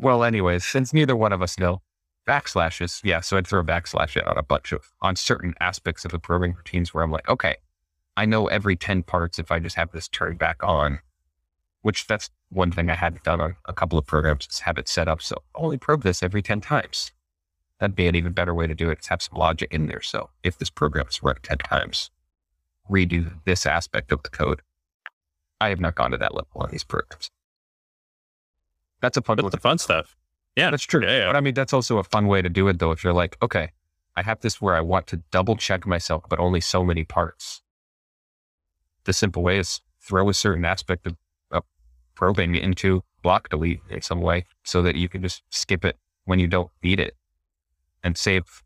well, 0.00 0.22
anyways, 0.22 0.64
since 0.64 0.92
neither 0.92 1.16
one 1.16 1.32
of 1.32 1.42
us 1.42 1.58
know 1.58 1.82
backslashes, 2.28 3.00
yeah, 3.02 3.20
so 3.20 3.36
I'd 3.36 3.46
throw 3.46 3.60
a 3.60 3.64
backslash 3.64 4.16
in 4.16 4.22
on 4.24 4.38
a 4.38 4.42
bunch 4.42 4.72
of 4.72 4.92
on 5.00 5.16
certain 5.16 5.54
aspects 5.60 6.04
of 6.04 6.12
the 6.12 6.18
programming 6.18 6.56
routines 6.56 6.94
where 6.94 7.02
I'm 7.02 7.10
like, 7.10 7.28
okay, 7.28 7.56
I 8.16 8.26
know 8.26 8.46
every 8.46 8.76
ten 8.76 9.02
parts 9.02 9.38
if 9.38 9.50
I 9.50 9.58
just 9.58 9.76
have 9.76 9.90
this 9.90 10.08
turned 10.08 10.38
back 10.38 10.62
on. 10.62 11.00
Which 11.82 12.06
that's 12.06 12.28
one 12.50 12.72
thing 12.72 12.90
I 12.90 12.94
hadn't 12.96 13.24
done 13.24 13.40
on 13.40 13.56
a 13.66 13.72
couple 13.72 13.98
of 13.98 14.06
programs 14.06 14.46
is 14.50 14.60
have 14.60 14.76
it 14.78 14.88
set 14.88 15.08
up 15.08 15.22
so 15.22 15.36
only 15.54 15.78
probe 15.78 16.02
this 16.02 16.22
every 16.22 16.42
ten 16.42 16.60
times. 16.60 17.12
That'd 17.78 17.96
be 17.96 18.06
an 18.06 18.14
even 18.14 18.32
better 18.32 18.54
way 18.54 18.66
to 18.66 18.74
do 18.74 18.90
it. 18.90 19.00
Is 19.00 19.06
have 19.06 19.22
some 19.22 19.38
logic 19.38 19.72
in 19.72 19.86
there. 19.86 20.02
So 20.02 20.30
if 20.42 20.58
this 20.58 20.70
program 20.70 21.06
is 21.08 21.22
run 21.22 21.36
ten 21.42 21.58
times, 21.58 22.10
redo 22.90 23.32
this 23.44 23.64
aspect 23.66 24.12
of 24.12 24.22
the 24.22 24.30
code. 24.30 24.62
I 25.60 25.68
have 25.68 25.80
not 25.80 25.94
gone 25.94 26.10
to 26.10 26.18
that 26.18 26.34
level 26.34 26.50
on 26.56 26.70
these 26.70 26.84
programs. 26.84 27.30
That's 29.00 29.16
a 29.16 29.22
fun 29.22 29.38
one 29.38 29.50
the 29.50 29.58
fun 29.58 29.78
stuff. 29.78 30.16
Yeah, 30.56 30.70
that's 30.70 30.82
true. 30.82 31.02
Yeah, 31.02 31.18
yeah. 31.18 31.26
But 31.26 31.36
I 31.36 31.40
mean, 31.40 31.54
that's 31.54 31.72
also 31.72 31.98
a 31.98 32.04
fun 32.04 32.26
way 32.26 32.42
to 32.42 32.48
do 32.48 32.68
it, 32.68 32.78
though. 32.78 32.90
If 32.90 33.04
you're 33.04 33.12
like, 33.12 33.36
okay, 33.42 33.70
I 34.16 34.22
have 34.22 34.40
this 34.40 34.60
where 34.60 34.74
I 34.74 34.80
want 34.80 35.06
to 35.08 35.18
double 35.30 35.56
check 35.56 35.86
myself, 35.86 36.24
but 36.28 36.38
only 36.38 36.60
so 36.60 36.84
many 36.84 37.04
parts. 37.04 37.62
The 39.04 39.12
simple 39.12 39.42
way 39.42 39.58
is 39.58 39.80
throw 40.02 40.28
a 40.28 40.34
certain 40.34 40.64
aspect 40.64 41.06
of 41.06 41.16
probing 42.20 42.54
into 42.54 43.02
block 43.22 43.48
delete 43.48 43.80
in 43.88 44.02
some 44.02 44.20
way 44.20 44.44
so 44.62 44.82
that 44.82 44.94
you 44.94 45.08
can 45.08 45.22
just 45.22 45.42
skip 45.48 45.86
it 45.86 45.96
when 46.26 46.38
you 46.38 46.46
don't 46.46 46.70
need 46.82 47.00
it 47.00 47.16
and 48.04 48.16
save, 48.18 48.62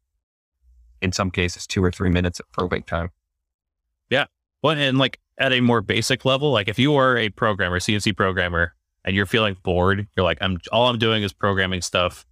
in 1.01 1.13
some 1.13 1.31
cases, 1.31 1.65
two 1.65 1.83
or 1.83 1.93
three 1.93 2.11
minutes 2.11 2.41
of 2.41 2.51
probing 2.51 2.83
time. 2.83 3.11
Yeah. 4.11 4.27
Well, 4.61 4.77
and 4.77 4.99
like 4.99 5.21
at 5.39 5.53
a 5.53 5.61
more 5.61 5.83
basic 5.83 6.25
level, 6.25 6.51
like 6.51 6.67
if 6.67 6.81
you 6.81 6.97
are 6.97 7.17
a 7.17 7.29
programmer, 7.29 7.79
CNC 7.79 8.17
programmer, 8.17 8.75
and 9.05 9.15
you're 9.15 9.25
feeling 9.25 9.57
bored, 9.63 10.09
you're 10.17 10.25
like, 10.25 10.39
I'm 10.41 10.59
all 10.73 10.89
I'm 10.89 10.99
doing 10.99 11.23
is 11.23 11.33
programming 11.33 11.81
stuff. 11.81 12.27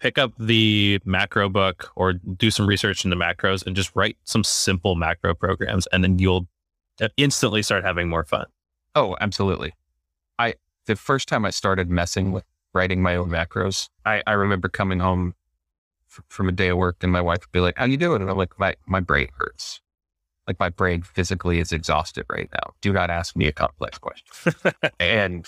Pick 0.00 0.18
up 0.18 0.32
the 0.36 0.98
macro 1.04 1.48
book 1.48 1.92
or 1.94 2.14
do 2.14 2.50
some 2.50 2.66
research 2.66 3.04
into 3.04 3.16
macros 3.16 3.64
and 3.64 3.76
just 3.76 3.94
write 3.94 4.16
some 4.24 4.42
simple 4.42 4.96
macro 4.96 5.32
programs, 5.32 5.86
and 5.92 6.02
then 6.02 6.18
you'll 6.18 6.48
uh, 7.00 7.08
instantly 7.16 7.62
start 7.62 7.84
having 7.84 8.08
more 8.08 8.24
fun. 8.24 8.46
Oh, 8.96 9.16
absolutely. 9.20 9.72
The 10.86 10.96
first 10.96 11.28
time 11.28 11.44
I 11.44 11.50
started 11.50 11.90
messing 11.90 12.32
with 12.32 12.44
writing 12.72 13.02
my 13.02 13.16
own 13.16 13.30
macros, 13.30 13.88
I, 14.04 14.22
I 14.26 14.32
remember 14.32 14.68
coming 14.68 15.00
home 15.00 15.34
f- 16.10 16.24
from 16.28 16.48
a 16.48 16.52
day 16.52 16.68
of 16.68 16.78
work 16.78 16.96
and 17.02 17.12
my 17.12 17.20
wife 17.20 17.40
would 17.40 17.52
be 17.52 17.60
like, 17.60 17.76
"How 17.76 17.84
you 17.84 17.96
doing?" 17.96 18.22
And 18.22 18.30
I'm 18.30 18.36
like, 18.36 18.58
"My 18.58 18.74
my 18.86 19.00
brain 19.00 19.28
hurts. 19.38 19.80
Like 20.46 20.60
my 20.60 20.68
brain 20.68 21.02
physically 21.02 21.58
is 21.58 21.72
exhausted 21.72 22.24
right 22.30 22.48
now. 22.52 22.74
Do 22.80 22.92
not 22.92 23.10
ask 23.10 23.36
me 23.36 23.46
a 23.46 23.52
complex 23.52 23.98
question." 23.98 24.54
and 25.00 25.46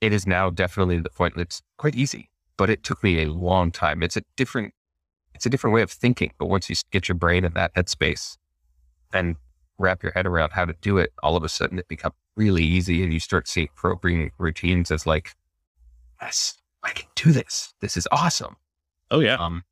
it 0.00 0.12
is 0.12 0.26
now 0.26 0.50
definitely 0.50 1.00
the 1.00 1.10
point 1.10 1.34
that's 1.36 1.62
quite 1.76 1.94
easy, 1.96 2.30
but 2.56 2.70
it 2.70 2.82
took 2.82 3.02
me 3.02 3.22
a 3.22 3.26
long 3.32 3.70
time. 3.70 4.02
It's 4.02 4.16
a 4.16 4.22
different 4.36 4.74
it's 5.34 5.46
a 5.46 5.50
different 5.50 5.74
way 5.74 5.82
of 5.82 5.90
thinking. 5.90 6.32
But 6.38 6.46
once 6.46 6.68
you 6.68 6.76
get 6.90 7.08
your 7.08 7.16
brain 7.16 7.44
in 7.44 7.54
that 7.54 7.74
headspace 7.74 8.36
and 9.12 9.36
wrap 9.78 10.02
your 10.02 10.12
head 10.12 10.26
around 10.26 10.50
how 10.50 10.64
to 10.64 10.74
do 10.80 10.98
it, 10.98 11.12
all 11.22 11.36
of 11.36 11.44
a 11.44 11.48
sudden 11.48 11.78
it 11.78 11.88
becomes 11.88 12.14
really 12.36 12.62
easy 12.64 13.02
and 13.02 13.12
you 13.12 13.20
start 13.20 13.48
seeing 13.48 13.68
programming 13.74 14.30
routines 14.38 14.90
as 14.90 15.06
like, 15.06 15.34
yes, 16.20 16.56
I 16.82 16.90
can 16.90 17.08
do 17.14 17.32
this. 17.32 17.74
This 17.80 17.96
is 17.96 18.06
awesome. 18.12 18.56
Oh 19.10 19.20
yeah. 19.20 19.34
Um, 19.34 19.64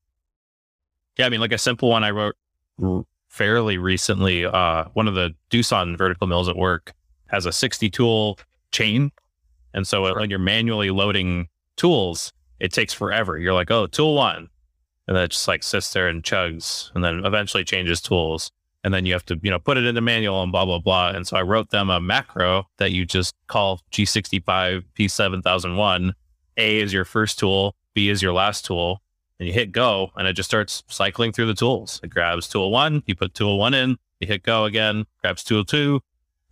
Yeah, 1.18 1.26
I 1.26 1.28
mean, 1.28 1.40
like 1.40 1.52
a 1.52 1.58
simple 1.58 1.88
one 1.90 2.04
I 2.04 2.10
wrote 2.10 2.36
r- 2.82 3.04
fairly 3.28 3.78
recently. 3.78 4.44
Uh, 4.46 4.84
one 4.94 5.08
of 5.08 5.14
the 5.14 5.34
Doosan 5.50 5.96
vertical 5.98 6.26
mills 6.26 6.48
at 6.48 6.56
work 6.56 6.92
has 7.26 7.46
a 7.46 7.52
60 7.52 7.90
tool 7.90 8.38
chain. 8.72 9.10
And 9.74 9.86
so 9.86 10.14
when 10.14 10.30
you're 10.30 10.38
manually 10.38 10.90
loading 10.90 11.48
tools, 11.76 12.32
it 12.60 12.72
takes 12.72 12.94
forever. 12.94 13.36
You're 13.36 13.52
like, 13.54 13.70
oh, 13.70 13.86
tool 13.86 14.14
one. 14.14 14.48
And 15.06 15.16
then 15.16 15.24
it 15.24 15.32
just 15.32 15.46
like 15.46 15.62
sits 15.62 15.92
there 15.92 16.08
and 16.08 16.22
chugs 16.22 16.90
and 16.94 17.04
then 17.04 17.24
eventually 17.24 17.62
changes 17.64 18.00
tools. 18.00 18.50
And 18.86 18.94
then 18.94 19.04
you 19.04 19.12
have 19.14 19.24
to, 19.26 19.40
you 19.42 19.50
know, 19.50 19.58
put 19.58 19.76
it 19.76 19.84
in 19.84 19.96
the 19.96 20.00
manual 20.00 20.44
and 20.44 20.52
blah, 20.52 20.64
blah, 20.64 20.78
blah. 20.78 21.08
And 21.08 21.26
so 21.26 21.36
I 21.36 21.42
wrote 21.42 21.70
them 21.70 21.90
a 21.90 22.00
macro 22.00 22.68
that 22.76 22.92
you 22.92 23.04
just 23.04 23.34
call 23.48 23.80
G65 23.90 24.84
P7001. 24.96 26.12
A 26.56 26.80
is 26.80 26.92
your 26.92 27.04
first 27.04 27.36
tool, 27.36 27.74
B 27.94 28.10
is 28.10 28.22
your 28.22 28.32
last 28.32 28.64
tool 28.64 29.02
and 29.40 29.48
you 29.48 29.52
hit 29.52 29.72
go 29.72 30.12
and 30.14 30.28
it 30.28 30.34
just 30.34 30.48
starts 30.48 30.84
cycling 30.86 31.32
through 31.32 31.46
the 31.46 31.54
tools. 31.54 31.98
It 32.04 32.10
grabs 32.10 32.46
tool 32.46 32.70
one, 32.70 33.02
you 33.06 33.16
put 33.16 33.34
tool 33.34 33.58
one 33.58 33.74
in, 33.74 33.96
you 34.20 34.28
hit 34.28 34.44
go 34.44 34.66
again, 34.66 35.04
grabs 35.20 35.42
tool 35.42 35.64
two, 35.64 36.00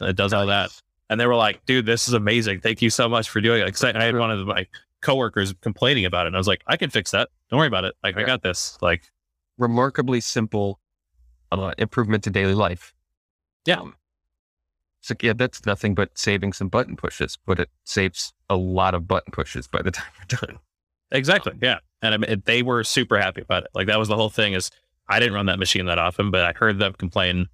and 0.00 0.08
it 0.08 0.16
does 0.16 0.32
all 0.32 0.46
that. 0.46 0.70
And 1.10 1.20
they 1.20 1.26
were 1.26 1.36
like, 1.36 1.64
dude, 1.66 1.86
this 1.86 2.08
is 2.08 2.14
amazing. 2.14 2.62
Thank 2.62 2.82
you 2.82 2.90
so 2.90 3.08
much 3.08 3.30
for 3.30 3.40
doing 3.40 3.62
it. 3.62 3.84
I 3.84 3.92
I 3.96 4.04
had 4.04 4.16
one 4.16 4.32
of 4.32 4.44
my 4.44 4.66
coworkers 5.02 5.54
complaining 5.60 6.04
about 6.04 6.26
it. 6.26 6.28
And 6.28 6.36
I 6.36 6.38
was 6.38 6.48
like, 6.48 6.64
I 6.66 6.76
can 6.76 6.90
fix 6.90 7.12
that. 7.12 7.28
Don't 7.48 7.58
worry 7.58 7.68
about 7.68 7.84
it. 7.84 7.94
Like, 8.02 8.16
I 8.16 8.24
got 8.24 8.42
this. 8.42 8.76
Like, 8.80 9.04
remarkably 9.56 10.20
simple 10.20 10.80
uh, 11.52 11.72
improvement 11.78 12.24
to 12.24 12.30
daily 12.30 12.54
life. 12.54 12.94
Yeah. 13.66 13.80
Um, 13.80 13.94
so 15.00 15.14
yeah, 15.20 15.34
that's 15.34 15.66
nothing 15.66 15.94
but 15.94 16.16
saving 16.16 16.54
some 16.54 16.68
button 16.68 16.96
pushes, 16.96 17.38
but 17.44 17.60
it 17.60 17.68
saves 17.84 18.32
a 18.48 18.56
lot 18.56 18.94
of 18.94 19.06
button 19.06 19.32
pushes 19.32 19.66
by 19.66 19.82
the 19.82 19.90
time 19.92 20.06
you're 20.18 20.38
done. 20.40 20.58
exactly. 21.10 21.52
Yeah. 21.60 21.78
And 22.02 22.14
I 22.14 22.16
mean, 22.16 22.42
they 22.44 22.62
were 22.62 22.84
super 22.84 23.18
happy 23.18 23.42
about 23.42 23.64
it. 23.64 23.70
Like, 23.74 23.86
that 23.86 23.98
was 23.98 24.08
the 24.08 24.16
whole 24.16 24.30
thing 24.30 24.54
is 24.54 24.70
I 25.08 25.20
didn't 25.20 25.34
run 25.34 25.46
that 25.46 25.58
machine 25.58 25.86
that 25.86 25.98
often, 25.98 26.30
but 26.30 26.42
I 26.42 26.52
heard 26.52 26.78
them 26.78 26.94
complain 26.94 27.48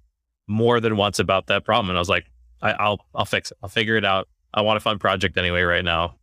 more 0.47 0.79
than 0.79 0.97
once 0.97 1.19
about 1.19 1.47
that 1.47 1.65
problem. 1.65 1.89
And 1.89 1.97
I 1.97 2.01
was 2.01 2.09
like, 2.09 2.25
I, 2.61 2.71
I'll, 2.71 3.05
I'll 3.15 3.25
fix 3.25 3.51
it. 3.51 3.57
I'll 3.61 3.69
figure 3.69 3.97
it 3.97 4.05
out. 4.05 4.27
I 4.53 4.61
want 4.61 4.77
a 4.77 4.81
fun 4.81 4.99
project 4.99 5.37
anyway 5.37 5.61
right 5.61 5.83
now. 5.83 6.15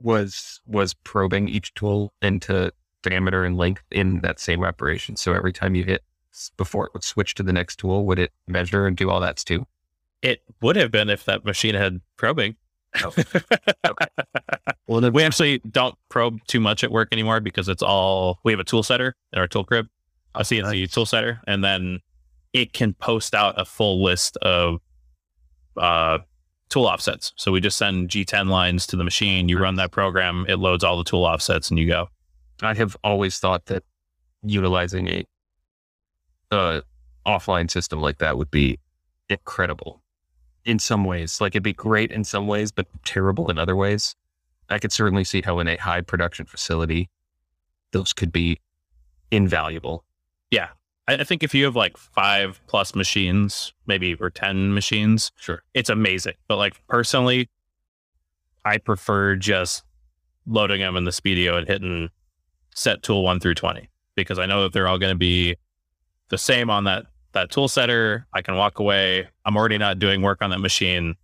Was 0.00 0.60
was 0.66 0.94
probing 0.94 1.48
each 1.48 1.74
tool 1.74 2.12
into 2.22 2.72
diameter 3.02 3.44
and 3.44 3.56
length 3.56 3.84
in 3.90 4.20
that 4.20 4.40
same 4.40 4.64
operation. 4.64 5.16
So 5.16 5.32
every 5.32 5.52
time 5.52 5.74
you 5.76 5.84
hit 5.84 6.02
before 6.56 6.86
it 6.86 6.94
would 6.94 7.04
switch 7.04 7.34
to 7.34 7.42
the 7.42 7.52
next 7.52 7.76
tool, 7.76 8.06
would 8.06 8.18
it 8.18 8.32
measure 8.46 8.86
and 8.86 8.96
do 8.96 9.10
all 9.10 9.20
that 9.20 9.36
too? 9.36 9.66
It 10.22 10.42
would 10.60 10.76
have 10.76 10.90
been 10.90 11.10
if 11.10 11.24
that 11.24 11.44
machine 11.44 11.74
had 11.74 12.00
probing. 12.16 12.56
Oh, 13.02 13.14
okay. 13.18 14.06
Well, 14.86 15.00
then 15.00 15.14
we 15.14 15.22
actually 15.22 15.58
don't 15.60 15.94
probe 16.10 16.44
too 16.46 16.60
much 16.60 16.84
at 16.84 16.90
work 16.90 17.08
anymore 17.12 17.40
because 17.40 17.66
it's 17.66 17.82
all 17.82 18.40
we 18.44 18.52
have 18.52 18.60
a 18.60 18.64
tool 18.64 18.82
setter 18.82 19.14
in 19.32 19.38
our 19.38 19.48
tool 19.48 19.64
crib, 19.64 19.88
a 20.34 20.42
CNC 20.42 20.62
nice. 20.62 20.90
tool 20.90 21.06
setter, 21.06 21.40
and 21.46 21.64
then 21.64 22.00
it 22.52 22.74
can 22.74 22.92
post 22.92 23.34
out 23.34 23.58
a 23.58 23.64
full 23.64 24.04
list 24.04 24.36
of 24.38 24.80
uh, 25.78 26.18
tool 26.68 26.84
offsets. 26.84 27.32
So 27.36 27.52
we 27.52 27.60
just 27.60 27.78
send 27.78 28.10
G10 28.10 28.48
lines 28.48 28.86
to 28.88 28.96
the 28.96 29.04
machine. 29.04 29.48
You 29.48 29.58
run 29.58 29.76
that 29.76 29.92
program, 29.92 30.44
it 30.46 30.56
loads 30.56 30.84
all 30.84 30.98
the 30.98 31.04
tool 31.04 31.24
offsets, 31.24 31.70
and 31.70 31.78
you 31.78 31.86
go. 31.86 32.08
I 32.60 32.74
have 32.74 32.94
always 33.02 33.38
thought 33.38 33.66
that 33.66 33.84
utilizing 34.42 35.08
a 35.08 35.24
uh, 36.52 36.82
offline 37.26 37.70
system 37.70 38.00
like 38.00 38.18
that 38.18 38.36
would 38.38 38.50
be 38.50 38.78
incredible 39.28 40.02
in 40.64 40.78
some 40.78 41.04
ways. 41.04 41.40
Like 41.40 41.52
it'd 41.54 41.62
be 41.62 41.72
great 41.72 42.10
in 42.12 42.24
some 42.24 42.46
ways, 42.46 42.70
but 42.70 42.86
terrible 43.04 43.50
in 43.50 43.58
other 43.58 43.74
ways. 43.74 44.14
I 44.70 44.78
could 44.78 44.92
certainly 44.92 45.24
see 45.24 45.42
how 45.42 45.58
in 45.58 45.68
a 45.68 45.76
high 45.76 46.00
production 46.02 46.46
facility, 46.46 47.08
those 47.92 48.12
could 48.12 48.32
be 48.32 48.58
invaluable. 49.30 50.04
Yeah. 50.50 50.68
I 51.08 51.24
think 51.24 51.42
if 51.42 51.52
you 51.52 51.64
have 51.64 51.74
like 51.74 51.96
five 51.96 52.60
plus 52.68 52.94
machines, 52.94 53.72
maybe 53.86 54.14
or 54.14 54.30
10 54.30 54.72
machines, 54.72 55.32
Sure. 55.36 55.62
it's 55.74 55.90
amazing. 55.90 56.34
But 56.46 56.56
like 56.58 56.80
personally, 56.86 57.48
I 58.64 58.78
prefer 58.78 59.34
just 59.34 59.82
loading 60.46 60.80
them 60.80 60.96
in 60.96 61.04
the 61.04 61.10
Speedio 61.10 61.58
and 61.58 61.66
hitting 61.66 62.08
set 62.74 63.02
tool 63.02 63.24
one 63.24 63.40
through 63.40 63.54
20 63.54 63.88
because 64.14 64.38
I 64.38 64.46
know 64.46 64.62
that 64.62 64.72
they're 64.72 64.86
all 64.86 64.98
going 64.98 65.12
to 65.12 65.18
be 65.18 65.56
the 66.32 66.38
same 66.38 66.70
on 66.70 66.84
that, 66.84 67.04
that 67.32 67.50
tool 67.50 67.68
setter. 67.68 68.26
I 68.32 68.40
can 68.40 68.56
walk 68.56 68.78
away. 68.78 69.28
I'm 69.44 69.54
already 69.54 69.76
not 69.76 69.98
doing 69.98 70.22
work 70.22 70.40
on 70.40 70.48
that 70.50 70.60
machine, 70.60 71.14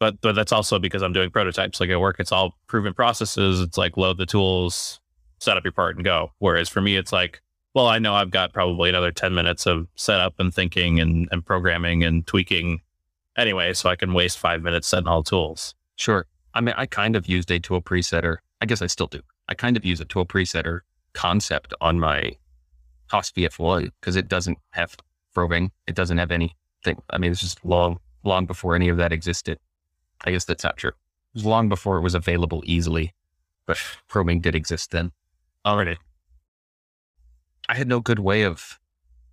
but, 0.00 0.20
but 0.20 0.34
that's 0.34 0.50
also 0.50 0.80
because 0.80 1.02
I'm 1.02 1.12
doing 1.12 1.30
prototypes. 1.30 1.80
Like 1.80 1.88
at 1.88 2.00
work, 2.00 2.16
it's 2.18 2.32
all 2.32 2.58
proven 2.66 2.92
processes. 2.92 3.60
It's 3.60 3.78
like 3.78 3.96
load 3.96 4.18
the 4.18 4.26
tools, 4.26 5.00
set 5.38 5.56
up 5.56 5.64
your 5.64 5.72
part 5.72 5.94
and 5.94 6.04
go. 6.04 6.32
Whereas 6.40 6.68
for 6.68 6.80
me, 6.80 6.96
it's 6.96 7.12
like, 7.12 7.40
well, 7.74 7.86
I 7.86 8.00
know 8.00 8.12
I've 8.12 8.32
got 8.32 8.52
probably 8.52 8.88
another 8.90 9.12
10 9.12 9.32
minutes 9.32 9.66
of 9.66 9.86
setup 9.94 10.34
and 10.40 10.52
thinking 10.52 10.98
and, 10.98 11.28
and 11.30 11.46
programming 11.46 12.02
and 12.02 12.26
tweaking 12.26 12.80
anyway, 13.36 13.72
so 13.72 13.88
I 13.88 13.94
can 13.94 14.12
waste 14.12 14.36
five 14.36 14.62
minutes 14.62 14.88
setting 14.88 15.06
all 15.06 15.22
tools. 15.22 15.76
Sure. 15.94 16.26
I 16.54 16.60
mean, 16.60 16.74
I 16.76 16.86
kind 16.86 17.14
of 17.14 17.28
used 17.28 17.52
a 17.52 17.60
tool 17.60 17.80
presetter. 17.80 18.38
I 18.60 18.66
guess 18.66 18.82
I 18.82 18.88
still 18.88 19.06
do. 19.06 19.20
I 19.48 19.54
kind 19.54 19.76
of 19.76 19.84
use 19.84 20.00
a 20.00 20.04
tool 20.04 20.26
presetter 20.26 20.80
concept 21.12 21.72
on 21.80 22.00
my 22.00 22.32
Haas 23.10 23.30
VF1 23.32 23.90
because 24.00 24.16
it 24.16 24.28
doesn't 24.28 24.58
have 24.70 24.96
probing. 25.34 25.72
It 25.86 25.94
doesn't 25.94 26.18
have 26.18 26.30
anything. 26.30 27.02
I 27.10 27.18
mean, 27.18 27.32
it's 27.32 27.40
just 27.40 27.64
long, 27.64 27.98
long 28.24 28.46
before 28.46 28.74
any 28.74 28.88
of 28.88 28.96
that 28.98 29.12
existed. 29.12 29.58
I 30.24 30.30
guess 30.30 30.44
that's 30.44 30.64
not 30.64 30.76
true. 30.76 30.90
It 30.90 31.34
was 31.34 31.44
long 31.44 31.68
before 31.68 31.96
it 31.96 32.02
was 32.02 32.14
available 32.14 32.62
easily, 32.66 33.14
but 33.66 33.78
probing 34.08 34.40
did 34.40 34.54
exist 34.54 34.90
then. 34.90 35.12
Already. 35.64 35.96
I 37.68 37.74
had 37.74 37.88
no 37.88 38.00
good 38.00 38.18
way 38.18 38.42
of 38.42 38.80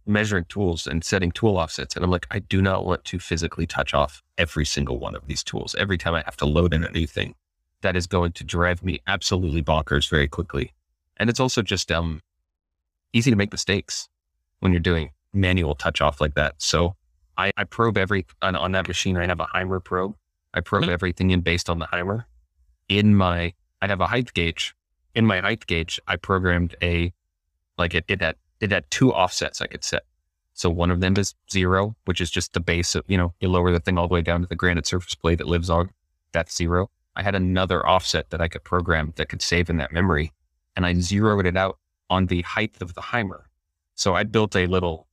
measuring 0.06 0.46
tools 0.46 0.88
and 0.88 1.04
setting 1.04 1.32
tool 1.32 1.58
offsets. 1.58 1.96
And 1.96 2.04
I'm 2.04 2.12
like, 2.12 2.28
I 2.32 2.40
do 2.40 2.62
not 2.62 2.86
want 2.86 3.04
to 3.06 3.20
physically 3.20 3.68
touch 3.68 3.94
off 3.94 4.24
every 4.38 4.66
single 4.66 5.00
one 5.00 5.16
of 5.16 5.28
these 5.28 5.44
tools. 5.44 5.76
Every 5.78 5.98
time 5.98 6.14
I 6.14 6.24
have 6.26 6.38
to 6.38 6.46
load 6.46 6.74
in 6.74 6.84
a 6.84 6.92
new 6.92 7.06
thing, 7.06 7.36
that 7.82 7.96
is 7.96 8.08
going 8.08 8.32
to 8.34 8.44
drive 8.44 8.84
me 8.84 9.02
absolutely 9.08 9.62
bonkers 9.62 10.10
very 10.10 10.28
quickly. 10.28 10.74
And 11.18 11.30
it's 11.30 11.40
also 11.40 11.62
just 11.62 11.92
um 11.92 12.22
easy 13.18 13.32
to 13.32 13.38
make 13.38 13.52
mistakes 13.52 14.08
when 14.60 14.72
you're 14.72 14.80
doing 14.80 15.12
manual 15.34 15.76
touch 15.76 16.02
off 16.02 16.22
like 16.22 16.36
that. 16.36 16.56
So 16.58 16.96
I, 17.38 17.52
I 17.58 17.64
probe 17.64 17.98
every 17.98 18.26
on, 18.42 18.56
on 18.56 18.72
that 18.74 18.88
machine. 18.88 19.18
I 19.18 19.26
have 19.26 19.40
a 19.40 19.46
Haimer 19.48 19.84
probe. 19.84 20.16
I 20.54 20.62
probe 20.62 20.86
Mhm. 20.86 20.90
everything 20.90 21.32
in 21.32 21.42
based 21.42 21.70
on 21.70 21.80
the 21.80 21.88
Haimer. 21.88 22.26
In 22.90 23.16
my, 23.16 23.54
I 23.82 23.88
have 23.88 24.02
a 24.02 24.08
height 24.08 24.34
gauge. 24.34 24.74
In 25.14 25.26
my 25.26 25.42
height 25.42 25.66
gauge, 25.68 26.00
I 26.08 26.16
programmed 26.16 26.76
a 26.82 27.14
like 27.78 27.94
it, 27.94 28.06
it 28.08 28.22
had 28.22 28.36
it 28.60 28.72
had 28.72 28.90
two 28.90 29.12
offsets 29.12 29.62
I 29.62 29.68
could 29.68 29.84
set. 29.84 30.04
So 30.54 30.68
one 30.70 30.90
of 30.90 31.00
them 31.00 31.16
is 31.18 31.36
zero, 31.52 31.96
which 32.06 32.20
is 32.20 32.32
just 32.32 32.54
the 32.54 32.60
base 32.60 32.96
of, 32.96 33.04
you 33.08 33.18
know, 33.18 33.36
you 33.40 33.48
lower 33.50 33.72
the 33.72 33.80
thing 33.80 33.98
all 34.00 34.08
the 34.08 34.14
way 34.16 34.22
down 34.24 34.42
to 34.42 34.48
the 34.48 34.56
granite 34.56 34.88
surface 34.88 35.14
plate 35.14 35.38
that 35.38 35.48
lives 35.48 35.70
on. 35.70 35.92
That's 36.32 36.56
zero. 36.56 36.90
I 37.16 37.22
had 37.22 37.36
another 37.36 37.86
offset 37.86 38.32
that 38.32 38.42
I 38.42 38.48
could 38.48 38.64
program 38.64 39.14
that 39.18 39.30
could 39.30 39.44
save 39.44 39.70
in 39.70 39.78
that 39.78 39.92
memory. 39.92 40.32
And 40.76 40.86
I 40.88 40.96
zeroed 40.96 41.46
it 41.46 41.56
out 41.56 41.78
on 42.10 42.28
the 42.28 42.42
height 42.44 42.76
of 42.82 42.94
the 42.94 43.02
Haimer. 43.02 43.44
So 43.96 44.16
I 44.16 44.24
built 44.24 44.56
a 44.56 44.68
little 44.68 45.08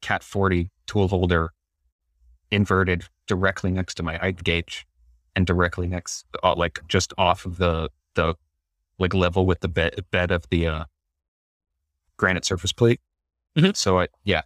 Cat 0.00 0.22
40 0.22 0.70
tool 0.86 1.08
holder 1.08 1.52
inverted 2.50 3.04
directly 3.26 3.70
next 3.70 3.94
to 3.96 4.02
my 4.02 4.16
height 4.16 4.42
gauge 4.44 4.86
and 5.34 5.46
directly 5.46 5.86
next, 5.86 6.24
uh, 6.42 6.54
like 6.54 6.80
just 6.88 7.12
off 7.18 7.44
of 7.44 7.58
the, 7.58 7.90
the 8.14 8.34
like 8.98 9.14
level 9.14 9.44
with 9.46 9.60
the 9.60 9.68
bed, 9.68 10.04
bed 10.10 10.30
of 10.30 10.44
the, 10.50 10.66
uh, 10.66 10.84
granite 12.16 12.44
surface 12.44 12.72
plate. 12.72 13.00
Mhm. 13.56 13.76
So 13.76 14.00
I, 14.00 14.08
yeah, 14.24 14.42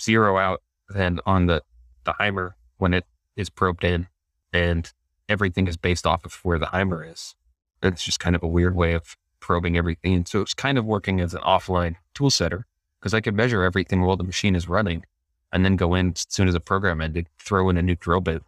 zero 0.00 0.38
out 0.38 0.62
then 0.88 1.20
on 1.26 1.46
the, 1.46 1.62
the 2.04 2.14
Haimer 2.14 2.52
when 2.78 2.94
it 2.94 3.04
is 3.36 3.50
probed 3.50 3.84
in 3.84 4.08
and 4.52 4.92
everything 5.28 5.66
is 5.66 5.76
based 5.76 6.06
off 6.06 6.24
of 6.24 6.34
where 6.44 6.58
the 6.58 6.66
Haimer 6.66 7.10
is. 7.10 7.34
It's 7.82 8.02
just 8.04 8.20
kind 8.20 8.34
of 8.34 8.42
a 8.42 8.48
weird 8.48 8.74
way 8.74 8.94
of 8.94 9.16
probing 9.40 9.76
everything. 9.76 10.24
So 10.26 10.40
it's 10.40 10.54
kind 10.54 10.78
of 10.78 10.84
working 10.84 11.20
as 11.20 11.34
an 11.34 11.42
offline 11.42 11.96
tool 12.14 12.30
setter 12.30 12.66
because 13.00 13.14
I 13.14 13.20
could 13.20 13.34
measure 13.34 13.62
everything 13.62 14.02
while 14.02 14.16
the 14.16 14.24
machine 14.24 14.54
is 14.54 14.68
running 14.68 15.04
and 15.52 15.64
then 15.64 15.76
go 15.76 15.94
in 15.94 16.12
as 16.12 16.26
soon 16.28 16.48
as 16.48 16.54
the 16.54 16.60
program 16.60 17.00
ended, 17.00 17.26
throw 17.38 17.68
in 17.70 17.76
a 17.76 17.82
new 17.82 17.94
drill 17.94 18.20
bit, 18.20 18.42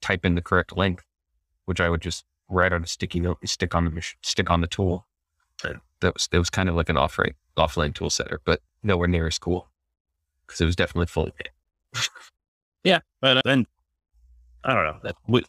type 0.00 0.24
in 0.24 0.34
the 0.34 0.42
correct 0.42 0.76
length, 0.76 1.04
which 1.64 1.80
I 1.80 1.88
would 1.88 2.02
just 2.02 2.24
write 2.48 2.72
on 2.72 2.84
a 2.84 2.86
sticky 2.86 3.20
note 3.20 3.38
stick 3.46 3.74
on 3.74 3.84
the 3.84 3.90
mach- 3.90 4.16
stick 4.22 4.50
on 4.50 4.60
the 4.60 4.66
tool. 4.66 5.06
And 5.64 5.80
that 6.00 6.14
was, 6.14 6.28
that 6.28 6.38
was 6.38 6.50
kind 6.50 6.68
of 6.68 6.74
like 6.74 6.88
an 6.88 6.96
offline, 6.96 7.34
offline 7.56 7.94
tool 7.94 8.10
setter, 8.10 8.40
but 8.44 8.60
nowhere 8.82 9.08
near 9.08 9.26
as 9.26 9.38
cool 9.38 9.68
because 10.46 10.60
it 10.60 10.66
was 10.66 10.76
definitely 10.76 11.06
fully 11.06 11.32
paid. 11.32 11.50
Yeah. 12.84 13.00
But 13.20 13.38
uh, 13.38 13.42
then 13.44 13.66
I 14.62 14.74
don't 14.74 15.04
know. 15.04 15.12
We, 15.26 15.42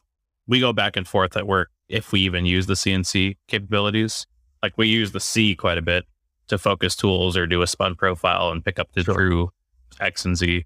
we 0.48 0.60
go 0.60 0.74
back 0.74 0.96
and 0.98 1.08
forth 1.08 1.38
at 1.38 1.46
work 1.46 1.70
if 1.88 2.12
we 2.12 2.22
even 2.22 2.46
use 2.46 2.66
the 2.66 2.74
CNC 2.74 3.38
capabilities. 3.48 4.26
Like 4.66 4.80
we 4.80 4.88
use 4.88 5.12
the 5.12 5.20
C 5.20 5.54
quite 5.56 5.78
a 5.78 5.82
bit 5.84 6.06
to 6.48 6.58
focus 6.58 6.96
tools 6.96 7.38
or 7.38 7.46
do 7.46 7.62
a 7.62 7.68
spun 7.68 7.94
profile 7.94 8.50
and 8.50 8.66
pick 8.66 8.80
up 8.80 8.92
the 8.94 9.04
Sure. 9.04 9.14
true 9.14 9.52
X 10.00 10.26
and 10.26 10.36
Z. 10.36 10.66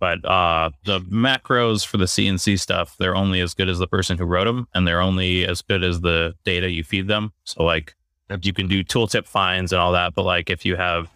But 0.00 0.24
uh, 0.24 0.70
the 0.86 1.00
macros 1.00 1.84
for 1.86 1.98
the 1.98 2.06
CNC 2.06 2.58
stuff, 2.58 2.96
they're 2.98 3.14
only 3.14 3.40
as 3.40 3.52
good 3.52 3.68
as 3.68 3.78
the 3.78 3.86
person 3.86 4.16
who 4.16 4.24
wrote 4.24 4.46
them, 4.46 4.66
and 4.72 4.88
they're 4.88 5.02
only 5.02 5.46
as 5.46 5.60
good 5.60 5.84
as 5.84 6.00
the 6.00 6.34
data 6.44 6.70
you 6.70 6.82
feed 6.84 7.06
them. 7.06 7.32
So 7.44 7.64
like 7.64 7.94
you 8.40 8.54
can 8.54 8.66
do 8.66 8.82
tooltip 8.82 9.26
finds 9.26 9.72
and 9.74 9.80
all 9.80 9.92
that, 9.92 10.14
but 10.14 10.22
like 10.22 10.48
if 10.48 10.64
you 10.64 10.76
have 10.76 11.10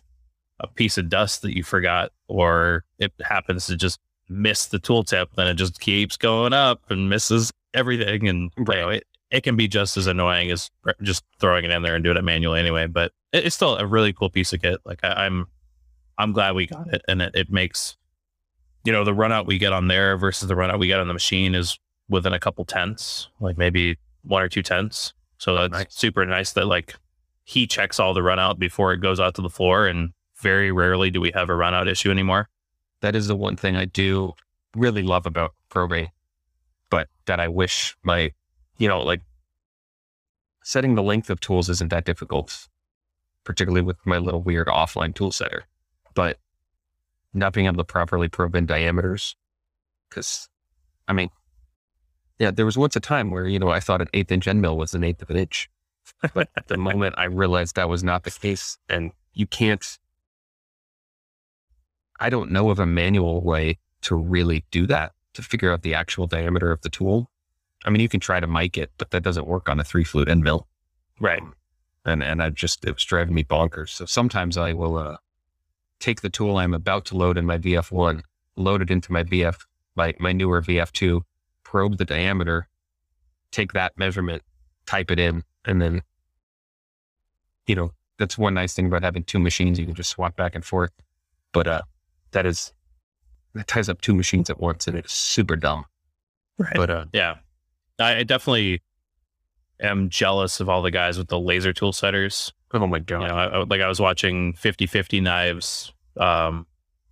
a 0.61 0.67
piece 0.67 0.99
of 0.99 1.09
dust 1.09 1.41
that 1.43 1.57
you 1.57 1.63
forgot, 1.63 2.13
or 2.29 2.85
it 2.99 3.13
happens 3.23 3.67
to 3.69 3.77
just 3.77 3.99
miss 4.29 4.67
the 4.67 4.79
tooltip, 4.79 5.29
then 5.35 5.47
it 5.47 5.55
just 5.55 5.81
keeps 5.81 6.19
going 6.19 6.53
up 6.53 6.83
and 6.91 7.09
misses 7.09 7.51
everything, 7.73 8.29
and 8.29 8.51
you 8.59 8.65
know, 8.65 8.91
it 8.91 9.05
it 9.31 9.43
can 9.43 9.57
be 9.57 9.69
just 9.69 9.97
as 9.97 10.07
annoying 10.07 10.51
as 10.51 10.71
just 11.03 11.25
throwing 11.39 11.65
it 11.65 11.71
in 11.71 11.83
there 11.83 11.95
and 11.95 12.05
doing 12.05 12.17
it 12.17 12.25
manually 12.25 12.61
anyway. 12.61 12.87
But 12.87 13.13
it's 13.33 13.55
still 13.55 13.77
a 13.77 13.87
really 13.87 14.13
cool 14.13 14.31
piece 14.31 14.53
of 14.53 14.63
kit. 14.63 14.81
Like 14.85 15.01
I, 15.03 15.27
I'm 15.27 15.47
I'm 16.17 16.33
glad 16.33 16.55
we 16.55 16.67
got 16.67 16.93
it, 16.93 17.03
and 17.09 17.23
it, 17.23 17.35
it 17.35 17.51
makes 17.51 17.97
you 18.85 18.93
know 18.93 19.05
the 19.05 19.15
run 19.15 19.33
out 19.33 19.47
we 19.47 19.59
get 19.59 19.73
on 19.73 19.89
there 19.89 20.17
versus 20.17 20.49
the 20.49 20.57
run 20.57 20.71
out 20.71 20.79
we 20.79 20.87
get 20.87 21.01
on 21.01 21.09
the 21.09 21.15
machine 21.15 21.55
is 21.55 21.79
within 22.09 22.33
a 22.33 22.41
couple 22.41 22.65
tenths, 22.65 23.29
like 23.41 23.59
maybe 23.59 23.99
one 24.23 24.43
or 24.43 24.49
two 24.49 24.63
tenths. 24.63 25.13
So 25.39 25.53
oh, 25.53 25.63
that's 25.63 25.73
nice. 25.73 25.87
super 25.91 26.25
nice 26.25 26.53
that 26.53 26.67
like 26.67 26.97
he 27.45 27.67
checks 27.67 28.01
all 28.01 28.15
the 28.15 28.23
run 28.23 28.39
out 28.39 28.59
before 28.59 28.93
it 28.93 28.99
goes 28.99 29.21
out 29.21 29.35
to 29.37 29.43
the 29.43 29.51
floor, 29.51 29.87
and 29.87 30.13
very 30.41 30.73
rarely 30.73 31.11
do 31.11 31.21
we 31.21 31.31
have 31.35 31.49
a 31.49 31.55
run 31.55 31.75
out 31.75 31.89
issue 31.89 32.11
anymore. 32.11 32.49
That 33.01 33.15
is 33.15 33.29
the 33.29 33.37
one 33.37 33.57
thing 33.57 33.77
I 33.77 33.85
do 33.85 34.33
really 34.75 35.03
love 35.03 35.27
about 35.27 35.55
probate, 35.69 36.09
but 36.91 37.09
that 37.27 37.41
I 37.41 37.49
wish 37.49 37.97
my, 38.03 38.33
you 38.79 38.89
know, 38.89 39.03
like 39.03 39.21
setting 40.63 40.95
the 40.95 41.03
length 41.03 41.31
of 41.31 41.41
tools 41.41 41.69
isn't 41.69 41.91
that 41.91 42.05
difficult, 42.05 42.69
particularly 43.45 43.83
with 43.83 43.97
my 44.07 44.19
little 44.19 44.43
weird 44.43 44.69
offline 44.69 45.15
tool 45.15 45.33
setter. 45.33 45.65
But 46.15 46.39
not 47.35 47.53
being 47.53 47.67
able 47.67 47.77
to 47.77 47.85
properly 47.85 48.29
probe 48.29 48.55
in 48.55 48.67
diameters, 48.67 49.37
because, 50.09 50.49
I 51.07 51.13
mean, 51.13 51.31
yeah, 52.39 52.51
there 52.51 52.67
was 52.67 52.79
once 52.79 52.97
a 52.97 53.01
time 53.01 53.31
where 53.31 53.47
you 53.47 53.59
know 53.59 53.71
I 53.71 53.81
thought 53.81 54.01
an 54.01 54.09
eighth 54.15 54.31
inch 54.31 54.47
end 54.47 54.63
mill 54.63 54.77
was 54.77 54.95
an 54.95 55.05
eighth 55.05 55.23
of 55.23 55.31
an 55.31 55.37
inch, 55.37 55.69
but 56.35 56.49
at 56.57 56.69
the 56.69 56.77
moment 56.77 57.15
I 57.19 57.25
realized 57.25 57.77
that 57.77 57.89
was 57.89 58.05
not 58.05 58.25
the 58.25 58.31
case, 58.31 58.79
and 58.89 59.13
you 59.35 59.47
can't. 59.47 59.99
I 62.21 62.31
don't 62.31 62.51
know 62.51 62.71
of 62.71 62.79
a 62.79 62.87
manual 62.87 63.41
way 63.43 63.79
to 64.03 64.17
really 64.17 64.65
do 64.71 64.87
that 64.87 65.13
to 65.35 65.43
figure 65.43 65.73
out 65.73 65.83
the 65.83 65.95
actual 65.95 66.27
diameter 66.27 66.73
of 66.73 66.81
the 66.83 66.89
tool. 66.89 67.31
I 67.85 67.91
mean, 67.91 68.01
you 68.01 68.09
can 68.09 68.21
try 68.21 68.41
to 68.41 68.47
mic 68.47 68.77
it, 68.77 68.91
but 68.99 69.11
that 69.11 69.23
doesn't 69.23 69.47
work 69.47 69.69
on 69.69 69.81
a 69.81 69.85
three 69.85 70.05
flute 70.05 70.29
end 70.29 70.43
mill. 70.43 70.67
Right. 71.21 71.43
And 72.05 72.23
and 72.23 72.43
I 72.43 72.51
just 72.51 72.85
it 72.85 72.95
was 72.95 73.05
driving 73.05 73.35
me 73.35 73.45
bonkers. 73.45 73.91
So 73.91 74.05
sometimes 74.07 74.57
I 74.57 74.73
will 74.73 74.97
uh, 74.97 75.17
take 76.01 76.21
the 76.21 76.31
tool 76.31 76.57
I'm 76.57 76.75
about 76.75 77.05
to 77.07 77.17
load 77.17 77.39
in 77.39 77.47
my 77.47 77.59
VF1, 77.59 78.23
load 78.57 78.83
it 78.83 78.91
into 78.91 79.13
my 79.13 79.25
VF 79.25 79.65
my 79.99 80.15
my 80.19 80.33
newer 80.33 80.63
VF2, 80.63 81.21
probe 81.65 81.99
the 81.99 82.07
diameter, 82.07 82.69
take 83.51 83.73
that 83.73 83.93
measurement, 83.99 84.43
type 84.87 85.11
it 85.11 85.19
in, 85.19 85.43
and 85.67 85.83
then 85.83 86.03
you 87.67 87.75
know 87.75 87.91
that's 88.19 88.39
one 88.39 88.55
nice 88.55 88.73
thing 88.75 88.87
about 88.87 89.03
having 89.03 89.25
two 89.25 89.39
machines. 89.39 89.79
You 89.79 89.85
can 89.85 89.95
just 89.95 90.11
swap 90.11 90.37
back 90.37 90.55
and 90.55 90.65
forth. 90.65 90.93
But 91.53 91.67
uh, 91.67 91.83
that 92.31 92.47
is 92.47 92.73
that 93.55 93.67
ties 93.67 93.89
up 93.89 94.01
two 94.01 94.15
machines 94.15 94.49
at 94.49 94.61
once, 94.61 94.87
and 94.87 94.97
it 94.97 95.05
is 95.05 95.13
super 95.13 95.57
dumb. 95.57 95.85
Right. 96.57 96.75
But 96.75 96.91
uh, 96.91 97.05
Yeah. 97.13 97.37
I 97.99 98.17
I 98.19 98.23
definitely 98.23 98.83
am 99.81 100.09
jealous 100.09 100.61
of 100.61 100.69
all 100.69 100.83
the 100.83 100.91
guys 100.91 101.19
with 101.19 101.29
the 101.29 101.39
laser 101.39 101.73
tool 101.73 101.93
setters. 101.93 102.53
oh 102.73 102.87
my 102.87 102.99
god, 102.99 103.23
You 103.23 103.29
know, 103.29 103.35
I, 103.37 103.45
I- 103.47 103.65
like 103.65 103.81
I 103.81 103.89
was 103.89 104.01
watching 104.01 104.53
50 104.55 104.87
50 104.87 105.21
knives, 105.21 105.93
um, 106.19 106.67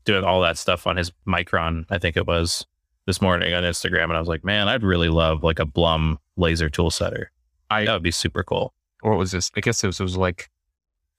doing 0.04 0.24
all 0.24 0.40
that 0.42 0.58
stuff 0.58 0.86
on 0.86 0.96
his 0.96 1.12
Micron, 1.26 1.84
I 1.90 1.98
think 1.98 2.16
it 2.16 2.26
was 2.26 2.66
this 3.06 3.20
morning 3.22 3.54
on 3.54 3.62
Instagram. 3.62 4.04
And 4.04 4.14
I 4.14 4.18
was 4.20 4.28
like, 4.28 4.44
man, 4.44 4.68
I'd 4.68 4.82
really 4.82 5.08
love 5.08 5.42
like 5.44 5.58
a 5.60 5.64
Blum 5.66 6.18
laser 6.36 6.68
tool 6.68 6.90
setter. 6.90 7.30
I- 7.70 7.84
that 7.84 7.92
would 7.92 8.02
be 8.02 8.10
super 8.10 8.42
cool. 8.42 8.72
Or 9.02 9.10
what 9.12 9.18
was 9.18 9.30
this? 9.32 9.50
I 9.56 9.60
guess 9.60 9.82
it 9.84 9.86
was, 9.86 10.00
it 10.00 10.02
was 10.02 10.16
like 10.16 10.50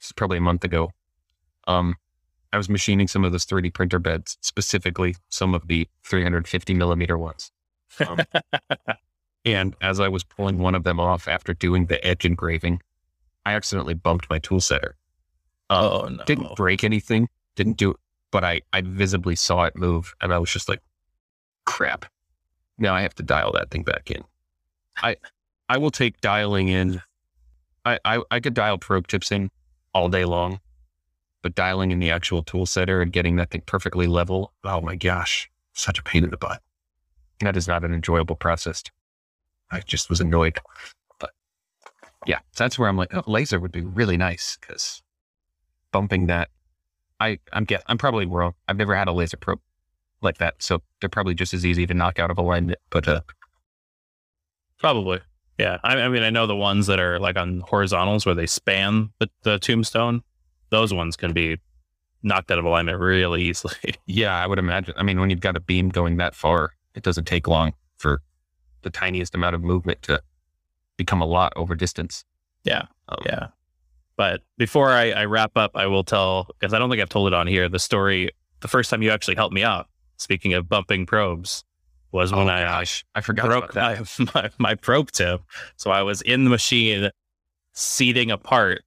is 0.01 0.11
probably 0.11 0.37
a 0.37 0.41
month 0.41 0.63
ago. 0.63 0.91
Um, 1.67 1.95
I 2.53 2.57
was 2.57 2.69
machining 2.69 3.07
some 3.07 3.23
of 3.25 3.31
those 3.31 3.45
3D 3.45 3.73
printer 3.73 3.99
beds, 3.99 4.37
specifically 4.41 5.15
some 5.29 5.53
of 5.53 5.67
the 5.67 5.87
350 6.03 6.73
millimeter 6.73 7.17
ones. 7.17 7.51
Um, 8.07 8.19
and 9.47 9.75
as 9.79 10.01
I 10.01 10.09
was 10.09 10.25
pulling 10.25 10.57
one 10.57 10.75
of 10.75 10.83
them 10.83 10.99
off 10.99 11.27
after 11.27 11.53
doing 11.53 11.85
the 11.85 12.05
edge 12.05 12.25
engraving, 12.25 12.81
I 13.45 13.53
accidentally 13.53 13.93
bumped 13.93 14.29
my 14.29 14.39
tool 14.39 14.59
setter. 14.59 14.95
Oh, 15.69 16.09
no. 16.11 16.23
Didn't 16.25 16.55
break 16.57 16.83
anything, 16.83 17.29
didn't 17.55 17.77
do 17.77 17.91
it, 17.91 17.97
but 18.29 18.43
I, 18.43 18.61
I 18.73 18.81
visibly 18.81 19.37
saw 19.37 19.63
it 19.63 19.77
move 19.77 20.13
and 20.21 20.33
I 20.33 20.37
was 20.37 20.51
just 20.51 20.67
like, 20.67 20.81
crap. 21.65 22.05
Now 22.77 22.93
I 22.93 23.01
have 23.01 23.15
to 23.15 23.23
dial 23.23 23.53
that 23.53 23.71
thing 23.71 23.83
back 23.83 24.11
in. 24.11 24.23
I 24.97 25.15
I 25.69 25.77
will 25.77 25.91
take 25.91 26.19
dialing 26.21 26.67
in. 26.67 27.01
I, 27.85 27.99
I, 28.03 28.21
I 28.29 28.39
could 28.41 28.53
dial 28.53 28.77
probe 28.77 29.07
tips 29.07 29.31
in 29.31 29.49
all 29.93 30.09
day 30.09 30.25
long, 30.25 30.59
but 31.41 31.55
dialing 31.55 31.91
in 31.91 31.99
the 31.99 32.11
actual 32.11 32.43
tool 32.43 32.65
setter 32.65 33.01
and 33.01 33.13
getting 33.13 33.37
that 33.37 33.49
thing 33.49 33.63
perfectly 33.65 34.07
level, 34.07 34.53
oh 34.65 34.81
my 34.81 34.95
gosh, 34.95 35.49
such 35.73 35.99
a 35.99 36.03
pain 36.03 36.25
in 36.25 36.31
the 36.31 36.37
butt. 36.37 36.61
That 37.39 37.55
is 37.55 37.67
not 37.67 37.85
an 37.85 37.93
enjoyable 37.93 38.35
process. 38.35 38.83
I 39.71 39.81
just 39.81 40.09
was 40.09 40.21
annoyed. 40.21 40.59
But 41.19 41.31
yeah, 42.25 42.39
so 42.51 42.63
that's 42.63 42.79
where 42.79 42.89
I'm 42.89 42.97
like, 42.97 43.13
oh, 43.13 43.23
laser 43.27 43.59
would 43.59 43.71
be 43.71 43.81
really 43.81 44.17
nice 44.17 44.57
because 44.59 45.01
bumping 45.91 46.27
that, 46.27 46.49
I 47.19 47.39
I'm 47.53 47.65
get 47.65 47.83
I'm 47.87 47.97
probably 47.97 48.25
wrong. 48.25 48.53
I've 48.67 48.77
never 48.77 48.95
had 48.95 49.07
a 49.07 49.13
laser 49.13 49.37
probe 49.37 49.59
like 50.21 50.37
that, 50.37 50.55
so 50.59 50.81
they're 50.99 51.09
probably 51.09 51.35
just 51.35 51.53
as 51.53 51.65
easy 51.65 51.85
to 51.87 51.93
knock 51.93 52.19
out 52.19 52.31
of 52.31 52.37
alignment. 52.37 52.79
But 52.89 53.07
uh, 53.07 53.21
Probably. 54.77 55.19
Yeah. 55.57 55.77
I, 55.83 55.99
I 56.01 56.09
mean, 56.09 56.23
I 56.23 56.29
know 56.29 56.47
the 56.47 56.55
ones 56.55 56.87
that 56.87 56.99
are 56.99 57.19
like 57.19 57.37
on 57.37 57.61
horizontals 57.61 58.25
where 58.25 58.35
they 58.35 58.45
span 58.45 59.09
the, 59.19 59.29
the 59.43 59.59
tombstone, 59.59 60.21
those 60.69 60.93
ones 60.93 61.15
can 61.15 61.33
be 61.33 61.57
knocked 62.23 62.51
out 62.51 62.59
of 62.59 62.65
alignment 62.65 62.99
really 62.99 63.43
easily. 63.43 63.75
yeah, 64.05 64.35
I 64.35 64.47
would 64.47 64.59
imagine. 64.59 64.93
I 64.97 65.03
mean, 65.03 65.19
when 65.19 65.29
you've 65.29 65.39
got 65.39 65.55
a 65.55 65.59
beam 65.59 65.89
going 65.89 66.17
that 66.17 66.35
far, 66.35 66.73
it 66.93 67.03
doesn't 67.03 67.25
take 67.25 67.47
long 67.47 67.73
for 67.97 68.21
the 68.87 68.97
tiniest 68.97 69.35
amount 69.35 69.53
of 69.53 69.61
movement 69.61 70.01
to 70.03 70.21
become 70.95 71.21
a 71.21 71.25
lot 71.25 71.51
over 71.55 71.75
distance. 71.75 72.23
Yeah. 72.63 72.83
Um, 73.09 73.17
Yeah. 73.25 73.47
But 74.15 74.41
before 74.57 74.89
I, 74.89 75.11
I 75.11 75.25
wrap 75.25 75.51
up, 75.55 75.71
I 75.75 75.85
will 75.85 76.03
tell, 76.03 76.47
because 76.59 76.73
I 76.73 76.79
don't 76.79 76.89
think 76.89 77.01
I've 77.01 77.09
told 77.09 77.27
it 77.27 77.33
on 77.35 77.45
here, 77.45 77.69
the 77.69 77.77
story, 77.77 78.31
the 78.61 78.67
first 78.67 78.89
time 78.89 79.03
you 79.03 79.11
actually 79.11 79.35
helped 79.35 79.53
me 79.53 79.63
out, 79.63 79.87
speaking 80.17 80.53
of 80.53 80.67
bumping 80.67 81.05
probes, 81.05 81.63
was 82.11 82.31
when 82.31 82.47
oh 82.47 82.51
I 82.51 82.63
uh, 82.63 82.67
gosh, 82.79 83.05
I 83.13 83.21
forgot 83.21 83.45
broke 83.45 83.75
my, 83.75 84.01
my, 84.33 84.49
my 84.57 84.75
probe 84.75 85.11
tip. 85.11 85.41
So 85.75 85.91
I 85.91 86.01
was 86.01 86.23
in 86.23 86.45
the 86.45 86.49
machine 86.49 87.11
seating 87.73 88.31
apart 88.31 88.83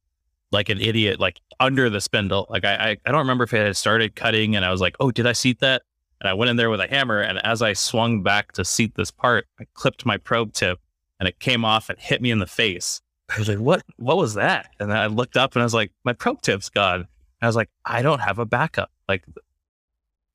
like 0.50 0.68
an 0.68 0.80
idiot, 0.80 1.20
like 1.20 1.40
under 1.60 1.88
the 1.88 2.00
spindle. 2.00 2.46
Like 2.50 2.64
I, 2.64 2.74
I, 2.74 2.96
I 3.06 3.12
don't 3.12 3.20
remember 3.20 3.44
if 3.44 3.54
it 3.54 3.64
had 3.64 3.76
started 3.76 4.16
cutting 4.16 4.56
and 4.56 4.64
I 4.64 4.72
was 4.72 4.80
like, 4.80 4.96
oh, 4.98 5.12
did 5.12 5.28
I 5.28 5.32
seat 5.32 5.60
that? 5.60 5.82
And 6.20 6.28
I 6.28 6.34
went 6.34 6.50
in 6.50 6.56
there 6.56 6.70
with 6.70 6.80
a 6.80 6.88
hammer. 6.88 7.20
And 7.20 7.38
as 7.44 7.62
I 7.62 7.72
swung 7.72 8.22
back 8.22 8.52
to 8.52 8.64
seat 8.64 8.94
this 8.94 9.10
part, 9.10 9.46
I 9.58 9.64
clipped 9.74 10.04
my 10.04 10.16
probe 10.16 10.52
tip 10.52 10.78
and 11.18 11.28
it 11.28 11.38
came 11.38 11.64
off 11.64 11.88
and 11.88 11.98
hit 11.98 12.20
me 12.20 12.30
in 12.30 12.38
the 12.38 12.46
face. 12.46 13.00
I 13.28 13.38
was 13.38 13.48
like, 13.48 13.58
what, 13.58 13.82
what 13.96 14.16
was 14.16 14.34
that? 14.34 14.70
And 14.80 14.90
then 14.90 14.96
I 14.96 15.06
looked 15.06 15.36
up 15.36 15.54
and 15.54 15.62
I 15.62 15.64
was 15.64 15.74
like, 15.74 15.92
my 16.04 16.12
probe 16.12 16.42
tip's 16.42 16.68
gone. 16.68 17.00
And 17.00 17.06
I 17.42 17.46
was 17.46 17.56
like, 17.56 17.70
I 17.84 18.02
don't 18.02 18.20
have 18.20 18.38
a 18.38 18.44
backup. 18.44 18.90
Like, 19.08 19.24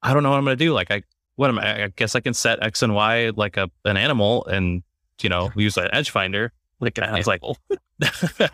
I 0.02 0.14
don't 0.14 0.24
know 0.24 0.32
what 0.32 0.38
I'm 0.38 0.46
going 0.46 0.58
to 0.58 0.64
do. 0.64 0.74
Like, 0.74 0.92
I, 0.92 1.04
what 1.36 1.50
am 1.50 1.60
I? 1.60 1.86
I 1.86 1.88
guess 1.96 2.16
I 2.16 2.20
can 2.20 2.34
set 2.34 2.64
X 2.64 2.82
and 2.82 2.96
Y 2.96 3.32
like 3.36 3.58
a 3.58 3.70
an 3.84 3.98
animal 3.98 4.46
and 4.46 4.84
you 5.22 5.30
know 5.30 5.52
use 5.56 5.78
an 5.78 5.90
edge 5.92 6.10
finder. 6.10 6.52
Like 6.80 6.98
And 6.98 7.08
I 7.08 7.18
was 7.18 7.28
like, 7.28 7.42
I 8.02 8.50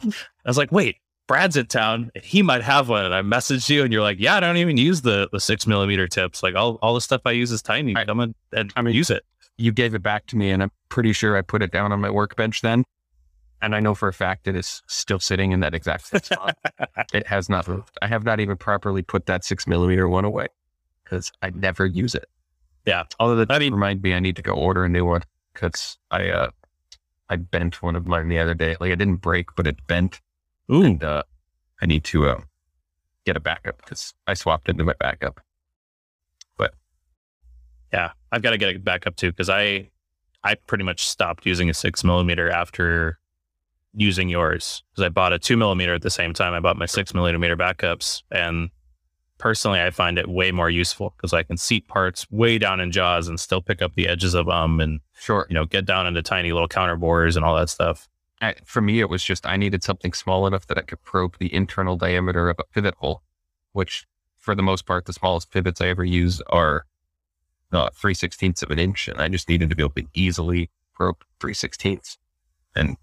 was 0.45 0.57
like, 0.57 0.71
wait, 0.71 0.97
Brad's 1.31 1.55
in 1.55 1.65
town 1.67 2.11
and 2.13 2.23
he 2.23 2.41
might 2.41 2.61
have 2.61 2.89
one. 2.89 3.05
And 3.05 3.13
I 3.15 3.21
messaged 3.21 3.69
you 3.69 3.83
and 3.83 3.93
you're 3.93 4.01
like, 4.01 4.17
yeah, 4.19 4.35
I 4.35 4.39
don't 4.41 4.57
even 4.57 4.75
use 4.77 5.01
the 5.01 5.29
the 5.31 5.39
six 5.39 5.65
millimeter 5.65 6.07
tips. 6.07 6.43
Like 6.43 6.55
all 6.55 6.75
all 6.81 6.93
the 6.93 6.99
stuff 7.01 7.21
I 7.25 7.31
use 7.31 7.51
is 7.51 7.61
tiny. 7.61 7.95
I- 7.95 8.01
in 8.03 8.35
and 8.53 8.73
I 8.75 8.81
mean- 8.81 8.93
use 8.95 9.09
it. 9.09 9.23
you 9.57 9.71
gave 9.71 9.93
it 9.95 10.01
back 10.03 10.25
to 10.27 10.35
me, 10.37 10.49
and 10.49 10.61
I'm 10.63 10.71
pretty 10.89 11.13
sure 11.13 11.37
I 11.37 11.41
put 11.41 11.61
it 11.61 11.71
down 11.71 11.91
on 11.93 12.01
my 12.01 12.09
workbench 12.09 12.61
then. 12.61 12.83
And 13.61 13.75
I 13.75 13.79
know 13.79 13.93
for 13.95 14.07
a 14.09 14.13
fact 14.13 14.47
it 14.47 14.55
is 14.55 14.81
still 14.87 15.19
sitting 15.19 15.51
in 15.51 15.59
that 15.61 15.73
exact 15.75 16.07
same 16.07 16.21
spot. 16.21 16.57
it 17.13 17.27
has 17.27 17.47
not 17.47 17.67
moved. 17.67 17.97
I 18.01 18.07
have 18.07 18.23
not 18.25 18.39
even 18.39 18.57
properly 18.57 19.01
put 19.03 19.27
that 19.27 19.45
six 19.45 19.67
millimeter 19.67 20.09
one 20.09 20.25
away 20.25 20.47
because 21.03 21.31
I 21.41 21.51
never 21.51 21.85
use 21.85 22.13
it. 22.15 22.25
Yeah. 22.85 23.03
Although 23.19 23.35
that 23.37 23.51
I 23.51 23.55
I 23.55 23.59
mean- 23.59 23.73
remind 23.73 24.01
me, 24.01 24.13
I 24.13 24.19
need 24.19 24.35
to 24.35 24.41
go 24.41 24.53
order 24.53 24.83
a 24.83 24.89
new 24.89 25.05
one 25.05 25.21
because 25.53 25.97
I 26.09 26.29
uh 26.29 26.49
I 27.29 27.37
bent 27.37 27.81
one 27.81 27.95
of 27.95 28.05
mine 28.05 28.27
the 28.27 28.39
other 28.39 28.53
day. 28.53 28.75
Like 28.81 28.91
it 28.91 28.97
didn't 28.97 29.21
break, 29.21 29.55
but 29.55 29.65
it 29.65 29.77
bent, 29.87 30.19
Ooh, 30.72 30.83
and 30.83 31.03
uh, 31.03 31.23
I 31.81 31.85
need 31.85 32.03
to 32.06 32.27
uh, 32.27 32.41
get 33.25 33.38
a 33.38 33.40
backup 33.40 33.77
because 33.77 34.14
I 34.27 34.33
swapped 34.33 34.69
into 34.69 34.83
my 34.83 34.93
backup. 34.99 35.40
But 36.57 36.73
yeah. 37.93 38.11
I've 38.31 38.41
got 38.41 38.51
to 38.51 38.57
get 38.57 38.69
it 38.69 38.83
back 38.83 39.07
up 39.07 39.15
too 39.15 39.31
because 39.31 39.49
I 39.49 39.90
I 40.43 40.56
pretty 40.56 40.83
much 40.83 41.07
stopped 41.07 41.45
using 41.45 41.69
a 41.69 41.73
six 41.73 42.03
millimeter 42.03 42.49
after 42.49 43.19
using 43.93 44.30
yours 44.30 44.83
because 44.91 45.06
I 45.06 45.09
bought 45.09 45.33
a 45.33 45.40
two 45.40 45.57
millimeter 45.57 45.93
at 45.93 46.01
the 46.01 46.09
same 46.09 46.33
time 46.33 46.53
I 46.53 46.59
bought 46.59 46.77
my 46.77 46.85
six 46.85 47.14
millimeter 47.14 47.57
backups. 47.57 48.23
And 48.31 48.69
personally, 49.38 49.81
I 49.81 49.90
find 49.90 50.17
it 50.17 50.30
way 50.30 50.51
more 50.51 50.69
useful 50.69 51.14
because 51.17 51.33
I 51.33 51.43
can 51.43 51.57
seat 51.57 51.88
parts 51.88 52.25
way 52.31 52.57
down 52.57 52.80
in 52.80 52.91
jaws 52.91 53.27
and 53.27 53.40
still 53.40 53.61
pick 53.61 53.81
up 53.81 53.95
the 53.95 54.07
edges 54.07 54.33
of 54.33 54.45
them 54.45 54.80
and, 54.80 55.01
Sure. 55.14 55.45
you 55.49 55.53
know, 55.53 55.65
get 55.65 55.85
down 55.85 56.07
into 56.07 56.22
tiny 56.22 56.51
little 56.53 56.67
counter 56.67 56.95
bores 56.95 57.35
and 57.35 57.43
all 57.43 57.56
that 57.57 57.69
stuff. 57.69 58.07
I, 58.41 58.55
for 58.65 58.81
me, 58.81 58.99
it 58.99 59.09
was 59.09 59.23
just 59.23 59.45
I 59.45 59.55
needed 59.55 59.83
something 59.83 60.13
small 60.13 60.47
enough 60.47 60.67
that 60.67 60.77
I 60.77 60.81
could 60.81 61.03
probe 61.03 61.37
the 61.37 61.53
internal 61.53 61.95
diameter 61.95 62.49
of 62.49 62.57
a 62.59 62.63
pivot 62.63 62.95
hole, 62.95 63.21
which 63.71 64.07
for 64.37 64.55
the 64.55 64.63
most 64.63 64.85
part, 64.87 65.05
the 65.05 65.13
smallest 65.13 65.51
pivots 65.51 65.79
I 65.79 65.87
ever 65.87 66.03
use 66.03 66.41
are 66.49 66.85
uh, 67.71 67.89
three 67.93 68.15
sixteenths 68.15 68.63
of 68.63 68.71
an 68.71 68.79
inch, 68.79 69.07
and 69.07 69.21
I 69.21 69.27
just 69.27 69.47
needed 69.47 69.69
to 69.69 69.75
be 69.75 69.83
able 69.83 69.93
to 69.93 70.07
easily 70.13 70.69
probe 70.93 71.23
three 71.39 71.53
sixteenths. 71.53 72.17
And 72.75 72.97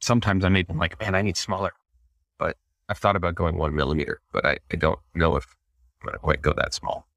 sometimes 0.00 0.44
I'm 0.44 0.56
even 0.56 0.78
like, 0.78 1.00
man, 1.00 1.14
I 1.14 1.22
need 1.22 1.36
smaller. 1.36 1.72
But 2.38 2.56
I've 2.88 2.98
thought 2.98 3.16
about 3.16 3.34
going 3.34 3.56
one 3.56 3.74
millimeter, 3.74 4.20
but 4.32 4.46
I, 4.46 4.58
I 4.70 4.76
don't 4.76 5.00
know 5.14 5.36
if 5.36 5.46
I'm 6.00 6.06
going 6.06 6.14
to 6.14 6.18
quite 6.18 6.42
go 6.42 6.52
that 6.52 6.74
small. 6.74 7.08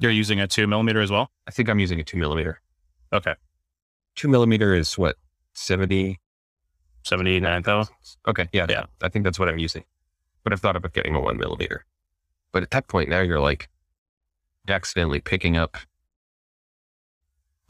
You're 0.00 0.10
using 0.10 0.40
a 0.40 0.48
two 0.48 0.66
millimeter 0.66 1.00
as 1.00 1.10
well? 1.10 1.30
I 1.46 1.52
think 1.52 1.68
I'm 1.68 1.78
using 1.78 2.00
a 2.00 2.04
two 2.04 2.16
millimeter. 2.16 2.60
Okay. 3.12 3.34
Two 4.16 4.28
millimeter 4.28 4.74
is 4.74 4.98
what, 4.98 5.16
70, 5.52 6.18
79,000. 7.04 7.94
Okay. 8.26 8.48
Yeah. 8.52 8.66
Yeah. 8.68 8.84
I 9.02 9.08
think 9.08 9.24
that's 9.24 9.38
what 9.38 9.48
I'm 9.48 9.58
using. 9.58 9.84
But 10.42 10.52
I've 10.52 10.60
thought 10.60 10.76
about 10.76 10.92
getting 10.92 11.14
a 11.14 11.20
one 11.20 11.36
millimeter. 11.36 11.84
But 12.52 12.62
at 12.62 12.70
that 12.70 12.88
point, 12.88 13.08
now 13.08 13.20
you're 13.20 13.40
like 13.40 13.68
accidentally 14.68 15.20
picking 15.20 15.56
up 15.56 15.76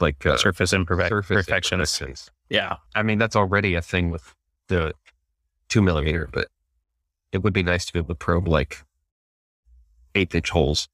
like 0.01 0.25
uh, 0.27 0.37
surface 0.37 0.73
imperfections. 0.73 2.31
Yeah. 2.49 2.77
I 2.95 3.03
mean, 3.03 3.19
that's 3.19 3.37
already 3.37 3.75
a 3.75 3.83
thing 3.83 4.11
with 4.11 4.35
the 4.69 4.93
two 5.69 5.83
millimeter, 5.83 6.29
but 6.33 6.49
it 7.33 7.43
would 7.43 7.53
be 7.53 7.63
nice 7.63 7.85
to 7.87 7.93
be 7.93 7.99
able 7.99 8.09
to 8.09 8.15
probe 8.15 8.49
like 8.49 8.83
eighth 10.15 10.35
inch 10.35 10.51
holes. 10.51 10.89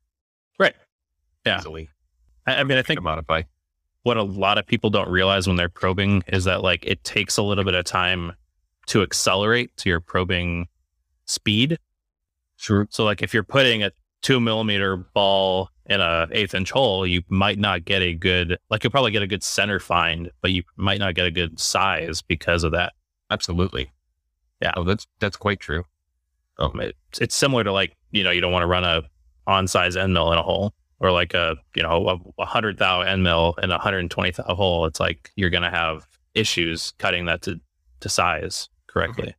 Right. 0.59 0.75
Yeah. 1.45 1.59
Easily. 1.59 1.91
I, 2.47 2.57
I 2.57 2.65
mean, 2.65 2.79
I 2.79 2.83
think 2.83 3.03
modify 3.03 3.43
what 4.03 4.17
a 4.17 4.23
lot 4.23 4.59
of 4.59 4.67
people 4.67 4.91
don't 4.91 5.11
realize 5.11 5.47
when 5.47 5.57
they're 5.57 5.69
probing 5.69 6.23
is 6.29 6.45
that 6.45 6.63
like 6.63 6.85
it 6.87 7.03
takes 7.05 7.37
a 7.37 7.43
little 7.43 7.65
bit 7.65 7.75
of 7.75 7.85
time 7.85 8.33
to 8.87 9.03
accelerate 9.03 9.77
to 9.77 9.89
your 9.89 10.01
probing 10.01 10.67
speed. 11.27 11.79
Sure. 12.57 12.87
So 12.91 13.05
like 13.05 13.23
if 13.23 13.35
you're 13.35 13.43
putting 13.43 13.83
a 13.83 13.93
two 14.23 14.41
millimeter 14.41 14.97
ball 14.97 15.71
in 15.87 16.01
a 16.01 16.29
eighth 16.33 16.55
inch 16.55 16.71
hole, 16.71 17.07
you 17.07 17.23
might 17.29 17.59
not 17.59 17.85
get 17.85 18.03
a 18.03 18.15
good 18.15 18.59
like 18.71 18.83
you'll 18.83 18.91
probably 18.91 19.11
get 19.11 19.23
a 19.23 19.27
good 19.27 19.43
center 19.43 19.79
find, 19.79 20.31
but 20.41 20.53
you 20.53 20.63
might 20.77 20.99
not 20.99 21.15
get 21.15 21.27
a 21.27 21.31
good 21.31 21.61
size 21.61 22.23
because 22.23 22.65
of 22.65 22.73
that. 22.73 22.95
Absolutely. 23.31 23.91
Yeah. 24.61 24.73
Oh, 24.77 24.85
that's 24.85 25.07
that's 25.21 25.37
quite 25.37 25.61
true. 25.61 25.85
Um, 26.59 26.81
it, 26.81 26.97
it's 27.21 27.35
similar 27.35 27.65
to 27.65 27.73
like 27.73 27.97
you 28.11 28.23
know 28.25 28.31
you 28.31 28.41
don't 28.41 28.53
want 28.53 28.63
to 28.63 28.67
run 28.67 28.85
a 28.85 29.03
on 29.47 29.67
size 29.67 29.97
end 29.97 30.13
mill 30.13 30.33
in 30.33 30.39
a 30.39 30.43
hole 30.43 30.75
or 31.01 31.11
like 31.11 31.35
a 31.35 31.57
you 31.75 31.83
know 31.83 32.21
a, 32.39 32.45
hundred 32.45 32.79
thou 32.79 33.01
end 33.01 33.23
mill 33.23 33.55
in 33.63 33.71
a 33.71 33.79
hundred 33.79 34.01
and 34.01 34.11
twenty 34.11 34.31
thou 34.31 34.55
hole. 34.55 34.85
It's 34.85 35.01
like 35.01 35.31
you're 35.37 35.51
gonna 35.51 35.71
have 35.71 36.07
issues 36.35 36.93
cutting 36.99 37.25
that 37.27 37.43
to 37.43 37.61
to 38.01 38.09
size 38.09 38.69
correctly. 38.87 39.35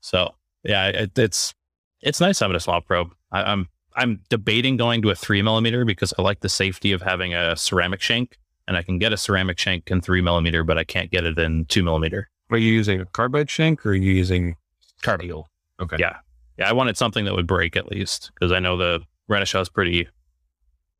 So 0.00 0.34
yeah, 0.64 0.88
it, 0.88 1.18
it's 1.18 1.54
it's 2.00 2.20
nice 2.20 2.40
having 2.40 2.56
a 2.56 2.60
small 2.60 2.80
probe. 2.80 3.08
I, 3.32 3.42
I'm 3.42 3.68
I'm 3.94 4.20
debating 4.28 4.76
going 4.76 5.02
to 5.02 5.10
a 5.10 5.14
three 5.14 5.42
millimeter 5.42 5.84
because 5.84 6.12
I 6.18 6.22
like 6.22 6.40
the 6.40 6.48
safety 6.48 6.92
of 6.92 7.02
having 7.02 7.34
a 7.34 7.56
ceramic 7.56 8.00
shank, 8.00 8.36
and 8.68 8.76
I 8.76 8.82
can 8.82 8.98
get 8.98 9.12
a 9.12 9.16
ceramic 9.16 9.58
shank 9.58 9.90
in 9.90 10.00
three 10.00 10.20
millimeter, 10.20 10.64
but 10.64 10.78
I 10.78 10.84
can't 10.84 11.10
get 11.10 11.24
it 11.24 11.38
in 11.38 11.64
two 11.66 11.82
millimeter. 11.82 12.28
Are 12.50 12.58
you 12.58 12.72
using 12.72 13.00
a 13.00 13.06
carbide 13.06 13.50
shank 13.50 13.84
or 13.84 13.90
are 13.90 13.94
you 13.94 14.12
using 14.12 14.56
steel? 15.02 15.48
Okay. 15.80 15.96
Yeah. 15.98 16.18
Yeah, 16.58 16.70
I 16.70 16.72
wanted 16.72 16.96
something 16.96 17.26
that 17.26 17.34
would 17.34 17.46
break 17.46 17.76
at 17.76 17.90
least 17.90 18.30
because 18.34 18.50
I 18.50 18.60
know 18.60 18.76
the 18.76 19.00
Renishaw 19.28 19.60
is 19.60 19.68
pretty 19.68 20.08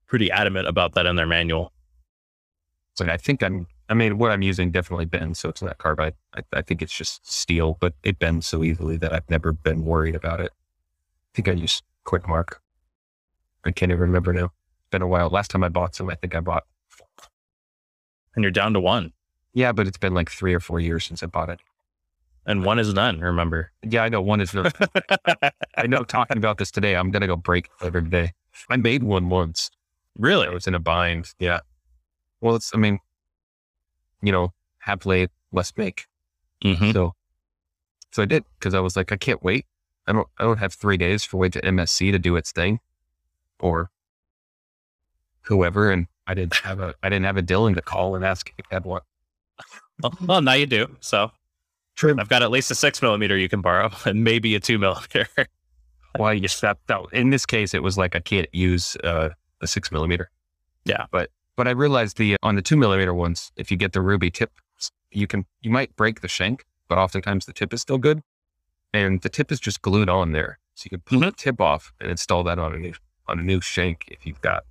pretty 0.06 0.30
adamant 0.30 0.68
about 0.68 0.94
that 0.94 1.06
in 1.06 1.16
their 1.16 1.26
manual. 1.26 1.72
It's 2.92 3.00
like 3.00 3.10
I 3.10 3.16
think 3.16 3.42
I'm. 3.42 3.66
I 3.88 3.94
mean, 3.94 4.18
what 4.18 4.32
I'm 4.32 4.42
using 4.42 4.72
definitely 4.72 5.04
bends, 5.04 5.38
so 5.38 5.48
it's 5.48 5.62
not 5.62 5.78
carbide. 5.78 6.14
I, 6.34 6.42
I 6.52 6.62
think 6.62 6.82
it's 6.82 6.96
just 6.96 7.30
steel, 7.30 7.76
but 7.80 7.94
it 8.02 8.18
bends 8.18 8.46
so 8.46 8.64
easily 8.64 8.96
that 8.96 9.12
I've 9.12 9.28
never 9.30 9.52
been 9.52 9.84
worried 9.84 10.16
about 10.16 10.40
it. 10.40 10.50
I 10.50 11.30
think 11.34 11.48
I 11.48 11.52
use 11.52 11.82
Quick 12.02 12.26
Mark. 12.26 12.60
I 13.64 13.70
can't 13.70 13.92
even 13.92 14.00
remember 14.00 14.32
now. 14.32 14.46
It's 14.46 14.90
been 14.90 15.02
a 15.02 15.06
while. 15.06 15.28
Last 15.28 15.50
time 15.50 15.62
I 15.62 15.68
bought 15.68 15.94
some, 15.94 16.10
I 16.10 16.16
think 16.16 16.34
I 16.34 16.40
bought. 16.40 16.64
And 18.34 18.42
you're 18.42 18.50
down 18.50 18.72
to 18.72 18.80
one. 18.80 19.12
Yeah, 19.52 19.72
but 19.72 19.86
it's 19.86 19.98
been 19.98 20.14
like 20.14 20.30
three 20.30 20.52
or 20.52 20.60
four 20.60 20.80
years 20.80 21.04
since 21.04 21.22
I 21.22 21.26
bought 21.26 21.48
it. 21.48 21.60
And 22.44 22.64
one 22.64 22.78
is 22.78 22.92
none, 22.94 23.20
remember. 23.20 23.72
Yeah, 23.82 24.04
I 24.04 24.08
know 24.08 24.20
one 24.20 24.40
is. 24.40 24.54
No, 24.54 24.68
I 25.76 25.86
know. 25.86 26.04
Talking 26.04 26.36
about 26.36 26.58
this 26.58 26.70
today, 26.70 26.94
I'm 26.94 27.10
gonna 27.10 27.26
go 27.26 27.36
break 27.36 27.68
every 27.82 28.02
day. 28.02 28.32
I 28.70 28.76
made 28.76 29.02
one 29.02 29.28
once. 29.28 29.70
Really? 30.18 30.46
I 30.46 30.50
was 30.50 30.66
in 30.66 30.74
a 30.74 30.78
bind. 30.78 31.32
Yeah. 31.38 31.60
Well, 32.40 32.56
it's. 32.56 32.74
I 32.74 32.78
mean, 32.78 32.98
you 34.22 34.32
know, 34.32 34.52
have 34.78 35.06
late, 35.06 35.30
less 35.52 35.72
make. 35.76 36.06
hmm 36.62 36.90
So, 36.92 37.14
so 38.12 38.22
I 38.22 38.26
did 38.26 38.44
because 38.58 38.74
I 38.74 38.80
was 38.80 38.96
like, 38.96 39.12
I 39.12 39.16
can't 39.16 39.42
wait. 39.42 39.66
I 40.06 40.12
don't, 40.12 40.28
I 40.38 40.44
don't 40.44 40.58
have 40.58 40.72
three 40.72 40.96
days 40.96 41.24
for 41.24 41.36
wait 41.38 41.52
to 41.54 41.60
MSC 41.60 42.12
to 42.12 42.18
do 42.18 42.36
its 42.36 42.52
thing, 42.52 42.78
or 43.58 43.90
whoever. 45.42 45.90
And 45.90 46.06
I 46.26 46.34
didn't 46.34 46.56
have 46.56 46.80
a, 46.80 46.94
I 47.02 47.08
didn't 47.08 47.26
have 47.26 47.36
a 47.36 47.42
Dylan 47.42 47.74
to 47.74 47.82
call 47.82 48.14
and 48.14 48.24
ask 48.24 48.52
if 48.58 48.66
had 48.70 48.84
one. 48.84 49.02
Well, 50.02 50.16
well, 50.26 50.40
now 50.42 50.52
you 50.52 50.66
do. 50.66 50.96
So 51.00 51.30
True. 51.96 52.14
I've 52.18 52.28
got 52.28 52.42
at 52.42 52.50
least 52.50 52.70
a 52.70 52.74
six 52.74 53.00
millimeter 53.00 53.36
you 53.36 53.48
can 53.48 53.60
borrow 53.62 53.90
and 54.04 54.22
maybe 54.22 54.54
a 54.54 54.60
two 54.60 54.78
millimeter. 54.78 55.26
Well, 56.18 56.32
you 56.32 56.48
stepped 56.48 56.90
out. 56.90 57.12
In 57.12 57.30
this 57.30 57.44
case, 57.44 57.74
it 57.74 57.82
was 57.82 57.98
like 57.98 58.14
I 58.16 58.20
can't 58.20 58.48
use 58.52 58.96
uh, 59.04 59.30
a 59.60 59.66
six 59.66 59.90
millimeter. 59.90 60.30
Yeah. 60.84 61.06
But 61.10 61.30
but 61.56 61.66
I 61.66 61.72
realized 61.72 62.18
the 62.18 62.36
on 62.42 62.54
the 62.54 62.62
two 62.62 62.76
millimeter 62.76 63.14
ones, 63.14 63.52
if 63.56 63.70
you 63.70 63.76
get 63.76 63.92
the 63.92 64.00
ruby 64.00 64.30
tip, 64.30 64.52
you 65.10 65.26
can 65.26 65.46
you 65.62 65.70
might 65.70 65.94
break 65.96 66.20
the 66.20 66.28
shank, 66.28 66.64
but 66.88 66.98
oftentimes 66.98 67.46
the 67.46 67.52
tip 67.52 67.72
is 67.72 67.80
still 67.80 67.98
good, 67.98 68.22
and 68.92 69.22
the 69.22 69.28
tip 69.28 69.50
is 69.50 69.60
just 69.60 69.82
glued 69.82 70.08
on 70.08 70.32
there, 70.32 70.58
so 70.74 70.86
you 70.86 70.90
can 70.90 71.00
pull 71.00 71.20
the 71.20 71.26
mm-hmm. 71.26 71.34
tip 71.36 71.60
off 71.60 71.92
and 72.00 72.10
install 72.10 72.44
that 72.44 72.58
on 72.58 72.74
a 72.74 72.78
new 72.78 72.92
on 73.28 73.38
a 73.38 73.42
new 73.42 73.60
shank 73.60 74.04
if 74.08 74.26
you've 74.26 74.40
got 74.40 74.64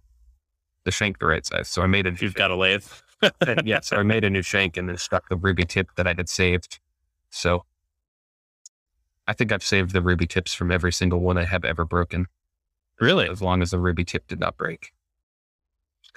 the 0.84 0.92
shank 0.92 1.20
the 1.20 1.26
right 1.26 1.46
size. 1.46 1.68
So 1.68 1.82
I 1.82 1.88
made 1.88 2.08
a 2.08 2.14
you've 2.14 2.36
got 2.36 2.52
a 2.52 2.56
lathe. 2.56 2.86
and 3.48 3.66
yeah, 3.66 3.80
so 3.80 3.98
I 3.98 4.04
made 4.04 4.24
a 4.24 4.30
new 4.30 4.42
shank 4.42 4.78
and 4.78 4.88
then 4.88 4.98
stuck 4.98 5.30
the 5.30 5.36
ruby 5.36 5.64
tip 5.64 5.88
that 5.96 6.06
I 6.06 6.14
had 6.16 6.30
saved. 6.30 6.80
So 7.30 7.66
I 9.28 9.34
think 9.34 9.52
I've 9.52 9.64
saved 9.64 9.92
the 9.92 10.02
ruby 10.02 10.28
tips 10.28 10.54
from 10.54 10.72
every 10.72 10.92
single 10.92 11.20
one 11.20 11.38
I 11.38 11.46
have 11.46 11.66
ever 11.66 11.86
broken, 11.86 12.28
Really? 13.00 13.30
as 13.30 13.42
long 13.42 13.62
as 13.62 13.72
the 13.72 13.80
ruby 13.80 14.06
tip 14.06 14.28
did 14.28 14.40
not 14.40 14.58
break. 14.58 14.92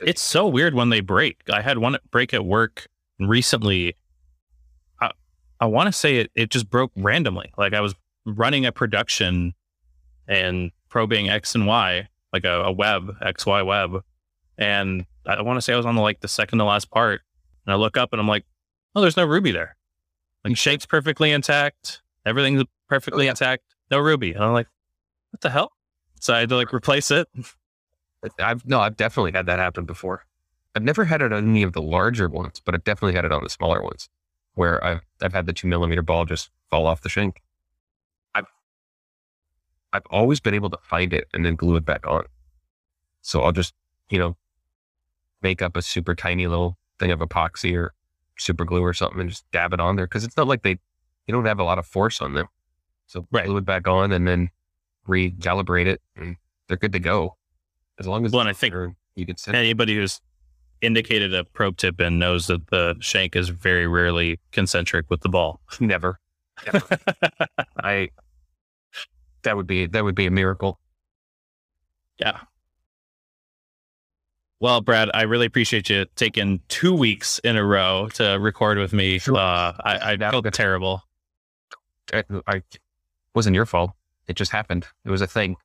It's 0.01 0.23
so 0.23 0.47
weird 0.47 0.75
when 0.75 0.91
they 0.91 1.01
break. 1.01 1.41
I 1.53 1.61
had 1.61 1.79
one 1.79 1.99
break 2.11 2.33
at 2.33 2.45
work 2.45 2.87
recently. 3.19 3.97
I, 5.01 5.11
I 5.61 5.67
want 5.67 5.89
to 5.89 5.93
say 5.93 6.19
it, 6.19 6.31
it 6.35 6.51
just 6.51 6.71
broke 6.71 6.93
randomly. 6.95 7.53
Like 7.59 7.75
I 7.75 7.81
was 7.81 7.95
running 8.25 8.65
a 8.65 8.73
production 8.73 9.55
and 10.29 10.71
probing 10.89 11.29
X 11.29 11.55
and 11.55 11.67
Y, 11.67 12.09
like 12.33 12.45
a, 12.45 12.63
a 12.63 12.73
web, 12.73 13.17
XY 13.23 13.67
web. 13.67 14.03
And 14.57 15.05
I 15.27 15.43
want 15.43 15.57
to 15.57 15.63
say 15.63 15.73
I 15.73 15.77
was 15.77 15.87
on 15.87 15.95
the 15.95 16.03
like 16.03 16.21
the 16.21 16.29
second 16.29 16.59
to 16.59 16.65
last 16.65 16.91
part. 16.91 17.23
And 17.67 17.73
I 17.73 17.77
look 17.77 17.97
up 17.97 18.13
and 18.13 18.21
I'm 18.21 18.29
like, 18.29 18.45
oh, 18.95 19.01
there's 19.01 19.17
no 19.17 19.27
ruby 19.27 19.51
there. 19.51 19.77
Like 20.45 20.57
shape's 20.57 20.87
perfectly 20.87 21.33
intact. 21.33 22.03
Everything's 22.25 22.63
oh, 22.63 22.67
perfectly 22.89 23.25
yeah. 23.25 23.31
intact. 23.31 23.65
No 23.91 23.99
ruby. 23.99 24.33
And 24.33 24.45
I'm 24.45 24.53
like, 24.53 24.69
what 25.31 25.41
the 25.41 25.51
hell? 25.51 25.73
So 26.21 26.35
I 26.35 26.41
had 26.41 26.49
to 26.51 26.57
like 26.57 26.73
replace 26.73 27.11
it. 27.11 27.29
I've 28.39 28.67
no, 28.67 28.81
I've 28.81 28.97
definitely 28.97 29.33
had 29.33 29.47
that 29.47 29.59
happen 29.59 29.85
before. 29.85 30.25
I've 30.75 30.83
never 30.83 31.05
had 31.05 31.23
it 31.23 31.33
on 31.33 31.49
any 31.49 31.63
of 31.63 31.73
the 31.73 31.83
larger 31.83 32.29
ones, 32.29 32.61
but 32.65 32.75
I've 32.75 32.85
definitely 32.85 33.15
had 33.15 33.25
it 33.25 33.33
on 33.33 33.43
the 33.43 33.51
smaller 33.51 33.83
ones, 33.83 34.09
where 34.55 34.83
I've 34.85 35.01
I've 35.23 35.33
had 35.33 35.47
the 35.47 35.53
two 35.53 35.69
millimeter 35.69 36.03
ball 36.03 36.25
just 36.25 36.51
fall 36.71 36.87
off 36.87 37.01
the 37.01 37.09
shank. 37.09 37.43
I've 38.35 38.47
I've 39.93 40.07
always 40.11 40.41
been 40.41 40.55
able 40.55 40.71
to 40.71 40.79
find 40.83 41.13
it 41.13 41.29
and 41.33 41.45
then 41.45 41.57
glue 41.57 41.77
it 41.77 41.85
back 41.85 42.07
on. 42.07 42.25
So 43.23 43.43
I'll 43.43 43.53
just 43.53 43.75
you 44.11 44.19
know 44.19 44.37
make 45.43 45.63
up 45.63 45.77
a 45.77 45.83
super 45.83 46.15
tiny 46.15 46.47
little 46.47 46.77
thing 46.99 47.11
of 47.11 47.21
epoxy 47.21 47.77
or 47.77 47.95
super 48.39 48.65
glue 48.65 48.83
or 48.85 48.93
something 48.93 49.21
and 49.21 49.31
just 49.31 49.45
dab 49.53 49.73
it 49.73 49.81
on 49.81 49.97
there 49.97 50.07
because 50.07 50.25
it's 50.25 50.37
not 50.37 50.47
like 50.49 50.63
they 50.63 50.75
they 51.27 51.33
don't 51.33 51.45
have 51.45 51.59
a 51.59 51.65
lot 51.65 51.79
of 51.79 51.87
force 51.87 52.21
on 52.21 52.35
them. 52.35 52.47
So 53.07 53.27
Right. 53.31 53.47
glue 53.47 53.59
it 53.59 53.65
back 53.65 53.87
on 53.89 54.13
and 54.13 54.27
then 54.27 54.51
recalibrate 55.09 55.87
it 55.87 56.01
and 56.17 56.37
they're 56.69 56.77
good 56.77 56.93
to 56.93 57.01
go. 57.01 57.37
As 57.99 58.07
long 58.07 58.25
as 58.25 58.33
Well, 58.33 58.41
and 58.41 58.49
I 58.49 58.53
think 58.53 58.75
you 59.17 59.27
can 59.27 59.37
send 59.37 59.57
anybody 59.57 59.97
who's 59.97 60.20
indicated 60.81 61.35
a 61.35 61.45
probe 61.45 61.77
tip 61.77 61.99
and 61.99 62.19
knows 62.19 62.47
that 62.47 62.69
the 62.69 62.95
shank 63.01 63.35
is 63.35 63.49
very 63.49 63.87
rarely 63.87 64.39
concentric 64.53 65.11
with 65.11 65.20
the 65.23 65.28
ball. 65.28 65.61
never. 65.81 66.20
I 67.83 68.11
that 69.43 69.57
would 69.57 69.67
be 69.67 69.87
that 69.87 70.05
would 70.05 70.15
be 70.15 70.27
a 70.27 70.31
miracle. 70.31 70.78
yeah. 72.19 72.41
Well, 74.61 74.81
Brad, 74.81 75.09
I 75.15 75.23
really 75.23 75.47
appreciate 75.47 75.89
you 75.89 76.07
taking 76.17 76.61
two 76.67 76.93
weeks 76.93 77.39
in 77.45 77.57
a 77.57 77.65
row 77.65 78.09
to 78.15 78.39
record 78.41 78.78
with 78.78 78.93
me. 78.93 79.19
Sure. 79.19 79.37
Uh, 79.37 79.73
I, 79.85 80.12
I 80.12 80.17
felt 80.17 80.53
terrible. 80.53 81.05
I, 82.12 82.25
I 82.45 82.62
wasn't 83.35 83.55
your 83.55 83.67
fault. 83.67 83.93
It 84.29 84.37
just 84.37 84.53
happened. 84.53 84.87
It 85.05 85.11
was 85.11 85.21
a 85.21 85.27
thing. 85.27 85.57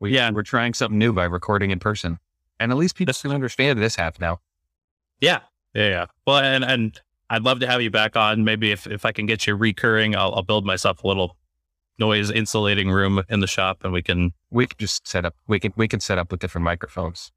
We, 0.00 0.14
Yeah. 0.14 0.30
we're 0.30 0.42
trying 0.42 0.74
something 0.74 0.98
new 0.98 1.12
by 1.12 1.24
recording 1.24 1.70
in 1.70 1.78
person, 1.80 2.18
and 2.60 2.70
at 2.72 2.78
least 2.78 2.94
people 2.96 3.12
can 3.14 3.32
understand 3.32 3.78
this 3.80 3.96
half 3.96 4.20
now. 4.20 4.40
Yeah, 5.20 5.40
yeah, 5.74 5.88
yeah. 5.88 6.06
Well, 6.26 6.38
and 6.38 6.64
and 6.64 7.00
I'd 7.30 7.42
love 7.42 7.58
to 7.60 7.66
have 7.66 7.82
you 7.82 7.90
back 7.90 8.16
on. 8.16 8.44
Maybe 8.44 8.70
if 8.70 8.86
if 8.86 9.04
I 9.04 9.12
can 9.12 9.26
get 9.26 9.46
you 9.46 9.56
recurring, 9.56 10.14
I'll, 10.16 10.32
I'll 10.34 10.42
build 10.42 10.64
myself 10.64 11.02
a 11.02 11.08
little 11.08 11.36
noise 11.98 12.30
insulating 12.30 12.90
room 12.90 13.22
in 13.28 13.40
the 13.40 13.48
shop, 13.48 13.82
and 13.82 13.92
we 13.92 14.02
can. 14.02 14.32
We 14.50 14.66
can 14.68 14.76
just 14.78 15.06
set 15.08 15.24
up. 15.24 15.34
We 15.48 15.58
can 15.58 15.72
we 15.76 15.88
can 15.88 15.98
set 16.00 16.16
up 16.18 16.30
with 16.30 16.40
different 16.40 16.64
microphones. 16.64 17.32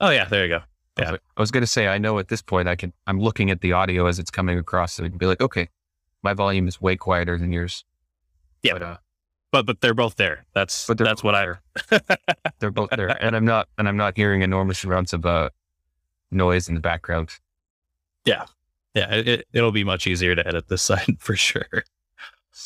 Oh 0.00 0.08
yeah, 0.10 0.24
there 0.24 0.44
you 0.44 0.48
go. 0.48 0.60
Yeah. 0.98 1.16
I 1.36 1.40
was 1.40 1.50
going 1.50 1.60
to 1.62 1.66
say, 1.66 1.88
I 1.88 1.98
know 1.98 2.18
at 2.18 2.28
this 2.28 2.40
point 2.40 2.68
I 2.68 2.76
can. 2.76 2.92
I'm 3.06 3.20
looking 3.20 3.50
at 3.50 3.60
the 3.60 3.72
audio 3.72 4.06
as 4.06 4.18
it's 4.18 4.30
coming 4.30 4.58
across, 4.58 4.94
so 4.94 5.04
I 5.04 5.08
can 5.10 5.18
be 5.18 5.26
like, 5.26 5.42
okay, 5.42 5.68
my 6.22 6.32
volume 6.32 6.66
is 6.68 6.80
way 6.80 6.96
quieter 6.96 7.36
than 7.36 7.52
yours. 7.52 7.84
Yeah. 8.62 8.72
but, 8.74 8.82
uh, 8.82 8.96
But 9.54 9.66
but 9.66 9.80
they're 9.80 9.94
both 9.94 10.16
there. 10.16 10.44
That's 10.52 10.84
But 10.88 10.98
that's 10.98 11.22
what 11.22 11.36
I. 11.36 11.54
they're 12.58 12.72
both 12.72 12.90
there, 12.90 13.10
and 13.22 13.36
I'm 13.36 13.44
not, 13.44 13.68
and 13.78 13.86
I'm 13.86 13.96
not 13.96 14.16
hearing 14.16 14.42
enormous 14.42 14.82
amounts 14.82 15.12
of 15.12 15.24
uh, 15.24 15.50
noise 16.32 16.68
in 16.68 16.74
the 16.74 16.80
background. 16.80 17.28
Yeah, 18.24 18.46
yeah, 18.94 19.14
it, 19.14 19.46
it'll 19.52 19.70
be 19.70 19.84
much 19.84 20.08
easier 20.08 20.34
to 20.34 20.44
edit 20.44 20.66
this 20.66 20.82
side 20.90 21.18
for 21.20 21.36
sure. 21.36 21.68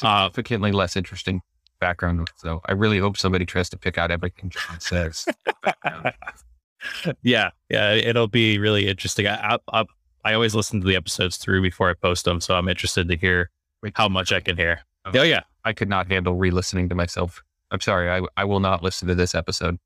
Uh, 0.02 0.28
Significantly 0.30 0.72
less 0.72 0.96
interesting 0.96 1.42
background. 1.78 2.16
noise, 2.20 2.28
So 2.38 2.62
I 2.64 2.72
really 2.72 2.98
hope 3.00 3.18
somebody 3.18 3.44
tries 3.44 3.68
to 3.68 3.76
pick 3.76 3.98
out 3.98 4.10
everything 4.10 4.48
John 4.48 4.80
says. 4.80 5.26
yeah, 7.22 7.50
yeah, 7.68 7.92
it'll 7.92 8.28
be 8.28 8.56
really 8.58 8.88
interesting. 8.88 9.26
I, 9.26 9.56
I 9.56 9.80
I 9.80 9.84
I 10.24 10.32
always 10.32 10.54
listen 10.54 10.80
to 10.80 10.86
the 10.86 10.96
episodes 10.96 11.36
through 11.36 11.60
before 11.60 11.90
I 11.90 11.92
post 11.92 12.24
them, 12.24 12.40
so 12.40 12.54
I'm 12.54 12.66
interested 12.66 13.08
to 13.08 13.16
hear 13.18 13.50
Wait. 13.82 13.92
how 13.94 14.08
much 14.08 14.32
I 14.32 14.40
can 14.40 14.56
hear. 14.56 14.80
Oh. 15.04 15.10
Oh 15.16 15.22
yeah, 15.22 15.42
I 15.64 15.72
could 15.72 15.88
not 15.88 16.10
handle 16.10 16.34
re-listening 16.34 16.88
to 16.88 16.94
myself. 16.94 17.42
I'm 17.70 17.80
sorry. 17.80 18.10
I 18.10 18.22
I 18.36 18.44
will 18.44 18.60
not 18.60 18.82
listen 18.82 19.08
to 19.08 19.14
this 19.14 19.34
episode. 19.34 19.78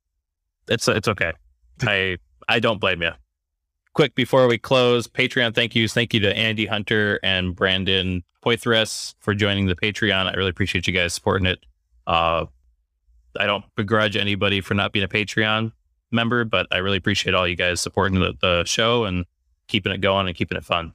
it's 0.68 0.86
it's 0.88 1.08
okay. 1.08 1.32
I 1.82 2.18
I 2.48 2.60
don't 2.60 2.80
blame 2.80 3.02
you. 3.02 3.12
Quick 3.94 4.14
before 4.14 4.46
we 4.46 4.58
close, 4.58 5.06
Patreon 5.06 5.54
thank 5.54 5.74
yous. 5.74 5.92
Thank 5.92 6.14
you 6.14 6.20
to 6.20 6.36
Andy 6.36 6.66
Hunter 6.66 7.20
and 7.22 7.54
Brandon 7.54 8.22
Poithras 8.44 9.14
for 9.20 9.34
joining 9.34 9.66
the 9.66 9.76
Patreon. 9.76 10.26
I 10.26 10.34
really 10.34 10.50
appreciate 10.50 10.86
you 10.86 10.92
guys 10.92 11.12
supporting 11.12 11.46
it. 11.46 11.58
Uh, 12.06 12.46
I 13.38 13.46
don't 13.46 13.64
begrudge 13.76 14.16
anybody 14.16 14.60
for 14.60 14.74
not 14.74 14.92
being 14.92 15.04
a 15.04 15.08
Patreon 15.08 15.72
member, 16.10 16.44
but 16.44 16.66
I 16.70 16.78
really 16.78 16.96
appreciate 16.96 17.34
all 17.34 17.46
you 17.46 17.56
guys 17.56 17.80
supporting 17.80 18.20
the, 18.20 18.34
the 18.40 18.64
show 18.64 19.04
and 19.04 19.24
keeping 19.68 19.92
it 19.92 20.00
going 20.00 20.26
and 20.26 20.36
keeping 20.36 20.58
it 20.58 20.64
fun. 20.64 20.92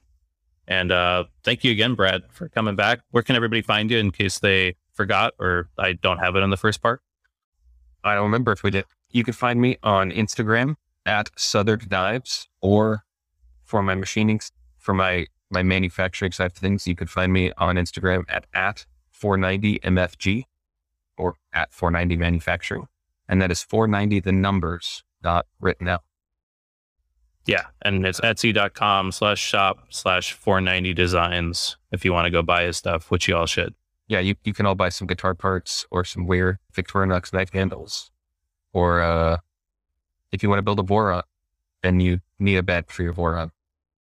And 0.68 0.92
uh, 0.92 1.24
thank 1.42 1.64
you 1.64 1.72
again, 1.72 1.94
Brad, 1.94 2.24
for 2.30 2.48
coming 2.50 2.76
back. 2.76 3.00
Where 3.10 3.22
can 3.22 3.34
everybody 3.34 3.62
find 3.62 3.90
you 3.90 3.98
in 3.98 4.10
case 4.10 4.38
they 4.38 4.76
forgot 4.92 5.32
or 5.40 5.70
I 5.78 5.94
don't 5.94 6.18
have 6.18 6.36
it 6.36 6.40
in 6.40 6.50
the 6.50 6.58
first 6.58 6.82
part? 6.82 7.00
I 8.04 8.14
don't 8.14 8.24
remember 8.24 8.52
if 8.52 8.62
we 8.62 8.70
did. 8.70 8.84
You 9.10 9.24
can 9.24 9.32
find 9.32 9.60
me 9.60 9.78
on 9.82 10.10
Instagram 10.10 10.76
at 11.06 11.30
Southard 11.36 11.90
Knives, 11.90 12.48
or 12.60 13.04
for 13.64 13.82
my 13.82 13.94
machining, 13.94 14.40
for 14.76 14.92
my 14.92 15.26
my 15.50 15.62
manufacturing 15.62 16.32
side 16.32 16.52
of 16.52 16.58
things, 16.58 16.86
you 16.86 16.94
could 16.94 17.08
find 17.08 17.32
me 17.32 17.50
on 17.56 17.76
Instagram 17.76 18.24
at 18.28 18.44
at 18.52 18.84
490mfg, 19.18 20.44
or 21.16 21.36
at 21.54 21.72
490 21.72 22.16
manufacturing, 22.16 22.86
and 23.26 23.40
that 23.40 23.50
is 23.50 23.62
490 23.62 24.20
the 24.20 24.32
numbers, 24.32 25.02
not 25.22 25.46
written 25.60 25.88
out. 25.88 26.02
Yeah, 27.48 27.64
and 27.80 28.06
it's 28.06 28.20
etsy.com 28.20 29.10
slash 29.10 29.40
shop 29.40 29.78
slash 29.88 30.34
490 30.34 30.92
designs 30.92 31.78
if 31.90 32.04
you 32.04 32.12
want 32.12 32.26
to 32.26 32.30
go 32.30 32.42
buy 32.42 32.64
his 32.64 32.76
stuff, 32.76 33.10
which 33.10 33.26
you 33.26 33.34
all 33.34 33.46
should. 33.46 33.74
Yeah, 34.06 34.20
you, 34.20 34.34
you 34.44 34.52
can 34.52 34.66
all 34.66 34.74
buy 34.74 34.90
some 34.90 35.06
guitar 35.06 35.34
parts 35.34 35.86
or 35.90 36.04
some 36.04 36.26
weird 36.26 36.58
Victorinox 36.74 37.32
knife 37.32 37.50
handles, 37.50 38.10
or 38.74 39.00
uh, 39.00 39.38
if 40.30 40.42
you 40.42 40.50
want 40.50 40.58
to 40.58 40.62
build 40.62 40.78
a 40.78 40.82
Voron, 40.82 41.22
then 41.82 42.00
you 42.00 42.20
need 42.38 42.56
a 42.56 42.62
bed 42.62 42.90
for 42.90 43.02
your 43.02 43.14
Voron, 43.14 43.50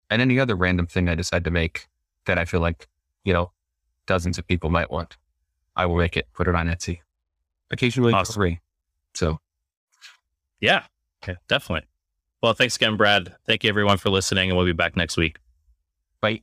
and 0.09 0.21
any 0.21 0.37
other 0.37 0.55
random 0.55 0.85
thing 0.85 1.07
I 1.07 1.15
decide 1.15 1.45
to 1.45 1.51
make 1.51 1.87
that 2.25 2.37
I 2.37 2.43
feel 2.43 2.59
like 2.59 2.89
you 3.23 3.31
know 3.31 3.53
dozens 4.05 4.37
of 4.37 4.45
people 4.47 4.69
might 4.69 4.91
want. 4.91 5.15
I 5.77 5.85
will 5.85 5.95
make 5.95 6.17
it, 6.17 6.27
put 6.33 6.49
it 6.49 6.55
on 6.55 6.67
Etsy, 6.67 6.99
occasionally 7.71 8.11
Awesome. 8.11 8.33
free. 8.35 8.59
So 9.13 9.39
Yeah, 10.59 10.83
yeah, 11.25 11.35
definitely. 11.47 11.87
Well, 12.41 12.53
thanks 12.53 12.75
again, 12.75 12.95
Brad. 12.95 13.35
Thank 13.45 13.63
you 13.63 13.69
everyone 13.69 13.97
for 13.97 14.09
listening, 14.09 14.49
and 14.49 14.57
we'll 14.57 14.65
be 14.65 14.71
back 14.71 14.95
next 14.95 15.17
week. 15.17 15.37
bye. 16.21 16.41